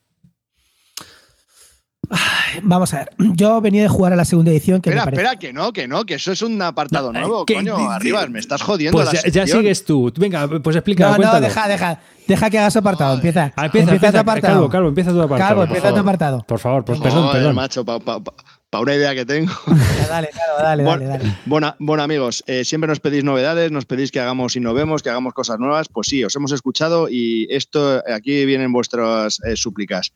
Vamos 2.62 2.92
a 2.94 2.98
ver, 2.98 3.10
yo 3.18 3.60
venía 3.60 3.82
de 3.82 3.88
jugar 3.88 4.12
a 4.12 4.16
la 4.16 4.24
segunda 4.24 4.50
edición 4.50 4.80
que 4.80 4.90
Espera, 4.90 5.06
me 5.06 5.12
parece- 5.12 5.22
espera, 5.22 5.38
que 5.38 5.52
no, 5.52 5.72
que 5.72 5.88
no, 5.88 6.04
que 6.04 6.14
eso 6.14 6.32
es 6.32 6.42
un 6.42 6.60
apartado 6.62 7.12
No, 7.12 7.20
nuevo, 7.20 7.46
¿qué 7.46 7.54
coño. 7.54 7.76
Arriba, 7.90 8.26
me 8.28 8.38
estás 8.38 8.62
jodiendo 8.62 8.96
Pues 8.98 9.12
la 9.12 9.30
ya, 9.30 9.46
sigues 9.46 9.84
tú. 9.84 10.12
Venga, 10.16 10.48
pues 10.62 10.76
explica, 10.76 11.10
No, 11.16 11.18
no, 11.18 11.40
deja, 11.40 11.68
deja, 11.68 12.00
deja 12.26 12.50
que 12.50 12.58
hagas 12.58 12.76
apartado. 12.76 13.14
Empieza, 13.14 13.52
Ah, 13.56 13.66
empieza, 13.66 13.92
empieza, 13.92 14.12
tu 14.12 14.18
apartado. 14.18 14.54
Calvo, 14.54 14.68
Calvo, 14.68 14.88
empieza 14.88 15.10
tu 15.12 15.20
apartado. 15.22 15.48
Calvo, 15.48 15.60
por 15.60 15.68
empieza 15.68 15.88
tu 15.88 15.94
favor. 15.94 16.00
apartado. 16.08 16.44
Por 16.46 16.58
favor, 16.58 16.84
pues 16.84 16.98
Joder, 16.98 17.12
perdón, 17.12 17.32
perdón. 17.32 17.54
macho, 17.54 17.84
para 17.84 18.82
una 18.82 18.94
idea 18.94 19.14
que 19.14 19.24
tengo. 19.24 19.50
Dale, 20.10 20.28
claro, 20.28 20.52
dale, 20.62 20.84
Bueno, 20.84 21.04
dale, 21.08 21.18
dale. 21.24 21.34
Bueno, 21.46 21.74
bueno, 21.78 22.02
amigos, 22.02 22.44
eh, 22.46 22.64
siempre 22.66 22.86
nos 22.88 23.00
pedís 23.00 23.24
novedades, 23.24 23.70
nos 23.72 23.86
pedís 23.86 24.10
que 24.10 24.20
hagamos 24.20 24.56
innovemos, 24.56 25.02
que 25.02 25.08
hagamos 25.08 25.32
cosas 25.32 25.58
nuevas. 25.58 25.88
Pues 25.88 26.08
sí, 26.08 26.22
os 26.22 26.34
hemos 26.36 26.52
escuchado 26.52 27.08
y 27.08 27.46
esto, 27.50 28.02
aquí 28.14 28.44
vienen 28.44 28.70
vuestras 28.72 29.40
eh, 29.44 29.56
súplicas. 29.56 30.12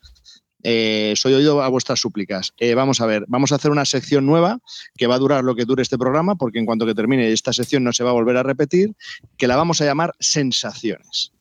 Eh, 0.62 1.14
soy 1.16 1.34
oído 1.34 1.62
a 1.62 1.68
vuestras 1.68 2.00
súplicas. 2.00 2.52
Eh, 2.58 2.74
vamos 2.74 3.00
a 3.00 3.06
ver, 3.06 3.24
vamos 3.28 3.52
a 3.52 3.56
hacer 3.56 3.70
una 3.70 3.84
sección 3.84 4.26
nueva 4.26 4.58
que 4.96 5.06
va 5.06 5.16
a 5.16 5.18
durar 5.18 5.44
lo 5.44 5.54
que 5.54 5.64
dure 5.64 5.82
este 5.82 5.98
programa, 5.98 6.36
porque 6.36 6.58
en 6.58 6.66
cuanto 6.66 6.86
que 6.86 6.94
termine 6.94 7.32
esta 7.32 7.52
sección 7.52 7.84
no 7.84 7.92
se 7.92 8.04
va 8.04 8.10
a 8.10 8.14
volver 8.14 8.36
a 8.36 8.42
repetir, 8.42 8.94
que 9.36 9.46
la 9.46 9.56
vamos 9.56 9.80
a 9.80 9.84
llamar 9.84 10.14
sensaciones. 10.20 11.32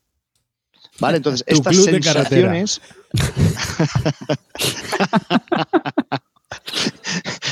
Vale, 0.99 1.17
entonces 1.17 1.45
Tu 1.45 1.55
estas 1.55 1.75
sensaciones. 1.75 2.81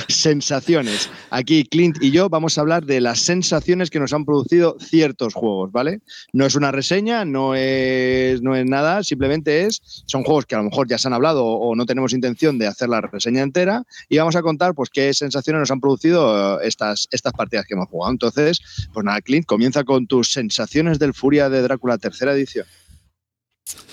sensaciones. 0.10 1.10
Aquí 1.30 1.64
Clint 1.64 1.98
y 2.02 2.12
yo 2.12 2.30
vamos 2.30 2.58
a 2.58 2.62
hablar 2.62 2.86
de 2.86 3.00
las 3.00 3.20
sensaciones 3.20 3.90
que 3.90 4.00
nos 4.00 4.12
han 4.14 4.26
producido 4.26 4.78
ciertos 4.80 5.34
juegos, 5.34 5.72
¿vale? 5.72 6.02
No 6.34 6.46
es 6.46 6.56
una 6.56 6.72
reseña, 6.72 7.26
no 7.26 7.56
es, 7.56 8.42
no 8.42 8.56
es 8.56 8.66
nada, 8.66 9.04
simplemente 9.04 9.66
es, 9.66 10.04
son 10.06 10.24
juegos 10.24 10.46
que 10.46 10.56
a 10.56 10.58
lo 10.58 10.66
mejor 10.66 10.88
ya 10.88 10.98
se 10.98 11.08
han 11.08 11.14
hablado 11.14 11.46
o, 11.46 11.76
no 11.76 11.86
tenemos 11.86 12.14
intención 12.14 12.58
de 12.58 12.68
hacer 12.68 12.90
la 12.90 13.02
reseña 13.02 13.42
entera 13.42 13.84
y 14.10 14.18
vamos 14.18 14.36
a 14.36 14.42
contar 14.42 14.74
pues 14.74 14.90
qué 14.90 15.14
sensaciones 15.14 15.62
nos 15.62 15.72
han 15.72 15.80
producido 15.80 16.60
eh, 16.60 16.68
estas, 16.68 17.08
estas 17.12 17.34
partidas 17.34 17.66
que 17.66 17.76
hemos 17.76 17.88
jugado. 17.88 18.12
Entonces, 18.12 18.60
pues 18.94 19.06
nada, 19.06 19.22
Clint, 19.22 19.46
comienza 19.46 19.84
con 19.84 20.08
tus 20.08 20.32
sensaciones 20.32 21.00
del 21.00 21.14
Furia 21.14 21.50
de 21.50 21.62
Drácula 21.62 21.98
tercera 21.98 22.34
edición. 22.34 22.66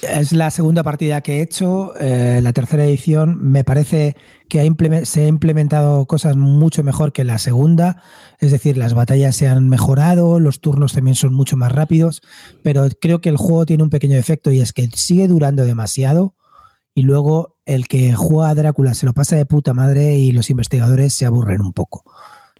Es 0.03 0.33
la 0.33 0.51
segunda 0.51 0.83
partida 0.83 1.21
que 1.21 1.39
he 1.39 1.43
hecho, 1.43 1.95
eh, 1.99 2.41
la 2.43 2.53
tercera 2.53 2.85
edición. 2.85 3.51
Me 3.51 3.64
parece 3.64 4.17
que 4.49 5.05
se 5.05 5.25
ha 5.25 5.27
implementado 5.27 6.07
cosas 6.07 6.37
mucho 6.37 6.83
mejor 6.83 7.13
que 7.13 7.25
la 7.25 7.39
segunda. 7.39 8.03
Es 8.39 8.53
decir, 8.53 8.77
las 8.77 8.95
batallas 8.95 9.37
se 9.37 9.49
han 9.49 9.69
mejorado, 9.69 10.41
los 10.41 10.61
turnos 10.61 10.93
también 10.93 11.17
son 11.17 11.35
mucho 11.35 11.57
más 11.57 11.73
rápidos, 11.73 12.23
pero 12.63 12.89
creo 13.01 13.21
que 13.21 13.29
el 13.29 13.37
juego 13.37 13.67
tiene 13.67 13.83
un 13.83 13.91
pequeño 13.91 14.17
defecto 14.17 14.51
y 14.53 14.61
es 14.61 14.73
que 14.73 14.89
sigue 14.95 15.29
durando 15.29 15.65
demasiado 15.65 16.35
y 16.95 17.03
luego 17.03 17.57
el 17.67 17.89
que 17.89 18.15
juega 18.15 18.51
a 18.51 18.55
Drácula 18.55 18.95
se 18.95 19.07
lo 19.07 19.13
pasa 19.13 19.37
de 19.37 19.47
puta 19.47 19.75
madre 19.75 20.17
y 20.17 20.33
los 20.33 20.49
investigadores 20.51 21.13
se 21.13 21.27
aburren 21.27 21.61
un 21.61 21.73
poco. 21.73 22.05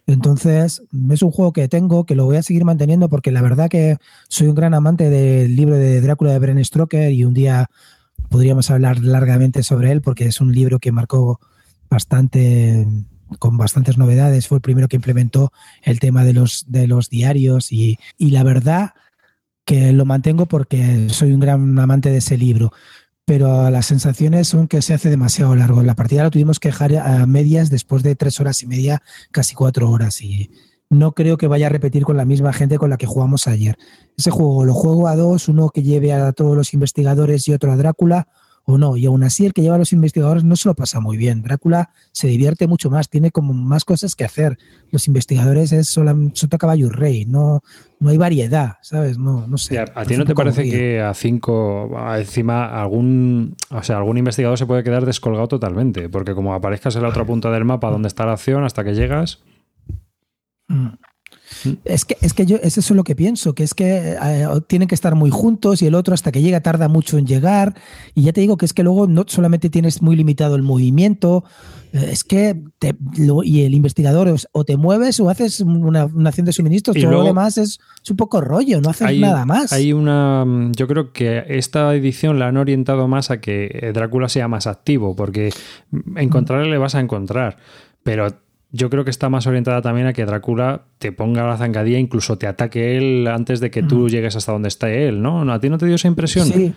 Entonces, 0.07 0.83
es 1.11 1.23
un 1.23 1.33
juego 1.33 1.53
que 1.53 1.69
tengo, 1.69 2.07
que 2.07 2.15
lo 2.15 2.27
voy 2.27 2.37
a 2.37 2.43
seguir 2.43 2.65
manteniendo 2.65 3.09
porque 3.09 3.33
la 3.33 3.43
verdad 3.43 3.69
que 3.69 3.97
soy 4.29 4.47
un 4.49 4.55
gran 4.55 4.75
amante 4.75 5.11
del 5.11 5.57
libro 5.57 5.77
de 5.77 6.01
Drácula 6.01 6.33
de 6.33 6.39
Bram 6.39 6.63
Stoker 6.63 7.11
y 7.13 7.25
un 7.25 7.35
día 7.35 7.71
podríamos 8.29 8.71
hablar 8.71 9.01
largamente 9.01 9.63
sobre 9.63 9.91
él 9.91 10.03
porque 10.03 10.27
es 10.27 10.41
un 10.41 10.53
libro 10.53 10.79
que 10.79 10.93
marcó 10.93 11.41
bastante 11.89 12.87
con 13.39 13.57
bastantes 13.57 13.99
novedades. 13.99 14.49
Fue 14.49 14.59
el 14.59 14.63
primero 14.63 14.89
que 14.89 14.97
implementó 14.97 15.53
el 15.83 16.01
tema 16.01 16.25
de 16.25 16.33
los, 16.33 16.65
de 16.69 16.87
los 16.87 17.11
diarios 17.11 17.73
y, 17.73 17.99
y 18.17 18.31
la 18.31 18.45
verdad 18.45 18.95
que 19.65 19.93
lo 19.93 20.05
mantengo 20.05 20.47
porque 20.47 21.09
soy 21.11 21.33
un 21.33 21.41
gran 21.41 21.79
amante 21.79 22.11
de 22.11 22.19
ese 22.19 22.39
libro 22.39 22.73
pero 23.27 23.69
las 23.71 23.87
sensaciones 23.87 24.47
son 24.47 24.69
que 24.69 24.81
se 24.83 24.95
hace 24.95 25.11
demasiado 25.11 25.55
largo. 25.57 25.83
La 25.83 25.97
partida 25.97 26.23
la 26.23 26.31
tuvimos 26.31 26.61
que 26.61 26.69
dejar 26.69 26.95
a 26.97 27.27
medias 27.27 27.71
después 27.71 28.05
de 28.05 28.15
tres 28.15 28.39
horas 28.39 28.63
y 28.63 28.69
media, 28.69 29.03
casi 29.33 29.57
cuatro 29.57 29.91
horas. 29.91 30.23
Y 30.23 30.53
no 30.89 31.11
creo 31.11 31.37
que 31.37 31.49
vaya 31.49 31.67
a 31.67 31.71
repetir 31.71 32.05
con 32.05 32.17
la 32.17 32.25
misma 32.25 32.53
gente 32.53 32.79
con 32.79 32.89
la 32.89 32.97
que 32.97 33.07
jugamos 33.07 33.49
ayer. 33.49 33.77
Ese 34.17 34.31
juego 34.31 34.65
lo 34.65 34.75
juego 34.75 35.09
a 35.09 35.17
dos, 35.17 35.49
uno 35.49 35.71
que 35.71 35.83
lleve 35.83 36.13
a 36.13 36.33
todos 36.33 36.57
los 36.57 36.73
investigadores 36.73 37.49
y 37.49 37.53
otro 37.53 37.73
a 37.73 37.77
Drácula, 37.77 38.29
o 38.67 38.79
no. 38.79 38.97
Y 38.97 39.07
aún 39.07 39.23
así, 39.23 39.47
el 39.47 39.53
que 39.53 39.63
lleva 39.63 39.77
a 39.77 39.79
los 39.79 39.93
investigadores 39.93 40.45
no 40.45 40.57
se 40.57 40.69
lo 40.69 40.75
pasa 40.75 41.01
muy 41.01 41.17
bien. 41.17 41.41
Drácula 41.41 41.91
se 42.11 42.27
divierte 42.27 42.67
mucho 42.67 42.91
más, 42.91 43.09
tiene 43.09 43.31
como 43.31 43.55
más 43.55 43.85
cosas 43.85 44.17
que 44.17 44.25
hacer. 44.25 44.59
Los 44.91 45.07
investigadores 45.07 45.73
es 45.73 45.89
solo, 45.89 46.15
sota 46.35 46.59
caballo 46.59 46.91
rey, 46.91 47.25
no, 47.27 47.63
no 48.01 48.11
hay 48.11 48.19
variedad, 48.19 48.75
¿sabes? 48.83 49.19
No, 49.19 49.47
no 49.47 49.57
sé. 49.57 49.79
¿A, 49.79 50.05
ti 50.05 50.17
no 50.17 50.25
te 50.25 50.35
parece 50.35 50.69
que 50.69 51.01
a 51.01 51.15
cinco, 51.15 51.91
encima, 52.17 52.81
algún, 52.83 53.57
o 53.71 53.83
sea, 53.85 53.99
algún 53.99 54.19
investigador 54.19 54.59
se 54.59 54.67
puede 54.67 54.83
quedar 54.83 55.07
descolgado 55.07 55.47
totalmente? 55.47 56.09
Porque 56.09 56.35
como 56.35 56.53
aparezcas 56.53 56.97
en 56.97 57.03
la 57.03 57.09
otra 57.09 57.25
punta 57.25 57.51
del 57.53 57.65
mapa 57.65 57.91
donde 57.91 58.09
está 58.09 58.27
la 58.27 58.33
acción 58.33 58.65
hasta 58.65 58.83
que 58.83 58.95
llegas. 58.95 59.43
Mm. 60.67 60.89
Es 61.85 62.05
que, 62.05 62.17
es 62.21 62.35
que 62.35 62.47
yo, 62.47 62.57
es 62.63 62.79
eso 62.79 62.95
lo 62.95 63.05
que 63.05 63.15
pienso, 63.15 63.55
que 63.55 63.63
es 63.63 63.75
que 63.75 64.17
eh, 64.21 64.47
tienen 64.67 64.89
que 64.89 64.95
estar 64.95 65.15
muy 65.15 65.31
juntos 65.31 65.83
y 65.83 65.87
el 65.87 65.95
otro 65.95 66.15
hasta 66.15 66.33
que 66.33 66.43
llega 66.43 66.61
tarda 66.61 66.89
mucho 66.89 67.19
en 67.19 67.27
llegar. 67.27 67.75
Y 68.15 68.23
ya 68.23 68.33
te 68.33 68.41
digo 68.41 68.57
que 68.57 68.67
es 68.67 68.73
que 68.73 68.83
luego 68.83 69.07
no 69.07 69.25
solamente 69.27 69.71
tienes 69.71 70.03
muy 70.03 70.17
limitado 70.17 70.57
el 70.57 70.63
movimiento, 70.63 71.45
eh, 71.93 72.09
es 72.11 72.25
que 72.25 72.61
y 73.45 73.63
el 73.63 73.75
investigador 73.75 74.35
o 74.53 74.65
te 74.65 74.77
mueves 74.77 75.21
o 75.21 75.31
haces 75.31 75.61
una, 75.61 76.09
acción 76.27 76.47
de 76.47 76.53
suministros, 76.53 76.97
todo 76.97 77.11
lo 77.11 77.25
demás 77.25 77.59
es, 77.59 77.79
un 78.09 78.17
poco 78.17 78.41
rollo, 78.41 78.81
no 78.81 78.91
haces 78.91 79.19
nada 79.19 79.45
más. 79.45 79.73
Hay 79.73 79.93
una, 79.93 80.45
yo 80.77 80.87
creo 80.87 81.13
que 81.13 81.45
esta 81.49 81.95
edición 81.95 82.39
la 82.39 82.49
han 82.49 82.57
orientado 82.57 83.09
más 83.09 83.31
a 83.31 83.41
que 83.41 83.91
Drácula 83.95 84.29
sea 84.29 84.49
más 84.49 84.67
activo, 84.67 85.15
porque 85.15 85.51
encontrarle 86.17 86.71
le 86.71 86.79
vas 86.79 86.95
a 86.95 87.01
encontrar, 87.01 87.57
pero 88.03 88.27
yo 88.77 88.91
creo 88.91 89.05
que 89.05 89.11
está 89.11 89.29
más 89.29 89.47
orientada 89.47 89.83
también 89.83 90.07
a 90.07 90.13
que 90.13 90.25
Drácula 90.25 90.83
te 90.99 91.11
ponga 91.11 91.47
la 91.47 91.57
zancadilla, 91.57 91.99
incluso 91.99 92.39
te 92.39 92.47
ataque 92.47 92.97
él 92.97 93.27
antes 93.27 93.61
de 93.61 93.71
que 93.71 93.83
tú 93.83 94.09
llegues 94.09 94.37
hasta 94.37 94.53
donde 94.53 94.69
está 94.69 94.91
él, 94.91 95.23
¿no? 95.23 95.51
¿A 95.51 95.59
ti 95.59 95.69
no 95.69 95.79
te 95.79 95.87
dio 95.87 95.95
esa 95.95 96.09
impresión? 96.09 96.47
Sí. 96.47 96.75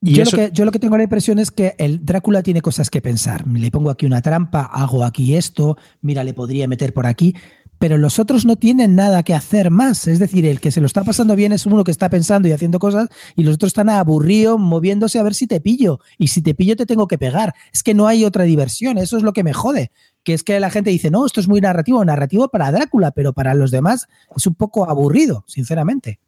yo, 0.00 0.24
lo 0.24 0.30
que, 0.30 0.50
yo 0.52 0.64
lo 0.64 0.70
que 0.70 0.78
tengo 0.78 0.96
la 0.96 1.02
impresión 1.02 1.38
es 1.38 1.50
que 1.50 1.74
el 1.78 2.04
Drácula 2.04 2.42
tiene 2.42 2.62
cosas 2.62 2.88
que 2.88 3.02
pensar. 3.02 3.46
Le 3.46 3.70
pongo 3.70 3.90
aquí 3.90 4.06
una 4.06 4.22
trampa, 4.22 4.62
hago 4.62 5.04
aquí 5.04 5.34
esto, 5.34 5.76
mira, 6.00 6.24
le 6.24 6.34
podría 6.34 6.68
meter 6.68 6.94
por 6.94 7.06
aquí 7.06 7.34
pero 7.80 7.96
los 7.96 8.18
otros 8.18 8.44
no 8.44 8.56
tienen 8.56 8.94
nada 8.94 9.22
que 9.22 9.32
hacer 9.32 9.70
más. 9.70 10.06
Es 10.06 10.18
decir, 10.18 10.44
el 10.44 10.60
que 10.60 10.70
se 10.70 10.82
lo 10.82 10.86
está 10.86 11.02
pasando 11.02 11.34
bien 11.34 11.52
es 11.52 11.64
uno 11.64 11.82
que 11.82 11.90
está 11.90 12.10
pensando 12.10 12.46
y 12.46 12.52
haciendo 12.52 12.78
cosas 12.78 13.08
y 13.36 13.42
los 13.42 13.54
otros 13.54 13.70
están 13.70 13.88
aburridos, 13.88 14.60
moviéndose 14.60 15.18
a 15.18 15.22
ver 15.22 15.34
si 15.34 15.46
te 15.46 15.62
pillo. 15.62 15.98
Y 16.18 16.28
si 16.28 16.42
te 16.42 16.54
pillo 16.54 16.76
te 16.76 16.84
tengo 16.84 17.08
que 17.08 17.16
pegar. 17.16 17.54
Es 17.72 17.82
que 17.82 17.94
no 17.94 18.06
hay 18.06 18.26
otra 18.26 18.44
diversión, 18.44 18.98
eso 18.98 19.16
es 19.16 19.22
lo 19.22 19.32
que 19.32 19.42
me 19.42 19.54
jode. 19.54 19.92
Que 20.24 20.34
es 20.34 20.44
que 20.44 20.60
la 20.60 20.68
gente 20.68 20.90
dice, 20.90 21.10
no, 21.10 21.24
esto 21.24 21.40
es 21.40 21.48
muy 21.48 21.62
narrativo, 21.62 22.04
narrativo 22.04 22.50
para 22.50 22.70
Drácula, 22.70 23.12
pero 23.12 23.32
para 23.32 23.54
los 23.54 23.70
demás 23.70 24.08
es 24.36 24.46
un 24.46 24.56
poco 24.56 24.90
aburrido, 24.90 25.44
sinceramente. 25.46 26.20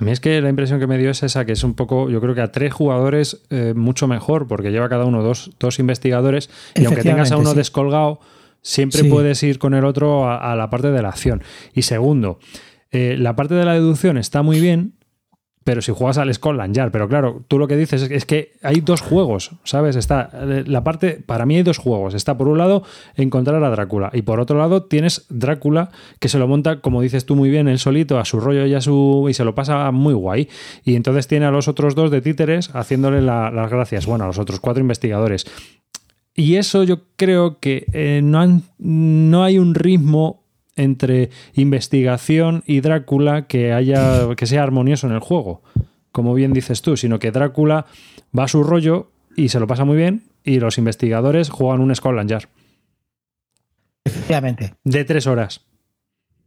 A 0.00 0.04
mí 0.04 0.10
es 0.10 0.18
que 0.18 0.40
la 0.40 0.48
impresión 0.48 0.80
que 0.80 0.88
me 0.88 0.98
dio 0.98 1.10
es 1.10 1.22
esa, 1.22 1.44
que 1.44 1.52
es 1.52 1.62
un 1.62 1.74
poco, 1.74 2.10
yo 2.10 2.20
creo 2.20 2.34
que 2.34 2.40
a 2.40 2.50
tres 2.50 2.72
jugadores 2.72 3.42
eh, 3.50 3.72
mucho 3.76 4.08
mejor, 4.08 4.48
porque 4.48 4.72
lleva 4.72 4.88
cada 4.88 5.04
uno 5.04 5.22
dos, 5.22 5.52
dos 5.60 5.78
investigadores 5.78 6.50
y 6.74 6.86
aunque 6.86 7.02
tengas 7.02 7.30
a 7.30 7.36
uno 7.36 7.54
descolgado 7.54 8.18
Siempre 8.68 9.04
puedes 9.04 9.42
ir 9.44 9.58
con 9.58 9.72
el 9.72 9.86
otro 9.86 10.30
a, 10.30 10.54
la 10.54 10.68
parte 10.68 10.90
de 10.90 11.00
la 11.00 11.08
acción. 11.08 11.42
Y 11.72 11.82
segundo, 11.82 12.38
eh, 12.90 13.16
la 13.18 13.34
parte 13.34 13.54
de 13.54 13.64
la 13.64 13.72
deducción 13.72 14.18
está 14.18 14.42
muy 14.42 14.60
bien, 14.60 14.92
pero 15.64 15.80
si 15.80 15.90
juegas 15.90 16.18
al 16.18 16.32
Scotland 16.34 16.74
Yard, 16.74 16.90
pero 16.90 17.08
claro, 17.08 17.44
tú 17.48 17.58
lo 17.58 17.66
que 17.66 17.78
dices 17.78 18.02
es 18.10 18.26
que 18.26 18.52
hay 18.62 18.82
dos 18.82 19.00
juegos, 19.00 19.52
¿sabes? 19.64 19.96
Está 19.96 20.28
eh, 20.34 20.64
la 20.66 20.84
parte, 20.84 21.12
para 21.12 21.46
mí 21.46 21.56
hay 21.56 21.62
dos 21.62 21.78
juegos. 21.78 22.12
Está 22.12 22.36
por 22.36 22.46
un 22.46 22.58
lado 22.58 22.82
encontrar 23.16 23.64
a 23.64 23.70
Drácula 23.70 24.10
y 24.12 24.20
por 24.20 24.38
otro 24.38 24.58
lado 24.58 24.82
tienes 24.82 25.24
Drácula 25.30 25.88
que 26.20 26.28
se 26.28 26.38
lo 26.38 26.46
monta, 26.46 26.82
como 26.82 27.00
dices 27.00 27.24
tú 27.24 27.36
muy 27.36 27.48
bien, 27.48 27.68
él 27.68 27.78
solito 27.78 28.18
a 28.18 28.26
su 28.26 28.38
rollo 28.38 28.66
y 28.66 28.74
a 28.74 28.82
su 28.82 29.28
y 29.30 29.32
se 29.32 29.46
lo 29.46 29.54
pasa 29.54 29.90
muy 29.92 30.12
guay. 30.12 30.50
Y 30.84 30.94
entonces 30.94 31.26
tiene 31.26 31.46
a 31.46 31.50
los 31.50 31.68
otros 31.68 31.94
dos 31.94 32.10
de 32.10 32.20
títeres 32.20 32.68
haciéndole 32.74 33.22
las 33.22 33.70
gracias, 33.70 34.04
bueno, 34.04 34.24
a 34.24 34.26
los 34.26 34.38
otros 34.38 34.60
cuatro 34.60 34.82
investigadores. 34.82 35.46
Y 36.38 36.54
eso 36.54 36.84
yo 36.84 37.00
creo 37.16 37.58
que 37.58 37.86
eh, 37.92 38.20
no, 38.22 38.62
no 38.78 39.42
hay 39.42 39.58
un 39.58 39.74
ritmo 39.74 40.44
entre 40.76 41.30
investigación 41.54 42.62
y 42.64 42.80
Drácula 42.80 43.48
que 43.48 43.72
haya 43.72 44.36
que 44.36 44.46
sea 44.46 44.62
armonioso 44.62 45.08
en 45.08 45.14
el 45.14 45.18
juego, 45.18 45.64
como 46.12 46.34
bien 46.34 46.52
dices 46.52 46.80
tú, 46.80 46.96
sino 46.96 47.18
que 47.18 47.32
Drácula 47.32 47.86
va 48.38 48.44
a 48.44 48.48
su 48.48 48.62
rollo 48.62 49.10
y 49.34 49.48
se 49.48 49.58
lo 49.58 49.66
pasa 49.66 49.84
muy 49.84 49.96
bien 49.96 50.28
y 50.44 50.60
los 50.60 50.78
investigadores 50.78 51.50
juegan 51.50 51.80
un 51.80 51.92
Scotland 51.92 52.30
Yard. 52.30 52.48
Efectivamente. 54.04 54.74
De 54.84 55.04
tres 55.04 55.26
horas. 55.26 55.66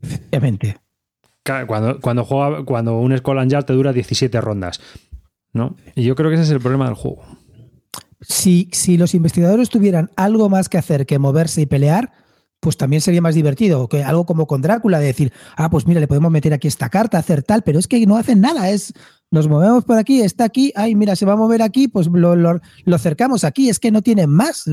Efectivamente. 0.02 0.78
Cuando, 1.68 2.00
cuando, 2.00 2.24
juega, 2.24 2.64
cuando 2.64 2.98
un 2.98 3.18
Scotland 3.18 3.52
Yard 3.52 3.66
te 3.66 3.74
dura 3.74 3.92
17 3.92 4.40
rondas. 4.40 4.80
¿no? 5.52 5.76
Y 5.96 6.04
yo 6.04 6.16
creo 6.16 6.30
que 6.30 6.36
ese 6.36 6.46
es 6.46 6.52
el 6.52 6.62
problema 6.62 6.86
del 6.86 6.96
juego 6.96 7.26
si, 8.22 8.70
si 8.72 8.98
los 8.98 9.14
investigadores 9.14 9.70
tuvieran 9.70 10.12
algo 10.16 10.50
más 10.50 10.70
que 10.70 10.78
hacer 10.78 11.06
que 11.06 11.20
moverse 11.20 11.62
y 11.62 11.66
pelear, 11.66 12.12
pues 12.60 12.78
también 12.78 13.02
sería 13.02 13.22
más 13.22 13.36
divertido. 13.36 13.88
Que 13.90 14.04
algo 14.04 14.26
como 14.26 14.46
con 14.46 14.62
Drácula, 14.62 15.00
de 15.00 15.08
decir, 15.08 15.34
ah, 15.58 15.70
pues 15.70 15.88
mira, 15.88 16.00
le 16.00 16.08
podemos 16.08 16.32
meter 16.32 16.54
aquí 16.54 16.68
esta 16.68 16.90
carta, 16.90 17.18
hacer 17.18 17.44
tal, 17.44 17.64
pero 17.64 17.80
es 17.80 17.88
que 17.88 18.06
no 18.06 18.18
hacen 18.18 18.40
nada, 18.40 18.70
es 18.70 18.94
nos 19.32 19.48
movemos 19.48 19.86
por 19.86 19.98
aquí, 19.98 20.22
está 20.22 20.44
aquí, 20.44 20.74
ay, 20.76 20.94
mira, 20.94 21.16
se 21.16 21.26
va 21.26 21.34
a 21.34 21.38
mover 21.38 21.62
aquí, 21.62 21.88
pues 21.88 22.08
lo, 22.08 22.36
lo, 22.36 22.60
acercamos 22.94 23.46
aquí, 23.46 23.70
es 23.70 23.80
que 23.80 23.90
no 23.90 24.02
tienen 24.02 24.30
más. 24.30 24.66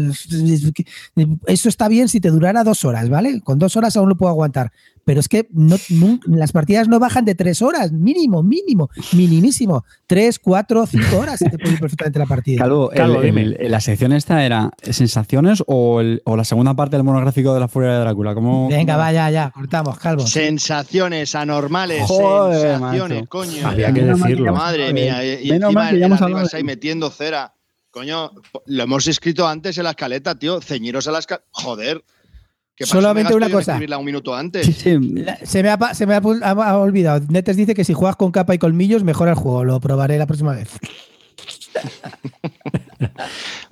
Eso 1.46 1.68
está 1.68 1.86
bien 1.86 2.08
si 2.08 2.20
te 2.20 2.30
durara 2.30 2.64
dos 2.64 2.84
horas, 2.84 3.08
¿vale? 3.08 3.40
Con 3.40 3.60
dos 3.60 3.76
horas 3.76 3.96
aún 3.96 4.08
lo 4.08 4.16
puedo 4.16 4.30
aguantar, 4.30 4.72
pero 5.04 5.20
es 5.20 5.28
que 5.28 5.48
no, 5.50 5.76
las 6.26 6.52
partidas 6.52 6.88
no 6.88 6.98
bajan 6.98 7.24
de 7.24 7.34
tres 7.34 7.62
horas, 7.62 7.92
mínimo, 7.92 8.42
mínimo, 8.42 8.90
minimísimo. 9.12 9.84
Tres, 10.06 10.38
cuatro, 10.38 10.86
cinco 10.86 11.18
horas 11.18 11.38
se 11.38 11.50
te 11.50 11.58
puede 11.58 11.74
ir 11.74 11.80
perfectamente 11.80 12.18
la 12.18 12.26
partida. 12.26 12.58
Calvo, 12.58 12.90
¿la 12.94 13.80
sección 13.80 14.12
esta 14.12 14.44
era 14.44 14.70
sensaciones 14.82 15.62
o, 15.66 16.02
la 16.02 16.44
segunda 16.44 16.74
parte 16.74 16.96
del 16.96 17.04
monográfico 17.04 17.54
de 17.54 17.60
la 17.60 17.68
furia 17.68 17.92
de 17.92 17.98
Drácula? 18.00 18.34
¿Cómo, 18.34 18.68
Venga, 18.68 18.96
vaya, 18.96 19.30
ya, 19.30 19.50
cortamos, 19.50 19.98
Calvo. 19.98 20.26
Sensaciones 20.26 21.34
anormales, 21.34 22.06
sensaciones, 22.06 23.28
coño. 23.28 23.66
Había 23.66 23.92
que 23.92 24.02
decirlo. 24.02 24.54
Madre 24.54 24.92
mía, 24.92 25.24
y, 25.24 25.50
encima 25.50 25.90
que 25.90 25.98
ya 25.98 26.06
hemos 26.06 26.54
ahí 26.54 26.64
metiendo 26.64 27.10
cera. 27.10 27.54
Coño, 27.90 28.30
lo 28.66 28.82
hemos 28.82 29.06
escrito 29.06 29.48
antes 29.48 29.78
en 29.78 29.84
la 29.84 29.90
escaleta, 29.90 30.38
tío. 30.38 30.60
Ceñiros 30.60 31.08
a 31.08 31.12
la 31.12 31.18
escaleta. 31.20 31.46
Joder. 31.50 32.04
Solamente 32.80 33.34
una 33.34 33.50
cosa. 33.50 33.78
un 33.98 34.04
minuto 34.04 34.34
antes. 34.34 34.66
Se 34.76 34.98
me, 34.98 35.70
ha, 35.70 35.94
se 35.94 36.06
me 36.06 36.14
ha, 36.14 36.78
olvidado. 36.78 37.24
Netes 37.28 37.56
dice 37.56 37.74
que 37.74 37.84
si 37.84 37.94
juegas 37.94 38.16
con 38.16 38.30
capa 38.30 38.54
y 38.54 38.58
colmillos, 38.58 39.04
mejora 39.04 39.32
el 39.32 39.36
juego. 39.36 39.64
Lo 39.64 39.80
probaré 39.80 40.18
la 40.18 40.26
próxima 40.26 40.54
vez. 40.54 40.70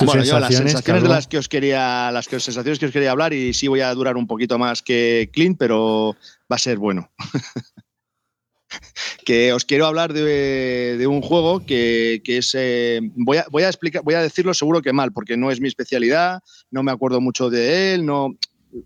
bueno, 0.04 0.24
yo 0.24 0.40
las 0.40 0.54
sensaciones 0.54 1.02
de 1.02 1.09
las 1.09 1.26
que 1.26 1.38
os 1.38 1.48
quería, 1.48 2.11
las 2.12 2.26
sensaciones 2.26 2.78
que 2.78 2.86
os 2.86 2.92
quería 2.92 3.11
hablar, 3.11 3.32
y 3.32 3.54
sí 3.54 3.68
voy 3.68 3.80
a 3.80 3.94
durar 3.94 4.16
un 4.16 4.26
poquito 4.26 4.59
más 4.59 4.82
que 4.82 5.30
Clint, 5.32 5.57
pero 5.59 6.16
va 6.50 6.57
a 6.57 6.59
ser 6.59 6.78
bueno. 6.78 7.11
que 9.24 9.52
os 9.52 9.64
quiero 9.64 9.86
hablar 9.86 10.12
de, 10.12 11.04
un 11.09 11.22
juego 11.22 11.64
que, 11.64 12.20
es. 12.24 12.54
Eh, 12.57 13.00
voy, 13.14 13.38
a, 13.38 13.46
voy, 13.50 13.62
a, 13.62 13.68
explicar, 13.68 14.02
voy 14.02 14.14
a 14.14 14.22
decirlo 14.22 14.54
seguro 14.54 14.82
que 14.82 14.92
mal, 14.92 15.12
porque 15.12 15.36
no 15.36 15.50
es 15.50 15.61
mi 15.61 15.68
especialidad, 15.68 16.40
no 16.70 16.82
me 16.82 16.92
acuerdo 16.92 17.20
mucho 17.20 17.50
de 17.50 17.94
él, 17.94 18.07
no, 18.07 18.36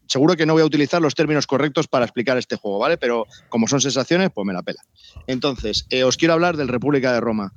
seguro 0.07 0.36
que 0.36 0.47
no 0.47 0.53
voy 0.53 0.62
a 0.62 0.66
utilizar 0.66 1.01
los 1.01 1.14
términos 1.14 1.47
correctos 1.47 1.88
para 1.88 2.05
explicar 2.05 2.38
este 2.38 2.57
juego, 2.57 2.78
¿vale? 2.78 2.97
Pero 2.97 3.26
como 3.49 3.66
son 3.68 3.80
sensaciones, 3.80 4.30
pues 4.34 4.47
me 4.47 4.53
la 4.53 4.62
pela. 4.62 4.82
Entonces, 5.26 5.86
eh, 5.91 6.05
os 6.05 6.16
quiero 6.16 6.34
hablar 6.34 6.57
del 6.57 6.68
República 6.68 7.12
de 7.12 7.20
Roma. 7.20 7.53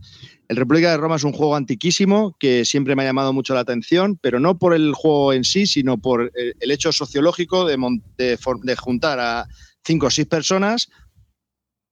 El 0.49 0.57
República 0.57 0.91
de 0.91 0.97
Roma 0.97 1.15
es 1.15 1.23
un 1.23 1.31
juego 1.31 1.55
antiquísimo 1.55 2.36
que 2.39 2.65
siempre 2.65 2.95
me 2.95 3.03
ha 3.03 3.05
llamado 3.05 3.34
mucho 3.34 3.53
la 3.53 3.61
atención, 3.61 4.17
pero 4.21 4.39
no 4.39 4.57
por 4.57 4.73
el 4.73 4.93
juego 4.93 5.34
en 5.34 5.43
sí, 5.43 5.65
sino 5.65 5.97
por 5.97 6.31
el 6.36 6.71
hecho 6.71 6.91
sociológico 6.91 7.65
de, 7.65 7.77
de, 8.17 8.75
juntar 8.75 9.19
a 9.19 9.47
cinco 9.84 10.07
o 10.07 10.09
seis 10.09 10.27
personas 10.27 10.89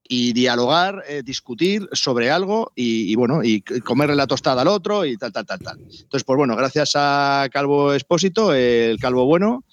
y 0.04 0.34
dialogar, 0.34 1.04
eh, 1.08 1.22
discutir 1.24 1.88
sobre 1.94 2.30
algo 2.30 2.74
y, 2.76 3.16
bueno, 3.16 3.44
y 3.44 3.62
comerle 3.62 4.16
la 4.16 4.28
tostada 4.28 4.62
al 4.62 4.68
otro 4.68 5.06
y 5.06 5.16
tal, 5.16 5.32
tal, 5.32 5.46
tal, 5.46 5.60
tal. 5.60 5.80
Entonces, 5.80 6.26
pues 6.26 6.38
bueno, 6.38 6.56
gracias 6.58 6.92
a 6.96 7.48
Calvo 7.50 7.94
Expósito, 7.94 8.54
el 8.54 9.00
Calvo 9.00 9.26
Bueno, 9.26 9.64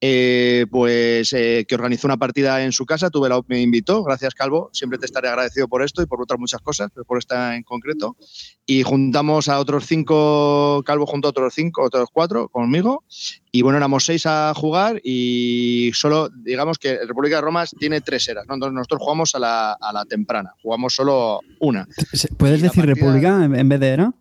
eh, 0.00 0.66
pues 0.70 1.32
eh, 1.32 1.64
que 1.66 1.74
organizó 1.74 2.06
una 2.06 2.16
partida 2.16 2.62
en 2.62 2.72
su 2.72 2.86
casa, 2.86 3.10
tuve 3.10 3.28
la, 3.28 3.40
me 3.48 3.60
invitó, 3.60 4.04
gracias 4.04 4.34
Calvo, 4.34 4.70
siempre 4.72 4.98
te 4.98 5.06
estaré 5.06 5.28
agradecido 5.28 5.66
por 5.66 5.82
esto 5.82 6.02
y 6.02 6.06
por 6.06 6.22
otras 6.22 6.38
muchas 6.38 6.60
cosas, 6.60 6.90
pero 6.94 7.04
por 7.04 7.18
esta 7.18 7.56
en 7.56 7.64
concreto. 7.64 8.16
Y 8.64 8.82
juntamos 8.82 9.48
a 9.48 9.58
otros 9.58 9.86
cinco, 9.86 10.82
Calvo 10.84 11.06
junto 11.06 11.28
a 11.28 11.30
otros 11.30 11.52
cinco, 11.54 11.82
otros 11.82 12.08
cuatro 12.12 12.48
conmigo, 12.48 13.04
y 13.50 13.62
bueno, 13.62 13.78
éramos 13.78 14.04
seis 14.04 14.24
a 14.26 14.52
jugar 14.54 15.00
y 15.02 15.90
solo, 15.94 16.28
digamos 16.28 16.78
que 16.78 16.98
República 17.04 17.36
de 17.36 17.42
Roma 17.42 17.64
tiene 17.78 18.00
tres 18.00 18.28
eras, 18.28 18.44
¿no? 18.46 18.54
Entonces 18.54 18.74
nosotros 18.74 19.00
jugamos 19.02 19.34
a 19.34 19.38
la, 19.40 19.72
a 19.72 19.92
la 19.92 20.04
temprana, 20.04 20.52
jugamos 20.62 20.94
solo 20.94 21.40
una. 21.58 21.88
¿Puedes 22.36 22.62
decir 22.62 22.84
partida... 22.84 22.94
República 22.94 23.44
en 23.44 23.68
vez 23.68 23.80
de 23.80 23.88
era? 23.88 24.12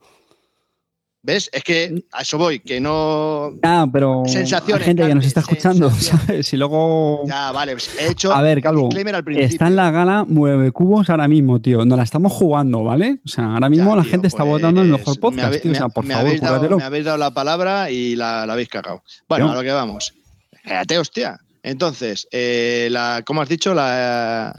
¿Ves? 1.28 1.50
Es 1.52 1.62
que 1.62 2.06
a 2.14 2.22
eso 2.22 2.38
voy, 2.38 2.60
que 2.62 2.80
no. 2.80 3.52
Ah, 3.62 3.86
pero. 3.92 4.24
Sensaciones. 4.28 4.80
Hay 4.80 4.86
gente 4.86 5.06
que 5.06 5.14
nos 5.14 5.26
está 5.26 5.42
escuchando, 5.42 5.92
¿sabes? 5.92 6.54
Y 6.54 6.56
luego. 6.56 7.24
Ya, 7.28 7.52
vale. 7.52 7.74
Pues 7.74 7.94
he 8.00 8.12
hecho. 8.12 8.34
A 8.34 8.42
ver, 8.42 8.62
Calvo. 8.62 8.88
Está 9.36 9.68
en 9.68 9.76
la 9.76 9.92
gala 9.92 10.24
Mueve 10.24 10.72
Cubos 10.72 11.10
ahora 11.10 11.28
mismo, 11.28 11.60
tío. 11.60 11.84
Nos 11.84 11.98
la 11.98 12.06
estamos 12.06 12.32
jugando, 12.32 12.90
¿ale? 12.90 13.20
O 13.26 13.28
sea, 13.28 13.56
ahora 13.56 13.68
mismo 13.68 13.90
ya, 13.90 13.98
la 13.98 14.02
tío, 14.04 14.12
gente 14.12 14.28
está 14.28 14.44
pues, 14.44 14.52
votando 14.52 14.82
el 14.82 14.88
mejor 14.88 15.20
podcast, 15.20 15.52
me 15.52 15.60
tío. 15.60 15.72
O 15.74 15.76
sea, 15.76 15.90
por 15.90 16.06
me 16.06 16.14
favor, 16.14 16.28
habéis 16.28 16.42
dado, 16.42 16.78
me 16.78 16.84
habéis 16.84 17.04
dado 17.04 17.18
la 17.18 17.32
palabra 17.32 17.92
y 17.92 18.16
la, 18.16 18.46
la 18.46 18.54
habéis 18.54 18.70
cagado. 18.70 19.04
Bueno, 19.28 19.48
¿No? 19.48 19.52
a 19.52 19.56
lo 19.56 19.64
que 19.64 19.72
vamos. 19.72 20.14
Espérate, 20.54 20.98
hostia. 20.98 21.42
Entonces, 21.62 22.26
eh, 22.32 22.88
la, 22.90 23.22
¿cómo 23.26 23.42
has 23.42 23.50
dicho? 23.50 23.74
La, 23.74 24.56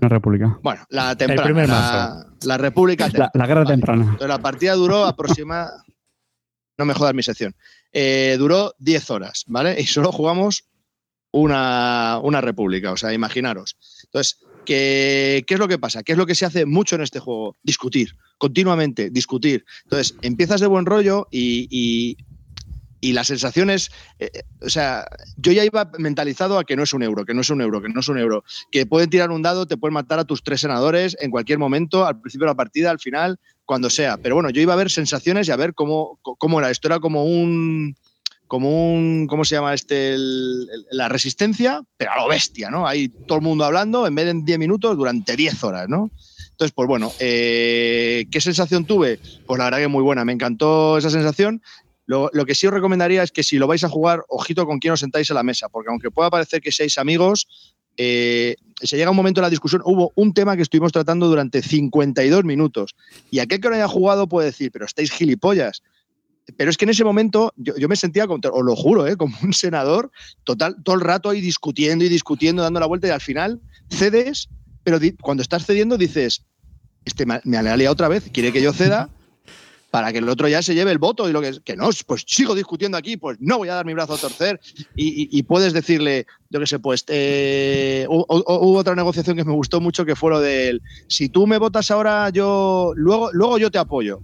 la 0.00 0.08
República. 0.08 0.58
Bueno, 0.62 0.84
la 0.90 1.16
temprana. 1.16 1.66
La, 1.66 2.26
la, 2.42 2.58
República 2.58 3.04
temprana. 3.06 3.30
La, 3.34 3.38
la 3.38 3.46
guerra 3.46 3.64
vale. 3.64 3.74
temprana. 3.74 4.02
Entonces, 4.02 4.28
la 4.28 4.38
partida 4.38 4.74
duró 4.74 5.04
aproximadamente. 5.04 5.92
no 6.78 6.84
me 6.84 6.94
jodas 6.94 7.14
mi 7.14 7.22
sección. 7.22 7.54
Eh, 7.92 8.36
duró 8.38 8.74
10 8.78 9.10
horas, 9.10 9.44
¿vale? 9.46 9.80
Y 9.80 9.84
solo 9.84 10.12
jugamos 10.12 10.64
una, 11.32 12.20
una 12.22 12.40
República, 12.40 12.92
o 12.92 12.96
sea, 12.96 13.12
imaginaros. 13.12 13.76
Entonces, 14.04 14.38
¿qué, 14.64 15.44
¿qué 15.46 15.54
es 15.54 15.60
lo 15.60 15.68
que 15.68 15.78
pasa? 15.78 16.02
¿Qué 16.02 16.12
es 16.12 16.18
lo 16.18 16.26
que 16.26 16.34
se 16.34 16.46
hace 16.46 16.66
mucho 16.66 16.96
en 16.96 17.02
este 17.02 17.18
juego? 17.18 17.56
Discutir, 17.62 18.16
continuamente, 18.36 19.10
discutir. 19.10 19.64
Entonces, 19.84 20.16
empiezas 20.22 20.60
de 20.60 20.66
buen 20.66 20.86
rollo 20.86 21.28
y, 21.30 21.68
y 21.70 22.16
y 23.00 23.12
las 23.12 23.28
sensaciones, 23.28 23.90
eh, 24.18 24.30
o 24.60 24.68
sea, 24.68 25.06
yo 25.36 25.52
ya 25.52 25.64
iba 25.64 25.90
mentalizado 25.98 26.58
a 26.58 26.64
que 26.64 26.76
no 26.76 26.82
es 26.82 26.92
un 26.92 27.02
euro, 27.02 27.24
que 27.24 27.34
no 27.34 27.42
es 27.42 27.50
un 27.50 27.60
euro, 27.60 27.80
que 27.80 27.88
no 27.88 28.00
es 28.00 28.08
un 28.08 28.18
euro, 28.18 28.44
que 28.70 28.86
pueden 28.86 29.10
tirar 29.10 29.30
un 29.30 29.42
dado, 29.42 29.66
te 29.66 29.76
pueden 29.76 29.94
matar 29.94 30.18
a 30.18 30.24
tus 30.24 30.42
tres 30.42 30.60
senadores 30.60 31.16
en 31.20 31.30
cualquier 31.30 31.58
momento, 31.58 32.06
al 32.06 32.20
principio 32.20 32.46
de 32.46 32.52
la 32.52 32.56
partida, 32.56 32.90
al 32.90 32.98
final, 32.98 33.38
cuando 33.64 33.90
sea. 33.90 34.16
Pero 34.16 34.34
bueno, 34.34 34.50
yo 34.50 34.60
iba 34.60 34.72
a 34.72 34.76
ver 34.76 34.90
sensaciones 34.90 35.48
y 35.48 35.52
a 35.52 35.56
ver 35.56 35.74
cómo, 35.74 36.18
cómo 36.22 36.58
era. 36.58 36.70
Esto 36.70 36.88
era 36.88 37.00
como 37.00 37.24
un, 37.24 37.96
como 38.48 38.92
un, 38.92 39.26
¿cómo 39.28 39.44
se 39.44 39.54
llama 39.54 39.74
este? 39.74 40.16
La 40.90 41.08
resistencia, 41.08 41.82
pero 41.96 42.12
a 42.12 42.22
lo 42.22 42.28
bestia, 42.28 42.70
¿no? 42.70 42.88
Ahí 42.88 43.08
todo 43.08 43.38
el 43.38 43.44
mundo 43.44 43.64
hablando, 43.64 44.06
en 44.06 44.14
vez 44.14 44.24
de 44.24 44.30
en 44.32 44.44
10 44.44 44.58
minutos, 44.58 44.96
durante 44.96 45.36
10 45.36 45.62
horas, 45.64 45.88
¿no? 45.88 46.10
Entonces, 46.50 46.72
pues 46.74 46.88
bueno, 46.88 47.12
eh, 47.20 48.26
¿qué 48.32 48.40
sensación 48.40 48.84
tuve? 48.84 49.20
Pues 49.46 49.58
la 49.58 49.66
verdad 49.66 49.78
que 49.78 49.86
muy 49.86 50.02
buena, 50.02 50.24
me 50.24 50.32
encantó 50.32 50.98
esa 50.98 51.10
sensación. 51.10 51.62
Lo, 52.08 52.30
que 52.46 52.54
sí 52.54 52.66
os 52.66 52.72
recomendaría 52.72 53.22
es 53.22 53.30
que 53.30 53.42
si 53.42 53.58
lo 53.58 53.66
vais 53.66 53.84
a 53.84 53.88
jugar, 53.90 54.24
ojito 54.28 54.64
con 54.64 54.78
quién 54.78 54.94
os 54.94 55.00
sentáis 55.00 55.30
a 55.30 55.34
la 55.34 55.42
mesa, 55.42 55.68
porque 55.68 55.90
aunque 55.90 56.10
pueda 56.10 56.30
parecer 56.30 56.62
que 56.62 56.72
seáis 56.72 56.96
amigos, 56.96 57.46
eh, 57.98 58.56
se 58.82 58.96
llega 58.96 59.10
un 59.10 59.16
momento 59.16 59.40
en 59.40 59.42
la 59.42 59.50
discusión, 59.50 59.82
hubo 59.84 60.10
un 60.14 60.32
tema 60.32 60.56
que 60.56 60.62
estuvimos 60.62 60.90
tratando 60.90 61.28
durante 61.28 61.60
52 61.60 62.44
minutos, 62.44 62.96
y 63.30 63.40
aquel 63.40 63.60
que 63.60 63.68
no 63.68 63.74
haya 63.74 63.88
jugado 63.88 64.26
puede 64.26 64.46
decir, 64.46 64.72
pero 64.72 64.86
estáis 64.86 65.12
gilipollas. 65.12 65.82
Pero 66.56 66.70
es 66.70 66.78
que 66.78 66.86
en 66.86 66.92
ese 66.92 67.04
momento 67.04 67.52
yo, 67.56 67.88
me 67.88 67.96
sentía, 67.96 68.26
como, 68.26 68.40
os 68.42 68.64
lo 68.64 68.74
juro, 68.74 69.06
¿eh? 69.06 69.18
como 69.18 69.36
un 69.42 69.52
senador, 69.52 70.10
total, 70.44 70.76
todo 70.82 70.96
el 70.96 71.02
rato 71.02 71.28
ahí 71.28 71.42
discutiendo 71.42 72.06
y 72.06 72.08
discutiendo, 72.08 72.62
dando 72.62 72.80
la 72.80 72.86
vuelta, 72.86 73.06
y 73.06 73.10
al 73.10 73.20
final 73.20 73.60
cedes, 73.90 74.48
pero 74.82 74.98
cuando 75.20 75.42
estás 75.42 75.66
cediendo 75.66 75.98
dices, 75.98 76.46
este 77.04 77.26
me, 77.26 77.38
me 77.44 77.58
ha 77.58 77.76
liado 77.76 77.92
otra 77.92 78.08
vez, 78.08 78.30
quiere 78.32 78.50
que 78.50 78.62
yo 78.62 78.72
ceda 78.72 79.10
para 79.90 80.12
que 80.12 80.18
el 80.18 80.28
otro 80.28 80.48
ya 80.48 80.62
se 80.62 80.74
lleve 80.74 80.92
el 80.92 80.98
voto 80.98 81.28
y 81.28 81.32
lo 81.32 81.40
que 81.40 81.58
que 81.64 81.76
no, 81.76 81.88
pues 82.06 82.24
sigo 82.26 82.54
discutiendo 82.54 82.98
aquí, 82.98 83.16
pues 83.16 83.38
no 83.40 83.58
voy 83.58 83.68
a 83.68 83.74
dar 83.74 83.86
mi 83.86 83.94
brazo 83.94 84.14
a 84.14 84.18
torcer 84.18 84.60
y, 84.94 85.42
puedes 85.44 85.72
decirle, 85.72 86.26
yo 86.50 86.60
qué 86.60 86.66
sé, 86.66 86.78
pues 86.78 87.04
eh, 87.08 88.06
hubo, 88.08 88.26
hubo, 88.28 88.78
otra 88.78 88.94
negociación 88.94 89.36
que 89.36 89.44
me 89.44 89.52
gustó 89.52 89.80
mucho 89.80 90.04
que 90.04 90.16
fue 90.16 90.30
lo 90.30 90.40
del, 90.40 90.82
si 91.08 91.28
tú 91.28 91.46
me 91.46 91.58
votas 91.58 91.90
ahora, 91.90 92.28
yo 92.30 92.92
luego, 92.96 93.30
luego 93.32 93.58
yo 93.58 93.70
te 93.70 93.78
apoyo. 93.78 94.20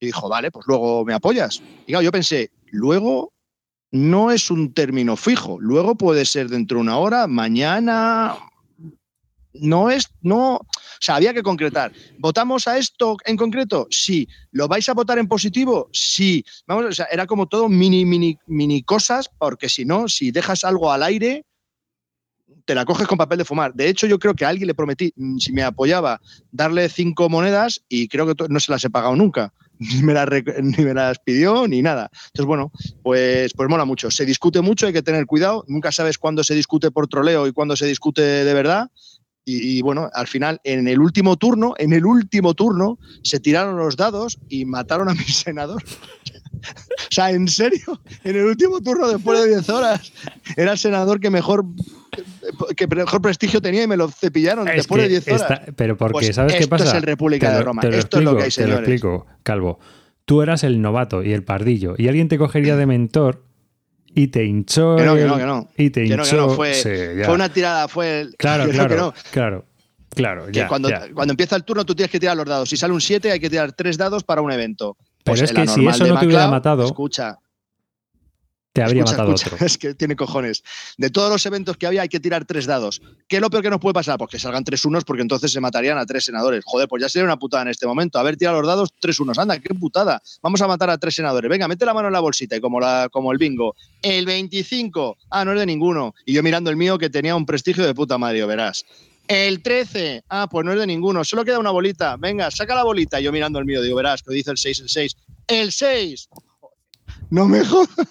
Y 0.00 0.06
dijo, 0.06 0.28
vale, 0.28 0.50
pues 0.50 0.66
luego 0.66 1.04
me 1.04 1.14
apoyas. 1.14 1.62
Y 1.86 1.92
claro, 1.92 2.02
yo 2.02 2.12
pensé, 2.12 2.50
luego 2.66 3.32
no 3.92 4.32
es 4.32 4.50
un 4.50 4.72
término 4.74 5.16
fijo, 5.16 5.58
luego 5.60 5.94
puede 5.94 6.24
ser 6.24 6.48
dentro 6.48 6.78
de 6.78 6.82
una 6.82 6.98
hora, 6.98 7.26
mañana, 7.28 8.36
no 9.54 9.90
es, 9.90 10.08
no, 10.20 10.56
o 10.56 10.66
sea, 11.00 11.16
había 11.16 11.32
que 11.32 11.42
concretar. 11.42 11.92
¿Votamos 12.18 12.66
a 12.68 12.78
esto 12.78 13.16
en 13.24 13.36
concreto? 13.36 13.86
Sí. 13.90 14.28
¿Lo 14.50 14.68
vais 14.68 14.88
a 14.88 14.94
votar 14.94 15.18
en 15.18 15.28
positivo? 15.28 15.88
Sí. 15.92 16.44
Vamos, 16.66 16.84
o 16.86 16.92
sea, 16.92 17.06
era 17.10 17.26
como 17.26 17.46
todo 17.46 17.68
mini, 17.68 18.04
mini, 18.04 18.38
mini 18.46 18.82
cosas, 18.82 19.30
porque 19.38 19.68
si 19.68 19.84
no, 19.84 20.08
si 20.08 20.30
dejas 20.30 20.64
algo 20.64 20.92
al 20.92 21.02
aire, 21.02 21.44
te 22.64 22.74
la 22.74 22.84
coges 22.84 23.06
con 23.06 23.18
papel 23.18 23.38
de 23.38 23.44
fumar. 23.44 23.74
De 23.74 23.88
hecho, 23.88 24.06
yo 24.06 24.18
creo 24.18 24.34
que 24.34 24.44
a 24.44 24.48
alguien 24.48 24.66
le 24.66 24.74
prometí, 24.74 25.12
mm, 25.16 25.38
si 25.38 25.52
me 25.52 25.62
apoyaba, 25.62 26.20
darle 26.50 26.88
cinco 26.88 27.28
monedas 27.28 27.82
y 27.88 28.08
creo 28.08 28.26
que 28.26 28.48
no 28.48 28.60
se 28.60 28.72
las 28.72 28.84
he 28.84 28.90
pagado 28.90 29.14
nunca. 29.16 29.52
Ni 29.78 30.02
me, 30.02 30.14
las, 30.94 31.18
pidió 31.18 31.66
ni 31.66 31.82
nada. 31.82 32.08
Entonces, 32.26 32.46
bueno, 32.46 32.70
pues, 33.02 33.52
pues 33.54 33.68
mola 33.68 33.84
mucho. 33.84 34.08
Se 34.08 34.24
discute 34.24 34.60
mucho, 34.60 34.86
hay 34.86 34.92
que 34.92 35.02
tener 35.02 35.26
cuidado. 35.26 35.64
Nunca 35.66 35.90
sabes 35.90 36.16
cuándo 36.16 36.44
se 36.44 36.54
discute 36.54 36.92
por 36.92 37.08
troleo 37.08 37.48
y 37.48 37.52
cuándo 37.52 37.74
se 37.74 37.86
discute 37.86 38.22
de 38.22 38.54
verdad. 38.54 38.88
Y, 39.44 39.78
y, 39.78 39.82
bueno, 39.82 40.08
al 40.14 40.26
final, 40.26 40.60
en 40.64 40.88
el 40.88 41.00
último 41.00 41.36
turno, 41.36 41.74
en 41.78 41.92
el 41.92 42.06
último 42.06 42.54
turno, 42.54 42.98
se 43.22 43.40
tiraron 43.40 43.76
los 43.76 43.96
dados 43.96 44.38
y 44.48 44.64
mataron 44.64 45.08
a 45.08 45.14
mi 45.14 45.24
senador. 45.24 45.82
o 45.84 47.10
sea, 47.10 47.30
en 47.30 47.48
serio, 47.48 48.00
en 48.24 48.36
el 48.36 48.46
último 48.46 48.80
turno, 48.80 49.08
después 49.08 49.40
de 49.42 49.48
10 49.48 49.68
horas, 49.68 50.12
era 50.56 50.72
el 50.72 50.78
senador 50.78 51.20
que 51.20 51.30
mejor 51.30 51.64
que 52.76 52.86
mejor 52.86 53.20
prestigio 53.20 53.60
tenía 53.60 53.82
y 53.82 53.86
me 53.86 53.96
lo 53.96 54.08
cepillaron 54.08 54.68
es 54.68 54.76
después 54.76 55.02
de 55.02 55.08
10 55.08 55.28
horas. 55.28 55.40
Está, 55.42 55.72
pero 55.76 55.96
porque, 55.96 56.12
pues 56.12 56.36
¿sabes 56.36 56.54
qué 56.54 56.66
pasa? 56.66 56.84
Esto 56.84 56.96
es 56.96 57.02
el 57.02 57.06
República 57.06 57.50
lo, 57.50 57.58
de 57.58 57.62
Roma. 57.64 57.82
Esto 57.82 57.96
explico, 57.96 58.18
es 58.18 58.24
lo 58.24 58.36
que 58.36 58.42
hay, 58.44 58.50
señores. 58.50 58.74
Te 58.74 58.80
lo 58.80 58.94
explico, 58.94 59.26
Calvo. 59.42 59.78
Tú 60.24 60.40
eras 60.40 60.64
el 60.64 60.80
novato 60.80 61.22
y 61.22 61.32
el 61.32 61.44
pardillo, 61.44 61.94
y 61.98 62.08
alguien 62.08 62.28
te 62.28 62.38
cogería 62.38 62.76
de 62.76 62.86
mentor 62.86 63.44
y 64.14 64.28
te 64.28 64.44
hinchó. 64.44 64.96
Que 64.96 65.04
no, 65.04 65.14
que 65.14 65.24
no, 65.24 65.36
que 65.36 65.44
no. 65.44 65.68
Y 65.76 65.90
te 65.90 66.04
hinchó. 66.04 66.12
Que 66.12 66.16
no, 66.16 66.24
que 66.24 66.36
no. 66.36 66.50
Fue, 66.50 66.74
sí, 66.74 66.88
fue, 67.24 67.34
una 67.34 67.48
tirada, 67.48 67.88
fue. 67.88 68.20
El, 68.20 68.36
claro, 68.36 68.68
claro, 68.70 69.14
claro. 69.30 69.64
Claro, 70.14 70.46
que 70.46 70.52
ya, 70.52 70.68
cuando, 70.68 70.88
ya. 70.88 71.12
cuando 71.12 71.32
empieza 71.32 71.56
el 71.56 71.64
turno 71.64 71.84
tú 71.84 71.92
tienes 71.92 72.10
que 72.10 72.20
tirar 72.20 72.36
los 72.36 72.46
dados. 72.46 72.68
Si 72.68 72.76
sale 72.76 72.94
un 72.94 73.00
7 73.00 73.32
hay 73.32 73.40
que 73.40 73.50
tirar 73.50 73.72
3 73.72 73.98
dados 73.98 74.22
para 74.22 74.42
un 74.42 74.52
evento. 74.52 74.96
Pero 75.24 75.36
pues 75.36 75.42
es 75.42 75.52
que 75.52 75.66
si 75.66 75.84
eso 75.86 76.06
no 76.06 76.20
te 76.20 76.26
hubiera 76.26 76.46
matado, 76.46 76.84
escucha, 76.84 77.38
te 78.74 78.82
habría 78.82 79.04
escucha, 79.04 79.18
matado 79.18 79.34
escucha, 79.34 79.54
otro. 79.54 79.66
Es 79.70 79.78
que 79.78 79.94
tiene 79.94 80.16
cojones. 80.16 80.64
De 80.98 81.08
todos 81.08 81.30
los 81.30 81.46
eventos 81.46 81.76
que 81.76 81.86
había 81.86 82.02
hay 82.02 82.08
que 82.08 82.18
tirar 82.18 82.44
3 82.44 82.66
dados. 82.66 83.00
¿Qué 83.28 83.36
es 83.36 83.42
lo 83.42 83.48
peor 83.48 83.62
que 83.62 83.70
nos 83.70 83.78
puede 83.78 83.94
pasar? 83.94 84.18
Pues 84.18 84.32
que 84.32 84.38
salgan 84.40 84.64
3 84.64 84.84
unos 84.86 85.04
porque 85.04 85.22
entonces 85.22 85.52
se 85.52 85.60
matarían 85.60 85.96
a 85.96 86.04
3 86.04 86.24
senadores. 86.24 86.64
Joder, 86.66 86.88
pues 86.88 87.00
ya 87.00 87.08
sería 87.08 87.24
una 87.24 87.38
putada 87.38 87.62
en 87.62 87.68
este 87.68 87.86
momento. 87.86 88.18
A 88.18 88.24
ver, 88.24 88.36
tira 88.36 88.50
los 88.50 88.66
dados 88.66 88.90
3 88.98 89.20
unos. 89.20 89.38
Anda, 89.38 89.60
qué 89.60 89.72
putada. 89.74 90.20
Vamos 90.42 90.60
a 90.60 90.66
matar 90.66 90.90
a 90.90 90.98
3 90.98 91.14
senadores. 91.14 91.48
Venga, 91.48 91.68
mete 91.68 91.86
la 91.86 91.94
mano 91.94 92.08
en 92.08 92.14
la 92.14 92.20
bolsita 92.20 92.56
y 92.56 92.60
como, 92.60 92.80
la, 92.80 93.08
como 93.12 93.30
el 93.30 93.38
bingo. 93.38 93.76
El 94.02 94.26
25. 94.26 95.18
Ah, 95.30 95.44
no 95.44 95.52
es 95.52 95.60
de 95.60 95.66
ninguno. 95.66 96.12
Y 96.26 96.32
yo 96.32 96.42
mirando 96.42 96.68
el 96.68 96.76
mío 96.76 96.98
que 96.98 97.08
tenía 97.08 97.36
un 97.36 97.46
prestigio 97.46 97.86
de 97.86 97.94
puta 97.94 98.18
madre, 98.18 98.44
verás. 98.44 98.84
El 99.28 99.62
13. 99.62 100.24
Ah, 100.28 100.48
pues 100.50 100.66
no 100.66 100.72
es 100.72 100.80
de 100.80 100.88
ninguno. 100.88 101.22
Solo 101.22 101.44
queda 101.44 101.60
una 101.60 101.70
bolita. 101.70 102.16
Venga, 102.16 102.50
saca 102.50 102.74
la 102.74 102.82
bolita. 102.82 103.20
Yo 103.20 103.30
mirando 103.30 103.60
el 103.60 103.66
mío, 103.66 103.80
digo, 103.82 103.94
verás, 103.94 104.20
que 104.24 104.34
dice 104.34 104.50
el 104.50 104.58
6, 104.58 104.80
el 104.80 104.88
6. 104.88 105.16
El 105.46 105.70
6. 105.70 106.28
No 107.30 107.46
me 107.46 107.64
jodas. 107.64 108.08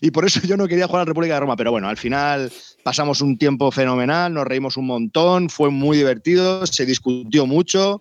Y 0.00 0.10
por 0.10 0.24
eso 0.24 0.40
yo 0.46 0.56
no 0.56 0.68
quería 0.68 0.86
jugar 0.86 1.00
a 1.00 1.04
la 1.04 1.08
República 1.08 1.34
de 1.34 1.40
Roma. 1.40 1.56
Pero 1.56 1.70
bueno, 1.70 1.88
al 1.88 1.96
final 1.96 2.50
pasamos 2.82 3.20
un 3.20 3.36
tiempo 3.36 3.70
fenomenal, 3.70 4.32
nos 4.32 4.46
reímos 4.46 4.76
un 4.76 4.86
montón, 4.86 5.50
fue 5.50 5.70
muy 5.70 5.96
divertido, 5.96 6.66
se 6.66 6.86
discutió 6.86 7.46
mucho. 7.46 8.00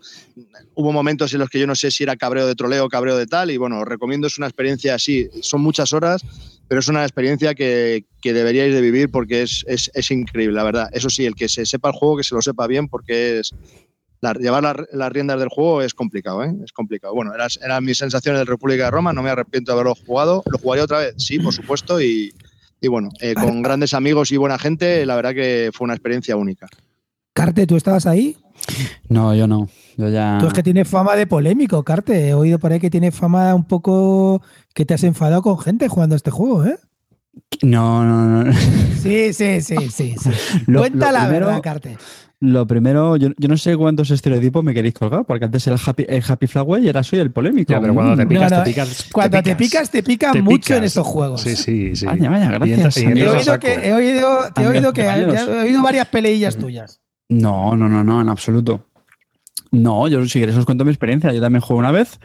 Hubo 0.76 0.92
momentos 0.94 1.34
en 1.34 1.40
los 1.40 1.50
que 1.50 1.60
yo 1.60 1.68
no 1.68 1.76
sé 1.76 1.92
si 1.92 2.04
era 2.04 2.16
cabreo 2.16 2.48
de 2.48 2.56
troleo 2.56 2.86
o 2.86 2.90
cabreo 2.90 3.18
de 3.18 3.28
tal. 3.28 3.52
Y 3.52 3.58
bueno, 3.58 3.80
os 3.80 3.88
recomiendo, 3.88 4.28
es 4.28 4.38
una 4.38 4.48
experiencia 4.48 4.96
así. 4.96 5.28
Son 5.42 5.62
muchas 5.62 5.94
horas, 5.94 6.24
pero 6.68 6.80
es 6.80 6.88
una 6.88 7.04
experiencia 7.04 7.56
que, 7.56 8.06
que 8.22 8.34
deberíais 8.34 8.74
de 8.74 8.82
vivir 8.82 9.10
porque 9.10 9.42
es, 9.42 9.64
es, 9.68 9.90
es, 9.94 10.12
increíble, 10.12 10.56
la 10.56 10.64
verdad. 10.64 10.90
Eso 10.92 11.10
sí, 11.10 11.26
el 11.26 11.36
que 11.36 11.50
se 11.50 11.66
sepa 11.66 11.90
el 11.90 11.96
juego, 11.96 12.18
que 12.18 12.24
se 12.24 12.36
lo 12.36 12.42
sepa 12.42 12.68
bien, 12.68 12.88
porque 12.88 13.40
es 13.40 13.54
la, 14.22 14.34
llevar 14.34 14.64
las 14.64 14.76
la 14.92 15.10
riendas 15.10 15.40
del 15.40 15.50
juego 15.50 15.82
es 15.82 15.94
complicado, 15.94 16.44
¿eh? 16.44 16.54
Es 16.64 16.72
complicado. 16.72 17.14
Bueno, 17.14 17.34
eran, 17.34 17.50
eran 17.64 17.84
mis 17.84 17.98
sensaciones 17.98 18.40
de 18.42 18.46
República 18.46 18.86
de 18.86 18.92
Roma, 18.92 19.14
no 19.14 19.22
me 19.24 19.30
arrepiento 19.30 19.72
de 19.72 19.74
haberlo 19.74 19.96
jugado. 19.96 20.44
Lo 20.52 20.58
jugaría 20.58 20.84
otra 20.84 21.00
vez, 21.00 21.16
sí, 21.18 21.40
por 21.40 21.54
supuesto, 21.54 22.02
y, 22.02 22.34
y 22.82 22.88
bueno, 22.88 23.10
eh, 23.22 23.34
con 23.36 23.62
grandes 23.62 23.94
amigos 23.94 24.32
y 24.32 24.38
buena 24.38 24.58
gente, 24.58 25.06
la 25.06 25.16
verdad 25.16 25.34
que 25.34 25.70
fue 25.74 25.86
una 25.86 25.94
experiencia 25.94 26.36
única. 26.36 26.68
Carte, 27.34 27.68
¿tú 27.68 27.76
estabas 27.76 28.06
ahí? 28.08 28.36
No, 29.10 29.36
yo 29.36 29.46
no. 29.46 29.70
Yo 29.98 30.10
ya... 30.10 30.38
Tú 30.40 30.48
es 30.48 30.54
que 30.54 30.64
tienes 30.64 30.88
fama 30.88 31.16
de 31.16 31.28
polémico, 31.28 31.84
Carte. 31.84 32.30
He 32.30 32.34
oído 32.34 32.58
por 32.60 32.72
ahí 32.72 32.80
que 32.80 32.90
tienes 32.90 33.14
fama 33.16 33.54
un 33.54 33.64
poco 33.66 34.42
que 34.74 34.86
te 34.86 34.94
has 34.96 35.04
enfadado 35.04 35.42
con 35.44 35.60
gente 35.60 35.88
jugando 35.88 36.16
este 36.16 36.32
juego, 36.32 36.66
¿eh? 36.66 36.78
No, 37.62 38.04
no, 38.04 38.44
no. 38.44 38.54
Sí, 39.02 39.32
sí, 39.34 39.62
sí, 39.62 39.76
sí. 39.92 40.16
sí. 40.20 40.32
Lo- 40.66 40.80
Cuenta 40.80 41.08
lo 41.08 41.12
la 41.14 41.20
primero- 41.26 41.46
verdad, 41.48 41.62
Carte. 41.62 41.98
Lo 42.40 42.68
primero, 42.68 43.16
yo, 43.18 43.30
yo 43.36 43.48
no 43.48 43.58
sé 43.58 43.76
cuántos 43.76 44.12
estereotipos 44.12 44.64
me 44.64 44.72
queréis 44.72 44.94
colgar, 44.94 45.26
porque 45.26 45.46
antes 45.46 45.66
era 45.66 45.76
el 45.76 45.82
Happy, 45.84 46.06
el 46.08 46.24
happy 46.28 46.46
Flower 46.46 46.84
y 46.84 46.88
ahora 46.88 47.02
soy 47.02 47.18
el 47.18 47.32
polémico. 47.32 47.74
Ya, 47.74 47.82
pero 47.82 47.96
cuando 47.96 48.16
te 48.16 48.26
Mm. 48.26 48.30
picas, 48.30 48.52
No, 48.52 48.58
no, 48.60 48.64
te 48.64 48.70
picas. 48.70 49.10
Cuando 49.12 49.42
te 49.42 49.56
picas, 49.56 49.90
te 49.90 50.04
pica 50.04 50.32
Te 50.32 50.42
mucho 50.44 50.58
picas. 50.60 50.78
en 50.78 50.84
estos 50.84 51.08
juegos. 51.08 51.42
Sí, 51.42 51.56
sí, 51.56 51.96
sí. 51.96 52.06
Vaya, 52.06 52.30
vaya, 52.30 52.46
Y 52.46 52.74
entras- 52.74 52.78
gracias, 52.80 52.98
y 52.98 53.02
He 53.20 53.26
a 53.28 53.32
oído, 53.32 53.60
que, 53.60 53.74
he 53.74 53.94
oído, 53.94 54.40
te 54.54 54.62
he 54.62 54.68
oído 54.68 54.94
que 54.94 55.02
he 55.02 55.62
oído 55.64 55.82
varias 55.82 56.08
peleillas 56.10 56.58
tuyas. 56.58 57.02
No, 57.30 57.76
no, 57.76 57.90
no, 57.90 58.04
no, 58.04 58.22
en 58.22 58.30
absoluto. 58.30 58.86
No, 59.72 60.08
yo 60.08 60.24
si 60.28 60.40
queréis 60.40 60.58
os 60.60 60.66
cuento 60.66 60.86
mi 60.86 60.92
experiencia. 60.92 61.34
Yo 61.34 61.42
también 61.42 61.62
jugué 61.62 61.80
una 61.80 61.92
vez. 61.92 62.20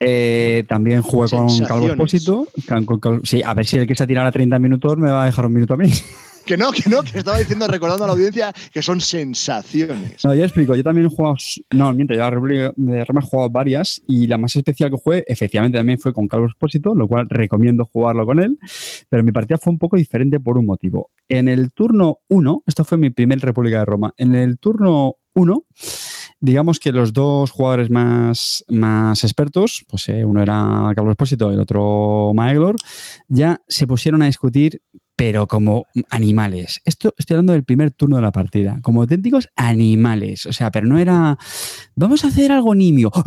Eh, 0.00 0.64
también 0.68 1.02
jugué 1.02 1.28
con 1.28 1.58
Calvo. 1.66 1.86
Expósito. 1.88 2.48
Con- 2.66 2.84
con- 2.86 2.98
con- 2.98 3.20
sí, 3.24 3.42
a 3.44 3.52
ver 3.54 3.64
si 3.66 3.76
el 3.76 3.86
que 3.86 3.94
se 3.94 4.06
tirara 4.06 4.32
30 4.32 4.58
minutos 4.58 4.96
me 4.96 5.10
va 5.10 5.22
a 5.22 5.26
dejar 5.26 5.46
un 5.46 5.52
minuto 5.52 5.74
a 5.74 5.76
mí. 5.76 5.88
Que 6.44 6.56
no, 6.56 6.72
que 6.72 6.88
no, 6.90 7.02
que 7.02 7.18
estaba 7.18 7.38
diciendo, 7.38 7.66
recordando 7.66 8.04
a 8.04 8.06
la 8.08 8.12
audiencia 8.12 8.52
que 8.72 8.82
son 8.82 9.00
sensaciones. 9.00 10.24
No, 10.24 10.34
yo 10.34 10.44
explico. 10.44 10.74
Yo 10.74 10.82
también 10.82 11.06
he 11.06 11.10
jugado. 11.10 11.36
No, 11.72 11.92
miento, 11.92 12.14
yo 12.14 12.30
de 12.76 13.04
Roma 13.04 13.20
he 13.22 13.26
jugado 13.26 13.50
varias 13.50 14.02
y 14.06 14.26
la 14.26 14.36
más 14.36 14.54
especial 14.54 14.90
que 14.90 14.96
jugué, 14.96 15.24
efectivamente, 15.26 15.78
también 15.78 15.98
fue 15.98 16.12
con 16.12 16.28
Carlos 16.28 16.50
Expósito, 16.52 16.94
lo 16.94 17.08
cual 17.08 17.26
recomiendo 17.30 17.88
jugarlo 17.90 18.26
con 18.26 18.40
él. 18.40 18.58
Pero 19.08 19.22
mi 19.22 19.32
partida 19.32 19.58
fue 19.58 19.72
un 19.72 19.78
poco 19.78 19.96
diferente 19.96 20.38
por 20.40 20.58
un 20.58 20.66
motivo. 20.66 21.10
En 21.28 21.48
el 21.48 21.72
turno 21.72 22.18
1, 22.28 22.64
esto 22.66 22.84
fue 22.84 22.98
mi 22.98 23.10
primer 23.10 23.40
República 23.40 23.78
de 23.78 23.84
Roma. 23.86 24.12
En 24.16 24.34
el 24.34 24.58
turno 24.58 25.16
1, 25.34 25.64
digamos 26.40 26.78
que 26.78 26.92
los 26.92 27.12
dos 27.12 27.50
jugadores 27.50 27.90
más, 27.90 28.64
más 28.68 29.24
expertos, 29.24 29.84
pues 29.88 30.08
eh, 30.08 30.24
uno 30.24 30.42
era 30.42 30.92
Carlos 30.94 31.12
Expósito 31.12 31.50
y 31.50 31.54
el 31.54 31.60
otro 31.60 32.32
Maeglor, 32.34 32.76
ya 33.28 33.60
se 33.68 33.86
pusieron 33.86 34.22
a 34.22 34.26
discutir 34.26 34.82
pero 35.16 35.46
como 35.46 35.86
animales. 36.10 36.80
Esto 36.84 37.14
estoy 37.16 37.34
hablando 37.34 37.52
del 37.52 37.64
primer 37.64 37.92
turno 37.92 38.16
de 38.16 38.22
la 38.22 38.32
partida, 38.32 38.80
como 38.82 39.02
auténticos 39.02 39.48
animales. 39.54 40.46
O 40.46 40.52
sea, 40.52 40.70
pero 40.70 40.86
no 40.86 40.98
era, 40.98 41.38
vamos 41.94 42.24
a 42.24 42.28
hacer 42.28 42.52
algo 42.52 42.74
nimio. 42.74 43.10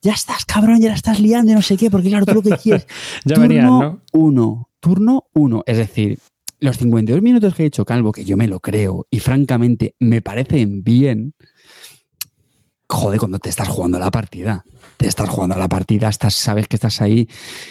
Ya 0.00 0.12
estás, 0.12 0.44
cabrón, 0.44 0.80
ya 0.80 0.90
la 0.90 0.94
estás 0.94 1.18
liando 1.18 1.52
y 1.52 1.54
no 1.54 1.62
sé 1.62 1.76
qué, 1.76 1.90
porque 1.90 2.08
claro, 2.08 2.26
tú 2.26 2.34
lo 2.34 2.42
que 2.42 2.56
quieres. 2.56 2.86
Ya 3.24 3.34
turno 3.34 3.48
venían, 3.48 3.66
¿no? 3.66 4.00
uno, 4.12 4.68
turno 4.80 5.24
uno. 5.32 5.62
Es 5.66 5.76
decir, 5.76 6.18
los 6.60 6.78
52 6.78 7.22
minutos 7.22 7.54
que 7.54 7.64
he 7.64 7.66
hecho 7.66 7.84
Calvo, 7.84 8.12
que 8.12 8.24
yo 8.24 8.36
me 8.36 8.46
lo 8.46 8.60
creo 8.60 9.06
y 9.10 9.18
francamente 9.18 9.96
me 9.98 10.22
parecen 10.22 10.84
bien. 10.84 11.34
Joder, 12.92 13.18
cuando 13.18 13.38
te 13.38 13.48
estás 13.48 13.68
jugando 13.68 13.98
la 13.98 14.10
partida. 14.10 14.64
Te 14.98 15.08
estás 15.08 15.28
jugando 15.30 15.56
la 15.56 15.66
partida, 15.66 16.10
estás, 16.10 16.34
sabes 16.34 16.68
que 16.68 16.76
estás 16.76 17.00
ahí. 17.00 17.26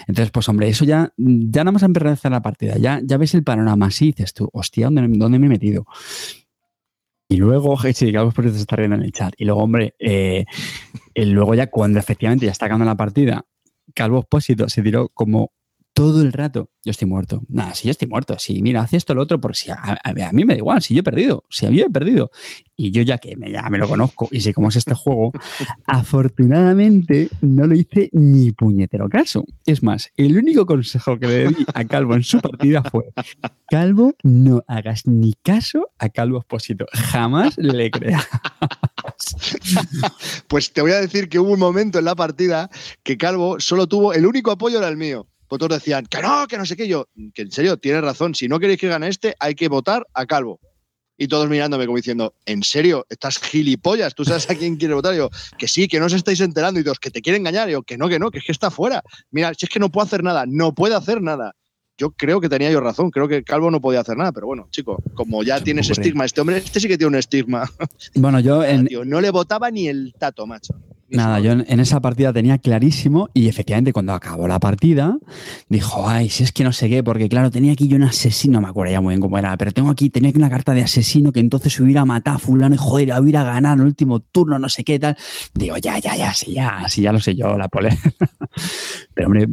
Entonces, 0.07 0.31
pues 0.31 0.49
hombre, 0.49 0.67
eso 0.67 0.83
ya, 0.83 1.13
ya 1.15 1.63
nada 1.63 1.71
más 1.71 1.83
empezar 1.83 2.31
la 2.31 2.41
partida, 2.41 2.77
ya, 2.77 2.99
ya 3.03 3.17
ves 3.17 3.35
el 3.35 3.43
panorama 3.43 3.85
así 3.85 4.05
y 4.05 4.11
dices 4.13 4.33
tú, 4.33 4.49
hostia, 4.51 4.87
¿dónde, 4.87 5.07
dónde 5.07 5.37
me 5.37 5.45
he 5.45 5.49
metido? 5.49 5.85
Y 7.29 7.37
luego, 7.37 7.77
sí, 7.93 8.11
Carlos 8.11 8.33
por 8.33 8.47
eso 8.47 8.55
se 8.55 8.61
está 8.61 8.75
riendo 8.75 8.95
en 8.95 9.03
el 9.03 9.11
chat. 9.11 9.33
Y 9.37 9.45
luego, 9.45 9.61
hombre, 9.61 9.93
eh, 9.99 10.45
eh, 11.13 11.25
luego 11.27 11.53
ya 11.53 11.67
cuando 11.67 11.99
efectivamente 11.99 12.47
ya 12.47 12.51
está 12.51 12.65
acabando 12.65 12.85
la 12.85 12.95
partida, 12.95 13.45
Calvo 13.93 14.19
Expósito 14.19 14.67
se 14.69 14.81
tiró 14.81 15.09
como 15.09 15.51
todo 15.93 16.21
el 16.21 16.31
rato. 16.33 16.69
Yo 16.83 16.89
estoy 16.91 17.07
muerto. 17.07 17.43
Nada, 17.47 17.75
si 17.75 17.87
yo 17.87 17.91
estoy 17.91 18.07
muerto. 18.07 18.35
Si 18.39 18.61
mira, 18.61 18.81
hace 18.81 18.97
esto, 18.97 19.13
lo 19.13 19.21
otro, 19.21 19.39
porque 19.39 19.57
si 19.57 19.71
a, 19.71 19.75
a- 19.75 19.99
a 20.27 20.31
mí 20.31 20.45
me 20.45 20.53
da 20.53 20.57
igual, 20.57 20.81
si 20.81 20.93
yo 20.95 21.01
he 21.01 21.03
perdido, 21.03 21.43
si 21.49 21.65
a 21.65 21.69
mí 21.69 21.79
he 21.79 21.89
perdido. 21.89 22.31
Y 22.75 22.89
yo 22.91 23.03
ya 23.03 23.19
que 23.19 23.35
me, 23.37 23.51
ya 23.51 23.69
me 23.69 23.77
lo 23.77 23.87
conozco 23.87 24.27
y 24.31 24.41
sé 24.41 24.53
cómo 24.53 24.69
es 24.69 24.75
este 24.77 24.95
juego, 24.95 25.31
afortunadamente 25.85 27.29
no 27.41 27.67
le 27.67 27.77
hice 27.79 28.09
ni 28.13 28.51
puñetero 28.51 29.07
caso. 29.09 29.43
Es 29.65 29.83
más, 29.83 30.09
el 30.17 30.37
único 30.37 30.65
consejo 30.65 31.19
que 31.19 31.27
le 31.27 31.47
di 31.49 31.65
a 31.73 31.85
Calvo 31.85 32.15
en 32.15 32.23
su 32.23 32.39
partida 32.39 32.81
fue, 32.83 33.11
Calvo, 33.69 34.15
no 34.23 34.63
hagas 34.67 35.05
ni 35.05 35.33
caso 35.43 35.91
a 35.99 36.09
Calvo 36.09 36.37
Expósito. 36.39 36.85
Jamás 36.93 37.57
le 37.57 37.91
creas. 37.91 38.27
Pues 40.47 40.73
te 40.73 40.81
voy 40.81 40.91
a 40.91 40.99
decir 41.01 41.29
que 41.29 41.39
hubo 41.39 41.51
un 41.53 41.59
momento 41.59 41.99
en 41.99 42.05
la 42.05 42.15
partida 42.15 42.69
que 43.03 43.17
Calvo 43.17 43.59
solo 43.59 43.87
tuvo, 43.87 44.13
el 44.13 44.25
único 44.25 44.51
apoyo 44.51 44.77
era 44.79 44.87
el 44.87 44.97
mío. 44.97 45.27
Pues 45.51 45.67
decían, 45.67 46.05
que 46.05 46.21
no, 46.21 46.47
que 46.47 46.57
no 46.57 46.65
sé 46.65 46.77
qué. 46.77 46.87
Yo, 46.87 47.09
que 47.33 47.41
en 47.41 47.51
serio, 47.51 47.75
tienes 47.75 48.01
razón. 48.01 48.33
Si 48.33 48.47
no 48.47 48.57
queréis 48.57 48.79
que 48.79 48.87
gane 48.87 49.09
este, 49.09 49.35
hay 49.37 49.53
que 49.53 49.67
votar 49.67 50.07
a 50.13 50.25
Calvo. 50.25 50.61
Y 51.17 51.27
todos 51.27 51.49
mirándome 51.49 51.85
como 51.85 51.97
diciendo, 51.97 52.33
¿en 52.45 52.63
serio? 52.63 53.05
¿Estás 53.09 53.37
gilipollas? 53.37 54.15
¿Tú 54.15 54.23
sabes 54.23 54.49
a 54.49 54.55
quién 54.55 54.77
quiere 54.77 54.93
votar? 54.93 55.13
Yo, 55.13 55.29
que 55.57 55.67
sí, 55.67 55.89
que 55.89 55.99
no 55.99 56.05
os 56.05 56.13
estáis 56.13 56.39
enterando. 56.39 56.79
Y 56.79 56.85
todos, 56.85 56.99
que 56.99 57.11
te 57.11 57.21
quieren 57.21 57.41
engañar. 57.41 57.67
Yo, 57.67 57.83
que 57.83 57.97
no, 57.97 58.07
que 58.07 58.17
no, 58.17 58.31
que 58.31 58.39
es 58.39 58.45
que 58.45 58.53
está 58.53 58.71
fuera. 58.71 59.03
Mira, 59.29 59.53
si 59.53 59.65
es 59.65 59.69
que 59.69 59.79
no 59.81 59.91
puedo 59.91 60.05
hacer 60.05 60.23
nada, 60.23 60.45
no 60.47 60.73
puede 60.73 60.95
hacer 60.95 61.21
nada. 61.21 61.53
Yo 62.01 62.09
creo 62.09 62.41
que 62.41 62.49
tenía 62.49 62.71
yo 62.71 62.79
razón, 62.79 63.11
creo 63.11 63.27
que 63.27 63.43
Calvo 63.43 63.69
no 63.69 63.79
podía 63.79 63.99
hacer 63.99 64.17
nada, 64.17 64.31
pero 64.31 64.47
bueno, 64.47 64.67
chico, 64.71 65.03
como 65.13 65.43
ya 65.43 65.61
tienes 65.63 65.87
estigma, 65.87 66.25
este 66.25 66.41
hombre, 66.41 66.57
este 66.57 66.79
sí 66.79 66.87
que 66.87 66.97
tiene 66.97 67.09
un 67.09 67.15
estigma. 67.15 67.69
Bueno, 68.15 68.39
yo 68.39 68.63
en, 68.63 68.87
Tío, 68.87 69.05
no 69.05 69.21
le 69.21 69.29
votaba 69.29 69.69
ni 69.69 69.87
el 69.87 70.15
tato, 70.17 70.47
macho. 70.47 70.73
Nada, 71.09 71.39
yo 71.41 71.51
en, 71.51 71.63
en 71.67 71.79
esa 71.79 71.99
partida 71.99 72.33
tenía 72.33 72.57
clarísimo 72.57 73.29
y 73.35 73.49
efectivamente 73.49 73.93
cuando 73.93 74.13
acabó 74.13 74.47
la 74.47 74.59
partida 74.59 75.15
dijo, 75.69 76.09
ay, 76.09 76.29
si 76.29 76.43
es 76.43 76.51
que 76.51 76.63
no 76.63 76.71
sé 76.71 76.89
qué, 76.89 77.03
porque 77.03 77.29
claro, 77.29 77.51
tenía 77.51 77.73
aquí 77.73 77.87
yo 77.87 77.97
un 77.97 78.03
asesino, 78.03 78.53
no 78.53 78.61
me 78.61 78.69
acuerdo 78.69 78.93
ya 78.93 79.01
muy 79.01 79.11
bien 79.11 79.21
cómo 79.21 79.37
era, 79.37 79.55
pero 79.57 79.71
tengo 79.71 79.91
aquí, 79.91 80.09
tenía 80.09 80.31
aquí 80.31 80.39
una 80.39 80.49
carta 80.49 80.73
de 80.73 80.81
asesino 80.81 81.31
que 81.31 81.39
entonces 81.39 81.79
hubiera 81.79 82.03
matado 82.03 82.37
a 82.37 82.39
fulano 82.39 82.73
y 82.73 82.79
joder, 82.79 83.13
hubiera 83.19 83.43
ganado 83.43 83.75
en 83.75 83.81
el 83.81 83.85
último 83.85 84.21
turno, 84.21 84.57
no 84.57 84.69
sé 84.69 84.83
qué 84.83 84.97
tal. 84.97 85.15
Digo, 85.53 85.77
ya, 85.77 85.99
ya, 85.99 86.15
ya, 86.15 86.33
sí, 86.33 86.53
ya, 86.53 86.85
sí, 86.87 87.03
ya 87.03 87.11
lo 87.11 87.19
sé 87.19 87.35
yo, 87.35 87.55
la 87.57 87.67
pole. 87.67 87.95
pero 89.13 89.27
hombre, 89.27 89.47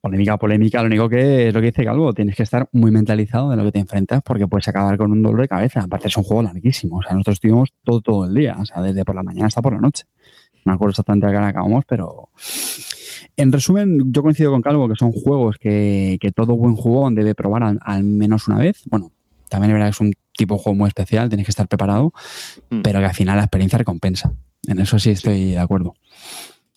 polémica, 0.00 0.36
polémica, 0.36 0.80
lo 0.80 0.86
único 0.86 1.08
que 1.08 1.48
es 1.48 1.54
lo 1.54 1.60
que 1.60 1.66
dice 1.66 1.84
Calvo, 1.84 2.12
tienes 2.12 2.36
que 2.36 2.42
estar 2.44 2.68
muy 2.72 2.90
mentalizado 2.90 3.50
de 3.50 3.56
lo 3.56 3.64
que 3.64 3.72
te 3.72 3.78
enfrentas 3.80 4.22
porque 4.24 4.46
puedes 4.46 4.68
acabar 4.68 4.96
con 4.96 5.10
un 5.12 5.22
dolor 5.22 5.40
de 5.42 5.48
cabeza. 5.48 5.80
Aparte 5.80 6.08
es 6.08 6.16
un 6.16 6.24
juego 6.24 6.42
larguísimo, 6.42 6.98
o 6.98 7.02
sea, 7.02 7.12
nosotros 7.12 7.34
estuvimos 7.34 7.70
todo, 7.84 8.00
todo 8.00 8.24
el 8.26 8.34
día, 8.34 8.56
o 8.60 8.64
sea, 8.64 8.80
desde 8.82 9.04
por 9.04 9.14
la 9.14 9.22
mañana 9.22 9.46
hasta 9.46 9.60
por 9.62 9.72
la 9.74 9.80
noche. 9.80 10.04
No 10.64 10.72
me 10.72 10.74
acuerdo 10.74 10.90
exactamente 10.90 11.26
a 11.26 11.30
qué 11.30 11.36
hora 11.36 11.48
acabamos, 11.48 11.84
pero 11.86 12.28
en 13.36 13.52
resumen, 13.52 14.12
yo 14.12 14.22
coincido 14.22 14.50
con 14.50 14.62
Calvo 14.62 14.88
que 14.88 14.96
son 14.96 15.12
juegos 15.12 15.56
que, 15.58 16.18
que 16.20 16.32
todo 16.32 16.56
buen 16.56 16.74
jugón 16.74 17.14
debe 17.14 17.34
probar 17.34 17.62
al, 17.62 17.78
al 17.82 18.04
menos 18.04 18.48
una 18.48 18.58
vez. 18.58 18.82
Bueno, 18.86 19.12
también 19.48 19.70
es 19.70 19.74
verdad 19.74 19.86
que 19.86 19.90
es 19.92 20.00
un 20.00 20.12
tipo 20.36 20.54
de 20.54 20.60
juego 20.62 20.76
muy 20.76 20.88
especial, 20.88 21.28
tienes 21.28 21.46
que 21.46 21.50
estar 21.52 21.68
preparado, 21.68 22.12
Mm. 22.70 22.82
pero 22.82 22.98
que 23.00 23.06
al 23.06 23.14
final 23.14 23.36
la 23.36 23.44
experiencia 23.44 23.78
recompensa. 23.78 24.32
En 24.66 24.78
eso 24.80 24.98
sí 24.98 25.10
estoy 25.10 25.52
de 25.52 25.58
acuerdo. 25.58 25.94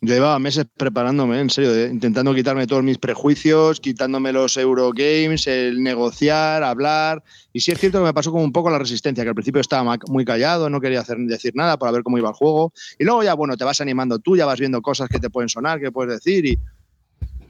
Yo 0.03 0.15
llevaba 0.15 0.40
meses 0.40 0.65
preparándome, 0.76 1.40
en 1.40 1.52
serio, 1.52 1.86
intentando 1.86 2.34
quitarme 2.34 2.65
todos 2.65 2.82
mis 2.82 2.98
prejuicios, 2.98 3.80
quitándome 3.80 4.34
los 4.34 4.57
Eurogames, 4.57 5.45
el 5.45 5.84
negociar, 5.84 6.64
hablar. 6.64 7.23
Y 7.53 7.60
sí 7.60 7.72
es 7.72 7.80
cierto 7.80 7.99
que 7.99 8.06
me 8.06 8.14
pasó 8.14 8.32
como 8.32 8.44
un 8.44 8.52
poco 8.52 8.72
la 8.72 8.80
resistencia, 8.80 9.23
que 9.23 9.30
al 9.30 9.36
principio 9.36 9.61
estaba 9.61 9.99
muy 10.07 10.26
callado, 10.26 10.72
no 10.72 10.82
quería 10.82 11.02
hacer, 11.02 11.18
decir 11.19 11.52
nada 11.53 11.78
para 11.78 11.91
ver 11.91 12.02
cómo 12.02 12.18
iba 12.18 12.30
el 12.30 12.34
juego. 12.34 12.73
Y 12.98 13.03
luego 13.03 13.22
ya, 13.22 13.36
bueno, 13.36 13.56
te 13.57 13.64
vas 13.64 13.80
animando 13.80 14.18
tú, 14.18 14.36
ya 14.36 14.48
vas 14.48 14.60
viendo 14.60 14.82
cosas 14.82 15.07
que 15.07 15.19
te 15.19 15.30
pueden 15.30 15.49
sonar, 15.49 15.80
que 15.80 15.91
puedes 15.91 16.15
decir. 16.15 16.48
Y 16.48 16.57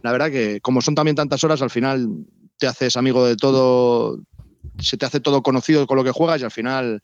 la 0.01 0.11
verdad 0.11 0.29
que 0.29 0.59
como 0.59 0.81
son 0.81 0.93
también 0.93 1.15
tantas 1.15 1.41
horas, 1.45 1.61
al 1.61 1.69
final 1.69 2.09
te 2.57 2.67
haces 2.67 2.97
amigo 2.97 3.25
de 3.25 3.37
todo, 3.37 4.19
se 4.77 4.97
te 4.97 5.05
hace 5.05 5.21
todo 5.21 5.41
conocido 5.41 5.87
con 5.87 5.95
lo 5.95 6.03
que 6.03 6.11
juegas 6.11 6.41
y 6.41 6.43
al 6.43 6.51
final 6.51 7.01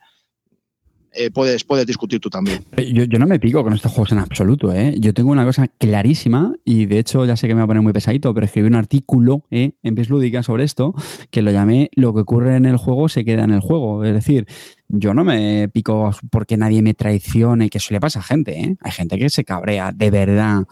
eh, 1.18 1.32
puedes, 1.32 1.64
puedes 1.64 1.86
discutir 1.86 2.20
tú 2.20 2.30
también. 2.30 2.64
Eh, 2.78 2.92
Yo, 2.94 3.04
yo 3.04 3.20
no 3.20 3.26
me 3.26 3.40
pico 3.40 3.64
con 3.64 3.74
estos 3.74 3.92
juegos 3.92 4.12
en 4.12 4.20
absoluto, 4.20 4.74
¿eh? 4.74 4.96
Yo 5.00 5.14
tengo 5.14 5.32
una 5.32 5.46
cosa 5.46 5.68
clarísima 5.68 6.54
y 6.64 6.86
de 6.86 7.00
hecho 7.00 7.26
ya 7.26 7.36
sé 7.36 7.48
que 7.48 7.56
me 7.56 7.60
va 7.60 7.66
a 7.66 7.68
poner 7.68 7.84
muy 7.84 7.94
pesadito, 7.94 8.34
pero 8.34 8.46
escribí 8.46 8.68
un 8.68 8.76
artículo 8.76 9.44
¿eh? 9.52 9.72
en 9.84 9.96
Pies 9.96 10.10
Lúdica 10.10 10.44
sobre 10.44 10.64
esto 10.64 10.94
que 11.32 11.42
lo 11.42 11.52
llamé 11.52 11.90
Lo 11.94 12.14
que 12.14 12.22
ocurre 12.22 12.56
en 12.56 12.66
el 12.66 12.78
juego 12.78 13.10
se 13.10 13.26
queda 13.26 13.44
en 13.44 13.52
el 13.52 13.60
juego. 13.60 14.04
Es 14.04 14.14
decir, 14.14 14.48
yo 14.90 15.14
no 15.14 15.24
me 15.24 15.70
pico 15.70 16.12
porque 16.32 16.58
nadie 16.58 16.82
me 16.82 16.94
traicione, 16.94 17.70
que 17.70 17.78
eso 17.78 17.94
le 17.94 18.00
pasa 18.00 18.20
a 18.20 18.24
gente, 18.24 18.60
¿eh? 18.60 18.78
Hay 18.82 18.92
gente 18.92 19.18
que 19.18 19.30
se 19.30 19.44
cabrea 19.44 19.92
de 19.92 20.12
verdad 20.12 20.64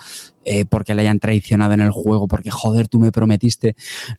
eh, 0.45 0.63
porque 0.65 0.95
le 0.95 1.01
hayan 1.01 1.19
traicionado 1.19 1.73
en 1.73 1.81
el 1.81 1.91
juego, 1.91 2.27
porque 2.27 2.49
joder, 2.49 2.87
tú 2.87 2.99
me 2.99 3.11
prometiste. 3.11 3.75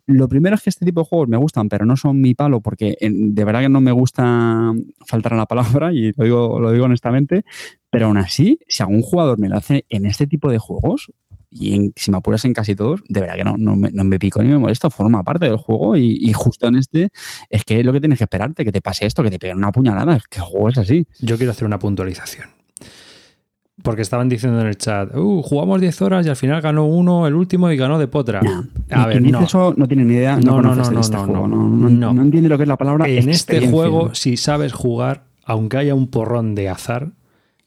Lo 0.06 0.28
primero 0.28 0.56
es 0.56 0.62
que 0.62 0.70
este 0.70 0.84
tipo 0.84 1.00
de 1.00 1.06
juegos 1.06 1.28
me 1.28 1.36
gustan, 1.36 1.68
pero 1.68 1.86
no 1.86 1.96
son 1.96 2.20
mi 2.20 2.34
palo, 2.34 2.60
porque 2.60 2.96
de 3.00 3.44
verdad 3.44 3.60
que 3.60 3.68
no 3.68 3.80
me 3.80 3.92
gusta 3.92 4.72
faltar 5.06 5.34
a 5.34 5.36
la 5.36 5.46
palabra, 5.46 5.92
y 5.92 6.12
lo 6.16 6.24
digo, 6.24 6.60
lo 6.60 6.72
digo 6.72 6.84
honestamente, 6.84 7.44
pero 7.88 8.06
aún 8.06 8.18
así, 8.18 8.58
si 8.68 8.82
algún 8.82 9.02
jugador 9.02 9.38
me 9.38 9.48
lo 9.48 9.56
hace 9.56 9.86
en 9.88 10.04
este 10.04 10.26
tipo 10.26 10.50
de 10.50 10.58
juegos, 10.58 11.12
y 11.58 11.74
en- 11.74 11.92
si 11.96 12.10
me 12.10 12.18
apuras 12.18 12.44
en 12.44 12.52
casi 12.54 12.74
todos, 12.74 13.00
de 13.08 13.20
verdad 13.20 13.36
que 13.36 13.44
no, 13.44 13.56
no, 13.56 13.76
me, 13.76 13.90
no 13.90 14.04
me 14.04 14.18
pico 14.18 14.42
ni 14.42 14.48
me 14.50 14.58
molesto, 14.58 14.90
forma 14.90 15.22
parte 15.22 15.46
del 15.46 15.56
juego, 15.56 15.96
y, 15.96 16.18
y 16.20 16.32
justo 16.32 16.66
en 16.68 16.76
este 16.76 17.08
es 17.50 17.64
que 17.64 17.80
es 17.80 17.86
lo 17.86 17.92
que 17.92 18.00
tienes 18.00 18.18
que 18.18 18.24
esperarte, 18.24 18.64
que 18.64 18.72
te 18.72 18.80
pase 18.82 19.06
esto, 19.06 19.22
que 19.22 19.30
te 19.30 19.38
peguen 19.38 19.56
una 19.58 19.72
puñalada, 19.72 20.16
es 20.16 20.24
que 20.28 20.38
el 20.38 20.44
juego 20.44 20.68
es 20.68 20.78
así. 20.78 21.06
Yo 21.20 21.36
quiero 21.36 21.52
hacer 21.52 21.66
una 21.66 21.78
puntualización. 21.78 22.48
Porque 23.82 24.00
estaban 24.02 24.28
diciendo 24.28 24.58
en 24.62 24.66
el 24.68 24.76
chat, 24.78 25.14
uh, 25.14 25.42
jugamos 25.42 25.80
10 25.80 26.00
horas 26.02 26.26
y 26.26 26.30
al 26.30 26.36
final 26.36 26.62
ganó 26.62 26.86
uno, 26.86 27.26
el 27.26 27.34
último, 27.34 27.70
y 27.70 27.76
ganó 27.76 27.98
de 27.98 28.08
potra. 28.08 28.40
A 28.90 29.06
ver, 29.06 29.20
no. 29.20 29.42
eso 29.42 29.74
no 29.76 29.86
tiene 29.86 30.04
ni 30.04 30.14
idea, 30.14 30.36
No, 30.38 30.62
no, 30.62 30.74
no, 30.74 30.90
no, 30.90 31.00
este 31.00 31.14
no, 31.14 31.24
juego, 31.26 31.46
no, 31.46 31.56
no, 31.58 31.68
no, 31.68 31.88
no. 31.90 32.14
no 32.14 32.22
entiende 32.22 32.48
lo 32.48 32.56
que 32.56 32.62
es 32.64 32.68
la 32.68 32.78
palabra 32.78 33.06
En 33.06 33.28
este 33.28 33.68
juego, 33.68 34.14
si 34.14 34.38
sabes 34.38 34.72
jugar, 34.72 35.24
aunque 35.44 35.76
haya 35.76 35.94
un 35.94 36.08
porrón 36.08 36.54
de 36.54 36.70
azar, 36.70 37.10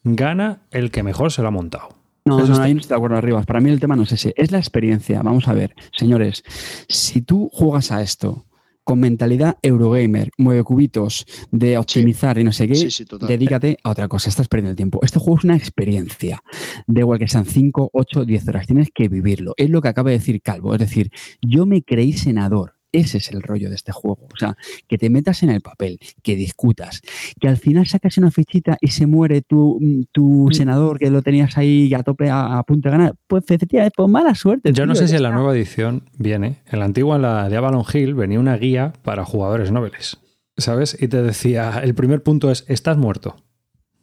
gana 0.04 0.64
el 0.72 0.90
que 0.90 1.04
mejor 1.04 1.32
se 1.32 1.44
lo 1.44 1.50
ha 1.50 1.52
montado. 1.52 1.90
No, 2.30 2.38
Eso 2.40 2.48
no, 2.48 2.54
está- 2.54 2.64
ahí 2.64 2.74
no 2.74 2.80
estoy 2.82 2.96
de 2.96 2.98
acuerdo 2.98 3.18
arriba. 3.18 3.44
Para 3.44 3.60
mí 3.60 3.70
el 3.70 3.80
tema 3.80 3.96
no 3.96 4.04
es 4.04 4.12
ese, 4.12 4.34
es 4.38 4.52
la 4.52 4.58
experiencia. 4.60 5.22
Vamos 5.22 5.48
a 5.48 5.54
ver, 5.54 5.74
señores, 5.98 6.44
si 6.88 7.22
tú 7.22 7.50
juegas 7.52 7.92
a 7.92 8.02
esto 8.02 8.46
con 8.84 9.00
mentalidad 9.02 9.58
Eurogamer, 9.62 10.32
mueve 10.40 10.64
cubitos, 10.64 11.26
de 11.52 11.78
optimizar 11.78 12.40
y 12.40 12.44
no 12.44 12.52
sé 12.52 12.68
qué, 12.68 12.74
Sí, 12.76 12.90
dedícate 13.28 13.78
a 13.84 13.92
otra 13.92 14.08
cosa, 14.08 14.30
estás 14.30 14.48
perdiendo 14.48 14.72
el 14.72 14.76
tiempo. 14.78 15.00
Este 15.04 15.20
juego 15.20 15.38
es 15.38 15.44
una 15.44 15.56
experiencia. 15.56 16.42
Da 16.88 17.02
igual 17.02 17.20
que 17.20 17.28
sean 17.28 17.46
5, 17.46 17.92
8, 17.94 18.26
10 18.26 18.48
horas, 18.48 18.66
tienes 18.66 18.90
que 18.92 19.08
vivirlo. 19.08 19.54
Es 19.58 19.70
lo 19.70 19.82
que 19.82 19.90
acaba 19.90 20.10
de 20.10 20.18
decir 20.18 20.42
Calvo, 20.42 20.74
es 20.74 20.80
decir, 20.80 21.12
yo 21.42 21.68
me 21.68 21.84
creí 21.84 22.14
senador. 22.14 22.79
Ese 22.92 23.20
es 23.20 23.30
el 23.32 23.42
rollo 23.44 23.70
de 23.70 23.76
este 23.76 23.92
juego. 23.92 24.28
O 24.34 24.38
sea, 24.38 24.56
que 24.88 24.98
te 24.98 25.10
metas 25.10 25.44
en 25.44 25.52
el 25.52 25.62
papel, 25.62 26.00
que 26.24 26.36
discutas, 26.36 27.02
que 27.40 27.48
al 27.48 27.58
final 27.58 27.86
sacas 27.88 28.18
una 28.18 28.32
fichita 28.32 28.78
y 28.82 28.88
se 28.88 29.06
muere 29.06 29.42
tu, 29.42 29.80
tu 30.12 30.48
Mm. 30.50 30.54
senador 30.54 30.98
que 31.00 31.10
lo 31.12 31.22
tenías 31.22 31.58
ahí 31.58 31.94
a 31.94 32.02
tope 32.02 32.30
a, 32.30 32.58
a 32.58 32.64
punto 32.64 32.90
de 32.90 32.98
ganar. 32.98 33.16
Pues 33.28 33.44
efectivamente, 33.50 33.94
pues 33.96 34.10
mala 34.10 34.34
suerte. 34.34 34.74
Yo 34.74 34.86
no 34.86 34.96
sé 34.96 35.08
si 35.08 35.16
en 35.16 35.24
la 35.24 35.32
nueva 35.32 35.54
edición 35.56 36.10
viene. 36.18 36.62
En 36.66 36.80
la 36.80 36.86
antigua, 36.86 37.18
en 37.18 37.22
la 37.22 37.48
de 37.50 37.58
Avalon 37.58 37.84
Hill, 37.94 38.16
venía 38.16 38.40
una 38.40 38.58
guía 38.58 38.94
para 39.04 39.24
jugadores 39.26 39.72
nobles. 39.72 40.18
¿Sabes? 40.58 40.98
Y 41.00 41.08
te 41.08 41.22
decía, 41.22 41.80
el 41.84 41.94
primer 41.96 42.22
punto 42.24 42.50
es, 42.52 42.66
estás 42.68 42.98
muerto. 42.98 43.36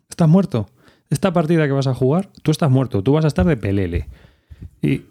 Estás 0.09 0.29
muerto. 0.29 0.71
Esta 1.11 1.33
partida 1.33 1.67
que 1.67 1.73
vas 1.73 1.87
a 1.87 1.95
jugar, 1.95 2.31
tú 2.43 2.51
estás 2.51 2.71
muerto. 2.71 3.03
Tú 3.03 3.13
vas 3.13 3.25
a 3.25 3.29
estar 3.29 3.45
de 3.47 3.57
pelele. 3.57 4.09
Y 4.81 5.03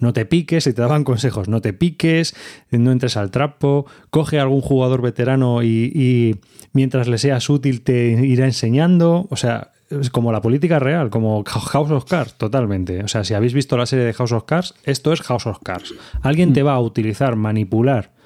no 0.00 0.12
te 0.12 0.24
piques, 0.24 0.66
y 0.66 0.72
te 0.72 0.82
daban 0.82 1.04
consejos, 1.04 1.48
no 1.48 1.60
te 1.60 1.72
piques, 1.72 2.34
no 2.70 2.92
entres 2.92 3.16
al 3.16 3.30
trapo, 3.30 3.86
coge 4.10 4.38
a 4.38 4.42
algún 4.42 4.60
jugador 4.60 5.02
veterano 5.02 5.62
y, 5.62 5.92
y 5.94 6.36
mientras 6.72 7.08
le 7.08 7.18
seas 7.18 7.48
útil 7.50 7.82
te 7.82 8.10
irá 8.10 8.44
enseñando. 8.44 9.26
O 9.30 9.36
sea, 9.36 9.72
es 9.90 10.10
como 10.10 10.32
la 10.32 10.42
política 10.42 10.78
real, 10.78 11.10
como 11.10 11.42
House 11.44 11.90
of 11.90 12.04
Cards, 12.04 12.34
totalmente. 12.34 13.02
O 13.02 13.08
sea, 13.08 13.24
si 13.24 13.34
habéis 13.34 13.54
visto 13.54 13.76
la 13.76 13.86
serie 13.86 14.04
de 14.04 14.12
House 14.12 14.32
of 14.32 14.44
Cards, 14.44 14.74
esto 14.84 15.12
es 15.12 15.22
House 15.22 15.46
of 15.46 15.58
Cards. 15.62 15.94
Alguien 16.22 16.52
te 16.52 16.62
va 16.62 16.74
a 16.74 16.80
utilizar, 16.80 17.36
manipular 17.36 18.17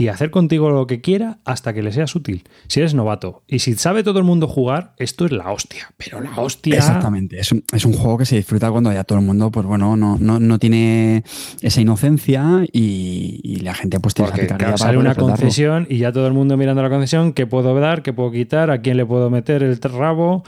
y 0.00 0.08
hacer 0.08 0.30
contigo 0.30 0.70
lo 0.70 0.86
que 0.86 1.02
quiera 1.02 1.40
hasta 1.44 1.74
que 1.74 1.82
le 1.82 1.92
seas 1.92 2.14
útil. 2.14 2.44
Si 2.68 2.80
eres 2.80 2.94
novato. 2.94 3.42
Y 3.46 3.58
si 3.58 3.74
sabe 3.74 4.02
todo 4.02 4.18
el 4.18 4.24
mundo 4.24 4.48
jugar, 4.48 4.94
esto 4.96 5.26
es 5.26 5.32
la 5.32 5.52
hostia. 5.52 5.92
Pero 5.98 6.22
la 6.22 6.34
hostia. 6.36 6.76
Exactamente, 6.76 7.38
es 7.38 7.52
un, 7.52 7.64
es 7.70 7.84
un 7.84 7.92
juego 7.92 8.16
que 8.16 8.24
se 8.24 8.36
disfruta 8.36 8.70
cuando 8.70 8.90
ya 8.94 9.04
todo 9.04 9.18
el 9.18 9.24
mundo, 9.26 9.50
pues 9.50 9.66
bueno, 9.66 9.96
no, 9.96 10.16
no, 10.18 10.40
no 10.40 10.58
tiene 10.58 11.22
esa 11.60 11.82
inocencia 11.82 12.64
y, 12.72 13.40
y 13.44 13.56
la 13.56 13.74
gente 13.74 14.00
pues 14.00 14.14
tiene 14.14 14.30
Porque 14.30 14.44
picardía 14.44 14.68
claro, 14.68 14.78
sale 14.78 14.96
una 14.96 15.14
concesión 15.14 15.86
y 15.90 15.98
ya 15.98 16.12
todo 16.12 16.26
el 16.26 16.32
mundo 16.32 16.56
mirando 16.56 16.82
la 16.82 16.88
concesión, 16.88 17.34
¿qué 17.34 17.46
puedo 17.46 17.78
dar? 17.78 18.02
¿Qué 18.02 18.14
puedo 18.14 18.30
quitar? 18.30 18.70
¿A 18.70 18.80
quién 18.80 18.96
le 18.96 19.04
puedo 19.04 19.28
meter 19.28 19.62
el 19.62 19.78
rabo? 19.82 20.44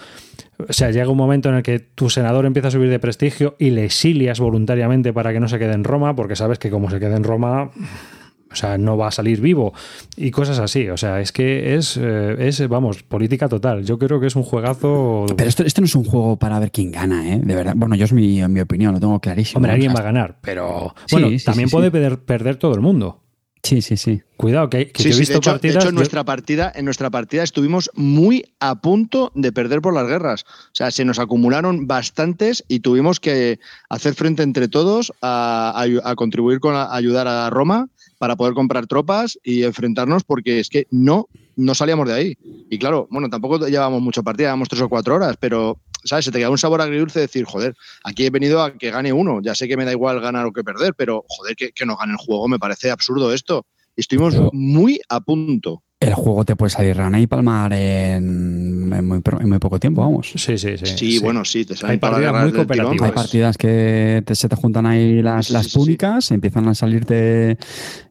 O 0.68 0.72
sea, 0.72 0.90
llega 0.90 1.10
un 1.10 1.16
momento 1.18 1.50
en 1.50 1.56
el 1.56 1.62
que 1.62 1.78
tu 1.78 2.08
senador 2.08 2.46
empieza 2.46 2.68
a 2.68 2.70
subir 2.70 2.88
de 2.88 2.98
prestigio 2.98 3.56
y 3.58 3.70
le 3.70 3.84
exilias 3.84 4.40
voluntariamente 4.40 5.12
para 5.12 5.32
que 5.32 5.40
no 5.40 5.48
se 5.48 5.58
quede 5.58 5.72
en 5.74 5.84
Roma, 5.84 6.16
porque 6.16 6.36
sabes 6.36 6.58
que 6.58 6.70
como 6.70 6.88
se 6.88 7.00
quede 7.00 7.16
en 7.16 7.24
Roma, 7.24 7.70
o 8.52 8.56
sea, 8.56 8.78
no 8.78 8.96
va 8.96 9.08
a 9.08 9.10
salir 9.10 9.40
vivo 9.40 9.72
y 10.16 10.30
cosas 10.30 10.58
así. 10.58 10.88
O 10.90 10.96
sea, 10.96 11.20
es 11.20 11.32
que 11.32 11.74
es, 11.74 11.98
eh, 12.00 12.36
es 12.38 12.66
vamos, 12.68 13.02
política 13.02 13.48
total. 13.48 13.84
Yo 13.84 13.98
creo 13.98 14.20
que 14.20 14.26
es 14.26 14.36
un 14.36 14.42
juegazo. 14.42 15.26
Pero 15.36 15.48
esto, 15.48 15.64
esto 15.64 15.80
no 15.80 15.86
es 15.86 15.94
un 15.94 16.04
juego 16.04 16.36
para 16.36 16.58
ver 16.58 16.70
quién 16.70 16.92
gana, 16.92 17.32
¿eh? 17.34 17.40
De 17.42 17.54
verdad. 17.54 17.74
Bueno, 17.76 17.94
yo 17.96 18.04
es 18.04 18.12
mi, 18.12 18.46
mi 18.48 18.60
opinión, 18.60 18.92
lo 18.94 19.00
tengo 19.00 19.18
clarísimo. 19.20 19.58
Hombre, 19.58 19.72
alguien 19.72 19.94
va 19.94 20.00
a 20.00 20.04
ganar, 20.04 20.38
pero 20.40 20.94
Sí, 21.06 21.16
bueno, 21.16 21.28
sí, 21.30 21.44
también 21.44 21.68
sí, 21.68 21.72
puede 21.74 21.86
sí. 21.88 21.90
perder, 21.92 22.18
perder 22.20 22.56
todo 22.56 22.74
el 22.74 22.80
mundo. 22.80 23.18
Sí, 23.64 23.80
sí, 23.80 23.96
sí. 23.96 24.20
Cuidado, 24.36 24.68
que, 24.68 24.88
que 24.90 25.04
Sí, 25.04 25.10
yo 25.10 25.10
he 25.10 25.12
sí, 25.14 25.20
visto 25.20 25.34
de 25.34 25.38
hecho, 25.38 25.50
de 25.50 25.54
partidas. 25.54 25.76
hecho, 25.76 25.88
en 25.90 25.94
yo- 25.94 25.98
nuestra 26.00 26.24
partida, 26.24 26.72
en 26.74 26.84
nuestra 26.84 27.10
partida 27.10 27.44
estuvimos 27.44 27.90
muy 27.94 28.44
a 28.58 28.80
punto 28.80 29.30
de 29.36 29.52
perder 29.52 29.80
por 29.80 29.94
las 29.94 30.08
guerras. 30.08 30.44
O 30.48 30.70
sea, 30.72 30.90
se 30.90 31.04
nos 31.04 31.20
acumularon 31.20 31.86
bastantes 31.86 32.64
y 32.66 32.80
tuvimos 32.80 33.20
que 33.20 33.60
hacer 33.88 34.14
frente 34.14 34.42
entre 34.42 34.66
todos 34.66 35.12
a, 35.22 35.72
a- 35.80 36.10
a 36.10 36.14
contribuir 36.16 36.58
con 36.58 36.74
a 36.74 36.92
ayudar 36.92 37.28
a 37.28 37.48
Roma 37.50 37.88
para 38.23 38.36
poder 38.36 38.55
comprar 38.55 38.86
tropas 38.86 39.36
y 39.43 39.65
enfrentarnos 39.65 40.23
porque 40.23 40.61
es 40.61 40.69
que 40.69 40.86
no, 40.93 41.27
no 41.57 41.74
salíamos 41.74 42.07
de 42.07 42.15
ahí. 42.15 42.39
Y 42.70 42.78
claro, 42.78 43.09
bueno, 43.11 43.28
tampoco 43.28 43.66
llevábamos 43.66 44.01
mucha 44.01 44.23
partida, 44.23 44.44
llevábamos 44.44 44.69
tres 44.69 44.82
o 44.82 44.89
cuatro 44.89 45.16
horas, 45.16 45.36
pero, 45.40 45.81
¿sabes? 46.05 46.27
Se 46.27 46.31
te 46.31 46.39
queda 46.39 46.49
un 46.49 46.57
sabor 46.57 46.81
agridulce 46.81 47.19
de 47.19 47.27
decir, 47.27 47.44
joder, 47.47 47.74
aquí 48.05 48.24
he 48.24 48.31
venido 48.31 48.62
a 48.62 48.74
que 48.78 48.93
gane 48.93 49.12
uno. 49.12 49.40
Ya 49.43 49.57
sé 49.57 49.66
que 49.66 49.77
me 49.77 49.85
da 49.85 49.90
igual 49.90 50.20
ganar 50.20 50.47
o 50.47 50.53
que 50.53 50.62
perder, 50.62 50.94
pero, 50.94 51.24
joder, 51.27 51.57
que, 51.57 51.73
que 51.73 51.85
no 51.85 51.97
gane 51.97 52.12
el 52.12 52.19
juego, 52.19 52.47
me 52.47 52.61
parece 52.61 52.93
absurdo 52.93 53.32
esto. 53.32 53.66
Y 53.97 54.03
estuvimos 54.03 54.36
muy 54.53 55.01
a 55.09 55.19
punto. 55.19 55.82
El 56.02 56.14
juego 56.14 56.44
te 56.44 56.56
puede 56.56 56.70
salir 56.70 56.96
rana 56.96 57.20
y 57.20 57.28
palmar 57.28 57.72
en, 57.72 58.92
en 58.92 59.06
muy, 59.06 59.20
pro- 59.20 59.40
en 59.40 59.48
muy 59.48 59.58
poco 59.60 59.78
tiempo, 59.78 60.00
vamos. 60.02 60.32
Sí, 60.34 60.58
sí, 60.58 60.76
sí. 60.76 60.86
Sí, 60.86 61.18
bueno, 61.20 61.44
sí, 61.44 61.64
te 61.64 61.76
salen 61.76 61.92
Hay 61.92 61.98
partidas 61.98 62.32
muy 62.32 62.50
tirón, 62.50 62.56
cooperativas. 62.66 62.92
Hay 62.92 62.98
pues. 62.98 63.12
partidas 63.12 63.56
que 63.56 64.22
te- 64.26 64.34
se 64.34 64.48
te 64.48 64.56
juntan 64.56 64.84
ahí 64.86 65.22
las, 65.22 65.46
Sí, 65.46 65.52
las 65.52 65.64
sí, 65.66 65.70
sí, 65.70 65.78
púnicas, 65.78 66.30
empiezan 66.32 66.66
a 66.66 66.74
salirte 66.74 67.56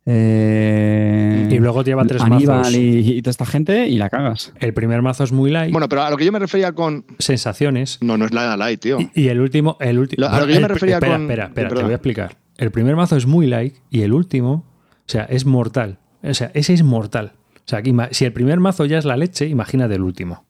eh, 0.05 1.47
Y 1.51 1.57
luego 1.59 1.83
lleva 1.83 2.05
tres 2.05 2.21
Aníbal 2.21 2.59
mazos. 2.59 2.73
y, 2.75 3.13
y 3.17 3.21
toda 3.21 3.31
esta 3.31 3.45
gente 3.45 3.87
y 3.87 3.97
la 3.97 4.09
cagas. 4.09 4.53
El 4.59 4.73
primer 4.73 5.01
mazo 5.01 5.23
es 5.23 5.31
muy 5.31 5.51
light, 5.51 5.71
Bueno, 5.71 5.89
pero 5.89 6.03
a 6.03 6.09
lo 6.09 6.17
que 6.17 6.25
yo 6.25 6.31
me 6.31 6.39
refería 6.39 6.71
con. 6.73 7.05
sensaciones. 7.19 7.97
No, 8.01 8.17
no 8.17 8.25
es 8.25 8.33
la 8.33 8.55
light, 8.57 8.79
tío. 8.79 8.99
Y, 9.13 9.23
y 9.23 9.27
el 9.27 9.39
último, 9.41 9.77
el 9.79 9.99
último. 9.99 10.21
Lo- 10.21 10.29
a 10.33 10.39
lo 10.39 10.47
que 10.47 10.53
yo 10.53 10.59
me 10.61 10.65
el- 10.67 10.73
refería 10.73 10.95
espera, 10.95 11.13
con- 11.13 11.21
Espera, 11.23 11.43
espera, 11.45 11.67
te 11.67 11.73
perdón. 11.73 11.85
voy 11.85 11.93
a 11.93 11.95
explicar. 11.95 12.37
El 12.57 12.71
primer 12.71 12.95
mazo 12.95 13.15
es 13.15 13.25
muy 13.25 13.47
light 13.47 13.75
y 13.89 14.01
el 14.03 14.13
último, 14.13 14.51
o 14.51 15.03
sea, 15.07 15.23
es 15.25 15.45
mortal. 15.45 15.97
O 16.23 16.33
sea, 16.33 16.51
ese 16.53 16.73
es 16.73 16.83
mortal. 16.83 17.33
O 17.71 17.73
sea, 17.73 17.81
que 17.81 17.95
si 18.11 18.25
el 18.25 18.33
primer 18.33 18.59
mazo 18.59 18.83
ya 18.83 18.97
es 18.97 19.05
la 19.05 19.15
leche, 19.15 19.47
imagínate 19.47 19.95
el 19.95 20.01
último. 20.01 20.45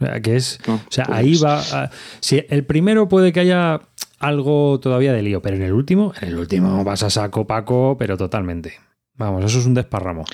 O 0.00 0.04
sea, 0.04 0.20
que 0.20 0.34
es. 0.34 0.58
No, 0.66 0.74
O 0.74 0.80
sea, 0.90 1.04
pues- 1.04 1.16
ahí 1.16 1.36
va. 1.36 1.60
a- 1.60 1.90
si 2.18 2.44
el 2.48 2.64
primero 2.64 3.08
puede 3.08 3.32
que 3.32 3.38
haya 3.38 3.82
algo 4.18 4.80
todavía 4.80 5.12
de 5.12 5.22
lío, 5.22 5.40
pero 5.42 5.54
en 5.54 5.62
el 5.62 5.72
último, 5.72 6.12
en 6.20 6.30
el 6.30 6.36
último 6.38 6.82
vas 6.82 7.04
a 7.04 7.10
saco 7.10 7.46
paco, 7.46 7.94
pero 7.96 8.16
totalmente. 8.16 8.74
Vamos, 9.14 9.44
eso 9.44 9.60
es 9.60 9.66
un 9.66 9.74
desparramo. 9.74 10.24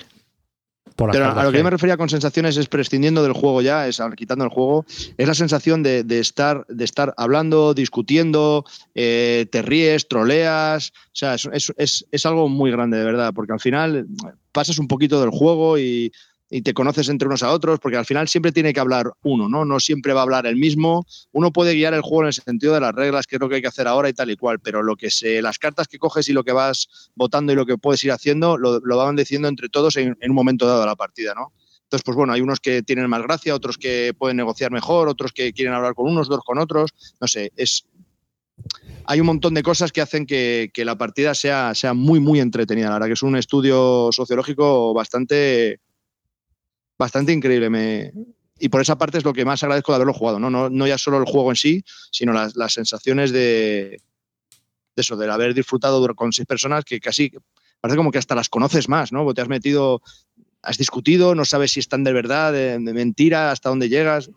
Por 1.01 1.13
Pero 1.13 1.25
a 1.25 1.45
lo 1.45 1.51
que 1.51 1.57
yo 1.57 1.65
me 1.65 1.71
refería 1.71 1.97
con 1.97 2.11
sensaciones 2.11 2.59
es 2.59 2.69
prescindiendo 2.69 3.23
del 3.23 3.33
juego 3.33 3.63
ya, 3.63 3.89
es 3.89 4.03
quitando 4.19 4.45
el 4.45 4.51
juego, 4.51 4.85
es 5.17 5.27
la 5.27 5.33
sensación 5.33 5.83
de, 5.83 6.05
de 6.05 6.19
estar, 6.19 6.67
de 6.69 6.85
estar 6.85 7.15
hablando, 7.17 7.73
discutiendo, 7.73 8.67
eh, 8.95 9.47
te 9.51 9.63
ríes, 9.63 10.09
troleas, 10.09 10.93
o 11.07 11.11
sea, 11.15 11.37
es, 11.37 11.49
es- 11.55 11.73
es- 11.79 12.07
es 12.11 12.27
algo 12.27 12.51
muy 12.51 12.71
grande 12.71 12.99
de 12.99 13.05
verdad, 13.05 13.33
porque 13.35 13.55
al 13.55 13.61
final 13.61 13.97
eh, 13.97 14.05
pasas 14.53 14.79
un 14.79 14.89
poquito 14.89 15.23
del 15.23 15.31
juego 15.31 15.79
y, 15.79 16.13
y 16.51 16.63
te 16.63 16.75
conoces 16.75 17.09
entre 17.09 17.29
unos 17.29 17.45
a 17.45 17.53
otros, 17.53 17.79
porque 17.79 17.97
al 17.97 18.05
final 18.05 18.27
siempre 18.27 18.51
tiene 18.51 18.73
que 18.73 18.81
hablar 18.81 19.13
uno, 19.23 19.49
¿no? 19.49 19.65
No 19.65 19.79
siempre 19.79 20.13
va 20.13 20.21
a 20.21 20.23
hablar 20.25 20.47
el 20.47 20.57
mismo, 20.57 21.07
uno 21.31 21.53
puede 21.53 21.75
guiar 21.75 21.95
el 21.95 22.01
juego 22.01 22.23
en 22.23 22.27
el 22.27 22.33
sentido 22.33 22.75
de 22.75 22.81
las 22.81 22.93
reglas, 22.93 23.27
que 23.29 23.37
es 23.37 23.41
lo 23.41 23.49
que 23.49 23.57
hay 23.57 23.63
que 23.63 23.69
hacer 23.69 23.87
ahora 23.87 24.09
y 24.09 24.13
tal 24.13 24.31
y 24.31 24.37
cual, 24.37 24.59
pero 24.59 24.83
lo 24.83 24.97
que 24.97 25.11
se, 25.11 25.41
las 25.41 25.59
cartas 25.59 25.87
que 25.87 25.99
coges 25.99 26.29
y 26.29 26.33
lo 26.33 26.43
que 26.43 26.53
vas 26.53 27.11
votando 27.15 27.53
y 27.53 27.55
lo 27.57 27.67
que 27.67 27.79
puedes 27.79 28.03
ir 28.03 28.11
haciendo, 28.11 28.59
lo, 28.59 28.81
lo 28.81 28.97
van 28.97 29.15
diciendo 29.15 29.47
entre 29.47 29.69
todos 29.69 29.97
en, 29.97 30.17
un 30.21 30.35
momento 30.35 30.67
dado 30.67 30.81
de 30.81 30.87
la 30.87 30.97
partida, 30.97 31.35
¿no? 31.35 31.53
Entonces, 31.85 32.05
pues 32.05 32.17
bueno, 32.17 32.33
hay 32.33 32.41
unos 32.41 32.61
que 32.61 32.83
tienen 32.83 33.09
más 33.09 33.23
gracia, 33.23 33.55
otros 33.55 33.77
que 33.77 34.13
pueden 34.17 34.37
negociar 34.37 34.71
mejor, 34.71 35.09
otros 35.09 35.33
que 35.33 35.53
quieren 35.53 35.75
hablar 35.75 35.95
con 35.95 36.07
unos, 36.07 36.29
otros 36.29 36.45
con 36.45 36.59
otros. 36.59 36.93
No 37.21 37.27
sé, 37.27 37.51
es. 37.57 37.85
Hay 39.07 39.19
un 39.19 39.27
montón 39.27 39.55
de 39.55 39.65
cosas 39.65 39.91
que 39.91 40.01
hacen 40.01 40.25
que, 40.25 40.71
que 40.73 40.85
la 40.85 40.97
partida 40.97 41.35
sea, 41.35 41.75
sea 41.75 41.93
muy, 41.93 42.21
muy 42.21 42.39
entretenida. 42.39 42.87
La 42.87 42.95
verdad 42.95 43.07
que 43.09 43.15
es 43.15 43.25
un 43.25 43.35
estudio 43.35 44.11
sociológico 44.13 44.95
bastante, 44.95 45.81
bastante 47.01 47.33
increíble. 47.33 47.71
Me, 47.71 48.13
y 48.59 48.69
por 48.69 48.83
esa 48.83 48.97
parte 48.99 49.19
es 49.19 49.25
lo 49.25 49.33
que 49.33 49.47
más 49.47 49.63
agradezco 49.63 49.91
de 49.91 49.97
haberlo 49.97 50.13
jugado. 50.13 50.39
No, 50.39 50.51
no, 50.51 50.69
no 50.69 50.87
ya 50.87 50.99
solo 50.99 51.19
el 51.19 51.25
juego 51.25 51.51
en 51.51 51.57
sí, 51.57 51.83
sino 52.13 52.33
las, 52.33 52.55
las 52.55 52.75
sensaciones 52.75 53.33
de, 53.33 54.03
de 54.95 55.01
eso, 55.01 55.17
de 55.17 55.29
haber 55.31 55.55
disfrutado 55.55 56.15
con 56.15 56.33
seis 56.33 56.47
personas 56.47 56.85
que 56.85 57.01
casi 57.01 57.33
parece 57.81 57.97
como 57.97 58.13
que 58.13 58.19
hasta 58.19 58.35
las 58.35 58.51
conoces 58.51 58.89
más, 58.89 59.13
¿no? 59.13 59.25
Porque 59.25 59.37
te 59.37 59.41
has 59.41 59.49
metido, 59.49 60.03
has 60.63 60.77
discutido, 60.77 61.35
no 61.35 61.47
sabes 61.47 61.73
si 61.73 61.81
están 61.81 62.05
de 62.05 62.13
verdad, 62.13 62.53
de, 62.53 62.79
mentira, 62.79 63.51
hasta 63.51 63.71
dónde 63.71 63.89
llegas. 63.89 64.31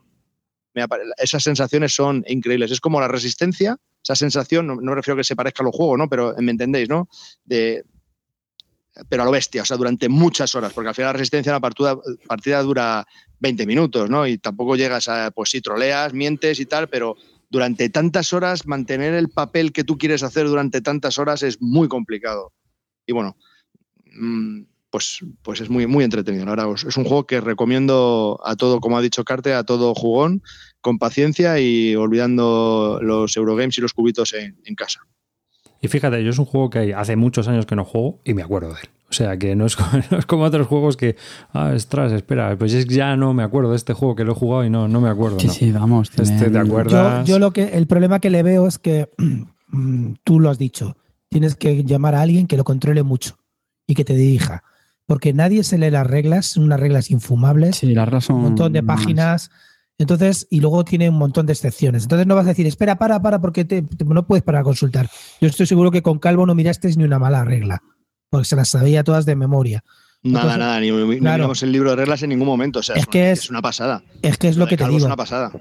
Esas 1.18 1.44
sensaciones 1.44 1.94
son 1.94 2.24
increíbles. 2.28 2.72
Es 2.72 2.80
como 2.80 3.02
la 3.02 3.10
resistencia, 3.10 3.78
esa 4.02 4.16
sensación, 4.16 4.68
no, 4.68 4.76
no 4.76 4.96
refiero 4.96 5.16
a 5.16 5.20
que 5.20 5.26
se 5.26 5.36
parezca 5.36 5.64
a 5.64 5.66
los 5.66 5.76
juegos, 5.76 5.98
¿no? 5.98 6.08
Pero 6.08 6.34
me 6.40 6.52
entendéis, 6.52 6.88
¿no? 6.88 7.10
Pero 9.10 9.24
a 9.24 9.26
lo 9.26 9.32
bestia, 9.32 9.64
o 9.64 9.66
sea, 9.66 9.78
durante 9.78 10.08
muchas 10.10 10.54
horas, 10.56 10.72
porque 10.74 10.90
al 10.90 10.96
final 10.96 11.10
la 11.10 11.14
resistencia 11.14 11.50
en 11.50 11.56
la 11.56 11.96
partida, 12.28 12.62
dura 12.62 13.06
20 13.40 13.66
minutos, 13.66 14.10
¿no? 14.10 14.28
Y 14.28 14.38
tampoco 14.38 14.76
llegas 14.76 15.08
a, 15.08 15.32
pues 15.32 15.50
sí, 15.50 15.62
troleas, 15.62 16.14
mientes 16.14 16.60
y 16.60 16.66
tal, 16.66 16.88
pero 16.90 17.16
durante 17.50 17.90
tantas 17.90 18.34
horas, 18.34 18.66
mantener 18.68 19.14
el 19.14 19.30
papel 19.30 19.72
que 19.72 19.84
tú 19.84 19.98
quieres 19.98 20.24
hacer 20.24 20.48
durante 20.48 20.82
tantas 20.82 21.18
horas 21.18 21.44
es 21.44 21.62
muy 21.62 21.88
complicado. 21.88 22.52
Y 23.06 23.14
bueno, 23.14 23.36
mm, 24.06 24.62
pues, 24.90 25.20
pues 25.42 25.62
es 25.62 25.70
muy, 25.70 25.88
muy 25.88 26.04
entretenido. 26.04 26.52
Os- 26.70 26.84
es 26.84 26.98
un 26.98 27.04
juego 27.04 27.26
que 27.26 27.42
recomiendo 27.42 28.40
a 28.46 28.56
todo, 28.56 28.80
como 28.80 28.98
ha 28.98 29.02
dicho 29.02 29.24
Carte, 29.24 29.54
a 29.54 29.64
todo 29.64 29.94
jugón, 29.96 30.44
con 30.82 31.00
paciencia 31.00 31.60
y 31.60 31.96
olvidando 31.96 33.00
los 33.02 33.36
Eurogames 33.36 33.78
y 33.78 33.82
los 33.82 33.94
cubitos 33.94 34.34
en 34.34 34.76
casa. 34.76 35.02
Y 35.84 35.90
fíjate, 35.90 36.24
yo 36.24 36.30
es 36.30 36.40
un 36.40 36.46
juego 36.46 36.70
que 36.70 36.94
hace 36.96 37.16
muchos 37.18 37.48
años 37.50 37.66
que 37.66 37.76
no 37.76 37.84
juego 37.84 38.22
y 38.24 38.34
me 38.34 38.42
acuerdo 38.42 38.70
de 38.70 38.80
él. 38.82 38.90
O 39.10 39.14
sea 39.14 39.38
que 39.38 39.56
no 39.56 39.66
es, 39.66 39.76
como, 39.76 39.90
no 40.12 40.18
es 40.18 40.26
como 40.26 40.44
otros 40.44 40.66
juegos 40.66 40.96
que, 40.98 41.18
ah, 41.52 41.72
ostras, 41.76 42.12
espera, 42.14 42.58
pues 42.58 42.74
es 42.74 42.86
que 42.86 42.96
ya 42.96 43.16
no 43.18 43.34
me 43.34 43.44
acuerdo 43.44 43.70
de 43.72 43.76
este 43.76 43.94
juego 43.94 44.16
que 44.16 44.24
lo 44.24 44.32
he 44.32 44.36
jugado 44.36 44.64
y 44.66 44.70
no, 44.70 44.88
no 44.88 45.02
me 45.02 45.10
acuerdo. 45.10 45.40
Sí, 45.42 45.48
¿no? 45.48 45.54
sí, 45.54 45.72
vamos. 45.74 46.10
Este, 46.18 46.50
¿te 46.50 46.58
acuerdas? 46.58 47.28
Yo, 47.28 47.34
yo 47.36 47.40
lo 47.40 47.52
que 47.52 47.64
el 47.78 47.86
problema 47.86 48.20
que 48.20 48.30
le 48.30 48.42
veo 48.44 48.66
es 48.66 48.80
que 48.80 49.10
mm, 49.68 50.14
tú 50.24 50.40
lo 50.40 50.50
has 50.50 50.58
dicho. 50.58 50.96
Tienes 51.30 51.56
que 51.56 51.84
llamar 51.84 52.16
a 52.16 52.22
alguien 52.22 52.48
que 52.48 52.56
lo 52.58 52.64
controle 52.64 53.04
mucho 53.04 53.38
y 53.86 53.94
que 53.94 54.06
te 54.06 54.16
dirija. 54.16 54.64
Porque 55.06 55.34
nadie 55.34 55.64
se 55.66 55.78
lee 55.78 55.92
las 55.92 56.08
reglas, 56.08 56.46
son 56.46 56.64
unas 56.64 56.80
reglas 56.80 57.12
infumables, 57.12 57.76
Sí, 57.76 57.94
las 57.94 58.06
reglas 58.06 58.24
son 58.24 58.38
un 58.38 58.42
montón 58.44 58.72
de 58.72 58.82
más- 58.82 59.02
páginas. 59.02 59.52
Entonces, 60.04 60.46
y 60.52 60.60
luego 60.60 60.86
tiene 60.86 61.10
un 61.10 61.18
montón 61.18 61.46
de 61.48 61.54
excepciones. 61.54 62.04
Entonces 62.04 62.28
no 62.28 62.36
vas 62.36 62.46
a 62.46 62.50
decir, 62.50 62.68
espera, 62.68 62.98
para, 62.98 63.20
para, 63.22 63.42
porque 63.42 63.66
te- 63.66 63.82
te- 63.82 64.06
no 64.06 64.28
puedes 64.28 64.44
parar 64.44 64.62
a 64.62 64.64
consultar. 64.64 65.10
Yo 65.42 65.48
estoy 65.48 65.66
seguro 65.66 65.90
que 65.90 66.02
con 66.04 66.20
Calvo 66.20 66.46
no 66.46 66.54
mirasteis 66.54 66.96
ni 66.98 67.04
una 67.04 67.18
mala 67.20 67.44
regla, 67.44 67.82
porque 68.30 68.46
se 68.46 68.56
las 68.56 68.70
sabía 68.70 69.04
todas 69.04 69.26
de 69.26 69.36
memoria. 69.36 69.84
Nada, 70.22 70.40
Entonces, 70.54 70.60
nada, 70.60 70.80
ni, 70.80 70.92
ni 70.92 71.20
claro. 71.20 71.38
miramos 71.40 71.64
el 71.64 71.72
libro 71.72 71.90
de 71.90 71.96
reglas 71.98 72.22
en 72.24 72.30
ningún 72.30 72.48
momento. 72.48 72.80
O 72.80 72.84
sea, 72.84 72.96
Es 72.96 73.08
que 73.08 73.32
es- 73.32 73.40
es 73.46 73.50
una 73.50 73.62
pasada. 73.62 74.04
Es 74.22 74.38
que 74.38 74.48
es 74.48 74.58
lo 74.58 74.68
que 74.68 74.78
te 74.78 74.86
digo. 74.86 74.98
Es 75.00 75.04
una 75.04 75.16
pasada. 75.18 75.52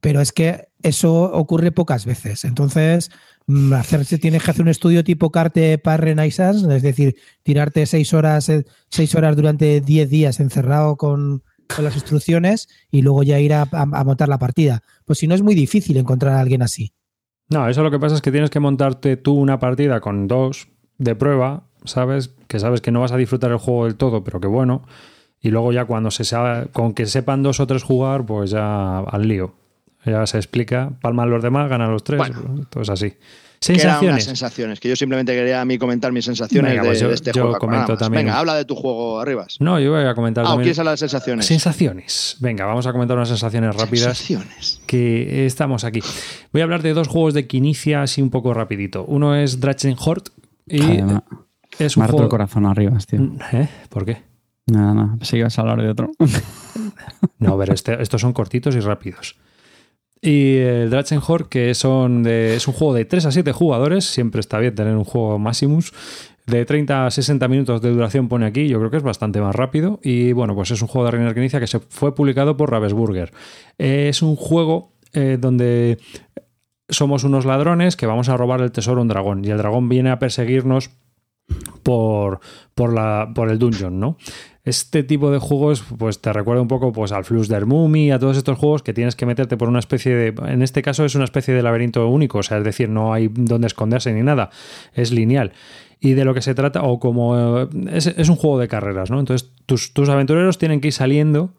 pero 0.00 0.20
es 0.20 0.32
que 0.32 0.66
eso 0.82 1.22
ocurre 1.32 1.70
pocas 1.70 2.06
veces. 2.06 2.44
Entonces, 2.44 3.10
mm, 3.46 3.72
hacerse, 3.74 4.18
tienes 4.18 4.42
que 4.42 4.50
hacer 4.50 4.62
un 4.62 4.68
estudio 4.68 5.04
tipo 5.04 5.30
Carte 5.30 5.78
para 5.78 5.98
Renaissance, 5.98 6.66
es 6.74 6.82
decir, 6.82 7.14
tirarte 7.44 7.86
seis 7.86 8.12
horas, 8.12 8.48
eh, 8.48 8.64
seis 8.90 9.14
horas 9.14 9.36
durante 9.36 9.80
diez 9.80 10.10
días 10.10 10.40
encerrado 10.40 10.96
con, 10.96 11.44
con 11.72 11.84
las 11.84 11.94
instrucciones 11.96 12.68
y 12.90 13.02
luego 13.02 13.22
ya 13.22 13.38
ir 13.40 13.54
a, 13.54 13.62
a- 13.62 13.66
a 13.82 14.04
montar 14.04 14.28
la 14.28 14.38
partida. 14.38 14.82
Pues 15.04 15.18
si 15.18 15.26
no, 15.26 15.34
es 15.34 15.42
muy 15.42 15.54
difícil 15.54 15.96
encontrar 15.96 16.34
a 16.34 16.40
alguien 16.40 16.62
así. 16.62 16.92
No, 17.48 17.68
eso 17.68 17.82
lo 17.82 17.90
que 17.90 17.98
pasa 17.98 18.14
es 18.14 18.22
que 18.22 18.30
tienes 18.32 18.50
que 18.50 18.60
montarte 18.60 19.16
tú 19.16 19.34
una 19.34 19.58
partida 19.58 20.00
con 20.00 20.26
dos 20.28 20.68
de 20.98 21.14
prueba, 21.14 21.64
¿sabes? 21.84 22.30
Que 22.48 22.58
sabes 22.58 22.80
que 22.80 22.90
no 22.92 23.00
vas 23.00 23.12
a 23.12 23.16
disfrutar 23.16 23.50
el 23.50 23.58
juego 23.58 23.84
del 23.84 23.96
todo, 23.96 24.24
pero 24.24 24.40
que 24.40 24.46
bueno. 24.48 24.82
Y 25.40 25.50
luego 25.50 25.72
ya 25.72 25.84
cuando 25.84 26.10
se 26.10 26.24
sabe, 26.24 26.68
con 26.68 26.94
que 26.94 27.06
sepan 27.06 27.42
dos 27.42 27.58
o 27.60 27.66
tres 27.66 27.82
jugar, 27.82 28.24
pues 28.24 28.50
ya 28.50 29.00
al 29.00 29.26
lío. 29.28 29.54
Ya 30.06 30.24
se 30.26 30.36
explica, 30.38 30.92
palman 31.00 31.30
los 31.30 31.42
demás, 31.42 31.68
ganan 31.68 31.90
los 31.90 32.04
tres, 32.04 32.18
Bueno. 32.18 32.66
pues 32.70 32.88
así. 32.88 33.14
Que 33.64 33.74
eran 33.74 33.84
unas 33.84 34.00
Sensaciones. 34.00 34.24
sensaciones, 34.24 34.80
que 34.80 34.88
yo 34.88 34.96
simplemente 34.96 35.32
quería 35.34 35.60
a 35.60 35.64
mí 35.64 35.78
comentar 35.78 36.10
mis 36.10 36.24
sensaciones 36.24 36.70
Venga, 36.72 36.82
de, 36.82 36.88
pues 36.88 37.00
yo- 37.00 37.08
de 37.08 37.14
este 37.14 37.30
yo 37.32 37.42
juego. 37.42 37.58
comento 37.58 37.96
también. 37.96 38.24
Venga, 38.26 38.38
habla 38.38 38.54
de 38.56 38.64
tu 38.64 38.74
juego, 38.74 39.20
Arribas. 39.20 39.56
No, 39.60 39.78
yo 39.78 39.92
voy 39.92 40.04
a 40.04 40.14
comentar 40.14 40.44
Ah, 40.44 40.48
¿o 40.48 40.50
también. 40.52 40.64
quieres 40.64 40.78
hablar 40.80 40.94
de 40.94 40.98
sensaciones? 40.98 41.46
Sensaciones. 41.46 42.36
Venga, 42.40 42.64
vamos 42.66 42.86
a 42.86 42.92
comentar 42.92 43.16
unas 43.16 43.28
sensaciones 43.28 43.74
rápidas. 43.76 44.18
Sensaciones. 44.18 44.80
que 44.86 45.46
estamos 45.46 45.84
aquí. 45.84 46.00
Voy 46.52 46.60
a 46.60 46.64
hablar 46.64 46.82
de 46.82 46.92
dos 46.92 47.06
juegos 47.08 47.34
de 47.34 47.46
Quinicia 47.46 48.02
así 48.02 48.20
un 48.20 48.30
poco 48.30 48.52
rapidito. 48.52 49.04
Uno 49.06 49.36
es 49.36 49.60
Drachenhort 49.60 50.30
y 50.66 50.80
Joder, 50.80 51.22
es 51.78 51.96
un 51.96 52.04
juego... 52.06 52.22
el 52.24 52.28
corazón 52.28 52.66
arriba, 52.66 52.98
tío. 53.08 53.20
¿Eh? 53.52 53.68
¿Por 53.88 54.04
qué? 54.04 54.22
Nada, 54.66 54.94
nada. 54.94 55.16
Pensé 55.18 55.32
que 55.32 55.38
ibas 55.38 55.56
a 55.58 55.62
hablar 55.62 55.80
de 55.82 55.88
otro. 55.88 56.10
No, 57.38 57.58
pero 57.58 57.74
este- 57.74 58.00
estos 58.02 58.20
son 58.20 58.32
cortitos 58.32 58.74
y 58.76 58.80
rápidos. 58.80 59.36
Y 60.24 60.58
el 60.58 60.88
Drachenhort, 60.88 61.48
que 61.48 61.74
son 61.74 62.22
de, 62.22 62.54
es 62.54 62.68
un 62.68 62.74
juego 62.74 62.94
de 62.94 63.04
3 63.04 63.26
a 63.26 63.32
7 63.32 63.50
jugadores, 63.50 64.04
siempre 64.04 64.40
está 64.40 64.58
bien 64.60 64.72
tener 64.72 64.94
un 64.94 65.02
juego 65.02 65.36
Maximus, 65.40 65.92
de 66.46 66.64
30 66.64 67.06
a 67.06 67.10
60 67.10 67.48
minutos 67.48 67.82
de 67.82 67.90
duración 67.90 68.28
pone 68.28 68.46
aquí, 68.46 68.68
yo 68.68 68.78
creo 68.78 68.90
que 68.90 68.98
es 68.98 69.02
bastante 69.02 69.40
más 69.40 69.54
rápido. 69.54 69.98
Y 70.02 70.32
bueno, 70.32 70.54
pues 70.54 70.70
es 70.70 70.80
un 70.80 70.88
juego 70.88 71.06
de 71.06 71.10
Reiner 71.10 71.34
Quinicia 71.34 71.58
que 71.58 71.66
se 71.66 71.80
fue 71.80 72.14
publicado 72.14 72.56
por 72.56 72.70
Ravensburger. 72.70 73.32
Es 73.78 74.22
un 74.22 74.36
juego 74.36 74.92
eh, 75.12 75.38
donde 75.40 75.98
somos 76.88 77.24
unos 77.24 77.44
ladrones 77.44 77.96
que 77.96 78.06
vamos 78.06 78.28
a 78.28 78.36
robar 78.36 78.60
el 78.60 78.70
tesoro 78.70 79.00
a 79.00 79.02
un 79.02 79.08
dragón 79.08 79.44
y 79.44 79.50
el 79.50 79.58
dragón 79.58 79.88
viene 79.88 80.10
a 80.10 80.18
perseguirnos 80.18 80.90
por, 81.82 82.40
por, 82.74 82.92
la, 82.92 83.30
por 83.34 83.50
el 83.50 83.58
dungeon, 83.58 83.98
¿no? 83.98 84.16
Este 84.64 85.02
tipo 85.02 85.32
de 85.32 85.38
juegos, 85.38 85.82
pues 85.98 86.20
te 86.20 86.32
recuerda 86.32 86.62
un 86.62 86.68
poco 86.68 86.92
pues, 86.92 87.10
al 87.10 87.24
Flux 87.24 87.48
der 87.48 87.66
Mummy, 87.66 88.12
a 88.12 88.20
todos 88.20 88.36
estos 88.36 88.56
juegos 88.58 88.82
que 88.84 88.92
tienes 88.94 89.16
que 89.16 89.26
meterte 89.26 89.56
por 89.56 89.68
una 89.68 89.80
especie 89.80 90.14
de. 90.14 90.34
En 90.46 90.62
este 90.62 90.82
caso 90.82 91.04
es 91.04 91.16
una 91.16 91.24
especie 91.24 91.52
de 91.52 91.62
laberinto 91.62 92.06
único, 92.06 92.38
o 92.38 92.42
sea, 92.44 92.58
es 92.58 92.64
decir, 92.64 92.88
no 92.88 93.12
hay 93.12 93.28
donde 93.28 93.66
esconderse 93.66 94.12
ni 94.12 94.22
nada, 94.22 94.50
es 94.94 95.10
lineal. 95.10 95.52
Y 95.98 96.12
de 96.14 96.24
lo 96.24 96.34
que 96.34 96.42
se 96.42 96.54
trata, 96.54 96.82
o 96.82 97.00
como. 97.00 97.58
eh, 97.60 97.68
Es, 97.92 98.06
es 98.06 98.28
un 98.28 98.36
juego 98.36 98.58
de 98.58 98.68
carreras, 98.68 99.10
¿no? 99.10 99.18
Entonces, 99.18 99.52
tus, 99.66 99.92
tus 99.92 100.08
aventureros 100.08 100.58
tienen 100.58 100.80
que 100.80 100.88
ir 100.88 100.92
saliendo 100.92 101.54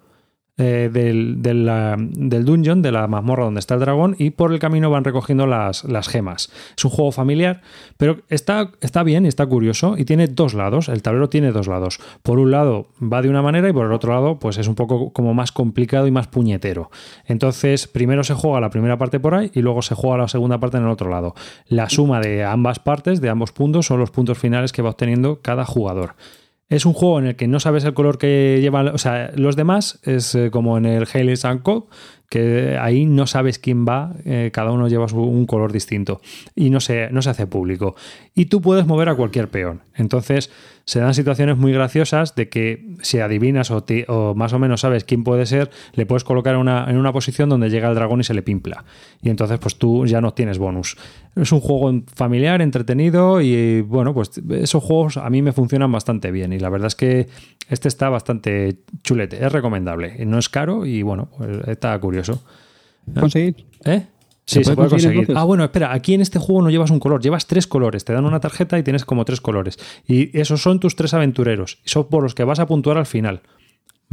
eh, 0.58 0.90
del, 0.94 1.42
de 1.42 1.54
la- 1.56 1.96
del 1.98 2.46
dungeon, 2.46 2.82
de 2.82 2.92
la 2.92 3.08
mazmorra 3.08 3.46
donde 3.46 3.60
está 3.60 3.74
el 3.74 3.80
dragón, 3.80 4.16
y 4.20 4.30
por 4.30 4.54
el 4.54 4.60
camino 4.60 4.90
van 4.92 5.04
recogiendo 5.04 5.48
las, 5.48 5.84
las 5.86 6.08
gemas. 6.08 6.52
Es 6.78 6.86
un 6.86 6.92
juego 6.92 7.12
familiar, 7.12 7.62
pero 7.98 8.18
está, 8.30 8.70
está 8.82 9.04
bien 9.04 9.26
está 9.26 9.46
curioso, 9.48 9.96
y 9.98 10.06
tiene 10.06 10.28
dos 10.28 10.54
lados. 10.54 10.90
El 10.90 11.02
tablero 11.02 11.30
tiene 11.30 11.52
dos 11.52 11.68
lados. 11.68 12.00
Por 12.22 12.38
un 12.40 12.52
lado 12.52 12.88
va 13.02 13.22
de 13.22 13.30
una 13.30 13.42
manera 13.42 13.68
y 13.70 13.74
por 13.74 13.86
el 13.86 13.92
otro 13.94 14.14
lado, 14.14 14.38
pues 14.40 14.58
es 14.58 14.68
un 14.68 14.76
poco 14.76 15.12
como 15.12 15.34
más 15.34 15.52
complicado 15.52 16.06
y 16.08 16.12
más 16.12 16.28
puñetero. 16.28 16.92
Entonces, 17.26 17.88
primero 17.88 18.24
se 18.24 18.34
juega 18.34 18.60
la 18.60 18.70
primera 18.70 18.98
parte 18.98 19.20
por 19.20 19.34
ahí 19.36 19.50
y 19.54 19.62
luego 19.62 19.82
se 19.82 19.96
juega 19.96 20.18
la 20.18 20.28
segunda 20.28 20.60
parte 20.60 20.78
en 20.78 20.84
el 20.84 20.90
otro 20.90 21.10
lado. 21.10 21.34
La 21.68 21.90
suma 21.90 22.20
de 22.20 22.44
ambas 22.44 22.80
partes, 22.80 23.22
de 23.22 23.30
ambos 23.30 23.52
puntos, 23.52 23.88
son 23.88 24.00
los 24.00 24.12
puntos 24.12 24.38
finales 24.38 24.72
que 24.72 24.82
va 24.82 24.92
obteniendo 24.92 25.42
cada 25.42 25.66
jugador. 25.66 26.16
Es 26.70 26.86
un 26.86 26.94
juego 26.94 27.20
en 27.20 27.28
el 27.28 27.36
que 27.36 27.48
no 27.48 27.60
sabes 27.60 27.84
el 27.84 27.94
color 27.94 28.18
que 28.18 28.60
llevan, 28.62 28.88
o 28.88 28.98
sea, 28.98 29.32
los 29.36 29.56
demás 29.56 30.00
es 30.04 30.34
eh, 30.34 30.50
como 30.50 30.78
en 30.78 30.86
el 30.86 31.08
Hales 31.14 31.46
and 31.46 31.62
Co, 31.62 31.88
que 32.34 32.80
ahí 32.82 33.06
no 33.06 33.28
sabes 33.28 33.60
quién 33.60 33.86
va, 33.86 34.16
eh, 34.26 34.50
cada 34.52 34.72
uno 34.72 34.88
lleva 34.88 35.08
su- 35.08 35.22
un 35.22 35.46
color 35.46 35.72
distinto 35.72 36.20
y 36.56 36.72
no 36.72 36.80
se, 36.80 37.12
no 37.12 37.22
se 37.22 37.30
hace 37.30 37.46
público. 37.46 37.96
Y 38.34 38.46
tú 38.46 38.60
puedes 38.60 38.88
mover 38.88 39.08
a 39.10 39.14
cualquier 39.16 39.50
peón. 39.50 39.82
Entonces 39.94 40.50
se 40.86 41.00
dan 41.00 41.14
situaciones 41.14 41.58
muy 41.58 41.72
graciosas 41.72 42.34
de 42.34 42.50
que 42.50 42.96
si 43.04 43.20
adivinas 43.20 43.70
o, 43.70 44.34
más 44.36 44.52
o 44.54 44.58
menos 44.60 44.82
sabes 44.82 45.04
quién 45.04 45.24
puede 45.24 45.46
ser, 45.46 45.70
le 45.94 46.08
puedes 46.08 46.24
colocar 46.24 46.58
una, 46.58 46.90
en 46.90 46.98
una 46.98 47.14
posición 47.14 47.50
donde 47.50 47.70
llega 47.70 47.88
el 47.88 47.94
dragón 47.96 48.20
y 48.20 48.24
se 48.24 48.34
le 48.34 48.42
pimpla. 48.42 48.84
Y 49.22 49.30
entonces 49.30 49.60
pues 49.60 49.76
tú 49.78 50.08
ya 50.08 50.20
no 50.20 50.34
tienes 50.34 50.58
bonus. 50.58 50.98
Es 51.36 51.52
un 51.52 51.60
juego 51.62 52.02
familiar, 52.16 52.64
entretenido 52.64 53.42
y 53.42 53.82
bueno, 53.82 54.16
pues 54.16 54.32
esos 54.50 54.84
juegos 54.84 55.18
a 55.18 55.30
mí 55.30 55.44
me 55.44 55.52
funcionan 55.52 55.92
bastante 55.92 56.32
bien 56.32 56.52
y 56.52 56.58
la 56.60 56.70
verdad 56.70 56.88
es 56.88 56.96
que 56.96 57.28
este 57.70 57.88
está 57.88 58.10
bastante 58.10 58.78
chulete, 59.04 59.44
es 59.44 59.52
recomendable. 59.52 60.26
No 60.26 60.38
es 60.38 60.50
caro 60.50 60.86
y 60.86 61.02
bueno, 61.02 61.30
pues 61.38 61.68
está 61.68 61.98
curioso. 62.00 62.44
Conseguir. 63.20 63.66
¿Eh? 63.86 64.06
Sí, 64.46 64.60
¿Se 64.60 64.64
se, 64.66 64.76
puede 64.76 64.90
conseguir, 64.90 65.18
conseguir. 65.18 65.38
Ah, 65.38 65.46
bueno, 65.46 65.64
espera, 65.64 65.94
aquí 65.94 66.14
en 66.14 66.22
este 66.22 66.38
juego 66.38 66.62
no 66.62 66.70
llevas 66.70 66.92
un 66.92 67.00
color, 67.00 67.22
llevas 67.22 67.48
tres 67.48 67.66
colores. 67.66 68.04
Te 68.04 68.12
dan 68.12 68.26
una 68.26 68.42
tarjeta 68.42 68.78
y 68.78 68.84
tienes 68.84 69.06
como 69.06 69.24
tres 69.24 69.40
colores. 69.40 69.80
Y 70.06 70.38
esos 70.38 70.62
son 70.62 70.80
tus 70.80 70.96
tres 70.96 71.14
aventureros. 71.14 71.80
Y 71.86 71.90
son 71.90 72.08
por 72.10 72.24
los 72.24 72.36
que 72.36 72.44
vas 72.44 72.60
a 72.60 72.68
puntuar 72.68 72.98
al 72.98 73.06
final. 73.06 73.42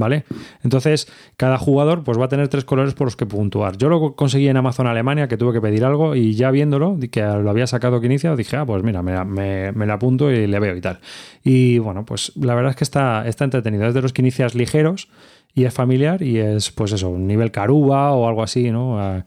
¿Vale? 0.01 0.25
Entonces, 0.65 1.07
cada 1.37 1.59
jugador 1.59 2.03
pues 2.05 2.19
va 2.19 2.25
a 2.25 2.29
tener 2.29 2.49
tres 2.49 2.65
colores 2.65 2.95
por 2.95 3.07
los 3.07 3.17
que 3.17 3.27
puntuar. 3.27 3.77
Yo 3.77 3.91
lo 3.91 4.17
conseguí 4.17 4.49
en 4.49 4.57
Amazon 4.57 4.87
Alemania, 4.87 5.29
que 5.29 5.37
tuve 5.37 5.53
que 5.53 5.61
pedir 5.61 5.85
algo, 5.85 6.17
y 6.17 6.33
ya 6.33 6.51
viéndolo, 6.51 6.99
que 7.13 7.21
lo 7.21 7.51
había 7.51 7.67
sacado 7.67 8.01
que 8.01 8.07
inicia, 8.07 8.35
dije, 8.35 8.57
ah, 8.57 8.65
pues 8.65 8.83
mira, 8.83 9.03
me, 9.03 9.23
me, 9.27 9.73
me 9.73 9.87
la 9.87 9.95
apunto 9.95 10.33
y 10.33 10.47
le 10.47 10.59
veo 10.59 10.75
y 10.75 10.81
tal. 10.81 11.01
Y 11.45 11.79
bueno, 11.79 12.07
pues 12.07 12.33
la 12.37 12.55
verdad 12.55 12.71
es 12.71 12.77
que 12.77 12.85
está, 12.85 13.29
está 13.29 13.45
entretenido. 13.45 13.87
Es 13.87 13.93
de 13.93 14.01
los 14.01 14.15
que 14.15 14.23
inicias 14.23 14.55
ligeros 14.55 15.09
y 15.55 15.65
es 15.65 15.75
familiar 15.75 16.23
y 16.23 16.39
es, 16.39 16.71
pues 16.71 16.93
eso, 16.93 17.11
un 17.11 17.27
nivel 17.27 17.51
caruba 17.51 18.13
o 18.13 18.27
algo 18.27 18.43
así, 18.43 18.71
¿no? 18.71 18.99
Ah, 18.99 19.27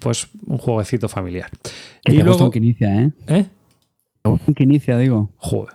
pues 0.00 0.28
un 0.46 0.58
jueguecito 0.58 1.08
familiar. 1.08 1.50
Y 2.04 2.12
te 2.12 2.22
gusta 2.22 2.24
luego, 2.24 2.50
que 2.52 2.58
inicia, 2.58 3.02
¿eh? 3.02 3.10
¿eh? 3.26 3.46
Que 4.54 4.62
inicia, 4.62 4.98
digo. 4.98 5.30
Joder. 5.36 5.74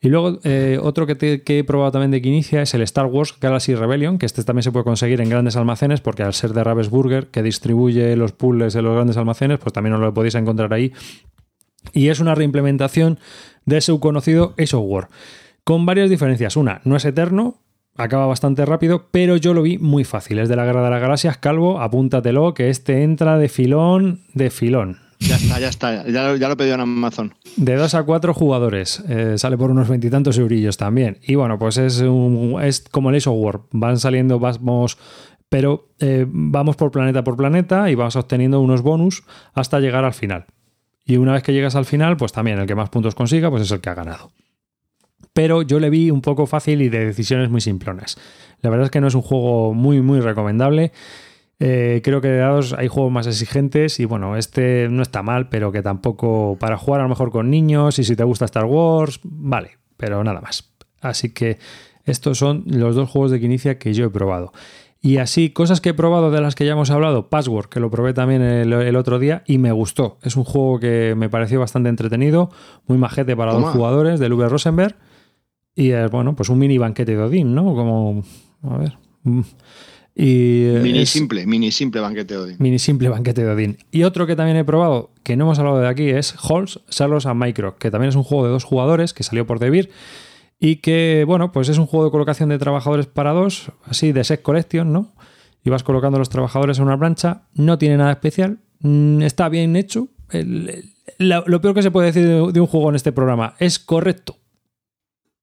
Y 0.00 0.08
luego 0.08 0.38
eh, 0.44 0.78
otro 0.80 1.06
que, 1.06 1.42
he 1.44 1.64
probado 1.64 1.92
también 1.92 2.10
de 2.10 2.22
que 2.22 2.28
inicia 2.28 2.62
es 2.62 2.72
el 2.74 2.82
Star 2.82 3.06
Wars 3.06 3.34
Galaxy 3.40 3.74
Rebellion, 3.74 4.18
que 4.18 4.26
este 4.26 4.44
también 4.44 4.62
se 4.62 4.70
puede 4.70 4.84
conseguir 4.84 5.20
en 5.20 5.28
grandes 5.28 5.56
almacenes, 5.56 6.00
porque 6.00 6.22
al 6.22 6.34
ser 6.34 6.52
de 6.52 6.62
Ravensburger, 6.62 7.28
que 7.28 7.42
distribuye 7.42 8.14
los 8.16 8.32
puzzles 8.32 8.74
en 8.76 8.84
los 8.84 8.94
grandes 8.94 9.16
almacenes, 9.16 9.58
pues 9.58 9.72
también 9.72 9.94
os 9.94 10.00
lo 10.00 10.14
podéis 10.14 10.36
encontrar 10.36 10.72
ahí. 10.72 10.92
Y 11.92 12.08
es 12.08 12.20
una 12.20 12.34
reimplementación 12.34 13.18
de 13.64 13.80
su 13.80 13.98
conocido 13.98 14.54
Ace 14.58 14.76
of 14.76 14.84
War, 14.86 15.08
con 15.64 15.84
varias 15.84 16.10
diferencias. 16.10 16.56
Una, 16.56 16.80
no 16.84 16.94
es 16.94 17.04
eterno, 17.04 17.56
acaba 17.96 18.26
bastante 18.26 18.64
rápido, 18.64 19.08
pero 19.10 19.36
yo 19.36 19.52
lo 19.52 19.62
vi 19.62 19.78
muy 19.78 20.04
fácil. 20.04 20.38
Es 20.38 20.48
de 20.48 20.56
la 20.56 20.64
Guerra 20.64 20.84
de 20.84 20.90
las 20.90 21.00
Galaxias, 21.00 21.38
Calvo, 21.38 21.80
apúntatelo, 21.80 22.54
que 22.54 22.70
este 22.70 23.02
entra 23.02 23.36
de 23.36 23.48
filón, 23.48 24.22
de 24.34 24.50
filón. 24.50 25.07
Ya 25.20 25.36
está, 25.36 25.58
ya 25.60 25.68
está. 25.68 26.06
Ya, 26.08 26.28
lo- 26.28 26.36
ya 26.36 26.74
en 26.74 26.80
Amazon. 26.80 27.34
De 27.56 27.74
2 27.74 27.94
a 27.94 28.02
4 28.04 28.32
jugadores. 28.34 29.02
Eh, 29.08 29.34
sale 29.36 29.56
por 29.58 29.70
unos 29.70 29.88
veintitantos 29.88 30.38
eurillos 30.38 30.76
también. 30.76 31.18
Y 31.22 31.34
bueno, 31.34 31.58
pues 31.58 31.76
es, 31.76 32.00
un, 32.00 32.56
es 32.62 32.80
como 32.90 33.10
el 33.10 33.16
Ace 33.16 33.28
of 33.28 33.36
War. 33.38 33.60
Van 33.72 33.98
saliendo, 33.98 34.38
vamos. 34.38 34.96
Pero 35.48 35.88
eh, 35.98 36.26
vamos 36.28 36.76
por 36.76 36.90
planeta 36.90 37.24
por 37.24 37.36
planeta 37.36 37.90
y 37.90 37.94
vas 37.94 38.16
obteniendo 38.16 38.60
unos 38.60 38.82
bonus 38.82 39.24
hasta 39.54 39.80
llegar 39.80 40.04
al 40.04 40.12
final. 40.14 40.46
Y 41.04 41.16
una 41.16 41.32
vez 41.32 41.42
que 41.42 41.52
llegas 41.54 41.74
al 41.74 41.86
final, 41.86 42.16
pues 42.18 42.32
también 42.32 42.58
el 42.58 42.66
que 42.66 42.74
más 42.74 42.90
puntos 42.90 43.14
consiga, 43.14 43.48
pues 43.50 43.62
es 43.62 43.70
el 43.70 43.80
que 43.80 43.88
ha 43.88 43.94
ganado. 43.94 44.30
Pero 45.32 45.62
yo 45.62 45.80
le 45.80 45.88
vi 45.90 46.10
un 46.10 46.20
poco 46.20 46.46
fácil 46.46 46.82
y 46.82 46.88
de 46.90 47.06
decisiones 47.06 47.48
muy 47.50 47.60
simplonas. 47.60 48.18
La 48.60 48.70
verdad 48.70 48.86
es 48.86 48.90
que 48.90 49.00
no 49.00 49.06
es 49.06 49.14
un 49.14 49.22
juego 49.22 49.72
muy, 49.72 50.00
muy 50.02 50.20
recomendable. 50.20 50.92
Eh, 51.60 52.00
creo 52.04 52.20
que 52.20 52.28
de 52.28 52.38
dados 52.38 52.72
hay 52.72 52.86
juegos 52.86 53.10
más 53.10 53.26
exigentes 53.26 53.98
y 53.98 54.04
bueno, 54.04 54.36
este 54.36 54.88
no 54.88 55.02
está 55.02 55.22
mal, 55.22 55.48
pero 55.48 55.72
que 55.72 55.82
tampoco 55.82 56.56
para 56.60 56.76
jugar 56.76 57.00
a 57.00 57.02
lo 57.04 57.08
mejor 57.08 57.30
con 57.30 57.50
niños 57.50 57.98
y 57.98 58.04
si 58.04 58.14
te 58.14 58.22
gusta 58.22 58.44
Star 58.44 58.64
Wars, 58.64 59.18
vale, 59.24 59.78
pero 59.96 60.22
nada 60.22 60.40
más. 60.40 60.72
Así 61.00 61.30
que 61.30 61.58
estos 62.04 62.38
son 62.38 62.64
los 62.66 62.94
dos 62.94 63.10
juegos 63.10 63.30
de 63.30 63.40
Quinicia 63.40 63.78
que 63.78 63.92
yo 63.92 64.06
he 64.06 64.10
probado. 64.10 64.52
Y 65.00 65.18
así, 65.18 65.50
cosas 65.50 65.80
que 65.80 65.90
he 65.90 65.94
probado 65.94 66.30
de 66.30 66.40
las 66.40 66.56
que 66.56 66.64
ya 66.64 66.72
hemos 66.72 66.90
hablado, 66.90 67.28
Password, 67.28 67.68
que 67.68 67.78
lo 67.78 67.90
probé 67.90 68.14
también 68.14 68.42
el, 68.42 68.72
el 68.72 68.96
otro 68.96 69.18
día 69.20 69.44
y 69.46 69.58
me 69.58 69.70
gustó. 69.70 70.18
Es 70.22 70.36
un 70.36 70.42
juego 70.44 70.80
que 70.80 71.14
me 71.16 71.28
pareció 71.28 71.60
bastante 71.60 71.88
entretenido, 71.88 72.50
muy 72.86 72.98
majete 72.98 73.36
para 73.36 73.52
Toma. 73.52 73.66
dos 73.66 73.76
jugadores, 73.76 74.18
del 74.18 74.32
V. 74.32 74.48
Rosenberg. 74.48 74.96
Y 75.76 75.92
es, 75.92 76.10
bueno, 76.10 76.34
pues 76.34 76.48
un 76.48 76.58
mini 76.58 76.78
banquete 76.78 77.14
de 77.14 77.22
Odín, 77.22 77.54
¿no? 77.54 77.74
Como, 77.74 78.24
a 78.64 78.76
ver. 78.78 78.98
Y 80.20 80.64
eh, 80.64 80.80
Mini 80.82 80.98
es- 81.02 81.10
simple, 81.10 81.46
mini 81.46 81.70
simple 81.70 82.00
banquete 82.00 82.34
de 82.34 82.40
Odín. 82.40 82.56
Mini 82.58 82.80
simple 82.80 83.08
banquete 83.08 83.44
de 83.44 83.50
Odín. 83.52 83.78
Y 83.92 84.02
otro 84.02 84.26
que 84.26 84.34
también 84.34 84.56
he 84.56 84.64
probado, 84.64 85.12
que 85.22 85.36
no 85.36 85.44
hemos 85.44 85.60
hablado 85.60 85.78
de 85.78 85.86
aquí, 85.86 86.10
es 86.10 86.34
Halls, 86.42 86.80
Salos 86.88 87.24
and 87.24 87.40
Micro, 87.40 87.76
que 87.76 87.92
también 87.92 88.08
es 88.08 88.16
un 88.16 88.24
juego 88.24 88.44
de 88.44 88.50
dos 88.50 88.64
jugadores 88.64 89.14
que 89.14 89.22
salió 89.22 89.46
por 89.46 89.60
Devir 89.60 89.90
y 90.58 90.76
que, 90.76 91.22
bueno, 91.24 91.52
pues 91.52 91.68
es 91.68 91.78
un 91.78 91.86
juego 91.86 92.04
de 92.06 92.10
colocación 92.10 92.48
de 92.48 92.58
trabajadores 92.58 93.06
para 93.06 93.30
dos, 93.32 93.70
así 93.84 94.10
de 94.10 94.24
set 94.24 94.42
collection, 94.42 94.92
¿no? 94.92 95.14
Y 95.64 95.70
vas 95.70 95.84
colocando 95.84 96.18
los 96.18 96.30
trabajadores 96.30 96.78
en 96.78 96.84
una 96.86 96.98
plancha, 96.98 97.42
no 97.54 97.78
tiene 97.78 97.96
nada 97.96 98.10
especial, 98.10 98.58
mm, 98.80 99.22
está 99.22 99.48
bien 99.48 99.76
hecho. 99.76 100.08
El- 100.30 100.68
el- 100.68 101.28
la- 101.28 101.44
lo 101.46 101.60
peor 101.60 101.74
que 101.74 101.82
se 101.82 101.92
puede 101.92 102.08
decir 102.08 102.26
de, 102.26 102.52
de 102.52 102.60
un 102.60 102.66
juego 102.66 102.88
en 102.88 102.96
este 102.96 103.12
programa 103.12 103.54
es 103.60 103.78
correcto. 103.78 104.36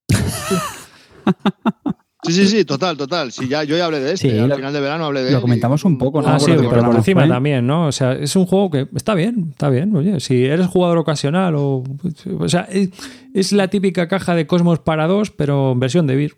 Sí, 2.26 2.34
sí, 2.34 2.48
sí, 2.48 2.66
total, 2.66 2.98
total. 2.98 3.32
Sí, 3.32 3.48
ya, 3.48 3.64
yo 3.64 3.78
ya 3.78 3.86
hablé 3.86 4.00
de 4.00 4.14
este. 4.14 4.30
Sí, 4.32 4.38
al 4.40 4.50
lo- 4.50 4.56
final 4.56 4.74
de 4.74 4.80
verano 4.82 5.06
hablé 5.06 5.22
de 5.24 5.32
lo 5.32 5.38
él 5.38 5.40
y- 5.40 5.42
comentamos 5.42 5.84
un 5.86 5.98
poco, 5.98 6.22
¿no? 6.22 6.28
Ah, 6.30 6.40
sí, 6.40 6.52
pero 6.58 6.84
por 6.86 6.96
encima 6.96 7.28
también, 7.28 7.66
¿no? 7.68 7.88
O 7.88 7.92
sea, 7.92 8.14
es 8.14 8.36
un 8.36 8.46
juego 8.46 8.70
que 8.72 8.88
está 8.96 9.14
bien, 9.16 9.48
está 9.52 9.70
bien. 9.70 9.96
Oye, 9.96 10.20
si 10.20 10.46
eres 10.46 10.68
jugador 10.68 10.98
ocasional 10.98 11.56
o. 11.56 11.84
O 12.40 12.50
sea, 12.50 12.62
es, 12.72 12.90
es 13.34 13.52
la 13.52 13.68
típica 13.70 14.08
caja 14.08 14.36
de 14.36 14.48
Cosmos 14.48 14.80
para 14.80 15.08
dos, 15.08 15.32
pero 15.32 15.72
en 15.74 15.80
versión 15.80 16.08
de 16.08 16.16
Vir. 16.16 16.34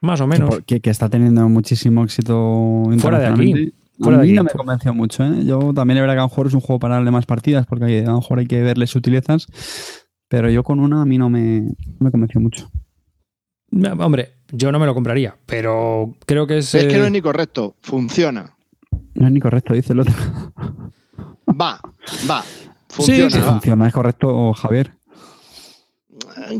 Más 0.00 0.20
o 0.20 0.26
menos. 0.28 0.60
que- 0.66 0.80
que 0.80 0.90
está 0.90 1.08
teniendo 1.08 1.48
muchísimo 1.48 2.04
éxito 2.04 2.84
Fuera 2.98 3.18
de 3.18 3.26
aquí, 3.26 3.72
fuera 3.98 4.18
a 4.18 4.20
de 4.20 4.26
mí 4.26 4.30
aquí. 4.30 4.36
no 4.36 4.44
me 4.44 4.50
convenció 4.50 4.94
mucho. 4.94 5.24
¿eh? 5.24 5.44
Yo 5.44 5.72
también 5.74 5.96
es 5.98 6.02
verdad 6.02 6.14
que 6.14 6.20
a 6.20 6.22
lo 6.22 6.28
mejor 6.28 6.46
es 6.46 6.54
un 6.54 6.60
juego 6.60 6.78
para 6.78 6.94
darle 6.94 7.10
más 7.10 7.26
partidas 7.26 7.66
porque 7.66 8.00
a 8.04 8.10
lo 8.10 8.16
mejor 8.18 8.38
hay 8.38 8.46
que 8.46 8.62
verle 8.62 8.86
sutilezas. 8.86 9.46
Pero 10.28 10.50
yo 10.50 10.62
con 10.62 10.78
una 10.78 11.02
a 11.02 11.04
mí 11.04 11.18
no 11.18 11.28
me, 11.30 11.60
no 11.62 11.72
me 11.98 12.10
convenció 12.12 12.40
mucho. 12.40 12.70
Hombre, 13.98 14.28
yo 14.52 14.72
no 14.72 14.78
me 14.78 14.86
lo 14.86 14.94
compraría, 14.94 15.36
pero 15.46 16.14
creo 16.26 16.46
que 16.46 16.58
es. 16.58 16.74
Es 16.74 16.86
que 16.86 16.94
eh, 16.96 16.98
no 16.98 17.04
es 17.06 17.12
ni 17.12 17.20
correcto, 17.22 17.76
funciona. 17.82 18.54
No 19.14 19.26
es 19.26 19.32
ni 19.32 19.40
correcto, 19.40 19.74
dice 19.74 19.92
el 19.92 20.00
otro. 20.00 20.14
Va, 21.48 21.80
va. 22.30 22.44
Funciona, 22.88 23.30
sí, 23.30 23.38
va. 23.38 23.52
Funciona, 23.52 23.86
es 23.88 23.92
correcto, 23.92 24.52
Javier. 24.54 24.92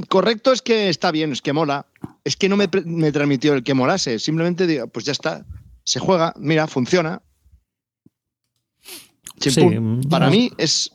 Correcto 0.08 0.52
es 0.52 0.60
que 0.62 0.88
está 0.88 1.10
bien, 1.10 1.32
es 1.32 1.40
que 1.42 1.52
mola. 1.52 1.86
Es 2.24 2.36
que 2.36 2.48
no 2.48 2.56
me, 2.56 2.68
me 2.84 3.12
transmitió 3.12 3.54
el 3.54 3.62
que 3.62 3.74
molase. 3.74 4.18
Simplemente 4.18 4.66
digo, 4.66 4.86
pues 4.88 5.04
ya 5.06 5.12
está. 5.12 5.46
Se 5.84 6.00
juega, 6.00 6.34
mira, 6.38 6.66
funciona. 6.66 7.22
Sí, 9.40 9.50
Chimpún. 9.50 9.98
mm, 10.00 10.08
Para 10.08 10.26
no. 10.26 10.32
mí 10.32 10.50
es. 10.58 10.90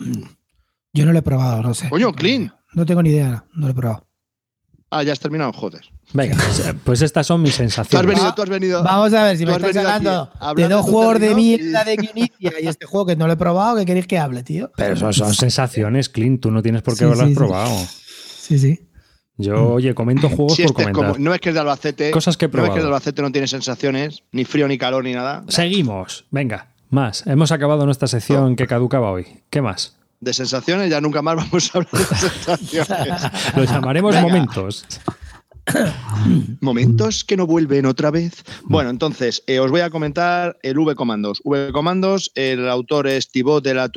Yo 0.94 1.06
no 1.06 1.14
lo 1.14 1.20
he 1.20 1.24
probado, 1.24 1.64
no 1.64 1.74
sé. 1.74 1.90
Coño, 1.90 2.14
clean. 2.14 2.54
No 2.74 2.86
tengo 2.86 3.02
ni 3.02 3.10
idea, 3.12 3.46
no 3.54 3.68
lo 3.68 3.72
he 3.72 3.76
probado. 3.76 4.06
Ah, 4.96 5.04
ya 5.04 5.12
has 5.14 5.20
terminado, 5.20 5.52
joder. 5.54 5.82
Venga, 6.14 6.38
pues 6.84 7.02
estas 7.02 7.26
son 7.26 7.42
mis 7.42 7.52
Tú 7.58 7.64
has 7.64 7.72
sensaciones. 7.72 8.08
venido, 8.08 8.34
tú 8.36 8.42
has 8.44 8.50
venido. 8.50 8.84
Vamos 8.84 9.14
a 9.14 9.24
ver 9.24 9.38
si 9.38 9.46
me 9.46 9.54
estáis 9.54 9.76
hablando 9.78 10.30
de 10.56 10.68
dos 10.68 10.86
juegos 10.86 11.20
de 11.20 11.34
mierda 11.34 11.84
de 11.84 11.98
Quinicia 11.98 12.54
y 12.62 12.68
este 12.68 12.86
juego 12.86 13.08
que 13.08 13.16
no 13.16 13.26
lo 13.26 13.34
he 13.34 13.38
probado, 13.38 13.78
¿qué 13.78 13.86
queréis 13.86 14.06
que 14.08 14.20
hable, 14.20 14.44
tío? 14.44 14.72
Pero 14.78 14.96
son, 14.96 15.14
son 15.14 15.34
sensaciones, 15.34 16.10
Clint. 16.10 16.42
Tú 16.42 16.52
no 16.52 16.62
tienes 16.62 16.82
por 16.84 16.94
qué 16.94 17.00
Sí, 17.00 17.04
haberlas 17.06 17.30
sí, 17.30 17.34
probado. 17.36 17.76
Sí, 18.40 18.60
sí. 18.60 18.80
Yo, 19.38 19.70
oye, 19.74 19.96
comento 19.96 20.30
juegos 20.30 20.56
Si 20.56 20.62
por 20.62 20.72
este, 20.72 20.84
comentar. 20.92 21.14
como, 21.14 21.18
no 21.26 21.34
es 21.34 21.42
que 21.42 21.50
es 21.50 21.56
de 21.56 21.62
Albacete. 21.62 22.12
Cosas 22.12 22.38
que 22.38 22.46
he 22.46 22.48
No 22.50 22.54
es 22.54 22.62
que 22.66 22.68
es 22.68 22.74
de 22.76 22.80
probado. 22.82 22.88
Albacete 22.96 23.22
no 23.24 23.32
tiene 23.32 23.48
sensaciones, 23.48 24.22
ni 24.32 24.46
frío, 24.46 24.68
ni 24.68 24.78
calor, 24.78 25.04
ni 25.04 25.14
nada. 25.14 25.44
Seguimos. 25.48 26.26
Venga, 26.30 26.68
más. 26.92 27.26
Hemos 27.26 27.52
acabado 27.52 27.86
nuestra 27.86 28.08
sección 28.08 28.56
que 28.56 28.68
caducaba 28.68 29.10
hoy. 29.12 29.26
¿Qué 29.50 29.64
más? 29.64 29.98
De 30.24 30.34
sensaciones, 30.34 30.90
ya 30.90 31.02
nunca 31.02 31.22
más 31.22 31.36
vamos 31.36 31.70
a 31.74 31.80
hablar 31.80 31.92
de 31.92 32.16
sensaciones. 32.16 33.22
Lo 33.56 33.64
llamaremos 33.66 34.16
Venga. 34.16 34.28
momentos. 34.28 34.86
Momentos 36.62 37.24
que 37.24 37.38
no 37.38 37.46
vuelven 37.48 37.86
otra 37.86 38.12
vez. 38.12 38.44
Bueno, 38.64 38.90
entonces, 38.90 39.44
eh, 39.48 39.60
os 39.60 39.72
voy 39.72 39.82
a 39.82 39.90
comentar 39.90 40.58
el 40.62 40.78
V 40.78 40.96
Comandos. 40.96 41.42
V 41.44 41.72
Comandos, 41.72 42.32
el 42.36 42.68
autor 42.70 43.08
es 43.08 43.30
Thibaut 43.30 43.64
de 43.64 43.74
la 43.74 43.90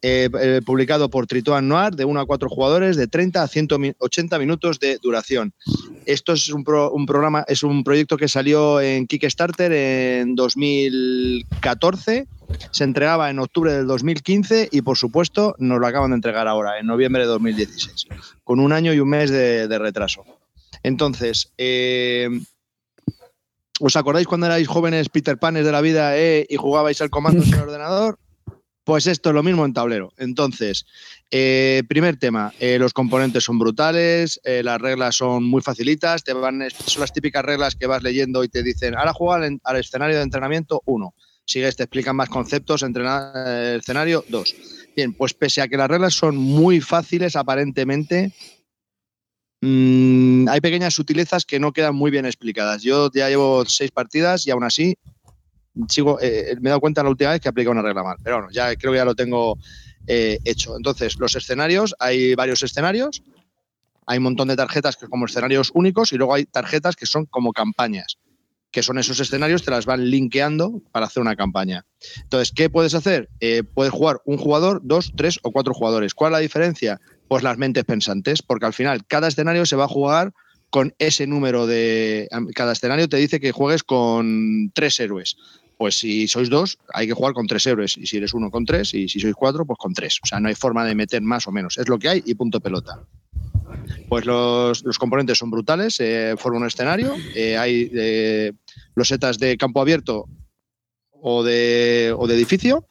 eh, 0.00 0.28
eh, 0.40 0.60
publicado 0.64 1.10
por 1.10 1.26
Tritoine 1.26 1.68
Noir, 1.68 1.94
de 1.94 2.04
1 2.06 2.20
a 2.20 2.26
4 2.26 2.48
jugadores, 2.48 2.96
de 2.96 3.06
30 3.06 3.42
a 3.42 3.48
180 3.48 4.38
minutos 4.38 4.80
de 4.80 4.98
duración. 5.02 5.52
Esto 6.06 6.32
es 6.32 6.48
un, 6.48 6.64
pro- 6.64 6.90
un 6.90 7.04
programa, 7.06 7.44
es 7.46 7.62
un 7.62 7.84
proyecto 7.84 8.16
que 8.16 8.28
salió 8.28 8.80
en 8.80 9.06
Kickstarter 9.06 9.70
en 9.72 10.34
2014, 10.34 12.26
se 12.70 12.84
entregaba 12.84 13.30
en 13.30 13.38
octubre 13.38 13.72
del 13.72 13.86
2015 13.86 14.68
y, 14.72 14.82
por 14.82 14.96
supuesto, 14.96 15.54
nos 15.58 15.78
lo 15.80 15.86
acaban 15.86 16.10
de 16.10 16.16
entregar 16.16 16.48
ahora, 16.48 16.78
en 16.78 16.86
noviembre 16.86 17.22
de 17.22 17.28
2016, 17.28 18.06
con 18.44 18.60
un 18.60 18.72
año 18.72 18.92
y 18.92 19.00
un 19.00 19.08
mes 19.08 19.30
de- 19.30 19.78
retraso. 19.78 20.24
Entonces, 20.82 21.52
eh, 21.58 22.28
¿os 23.80 23.96
acordáis 23.96 24.26
cuando 24.26 24.46
erais 24.46 24.68
jóvenes 24.68 25.08
Peter 25.08 25.38
Panes 25.38 25.64
de 25.64 25.72
la 25.72 25.80
vida 25.80 26.16
eh, 26.16 26.46
y 26.48 26.56
jugabais 26.56 27.00
al 27.00 27.10
comando 27.10 27.42
en 27.42 27.52
el 27.52 27.60
ordenador? 27.60 28.18
Pues 28.84 29.06
esto 29.06 29.28
es 29.30 29.34
lo 29.34 29.44
mismo 29.44 29.64
en 29.64 29.72
tablero. 29.72 30.12
Entonces, 30.16 30.86
eh, 31.30 31.84
primer 31.88 32.16
tema, 32.16 32.52
eh, 32.58 32.78
los 32.80 32.92
componentes 32.92 33.44
son 33.44 33.58
brutales, 33.60 34.40
las 34.44 34.80
reglas 34.80 35.14
son 35.16 35.44
muy 35.44 35.62
facilitas, 35.62 36.24
te 36.24 36.32
van, 36.32 36.64
son 36.68 37.00
las 37.00 37.12
típicas 37.12 37.44
reglas 37.44 37.76
que 37.76 37.86
vas 37.86 38.02
leyendo 38.02 38.42
y 38.42 38.48
te 38.48 38.64
dicen, 38.64 38.96
ahora 38.96 39.12
juega 39.12 39.46
al, 39.46 39.60
al 39.62 39.76
escenario 39.76 40.16
de 40.16 40.22
entrenamiento 40.22 40.82
1. 40.84 41.14
Sigues, 41.46 41.76
te 41.76 41.82
explican 41.82 42.16
más 42.16 42.28
conceptos, 42.28 42.82
entrenar 42.82 43.46
el 43.46 43.80
escenario 43.80 44.24
2. 44.28 44.54
Bien, 44.96 45.12
pues 45.12 45.34
pese 45.34 45.60
a 45.60 45.68
que 45.68 45.76
las 45.76 45.88
reglas 45.88 46.14
son 46.14 46.36
muy 46.36 46.80
fáciles 46.80 47.36
aparentemente, 47.36 48.32
Mm, 49.64 50.48
hay 50.48 50.60
pequeñas 50.60 50.92
sutilezas 50.92 51.44
que 51.44 51.60
no 51.60 51.72
quedan 51.72 51.94
muy 51.94 52.10
bien 52.10 52.26
explicadas. 52.26 52.82
Yo 52.82 53.10
ya 53.14 53.28
llevo 53.28 53.64
seis 53.64 53.92
partidas 53.92 54.44
y 54.44 54.50
aún 54.50 54.64
así 54.64 54.98
sigo, 55.88 56.18
eh, 56.20 56.56
me 56.60 56.68
he 56.68 56.70
dado 56.70 56.80
cuenta 56.80 57.04
la 57.04 57.10
última 57.10 57.30
vez 57.30 57.40
que 57.40 57.48
aplica 57.48 57.70
una 57.70 57.80
regla 57.80 58.02
mal. 58.02 58.16
Pero 58.24 58.38
bueno, 58.38 58.50
ya 58.50 58.74
creo 58.74 58.90
que 58.90 58.98
ya 58.98 59.04
lo 59.04 59.14
tengo 59.14 59.56
eh, 60.08 60.40
hecho. 60.44 60.76
Entonces, 60.76 61.16
los 61.16 61.36
escenarios, 61.36 61.94
hay 62.00 62.34
varios 62.34 62.64
escenarios. 62.64 63.22
Hay 64.06 64.18
un 64.18 64.24
montón 64.24 64.48
de 64.48 64.56
tarjetas 64.56 64.96
que 64.96 65.06
como 65.06 65.26
escenarios 65.26 65.70
únicos 65.74 66.12
y 66.12 66.16
luego 66.16 66.34
hay 66.34 66.44
tarjetas 66.44 66.96
que 66.96 67.06
son 67.06 67.26
como 67.26 67.52
campañas, 67.52 68.18
que 68.72 68.82
son 68.82 68.98
esos 68.98 69.20
escenarios, 69.20 69.62
te 69.62 69.70
las 69.70 69.86
van 69.86 70.10
linkeando 70.10 70.80
para 70.90 71.06
hacer 71.06 71.20
una 71.20 71.36
campaña. 71.36 71.84
Entonces, 72.22 72.52
¿qué 72.52 72.70
puedes 72.70 72.94
hacer? 72.94 73.28
Eh, 73.38 73.62
puedes 73.62 73.92
jugar 73.92 74.20
un 74.24 74.38
jugador, 74.38 74.80
dos, 74.82 75.12
tres 75.14 75.38
o 75.42 75.52
cuatro 75.52 75.74
jugadores. 75.74 76.14
¿Cuál 76.14 76.32
es 76.32 76.32
la 76.32 76.38
diferencia? 76.40 77.00
Pues 77.28 77.42
las 77.42 77.58
mentes 77.58 77.84
pensantes, 77.84 78.42
porque 78.42 78.66
al 78.66 78.72
final 78.72 79.06
cada 79.06 79.28
escenario 79.28 79.66
se 79.66 79.76
va 79.76 79.84
a 79.84 79.88
jugar 79.88 80.32
con 80.70 80.94
ese 80.98 81.26
número 81.26 81.66
de... 81.66 82.28
Cada 82.54 82.72
escenario 82.72 83.06
te 83.06 83.18
dice 83.18 83.40
que 83.40 83.52
juegues 83.52 83.82
con 83.82 84.72
tres 84.74 84.98
héroes. 85.00 85.36
Pues 85.82 85.96
si 85.96 86.28
sois 86.28 86.48
dos, 86.48 86.78
hay 86.94 87.08
que 87.08 87.12
jugar 87.12 87.32
con 87.32 87.48
tres 87.48 87.66
héroes. 87.66 87.98
Y 87.98 88.06
si 88.06 88.18
eres 88.18 88.34
uno, 88.34 88.52
con 88.52 88.64
tres. 88.64 88.94
Y 88.94 89.08
si 89.08 89.18
sois 89.18 89.34
cuatro, 89.34 89.66
pues 89.66 89.76
con 89.80 89.92
tres. 89.92 90.20
O 90.22 90.26
sea, 90.28 90.38
no 90.38 90.46
hay 90.46 90.54
forma 90.54 90.84
de 90.84 90.94
meter 90.94 91.20
más 91.22 91.48
o 91.48 91.50
menos. 91.50 91.76
Es 91.76 91.88
lo 91.88 91.98
que 91.98 92.08
hay 92.08 92.22
y 92.24 92.36
punto 92.36 92.60
pelota. 92.60 93.00
Pues 94.08 94.24
los, 94.24 94.84
los 94.84 94.96
componentes 94.96 95.38
son 95.38 95.50
brutales, 95.50 95.98
eh, 95.98 96.36
forman 96.38 96.62
un 96.62 96.68
escenario, 96.68 97.16
eh, 97.34 97.56
hay 97.56 97.90
eh, 97.92 98.52
losetas 98.94 99.40
de 99.40 99.56
campo 99.56 99.80
abierto 99.80 100.28
o 101.10 101.42
de, 101.42 102.14
o 102.16 102.28
de 102.28 102.36
edificio. 102.36 102.86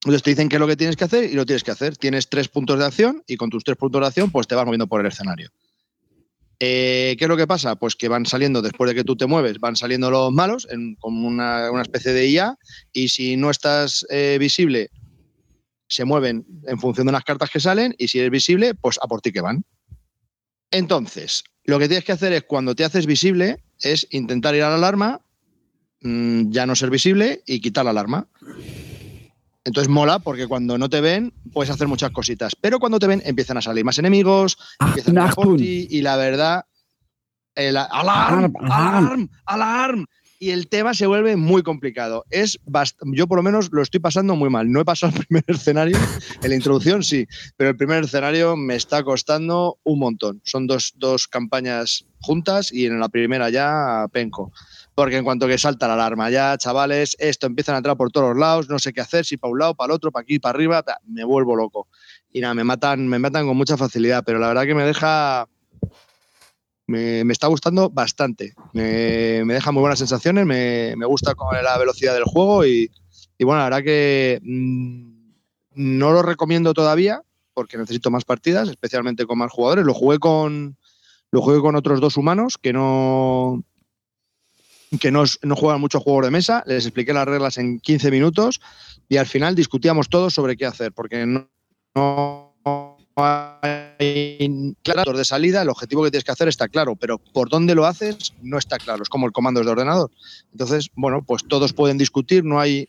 Entonces 0.00 0.24
te 0.24 0.30
dicen 0.30 0.48
qué 0.48 0.56
es 0.56 0.60
lo 0.60 0.66
que 0.66 0.76
tienes 0.76 0.96
que 0.96 1.04
hacer 1.04 1.30
y 1.30 1.34
lo 1.34 1.46
tienes 1.46 1.62
que 1.62 1.70
hacer. 1.70 1.96
Tienes 1.96 2.28
tres 2.30 2.48
puntos 2.48 2.80
de 2.80 2.84
acción 2.84 3.22
y 3.28 3.36
con 3.36 3.48
tus 3.48 3.62
tres 3.62 3.76
puntos 3.76 4.00
de 4.00 4.08
acción 4.08 4.32
pues 4.32 4.48
te 4.48 4.56
vas 4.56 4.64
moviendo 4.64 4.88
por 4.88 5.00
el 5.00 5.06
escenario. 5.06 5.50
Eh, 6.64 7.16
¿Qué 7.18 7.24
es 7.24 7.28
lo 7.28 7.36
que 7.36 7.48
pasa? 7.48 7.74
Pues 7.74 7.96
que 7.96 8.06
van 8.06 8.24
saliendo, 8.24 8.62
después 8.62 8.88
de 8.88 8.94
que 8.94 9.02
tú 9.02 9.16
te 9.16 9.26
mueves, 9.26 9.58
van 9.58 9.74
saliendo 9.74 10.12
los 10.12 10.30
malos 10.30 10.68
como 11.00 11.26
una, 11.26 11.68
una 11.72 11.82
especie 11.82 12.12
de 12.12 12.28
IA 12.28 12.56
y 12.92 13.08
si 13.08 13.36
no 13.36 13.50
estás 13.50 14.06
eh, 14.10 14.36
visible 14.38 14.88
se 15.88 16.04
mueven 16.04 16.46
en 16.68 16.78
función 16.78 17.08
de 17.08 17.10
unas 17.10 17.24
cartas 17.24 17.50
que 17.50 17.58
salen 17.58 17.96
y 17.98 18.06
si 18.06 18.20
eres 18.20 18.30
visible, 18.30 18.76
pues 18.76 18.96
a 19.02 19.08
por 19.08 19.20
ti 19.20 19.32
que 19.32 19.40
van. 19.40 19.64
Entonces, 20.70 21.42
lo 21.64 21.80
que 21.80 21.88
tienes 21.88 22.04
que 22.04 22.12
hacer 22.12 22.32
es 22.32 22.44
cuando 22.44 22.76
te 22.76 22.84
haces 22.84 23.06
visible, 23.06 23.58
es 23.80 24.06
intentar 24.12 24.54
ir 24.54 24.62
a 24.62 24.68
la 24.68 24.76
alarma, 24.76 25.20
mmm, 26.00 26.52
ya 26.52 26.64
no 26.64 26.76
ser 26.76 26.90
visible 26.90 27.42
y 27.44 27.60
quitar 27.60 27.84
la 27.84 27.90
alarma. 27.90 28.28
Entonces 29.64 29.88
mola 29.88 30.18
porque 30.18 30.46
cuando 30.48 30.76
no 30.76 30.88
te 30.90 31.00
ven 31.00 31.32
puedes 31.52 31.70
hacer 31.70 31.86
muchas 31.88 32.10
cositas, 32.10 32.56
pero 32.60 32.80
cuando 32.80 32.98
te 32.98 33.06
ven 33.06 33.22
empiezan 33.24 33.56
a 33.58 33.62
salir 33.62 33.84
más 33.84 33.98
enemigos, 33.98 34.58
Ah, 34.80 34.88
empiezan 34.88 35.18
a 35.18 35.30
por 35.30 35.56
ti 35.56 35.86
y 35.90 36.02
la 36.02 36.16
verdad, 36.16 36.64
el 37.54 37.76
alarm, 37.76 37.92
Alarm, 37.92 38.52
alarm. 38.60 38.70
alarm, 39.06 39.28
alarm. 39.46 40.06
y 40.40 40.50
el 40.50 40.66
tema 40.68 40.92
se 40.94 41.06
vuelve 41.06 41.36
muy 41.36 41.62
complicado. 41.62 42.24
Es 42.30 42.58
yo 43.14 43.28
por 43.28 43.38
lo 43.38 43.42
menos 43.44 43.68
lo 43.70 43.82
estoy 43.82 44.00
pasando 44.00 44.34
muy 44.34 44.50
mal. 44.50 44.68
No 44.72 44.80
he 44.80 44.84
pasado 44.84 45.12
el 45.16 45.24
primer 45.26 45.44
escenario, 45.46 45.96
en 46.42 46.48
la 46.50 46.56
introducción 46.56 47.04
sí, 47.04 47.28
pero 47.56 47.70
el 47.70 47.76
primer 47.76 48.02
escenario 48.04 48.56
me 48.56 48.74
está 48.74 49.04
costando 49.04 49.78
un 49.84 50.00
montón. 50.00 50.40
Son 50.44 50.66
dos, 50.66 50.92
dos 50.96 51.28
campañas 51.28 52.04
juntas 52.20 52.72
y 52.72 52.86
en 52.86 52.98
la 52.98 53.08
primera 53.08 53.48
ya 53.50 54.06
penco. 54.10 54.50
Porque 54.94 55.16
en 55.16 55.24
cuanto 55.24 55.46
que 55.46 55.56
salta 55.56 55.88
la 55.88 55.94
alarma, 55.94 56.30
ya 56.30 56.56
chavales, 56.58 57.16
esto 57.18 57.46
empiezan 57.46 57.74
a 57.74 57.78
entrar 57.78 57.96
por 57.96 58.10
todos 58.10 58.30
los 58.30 58.38
lados, 58.38 58.68
no 58.68 58.78
sé 58.78 58.92
qué 58.92 59.00
hacer, 59.00 59.24
si 59.24 59.38
para 59.38 59.52
un 59.52 59.58
lado, 59.58 59.74
para 59.74 59.86
el 59.86 59.96
otro, 59.96 60.12
para 60.12 60.22
aquí, 60.22 60.38
para 60.38 60.54
arriba, 60.54 60.84
me 61.06 61.24
vuelvo 61.24 61.56
loco. 61.56 61.88
Y 62.30 62.40
nada, 62.40 62.54
me 62.54 62.64
matan, 62.64 63.08
me 63.08 63.18
matan 63.18 63.46
con 63.46 63.56
mucha 63.56 63.76
facilidad, 63.76 64.22
pero 64.24 64.38
la 64.38 64.48
verdad 64.48 64.64
que 64.64 64.74
me 64.74 64.84
deja 64.84 65.48
me, 66.86 67.32
está 67.32 67.46
gustando 67.46 67.90
bastante. 67.90 68.54
Me, 68.72 69.44
deja 69.44 69.72
muy 69.72 69.80
buenas 69.80 69.98
sensaciones, 69.98 70.46
me, 70.46 70.94
gusta 71.06 71.34
con 71.34 71.48
la 71.62 71.78
velocidad 71.78 72.14
del 72.14 72.24
juego 72.24 72.66
y, 72.66 72.90
bueno, 73.40 73.58
la 73.58 73.64
verdad 73.64 73.82
que 73.82 74.40
mm, 74.42 75.12
no 75.74 76.12
lo 76.12 76.22
recomiendo 76.22 76.74
todavía 76.74 77.22
porque 77.54 77.76
necesito 77.76 78.10
más 78.10 78.24
partidas, 78.24 78.68
especialmente 78.68 79.26
con 79.26 79.38
más 79.38 79.50
jugadores. 79.50 79.84
Lo 79.84 79.94
jugué 79.94 80.18
con, 80.18 80.76
lo 81.30 81.42
jugué 81.42 81.60
con 81.60 81.76
otros 81.76 82.00
dos 82.00 82.16
humanos 82.16 82.58
que 82.58 82.72
no 82.72 83.64
que 84.98 85.10
no, 85.10 85.24
no 85.42 85.56
juegan 85.56 85.80
mucho 85.80 86.00
juegos 86.00 86.24
de 86.24 86.30
mesa, 86.30 86.62
les 86.66 86.84
expliqué 86.84 87.12
las 87.12 87.26
reglas 87.26 87.58
en 87.58 87.80
15 87.80 88.10
minutos 88.10 88.60
y 89.08 89.16
al 89.16 89.26
final 89.26 89.54
discutíamos 89.54 90.08
todos 90.08 90.34
sobre 90.34 90.56
qué 90.56 90.66
hacer, 90.66 90.92
porque 90.92 91.26
no 91.26 91.48
hay 93.14 94.74
claro 94.82 95.12
de 95.16 95.24
salida, 95.24 95.62
el 95.62 95.68
objetivo 95.68 96.02
que 96.04 96.10
tienes 96.10 96.24
que 96.24 96.32
hacer 96.32 96.48
está 96.48 96.68
claro, 96.68 96.96
pero 96.96 97.18
por 97.18 97.48
dónde 97.48 97.74
lo 97.74 97.86
haces 97.86 98.32
no 98.42 98.58
está 98.58 98.78
claro, 98.78 99.02
es 99.02 99.08
como 99.08 99.26
el 99.26 99.32
comando 99.32 99.62
de 99.62 99.70
ordenador. 99.70 100.10
Entonces, 100.52 100.90
bueno, 100.94 101.22
pues 101.26 101.44
todos 101.46 101.72
pueden 101.72 101.98
discutir, 101.98 102.44
no 102.44 102.60
hay... 102.60 102.86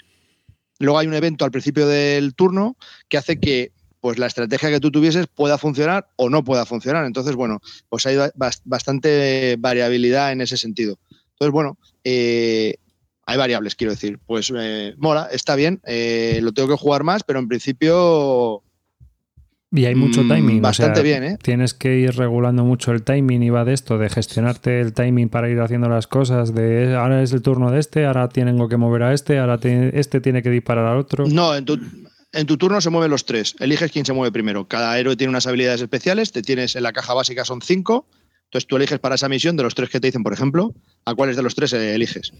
Luego 0.80 0.97
hay 0.97 1.07
un 1.07 1.13
evento 1.13 1.45
al 1.45 1.51
principio 1.51 1.88
del 1.88 2.34
turno 2.34 2.75
que 3.07 3.17
hace 3.17 3.39
que 3.39 3.71
pues 4.01 4.17
la 4.17 4.25
estrategia 4.25 4.69
que 4.69 4.81
tú 4.81 4.91
tuvieses 4.91 5.27
pueda 5.27 5.57
funcionar 5.57 6.09
o 6.17 6.30
no 6.30 6.43
pueda 6.43 6.65
funcionar. 6.65 7.05
Entonces, 7.05 7.35
bueno, 7.35 7.61
pues 7.88 8.05
hay 8.05 8.17
bastante 8.65 9.55
variabilidad 9.59 10.34
en 10.34 10.41
ese 10.41 10.57
sentido. 10.57 10.97
Entonces, 11.34 11.51
bueno, 11.51 11.77
eh, 12.03 12.76
hay 13.26 13.38
variables, 13.38 13.76
quiero 13.76 13.91
decir. 13.91 14.19
Pues 14.26 14.51
eh, 14.55 14.95
mola, 14.97 15.30
está 15.31 15.55
bien, 15.55 15.81
eh, 15.85 16.39
lo 16.41 16.53
tengo 16.53 16.69
que 16.69 16.81
jugar 16.81 17.03
más, 17.03 17.23
pero 17.23 17.39
en 17.39 17.47
principio 17.47 18.64
y 19.76 19.85
hay 19.85 19.95
mucho 19.95 20.23
mm, 20.23 20.27
timing. 20.27 20.61
Bastante 20.61 21.01
bien, 21.01 21.23
¿eh? 21.23 21.38
Tienes 21.41 21.73
que 21.73 21.97
ir 21.97 22.15
regulando 22.15 22.64
mucho 22.64 22.91
el 22.91 23.01
timing 23.01 23.41
y 23.41 23.49
va 23.49 23.65
de 23.65 23.73
esto, 23.73 23.97
de 23.97 24.07
gestionarte 24.07 24.80
el 24.80 24.93
timing 24.93 25.30
para 25.30 25.49
ir 25.49 25.60
haciendo 25.61 25.89
las 25.89 26.05
cosas, 26.05 26.53
de 26.53 26.95
ahora 26.95 27.23
es 27.23 27.34
el 27.34 27.41
turno 27.41 27.72
de 27.72 27.80
este, 27.80 28.05
ahora 28.05 28.30
tengo 28.30 28.69
que 28.69 28.77
mover 28.77 29.01
a 29.01 29.14
este, 29.14 29.39
ahora 29.39 29.60
este 29.64 30.22
tiene 30.22 30.43
que 30.43 30.51
disparar 30.51 30.85
al 30.85 30.99
otro. 30.99 31.26
No, 31.26 31.55
en 31.55 31.65
tu, 31.65 31.80
en 32.34 32.45
tu 32.45 32.57
turno 32.57 32.81
se 32.81 32.91
mueven 32.91 33.10
los 33.10 33.26
tres. 33.26 33.55
Eliges 33.60 33.91
quién 33.91 34.05
se 34.05 34.14
mueve 34.14 34.31
primero. 34.31 34.68
Cada 34.68 34.97
héroe 34.99 35.15
tiene 35.15 35.30
unas 35.30 35.47
habilidades 35.47 35.81
especiales. 35.81 36.31
Te 36.31 36.43
tienes 36.43 36.76
en 36.76 36.84
la 36.84 36.93
caja 36.93 37.15
básica 37.15 37.43
son 37.43 37.64
cinco. 37.64 38.05
Entonces 38.53 38.67
tú 38.67 38.75
eliges 38.75 38.99
para 38.99 39.15
esa 39.15 39.27
misión 39.27 39.57
de 39.57 39.63
los 39.63 39.73
tres 39.73 39.89
que 39.89 39.99
te 39.99 40.07
dicen, 40.07 40.21
por 40.21 40.31
ejemplo, 40.31 40.75
a 41.05 41.15
cuáles 41.15 41.35
de 41.35 41.41
los 41.41 41.55
tres 41.55 41.73
eliges. 41.73 42.31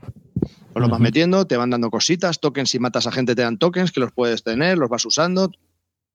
Pues 0.00 0.80
los 0.80 0.90
vas 0.90 0.98
metiendo, 0.98 1.46
te 1.46 1.56
van 1.56 1.70
dando 1.70 1.90
cositas, 1.90 2.40
tokens, 2.40 2.70
si 2.70 2.80
matas 2.80 3.06
a 3.06 3.12
gente 3.12 3.36
te 3.36 3.42
dan 3.42 3.56
tokens 3.56 3.92
que 3.92 4.00
los 4.00 4.10
puedes 4.10 4.42
tener, 4.42 4.78
los 4.78 4.88
vas 4.88 5.04
usando, 5.04 5.52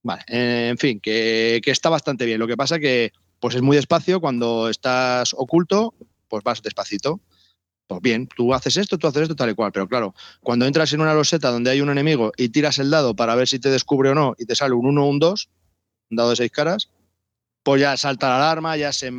Vale, 0.03 0.23
eh, 0.27 0.67
en 0.69 0.77
fin, 0.77 0.99
que, 0.99 1.61
está 1.65 1.89
bastante 1.89 2.25
bien. 2.25 2.39
Lo 2.39 2.47
que 2.47 2.57
pasa 2.57 2.79
que 2.79 3.13
pues 3.39 3.55
es 3.55 3.61
muy 3.61 3.77
despacio, 3.77 4.19
cuando 4.19 4.69
estás 4.69 5.34
oculto, 5.34 5.93
pues 6.27 6.43
vas 6.43 6.61
despacito. 6.61 7.21
Pues 7.88 8.01
bien, 8.01 8.27
tú 8.27 8.53
haces 8.53 8.75
esto, 8.75 8.97
tú 8.97 9.07
haces 9.07 9.23
esto, 9.23 9.35
tal 9.35 9.51
y 9.51 9.53
cual. 9.53 9.71
Pero 9.71 9.88
claro, 9.88 10.15
cuando 10.41 10.65
entras 10.65 10.91
en 10.91 11.01
una 11.01 11.13
loseta 11.13 11.49
donde 11.49 11.71
hay 11.71 11.79
un 11.79 11.89
enemigo 11.89 12.34
y 12.35 12.49
tiras 12.49 12.79
el 12.79 12.89
dado 12.89 13.15
para 13.15 13.35
ver 13.35 13.47
si 13.47 13.59
te 13.59 13.69
descubre 13.69 14.09
o 14.09 14.15
no 14.15 14.35
y 14.38 14.45
te 14.45 14.55
sale 14.55 14.73
un 14.73 14.88
1 14.88 15.03
o 15.03 15.09
un 15.09 15.19
2, 15.19 15.49
un 16.11 16.17
dado 16.17 16.31
de 16.31 16.35
seis 16.35 16.51
caras, 16.51 16.89
pues 17.68 17.81
ya 17.81 17.98
salta 17.98 18.30
la 18.30 18.38
alarma, 18.38 18.77
ya 18.77 18.94
se. 18.94 19.11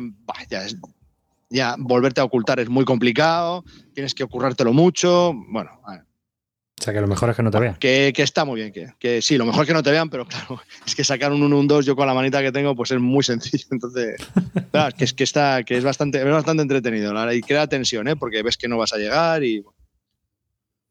Ya, 0.49 0.65
ya 1.51 1.75
volverte 1.77 2.19
a 2.19 2.23
ocultar 2.23 2.59
es 2.59 2.67
muy 2.67 2.83
complicado, 2.83 3.63
tienes 3.93 4.15
que 4.15 4.23
ocurrártelo 4.23 4.73
mucho. 4.73 5.33
Bueno, 5.49 5.69
o 5.85 6.81
sea, 6.81 6.91
que 6.91 6.99
lo 6.99 7.05
mejor 7.05 7.29
es 7.29 7.35
que 7.35 7.43
no 7.43 7.51
te 7.51 7.59
vean. 7.59 7.75
Que, 7.75 8.11
está 8.17 8.45
muy 8.45 8.59
bien, 8.59 8.73
que, 8.73 8.91
que, 8.97 9.21
sí, 9.21 9.37
lo 9.37 9.45
mejor 9.45 9.61
es 9.61 9.67
que 9.67 9.73
no 9.75 9.83
te 9.83 9.91
vean, 9.91 10.09
pero 10.09 10.25
claro, 10.25 10.59
es 10.87 10.95
que 10.95 11.03
sacar 11.03 11.31
un 11.31 11.43
1, 11.43 11.59
un 11.59 11.67
2 11.67 11.85
yo 11.85 11.95
con 11.95 12.07
la 12.07 12.15
manita 12.15 12.41
que 12.41 12.51
tengo, 12.51 12.75
pues 12.75 12.89
es 12.89 12.99
muy 12.99 13.23
sencillo. 13.23 13.67
Entonces, 13.71 14.15
claro, 14.71 14.95
que 14.97 15.03
es 15.03 15.13
que 15.13 15.25
está, 15.25 15.61
que 15.61 15.77
es 15.77 15.83
bastante, 15.83 16.17
es 16.17 16.25
bastante 16.25 16.63
entretenido 16.63 17.31
y 17.31 17.41
crea 17.41 17.67
tensión, 17.67 18.07
¿eh? 18.07 18.15
porque 18.15 18.41
ves 18.41 18.57
que 18.57 18.67
no 18.67 18.79
vas 18.79 18.93
a 18.93 18.97
llegar 18.97 19.43
y 19.43 19.63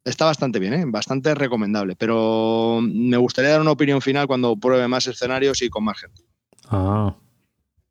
está 0.05 0.27
bastante 0.27 0.61
bien, 0.61 0.75
¿eh? 0.75 0.85
bastante 0.87 1.35
recomendable. 1.35 1.97
Pero 1.97 2.79
me 2.81 3.17
gustaría 3.17 3.51
dar 3.51 3.61
una 3.63 3.73
opinión 3.73 4.01
final 4.01 4.29
cuando 4.29 4.55
pruebe 4.55 4.87
más 4.87 5.09
escenarios 5.09 5.61
y 5.61 5.69
con 5.69 5.83
más 5.83 5.99
gente. 5.99 6.23
Ah, 6.71 7.17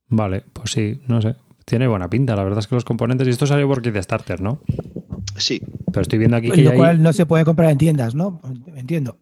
vale, 0.08 0.44
pues 0.54 0.72
sí, 0.72 1.02
no 1.08 1.22
sé. 1.22 1.36
Tiene 1.66 1.88
buena 1.88 2.10
pinta, 2.10 2.36
la 2.36 2.44
verdad 2.44 2.60
es 2.60 2.68
que 2.68 2.76
los 2.76 2.86
componentes, 2.86 3.28
y 3.28 3.32
esto 3.32 3.46
salió 3.46 3.68
por 3.68 3.82
Kit 3.82 3.96
Starter, 3.98 4.42
¿no? 4.42 4.62
Sí. 5.36 5.62
Pero 5.88 6.02
estoy 6.02 6.20
viendo 6.20 6.38
aquí 6.38 6.50
que. 6.50 6.62
Lo 6.64 6.74
cual 6.74 7.02
no 7.02 7.12
se 7.14 7.26
puede 7.26 7.46
comprar 7.46 7.72
en 7.72 7.78
tiendas, 7.78 8.16
¿no? 8.16 8.42
Entiendo. 8.76 9.20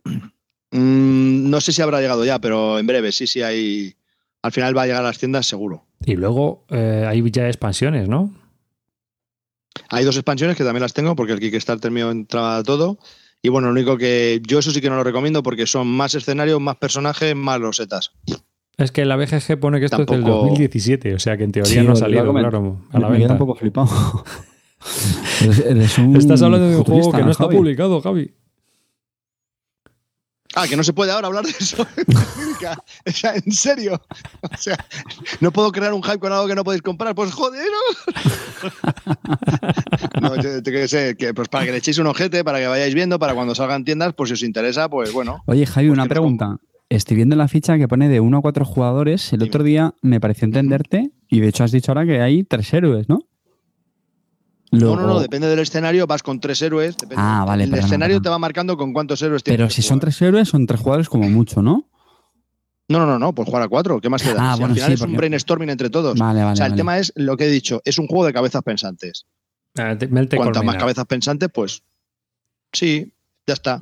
Mm, 0.71 1.49
no 1.49 1.61
sé 1.61 1.71
si 1.71 1.81
habrá 1.81 2.01
llegado 2.01 2.25
ya, 2.25 2.39
pero 2.39 2.79
en 2.79 2.87
breve, 2.87 3.11
sí, 3.11 3.27
sí, 3.27 3.41
hay. 3.41 3.95
Al 4.41 4.51
final 4.51 4.77
va 4.77 4.83
a 4.83 4.85
llegar 4.85 5.01
a 5.01 5.07
las 5.07 5.17
tiendas 5.17 5.47
seguro. 5.47 5.85
Y 6.05 6.15
luego 6.15 6.65
eh, 6.69 7.05
hay 7.07 7.23
ya 7.31 7.47
expansiones, 7.47 8.07
¿no? 8.07 8.33
Hay 9.89 10.05
dos 10.05 10.15
expansiones 10.15 10.55
que 10.55 10.63
también 10.63 10.81
las 10.81 10.93
tengo 10.93 11.15
porque 11.15 11.33
el 11.33 11.39
Kickstarter 11.39 11.91
mío 11.91 12.11
entraba 12.11 12.61
todo. 12.63 12.99
Y 13.41 13.49
bueno, 13.49 13.67
lo 13.67 13.73
único 13.73 13.97
que 13.97 14.41
yo 14.45 14.59
eso 14.59 14.71
sí 14.71 14.81
que 14.81 14.89
no 14.89 14.95
lo 14.95 15.03
recomiendo 15.03 15.43
porque 15.43 15.67
son 15.67 15.87
más 15.87 16.15
escenarios, 16.15 16.59
más 16.59 16.77
personajes, 16.77 17.35
más 17.35 17.59
losetas. 17.59 18.11
Es 18.77 18.91
que 18.91 19.05
la 19.05 19.15
BGG 19.15 19.59
pone 19.59 19.79
que 19.79 19.85
esto 19.85 20.01
es 20.01 20.07
del 20.07 20.23
2017, 20.23 21.15
o 21.15 21.19
sea 21.19 21.37
que 21.37 21.45
en 21.45 21.51
teoría 21.51 21.83
no 21.83 21.93
ha 21.93 21.95
salido, 21.95 22.31
claro, 22.33 22.77
a 22.91 22.99
la 22.99 23.09
me, 23.09 23.19
venta. 23.19 23.33
un 23.33 23.39
poco 23.39 23.55
flipado. 23.55 24.25
Estás 26.15 26.41
hablando 26.41 26.69
de 26.69 26.77
un 26.77 26.83
juego 26.83 27.11
que 27.11 27.23
no 27.23 27.31
está 27.31 27.47
publicado, 27.47 28.01
Javi. 28.01 28.33
Ah, 30.57 30.67
que 30.69 30.77
no 30.77 30.83
se 30.85 30.93
puede 30.93 31.11
ahora 31.11 31.27
hablar 31.27 31.43
de 31.43 31.51
eso. 31.51 31.85
o 33.05 33.11
sea, 33.11 33.35
en 33.35 33.51
serio. 33.51 34.01
O 34.41 34.57
sea, 34.57 34.77
no 35.41 35.51
puedo 35.51 35.69
crear 35.73 35.93
un 35.93 36.01
hype 36.01 36.19
con 36.19 36.31
algo 36.31 36.47
que 36.47 36.55
no 36.55 36.63
podéis 36.63 36.81
comprar. 36.81 37.13
Pues 37.13 37.33
joder. 37.33 37.67
no, 40.21 40.35
yo, 40.41 40.63
que 40.63 40.87
sé, 40.87 41.17
que, 41.17 41.33
pues 41.33 41.49
para 41.49 41.65
que 41.65 41.71
le 41.71 41.77
echéis 41.77 41.97
un 41.97 42.07
ojete, 42.07 42.45
para 42.45 42.59
que 42.59 42.67
vayáis 42.67 42.93
viendo, 42.93 43.19
para 43.19 43.35
cuando 43.35 43.53
salgan 43.53 43.83
tiendas, 43.83 44.13
pues 44.13 44.29
si 44.29 44.33
os 44.35 44.43
interesa, 44.43 44.87
pues 44.87 45.11
bueno. 45.11 45.43
Oye, 45.45 45.65
Javi, 45.65 45.87
pues 45.87 45.97
una 45.99 46.07
pregunta. 46.07 46.57
Estoy 46.89 47.15
viendo 47.15 47.35
la 47.35 47.47
ficha 47.47 47.77
que 47.77 47.87
pone 47.87 48.09
de 48.09 48.19
1 48.19 48.37
a 48.37 48.41
4 48.41 48.65
jugadores. 48.65 49.33
El 49.33 49.41
otro 49.43 49.63
día 49.63 49.95
me 50.01 50.19
pareció 50.19 50.45
entenderte, 50.45 51.11
y 51.27 51.39
de 51.39 51.47
hecho 51.47 51.63
has 51.63 51.71
dicho 51.71 51.91
ahora 51.91 52.05
que 52.05 52.21
hay 52.21 52.43
tres 52.43 52.71
héroes, 52.73 53.09
¿no? 53.09 53.19
No, 54.71 54.95
no, 54.95 55.07
no, 55.07 55.19
depende 55.19 55.47
del 55.47 55.59
escenario, 55.59 56.05
vas 56.05 56.21
con 56.21 56.39
tres 56.39 56.61
héroes. 56.61 56.95
Ah, 57.15 57.43
vale. 57.47 57.63
El 57.63 57.73
escenario 57.73 58.21
te 58.21 58.29
va 58.29 58.37
marcando 58.37 58.77
con 58.77 58.93
cuántos 58.93 59.21
héroes 59.21 59.43
tienes. 59.43 59.57
Pero 59.57 59.69
si 59.69 59.81
son 59.81 59.99
tres 59.99 60.21
héroes, 60.21 60.49
son 60.49 60.65
tres 60.65 60.81
jugadores 60.81 61.09
como 61.09 61.29
mucho, 61.29 61.61
¿no? 61.61 61.89
No, 62.87 62.99
no, 62.99 63.05
no, 63.07 63.17
no, 63.17 63.33
pues 63.33 63.47
jugar 63.47 63.63
a 63.63 63.67
cuatro, 63.67 63.99
¿qué 63.99 64.09
más 64.09 64.21
te 64.21 64.33
da? 64.33 64.51
Ah, 64.51 64.55
bueno, 64.55 64.73
al 64.73 64.75
final 64.75 64.91
es 64.93 65.01
un 65.01 65.15
brainstorming 65.15 65.69
entre 65.69 65.89
todos. 65.89 66.19
Vale, 66.19 66.41
vale, 66.41 66.53
o 66.53 66.55
sea, 66.55 66.67
el 66.67 66.75
tema 66.75 66.99
es 66.99 67.11
lo 67.15 67.35
que 67.35 67.45
he 67.45 67.49
dicho, 67.49 67.81
es 67.83 67.97
un 67.97 68.05
juego 68.07 68.25
de 68.25 68.33
cabezas 68.33 68.61
pensantes. 68.61 69.25
Ah, 69.77 69.97
Cuanto 70.35 70.63
más 70.63 70.75
cabezas 70.75 71.05
pensantes, 71.05 71.49
pues 71.51 71.81
sí, 72.71 73.11
ya 73.47 73.53
está. 73.53 73.79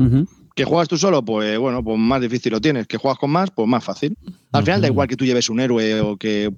¿Que 0.56 0.66
juegas 0.66 0.88
tú 0.88 0.98
solo? 0.98 1.24
Pues 1.26 1.58
bueno, 1.58 1.84
pues 1.84 1.98
más 1.98 2.22
difícil 2.22 2.52
lo 2.52 2.62
tienes. 2.62 2.88
¿Que 2.88 2.98
juegas 2.98 3.18
con 3.18 3.32
más? 3.32 3.50
Pues 3.50 3.68
más 3.68 3.84
fácil. 3.84 4.18
Al 4.52 4.64
final 4.64 4.82
da 4.82 4.88
igual 4.88 5.08
que 5.08 5.16
tú 5.16 5.26
lleves 5.26 5.50
un 5.50 5.60
héroe 5.60 6.02
o 6.02 6.18
que... 6.18 6.54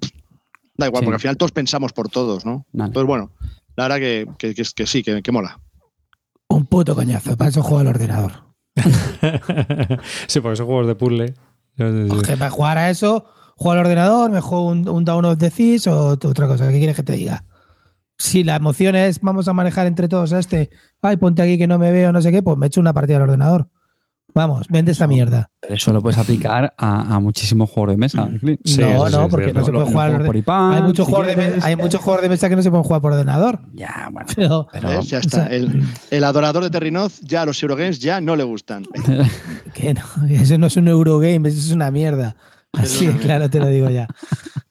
da 0.76 0.86
igual, 0.86 1.02
porque 1.02 1.14
al 1.14 1.20
final 1.20 1.36
todos 1.36 1.52
pensamos 1.52 1.92
por 1.92 2.08
todos, 2.08 2.44
¿no? 2.44 2.66
Entonces, 2.74 3.06
bueno, 3.06 3.32
la 3.76 3.88
verdad 3.88 3.98
que, 3.98 4.54
que, 4.54 4.86
sí, 4.86 5.02
que, 5.02 5.32
mola. 5.32 5.60
Un 6.48 6.66
puto 6.66 6.94
coñazo, 6.94 7.36
para 7.36 7.50
eso 7.50 7.62
juego 7.62 7.80
al 7.80 7.86
ordenador. 7.88 8.32
sí, 10.26 10.40
porque 10.40 10.56
son 10.56 10.66
juegos 10.66 10.86
de 10.86 10.94
puzzle. 10.94 11.34
Porque 12.08 12.36
para 12.36 12.50
jugar 12.50 12.78
a 12.78 12.90
eso, 12.90 13.26
juego 13.56 13.72
al 13.72 13.78
ordenador, 13.86 14.30
me 14.30 14.40
juego 14.40 14.66
un, 14.66 14.88
un 14.88 15.04
Down 15.04 15.24
of 15.24 15.38
the 15.38 15.50
Thieves 15.50 15.86
o 15.86 16.08
otra 16.08 16.46
cosa. 16.46 16.68
¿Qué 16.68 16.78
quieres 16.78 16.96
que 16.96 17.02
te 17.02 17.14
diga? 17.14 17.44
Si 18.18 18.44
la 18.44 18.56
emoción 18.56 18.94
es 18.94 19.20
vamos 19.20 19.48
a 19.48 19.52
manejar 19.52 19.86
entre 19.86 20.08
todos 20.08 20.32
a 20.32 20.38
este, 20.38 20.70
ay, 21.02 21.16
ponte 21.16 21.42
aquí 21.42 21.58
que 21.58 21.66
no 21.66 21.78
me 21.78 21.92
veo, 21.92 22.12
no 22.12 22.22
sé 22.22 22.32
qué, 22.32 22.42
pues 22.42 22.56
me 22.56 22.66
echo 22.66 22.80
una 22.80 22.94
partida 22.94 23.16
al 23.16 23.24
ordenador. 23.24 23.70
Vamos, 24.36 24.66
vende 24.68 24.92
esta 24.92 25.06
mierda. 25.06 25.50
eso 25.66 25.94
lo 25.94 26.02
puedes 26.02 26.18
aplicar 26.18 26.74
a, 26.76 27.18
muchísimos 27.20 27.70
juegos 27.70 27.92
de 27.92 27.96
mesa. 27.96 28.28
no, 28.28 29.08
no, 29.08 29.28
porque 29.30 29.54
no 29.54 29.64
se 29.64 29.72
puede 29.72 29.86
jugar 29.86 30.26
por 30.26 30.36
iPad. 30.36 30.74
Hay 30.74 30.82
muchos, 30.82 31.08
juegos 31.08 31.26
de 31.26 31.36
mesa, 31.36 31.66
hay 31.66 31.74
muchos 31.74 32.00
juegos 32.02 32.20
de 32.20 32.28
mesa 32.28 32.48
que 32.50 32.56
no 32.56 32.62
se 32.62 32.68
pueden 32.68 32.84
jugar 32.84 33.00
por 33.00 33.12
ordenador. 33.12 33.60
Ya, 33.72 34.10
bueno. 34.12 34.28
Pero, 34.72 35.00
ya 35.00 35.20
está. 35.20 35.46
el, 35.46 36.22
adorador 36.22 36.64
de 36.64 36.68
Terrinoz, 36.68 37.18
ya 37.22 37.42
a 37.42 37.46
los 37.46 37.62
Eurogames 37.62 37.98
ya 37.98 38.20
no 38.20 38.36
le 38.36 38.44
gustan. 38.44 38.84
que 39.72 39.94
no, 39.94 40.02
eso 40.28 40.58
no 40.58 40.66
es 40.66 40.76
un 40.76 40.88
Eurogame, 40.88 41.48
eso 41.48 41.58
es 41.58 41.72
una 41.72 41.90
mierda. 41.90 42.36
Así, 42.74 43.06
claro, 43.08 43.48
te 43.48 43.58
lo 43.58 43.68
digo 43.68 43.88
ya. 43.88 44.06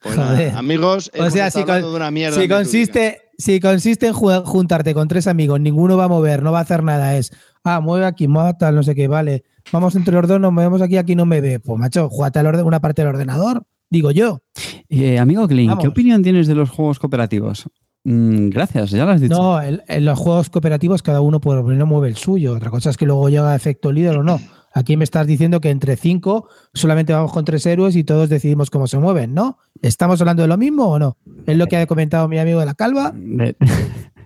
Pues 0.00 0.54
amigos, 0.54 1.10
o 1.18 1.30
sea, 1.30 1.50
si, 1.50 1.64
de 1.64 1.82
una 1.82 2.12
mierda 2.12 2.40
si 2.40 2.48
consiste, 2.48 3.22
si 3.38 3.58
consiste 3.58 4.06
en 4.06 4.14
ju- 4.14 4.44
juntarte 4.44 4.94
con 4.94 5.08
tres 5.08 5.26
amigos, 5.26 5.58
ninguno 5.58 5.96
va 5.96 6.04
a 6.04 6.08
mover, 6.08 6.44
no 6.44 6.52
va 6.52 6.60
a 6.60 6.62
hacer 6.62 6.84
nada, 6.84 7.16
es, 7.16 7.32
ah, 7.66 7.80
mueve 7.80 8.06
aquí, 8.06 8.28
tal, 8.58 8.74
no 8.74 8.82
sé 8.82 8.94
qué, 8.94 9.08
vale, 9.08 9.44
vamos 9.72 9.94
entre 9.96 10.14
los 10.14 10.28
dos, 10.28 10.40
nos 10.40 10.52
movemos 10.52 10.80
aquí, 10.80 10.96
aquí 10.96 11.14
no 11.14 11.26
me 11.26 11.40
ve. 11.40 11.60
Pues 11.60 11.78
macho, 11.78 12.08
jugate 12.08 12.38
al 12.38 12.64
una 12.64 12.80
parte 12.80 13.02
del 13.02 13.10
ordenador, 13.10 13.64
digo 13.90 14.10
yo. 14.10 14.42
Eh, 14.88 15.18
amigo 15.18 15.46
Vamos. 15.48 15.78
¿qué 15.80 15.88
opinión 15.88 16.22
tienes 16.22 16.46
de 16.46 16.54
los 16.54 16.70
juegos 16.70 16.98
cooperativos? 16.98 17.68
Mm, 18.04 18.50
gracias, 18.50 18.90
ya 18.90 19.04
lo 19.04 19.10
has 19.10 19.20
dicho. 19.20 19.34
No, 19.34 19.60
en, 19.60 19.82
en 19.88 20.04
los 20.04 20.18
juegos 20.18 20.48
cooperativos 20.48 21.02
cada 21.02 21.20
uno 21.20 21.40
por 21.40 21.56
lo 21.56 21.64
menos 21.64 21.88
mueve 21.88 22.08
el 22.08 22.16
suyo. 22.16 22.54
Otra 22.54 22.70
cosa 22.70 22.90
es 22.90 22.96
que 22.96 23.04
luego 23.04 23.28
llega 23.28 23.50
a 23.50 23.56
efecto 23.56 23.90
líder 23.90 24.16
o 24.18 24.22
no. 24.22 24.38
Aquí 24.76 24.96
me 24.98 25.04
estás 25.04 25.26
diciendo 25.26 25.60
que 25.60 25.70
entre 25.70 25.96
cinco 25.96 26.48
solamente 26.74 27.14
vamos 27.14 27.32
con 27.32 27.46
tres 27.46 27.64
héroes 27.64 27.96
y 27.96 28.04
todos 28.04 28.28
decidimos 28.28 28.68
cómo 28.68 28.86
se 28.86 28.98
mueven, 28.98 29.32
¿no? 29.32 29.56
¿Estamos 29.80 30.20
hablando 30.20 30.42
de 30.42 30.48
lo 30.48 30.58
mismo 30.58 30.84
o 30.84 30.98
no? 30.98 31.16
Es 31.46 31.56
lo 31.56 31.66
que 31.66 31.78
ha 31.78 31.86
comentado 31.86 32.28
mi 32.28 32.38
amigo 32.38 32.60
de 32.60 32.66
la 32.66 32.74
calva. 32.74 33.14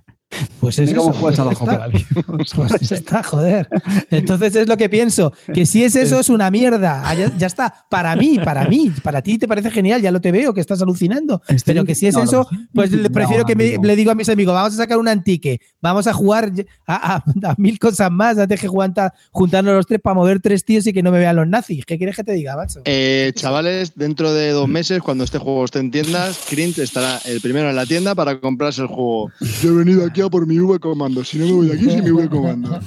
Pues 0.60 0.78
es 0.78 0.94
¿Cómo 0.94 1.10
eso, 1.10 1.18
juegas 1.20 1.38
a 1.40 1.44
pues 1.44 1.52
está. 1.58 1.64
cooperativos? 1.66 2.50
Pues 2.54 2.92
está, 2.92 3.22
joder. 3.22 3.68
Entonces 4.10 4.54
es 4.56 4.68
lo 4.68 4.76
que 4.76 4.88
pienso, 4.88 5.32
que 5.52 5.66
si 5.66 5.82
es 5.84 5.96
eso 5.96 6.20
es 6.20 6.28
una 6.28 6.50
mierda. 6.50 7.02
Ah, 7.04 7.14
Ya, 7.14 7.36
ya 7.36 7.46
está, 7.46 7.86
para 7.90 8.14
mí, 8.16 8.38
para 8.38 8.66
mí, 8.68 8.92
para 9.02 9.22
ti 9.22 9.38
te 9.38 9.48
parece 9.48 9.70
genial, 9.70 10.00
ya 10.02 10.10
lo 10.12 10.20
te 10.20 10.30
veo, 10.32 10.54
que 10.54 10.60
estás 10.60 10.80
alucinando. 10.82 11.42
Estoy- 11.48 11.74
Pero 11.74 11.84
que 11.84 11.94
si 11.94 12.06
es 12.06 12.14
no, 12.14 12.22
eso, 12.22 12.46
no, 12.50 12.58
pues 12.72 12.92
le 12.92 13.02
no, 13.02 13.10
prefiero 13.10 13.44
que 13.44 13.56
me- 13.56 13.78
le 13.82 13.96
digo 13.96 14.10
a 14.10 14.14
mis 14.14 14.28
amigos, 14.28 14.54
vamos 14.54 14.74
a 14.74 14.76
sacar 14.76 14.98
un 14.98 15.08
antique, 15.08 15.60
vamos 15.80 16.06
a 16.06 16.12
jugar 16.12 16.52
a, 16.86 17.14
a- 17.16 17.24
a 17.50 17.54
mil 17.58 17.78
cosas 17.78 18.10
más 18.10 18.38
antes 18.38 18.60
que 18.60 18.68
juntar, 18.68 19.12
juntarnos 19.32 19.74
los 19.74 19.86
tres 19.86 20.00
para 20.00 20.14
mover 20.14 20.40
tres 20.40 20.64
tíos 20.64 20.86
y 20.86 20.92
que 20.92 21.02
no 21.02 21.10
me 21.10 21.18
vean 21.18 21.36
los 21.36 21.48
nazis. 21.48 21.84
¿Qué 21.84 21.98
quieres 21.98 22.14
que 22.16 22.24
te 22.24 22.32
diga, 22.32 22.56
macho? 22.56 22.80
Eh, 22.84 23.32
chavales, 23.34 23.94
dentro 23.96 24.32
de 24.32 24.50
dos 24.52 24.68
meses, 24.68 25.00
cuando 25.02 25.24
este 25.24 25.38
juego 25.38 25.64
esté 25.64 25.80
en 25.80 25.90
tiendas, 25.90 26.38
Crint 26.48 26.78
estará 26.78 27.18
el 27.24 27.40
primero 27.40 27.68
en 27.68 27.76
la 27.76 27.86
tienda 27.86 28.14
para 28.14 28.38
comprarse 28.40 28.82
el 28.82 28.86
juego. 28.88 29.30
Yo 29.62 29.70
he 29.70 29.76
venido 29.76 30.04
aquí 30.06 30.19
por 30.28 30.46
mi 30.46 30.58
V 30.58 30.78
comando. 30.80 31.24
Si 31.24 31.38
no 31.38 31.46
me 31.46 31.52
voy 31.52 31.66
de 31.68 31.74
aquí, 31.74 31.84
sin 31.88 32.04
mi 32.04 32.10
V 32.10 32.28
comando. 32.28 32.78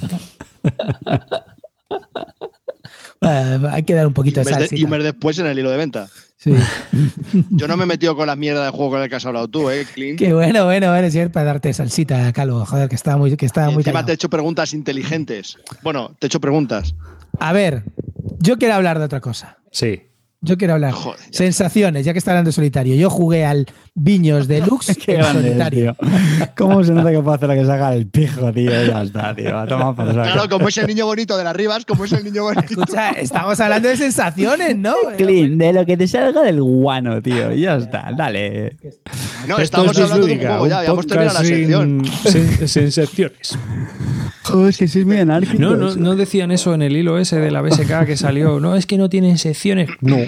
Hay 3.20 3.82
que 3.84 3.94
dar 3.94 4.06
un 4.06 4.12
Y 4.12 4.14
poquito 4.14 4.40
un, 4.40 4.46
de 4.46 4.56
mes 4.56 4.70
de- 4.70 4.76
y 4.78 4.84
un 4.84 4.90
mes 4.90 5.02
después 5.02 5.38
en 5.38 5.46
el 5.46 5.58
hilo 5.58 5.70
de 5.70 5.76
venta. 5.78 6.08
Sí. 6.36 6.52
Yo 7.50 7.66
no 7.66 7.76
me 7.78 7.84
he 7.84 7.86
metido 7.86 8.14
con 8.16 8.26
la 8.26 8.36
mierda 8.36 8.64
de 8.66 8.70
juego 8.70 8.90
con 8.90 9.02
el 9.02 9.08
que 9.08 9.16
has 9.16 9.24
hablado 9.24 9.48
tú, 9.48 9.70
¿eh, 9.70 9.86
Clint? 9.94 10.18
Qué 10.18 10.34
bueno, 10.34 10.66
bueno, 10.66 10.90
bueno, 10.90 11.10
sí, 11.10 11.18
para 11.32 11.46
darte 11.46 11.72
salsita, 11.72 12.30
Calvo. 12.34 12.66
Joder, 12.66 12.88
que 12.88 12.94
estaba 12.96 13.16
muy, 13.16 13.34
que 13.36 13.46
estaba 13.46 13.68
muy 13.68 13.76
encima 13.76 13.92
callado. 13.94 14.06
te 14.06 14.12
he 14.12 14.14
hecho 14.16 14.28
preguntas 14.28 14.74
inteligentes. 14.74 15.56
Bueno, 15.82 16.14
te 16.18 16.26
he 16.26 16.28
hecho 16.28 16.40
preguntas. 16.40 16.94
A 17.38 17.52
ver, 17.54 17.84
yo 18.40 18.58
quiero 18.58 18.74
hablar 18.74 18.98
de 18.98 19.06
otra 19.06 19.20
cosa. 19.20 19.56
Sí. 19.70 20.02
Yo 20.44 20.56
quiero 20.58 20.74
hablar. 20.74 20.92
Joder, 20.92 21.18
ya 21.30 21.38
Sensaciones, 21.38 22.04
ya 22.04 22.12
que 22.12 22.18
está 22.18 22.32
hablando 22.32 22.48
de 22.48 22.52
solitario. 22.52 22.94
Yo 22.94 23.10
jugué 23.10 23.44
al 23.44 23.66
Viños 23.94 24.46
Deluxe 24.48 24.94
Qué 25.04 25.12
en 25.14 25.18
grande 25.20 25.42
solitario. 25.42 25.94
tío. 25.98 26.08
¿Cómo 26.56 26.82
se 26.84 26.92
nota 26.92 27.10
que 27.10 27.20
puede 27.20 27.36
hacer 27.36 27.48
lo 27.48 27.54
que 27.54 27.64
saca 27.64 27.94
el 27.94 28.06
pijo, 28.06 28.52
tío? 28.52 28.70
Ya 28.70 29.02
está, 29.02 29.34
tío. 29.34 29.58
A 29.58 29.66
tomar 29.66 29.94
por 29.94 30.06
saco. 30.08 30.22
Claro, 30.22 30.48
como 30.48 30.68
es 30.68 30.76
el 30.78 30.86
niño 30.86 31.06
bonito 31.06 31.36
de 31.36 31.44
las 31.44 31.54
Rivas, 31.56 31.84
como 31.84 32.04
es 32.04 32.12
el 32.12 32.24
niño 32.24 32.42
bonito. 32.42 32.64
Escucha, 32.68 33.10
estamos 33.12 33.58
hablando 33.60 33.88
de 33.88 33.96
sensaciones, 33.96 34.76
¿no? 34.76 34.94
Clint, 35.16 35.58
de 35.60 35.72
lo 35.72 35.86
que 35.86 35.96
te 35.96 36.06
salga 36.08 36.42
del 36.42 36.60
guano, 36.62 37.22
tío. 37.22 37.52
Ya 37.52 37.76
está, 37.76 38.10
dale. 38.16 38.76
No, 39.48 39.58
Esto 39.58 39.62
estamos 39.62 39.96
es 39.98 40.02
hablando 40.04 40.26
de 40.26 40.32
un 40.34 40.38
juego 40.40 40.66
ya, 40.66 40.82
ya 40.84 40.90
hemos 40.90 41.06
terminado 41.06 41.38
la 41.38 41.44
sección. 41.44 42.02
sin- 42.66 42.90
secciones. 42.92 43.58
Joder, 44.44 44.70
es 44.70 44.76
que 44.78 44.88
sois 44.88 45.06
muy 45.06 45.18
anárquicos. 45.18 45.58
No, 45.58 45.76
no, 45.76 45.94
no 45.96 46.16
decían 46.16 46.50
eso 46.50 46.74
en 46.74 46.82
el 46.82 46.96
hilo 46.96 47.18
ese 47.18 47.40
de 47.40 47.50
la 47.50 47.62
BSK 47.62 48.04
que 48.06 48.16
salió. 48.16 48.60
No, 48.60 48.76
es 48.76 48.86
que 48.86 48.98
no 48.98 49.08
tienen 49.08 49.38
secciones. 49.38 49.88
No. 50.00 50.18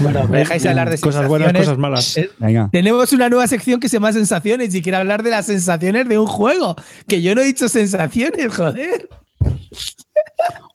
Bueno, 0.00 0.26
me 0.28 0.38
dejáis 0.38 0.64
hablar 0.66 0.90
de 0.90 0.98
Cosas 0.98 1.28
buenas, 1.28 1.52
cosas 1.52 1.78
malas. 1.78 2.16
Eh, 2.16 2.30
Venga. 2.38 2.68
Tenemos 2.72 3.12
una 3.12 3.28
nueva 3.28 3.46
sección 3.46 3.78
que 3.78 3.88
se 3.88 3.96
llama 3.96 4.12
Sensaciones 4.12 4.74
y 4.74 4.82
quiero 4.82 4.98
hablar 4.98 5.22
de 5.22 5.30
las 5.30 5.46
sensaciones 5.46 6.08
de 6.08 6.18
un 6.18 6.26
juego. 6.26 6.76
Que 7.06 7.22
yo 7.22 7.34
no 7.34 7.42
he 7.42 7.44
dicho 7.44 7.68
sensaciones, 7.68 8.54
joder. 8.54 9.08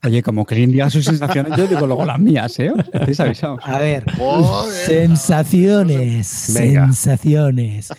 Oye, 0.04 0.24
como 0.24 0.46
Clint 0.46 0.72
diga 0.72 0.90
sus 0.90 1.06
sensaciones, 1.06 1.58
yo 1.58 1.68
digo 1.68 1.86
luego 1.86 2.06
las 2.06 2.20
mías, 2.20 2.58
¿eh? 2.60 2.72
Estáis 2.94 3.20
avisados. 3.20 3.60
A 3.64 3.80
ver. 3.80 4.06
Joder. 4.18 4.86
Sensaciones, 4.86 6.52
Venga. 6.54 6.86
sensaciones. 6.86 7.90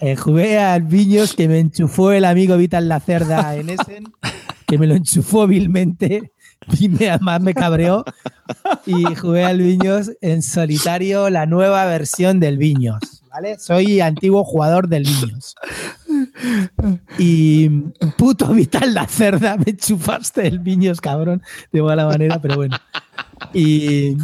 Eh, 0.00 0.16
jugué 0.16 0.58
al 0.58 0.82
Viños 0.82 1.34
que 1.34 1.48
me 1.48 1.58
enchufó 1.58 2.12
el 2.12 2.24
amigo 2.24 2.56
Vital 2.56 2.88
La 2.88 3.00
Cerda 3.00 3.56
en 3.56 3.70
Essen, 3.70 4.04
que 4.66 4.78
me 4.78 4.86
lo 4.86 4.94
enchufó 4.94 5.46
vilmente 5.46 6.32
y 6.78 6.88
me, 6.88 7.10
además 7.10 7.40
me 7.40 7.54
cabreó. 7.54 8.04
Y 8.86 9.14
jugué 9.16 9.44
al 9.44 9.58
Viños 9.58 10.12
en 10.20 10.42
solitario, 10.42 11.30
la 11.30 11.46
nueva 11.46 11.84
versión 11.86 12.40
del 12.40 12.58
Viños. 12.58 13.00
¿Vale? 13.30 13.58
Soy 13.58 14.00
antiguo 14.00 14.44
jugador 14.44 14.88
del 14.88 15.04
Viños. 15.04 15.54
Y 17.18 17.68
puto 18.16 18.48
Vital 18.48 18.94
La 18.94 19.06
Cerda, 19.06 19.56
me 19.56 19.72
enchufaste 19.72 20.46
el 20.46 20.58
Viños, 20.58 21.00
cabrón, 21.00 21.42
de 21.72 21.82
mala 21.82 22.06
manera, 22.06 22.40
pero 22.40 22.56
bueno. 22.56 22.76
Y, 23.52 24.16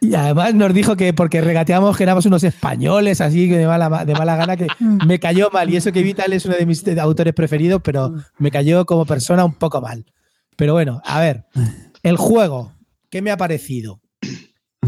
y 0.00 0.14
además 0.14 0.54
nos 0.54 0.74
dijo 0.74 0.96
que 0.96 1.12
porque 1.12 1.40
regateamos 1.40 1.96
que 1.96 2.02
éramos 2.02 2.26
unos 2.26 2.44
españoles, 2.44 3.20
así 3.20 3.48
que 3.48 3.58
de 3.58 3.66
mala, 3.66 4.04
de 4.04 4.12
mala 4.14 4.36
gana, 4.36 4.56
que 4.56 4.66
me 5.06 5.18
cayó 5.18 5.50
mal. 5.50 5.70
Y 5.70 5.76
eso 5.76 5.92
que 5.92 6.02
Vital 6.02 6.32
es 6.32 6.44
uno 6.46 6.56
de 6.56 6.66
mis 6.66 6.86
autores 6.98 7.34
preferidos, 7.34 7.80
pero 7.82 8.14
me 8.38 8.50
cayó 8.50 8.84
como 8.86 9.06
persona 9.06 9.44
un 9.44 9.54
poco 9.54 9.80
mal. 9.80 10.04
Pero 10.56 10.74
bueno, 10.74 11.00
a 11.04 11.20
ver, 11.20 11.46
el 12.02 12.16
juego, 12.16 12.72
¿qué 13.10 13.22
me 13.22 13.30
ha 13.30 13.36
parecido? 13.36 14.00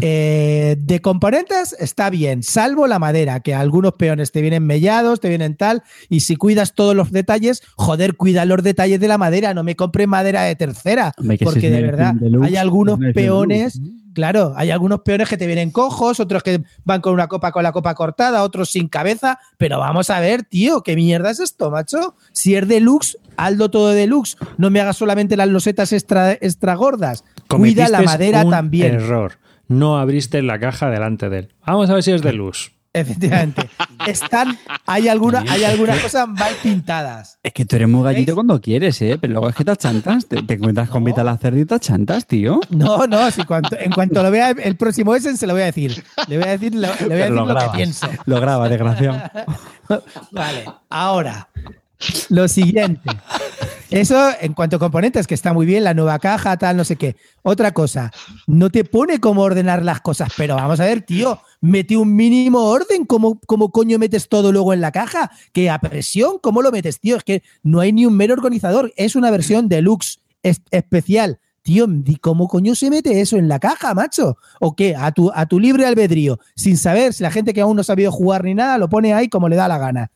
Eh, 0.01 0.77
de 0.79 1.01
componentes 1.01 1.77
está 1.79 2.11
bien, 2.11 2.43
salvo 2.43 2.87
la 2.87 2.99
madera, 2.99 3.41
que 3.41 3.55
algunos 3.55 3.95
peones 3.95 4.33
te 4.33 4.41
vienen 4.41 4.65
mellados, 4.67 5.21
te 5.21 5.29
vienen 5.29 5.57
tal, 5.57 5.83
y 6.09 6.21
si 6.21 6.37
cuidas 6.37 6.75
todos 6.75 6.95
los 6.95 7.13
detalles, 7.13 7.63
joder, 7.77 8.17
cuida 8.17 8.45
los 8.45 8.63
detalles 8.63 9.01
de 9.01 9.09
la 9.09 9.19
madera, 9.19 9.55
no 9.55 9.65
me 9.65 9.77
compres 9.77 10.09
madera 10.09 10.43
de 10.43 10.57
tercera, 10.57 11.13
Hombre, 11.19 11.39
porque 11.43 11.71
de 11.71 11.83
verdad 11.83 12.15
deluxe, 12.15 12.47
hay 12.47 12.57
algunos 12.57 12.99
peones 13.15 13.81
deluxe. 13.81 14.07
Claro, 14.17 14.55
hay 14.57 14.71
algunos 14.71 15.01
peones 15.01 15.29
que 15.29 15.37
te 15.37 15.47
vienen 15.47 15.71
cojos, 15.71 16.21
otros 16.21 16.43
que 16.43 16.63
van 16.85 17.03
con 17.03 17.13
una 17.13 17.29
copa 17.29 17.53
con 17.53 17.63
la 17.63 17.73
copa 17.73 17.95
cortada, 17.95 18.45
otros 18.45 18.71
sin 18.71 18.89
cabeza, 18.89 19.39
pero 19.59 19.79
vamos 19.79 20.09
a 20.09 20.21
ver, 20.21 20.43
tío, 20.43 20.83
¿qué 20.83 20.97
mierda 20.97 21.31
es 21.31 21.39
esto, 21.39 21.71
macho? 21.71 22.15
Si 22.33 22.55
es 22.55 22.67
deluxe, 22.67 23.19
hazlo 23.37 23.71
todo 23.71 23.91
deluxe, 23.91 24.39
no 24.57 24.71
me 24.71 24.81
hagas 24.81 24.97
solamente 24.97 25.37
las 25.37 25.49
losetas 25.49 25.93
extra, 25.93 26.33
extra 26.33 26.75
gordas, 26.77 27.25
cuida 27.47 27.91
la 27.91 28.01
madera 28.01 28.43
un 28.43 28.53
también. 28.53 28.95
Error. 28.95 29.33
No 29.69 29.99
abriste 29.99 30.43
la 30.43 30.59
caja 30.59 30.91
delante 30.91 31.29
de 31.29 31.39
él. 31.41 31.55
Vamos 31.67 31.91
a 31.91 31.95
ver 31.95 32.03
si 32.03 32.13
es 32.13 32.23
de 32.23 32.33
luz. 32.33 32.73
Efectivamente. 32.97 33.69
Están, 34.07 34.57
hay 34.87 35.09
alguna, 35.09 35.45
hay 35.49 35.65
algunas 35.65 35.99
cosas 36.03 36.27
mal 36.29 36.55
pintadas. 36.63 37.39
Es 37.43 37.53
que 37.53 37.67
tú 37.67 37.77
eres 37.77 37.89
muy 37.89 38.03
gallito 38.03 38.31
¿Veis? 38.31 38.35
cuando 38.37 38.59
quieres, 38.61 39.03
¿eh? 39.03 39.19
Pero 39.21 39.35
luego 39.35 39.51
es 39.51 39.55
que 39.55 39.65
te 39.67 39.71
achantas. 39.73 40.27
Te, 40.27 40.43
te 40.43 40.55
encuentras 40.55 40.89
con 40.89 41.05
Vital 41.05 41.27
la 41.27 41.37
cerdita, 41.37 41.79
chantas, 41.79 42.27
tío. 42.27 42.59
No, 42.71 43.07
no, 43.07 43.31
si 43.31 43.45
cuanto- 43.45 43.77
en 43.79 43.91
cuanto 43.93 44.23
lo 44.23 44.31
vea 44.31 44.51
el 44.53 44.77
próximo 44.77 45.15
Essen 45.15 45.37
se 45.37 45.47
lo 45.47 45.53
voy 45.53 45.63
a 45.63 45.67
decir. 45.67 46.03
Le 46.29 46.39
voy 46.39 46.47
a 46.49 46.51
decir, 46.53 46.75
lo, 46.75 46.81
le 46.81 46.87
voy 46.87 46.93
a 46.93 46.99
Pero 46.99 47.11
decir 47.19 47.31
lo 47.35 47.45
lo, 47.47 47.59
que 47.59 47.77
pienso. 47.77 48.09
Lo 48.25 48.41
graba, 48.41 48.69
desgraciado. 48.71 49.23
Vale, 50.31 50.65
ahora, 50.89 51.49
lo 52.29 52.49
siguiente. 52.49 53.11
Eso 53.91 54.31
en 54.41 54.53
cuanto 54.53 54.77
a 54.77 54.79
componentes, 54.81 55.27
que 55.27 55.35
está 55.35 55.53
muy 55.53 55.65
bien, 55.65 55.85
la 55.85 55.95
nueva 55.95 56.19
caja, 56.19 56.57
tal, 56.57 56.77
no 56.77 56.85
sé 56.85 56.97
qué. 56.97 57.17
Otra 57.43 57.73
cosa, 57.73 58.11
no 58.47 58.69
te 58.71 58.85
pone 58.85 59.21
cómo 59.21 59.43
ordenar 59.43 59.85
las 59.85 60.01
cosas, 60.01 60.33
pero 60.37 60.57
vamos 60.57 60.81
a 60.81 60.85
ver, 60.85 61.03
tío, 61.03 61.41
mete 61.61 61.97
un 61.97 62.15
mínimo 62.15 62.65
orden, 62.65 63.05
¿cómo, 63.05 63.41
cómo 63.47 63.71
coño 63.71 63.99
metes 63.99 64.29
todo 64.29 64.51
luego 64.51 64.73
en 64.73 64.81
la 64.81 64.91
caja? 64.91 65.31
Que 65.53 65.71
a 65.71 65.79
presión, 65.79 66.39
¿cómo 66.43 66.63
lo 66.63 66.73
metes, 66.73 66.99
tío? 66.99 67.17
Es 67.17 67.23
que 67.23 67.43
no 67.63 67.79
hay 67.81 67.93
ni 67.93 68.07
un 68.07 68.17
mero 68.17 68.35
organizador, 68.35 68.93
es 68.97 69.15
una 69.15 69.31
versión 69.31 69.69
deluxe 69.69 70.19
es- 70.43 70.63
especial. 70.73 71.39
Tío, 71.63 71.87
¿cómo 72.21 72.47
coño 72.47 72.75
se 72.77 72.91
mete 72.91 73.21
eso 73.21 73.37
en 73.37 73.49
la 73.49 73.59
caja, 73.59 73.93
macho? 73.95 74.37
¿O 74.61 74.77
qué? 74.77 74.95
A 74.97 75.11
tu, 75.11 75.33
a 75.35 75.47
tu 75.47 75.59
libre 75.59 75.85
albedrío, 75.85 76.39
sin 76.55 76.77
saber 76.77 77.13
si 77.13 77.25
la 77.25 77.31
gente 77.33 77.53
que 77.55 77.61
aún 77.61 77.75
no 77.77 77.81
ha 77.81 77.85
sabido 77.85 78.13
jugar 78.13 78.45
ni 78.45 78.55
nada, 78.55 78.79
lo 78.79 78.89
pone 78.89 79.15
ahí 79.15 79.29
como 79.29 79.49
le 79.49 79.57
da 79.57 79.67
la 79.69 79.79
gana 79.79 80.11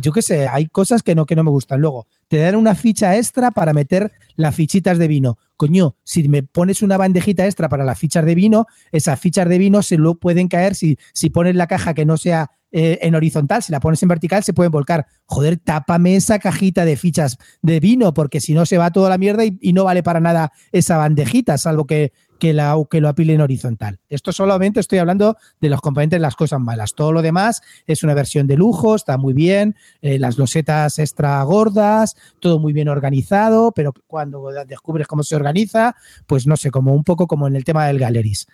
yo 0.00 0.12
qué 0.12 0.22
sé, 0.22 0.48
hay 0.48 0.66
cosas 0.66 1.02
que 1.02 1.14
no, 1.14 1.26
que 1.26 1.36
no 1.36 1.44
me 1.44 1.50
gustan. 1.50 1.80
Luego, 1.80 2.06
te 2.28 2.38
dan 2.38 2.56
una 2.56 2.74
ficha 2.74 3.16
extra 3.16 3.50
para 3.50 3.72
meter 3.72 4.12
las 4.36 4.54
fichitas 4.54 4.98
de 4.98 5.08
vino. 5.08 5.38
Coño, 5.56 5.96
si 6.02 6.28
me 6.28 6.42
pones 6.42 6.82
una 6.82 6.96
bandejita 6.96 7.46
extra 7.46 7.68
para 7.68 7.84
las 7.84 7.98
fichas 7.98 8.24
de 8.24 8.34
vino, 8.34 8.66
esas 8.92 9.18
fichas 9.20 9.48
de 9.48 9.58
vino 9.58 9.82
se 9.82 9.98
lo 9.98 10.16
pueden 10.16 10.48
caer 10.48 10.74
si, 10.74 10.98
si 11.12 11.30
pones 11.30 11.54
la 11.54 11.66
caja 11.66 11.94
que 11.94 12.04
no 12.04 12.16
sea 12.16 12.50
eh, 12.76 12.98
en 13.02 13.14
horizontal, 13.14 13.62
si 13.62 13.70
la 13.70 13.78
pones 13.78 14.02
en 14.02 14.08
vertical 14.08 14.42
se 14.42 14.52
pueden 14.52 14.72
volcar. 14.72 15.06
Joder, 15.26 15.58
tápame 15.58 16.16
esa 16.16 16.40
cajita 16.40 16.84
de 16.84 16.96
fichas 16.96 17.38
de 17.62 17.78
vino, 17.78 18.12
porque 18.12 18.40
si 18.40 18.52
no 18.52 18.66
se 18.66 18.78
va 18.78 18.90
toda 18.90 19.08
la 19.08 19.16
mierda 19.16 19.44
y, 19.44 19.72
no 19.72 19.84
vale 19.84 20.02
para 20.02 20.18
nada 20.18 20.50
esa 20.72 20.96
bandejita, 20.96 21.56
salvo 21.56 21.86
que, 21.86 22.12
que, 22.40 22.52
la, 22.52 22.76
que 22.90 23.00
lo 23.00 23.08
apile 23.08 23.34
en 23.34 23.42
horizontal. 23.42 24.00
Esto 24.08 24.32
solamente 24.32 24.80
estoy 24.80 24.98
hablando 24.98 25.36
de 25.60 25.68
los 25.68 25.80
componentes, 25.80 26.20
las 26.20 26.34
cosas 26.34 26.58
malas. 26.58 26.96
Todo 26.96 27.12
lo 27.12 27.22
demás 27.22 27.62
es 27.86 28.02
una 28.02 28.12
versión 28.12 28.48
de 28.48 28.56
lujo, 28.56 28.96
está 28.96 29.18
muy 29.18 29.34
bien, 29.34 29.76
eh, 30.02 30.18
las 30.18 30.36
losetas 30.36 30.98
extra 30.98 31.40
gordas, 31.44 32.16
todo 32.40 32.58
muy 32.58 32.72
bien 32.72 32.88
organizado, 32.88 33.70
pero 33.70 33.92
cuando 34.08 34.50
descubres 34.66 35.06
cómo 35.06 35.22
se 35.22 35.36
organiza, 35.36 35.94
pues 36.26 36.44
no 36.48 36.56
sé, 36.56 36.72
como 36.72 36.92
un 36.92 37.04
poco 37.04 37.28
como 37.28 37.46
en 37.46 37.54
el 37.54 37.62
tema 37.62 37.86
del 37.86 38.00
Galleries. 38.00 38.48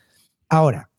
Ahora, 0.51 0.91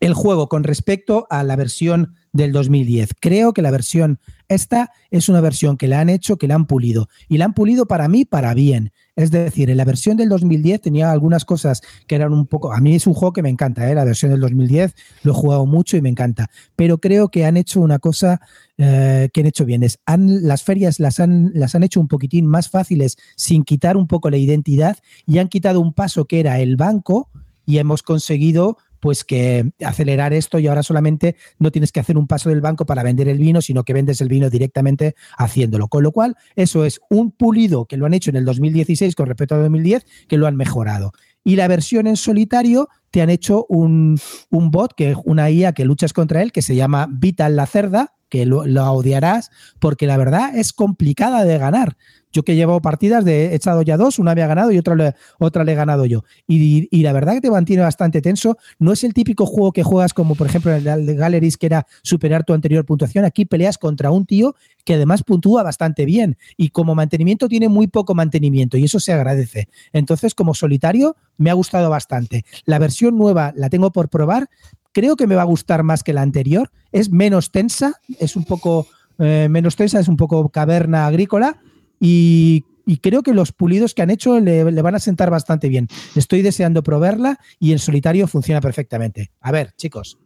el 0.00 0.14
juego 0.14 0.48
con 0.48 0.64
respecto 0.64 1.28
a 1.30 1.42
la 1.42 1.54
versión 1.54 2.16
del 2.32 2.52
2010. 2.52 3.10
Creo 3.20 3.52
que 3.52 3.62
la 3.62 3.70
versión 3.70 4.20
esta 4.50 4.90
es 5.12 5.28
una 5.28 5.40
versión 5.40 5.76
que 5.76 5.86
la 5.86 6.00
han 6.00 6.08
hecho, 6.08 6.36
que 6.36 6.48
la 6.48 6.56
han 6.56 6.66
pulido. 6.66 7.08
Y 7.28 7.38
la 7.38 7.44
han 7.44 7.54
pulido 7.54 7.86
para 7.86 8.08
mí, 8.08 8.24
para 8.24 8.52
bien. 8.52 8.90
Es 9.14 9.30
decir, 9.30 9.70
en 9.70 9.76
la 9.76 9.84
versión 9.84 10.16
del 10.16 10.28
2010 10.28 10.80
tenía 10.80 11.12
algunas 11.12 11.44
cosas 11.44 11.82
que 12.08 12.16
eran 12.16 12.32
un 12.32 12.48
poco... 12.48 12.72
A 12.72 12.80
mí 12.80 12.96
es 12.96 13.06
un 13.06 13.14
juego 13.14 13.32
que 13.32 13.42
me 13.42 13.48
encanta, 13.48 13.88
¿eh? 13.88 13.94
la 13.94 14.04
versión 14.04 14.32
del 14.32 14.40
2010 14.40 14.92
lo 15.22 15.30
he 15.30 15.34
jugado 15.36 15.66
mucho 15.66 15.96
y 15.96 16.02
me 16.02 16.08
encanta. 16.08 16.50
Pero 16.74 16.98
creo 16.98 17.28
que 17.28 17.46
han 17.46 17.56
hecho 17.56 17.80
una 17.80 18.00
cosa 18.00 18.40
eh, 18.76 19.28
que 19.32 19.40
han 19.40 19.46
hecho 19.46 19.64
bien. 19.64 19.84
Es, 19.84 20.00
han, 20.04 20.48
las 20.48 20.64
ferias 20.64 20.98
las 20.98 21.20
han, 21.20 21.52
las 21.54 21.76
han 21.76 21.84
hecho 21.84 22.00
un 22.00 22.08
poquitín 22.08 22.46
más 22.46 22.68
fáciles 22.68 23.18
sin 23.36 23.62
quitar 23.62 23.96
un 23.96 24.08
poco 24.08 24.30
la 24.30 24.36
identidad 24.36 24.98
y 25.26 25.38
han 25.38 25.46
quitado 25.46 25.80
un 25.80 25.92
paso 25.92 26.24
que 26.24 26.40
era 26.40 26.58
el 26.58 26.74
banco 26.74 27.30
y 27.66 27.78
hemos 27.78 28.02
conseguido 28.02 28.78
pues 29.00 29.24
que 29.24 29.72
acelerar 29.84 30.32
esto 30.32 30.58
y 30.58 30.66
ahora 30.66 30.82
solamente 30.82 31.36
no 31.58 31.70
tienes 31.70 31.90
que 31.90 32.00
hacer 32.00 32.16
un 32.16 32.26
paso 32.26 32.50
del 32.50 32.60
banco 32.60 32.86
para 32.86 33.02
vender 33.02 33.28
el 33.28 33.38
vino, 33.38 33.62
sino 33.62 33.84
que 33.84 33.92
vendes 33.92 34.20
el 34.20 34.28
vino 34.28 34.50
directamente 34.50 35.16
haciéndolo. 35.36 35.88
Con 35.88 36.02
lo 36.02 36.12
cual, 36.12 36.36
eso 36.54 36.84
es 36.84 37.00
un 37.10 37.32
pulido 37.32 37.86
que 37.86 37.96
lo 37.96 38.06
han 38.06 38.14
hecho 38.14 38.30
en 38.30 38.36
el 38.36 38.44
2016 38.44 39.14
con 39.14 39.26
respecto 39.26 39.54
al 39.54 39.62
2010, 39.62 40.06
que 40.28 40.36
lo 40.36 40.46
han 40.46 40.56
mejorado. 40.56 41.12
Y 41.42 41.56
la 41.56 41.68
versión 41.68 42.06
en 42.06 42.16
solitario 42.16 42.88
te 43.10 43.22
han 43.22 43.30
hecho 43.30 43.64
un, 43.68 44.18
un 44.50 44.70
bot, 44.70 44.94
que 44.94 45.16
una 45.24 45.50
IA 45.50 45.72
que 45.72 45.84
luchas 45.84 46.12
contra 46.12 46.42
él, 46.42 46.52
que 46.52 46.62
se 46.62 46.76
llama 46.76 47.08
Vital 47.10 47.56
la 47.56 47.66
Cerda, 47.66 48.14
que 48.30 48.46
lo, 48.46 48.62
odiarás, 48.92 49.50
porque 49.78 50.06
la 50.06 50.16
verdad 50.16 50.56
es 50.56 50.72
complicada 50.72 51.44
de 51.44 51.58
ganar. 51.58 51.96
Yo 52.32 52.44
que 52.44 52.54
llevo 52.54 52.80
partidas, 52.80 53.24
de, 53.24 53.46
he 53.46 53.54
echado 53.56 53.82
ya 53.82 53.96
dos, 53.96 54.20
una 54.20 54.30
había 54.30 54.46
ganado 54.46 54.70
y 54.70 54.78
otra 54.78 54.94
le, 54.94 55.14
otra 55.40 55.64
le 55.64 55.72
he 55.72 55.74
ganado 55.74 56.06
yo. 56.06 56.22
Y, 56.46 57.02
la 57.02 57.12
verdad 57.12 57.34
que 57.34 57.40
te 57.40 57.50
mantiene 57.50 57.82
bastante 57.82 58.22
tenso. 58.22 58.56
No 58.78 58.92
es 58.92 59.02
el 59.02 59.14
típico 59.14 59.46
juego 59.46 59.72
que 59.72 59.82
juegas 59.82 60.14
como, 60.14 60.36
por 60.36 60.46
ejemplo, 60.46 60.72
en 60.72 60.86
el 60.86 61.06
de 61.06 61.14
Galleries, 61.16 61.56
que 61.56 61.66
era 61.66 61.88
superar 62.02 62.44
tu 62.44 62.52
anterior 62.52 62.84
puntuación. 62.84 63.24
Aquí 63.24 63.46
peleas 63.46 63.78
contra 63.78 64.12
un 64.12 64.26
tío 64.26 64.54
que 64.84 64.94
además 64.94 65.24
puntúa 65.24 65.64
bastante 65.64 66.04
bien. 66.04 66.38
Y 66.56 66.68
como 66.68 66.94
mantenimiento 66.94 67.48
tiene 67.48 67.68
muy 67.68 67.88
poco 67.88 68.14
mantenimiento 68.14 68.76
y 68.76 68.84
eso 68.84 69.00
se 69.00 69.12
agradece. 69.12 69.68
Entonces, 69.92 70.36
como 70.36 70.54
solitario, 70.54 71.16
me 71.36 71.50
ha 71.50 71.54
gustado 71.54 71.90
bastante. 71.90 72.44
La 72.64 72.78
versión 72.78 73.18
nueva 73.18 73.52
la 73.56 73.70
tengo 73.70 73.90
por 73.90 74.08
probar, 74.08 74.48
Creo 74.92 75.16
que 75.16 75.26
me 75.26 75.34
va 75.34 75.42
a 75.42 75.46
gustar 75.46 75.82
más 75.82 76.02
que 76.02 76.12
la 76.12 76.22
anterior. 76.22 76.70
Es 76.92 77.10
menos 77.10 77.52
tensa, 77.52 78.00
es 78.18 78.36
un 78.36 78.44
poco 78.44 78.86
eh, 79.18 79.48
menos 79.50 79.76
tensa, 79.76 80.00
es 80.00 80.08
un 80.08 80.16
poco 80.16 80.48
caverna 80.48 81.06
agrícola 81.06 81.60
y, 82.00 82.64
creo 83.02 83.22
que 83.22 83.34
los 83.34 83.52
pulidos 83.52 83.94
que 83.94 84.02
han 84.02 84.10
hecho 84.10 84.40
le, 84.40 84.72
le, 84.72 84.82
van 84.82 84.96
a 84.96 84.98
sentar 84.98 85.30
bastante 85.30 85.68
bien. 85.68 85.86
Estoy 86.16 86.42
deseando 86.42 86.82
probarla 86.82 87.38
y 87.60 87.72
en 87.72 87.78
solitario 87.78 88.26
funciona 88.26 88.60
perfectamente. 88.60 89.30
A 89.40 89.52
ver, 89.52 89.72
chicos, 89.76 90.18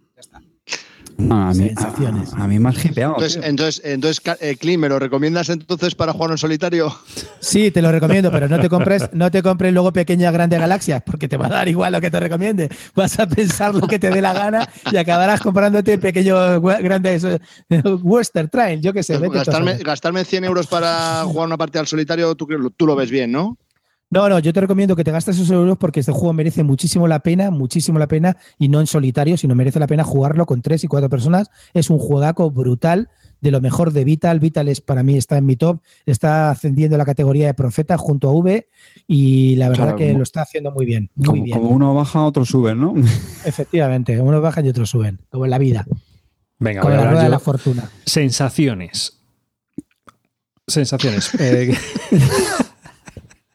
a, 1.30 1.52
mí, 1.52 1.68
sensaciones. 1.68 2.32
A, 2.34 2.46
mí 2.48 2.56
hipeado. 2.56 3.14
Entonces, 3.14 3.40
entonces, 3.44 3.82
entonces 3.84 4.22
eh, 4.40 4.78
¿me 4.78 4.88
lo 4.88 4.98
recomiendas 4.98 5.48
entonces 5.48 5.94
para 5.94 6.12
jugar 6.12 6.32
en 6.32 6.38
solitario? 6.38 6.94
Sí, 7.40 7.70
te 7.70 7.82
lo 7.82 7.92
recomiendo, 7.92 8.30
pero 8.30 8.48
no 8.48 8.58
te 8.58 8.68
compres, 8.70 9.08
no 9.12 9.30
te 9.30 9.42
compres 9.42 9.72
luego 9.72 9.92
pequeña 9.92 10.30
grande 10.30 10.58
galaxia, 10.58 11.00
porque 11.00 11.28
te 11.28 11.36
va 11.36 11.46
a 11.46 11.50
dar 11.50 11.68
igual 11.68 11.92
lo 11.92 12.00
que 12.00 12.10
te 12.10 12.20
recomiende. 12.20 12.68
Vas 12.94 13.18
a 13.18 13.26
pensar 13.26 13.74
lo 13.74 13.86
que 13.86 13.98
te 13.98 14.10
dé 14.10 14.20
la 14.20 14.32
gana 14.32 14.68
y 14.90 14.96
acabarás 14.96 15.40
comprándote 15.40 15.98
pequeño 15.98 16.60
grande 16.60 17.40
Western 18.02 18.48
Trail, 18.48 18.80
yo 18.80 18.92
qué 18.92 19.02
sé. 19.02 19.18
gastarme, 19.18 19.76
gastarme 19.78 20.24
100 20.24 20.44
euros 20.44 20.66
para 20.66 21.22
jugar 21.24 21.46
una 21.46 21.56
partida 21.56 21.80
al 21.80 21.86
solitario, 21.86 22.34
tú, 22.34 22.48
tú 22.76 22.86
lo 22.86 22.96
ves 22.96 23.10
bien, 23.10 23.32
¿no? 23.32 23.56
No, 24.14 24.28
no, 24.28 24.38
yo 24.38 24.52
te 24.52 24.60
recomiendo 24.60 24.94
que 24.94 25.02
te 25.02 25.10
gastes 25.10 25.34
esos 25.34 25.50
euros 25.50 25.76
porque 25.76 25.98
este 25.98 26.12
juego 26.12 26.32
merece 26.32 26.62
muchísimo 26.62 27.08
la 27.08 27.18
pena, 27.18 27.50
muchísimo 27.50 27.98
la 27.98 28.06
pena, 28.06 28.36
y 28.60 28.68
no 28.68 28.78
en 28.78 28.86
solitario, 28.86 29.36
sino 29.36 29.56
merece 29.56 29.80
la 29.80 29.88
pena 29.88 30.04
jugarlo 30.04 30.46
con 30.46 30.62
tres 30.62 30.84
y 30.84 30.86
cuatro 30.86 31.10
personas. 31.10 31.50
Es 31.72 31.90
un 31.90 31.98
juegaco 31.98 32.48
brutal, 32.52 33.08
de 33.40 33.50
lo 33.50 33.60
mejor 33.60 33.92
de 33.92 34.04
Vital. 34.04 34.38
Vital 34.38 34.68
es 34.68 34.80
para 34.80 35.02
mí 35.02 35.16
está 35.16 35.36
en 35.36 35.46
mi 35.46 35.56
top, 35.56 35.80
está 36.06 36.50
ascendiendo 36.50 36.96
la 36.96 37.04
categoría 37.04 37.46
de 37.46 37.54
profeta 37.54 37.98
junto 37.98 38.28
a 38.28 38.32
V, 38.34 38.68
y 39.08 39.56
la 39.56 39.68
verdad 39.68 39.96
que 39.96 40.12
lo 40.12 40.22
está 40.22 40.42
haciendo 40.42 40.70
muy 40.70 40.86
bien. 40.86 41.10
Muy 41.16 41.26
como, 41.26 41.42
bien. 41.42 41.58
como 41.58 41.70
uno 41.70 41.92
baja, 41.92 42.22
otro 42.22 42.44
sube, 42.44 42.72
¿no? 42.76 42.94
Efectivamente, 43.44 44.20
uno 44.20 44.40
baja 44.40 44.60
y 44.60 44.68
otro 44.68 44.86
suben, 44.86 45.18
como 45.28 45.44
en 45.44 45.50
la 45.50 45.58
vida. 45.58 45.84
Venga, 46.60 46.82
con 46.82 46.92
la 46.92 47.10
rueda 47.10 47.24
de 47.24 47.30
la 47.30 47.40
fortuna. 47.40 47.90
Sensaciones. 48.06 49.18
Sensaciones. 50.68 51.32
Eh, 51.40 51.76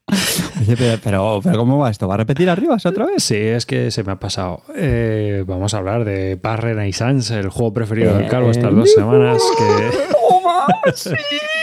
pero, 0.77 1.41
pero, 1.43 1.57
¿cómo 1.57 1.77
va 1.77 1.89
esto? 1.89 2.07
¿Va 2.07 2.15
a 2.15 2.17
repetir 2.17 2.49
arriba 2.49 2.77
otra 2.83 3.05
vez? 3.05 3.23
Sí, 3.23 3.35
es 3.35 3.65
que 3.65 3.91
se 3.91 4.03
me 4.03 4.11
ha 4.11 4.19
pasado. 4.19 4.61
Eh, 4.75 5.43
vamos 5.47 5.73
a 5.73 5.77
hablar 5.77 6.05
de 6.05 6.37
Path 6.37 6.59
Renaissance, 6.59 7.37
el 7.37 7.49
juego 7.49 7.73
preferido 7.73 8.13
del 8.15 8.27
Calvo 8.27 8.51
estas 8.51 8.73
dos 8.73 8.91
semanas. 8.91 9.41
Que, 9.57 10.19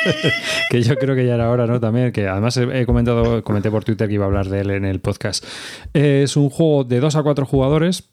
que 0.70 0.82
yo 0.82 0.96
creo 0.96 1.14
que 1.14 1.26
ya 1.26 1.34
era 1.34 1.50
hora, 1.50 1.66
¿no? 1.66 1.80
También, 1.80 2.12
que 2.12 2.28
además 2.28 2.56
he 2.56 2.86
comentado, 2.86 3.42
comenté 3.42 3.70
por 3.70 3.84
Twitter 3.84 4.08
que 4.08 4.14
iba 4.14 4.24
a 4.24 4.28
hablar 4.28 4.48
de 4.48 4.60
él 4.60 4.70
en 4.70 4.84
el 4.84 5.00
podcast. 5.00 5.44
Es 5.92 6.36
un 6.36 6.50
juego 6.50 6.84
de 6.84 7.00
dos 7.00 7.16
a 7.16 7.22
cuatro 7.22 7.46
jugadores 7.46 8.10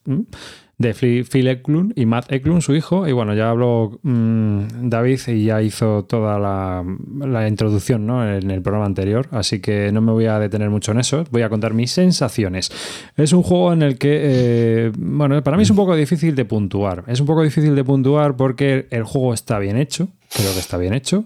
de 0.78 0.94
Phil 0.94 1.48
Eklund 1.48 1.94
y 1.96 2.06
Matt 2.06 2.32
Eklund, 2.32 2.62
su 2.62 2.76
hijo. 2.76 3.08
Y 3.08 3.12
bueno, 3.12 3.34
ya 3.34 3.50
habló 3.50 4.00
mm, 4.02 4.90
David 4.90 5.20
y 5.28 5.46
ya 5.46 5.62
hizo 5.62 6.04
toda 6.06 6.40
la, 6.40 7.48
introducción 7.48 8.10
en 8.10 8.52
el 8.52 8.62
programa 8.62 8.86
anterior, 8.86 9.28
así 9.32 9.60
que 9.60 9.92
no 9.92 10.02
me 10.02 10.12
voy 10.12 10.26
a 10.26 10.40
detener 10.40 10.70
mucho 10.70 10.92
en 10.92 11.00
eso. 11.00 11.24
Voy 11.32 11.44
a 11.44 11.50
contar 11.50 11.74
mis 11.74 11.92
sensaciones. 11.92 12.72
Es 13.16 13.34
un 13.34 13.44
juego 13.44 13.74
en 13.74 13.82
el 13.82 13.98
que, 13.98 14.20
eh, 14.24 14.92
bueno, 14.98 15.42
para 15.44 15.58
mí 15.58 15.64
es 15.64 15.70
un 15.70 15.76
poco 15.76 15.96
difícil 15.96 16.36
de 16.36 16.46
puntuar. 16.46 17.04
Es 17.08 17.20
un 17.20 17.28
poco 17.28 17.44
difícil 17.44 17.76
de 17.76 17.84
puntuar 17.84 18.36
porque 18.36 18.88
el 18.90 19.04
juego 19.04 19.34
está 19.34 19.60
bien 19.60 19.78
hecho, 19.78 20.10
creo 20.34 20.54
que 20.54 20.60
está 20.60 20.78
bien 20.78 20.94
hecho. 20.94 21.26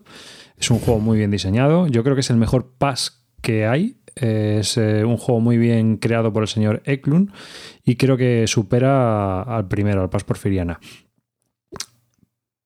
Es 0.59 0.71
un 0.71 0.79
juego 0.79 0.99
muy 0.99 1.17
bien 1.17 1.29
diseñado. 1.29 1.87
Yo 1.87 2.03
creo 2.03 2.15
que 2.15 2.21
es 2.21 2.29
el 2.31 2.37
mejor 2.37 2.71
pass 2.77 3.23
que 3.41 3.67
hay 3.67 3.97
es 4.21 4.77
eh, 4.77 5.03
un 5.05 5.17
juego 5.17 5.39
muy 5.39 5.57
bien 5.57 5.97
creado 5.97 6.33
por 6.33 6.43
el 6.43 6.47
señor 6.47 6.81
Eklund 6.85 7.31
y 7.83 7.95
creo 7.95 8.17
que 8.17 8.45
supera 8.47 9.41
al 9.41 9.67
primero, 9.67 10.01
al 10.01 10.09
Paz 10.09 10.23
Porfiriana. 10.23 10.79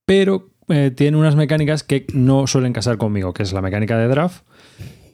Pero 0.05 0.49
eh, 0.67 0.91
tiene 0.95 1.17
unas 1.17 1.35
mecánicas 1.35 1.83
que 1.83 2.05
no 2.13 2.47
suelen 2.47 2.73
casar 2.73 2.97
conmigo, 2.97 3.33
que 3.33 3.43
es 3.43 3.53
la 3.53 3.61
mecánica 3.61 3.97
de 3.97 4.07
draft 4.07 4.43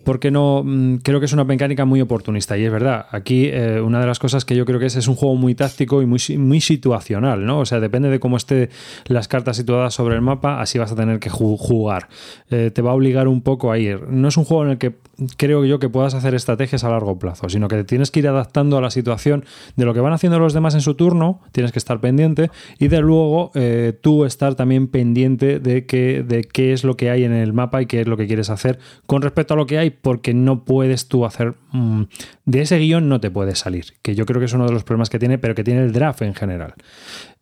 porque 0.04 0.32
no 0.32 0.64
mm, 0.64 1.00
creo 1.04 1.20
que 1.20 1.26
es 1.26 1.34
una 1.34 1.44
mecánica 1.44 1.84
muy 1.84 2.00
oportunista. 2.00 2.58
Y 2.58 2.64
es 2.64 2.72
verdad 2.72 3.08
aquí 3.12 3.50
eh, 3.52 3.82
una 3.82 4.00
de 4.00 4.08
las 4.08 4.20
cosas 4.20 4.46
que 4.46 4.56
yo 4.56 4.66
creo 4.66 4.80
que 4.80 4.86
es 4.86 4.96
es 4.96 5.10
un 5.10 5.16
juego 5.16 5.36
muy 5.36 5.54
táctico 5.54 6.02
y 6.02 6.06
muy, 6.06 6.22
muy 6.38 6.62
situacional 6.62 7.46
no 7.46 7.60
o 7.60 7.66
sea 7.66 7.82
depende 7.82 8.10
de 8.10 8.18
cómo 8.18 8.38
estén 8.38 8.70
las 9.08 9.28
cartas 9.28 9.58
situadas 9.58 9.94
sobre 9.94 10.16
el 10.16 10.22
mapa 10.22 10.62
así 10.62 10.80
vas 10.80 10.94
a 10.94 10.96
tener 10.96 11.20
que 11.20 11.30
jugar. 11.30 12.08
Te 12.48 12.82
va 12.82 12.92
a 12.92 12.94
obligar 12.94 13.28
un 13.28 13.42
poco 13.42 13.70
a 13.70 13.78
ir. 13.78 14.08
No 14.08 14.30
es 14.30 14.38
un 14.38 14.46
juego 14.46 14.64
en 14.64 14.72
el 14.72 14.78
que 14.78 14.96
creo 15.38 15.66
yo 15.66 15.80
que 15.80 15.90
puedas 15.90 16.14
hacer 16.14 16.36
estrategias 16.36 16.84
a 16.84 16.90
largo 16.90 17.20
plazo 17.20 17.50
sino 17.50 17.68
que 17.68 17.84
tienes 17.84 18.12
que 18.12 18.20
ir 18.20 18.28
adaptando 18.28 18.78
a 18.78 18.82
la 18.82 18.92
situación 18.92 19.46
de 19.76 19.86
lo 19.86 19.94
que 19.94 20.00
van 20.00 20.14
haciendo 20.14 20.40
los 20.40 20.54
demás 20.54 20.76
en 20.76 20.82
su 20.82 20.96
turno 20.96 21.42
tienes 21.52 21.72
que 21.72 21.80
estar 21.80 22.00
pendiente 22.00 22.52
y 22.80 22.88
de 22.88 23.02
luego 23.02 23.52
eh, 23.56 23.98
tú 24.02 24.26
estar 24.26 24.56
también 24.56 24.88
pendiente 24.88 25.60
de, 25.60 25.86
que, 25.86 26.24
de 26.24 26.44
qué 26.44 26.74
es 26.74 26.84
lo 26.84 26.96
que 26.96 27.10
hay 27.10 27.24
en 27.24 27.34
el 27.34 27.54
mapa 27.54 27.82
y 27.82 27.86
qué 27.86 28.02
es 28.02 28.08
lo 28.08 28.18
que 28.18 28.28
quieres 28.28 28.50
hacer 28.50 28.80
con 29.06 29.22
respecto 29.22 29.54
a 29.54 29.58
lo 29.58 29.66
que 29.66 29.78
hay 29.78 29.90
porque 29.90 30.34
no 30.34 30.66
puedes 30.66 31.08
tú 31.08 31.26
hacer... 31.26 31.56
Mm, 31.72 32.04
de 32.46 32.62
ese 32.62 32.78
guion 32.80 33.10
no 33.10 33.20
te 33.20 33.30
puedes 33.30 33.60
salir, 33.60 33.94
que 34.02 34.16
yo 34.16 34.26
creo 34.26 34.40
que 34.40 34.46
es 34.46 34.54
uno 34.54 34.66
de 34.66 34.72
los 34.72 34.84
problemas 34.84 35.10
que 35.10 35.20
tiene, 35.20 35.38
pero 35.38 35.54
que 35.54 35.64
tiene 35.64 35.82
el 35.82 35.92
draft 35.92 36.22
en 36.22 36.34
general. 36.34 36.76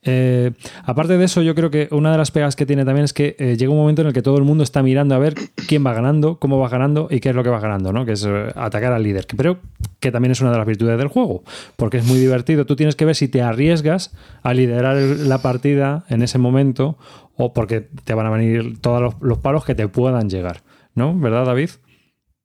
Eh, 0.08 0.52
aparte 0.84 1.18
de 1.18 1.26
eso, 1.26 1.42
yo 1.42 1.56
creo 1.56 1.72
que 1.72 1.88
una 1.92 2.12
de 2.12 2.18
las 2.20 2.30
pegas 2.30 2.56
que 2.56 2.68
tiene 2.68 2.86
también 2.86 3.06
es 3.06 3.14
que 3.14 3.36
eh, 3.40 3.58
llega 3.58 3.72
un 3.72 3.78
momento 3.78 4.04
en 4.04 4.08
el 4.08 4.14
que 4.14 4.22
todo 4.22 4.38
el 4.38 4.44
mundo 4.44 4.64
está 4.64 4.84
mirando 4.84 5.16
a 5.16 5.18
ver 5.18 5.34
quién 5.68 5.84
va 5.86 5.94
ganando, 5.94 6.40
cómo 6.40 6.60
va 6.60 6.70
ganando 6.70 7.08
y 7.10 7.20
qué 7.20 7.30
es 7.30 7.36
lo 7.36 7.44
que 7.44 7.50
va 7.50 7.60
ganando, 7.60 7.92
¿no? 7.92 8.06
Que 8.06 8.12
es 8.12 8.24
eh, 8.24 8.52
atacar 8.56 8.94
al 8.94 9.02
líder. 9.02 9.26
Pero 9.36 9.58
que 10.00 10.12
también 10.12 10.32
es 10.32 10.42
una 10.42 10.52
de 10.52 10.58
las 10.60 10.68
virtudes 10.68 11.00
del 11.00 11.08
juego, 11.08 11.44
porque 11.76 11.98
es 11.98 12.06
muy 12.06 12.20
divertido. 12.20 12.68
Tú 12.68 12.76
tienes 12.76 12.96
que 12.96 13.06
ver 13.06 13.16
si 13.16 13.28
te 13.28 13.42
arriesgas 13.42 14.14
a 14.44 14.54
liderar 14.54 14.96
la 14.96 15.40
partida 15.42 16.06
en 16.08 16.22
ese 16.22 16.38
momento 16.38 16.98
o 17.36 17.54
porque 17.54 17.82
te 17.82 18.14
van 18.14 18.28
a 18.28 18.30
venir 18.30 18.80
todos 18.80 19.02
los, 19.02 19.16
los 19.22 19.40
palos 19.40 19.66
que 19.66 19.74
te 19.74 19.88
puedan 19.88 20.30
llegar, 20.30 20.62
¿no? 20.94 21.18
¿Verdad, 21.20 21.46
David? 21.46 21.72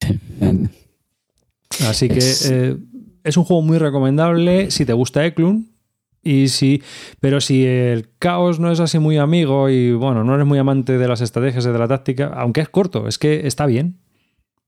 Así 1.86 2.08
que 2.08 2.78
es 3.22 3.36
un 3.36 3.44
juego 3.44 3.62
muy 3.62 3.76
recomendable 3.78 4.70
si 4.70 4.86
te 4.86 4.94
gusta 4.94 5.24
Eklund. 5.26 5.66
Y 6.22 6.48
si, 6.48 6.82
pero 7.20 7.40
si 7.40 7.64
el 7.64 8.10
caos 8.18 8.60
no 8.60 8.70
es 8.70 8.80
así 8.80 8.98
muy 8.98 9.16
amigo 9.16 9.70
y 9.70 9.92
bueno, 9.92 10.22
no 10.22 10.34
eres 10.34 10.47
muy 10.47 10.59
amante 10.59 10.98
de 10.98 11.09
las 11.09 11.20
estrategias 11.20 11.64
y 11.64 11.70
de 11.70 11.78
la 11.78 11.88
táctica, 11.88 12.26
aunque 12.34 12.60
es 12.60 12.68
corto, 12.68 13.09
es 13.09 13.18
que 13.18 13.47
está 13.47 13.66
bien. 13.66 14.01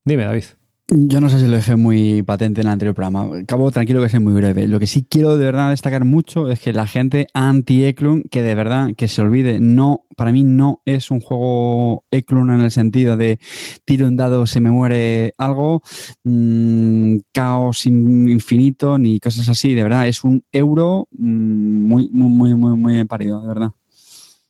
Dime, 0.03 0.25
David. 0.25 0.45
Yo 0.89 1.21
no 1.21 1.29
sé 1.29 1.39
si 1.39 1.47
lo 1.47 1.55
dejé 1.55 1.77
muy 1.77 2.23
patente 2.23 2.59
en 2.59 2.67
el 2.67 2.73
anterior 2.73 2.93
programa. 2.93 3.37
Acabo 3.37 3.71
tranquilo 3.71 4.01
que 4.01 4.09
sea 4.09 4.19
muy 4.19 4.33
breve. 4.33 4.67
Lo 4.67 4.79
que 4.79 4.87
sí 4.87 5.05
quiero 5.09 5.37
de 5.37 5.45
verdad 5.45 5.69
destacar 5.69 6.03
mucho 6.03 6.51
es 6.51 6.59
que 6.59 6.73
la 6.73 6.85
gente 6.85 7.27
anti-Eklund, 7.33 8.29
que 8.29 8.41
de 8.41 8.53
verdad 8.53 8.89
que 8.97 9.07
se 9.07 9.21
olvide, 9.21 9.61
no, 9.61 10.05
para 10.17 10.33
mí 10.33 10.43
no 10.43 10.81
es 10.83 11.09
un 11.09 11.21
juego 11.21 12.03
Eklund 12.11 12.51
en 12.51 12.61
el 12.61 12.71
sentido 12.71 13.15
de 13.15 13.39
tiro 13.85 14.07
un 14.07 14.17
dado, 14.17 14.45
se 14.45 14.59
me 14.59 14.71
muere 14.71 15.33
algo, 15.37 15.81
mmm, 16.25 17.15
caos 17.31 17.85
infinito, 17.85 18.97
ni 18.97 19.21
cosas 19.21 19.47
así. 19.47 19.73
De 19.73 19.83
verdad, 19.83 20.09
es 20.09 20.25
un 20.25 20.43
euro 20.51 21.07
mm, 21.11 21.87
muy, 21.87 22.09
muy, 22.09 22.29
muy, 22.29 22.55
muy, 22.55 22.77
muy 22.77 23.05
parido, 23.05 23.41
de 23.41 23.47
verdad. 23.47 23.71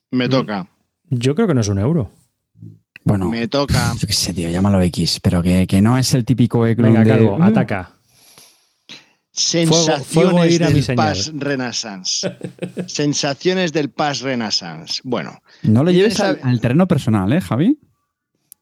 Me 0.10 0.28
toca. 0.28 0.68
Yo 1.10 1.36
creo 1.36 1.48
que 1.48 1.54
no 1.54 1.62
es 1.62 1.68
un 1.68 1.78
euro. 1.78 2.10
Bueno, 3.06 3.30
Me 3.30 3.48
toca. 3.48 3.94
yo 4.00 4.08
qué 4.08 4.14
sé, 4.14 4.34
tío, 4.34 4.50
llámalo 4.50 4.82
X, 4.82 5.20
pero 5.22 5.42
que, 5.44 5.68
que 5.68 5.82
no 5.82 5.98
es 5.98 6.14
el 6.14 6.24
típico 6.26 6.66
Eklund 6.66 6.94
Venga, 6.98 7.04
de- 7.04 7.10
Calvo, 7.10 7.38
Mm, 7.38 7.42
ataca. 7.44 7.92
Sensaciones 9.36 10.06
fuego, 10.08 10.40
mi 10.40 10.82
del. 10.82 10.96
Paz 10.96 11.32
Renaissance. 11.34 12.38
Sensaciones 12.88 13.74
del 13.74 13.90
Paz 13.90 14.22
Renaissance. 14.22 15.02
Bueno, 15.04 15.42
No 15.64 15.84
lo 15.84 15.90
lleves 15.92 16.16
¿Quieres 16.18 16.44
al, 16.44 16.62
terreno 16.62 16.88
personal, 16.88 17.34
¿eh, 17.34 17.42
Javi? 17.42 17.80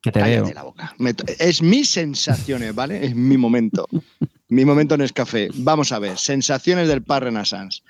Que 0.02 0.12
te 0.12 0.20
cállate 0.22 0.42
veo. 0.44 0.54
la 0.54 0.64
boca. 0.64 0.96
Es 1.40 1.62
mis 1.62 1.90
sensaciones, 1.90 2.74
¿vale? 2.74 3.06
Es 3.06 3.14
mi 3.16 3.38
momento. 3.38 3.86
mi 4.48 4.64
momento 4.66 4.96
en 4.96 5.02
café. 5.14 5.50
Vamos 5.56 5.92
a 5.92 6.00
ver, 6.00 6.18
sensaciones 6.18 6.88
del 6.88 7.04
Paz 7.04 7.22
Renaissance. 7.24 7.82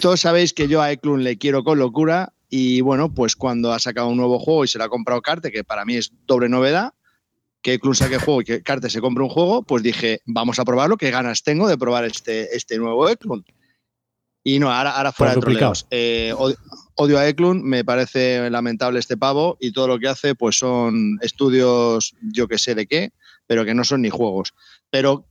Todos 0.00 0.20
sabéis 0.20 0.52
que 0.54 0.68
yo 0.68 0.80
a 0.80 0.92
Eklund 0.92 1.22
le 1.24 1.36
quiero 1.36 1.64
con 1.64 1.78
locura 1.80 2.32
y 2.56 2.82
bueno, 2.82 3.12
pues 3.12 3.34
cuando 3.34 3.72
ha 3.72 3.80
sacado 3.80 4.06
un 4.06 4.16
nuevo 4.16 4.38
juego 4.38 4.62
y 4.62 4.68
se 4.68 4.78
lo 4.78 4.84
ha 4.84 4.88
comprado 4.88 5.20
Carte, 5.22 5.50
que 5.50 5.64
para 5.64 5.84
mí 5.84 5.96
es 5.96 6.12
doble 6.24 6.48
novedad, 6.48 6.94
que 7.60 7.72
Eklund 7.72 7.96
saque 7.96 8.18
juego 8.18 8.42
y 8.42 8.44
que 8.44 8.62
Carte 8.62 8.88
se 8.90 9.00
compre 9.00 9.24
un 9.24 9.28
juego, 9.28 9.64
pues 9.64 9.82
dije, 9.82 10.20
vamos 10.24 10.60
a 10.60 10.64
probarlo, 10.64 10.96
qué 10.96 11.10
ganas 11.10 11.42
tengo 11.42 11.66
de 11.66 11.76
probar 11.76 12.04
este, 12.04 12.54
este 12.54 12.78
nuevo 12.78 13.08
Eklund. 13.08 13.44
Y 14.44 14.60
no, 14.60 14.70
ahora, 14.70 14.92
ahora 14.92 15.10
fuera 15.10 15.34
de 15.34 15.40
Por. 15.40 15.52
Eh, 15.90 16.32
odio, 16.38 16.56
odio 16.94 17.18
a 17.18 17.26
Eklund, 17.26 17.64
me 17.64 17.84
parece 17.84 18.48
lamentable 18.50 19.00
este 19.00 19.16
pavo 19.16 19.56
y 19.58 19.72
todo 19.72 19.88
lo 19.88 19.98
que 19.98 20.06
hace 20.06 20.36
pues 20.36 20.56
son 20.56 21.18
estudios, 21.22 22.14
yo 22.32 22.46
que 22.46 22.58
sé 22.58 22.76
de 22.76 22.86
qué, 22.86 23.10
pero 23.48 23.64
que 23.64 23.74
no 23.74 23.82
son 23.82 24.02
ni 24.02 24.10
juegos. 24.10 24.54
Pero 24.90 25.26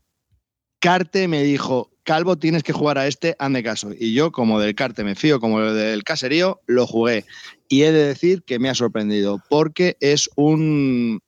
Carte 0.79 1.29
me 1.29 1.41
dijo, 1.43 1.92
Calvo, 2.03 2.37
tienes 2.37 2.63
que 2.63 2.73
jugar 2.73 2.97
a 2.97 3.07
este, 3.07 3.35
hazme 3.39 3.63
caso. 3.63 3.91
Y 3.97 4.13
yo, 4.13 4.31
como 4.31 4.59
del 4.59 4.75
Carte 4.75 5.03
me 5.03 5.15
fío, 5.15 5.39
como 5.39 5.61
del 5.61 6.03
caserío, 6.03 6.61
lo 6.67 6.85
jugué. 6.85 7.25
Y 7.69 7.83
he 7.83 7.91
de 7.91 8.07
decir 8.07 8.43
que 8.43 8.59
me 8.59 8.69
ha 8.69 8.75
sorprendido, 8.75 9.41
porque 9.49 9.95
es 10.01 10.29
un, 10.35 11.21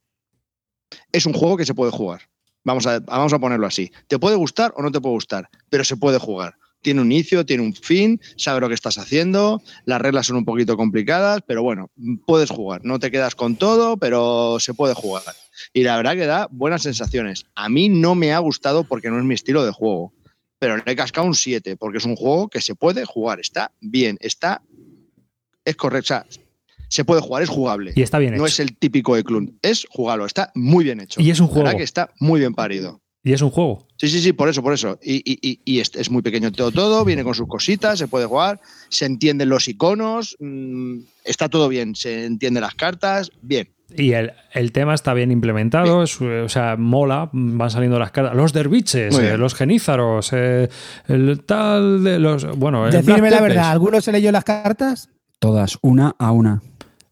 es 1.12 1.26
un 1.26 1.34
juego 1.34 1.58
que 1.58 1.66
se 1.66 1.74
puede 1.74 1.92
jugar. 1.92 2.22
Vamos 2.66 2.88
a, 2.88 3.00
vamos 3.00 3.32
a 3.32 3.40
ponerlo 3.40 3.68
así. 3.68 3.92
Te 4.08 4.20
puede 4.20 4.36
gustar 4.36 4.74
o 4.76 4.82
no 4.82 4.92
te 4.92 5.00
puede 5.00 5.14
gustar, 5.14 5.50
pero 5.70 5.84
se 5.84 5.96
puede 5.96 6.20
jugar. 6.20 6.56
Tiene 6.82 7.02
un 7.02 7.12
inicio, 7.12 7.46
tiene 7.46 7.64
un 7.64 7.74
fin, 7.74 8.22
sabe 8.36 8.60
lo 8.60 8.68
que 8.68 8.76
estás 8.76 8.98
haciendo, 9.00 9.62
las 9.86 10.00
reglas 10.00 10.28
son 10.28 10.38
un 10.38 10.46
poquito 10.46 10.78
complicadas, 10.78 11.42
pero 11.48 11.64
bueno, 11.64 11.90
puedes 12.28 12.52
jugar. 12.52 12.82
No 12.84 13.00
te 13.00 13.10
quedas 13.10 13.34
con 13.34 13.56
todo, 13.56 13.98
pero 13.98 14.58
se 14.60 14.74
puede 14.74 14.94
jugar. 14.94 15.24
Y 15.74 15.84
la 15.84 15.98
verdad 15.98 16.14
que 16.14 16.28
da 16.28 16.48
buenas 16.52 16.84
sensaciones. 16.84 17.46
A 17.56 17.70
mí 17.70 17.90
no 17.90 18.14
me 18.14 18.34
ha 18.34 18.40
gustado 18.40 18.84
porque 18.84 19.10
no 19.10 19.18
es 19.18 19.24
mi 19.24 19.34
estilo 19.34 19.66
de 19.66 19.72
juego, 19.72 20.14
pero 20.60 20.78
le 20.78 20.84
he 20.86 20.96
cascado 20.96 21.28
un 21.28 21.36
7 21.36 21.76
porque 21.78 21.98
es 22.00 22.06
un 22.06 22.16
juego 22.16 22.50
que 22.50 22.62
se 22.62 22.76
puede 22.76 23.06
jugar. 23.06 23.40
Está 23.40 23.72
bien, 23.82 24.18
está. 24.22 24.62
Es 25.64 25.76
correcto. 25.76 26.06
O 26.06 26.08
sea, 26.08 26.26
se 26.90 27.04
puede 27.04 27.22
jugar, 27.22 27.44
es 27.44 27.50
jugable. 27.50 27.94
Y 27.96 28.02
está 28.02 28.20
bien 28.20 28.34
hecho. 28.34 28.42
No 28.42 28.48
es 28.48 28.60
el 28.60 28.78
típico 28.78 29.18
Eklund, 29.18 29.58
es 29.62 29.86
jugarlo, 29.90 30.26
está 30.26 30.52
muy 30.56 30.84
bien 30.84 31.00
hecho. 31.02 31.20
Y 31.22 31.30
es 31.32 31.40
un 31.40 31.48
La 31.48 31.54
verdad 31.54 31.64
juego. 31.72 31.78
que 31.80 31.84
está 31.84 32.14
muy 32.20 32.40
bien 32.40 32.54
parido. 32.54 33.02
Y 33.24 33.34
es 33.34 33.42
un 33.42 33.50
juego. 33.50 33.88
Sí, 33.98 34.08
sí, 34.08 34.22
sí, 34.22 34.34
por 34.34 34.50
eso, 34.50 34.62
por 34.62 34.72
eso. 34.74 35.00
Y, 35.02 35.16
y- 35.16 35.40
y- 35.42 35.60
y 35.66 35.80
es, 35.80 35.90
es 35.96 36.12
muy 36.12 36.22
pequeño 36.22 36.52
todo, 36.52 36.72
todo, 36.72 37.04
viene 37.04 37.24
con 37.24 37.34
sus 37.34 37.48
cositas, 37.48 37.98
se 37.98 38.08
puede 38.08 38.28
jugar, 38.28 38.62
se 38.90 39.06
entienden 39.06 39.50
los 39.50 39.68
iconos, 39.68 40.36
mm, 40.40 41.00
está 41.24 41.50
todo 41.50 41.68
bien, 41.68 41.96
se 41.96 42.26
entienden 42.26 42.62
las 42.62 42.76
cartas, 42.76 43.32
bien. 43.42 43.70
Y 43.94 44.14
el, 44.14 44.34
el 44.54 44.72
tema 44.72 44.94
está 44.94 45.14
bien 45.14 45.32
implementado, 45.32 46.04
es, 46.04 46.20
o 46.20 46.50
sea, 46.50 46.76
mola, 46.78 47.30
van 47.32 47.70
saliendo 47.70 48.00
las 48.00 48.12
cartas. 48.12 48.36
Los 48.36 48.52
derviches, 48.52 49.18
eh, 49.18 49.38
los 49.38 49.54
genízaros, 49.54 50.32
eh, 50.34 50.70
el 51.08 51.44
tal 51.46 52.04
de 52.04 52.20
los. 52.20 52.58
Bueno, 52.58 52.86
Decirme 52.86 53.30
la 53.30 53.42
verdad, 53.42 53.72
¿alguno 53.72 54.02
se 54.02 54.12
leyó 54.12 54.32
las 54.32 54.44
cartas? 54.44 55.10
Todas, 55.40 55.78
una 55.82 56.16
a 56.18 56.32
una. 56.32 56.62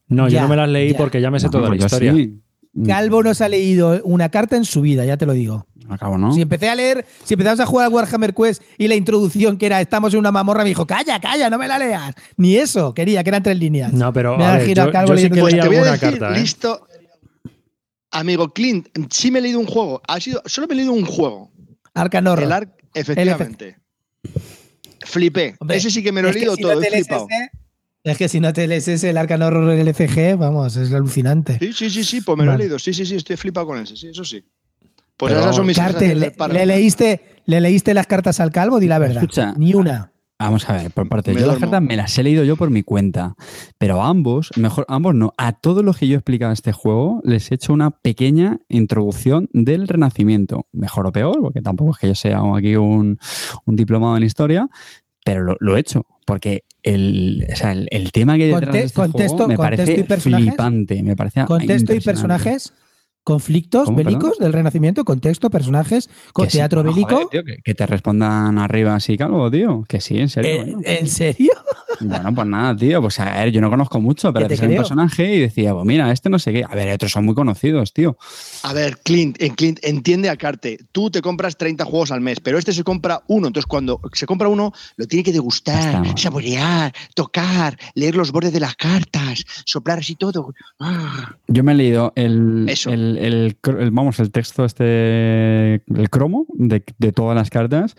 No, 0.08 0.28
yo 0.30 0.42
no 0.42 0.48
me 0.48 0.56
las 0.56 0.70
leí 0.70 0.92
ya. 0.92 0.98
porque 0.98 1.22
ya 1.22 1.32
me 1.32 1.40
sé 1.40 1.50
toda 1.50 1.70
la 1.70 1.76
historia. 1.76 2.14
sí. 2.14 2.40
Calvo 2.88 3.22
no 3.22 3.34
se 3.34 3.44
ha 3.44 3.50
leído 3.50 4.02
una 4.04 4.30
carta 4.30 4.56
en 4.58 4.66
su 4.66 4.82
vida, 4.82 5.06
ya 5.06 5.16
te 5.18 5.26
lo 5.26 5.34
digo. 5.34 5.68
Acabo, 5.90 6.18
¿no? 6.18 6.32
Si 6.34 6.42
empecé 6.42 6.70
a 6.70 6.76
leer, 6.76 7.06
si 7.24 7.34
empezamos 7.36 7.60
a 7.60 7.66
jugar 7.66 7.86
a 7.86 7.90
Warhammer 7.90 8.34
Quest 8.34 8.64
y 8.78 8.88
la 8.88 8.96
introducción 8.96 9.58
que 9.58 9.66
era 9.68 9.80
estamos 9.82 10.14
en 10.14 10.20
una 10.20 10.32
mamorra, 10.32 10.64
me 10.64 10.70
dijo, 10.70 10.88
calla, 10.88 11.20
calla, 11.20 11.50
no 11.50 11.58
me 11.60 11.68
la 11.68 11.78
leas. 11.78 12.16
Ni 12.38 12.56
eso, 12.56 12.94
quería, 12.94 13.24
que 13.24 13.30
eran 13.30 13.44
tres 13.44 13.60
líneas. 13.60 13.94
No, 13.94 14.12
pero 14.14 14.38
Me 14.38 14.46
a 14.46 14.58
ver, 14.58 14.74
yo, 14.74 14.92
Calvo 14.92 15.14
yo 15.14 15.18
sí 15.18 15.30
que 15.30 15.36
leí 15.36 15.36
Te 15.36 15.42
voy 15.42 15.60
a 15.60 15.64
alguna 15.64 15.92
decir, 15.92 16.10
carta, 16.20 16.36
¿eh? 16.36 16.40
listo. 16.40 16.88
Amigo 18.12 18.50
Clint, 18.54 18.88
sí 19.12 19.30
me 19.30 19.40
he 19.40 19.42
leído 19.42 19.60
un 19.60 19.66
juego, 19.68 20.02
ha 20.08 20.20
sido, 20.20 20.42
solo 20.46 20.68
me 20.68 20.74
he 20.74 20.78
leído 20.78 20.94
un 20.94 21.06
juego, 21.06 21.52
Arcan 21.96 22.26
Horror. 22.28 22.44
el 22.46 22.52
ARC, 22.52 22.70
efectivamente. 22.94 23.78
Flipé, 25.06 25.56
Hombre, 25.60 25.78
ese 25.78 25.90
sí 25.92 26.02
que 26.04 26.12
me 26.12 26.22
lo 26.22 26.30
he 26.30 26.34
leído 26.34 26.56
si 26.56 26.62
todo, 26.62 26.76
no 26.76 26.82
he 26.82 26.90
flipado. 26.90 27.28
ese- 27.30 27.52
es 28.04 28.18
que 28.18 28.28
si 28.28 28.40
no 28.40 28.52
te 28.54 28.68
lees 28.68 28.88
ese, 28.88 29.10
el 29.10 29.18
Arcan 29.18 29.42
Horror 29.42 29.76
del 29.76 29.88
LCG, 29.88 30.38
vamos, 30.38 30.76
es 30.76 30.92
alucinante. 30.94 31.58
Sí, 31.60 31.74
sí, 31.74 31.90
sí, 31.90 32.04
sí, 32.04 32.22
pues 32.22 32.38
me 32.38 32.44
lo 32.44 32.52
he 32.52 32.54
Vale. 32.54 32.64
leído, 32.66 32.80
sí, 32.80 32.94
sí, 32.94 33.06
sí, 33.06 33.16
estoy 33.16 33.38
flipado 33.38 33.68
con 33.68 33.80
ese, 33.80 33.96
sí, 33.96 34.10
eso 34.10 34.26
sí. 34.26 34.44
Pues 35.16 35.32
Pero, 35.32 35.42
esas 35.42 35.56
son 35.56 35.66
mis 35.68 35.78
Carte, 35.78 36.16
le, 36.16 36.66
leíste, 36.66 37.22
¿le 37.46 37.62
leíste 37.62 37.94
las 37.94 38.08
cartas 38.08 38.40
al 38.40 38.52
calvo? 38.52 38.80
Di 38.80 38.88
la 38.88 39.00
verdad. 39.00 39.24
Escucha. 39.24 39.54
Ni 39.58 39.74
una. 39.74 40.12
Vamos 40.40 40.68
a 40.70 40.74
ver, 40.74 40.92
por 40.92 41.08
parte. 41.08 41.34
Me 41.34 41.40
yo 41.40 41.48
las 41.48 41.60
cartas 41.60 41.82
me 41.82 41.96
las 41.96 42.18
he 42.18 42.24
leído 42.24 42.44
yo 42.44 42.58
por 42.58 42.70
mi 42.70 42.84
cuenta. 42.84 43.36
Pero 43.78 44.02
a 44.02 44.10
ambos, 44.10 44.50
mejor, 44.58 44.86
a 44.90 44.96
ambos 44.96 45.16
no, 45.16 45.32
a 45.38 45.54
todos 45.54 45.86
los 45.86 45.98
que 45.98 46.08
yo 46.08 46.16
he 46.16 46.18
explicado 46.18 46.50
en 46.50 46.54
este 46.54 46.74
juego, 46.74 47.22
les 47.24 47.50
he 47.52 47.56
hecho 47.56 47.72
una 47.72 47.92
pequeña 47.92 48.60
introducción 48.68 49.48
del 49.54 49.88
Renacimiento. 49.88 50.66
Mejor 50.74 51.08
o 51.08 51.12
peor, 51.14 51.40
porque 51.40 51.62
tampoco 51.62 51.92
es 51.92 51.98
que 51.98 52.08
yo 52.08 52.16
sea 52.16 52.42
aquí 52.58 52.76
un, 52.76 53.20
un 53.66 53.76
diplomado 53.76 54.18
en 54.18 54.24
historia, 54.24 54.68
pero 55.24 55.44
lo, 55.44 55.58
lo 55.60 55.76
he 55.78 55.80
hecho. 55.80 56.06
Porque 56.26 56.64
el, 56.84 57.46
o 57.52 57.56
sea, 57.56 57.74
el, 57.74 57.88
el 57.92 58.12
tema 58.12 58.38
que 58.38 58.44
hay 58.44 58.50
detrás 58.52 58.66
Conte- 58.70 58.78
de 58.80 58.86
este 58.86 58.96
contexto- 59.02 59.36
juego 59.38 59.48
me 59.50 59.58
parece 59.58 60.00
y 60.00 60.04
personajes. 60.04 60.48
flipante. 60.48 61.04
Me 61.04 61.16
parece 61.16 61.46
Contexto 61.46 61.94
y 61.94 62.00
personajes. 62.00 62.74
Conflictos 63.26 63.86
¿Cómo, 63.86 63.96
bélicos 63.98 64.32
perdón? 64.32 64.38
del 64.44 64.52
Renacimiento, 64.54 65.06
contexto, 65.06 65.50
personajes, 65.50 66.10
con 66.34 66.50
sí, 66.50 66.58
teatro 66.58 66.84
bélico. 66.84 67.08
joder, 67.16 67.28
tío, 67.30 67.44
que, 67.46 67.56
que 67.64 67.74
te 67.74 67.86
respondan 67.86 68.58
arriba 68.58 68.96
así, 68.96 69.18
calvo, 69.18 69.50
tío. 69.50 69.86
Que 69.88 70.02
sí, 70.02 70.18
en 70.20 70.28
serio. 70.28 70.52
Eh, 70.52 70.58
bueno. 70.66 70.80
¿En 70.84 71.08
serio? 71.08 71.52
Bueno, 72.04 72.34
pues 72.34 72.48
nada, 72.48 72.76
tío. 72.76 73.02
Pues 73.02 73.20
a 73.20 73.26
ver, 73.26 73.52
yo 73.52 73.62
no 73.62 73.70
conozco 73.70 74.00
mucho, 74.02 74.32
pero 74.34 74.48
decía 74.48 74.68
un 74.68 74.76
personaje 74.76 75.36
y 75.36 75.40
decía, 75.40 75.74
pues 75.74 75.86
mira, 75.86 76.12
este 76.12 76.30
no 76.30 76.40
sé 76.40 76.54
qué. 76.54 76.64
A 76.64 76.76
ver, 76.76 76.94
otros 76.94 77.12
son 77.12 77.26
muy 77.26 77.36
conocidos, 77.36 77.94
tío. 77.94 78.18
A 78.64 78.74
ver, 78.74 78.98
Clint, 79.04 79.42
en 79.42 79.54
Clint, 79.56 79.80
entiende 79.84 80.30
a 80.30 80.38
Carte. 80.38 80.80
Tú 80.92 81.10
te 81.10 81.22
compras 81.22 81.58
30 81.58 81.86
juegos 81.86 82.12
al 82.12 82.22
mes, 82.22 82.40
pero 82.40 82.58
este 82.58 82.74
se 82.74 82.84
compra 82.84 83.22
uno. 83.28 83.48
Entonces, 83.48 83.68
cuando 83.68 84.00
se 84.14 84.26
compra 84.26 84.48
uno, 84.48 84.72
lo 84.98 85.08
tiene 85.08 85.24
que 85.24 85.32
degustar, 85.34 86.06
está. 86.06 86.18
saborear, 86.18 86.94
tocar, 87.16 87.78
leer 87.96 88.16
los 88.16 88.32
bordes 88.32 88.54
de 88.54 88.60
las 88.60 88.76
cartas, 88.76 89.44
soplar 89.66 90.00
así 90.00 90.16
todo. 90.16 90.54
Ah. 90.80 91.36
Yo 91.48 91.64
me 91.64 91.72
he 91.74 91.76
leído 91.76 92.14
el, 92.16 92.66
Eso. 92.70 92.90
el, 92.92 93.18
el 93.18 93.58
cro- 93.62 93.80
el- 93.82 93.92
vamos, 93.92 94.20
el 94.20 94.32
texto 94.32 94.66
este, 94.66 95.76
el 95.76 96.10
cromo 96.10 96.46
de, 96.54 96.84
de 96.98 97.12
todas 97.12 97.36
las 97.36 97.50
cartas 97.50 97.96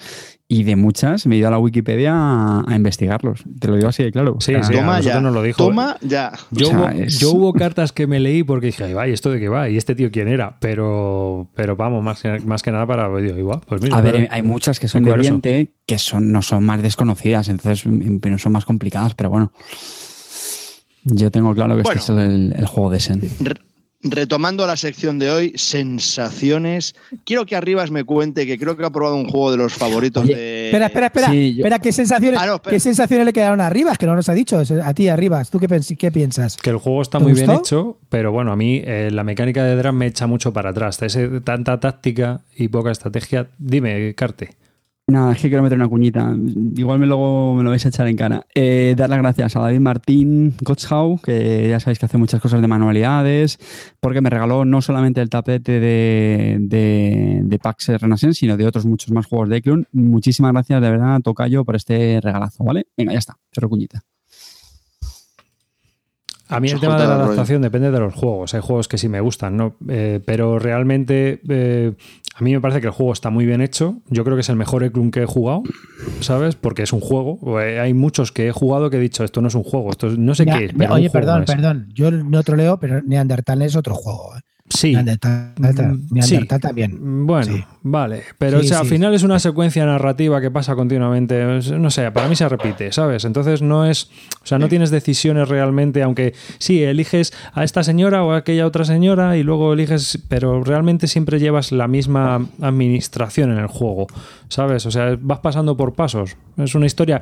y 0.56 0.62
de 0.62 0.76
muchas 0.76 1.26
me 1.26 1.34
he 1.34 1.38
ido 1.38 1.48
a 1.48 1.50
la 1.50 1.58
Wikipedia 1.58 2.12
a, 2.14 2.64
a 2.66 2.76
investigarlos. 2.76 3.42
Te 3.58 3.66
lo 3.68 3.76
digo 3.76 3.88
así 3.88 4.02
de 4.04 4.12
claro. 4.12 4.36
Sí, 4.38 4.54
O 4.54 4.62
sea, 4.62 4.64
sí, 4.64 4.74
Toma 4.74 5.00
ya. 5.00 5.20
nos 5.20 5.34
lo 5.34 5.42
dijo. 5.42 5.56
Toma 5.66 5.96
ya. 6.00 6.32
Yo, 6.50 6.66
O 6.66 6.70
sea, 6.70 6.78
hubo, 6.78 6.88
es- 6.90 7.18
yo 7.18 7.30
hubo 7.32 7.52
cartas 7.52 7.90
que 7.92 8.06
me 8.06 8.20
leí 8.20 8.42
porque 8.44 8.66
dije, 8.66 8.84
ay, 8.84 8.92
va, 8.94 9.08
¿y 9.08 9.12
esto 9.12 9.30
de 9.30 9.40
qué 9.40 9.48
va? 9.48 9.68
¿Y 9.68 9.76
este 9.76 9.94
tío 9.94 10.10
quién 10.12 10.28
era? 10.28 10.56
Pero, 10.60 11.48
pero 11.54 11.74
vamos, 11.76 12.04
más 12.04 12.22
que, 12.22 12.38
más 12.40 12.62
que 12.62 12.70
nada 12.70 12.86
para, 12.86 13.08
digo, 13.18 13.36
igual, 13.38 13.60
pues 13.66 13.82
mira. 13.82 13.96
A 13.96 14.00
ver, 14.00 14.12
pero- 14.12 14.28
hay 14.30 14.42
muchas 14.42 14.78
que 14.78 14.86
son 14.88 15.02
Muy 15.02 15.10
de. 15.12 15.18
Oriente 15.18 15.72
que 15.86 15.98
son, 15.98 16.30
no 16.30 16.40
son 16.42 16.64
más 16.64 16.80
desconocidas, 16.82 17.48
entonces 17.48 17.84
mm, 17.86 18.18
no 18.30 18.38
son 18.38 18.52
más 18.52 18.64
complicadas, 18.64 19.14
pero 19.14 19.30
bueno. 19.30 19.50
Yo 21.04 21.30
tengo 21.30 21.54
claro 21.54 21.76
que 21.76 21.82
Bueno. 21.82 22.00
este 22.00 22.12
es 22.12 22.18
el, 22.18 22.54
el 22.56 22.66
juego 22.66 22.90
de 22.90 23.00
Sen. 23.00 23.20
Re- 24.04 24.10
Retomando 24.24 24.66
la 24.66 24.76
sección 24.76 25.18
de 25.18 25.30
hoy, 25.30 25.52
sensaciones. 25.56 26.94
Quiero 27.24 27.46
que 27.46 27.56
Arribas 27.56 27.90
me 27.90 28.04
cuente 28.04 28.46
que 28.46 28.58
creo 28.58 28.76
que 28.76 28.84
ha 28.84 28.90
probado 28.90 29.16
un 29.16 29.28
juego 29.28 29.50
de 29.50 29.56
los 29.58 29.72
favoritos 29.74 30.24
Oye, 30.24 30.34
de. 30.34 30.66
Espera, 30.66 30.86
espera, 30.86 31.06
espera. 31.06 31.30
Sí, 31.30 31.54
yo- 31.54 31.58
espera, 31.60 31.78
¿qué 31.78 31.92
sensaciones, 31.92 32.40
Ah, 32.40 32.46
no, 32.46 32.54
espera. 32.56 32.74
¿qué 32.74 32.80
sensaciones 32.80 33.26
le 33.26 33.32
quedaron 33.32 33.60
a 33.60 33.70
Rivas? 33.70 33.98
Que 33.98 34.06
no 34.06 34.14
nos 34.14 34.28
ha 34.28 34.34
dicho. 34.34 34.60
A 34.84 34.94
ti, 34.94 35.08
a 35.08 35.16
Rivas. 35.16 35.50
¿Tú 35.50 35.58
qué, 35.58 35.68
qué 35.98 36.10
piensas? 36.12 36.56
que 36.56 36.70
el 36.70 36.76
juego 36.78 37.02
está 37.02 37.18
¿Te 37.18 37.24
muy 37.24 37.32
bien 37.34 37.50
hecho, 37.50 37.98
pero 38.08 38.32
bueno, 38.32 38.52
a 38.52 38.56
mí 38.56 38.80
eh, 38.84 39.10
la 39.12 39.24
mecánica 39.24 39.64
de 39.64 39.76
draft 39.76 39.96
me 39.96 40.06
echa 40.06 40.26
mucho 40.26 40.52
para 40.52 40.70
atrás. 40.70 41.00
Ese, 41.02 41.40
tanta 41.40 41.78
táctica 41.80 42.40
y 42.56 42.68
poca 42.68 42.90
estrategia. 42.90 43.48
Dime, 43.58 44.14
Carte. 44.14 44.50
Nada, 45.06 45.32
es 45.32 45.42
que 45.42 45.48
quiero 45.48 45.62
meter 45.62 45.76
una 45.76 45.88
cuñita. 45.88 46.34
Igual 46.76 46.98
me 46.98 47.06
luego 47.06 47.54
me 47.54 47.62
lo 47.62 47.68
vais 47.68 47.84
a 47.84 47.90
echar 47.90 48.08
en 48.08 48.16
cara. 48.16 48.46
Eh, 48.54 48.94
dar 48.96 49.10
las 49.10 49.18
gracias 49.18 49.54
a 49.54 49.60
David 49.60 49.80
Martín 49.80 50.54
Gotschau, 50.62 51.20
que 51.20 51.68
ya 51.68 51.78
sabéis 51.78 51.98
que 51.98 52.06
hace 52.06 52.16
muchas 52.16 52.40
cosas 52.40 52.62
de 52.62 52.68
manualidades, 52.68 53.58
porque 54.00 54.22
me 54.22 54.30
regaló 54.30 54.64
no 54.64 54.80
solamente 54.80 55.20
el 55.20 55.28
tapete 55.28 55.78
de, 55.78 56.56
de, 56.58 57.40
de 57.44 57.58
Pax 57.58 57.88
Renaissance, 58.00 58.40
sino 58.40 58.56
de 58.56 58.66
otros 58.66 58.86
muchos 58.86 59.10
más 59.10 59.26
juegos 59.26 59.50
de 59.50 59.58
Eklund. 59.58 59.84
Muchísimas 59.92 60.52
gracias, 60.52 60.80
de 60.80 60.90
verdad, 60.90 61.20
Tocayo, 61.20 61.66
por 61.66 61.76
este 61.76 62.20
regalazo, 62.22 62.64
¿vale? 62.64 62.86
Venga, 62.96 63.12
ya 63.12 63.18
está. 63.18 63.36
Cierro 63.52 63.68
cuñita. 63.68 64.02
A 66.48 66.60
mí 66.60 66.68
el 66.68 66.78
tema 66.78 67.00
de 67.00 67.06
la 67.06 67.14
adaptación 67.14 67.62
depende 67.62 67.90
de 67.90 67.98
los 67.98 68.14
juegos. 68.14 68.54
Hay 68.54 68.60
juegos 68.60 68.86
que 68.86 68.98
sí 68.98 69.08
me 69.08 69.20
gustan, 69.20 69.56
¿no? 69.56 69.76
Eh, 69.88 70.20
pero 70.24 70.58
realmente 70.58 71.40
eh, 71.48 71.92
a 72.36 72.42
mí 72.42 72.52
me 72.52 72.60
parece 72.60 72.80
que 72.80 72.88
el 72.88 72.92
juego 72.92 73.12
está 73.12 73.30
muy 73.30 73.46
bien 73.46 73.60
hecho. 73.60 74.02
Yo 74.08 74.24
creo 74.24 74.36
que 74.36 74.40
es 74.40 74.48
el 74.48 74.56
mejor 74.56 74.82
Eklund 74.82 75.12
que 75.12 75.22
he 75.22 75.26
jugado, 75.26 75.62
¿sabes? 76.18 76.56
Porque 76.56 76.82
es 76.82 76.92
un 76.92 76.98
juego. 77.00 77.60
Eh, 77.60 77.78
hay 77.78 77.94
muchos 77.94 78.32
que 78.32 78.48
he 78.48 78.52
jugado 78.52 78.90
que 78.90 78.96
he 78.96 79.00
dicho, 79.00 79.22
esto 79.22 79.40
no 79.40 79.46
es 79.46 79.54
un 79.54 79.62
juego, 79.62 79.90
esto 79.90 80.08
no 80.10 80.34
sé 80.34 80.44
qué 80.44 80.64
es. 80.64 80.90
oye, 80.90 81.10
perdón, 81.10 81.44
perdón. 81.46 81.88
Yo 81.94 82.10
no 82.10 82.42
troleo, 82.42 82.80
pero 82.80 83.00
Neandertal 83.02 83.62
es 83.62 83.76
otro 83.76 83.94
juego. 83.94 84.32
Sí. 84.66 84.92
Neandertal, 84.92 85.52
mm, 85.58 86.46
también. 86.58 87.26
Bueno, 87.26 87.66
vale. 87.82 88.22
Pero 88.38 88.58
al 88.58 88.86
final 88.86 89.12
es 89.12 89.22
una 89.22 89.38
secuencia 89.38 89.84
narrativa 89.84 90.40
que 90.40 90.50
pasa 90.50 90.74
continuamente. 90.74 91.44
No 91.78 91.90
sé, 91.90 92.10
para 92.12 92.28
mí 92.28 92.34
se 92.34 92.48
repite, 92.48 92.90
¿sabes? 92.90 93.26
Entonces 93.26 93.60
no 93.60 93.84
es. 93.84 94.10
O 94.42 94.46
sea, 94.46 94.58
no 94.58 94.68
tienes 94.68 94.90
decisiones 94.90 95.50
realmente, 95.50 96.02
aunque 96.02 96.34
sí, 96.58 96.82
eliges 96.82 97.34
a 97.52 97.62
esta 97.62 97.82
señora 97.82 98.24
o 98.24 98.32
a 98.32 98.38
aquella 98.38 98.66
otra 98.66 98.86
señora 98.86 99.36
y 99.36 99.42
luego 99.42 99.74
eliges. 99.74 100.18
Pero 100.28 100.64
realmente 100.64 101.08
siempre 101.08 101.38
llevas 101.38 101.70
la 101.70 101.86
misma 101.86 102.46
administración 102.62 103.52
en 103.52 103.58
el 103.58 103.66
juego, 103.66 104.06
¿sabes? 104.54 104.86
O 104.86 104.90
sea, 104.90 105.18
vas 105.20 105.40
pasando 105.40 105.76
por 105.76 105.94
pasos. 105.94 106.36
Es 106.56 106.74
una 106.74 106.86
historia 106.86 107.20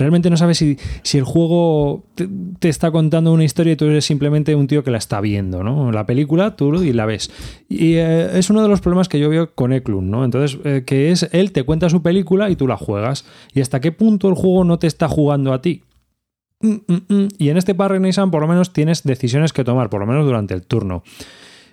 realmente 0.00 0.30
no 0.30 0.36
sabes 0.36 0.58
si, 0.58 0.78
si 1.02 1.18
el 1.18 1.24
juego 1.24 2.04
te, 2.14 2.68
está 2.68 2.90
contando 2.90 3.32
una 3.32 3.44
historia 3.44 3.74
y 3.74 3.76
tú 3.76 3.84
eres 3.84 4.04
simplemente 4.04 4.54
un 4.54 4.66
tío 4.66 4.82
que 4.82 4.90
la 4.90 4.98
está 4.98 5.20
viendo, 5.20 5.62
¿no? 5.62 5.92
La 5.92 6.06
película, 6.06 6.56
tú 6.56 6.82
y 6.82 6.92
la 6.92 7.06
ves. 7.06 7.30
Y 7.68 7.94
eh, 7.94 8.38
es 8.38 8.50
uno 8.50 8.62
de 8.62 8.68
los 8.68 8.80
problemas 8.80 9.08
que 9.08 9.20
yo 9.20 9.28
veo 9.28 9.54
con 9.54 9.72
Eklund, 9.72 10.10
¿no? 10.10 10.24
Entonces, 10.24 10.58
eh, 10.64 10.84
que 10.86 11.10
es 11.12 11.28
él 11.32 11.52
te 11.52 11.62
cuenta 11.62 11.88
su 11.90 12.02
película 12.02 12.50
y 12.50 12.56
tú 12.56 12.66
la 12.66 12.76
juegas. 12.76 13.24
¿Y 13.54 13.60
hasta 13.60 13.80
qué 13.80 13.92
punto 13.92 14.28
el 14.28 14.34
juego 14.34 14.64
no 14.64 14.78
te 14.78 14.86
está 14.86 15.08
jugando 15.08 15.52
a 15.52 15.60
ti? 15.60 15.82
Mm, 16.60 16.76
mm, 16.86 17.14
mm. 17.14 17.28
Y 17.38 17.48
en 17.50 17.56
este 17.56 17.74
Par 17.74 17.90
Renaissance 17.90 18.30
por 18.30 18.40
lo 18.40 18.48
menos 18.48 18.72
tienes 18.72 19.02
decisiones 19.02 19.52
que 19.52 19.64
tomar, 19.64 19.90
por 19.90 20.00
lo 20.00 20.06
menos 20.06 20.24
durante 20.24 20.54
el 20.54 20.62
turno. 20.62 21.02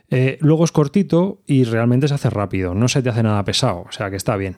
Eh, 0.10 0.38
luego 0.42 0.64
es 0.64 0.72
cortito 0.72 1.42
y 1.46 1.66
realmente 1.66 2.08
se 2.08 2.14
hace 2.14 2.30
rápido, 2.30 2.74
no 2.74 2.88
se 2.88 3.02
te 3.02 3.10
hace 3.10 3.24
nada 3.24 3.44
pesado, 3.44 3.86
o 3.88 3.92
sea 3.92 4.10
que 4.10 4.16
está 4.16 4.38
bien. 4.38 4.58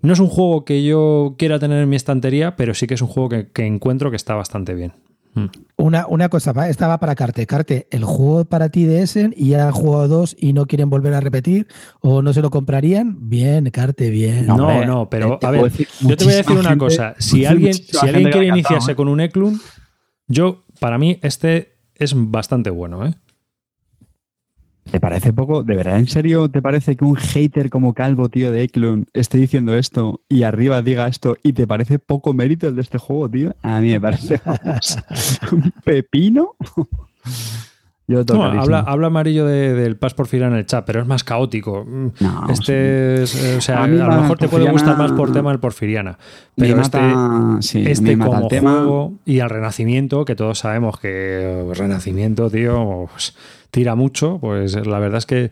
No 0.00 0.12
es 0.12 0.20
un 0.20 0.28
juego 0.28 0.64
que 0.64 0.84
yo 0.84 1.34
quiera 1.38 1.58
tener 1.58 1.82
en 1.82 1.88
mi 1.88 1.96
estantería, 1.96 2.56
pero 2.56 2.74
sí 2.74 2.86
que 2.86 2.94
es 2.94 3.02
un 3.02 3.08
juego 3.08 3.28
que, 3.28 3.66
encuentro 3.66 4.10
que 4.10 4.16
está 4.16 4.34
bastante 4.34 4.74
bien. 4.74 4.92
Mm. 5.34 5.46
Una, 5.76 6.06
una, 6.06 6.28
cosa, 6.28 6.68
estaba 6.68 6.98
para 6.98 7.14
Carte. 7.14 7.46
Carte, 7.46 7.88
¿el 7.90 8.04
juego 8.04 8.44
para 8.44 8.68
ti 8.68 8.84
de 8.84 9.02
Essen 9.02 9.34
y 9.36 9.50
ya 9.50 9.66
han 9.66 9.72
jugado 9.72 10.08
dos 10.08 10.36
y 10.38 10.52
no 10.52 10.66
quieren 10.66 10.88
volver 10.88 11.14
a 11.14 11.20
repetir 11.20 11.66
o 12.00 12.22
no 12.22 12.32
se 12.32 12.42
lo 12.42 12.50
comprarían? 12.50 13.28
Bien, 13.28 13.68
Carte, 13.70 14.10
bien. 14.10 14.46
No, 14.46 14.84
no, 14.84 15.10
pero 15.10 15.38
a 15.42 15.50
ver, 15.50 15.72
yo 16.00 16.16
te 16.16 16.24
voy 16.24 16.34
a 16.34 16.36
decir 16.36 16.56
una 16.56 16.78
cosa. 16.78 17.14
Si 17.18 17.44
alguien, 17.44 17.74
si 17.74 18.06
alguien 18.06 18.30
quiere 18.30 18.46
iniciarse 18.46 18.92
¿eh? 18.92 18.96
con 18.96 19.08
un 19.08 19.20
Eklund, 19.20 19.60
yo, 20.28 20.64
para 20.78 20.98
mí, 20.98 21.18
este 21.22 21.78
es 21.96 22.12
bastante 22.14 22.70
bueno, 22.70 23.06
¿eh? 23.06 23.14
¿Te 24.90 25.00
parece 25.00 25.32
poco? 25.32 25.62
¿De 25.62 25.76
verdad, 25.76 25.98
en 25.98 26.06
serio, 26.06 26.48
te 26.48 26.62
parece 26.62 26.96
que 26.96 27.04
un 27.04 27.16
hater 27.16 27.68
como 27.68 27.92
Calvo, 27.92 28.30
tío, 28.30 28.50
de 28.50 28.62
Eklund, 28.62 29.06
esté 29.12 29.36
diciendo 29.36 29.76
esto 29.76 30.22
y 30.28 30.44
arriba 30.44 30.80
diga 30.80 31.08
esto 31.08 31.36
y 31.42 31.52
te 31.52 31.66
parece 31.66 31.98
poco 31.98 32.32
mérito 32.32 32.68
el 32.68 32.74
de 32.74 32.82
este 32.82 32.96
juego, 32.96 33.28
tío? 33.28 33.54
A 33.62 33.80
mí 33.80 33.90
me 33.90 34.00
parece 34.00 34.40
un 35.52 35.72
pepino. 35.84 36.54
Yo 38.10 38.24
no, 38.24 38.42
habla, 38.42 38.80
habla, 38.80 39.08
amarillo 39.08 39.44
del 39.44 39.98
Pass 39.98 40.14
Porfiriana 40.14 40.54
en 40.54 40.60
el 40.60 40.66
chat, 40.66 40.82
pero 40.86 41.02
es 41.02 41.06
más 41.06 41.24
caótico. 41.24 41.86
este 42.48 43.22
o 43.22 43.60
sea, 43.60 43.84
a, 43.84 43.86
lo 43.86 44.22
mejor 44.22 44.38
te 44.38 44.48
puede 44.48 44.70
gustar 44.70 44.96
más 44.96 45.12
por 45.12 45.30
tema 45.30 45.50
del 45.50 45.60
Porfiriana. 45.60 46.18
Pero 46.56 46.80
este, 46.80 46.98
este 47.90 48.16
como 48.16 48.48
juego 48.48 49.12
y 49.26 49.40
al 49.40 49.50
Renacimiento, 49.50 50.24
que 50.24 50.34
todos 50.34 50.60
sabemos 50.60 50.98
que 50.98 51.70
Renacimiento, 51.74 52.48
tío, 52.48 53.10
pues, 53.12 53.36
tira 53.70 53.94
mucho, 53.94 54.38
pues 54.40 54.74
la 54.74 54.98
verdad 54.98 55.18
es 55.18 55.26
que 55.26 55.50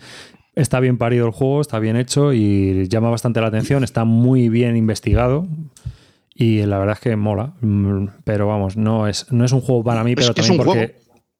está 0.55 0.81
bien 0.81 0.99
parido 0.99 1.27
el 1.27 1.33
juego, 1.33 1.61
está 1.61 1.79
bien 1.79 1.97
hecho 1.97 2.33
y 2.33 2.89
llama 2.89 3.11
bastante 3.11 3.41
la 3.41 3.49
atención, 3.49 3.85
está 3.85 4.05
muy 4.05 4.49
bien 4.49 4.77
investigado. 4.77 5.47
Y 6.39 6.63
la 6.67 6.79
verdad 6.79 6.95
es 6.95 7.01
que 7.01 7.17
mola. 7.17 7.55
Mm, 7.63 8.09
pero 8.25 8.47
vamos, 8.47 8.77
no 8.77 9.09
es, 9.09 9.31
no 9.33 9.45
es 9.45 9.53
un 9.53 9.63
juego 9.63 9.83
para 9.83 10.05
mí, 10.05 10.15
pero 10.15 10.35
también 10.35 10.57
porque 10.59 10.97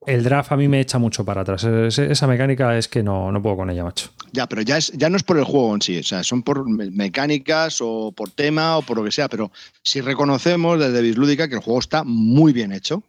el 0.07 0.23
draft 0.23 0.53
a 0.53 0.57
mí 0.57 0.69
me 0.69 0.81
echa 0.81 0.99
mucho 0.99 1.25
para 1.25 1.43
atrás. 1.43 1.65
esa 1.65 2.27
mecánica 2.27 2.79
es 2.79 2.89
que 2.89 3.03
no, 3.03 3.31
no 3.33 3.43
puedo 3.43 3.57
con 3.57 3.71
ella, 3.71 3.85
macho. 3.85 4.11
Ya, 4.33 4.47
pero 4.47 4.63
ya, 4.63 4.79
es, 4.79 4.93
ya 4.93 5.11
no 5.11 5.17
es 5.17 5.23
por 5.23 5.37
el 5.37 5.45
juego 5.45 5.75
en 5.75 5.83
sí, 5.83 5.99
o 5.99 6.03
sea, 6.03 6.23
son 6.23 6.43
por 6.43 6.67
mecánicas 6.69 7.79
o 7.81 8.13
por 8.13 8.31
tema 8.31 8.79
o 8.79 8.83
por 8.83 8.97
lo 8.97 9.05
que 9.05 9.11
sea, 9.11 9.29
pero 9.29 9.51
si 9.83 10.01
reconocemos 10.01 10.79
desde 10.79 11.03
Bislúdica 11.03 11.49
que 11.49 11.57
el 11.57 11.61
juego 11.61 11.81
está 11.81 12.05
muy 12.05 12.53
bien 12.53 12.73
hecho, 12.73 13.03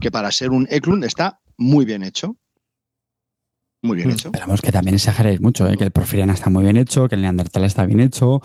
que 0.00 0.10
para 0.10 0.30
ser 0.30 0.50
un 0.50 0.68
Eklund 0.70 1.04
está 1.04 1.40
muy 1.56 1.84
bien 1.84 2.02
hecho. 2.02 2.36
Muy 3.82 3.96
bien 3.96 4.08
mm. 4.08 4.12
hecho. 4.12 4.28
Esperamos 4.28 4.60
que 4.60 4.72
también 4.72 4.94
exageréis 4.94 5.40
mucho, 5.40 5.68
¿eh? 5.68 5.76
que 5.76 5.84
el 5.84 5.90
Porfiriana 5.90 6.32
está 6.34 6.50
muy 6.50 6.64
bien 6.64 6.76
hecho, 6.76 7.08
que 7.08 7.14
el 7.14 7.22
Neandertal 7.22 7.64
está 7.64 7.86
bien 7.86 8.00
hecho, 8.00 8.42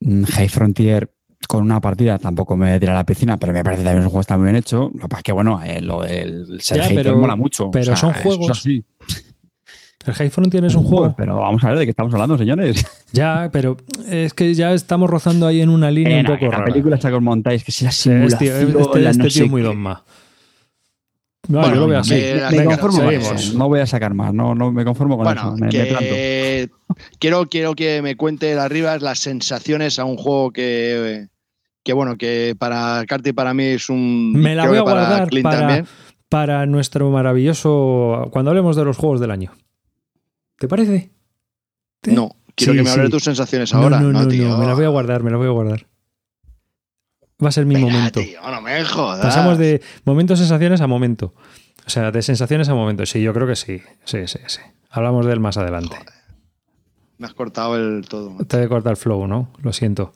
mm, 0.00 0.24
High 0.24 0.48
Frontier 0.48 1.10
con 1.48 1.64
una 1.64 1.80
partida 1.80 2.18
tampoco 2.18 2.56
me 2.56 2.78
tira 2.78 2.92
a 2.92 2.96
la 2.96 3.04
piscina, 3.04 3.36
pero 3.36 3.52
me 3.52 3.64
parece 3.64 3.82
que 3.82 3.86
también 3.86 4.04
un 4.04 4.10
juego 4.10 4.20
está 4.20 4.36
muy 4.36 4.44
bien 4.44 4.56
hecho. 4.56 4.90
Lo 4.94 5.02
que 5.02 5.08
pasa 5.08 5.18
es 5.18 5.24
que, 5.24 5.32
bueno, 5.32 5.60
eh, 5.62 5.78
el 5.78 6.60
ser 6.60 6.82
hater 6.82 7.14
mola 7.14 7.36
mucho. 7.36 7.70
Pero 7.70 7.96
son 7.96 8.12
juegos. 8.12 8.64
El 8.66 10.14
High 10.14 10.30
Frontier 10.30 10.64
es 10.64 10.74
un 10.74 10.84
juego. 10.84 11.14
Pero 11.16 11.36
vamos 11.36 11.62
a 11.62 11.68
ver 11.68 11.78
de 11.78 11.84
qué 11.84 11.90
estamos 11.90 12.12
hablando, 12.14 12.38
señores. 12.38 12.84
Ya, 13.12 13.50
pero 13.52 13.76
es 14.08 14.32
que 14.32 14.54
ya 14.54 14.72
estamos 14.72 15.10
rozando 15.10 15.46
ahí 15.46 15.60
en 15.60 15.68
una 15.68 15.90
línea 15.90 16.20
un 16.20 16.24
poco 16.24 16.46
la 16.46 16.52
rara. 16.52 16.58
La 16.60 16.64
película 16.64 16.96
está 16.96 17.10
con 17.10 17.22
montáis, 17.22 17.62
que 17.62 17.70
si 17.70 17.84
la 17.84 17.92
simulación... 17.92 18.70
Este, 18.70 18.80
este, 18.80 19.10
este 19.10 19.28
tío 19.28 19.44
es 19.44 19.50
muy 19.50 19.60
dogma. 19.60 20.02
No, 21.48 21.58
bueno, 21.58 21.74
yo 21.74 21.80
lo 21.80 21.88
veo 21.88 21.98
así. 21.98 22.14
Me, 22.52 22.64
conformo 22.64 23.02
con 23.02 23.12
eso. 23.12 23.58
No 23.58 23.68
voy 23.68 23.80
a 23.80 23.86
sacar 23.86 24.14
más, 24.14 24.32
no, 24.32 24.54
no 24.54 24.70
me 24.70 24.84
conformo 24.84 25.18
con 25.18 25.36
eso. 25.36 25.56
Me, 25.56 25.68
que... 25.68 26.70
quiero, 27.18 27.48
quiero 27.48 27.74
que 27.74 28.00
me 28.00 28.16
cuente 28.16 28.54
arriba 28.58 28.96
las 28.98 29.18
sensaciones 29.18 29.98
a 29.98 30.04
un 30.04 30.16
juego 30.16 30.52
que, 30.52 31.26
que 31.82 31.92
bueno, 31.92 32.16
que 32.16 32.54
para 32.56 33.04
Carti 33.06 33.30
y 33.30 33.32
para 33.32 33.54
mí 33.54 33.64
es 33.64 33.88
un... 33.88 34.32
Me 34.34 34.54
la 34.54 34.68
voy 34.68 34.78
a 34.78 34.82
guardar 34.82 35.28
para, 35.42 35.84
para, 36.28 36.66
nuestro 36.66 37.10
maravilloso... 37.10 38.28
Cuando 38.30 38.52
hablemos 38.52 38.76
de 38.76 38.84
los 38.84 38.96
juegos 38.96 39.20
del 39.20 39.32
año. 39.32 39.52
¿Te 40.58 40.68
parece? 40.68 41.10
No, 42.04 42.36
quiero 42.54 42.74
que 42.74 42.82
me 42.84 42.90
hables 42.90 43.06
de 43.06 43.10
tus 43.10 43.24
sensaciones 43.24 43.74
ahora. 43.74 43.98
No, 43.98 44.12
no, 44.12 44.22
no, 44.22 44.58
me 44.58 44.66
la 44.66 44.74
voy 44.74 44.84
a 44.84 44.88
guardar, 44.88 45.24
me 45.24 45.30
la 45.32 45.38
voy 45.38 45.48
a 45.48 45.50
guardar. 45.50 45.86
Va 47.42 47.48
a 47.48 47.52
ser 47.52 47.66
mi 47.66 47.76
momento. 47.76 48.20
no 48.20 48.60
me 48.62 48.84
jodas. 48.84 49.20
Pasamos 49.20 49.58
de 49.58 49.80
momentos, 50.04 50.38
sensaciones 50.38 50.80
a 50.80 50.86
momento. 50.86 51.34
O 51.86 51.90
sea, 51.90 52.10
de 52.12 52.22
sensaciones 52.22 52.68
a 52.68 52.74
momento. 52.74 53.04
Sí, 53.06 53.20
yo 53.22 53.32
creo 53.34 53.46
que 53.46 53.56
sí. 53.56 53.80
Sí, 54.04 54.26
sí, 54.26 54.38
sí. 54.46 54.60
Hablamos 54.90 55.26
de 55.26 55.32
él 55.32 55.40
más 55.40 55.56
adelante. 55.56 55.96
Me 57.18 57.26
has 57.26 57.34
cortado 57.34 57.76
el 57.76 58.06
todo. 58.08 58.36
Te 58.46 58.62
he 58.62 58.68
cortado 58.68 58.90
el 58.90 58.96
flow, 58.96 59.26
¿no? 59.26 59.52
Lo 59.62 59.72
siento. 59.72 60.12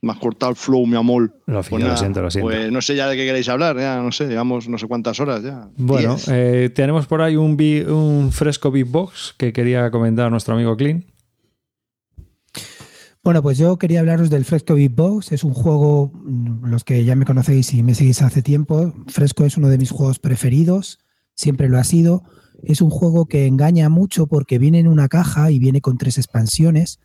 Me 0.00 0.12
has 0.12 0.18
cortado 0.18 0.50
el 0.50 0.56
flow, 0.56 0.84
mi 0.86 0.96
amor. 0.96 1.32
Lo, 1.46 1.62
pues 1.62 1.82
lo 1.82 1.96
siento, 1.96 2.22
lo 2.22 2.30
siento. 2.30 2.48
Pues 2.50 2.72
no 2.72 2.82
sé 2.82 2.96
ya 2.96 3.08
de 3.08 3.16
qué 3.16 3.24
queréis 3.24 3.48
hablar, 3.48 3.78
ya 3.78 4.02
no 4.02 4.10
sé, 4.10 4.26
digamos 4.26 4.68
no 4.68 4.76
sé 4.76 4.88
cuántas 4.88 5.20
horas 5.20 5.42
ya. 5.44 5.68
Bueno, 5.76 6.16
eh, 6.28 6.70
tenemos 6.74 7.06
por 7.06 7.22
ahí 7.22 7.36
un, 7.36 7.52
un 7.88 8.32
fresco 8.32 8.72
beatbox 8.72 9.34
que 9.36 9.52
quería 9.52 9.90
comentar 9.92 10.30
nuestro 10.30 10.54
amigo 10.54 10.76
Clean. 10.76 11.04
Bueno, 13.24 13.40
pues 13.40 13.56
yo 13.56 13.78
quería 13.78 14.00
hablaros 14.00 14.30
del 14.30 14.44
Fresco 14.44 14.74
Beatbox. 14.74 15.30
Es 15.30 15.44
un 15.44 15.54
juego, 15.54 16.10
mm, 16.12 16.66
los 16.66 16.82
que 16.82 17.04
ya 17.04 17.14
me 17.14 17.24
conocéis 17.24 17.72
y 17.72 17.84
me 17.84 17.94
seguís 17.94 18.20
hace 18.20 18.42
tiempo, 18.42 18.92
Fresco 19.06 19.44
es 19.44 19.56
uno 19.56 19.68
de 19.68 19.78
mis 19.78 19.92
juegos 19.92 20.18
preferidos, 20.18 20.98
siempre 21.36 21.68
lo 21.68 21.78
ha 21.78 21.84
sido. 21.84 22.24
Es 22.64 22.80
un 22.80 22.90
juego 22.90 23.26
que 23.26 23.46
engaña 23.46 23.88
mucho 23.88 24.26
porque 24.26 24.58
viene 24.58 24.80
en 24.80 24.88
una 24.88 25.08
caja 25.08 25.52
y 25.52 25.60
viene 25.60 25.80
con 25.80 25.98
tres 25.98 26.18
expansiones. 26.18 26.98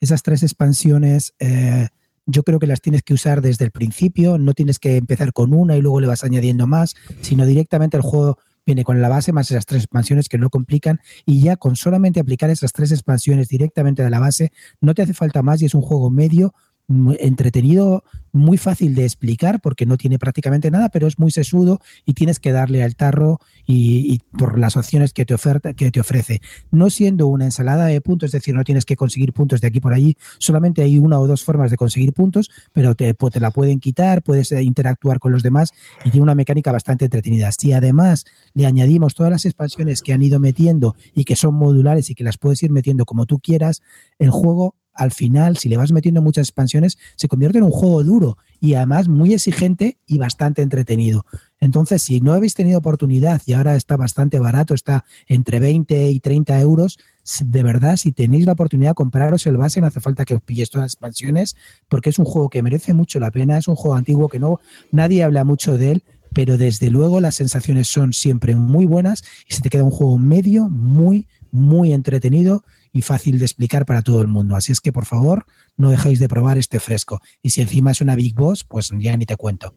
Esas 0.00 0.22
tres 0.22 0.44
expansiones 0.44 1.34
eh, 1.40 1.88
yo 2.26 2.44
creo 2.44 2.60
que 2.60 2.68
las 2.68 2.80
tienes 2.80 3.02
que 3.02 3.14
usar 3.14 3.42
desde 3.42 3.64
el 3.64 3.72
principio, 3.72 4.38
no 4.38 4.54
tienes 4.54 4.78
que 4.78 4.96
empezar 4.96 5.32
con 5.32 5.52
una 5.52 5.76
y 5.76 5.82
luego 5.82 6.00
le 6.00 6.06
vas 6.06 6.22
añadiendo 6.22 6.68
más, 6.68 6.94
sino 7.20 7.46
directamente 7.46 7.96
el 7.96 8.02
juego 8.02 8.38
viene 8.66 8.84
con 8.84 9.00
la 9.00 9.08
base 9.08 9.32
más 9.32 9.50
esas 9.50 9.66
tres 9.66 9.82
expansiones 9.82 10.28
que 10.28 10.38
no 10.38 10.50
complican 10.50 11.00
y 11.26 11.42
ya 11.42 11.56
con 11.56 11.76
solamente 11.76 12.20
aplicar 12.20 12.50
esas 12.50 12.72
tres 12.72 12.92
expansiones 12.92 13.48
directamente 13.48 14.02
de 14.02 14.10
la 14.10 14.20
base 14.20 14.52
no 14.80 14.94
te 14.94 15.02
hace 15.02 15.14
falta 15.14 15.42
más 15.42 15.62
y 15.62 15.66
es 15.66 15.74
un 15.74 15.82
juego 15.82 16.10
medio 16.10 16.54
entretenido, 16.88 18.04
muy 18.34 18.58
fácil 18.58 18.96
de 18.96 19.04
explicar 19.04 19.60
porque 19.60 19.86
no 19.86 19.96
tiene 19.96 20.18
prácticamente 20.18 20.70
nada, 20.70 20.88
pero 20.88 21.06
es 21.06 21.20
muy 21.20 21.30
sesudo 21.30 21.80
y 22.04 22.14
tienes 22.14 22.40
que 22.40 22.50
darle 22.50 22.82
al 22.82 22.96
tarro 22.96 23.38
y, 23.64 24.18
por 24.36 24.58
las 24.58 24.76
opciones 24.76 25.12
que 25.12 25.24
te, 25.24 25.34
oferta, 25.34 25.72
que 25.72 25.90
te 25.92 26.00
ofrece. 26.00 26.42
No 26.72 26.90
siendo 26.90 27.28
una 27.28 27.44
ensalada 27.44 27.86
de 27.86 28.00
puntos, 28.00 28.28
es 28.28 28.32
decir, 28.32 28.54
no 28.54 28.64
tienes 28.64 28.84
que 28.84 28.96
conseguir 28.96 29.32
puntos 29.32 29.60
de 29.60 29.68
aquí 29.68 29.80
por 29.80 29.94
allí, 29.94 30.16
solamente 30.38 30.82
hay 30.82 30.98
una 30.98 31.20
o 31.20 31.28
dos 31.28 31.44
formas 31.44 31.70
de 31.70 31.76
conseguir 31.76 32.12
puntos, 32.12 32.50
pero 32.72 32.96
te, 32.96 33.14
te 33.14 33.40
la 33.40 33.52
pueden 33.52 33.78
quitar, 33.78 34.22
puedes 34.22 34.50
eh, 34.50 34.62
interactuar 34.62 35.20
con 35.20 35.30
los 35.30 35.44
demás 35.44 35.70
y 36.04 36.10
tiene 36.10 36.24
una 36.24 36.34
mecánica 36.34 36.72
bastante 36.72 37.04
entretenida. 37.04 37.50
Si 37.52 37.72
además 37.72 38.24
le 38.52 38.66
añadimos 38.66 39.14
todas 39.14 39.30
las 39.30 39.44
expansiones 39.46 40.02
que 40.02 40.12
han 40.12 40.22
ido 40.22 40.40
metiendo 40.40 40.96
y 41.14 41.24
que 41.24 41.36
son 41.36 41.54
modulares 41.54 42.10
y 42.10 42.16
que 42.16 42.24
las 42.24 42.36
puedes 42.36 42.62
ir 42.64 42.72
metiendo 42.72 43.04
como 43.04 43.26
tú 43.26 43.38
quieras, 43.38 43.80
el 44.18 44.30
juego 44.30 44.74
al 44.94 45.12
final, 45.12 45.56
si 45.56 45.68
le 45.68 45.76
vas 45.76 45.92
metiendo 45.92 46.22
muchas 46.22 46.48
expansiones, 46.48 46.98
se 47.16 47.28
convierte 47.28 47.58
en 47.58 47.64
un 47.64 47.70
juego 47.70 48.02
duro 48.02 48.38
y 48.60 48.74
además 48.74 49.08
muy 49.08 49.34
exigente 49.34 49.98
y 50.06 50.18
bastante 50.18 50.62
entretenido. 50.62 51.26
Entonces, 51.60 52.02
si 52.02 52.20
no 52.20 52.32
habéis 52.32 52.54
tenido 52.54 52.78
oportunidad 52.78 53.42
y 53.46 53.54
ahora 53.54 53.76
está 53.76 53.96
bastante 53.96 54.38
barato, 54.38 54.74
está 54.74 55.04
entre 55.26 55.60
20 55.60 56.10
y 56.10 56.20
30 56.20 56.60
euros, 56.60 56.98
de 57.42 57.62
verdad, 57.62 57.96
si 57.96 58.12
tenéis 58.12 58.46
la 58.46 58.52
oportunidad 58.52 58.90
de 58.90 58.94
compraros 58.94 59.46
el 59.46 59.56
base, 59.56 59.80
no 59.80 59.86
hace 59.86 60.00
falta 60.00 60.24
que 60.24 60.34
os 60.34 60.42
pilléis 60.42 60.70
todas 60.70 60.84
las 60.84 60.92
expansiones, 60.92 61.56
porque 61.88 62.10
es 62.10 62.18
un 62.18 62.26
juego 62.26 62.50
que 62.50 62.62
merece 62.62 62.92
mucho 62.92 63.18
la 63.18 63.30
pena, 63.30 63.58
es 63.58 63.66
un 63.66 63.76
juego 63.76 63.96
antiguo 63.96 64.28
que 64.28 64.38
no 64.38 64.60
nadie 64.92 65.24
habla 65.24 65.44
mucho 65.44 65.78
de 65.78 65.92
él, 65.92 66.04
pero 66.34 66.58
desde 66.58 66.90
luego 66.90 67.20
las 67.20 67.36
sensaciones 67.36 67.88
son 67.88 68.12
siempre 68.12 68.54
muy 68.56 68.84
buenas 68.84 69.24
y 69.48 69.54
se 69.54 69.62
te 69.62 69.70
queda 69.70 69.84
un 69.84 69.90
juego 69.90 70.18
medio, 70.18 70.68
muy, 70.68 71.26
muy 71.50 71.92
entretenido 71.92 72.64
y 72.94 73.02
fácil 73.02 73.38
de 73.40 73.44
explicar 73.44 73.84
para 73.84 74.02
todo 74.02 74.22
el 74.22 74.28
mundo. 74.28 74.54
Así 74.54 74.70
es 74.70 74.80
que, 74.80 74.92
por 74.92 75.04
favor, 75.04 75.46
no 75.76 75.90
dejéis 75.90 76.20
de 76.20 76.28
probar 76.28 76.56
este 76.56 76.78
fresco. 76.78 77.20
Y 77.42 77.50
si 77.50 77.60
encima 77.60 77.90
es 77.90 78.00
una 78.00 78.14
Big 78.14 78.34
Boss, 78.34 78.62
pues 78.62 78.90
ya 78.96 79.16
ni 79.16 79.26
te 79.26 79.36
cuento. 79.36 79.74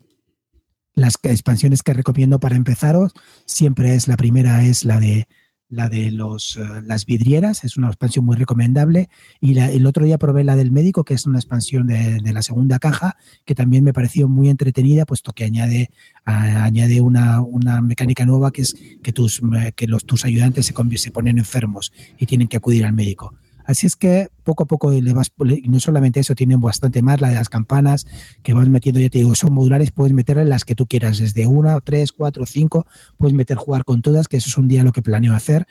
Las 0.93 1.15
expansiones 1.23 1.81
que 1.81 1.93
recomiendo 1.93 2.39
para 2.39 2.55
empezaros 2.55 3.13
siempre 3.45 3.95
es 3.95 4.07
la 4.07 4.17
primera, 4.17 4.63
es 4.63 4.85
la 4.85 4.99
de 4.99 5.27
la 5.69 5.89
de 5.89 6.11
los, 6.11 6.57
eh, 6.57 6.61
las 6.85 7.05
vidrieras, 7.05 7.63
es 7.63 7.77
una 7.77 7.87
expansión 7.87 8.25
muy 8.25 8.35
recomendable. 8.35 9.09
Y 9.41 9.57
el 9.57 9.85
otro 9.85 10.05
día 10.05 10.17
probé 10.17 10.43
la 10.43 10.55
del 10.55 10.71
médico, 10.71 11.03
que 11.03 11.13
es 11.13 11.25
una 11.25 11.39
expansión 11.39 11.87
de, 11.87 12.21
la 12.21 12.41
segunda 12.41 12.79
caja, 12.79 13.17
que 13.45 13.55
también 13.55 13.83
me 13.83 13.93
pareció 13.93 14.27
muy 14.27 14.49
entretenida, 14.49 15.05
puesto 15.05 15.33
que 15.33 15.43
añade, 15.43 15.89
añade 16.25 17.01
una, 17.01 17.41
una, 17.41 17.81
mecánica 17.81 18.25
nueva 18.25 18.51
que 18.51 18.61
es 18.61 18.75
que 19.03 19.11
tus, 19.11 19.41
que 19.75 19.87
los, 19.87 20.05
tus 20.05 20.25
ayudantes 20.25 20.65
se 20.65 21.11
ponen 21.11 21.37
enfermos 21.37 21.91
y 22.17 22.25
tienen 22.25 22.47
que 22.47 22.57
acudir 22.57 22.85
al 22.85 22.93
médico. 22.93 23.33
Así 23.67 23.85
es 23.85 23.97
que 23.97 24.29
poco 24.45 24.63
a 24.63 24.65
poco 24.65 24.91
le 24.91 25.13
vas, 25.13 25.31
no 25.65 25.79
solamente 25.81 26.21
eso, 26.21 26.35
tienen 26.35 26.61
bastante 26.61 27.01
más, 27.01 27.19
la 27.19 27.27
de 27.29 27.35
las 27.35 27.49
campanas, 27.49 28.07
que 28.41 28.53
vas 28.53 28.69
metiendo, 28.69 29.01
ya 29.01 29.09
te 29.09 29.17
digo, 29.17 29.35
son 29.35 29.53
modulares, 29.53 29.91
puedes 29.91 30.13
meter 30.13 30.37
las 30.37 30.63
que 30.63 30.73
tú 30.73 30.87
quieras, 30.87 31.17
desde 31.17 31.47
una, 31.47 31.79
tres, 31.81 32.13
cuatro, 32.13 32.45
cinco, 32.45 32.87
puedes 33.17 33.35
meter 33.35 33.57
jugar 33.57 33.83
con 33.83 34.01
todas, 34.01 34.29
que 34.29 34.37
eso 34.37 34.49
es 34.49 34.57
un 34.57 34.69
día 34.69 34.83
lo 34.83 34.93
que 34.93 35.01
planeo 35.01 35.35
hacer. 35.35 35.67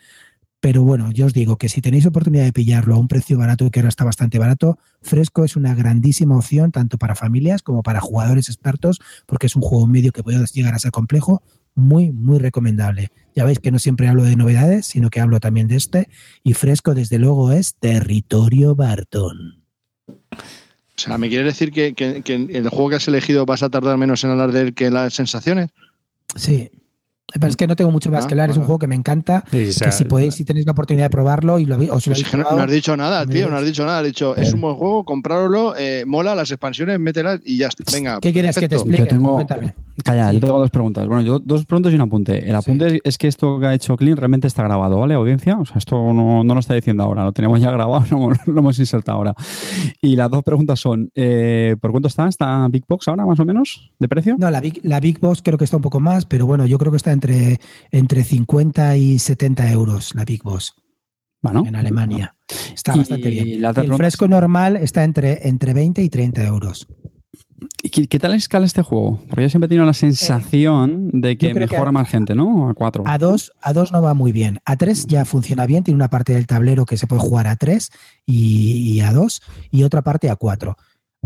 Pero 0.61 0.83
bueno, 0.83 1.11
yo 1.11 1.27
os 1.27 1.33
digo 1.33 1.57
que 1.57 1.71
si 1.71 1.81
tenéis 1.81 2.05
oportunidad 2.07 2.45
de 2.45 2.53
pillarlo 2.53 2.95
a 2.95 2.99
un 2.99 3.09
precio 3.09 3.39
barato, 3.39 3.71
que 3.71 3.81
ahora 3.81 3.89
está 3.89 4.05
bastante 4.05 4.39
barato, 4.39 4.79
Fresco 5.01 5.45
es 5.45 5.57
una 5.57 5.75
grandísima 5.75 6.37
opción 6.37 6.73
tanto 6.73 6.99
para 6.99 7.15
familias 7.15 7.63
como 7.63 7.83
para 7.83 8.01
jugadores 8.01 8.49
expertos, 8.51 9.01
porque 9.27 9.47
es 9.47 9.57
un 9.57 9.63
juego 9.63 9.87
medio 9.87 10.13
que 10.13 10.23
puede 10.23 10.45
llegar 10.53 10.75
a 10.75 10.79
ser 10.79 10.91
complejo, 10.91 11.43
muy, 11.77 12.11
muy 12.11 12.39
recomendable. 12.39 13.11
Ya 13.35 13.45
veis 13.45 13.61
que 13.61 13.71
no 13.71 13.79
siempre 13.79 14.09
hablo 14.09 14.25
de 14.25 14.35
novedades, 14.35 14.87
sino 14.87 15.11
que 15.11 15.21
hablo 15.21 15.39
también 15.39 15.69
de 15.69 15.77
este. 15.77 16.09
Y 16.43 16.55
fresco, 16.55 16.95
desde 16.95 17.19
luego, 17.19 17.53
es 17.53 17.75
Territorio 17.75 18.75
Barton. 18.75 19.63
O 20.09 20.99
sea, 20.99 21.19
¿me 21.19 21.29
quieres 21.29 21.47
decir 21.47 21.71
que, 21.71 21.95
que, 21.95 22.23
que 22.23 22.35
el 22.35 22.69
juego 22.71 22.91
que 22.91 22.97
has 22.97 23.07
elegido 23.07 23.45
vas 23.45 23.63
a 23.63 23.69
tardar 23.69 23.99
menos 23.99 24.25
en 24.25 24.31
hablar 24.31 24.51
de 24.53 24.63
él 24.63 24.75
que 24.75 24.91
las 24.91 25.13
sensaciones? 25.15 25.71
Sí, 26.35 26.71
pero 27.33 27.49
es 27.49 27.57
que 27.57 27.67
no 27.67 27.75
tengo 27.75 27.91
mucho 27.91 28.11
más 28.11 28.25
ah, 28.25 28.29
que 28.29 28.35
hablar, 28.35 28.51
es 28.51 28.57
un 28.57 28.65
juego 28.65 28.79
que 28.79 28.87
me 28.87 28.95
encanta. 28.95 29.45
que 29.51 29.73
si 29.73 30.05
podéis, 30.05 30.35
si 30.35 30.45
tenéis 30.45 30.65
la 30.65 30.73
oportunidad 30.73 31.07
de 31.07 31.11
probarlo 31.11 31.59
y 31.59 31.65
lo 31.65 31.77
pues 31.77 32.05
que 32.31 32.37
no, 32.37 32.49
has 32.49 32.71
dicho 32.71 32.97
nada, 32.97 33.27
tío, 33.27 33.51
no 33.51 33.57
has 33.57 33.65
dicho 33.65 33.85
nada. 33.85 33.99
Has 33.99 34.05
dicho, 34.05 34.37
es 34.37 34.53
un 34.53 34.61
buen 34.61 34.77
juego, 34.77 35.05
comprároslo, 35.05 35.75
eh, 35.77 36.05
mola 36.07 36.35
las 36.35 36.51
expansiones, 36.51 37.01
mételas 37.01 37.41
y 37.45 37.59
ya 37.59 37.69
está. 37.69 37.85
Venga. 37.93 38.21
¿Qué 38.21 38.33
quieres 38.33 38.57
que 38.57 38.69
te 38.69 38.77
explique? 38.77 38.99
Yo 39.03 39.09
tengo, 39.09 39.45
calla, 40.05 40.33
yo 40.33 40.41
tengo 40.41 40.59
dos 40.59 40.71
preguntas. 40.71 41.07
Bueno, 41.09 41.23
yo 41.23 41.41
dos 41.41 41.65
preguntas 41.65 41.93
y 41.93 41.97
un 41.97 42.03
apunte. 42.03 42.49
El 42.49 42.55
apunte 42.55 43.01
es 43.03 43.19
que 43.19 43.27
esto 43.27 43.59
que 43.59 43.67
ha 43.67 43.75
hecho 43.75 43.97
Clean 43.97 44.17
realmente 44.17 44.47
está 44.47 44.63
grabado, 44.63 45.01
¿vale? 45.01 45.15
Audiencia. 45.15 45.59
O 45.59 45.65
sea, 45.65 45.79
esto 45.79 45.97
no, 46.13 46.45
no 46.45 46.55
lo 46.55 46.61
está 46.61 46.75
diciendo 46.75 47.03
ahora, 47.03 47.25
lo 47.25 47.33
tenemos 47.33 47.61
ya 47.61 47.73
grabado, 47.73 48.05
no, 48.13 48.31
lo 48.47 48.59
hemos 48.61 48.79
insertado 48.79 49.19
ahora. 49.19 49.35
Y 50.01 50.15
las 50.15 50.31
dos 50.31 50.45
preguntas 50.45 50.79
son: 50.79 51.11
eh, 51.17 51.75
¿por 51.81 51.91
cuánto 51.91 52.07
está? 52.07 52.29
¿Está 52.29 52.69
Big 52.69 52.85
Box 52.89 53.09
ahora, 53.09 53.27
más 53.27 53.41
o 53.41 53.45
menos, 53.45 53.91
de 53.99 54.09
precio? 54.09 54.37
No, 54.39 54.49
la 54.49 54.61
Big, 54.61 54.81
la 54.85 55.01
Big 55.01 55.19
Box 55.19 55.43
creo 55.43 55.59
que 55.59 55.65
está 55.65 55.77
un 55.77 55.83
poco 55.83 55.99
más, 55.99 56.25
pero 56.25 56.47
bueno, 56.47 56.67
yo 56.67 56.79
creo 56.79 56.93
que 56.93 56.99
está 56.99 57.16
entre 57.17 57.61
entre 57.91 58.25
50 58.25 58.97
y 58.97 59.19
70 59.19 59.71
euros 59.73 60.15
la 60.15 60.25
Big 60.25 60.43
Boss. 60.43 60.75
Bueno, 61.43 61.65
en 61.67 61.77
Alemania. 61.77 62.35
Está 62.75 62.97
bastante 62.97 63.31
bien. 63.31 63.65
el 63.65 63.95
fresco 63.95 64.27
normal 64.27 64.77
está 64.77 65.05
entre, 65.05 65.49
entre 65.49 65.75
20 65.75 66.03
y 66.03 66.09
30 66.09 66.45
euros. 66.45 66.87
¿Y 67.83 68.07
qué, 68.07 68.19
tal 68.19 68.35
escala 68.35 68.67
este 68.67 68.83
juego? 68.83 69.21
Porque 69.29 69.43
yo 69.43 69.49
siempre 69.49 69.67
he 69.67 69.69
tenido 69.69 69.87
la 69.87 69.95
sensación 69.95 71.09
eh, 71.09 71.11
de 71.21 71.39
que 71.39 71.55
mejora 71.55 71.93
más 71.93 72.09
gente, 72.09 72.35
¿no? 72.35 72.69
A 72.69 72.75
4. 72.75 73.05
A 73.07 73.19
2 73.19 73.53
a 73.61 73.73
dos 73.73 73.93
no 73.93 74.03
va 74.03 74.13
muy 74.15 74.33
bien. 74.33 74.59
A 74.65 74.77
3 74.77 75.07
ya 75.07 75.25
funciona 75.25 75.67
bien, 75.67 75.85
tiene 75.85 75.97
una 75.97 76.11
parte 76.11 76.35
del 76.35 76.47
tablero 76.47 76.85
que 76.85 76.97
se 76.97 77.07
puede 77.07 77.23
jugar 77.23 77.47
a 77.47 77.57
3 77.57 77.91
y, 78.27 78.93
y 78.93 79.01
a 79.01 79.13
2 79.13 79.43
y 79.71 79.85
otra 79.85 80.03
parte 80.03 80.31
a 80.31 80.37
4. 80.37 80.77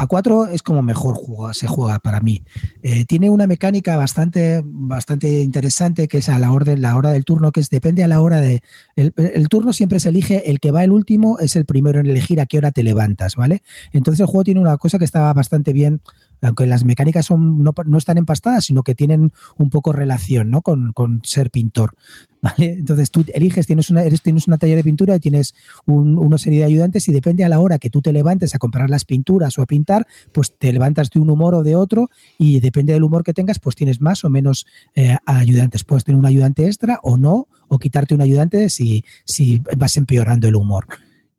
A 0.00 0.06
4 0.06 0.46
es 0.46 0.62
como 0.62 0.80
mejor 0.80 1.18
se 1.52 1.66
juega 1.66 1.98
para 1.98 2.20
mí. 2.20 2.42
Eh, 2.82 3.04
tiene 3.04 3.28
una 3.28 3.46
mecánica 3.46 3.98
bastante, 3.98 4.62
bastante 4.64 5.42
interesante 5.42 6.08
que 6.08 6.16
es 6.18 6.30
a 6.30 6.38
la, 6.38 6.52
orden, 6.52 6.80
la 6.80 6.96
hora 6.96 7.10
del 7.10 7.26
turno, 7.26 7.52
que 7.52 7.60
es 7.60 7.68
depende 7.68 8.02
a 8.02 8.08
la 8.08 8.22
hora 8.22 8.40
de. 8.40 8.62
El, 8.96 9.48
turno 9.50 9.74
siempre 9.74 10.00
se 10.00 10.08
elige, 10.08 10.50
el 10.50 10.58
que 10.58 10.70
va 10.70 10.84
el 10.84 10.90
último 10.90 11.38
es 11.38 11.54
el 11.54 11.66
primero 11.66 12.00
en 12.00 12.06
elegir 12.06 12.40
a 12.40 12.46
qué 12.46 12.56
hora 12.56 12.70
te 12.70 12.82
levantas, 12.82 13.36
¿vale? 13.36 13.62
Entonces 13.92 14.20
el 14.20 14.26
juego 14.26 14.44
tiene 14.44 14.60
una 14.60 14.78
cosa 14.78 14.98
que 14.98 15.04
está 15.04 15.30
bastante 15.34 15.74
bien 15.74 16.00
aunque 16.42 16.66
las 16.66 16.84
mecánicas 16.84 17.26
son, 17.26 17.62
no, 17.62 17.72
no, 17.84 17.98
están 17.98 18.18
empastadas, 18.18 18.64
sino 18.64 18.82
que 18.82 18.94
tienen 18.94 19.32
un 19.58 19.70
poco 19.70 19.92
relación 19.92 20.50
¿no? 20.50 20.62
con, 20.62 20.92
con, 20.92 21.20
ser 21.24 21.50
pintor. 21.50 21.94
¿vale? 22.42 22.72
Entonces 22.78 23.10
tú 23.10 23.24
eliges, 23.34 23.66
tienes 23.66 23.90
una, 23.90 24.02
eres, 24.02 24.22
tienes 24.22 24.48
una 24.48 24.56
talla 24.56 24.76
de 24.76 24.84
pintura 24.84 25.16
y 25.16 25.20
tienes 25.20 25.54
una 25.86 26.38
serie 26.38 26.60
de 26.60 26.64
ayudantes 26.64 27.08
y 27.08 27.12
depende 27.12 27.44
a 27.44 27.48
la 27.48 27.60
hora 27.60 27.78
que 27.78 27.90
tú 27.90 28.00
te 28.00 28.12
levantes 28.12 28.54
a 28.54 28.58
comprar 28.58 28.88
las 28.88 29.04
pinturas 29.04 29.58
o 29.58 29.62
a 29.62 29.66
pintar, 29.66 30.06
pues 30.32 30.56
te 30.56 30.72
levantas 30.72 31.10
de 31.10 31.20
un 31.20 31.30
humor 31.30 31.54
o 31.54 31.62
de 31.62 31.76
otro 31.76 32.10
y 32.38 32.60
depende 32.60 32.92
del 32.94 33.02
humor 33.02 33.24
que 33.24 33.34
tengas, 33.34 33.58
pues 33.58 33.76
tienes 33.76 34.00
más 34.00 34.24
o 34.24 34.30
menos 34.30 34.66
eh, 34.94 35.16
ayudantes. 35.26 35.84
Puedes 35.84 36.04
tener 36.04 36.18
un 36.18 36.26
ayudante 36.26 36.66
extra 36.66 36.98
o 37.02 37.16
no, 37.16 37.48
o 37.68 37.78
quitarte 37.78 38.14
un 38.14 38.20
ayudante 38.20 38.68
si, 38.68 39.04
si 39.24 39.62
vas 39.76 39.96
empeorando 39.96 40.48
el 40.48 40.56
humor. 40.56 40.86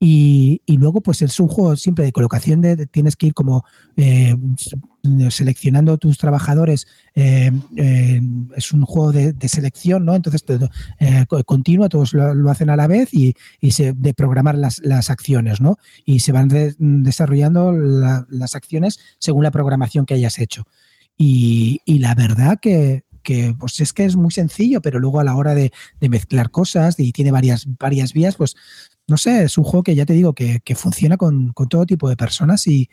Y, 0.03 0.63
y, 0.65 0.77
luego, 0.77 1.01
pues 1.01 1.21
es 1.21 1.39
un 1.39 1.47
juego 1.47 1.75
siempre 1.75 2.05
de 2.05 2.11
colocación 2.11 2.59
de, 2.61 2.87
tienes 2.87 3.15
que 3.15 3.27
ir 3.27 3.33
como 3.35 3.65
eh, 3.97 4.35
seleccionando 5.29 5.97
tus 5.97 6.17
trabajadores. 6.17 6.87
Eh, 7.15 7.51
eh, 7.75 8.21
es 8.55 8.71
un 8.71 8.85
juego 8.85 9.11
de, 9.11 9.33
selección, 9.47 10.05
¿no? 10.05 10.15
Entonces, 10.15 10.43
continuo, 11.45 11.89
todos 11.89 12.13
lo, 12.13 12.49
hacen 12.49 12.69
a 12.69 12.75
la 12.75 12.87
vez 12.87 13.13
y, 13.13 13.35
y 13.59 13.71
se 13.71 13.93
de 13.93 14.13
programar 14.13 14.55
las, 14.55 14.79
las, 14.79 15.09
acciones, 15.09 15.61
¿no? 15.61 15.77
Y 16.05 16.19
se 16.19 16.31
van 16.31 16.49
desarrollando 16.77 17.71
las 17.73 18.55
acciones 18.55 18.99
según 19.19 19.43
la 19.43 19.51
programación 19.51 20.05
que 20.05 20.13
hayas 20.13 20.39
hecho. 20.39 20.65
Y, 21.17 21.81
y 21.85 21.99
la 21.99 22.15
verdad 22.15 22.59
que, 22.59 23.03
que 23.21 23.55
pues 23.59 23.79
es 23.79 23.93
que 23.93 24.05
es 24.05 24.15
muy 24.15 24.31
sencillo, 24.31 24.81
pero 24.81 24.99
luego 24.99 25.19
a 25.19 25.23
la 25.23 25.35
hora 25.35 25.53
de, 25.53 25.71
de, 25.99 26.09
mezclar 26.09 26.51
cosas 26.51 26.99
y 26.99 27.11
tiene 27.11 27.31
varias, 27.31 27.67
varias 27.77 28.13
vías, 28.13 28.35
pues 28.35 28.55
no 29.11 29.17
sé, 29.17 29.43
es 29.43 29.57
un 29.57 29.65
juego 29.65 29.83
que 29.83 29.93
ya 29.93 30.05
te 30.05 30.13
digo 30.13 30.33
que, 30.33 30.61
funciona 30.73 31.17
con, 31.17 31.53
todo 31.69 31.85
tipo 31.85 32.07
de 32.07 32.15
personas 32.15 32.65
y, 32.65 32.89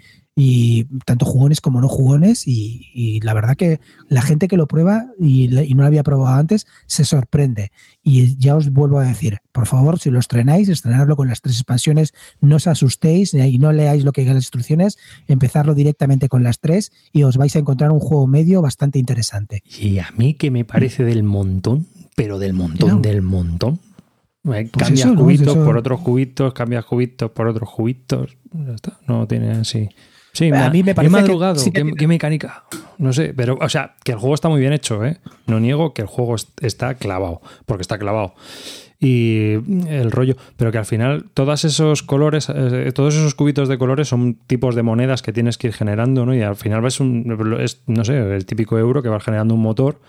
tanto 1.05 1.24
jugones 1.24 1.61
como 1.61 1.81
no 1.81 1.89
jugones 1.89 2.43
y, 2.47 3.20
la 3.23 3.35
verdad 3.35 3.57
que 3.57 3.81
la 4.09 4.20
gente 4.20 4.49
que 4.49 4.57
lo 4.57 4.66
prueba 4.66 5.07
y, 5.20 5.47
no 5.49 5.82
lo 5.82 5.86
había 5.86 6.03
probado 6.03 6.35
antes 6.35 6.66
se 6.86 7.05
sorprende. 7.05 7.70
Y 8.03 8.36
ya 8.36 8.57
os 8.57 8.73
vuelvo 8.73 8.99
a 8.99 9.05
decir, 9.05 9.39
por 9.53 9.66
favor, 9.66 10.01
si 10.01 10.11
lo 10.11 10.19
estrenáis, 10.19 10.69
estrenarlo 10.69 11.15
con 11.15 11.28
las 11.28 11.40
tres 11.40 11.55
expansiones, 11.57 12.12
no 12.40 12.57
os 12.57 12.66
asustéis 12.66 13.32
y 13.32 13.59
no 13.59 13.73
leáis 13.73 14.05
lo 14.05 14.11
que 14.11 14.23
digan 14.23 14.35
las 14.35 14.45
instrucciones, 14.45 14.99
empezarlo 15.28 15.74
directamente 15.74 16.28
con 16.28 16.43
las 16.43 16.59
tres 16.59 16.90
y 17.12 17.23
os 17.23 17.36
vais 17.36 17.55
a 17.55 17.61
encontrar 17.61 17.93
un 17.93 18.01
juego 18.01 18.27
medio 18.27 18.61
bastante 18.61 18.99
interesante. 18.99 19.62
Y 19.78 20.01
a 20.01 20.11
mí 20.16 20.35
que 20.35 20.51
me 20.51 20.65
parece 20.65 21.05
del 21.05 21.23
montón, 21.23 21.86
pero 22.16 22.40
del 22.40 22.55
montón, 22.55 23.03
del 23.03 23.23
montón 23.23 23.78
pues 24.43 24.70
cambias 24.70 25.12
cubitos 25.12 25.56
por 25.56 25.77
otros 25.77 26.01
cubitos, 26.01 26.52
cambias 26.52 26.85
cubitos 26.85 27.31
por 27.31 27.48
otros 27.48 27.70
cubitos. 27.70 28.36
Ya 28.52 28.74
está. 28.74 28.98
No 29.06 29.27
tiene 29.27 29.52
así. 29.52 29.89
Sí, 30.32 30.52
a 30.52 30.70
mí 30.70 30.82
me 30.82 30.94
parece. 30.94 31.10
madrugado. 31.10 31.60
¿Qué, 31.73 32.06
mecánica? 32.06 32.65
No 32.98 33.12
sé, 33.12 33.35
pero, 33.35 33.59
o 33.60 33.69
sea, 33.69 33.97
que 34.05 34.12
el 34.12 34.19
juego 34.19 34.35
está 34.35 34.48
muy 34.48 34.60
bien 34.60 34.73
hecho, 34.73 35.05
¿eh? 35.05 35.19
No 35.47 35.59
niego 35.59 35.94
que 35.94 36.02
el 36.02 36.09
juego 36.09 36.36
está 36.60 36.94
clavado, 36.94 37.40
porque 37.66 37.82
está 37.82 37.98
clavado. 37.98 38.35
Y 39.01 39.55
el 39.89 40.10
rollo, 40.10 40.36
pero 40.56 40.73
que 40.73 40.78
al 40.78 40.86
final 40.86 41.27
todos 41.35 41.65
esos 41.65 42.02
colores, 42.02 42.48
eh, 42.52 42.90
todos 42.94 43.15
esos 43.15 43.35
cubitos 43.35 43.69
de 43.69 43.78
colores 43.78 44.09
son 44.09 44.35
tipos 44.47 44.74
de 44.74 44.82
monedas 44.82 45.23
que 45.23 45.32
tienes 45.32 45.56
que 45.56 45.69
ir 45.69 45.73
generando, 45.73 46.27
¿no? 46.27 46.35
Y 46.35 46.43
al 46.43 46.56
final 46.56 46.82
ves 46.82 47.01
un, 47.01 47.59
es, 47.60 47.82
no 47.86 48.05
sé, 48.05 48.16
el 48.35 48.44
típico 48.47 48.78
euro 48.78 49.02
que 49.02 49.09
va 49.09 49.20
generando 49.20 49.55
un 49.55 49.62
motor 49.62 50.01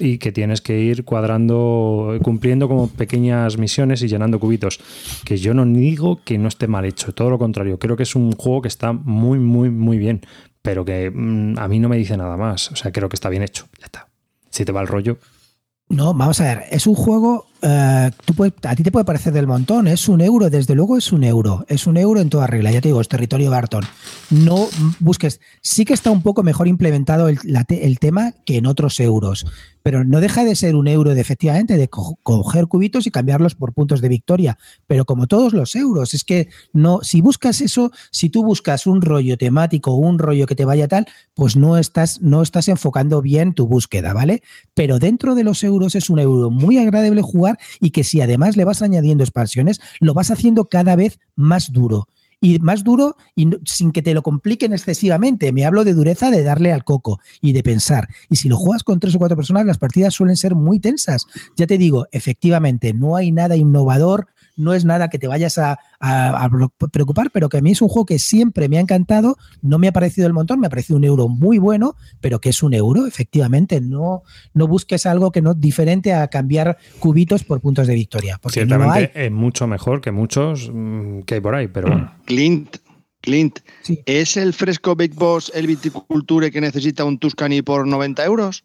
y 0.00 0.18
que 0.18 0.32
tienes 0.32 0.60
que 0.60 0.78
ir 0.78 1.04
cuadrando, 1.04 2.18
cumpliendo 2.22 2.68
como 2.68 2.88
pequeñas 2.88 3.58
misiones 3.58 4.02
y 4.02 4.08
llenando 4.08 4.40
cubitos. 4.40 4.80
Que 5.24 5.36
yo 5.36 5.54
no 5.54 5.64
digo 5.66 6.20
que 6.24 6.38
no 6.38 6.48
esté 6.48 6.66
mal 6.66 6.84
hecho, 6.84 7.12
todo 7.12 7.30
lo 7.30 7.38
contrario, 7.38 7.78
creo 7.78 7.96
que 7.96 8.04
es 8.04 8.14
un 8.14 8.32
juego 8.32 8.62
que 8.62 8.68
está 8.68 8.92
muy, 8.92 9.38
muy, 9.38 9.70
muy 9.70 9.98
bien, 9.98 10.22
pero 10.62 10.84
que 10.84 11.10
mm, 11.10 11.58
a 11.58 11.68
mí 11.68 11.78
no 11.78 11.88
me 11.88 11.96
dice 11.96 12.16
nada 12.16 12.36
más. 12.36 12.72
O 12.72 12.76
sea, 12.76 12.92
creo 12.92 13.08
que 13.08 13.16
está 13.16 13.28
bien 13.28 13.42
hecho, 13.42 13.66
ya 13.78 13.86
está. 13.86 14.08
Si 14.50 14.64
te 14.64 14.72
va 14.72 14.80
el 14.80 14.88
rollo. 14.88 15.18
No, 15.88 16.14
vamos 16.14 16.40
a 16.40 16.44
ver, 16.44 16.64
es 16.70 16.86
un 16.86 16.94
juego 16.94 17.49
eh, 17.62 18.10
tú 18.24 18.34
a 18.44 18.74
ti 18.76 18.82
te 18.82 18.90
puede 18.90 19.04
parecer 19.04 19.32
del 19.32 19.46
montón, 19.46 19.86
es 19.86 20.08
un 20.08 20.20
euro, 20.20 20.50
desde 20.50 20.74
luego 20.74 20.96
es 20.96 21.12
un 21.12 21.24
euro, 21.24 21.64
es 21.68 21.86
un 21.86 21.96
euro 21.96 22.20
en 22.20 22.30
toda 22.30 22.46
regla, 22.46 22.70
ya 22.70 22.80
te 22.80 22.88
digo, 22.88 23.00
es 23.00 23.08
territorio 23.08 23.50
Barton. 23.50 23.84
No 24.30 24.68
busques, 24.98 25.40
sí 25.60 25.84
que 25.84 25.94
está 25.94 26.10
un 26.10 26.22
poco 26.22 26.42
mejor 26.42 26.68
implementado 26.68 27.28
el, 27.28 27.38
tema 27.98 28.32
que 28.44 28.56
en 28.56 28.66
otros 28.66 29.00
euros, 29.00 29.46
pero 29.82 30.04
no 30.04 30.20
deja 30.20 30.44
de 30.44 30.56
ser 30.56 30.76
un 30.76 30.88
euro 30.88 31.14
de 31.14 31.20
efectivamente 31.20 31.76
de 31.76 31.88
co- 31.88 32.18
coger 32.22 32.66
cubitos 32.66 33.06
y 33.06 33.10
cambiarlos 33.10 33.54
por 33.54 33.72
puntos 33.72 34.00
de 34.00 34.08
victoria, 34.08 34.58
pero 34.86 35.04
como 35.04 35.26
todos 35.26 35.52
los 35.52 35.74
euros, 35.74 36.14
es 36.14 36.24
que 36.24 36.48
no, 36.72 37.00
si 37.02 37.20
buscas 37.20 37.60
eso, 37.60 37.90
si 38.10 38.30
tú 38.30 38.44
buscas 38.44 38.86
un 38.86 39.02
rollo 39.02 39.36
temático, 39.36 39.94
un 39.94 40.18
rollo 40.18 40.46
que 40.46 40.54
te 40.54 40.64
vaya 40.64 40.88
tal, 40.88 41.06
pues 41.34 41.56
no 41.56 41.78
estás, 41.78 42.20
no 42.20 42.42
estás 42.42 42.68
enfocando 42.68 43.22
bien 43.22 43.54
tu 43.54 43.66
búsqueda, 43.66 44.12
¿vale? 44.12 44.42
Pero 44.74 44.98
dentro 44.98 45.34
de 45.34 45.44
los 45.44 45.64
euros 45.64 45.94
es 45.94 46.10
un 46.10 46.18
euro 46.18 46.50
muy 46.50 46.78
agradable 46.78 47.22
jugar 47.22 47.49
y 47.80 47.90
que 47.90 48.04
si 48.04 48.20
además 48.20 48.56
le 48.56 48.64
vas 48.64 48.82
añadiendo 48.82 49.24
expansiones, 49.24 49.80
lo 50.00 50.14
vas 50.14 50.30
haciendo 50.30 50.66
cada 50.66 50.96
vez 50.96 51.18
más 51.36 51.72
duro. 51.72 52.08
Y 52.42 52.58
más 52.60 52.84
duro 52.84 53.16
y 53.36 53.50
sin 53.66 53.92
que 53.92 54.00
te 54.00 54.14
lo 54.14 54.22
compliquen 54.22 54.72
excesivamente. 54.72 55.52
Me 55.52 55.66
hablo 55.66 55.84
de 55.84 55.92
dureza 55.92 56.30
de 56.30 56.42
darle 56.42 56.72
al 56.72 56.84
coco 56.84 57.20
y 57.42 57.52
de 57.52 57.62
pensar. 57.62 58.08
Y 58.30 58.36
si 58.36 58.48
lo 58.48 58.56
juegas 58.56 58.82
con 58.82 58.98
tres 58.98 59.14
o 59.14 59.18
cuatro 59.18 59.36
personas, 59.36 59.66
las 59.66 59.76
partidas 59.76 60.14
suelen 60.14 60.36
ser 60.36 60.54
muy 60.54 60.80
tensas. 60.80 61.26
Ya 61.56 61.66
te 61.66 61.76
digo, 61.76 62.06
efectivamente, 62.12 62.94
no 62.94 63.16
hay 63.16 63.30
nada 63.30 63.56
innovador, 63.56 64.28
no 64.60 64.74
es 64.74 64.84
nada 64.84 65.08
que 65.08 65.18
te 65.18 65.26
vayas 65.26 65.58
a, 65.58 65.78
a- 65.98 66.44
a 66.44 66.50
preocupar, 66.92 67.30
pero 67.32 67.48
que 67.48 67.58
a 67.58 67.60
mí 67.60 67.72
es 67.72 67.82
un 67.82 67.88
juego 67.88 68.06
que 68.06 68.18
siempre 68.18 68.68
me 68.68 68.78
ha 68.78 68.80
encantado, 68.80 69.36
no 69.62 69.78
me 69.78 69.88
ha 69.88 69.92
parecido 69.92 70.26
el 70.26 70.32
montón, 70.32 70.60
me 70.60 70.66
ha 70.66 70.70
parecido 70.70 70.96
un 70.96 71.04
euro 71.04 71.28
muy 71.28 71.58
bueno, 71.58 71.96
pero 72.20 72.40
que 72.40 72.50
es 72.50 72.62
un 72.62 72.74
euro, 72.74 73.06
efectivamente, 73.06 73.80
no, 73.80 74.22
no 74.54 74.66
busques 74.68 75.06
algo 75.06 75.32
que 75.32 75.42
no 75.42 75.54
diferente 75.54 76.12
a 76.14 76.28
cambiar 76.28 76.78
cubitos 76.98 77.44
por 77.44 77.60
puntos 77.60 77.86
de 77.86 77.94
victoria, 77.94 78.38
porque 78.40 78.64
no. 78.64 78.76
Ciertamente 78.76 79.26
es 79.26 79.32
mucho 79.32 79.66
mejor 79.66 80.00
que 80.00 80.10
muchos 80.12 80.70
mm, 80.72 81.20
que 81.22 81.34
hay 81.34 81.40
por 81.40 81.54
ahí, 81.54 81.68
pero 81.68 81.88
bueno. 81.88 82.12
Clint, 82.26 82.76
Clint, 83.22 83.58
Sí. 83.82 84.00
¿es 84.06 84.36
el 84.36 84.52
fresco 84.54 84.96
Big 84.96 85.14
Boss 85.14 85.52
el 85.54 85.66
viticulture 85.66 86.50
que 86.50 86.60
necesita 86.60 87.04
un 87.04 87.18
Tuscany 87.18 87.62
por 87.62 87.86
90 87.86 88.24
euros? 88.24 88.64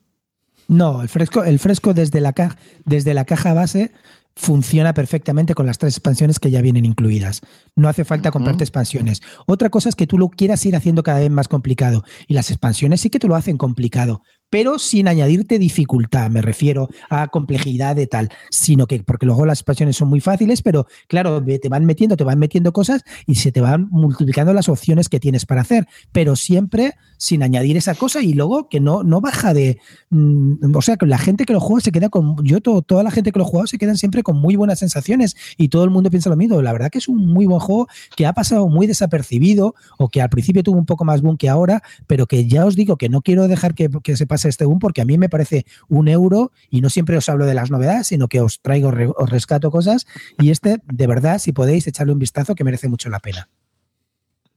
No, 0.67 1.01
el 1.01 1.09
fresco, 1.09 1.43
el 1.43 1.59
fresco 1.59 1.93
desde 1.93 2.21
la 2.21 2.33
caja, 2.33 2.57
desde 2.85 3.13
la 3.13 3.25
caja 3.25 3.53
base 3.53 3.91
funciona 4.35 4.93
perfectamente 4.93 5.55
con 5.55 5.65
las 5.65 5.77
tres 5.77 5.95
expansiones 5.95 6.39
que 6.39 6.51
ya 6.51 6.61
vienen 6.61 6.85
incluidas. 6.85 7.41
No 7.75 7.87
hace 7.87 8.03
falta 8.03 8.31
comprarte 8.31 8.63
expansiones. 8.63 9.21
Otra 9.45 9.69
cosa 9.69 9.89
es 9.89 9.95
que 9.95 10.07
tú 10.07 10.17
lo 10.17 10.29
quieras 10.29 10.65
ir 10.65 10.75
haciendo 10.75 11.03
cada 11.03 11.19
vez 11.19 11.31
más 11.31 11.47
complicado. 11.47 12.03
Y 12.27 12.33
las 12.33 12.51
expansiones 12.51 13.01
sí 13.01 13.09
que 13.09 13.19
te 13.19 13.27
lo 13.27 13.35
hacen 13.35 13.57
complicado, 13.57 14.23
pero 14.49 14.79
sin 14.79 15.07
añadirte 15.07 15.59
dificultad, 15.59 16.29
me 16.29 16.41
refiero 16.41 16.87
a 17.09 17.27
complejidad 17.27 17.95
de 17.95 18.07
tal, 18.07 18.29
sino 18.49 18.87
que, 18.87 19.03
porque 19.03 19.25
luego 19.25 19.45
las 19.45 19.59
expansiones 19.59 19.97
son 19.97 20.07
muy 20.09 20.21
fáciles, 20.21 20.61
pero 20.61 20.87
claro, 21.07 21.43
te 21.43 21.67
van 21.69 21.85
metiendo, 21.85 22.15
te 22.15 22.23
van 22.23 22.39
metiendo 22.39 22.71
cosas 22.71 23.03
y 23.25 23.35
se 23.35 23.51
te 23.51 23.61
van 23.61 23.87
multiplicando 23.91 24.53
las 24.53 24.69
opciones 24.69 25.09
que 25.09 25.19
tienes 25.19 25.45
para 25.45 25.61
hacer, 25.61 25.87
pero 26.11 26.35
siempre 26.35 26.93
sin 27.17 27.43
añadir 27.43 27.75
esa 27.77 27.95
cosa 27.95 28.21
y 28.21 28.33
luego 28.33 28.69
que 28.69 28.79
no, 28.79 29.03
no 29.03 29.21
baja 29.21 29.53
de, 29.53 29.79
Mm, 30.09 30.73
o 30.75 30.81
sea, 30.81 30.95
que 30.97 31.05
la 31.05 31.17
gente 31.17 31.45
que 31.45 31.51
lo 31.53 31.59
juega 31.59 31.81
se 31.81 31.91
queda 31.91 32.09
con. 32.09 32.37
Yo, 32.45 32.61
to- 32.61 32.81
toda 32.83 33.03
la 33.03 33.11
gente 33.11 33.31
que 33.31 33.39
lo 33.39 33.45
juega 33.45 33.67
se 33.67 33.77
quedan 33.77 33.97
siempre 33.97 34.23
con 34.23 34.37
muy 34.39 34.55
buenas 34.55 34.79
sensaciones 34.79 35.35
y 35.57 35.67
todo 35.69 35.83
el 35.83 35.89
mundo 35.89 36.09
piensa 36.09 36.29
lo 36.29 36.35
mismo. 36.37 36.61
La 36.61 36.71
verdad 36.71 36.89
que 36.89 36.99
es 36.99 37.07
un 37.09 37.25
muy 37.33 37.45
buen 37.47 37.59
juego 37.59 37.87
que 38.15 38.25
ha 38.25 38.33
pasado 38.33 38.67
muy 38.69 38.87
desapercibido 38.87 39.75
o 39.97 40.09
que 40.09 40.21
al 40.21 40.29
principio 40.29 40.63
tuvo 40.63 40.77
un 40.77 40.85
poco 40.85 41.03
más 41.05 41.21
boom 41.21 41.37
que 41.37 41.49
ahora, 41.49 41.81
pero 42.07 42.27
que 42.27 42.47
ya 42.47 42.65
os 42.65 42.75
digo 42.75 42.97
que 42.97 43.09
no 43.09 43.21
quiero 43.21 43.47
dejar 43.47 43.73
que, 43.73 43.89
que 44.03 44.15
se 44.15 44.27
pase 44.27 44.44
este 44.49 44.65
boom 44.65 44.79
porque 44.79 45.01
a 45.01 45.05
mí 45.05 45.17
me 45.17 45.29
parece 45.29 45.65
un 45.89 46.07
euro 46.07 46.51
y 46.69 46.81
no 46.81 46.89
siempre 46.89 47.17
os 47.17 47.27
hablo 47.29 47.45
de 47.45 47.53
las 47.53 47.71
novedades, 47.71 48.07
sino 48.07 48.27
que 48.27 48.41
os 48.41 48.61
traigo, 48.61 48.91
re- 48.91 49.11
os 49.15 49.29
rescato 49.29 49.71
cosas 49.71 50.05
y 50.39 50.51
este, 50.51 50.81
de 50.85 51.07
verdad, 51.07 51.39
si 51.39 51.51
podéis 51.51 51.87
echarle 51.87 52.13
un 52.13 52.19
vistazo, 52.19 52.55
que 52.55 52.63
merece 52.63 52.87
mucho 52.89 53.09
la 53.09 53.19
pena. 53.19 53.49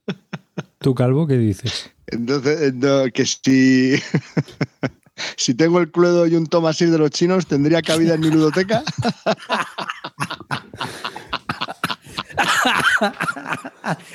¿Tú, 0.78 0.94
Calvo, 0.94 1.26
qué 1.26 1.36
dices? 1.38 1.90
Entonces, 2.06 2.72
no, 2.74 3.04
que 3.12 3.26
si, 3.26 3.94
si 5.36 5.54
tengo 5.54 5.80
el 5.80 5.90
Cluedo 5.90 6.26
y 6.26 6.34
un 6.36 6.46
toma 6.46 6.72
6 6.72 6.90
de 6.90 6.98
los 6.98 7.10
chinos, 7.10 7.46
¿tendría 7.46 7.82
cabida 7.82 8.14
en 8.14 8.20
mi 8.20 8.30
ludoteca? 8.30 8.82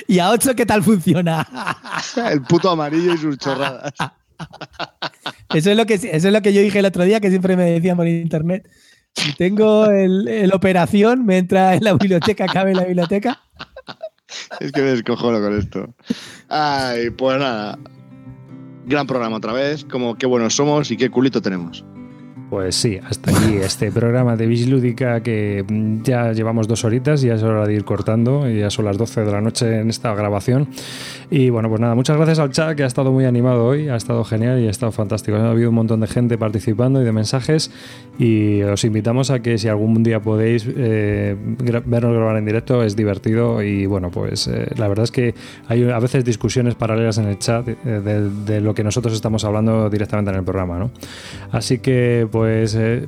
¿Y 0.08 0.20
a 0.20 0.30
8 0.32 0.56
qué 0.56 0.66
tal 0.66 0.84
funciona? 0.84 1.48
el 2.30 2.42
puto 2.44 2.70
amarillo 2.70 3.14
y 3.14 3.18
sus 3.18 3.38
chorradas. 3.38 3.94
Eso 5.54 5.70
es 5.70 5.78
lo 5.78 5.86
que 5.86 5.94
eso 5.94 6.08
es 6.10 6.34
lo 6.34 6.42
que 6.42 6.52
yo 6.52 6.62
dije 6.62 6.80
el 6.80 6.86
otro 6.86 7.04
día, 7.04 7.20
que 7.20 7.30
siempre 7.30 7.56
me 7.56 7.70
decían 7.70 7.96
por 7.96 8.08
internet. 8.08 8.68
Si 9.14 9.34
tengo 9.34 9.86
el, 9.86 10.52
operación, 10.52 11.26
me 11.26 11.38
entra 11.38 11.76
en 11.76 11.84
la 11.84 11.94
biblioteca, 11.94 12.48
cabe 12.48 12.74
la 12.74 12.86
biblioteca. 12.86 13.40
Es 14.60 14.72
que 14.72 14.82
me 14.82 14.88
descojono 14.88 15.40
con 15.40 15.56
esto. 15.56 15.94
Ay, 16.50 17.12
pues 17.12 17.38
nada. 17.38 17.78
Gran 18.88 19.06
programa 19.06 19.38
otra 19.38 19.54
vez. 19.54 19.86
Como 19.86 20.16
qué 20.16 20.26
buenos 20.26 20.56
somos 20.56 20.90
y 20.90 20.98
qué 20.98 21.12
culito 21.12 21.40
tenemos. 21.40 21.86
Pues 22.54 22.76
sí, 22.76 23.00
hasta 23.04 23.32
aquí 23.32 23.56
este 23.64 23.92
programa 23.92 24.36
de 24.36 24.46
Vigilúdica 24.46 25.22
que 25.24 25.66
mm, 25.68 26.04
ya 26.04 26.34
llevamos 26.34 26.68
dos 26.68 26.86
horitas 26.86 27.24
y 27.24 27.28
ya 27.30 27.34
es 27.34 27.42
hora 27.42 27.66
de 27.66 27.74
ir 27.74 27.84
cortando 27.84 28.48
y 28.48 28.60
ya 28.60 28.70
son 28.70 28.86
las 28.86 28.96
12 28.96 29.22
de 29.26 29.32
la 29.32 29.42
noche 29.42 29.80
en 29.80 29.90
esta 29.90 30.14
grabación. 30.14 30.68
Y 31.32 31.50
bueno, 31.50 31.68
pues 31.68 31.82
nada, 31.82 31.96
muchas 31.96 32.16
gracias 32.16 32.38
al 32.38 32.52
chat 32.52 32.76
que 32.78 32.84
ha 32.84 32.86
estado 32.86 33.12
muy 33.12 33.26
animado 33.26 33.66
hoy, 33.66 33.90
ha 33.90 33.96
estado 33.96 34.24
genial 34.24 34.60
y 34.60 34.68
ha 34.68 34.70
estado 34.70 34.92
fantástico. 34.92 35.36
Ha 35.36 35.50
habido 35.50 35.70
un 35.70 35.76
montón 35.76 36.02
de 36.02 36.06
gente 36.06 36.38
participando 36.38 37.02
y 37.02 37.06
de 37.06 37.12
mensajes 37.12 37.72
y 38.20 38.62
os 38.62 38.84
invitamos 38.84 39.32
a 39.32 39.40
que 39.42 39.58
si 39.58 39.68
algún 39.68 40.04
día 40.04 40.20
podéis 40.22 40.68
eh, 40.78 41.36
gra- 41.58 41.82
vernos 41.84 42.14
grabar 42.14 42.38
en 42.38 42.46
directo 42.46 42.84
es 42.84 42.96
divertido 42.96 43.64
y 43.64 43.88
bueno, 43.88 44.12
pues 44.12 44.46
eh, 44.48 44.68
la 44.78 44.88
verdad 44.88 45.06
es 45.06 45.12
que 45.12 45.34
hay 45.68 45.90
a 45.90 45.98
veces 45.98 46.24
discusiones 46.24 46.76
paralelas 46.76 47.18
en 47.18 47.26
el 47.26 47.40
chat 47.40 47.68
eh, 47.68 47.76
de, 47.84 48.30
de 48.30 48.62
lo 48.62 48.76
que 48.76 48.84
nosotros 48.84 49.16
estamos 49.16 49.44
hablando 49.44 49.90
directamente 49.90 50.30
en 50.30 50.38
el 50.38 50.44
programa, 50.44 50.78
¿no? 50.78 50.92
Así 51.52 51.80
que, 51.80 52.28
pues, 52.32 52.43
eh, 52.48 53.08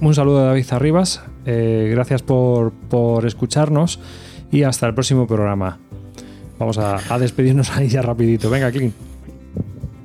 un 0.00 0.14
saludo 0.14 0.40
a 0.40 0.44
David 0.46 0.66
Arribas. 0.70 1.22
eh, 1.46 1.88
gracias 1.90 2.22
por, 2.22 2.72
por 2.72 3.26
escucharnos 3.26 4.00
y 4.50 4.62
hasta 4.62 4.86
el 4.86 4.94
próximo 4.94 5.26
programa. 5.26 5.78
Vamos 6.58 6.78
a, 6.78 6.98
a 7.12 7.18
despedirnos 7.18 7.70
ahí 7.76 7.88
ya 7.88 8.02
rapidito. 8.02 8.50
Venga, 8.50 8.70
Clint. 8.70 8.94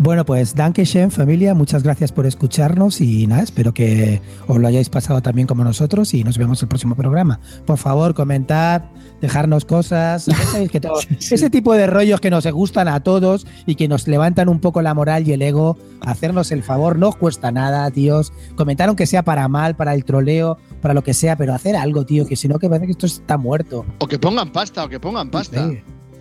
Bueno, 0.02 0.24
pues 0.26 0.56
Danke 0.56 0.86
schön, 0.86 1.12
familia. 1.12 1.54
Muchas 1.54 1.84
gracias 1.84 2.14
por 2.14 2.26
escucharnos 2.26 3.02
y 3.02 3.28
nada, 3.28 3.44
espero 3.44 3.74
que 3.74 4.22
os 4.48 4.58
lo 4.58 4.66
hayáis 4.66 4.88
pasado 4.90 5.22
también 5.22 5.46
como 5.46 5.66
nosotros 5.66 6.14
y 6.14 6.24
nos 6.24 6.38
vemos 6.38 6.62
el 6.62 6.70
próximo 6.70 6.96
programa. 6.96 7.42
Por 7.66 7.78
favor, 7.78 8.14
comentad, 8.14 8.84
dejarnos 9.20 9.66
cosas. 9.66 10.28
Ya 10.28 10.38
sabéis 10.38 10.72
que 10.72 10.80
todo- 10.80 11.02
ese 11.20 11.50
tipo 11.50 11.74
de 11.74 11.86
rollos 11.86 12.22
que 12.22 12.30
nos 12.30 12.48
gustan 12.48 12.88
a 12.88 13.02
todos 13.02 13.46
y 13.66 13.76
que 13.76 13.90
nos 13.90 14.08
levantan 14.08 14.48
un 14.48 14.62
poco 14.62 14.82
la 14.82 14.94
moral 14.94 15.28
y 15.28 15.34
el 15.34 15.42
ego, 15.42 15.78
hacernos 16.00 16.54
el 16.54 16.64
favor, 16.64 16.98
no 16.98 17.10
os 17.10 17.18
cuesta 17.18 17.52
nada, 17.52 17.92
tíos. 17.92 18.32
Comentar 18.56 18.88
aunque 18.88 19.06
sea 19.06 19.24
para 19.24 19.50
mal, 19.50 19.76
para 19.76 19.94
el 19.94 20.06
troleo, 20.06 20.58
para 20.82 20.94
lo 20.94 21.04
que 21.04 21.14
sea, 21.14 21.36
pero 21.36 21.54
hacer 21.54 21.76
algo, 21.76 22.06
tío, 22.06 22.26
que 22.26 22.38
si 22.38 22.48
no, 22.48 22.58
que 22.58 22.70
parece 22.70 22.86
que 22.86 22.94
esto 22.94 23.06
está 23.06 23.38
muerto. 23.38 23.86
O 24.00 24.08
que 24.08 24.18
pongan 24.18 24.54
pasta, 24.54 24.86
o 24.86 24.88
que 24.88 25.00
pongan 25.02 25.30
pasta. 25.30 25.68
Sí. 25.70 25.80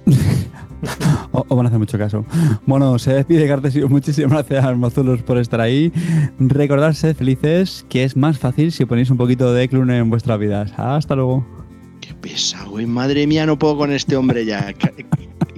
O, 1.32 1.44
o 1.48 1.56
van 1.56 1.66
a 1.66 1.68
hacer 1.68 1.78
mucho 1.80 1.98
caso. 1.98 2.24
Bueno, 2.64 2.98
se 3.00 3.12
despide 3.12 3.48
Cartesio. 3.48 3.88
Muchísimas 3.88 4.46
gracias, 4.48 4.78
Mazulos, 4.78 5.22
por 5.22 5.36
estar 5.38 5.60
ahí. 5.60 5.92
Recordad, 6.38 6.92
sed 6.92 7.16
felices, 7.16 7.84
que 7.88 8.04
es 8.04 8.16
más 8.16 8.38
fácil 8.38 8.70
si 8.70 8.84
ponéis 8.84 9.10
un 9.10 9.16
poquito 9.16 9.52
de 9.52 9.68
Clun 9.68 9.90
en 9.90 10.08
vuestras 10.08 10.38
vidas. 10.38 10.72
Hasta 10.76 11.16
luego. 11.16 11.44
Qué 12.00 12.14
pesado, 12.14 12.70
güey. 12.70 12.86
Madre 12.86 13.26
mía, 13.26 13.44
no 13.44 13.58
puedo 13.58 13.76
con 13.76 13.92
este 13.92 14.16
hombre 14.16 14.44
ya. 14.44 14.72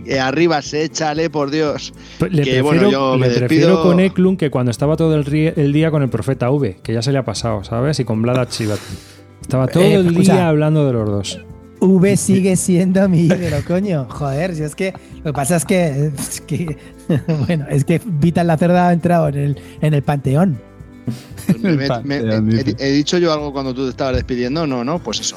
Eh, 0.06 0.18
Arriba, 0.18 0.60
échale, 0.72 1.28
por 1.30 1.50
Dios. 1.50 1.92
Le 2.20 2.28
Que, 2.42 2.62
prefiero, 2.62 2.64
bueno, 2.64 2.90
yo 2.90 3.18
me 3.18 3.28
le 3.28 3.34
prefiero 3.36 3.66
despido. 3.68 3.82
con 3.82 4.00
Eklund 4.00 4.38
que 4.38 4.50
cuando 4.50 4.70
estaba 4.70 4.96
todo 4.96 5.14
el, 5.14 5.52
el 5.56 5.72
día 5.72 5.90
con 5.92 6.02
el 6.02 6.08
profeta 6.08 6.50
V, 6.50 6.78
que 6.82 6.94
ya 6.94 7.02
se 7.02 7.12
le 7.12 7.18
ha 7.18 7.24
pasado, 7.24 7.62
¿sabes? 7.62 8.00
Y 8.00 8.04
con 8.04 8.20
Vlad 8.22 8.48
Chivat. 8.48 8.78
Estaba 9.42 9.68
todo 9.68 9.82
Eh, 9.84 9.94
el 9.94 10.06
escucha. 10.08 10.32
día 10.32 10.48
hablando 10.48 10.84
de 10.86 10.92
los 10.94 11.06
dos. 11.08 11.40
V 11.80 12.16
sigue 12.16 12.56
siendo 12.56 13.08
mi 13.08 13.22
ídolo, 13.26 13.56
coño. 13.66 14.06
Joder, 14.10 14.54
si 14.54 14.62
es 14.62 14.74
que 14.74 14.92
lo 15.18 15.32
que 15.32 15.32
pasa 15.32 15.56
es 15.56 15.64
que, 15.64 16.12
es 16.16 16.40
que 16.42 16.76
bueno, 17.46 17.66
es 17.70 17.84
que 17.84 18.00
Vital 18.04 18.46
la 18.46 18.56
Cerda 18.58 18.88
ha 18.88 18.92
entrado 18.92 19.28
en 19.28 19.36
el, 19.36 19.60
en 19.80 19.94
el 19.94 20.02
panteón. 20.02 20.58
Me- 21.60 21.76
me- 21.76 21.86
Pa- 21.88 22.02
me- 22.02 22.20
te 22.20 22.70
he, 22.84 22.88
he 22.88 22.92
dicho 22.92 23.18
yo 23.18 23.32
algo 23.32 23.52
cuando 23.52 23.74
tú 23.74 23.84
te 23.84 23.90
estabas 23.90 24.14
despidiendo? 24.16 24.66
No, 24.66 24.84
no, 24.84 24.98
pues 24.98 25.20
eso. 25.20 25.36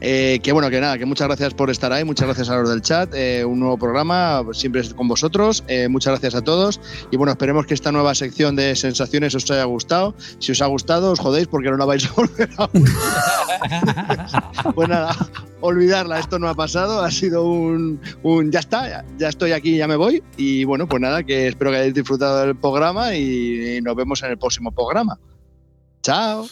Eh, 0.00 0.40
que 0.42 0.52
bueno, 0.52 0.70
que 0.70 0.80
nada, 0.80 0.96
que 0.96 1.04
muchas 1.04 1.28
gracias 1.28 1.52
por 1.52 1.68
estar 1.68 1.92
ahí, 1.92 2.04
muchas 2.04 2.26
gracias 2.26 2.48
a 2.48 2.56
los 2.56 2.70
del 2.70 2.80
chat, 2.80 3.12
eh, 3.14 3.44
un 3.44 3.60
nuevo 3.60 3.76
programa, 3.76 4.42
siempre 4.52 4.82
con 4.94 5.08
vosotros, 5.08 5.62
eh, 5.68 5.88
muchas 5.88 6.12
gracias 6.12 6.34
a 6.34 6.40
todos 6.42 6.80
y 7.10 7.18
bueno, 7.18 7.32
esperemos 7.32 7.66
que 7.66 7.74
esta 7.74 7.92
nueva 7.92 8.14
sección 8.14 8.56
de 8.56 8.74
sensaciones 8.76 9.34
os 9.34 9.50
haya 9.50 9.64
gustado, 9.64 10.14
si 10.38 10.52
os 10.52 10.62
ha 10.62 10.66
gustado 10.66 11.12
os 11.12 11.18
jodéis 11.18 11.48
porque 11.48 11.70
no 11.70 11.76
la 11.76 11.84
vais 11.84 12.06
a 12.06 12.12
volver 12.12 12.48
a 12.56 12.66
pues 14.74 14.88
nada, 14.88 15.14
olvidarla, 15.60 16.18
esto 16.18 16.38
no 16.38 16.48
ha 16.48 16.54
pasado, 16.54 17.02
ha 17.02 17.10
sido 17.10 17.44
un, 17.44 18.00
ya 18.50 18.60
está, 18.60 18.88
ya, 18.88 19.04
ya 19.18 19.28
estoy 19.28 19.52
aquí, 19.52 19.76
ya 19.76 19.86
me 19.86 19.96
voy 19.96 20.22
y 20.38 20.64
bueno, 20.64 20.88
pues 20.88 21.02
nada, 21.02 21.24
que 21.24 21.48
espero 21.48 21.70
que 21.70 21.76
hayáis 21.76 21.92
disfrutado 21.94 22.40
del 22.40 22.56
programa 22.56 23.14
y 23.14 23.80
nos 23.82 23.94
vemos 23.94 24.22
en 24.22 24.30
el 24.30 24.38
próximo 24.38 24.72
programa. 24.72 25.18
Chao. 26.02 26.46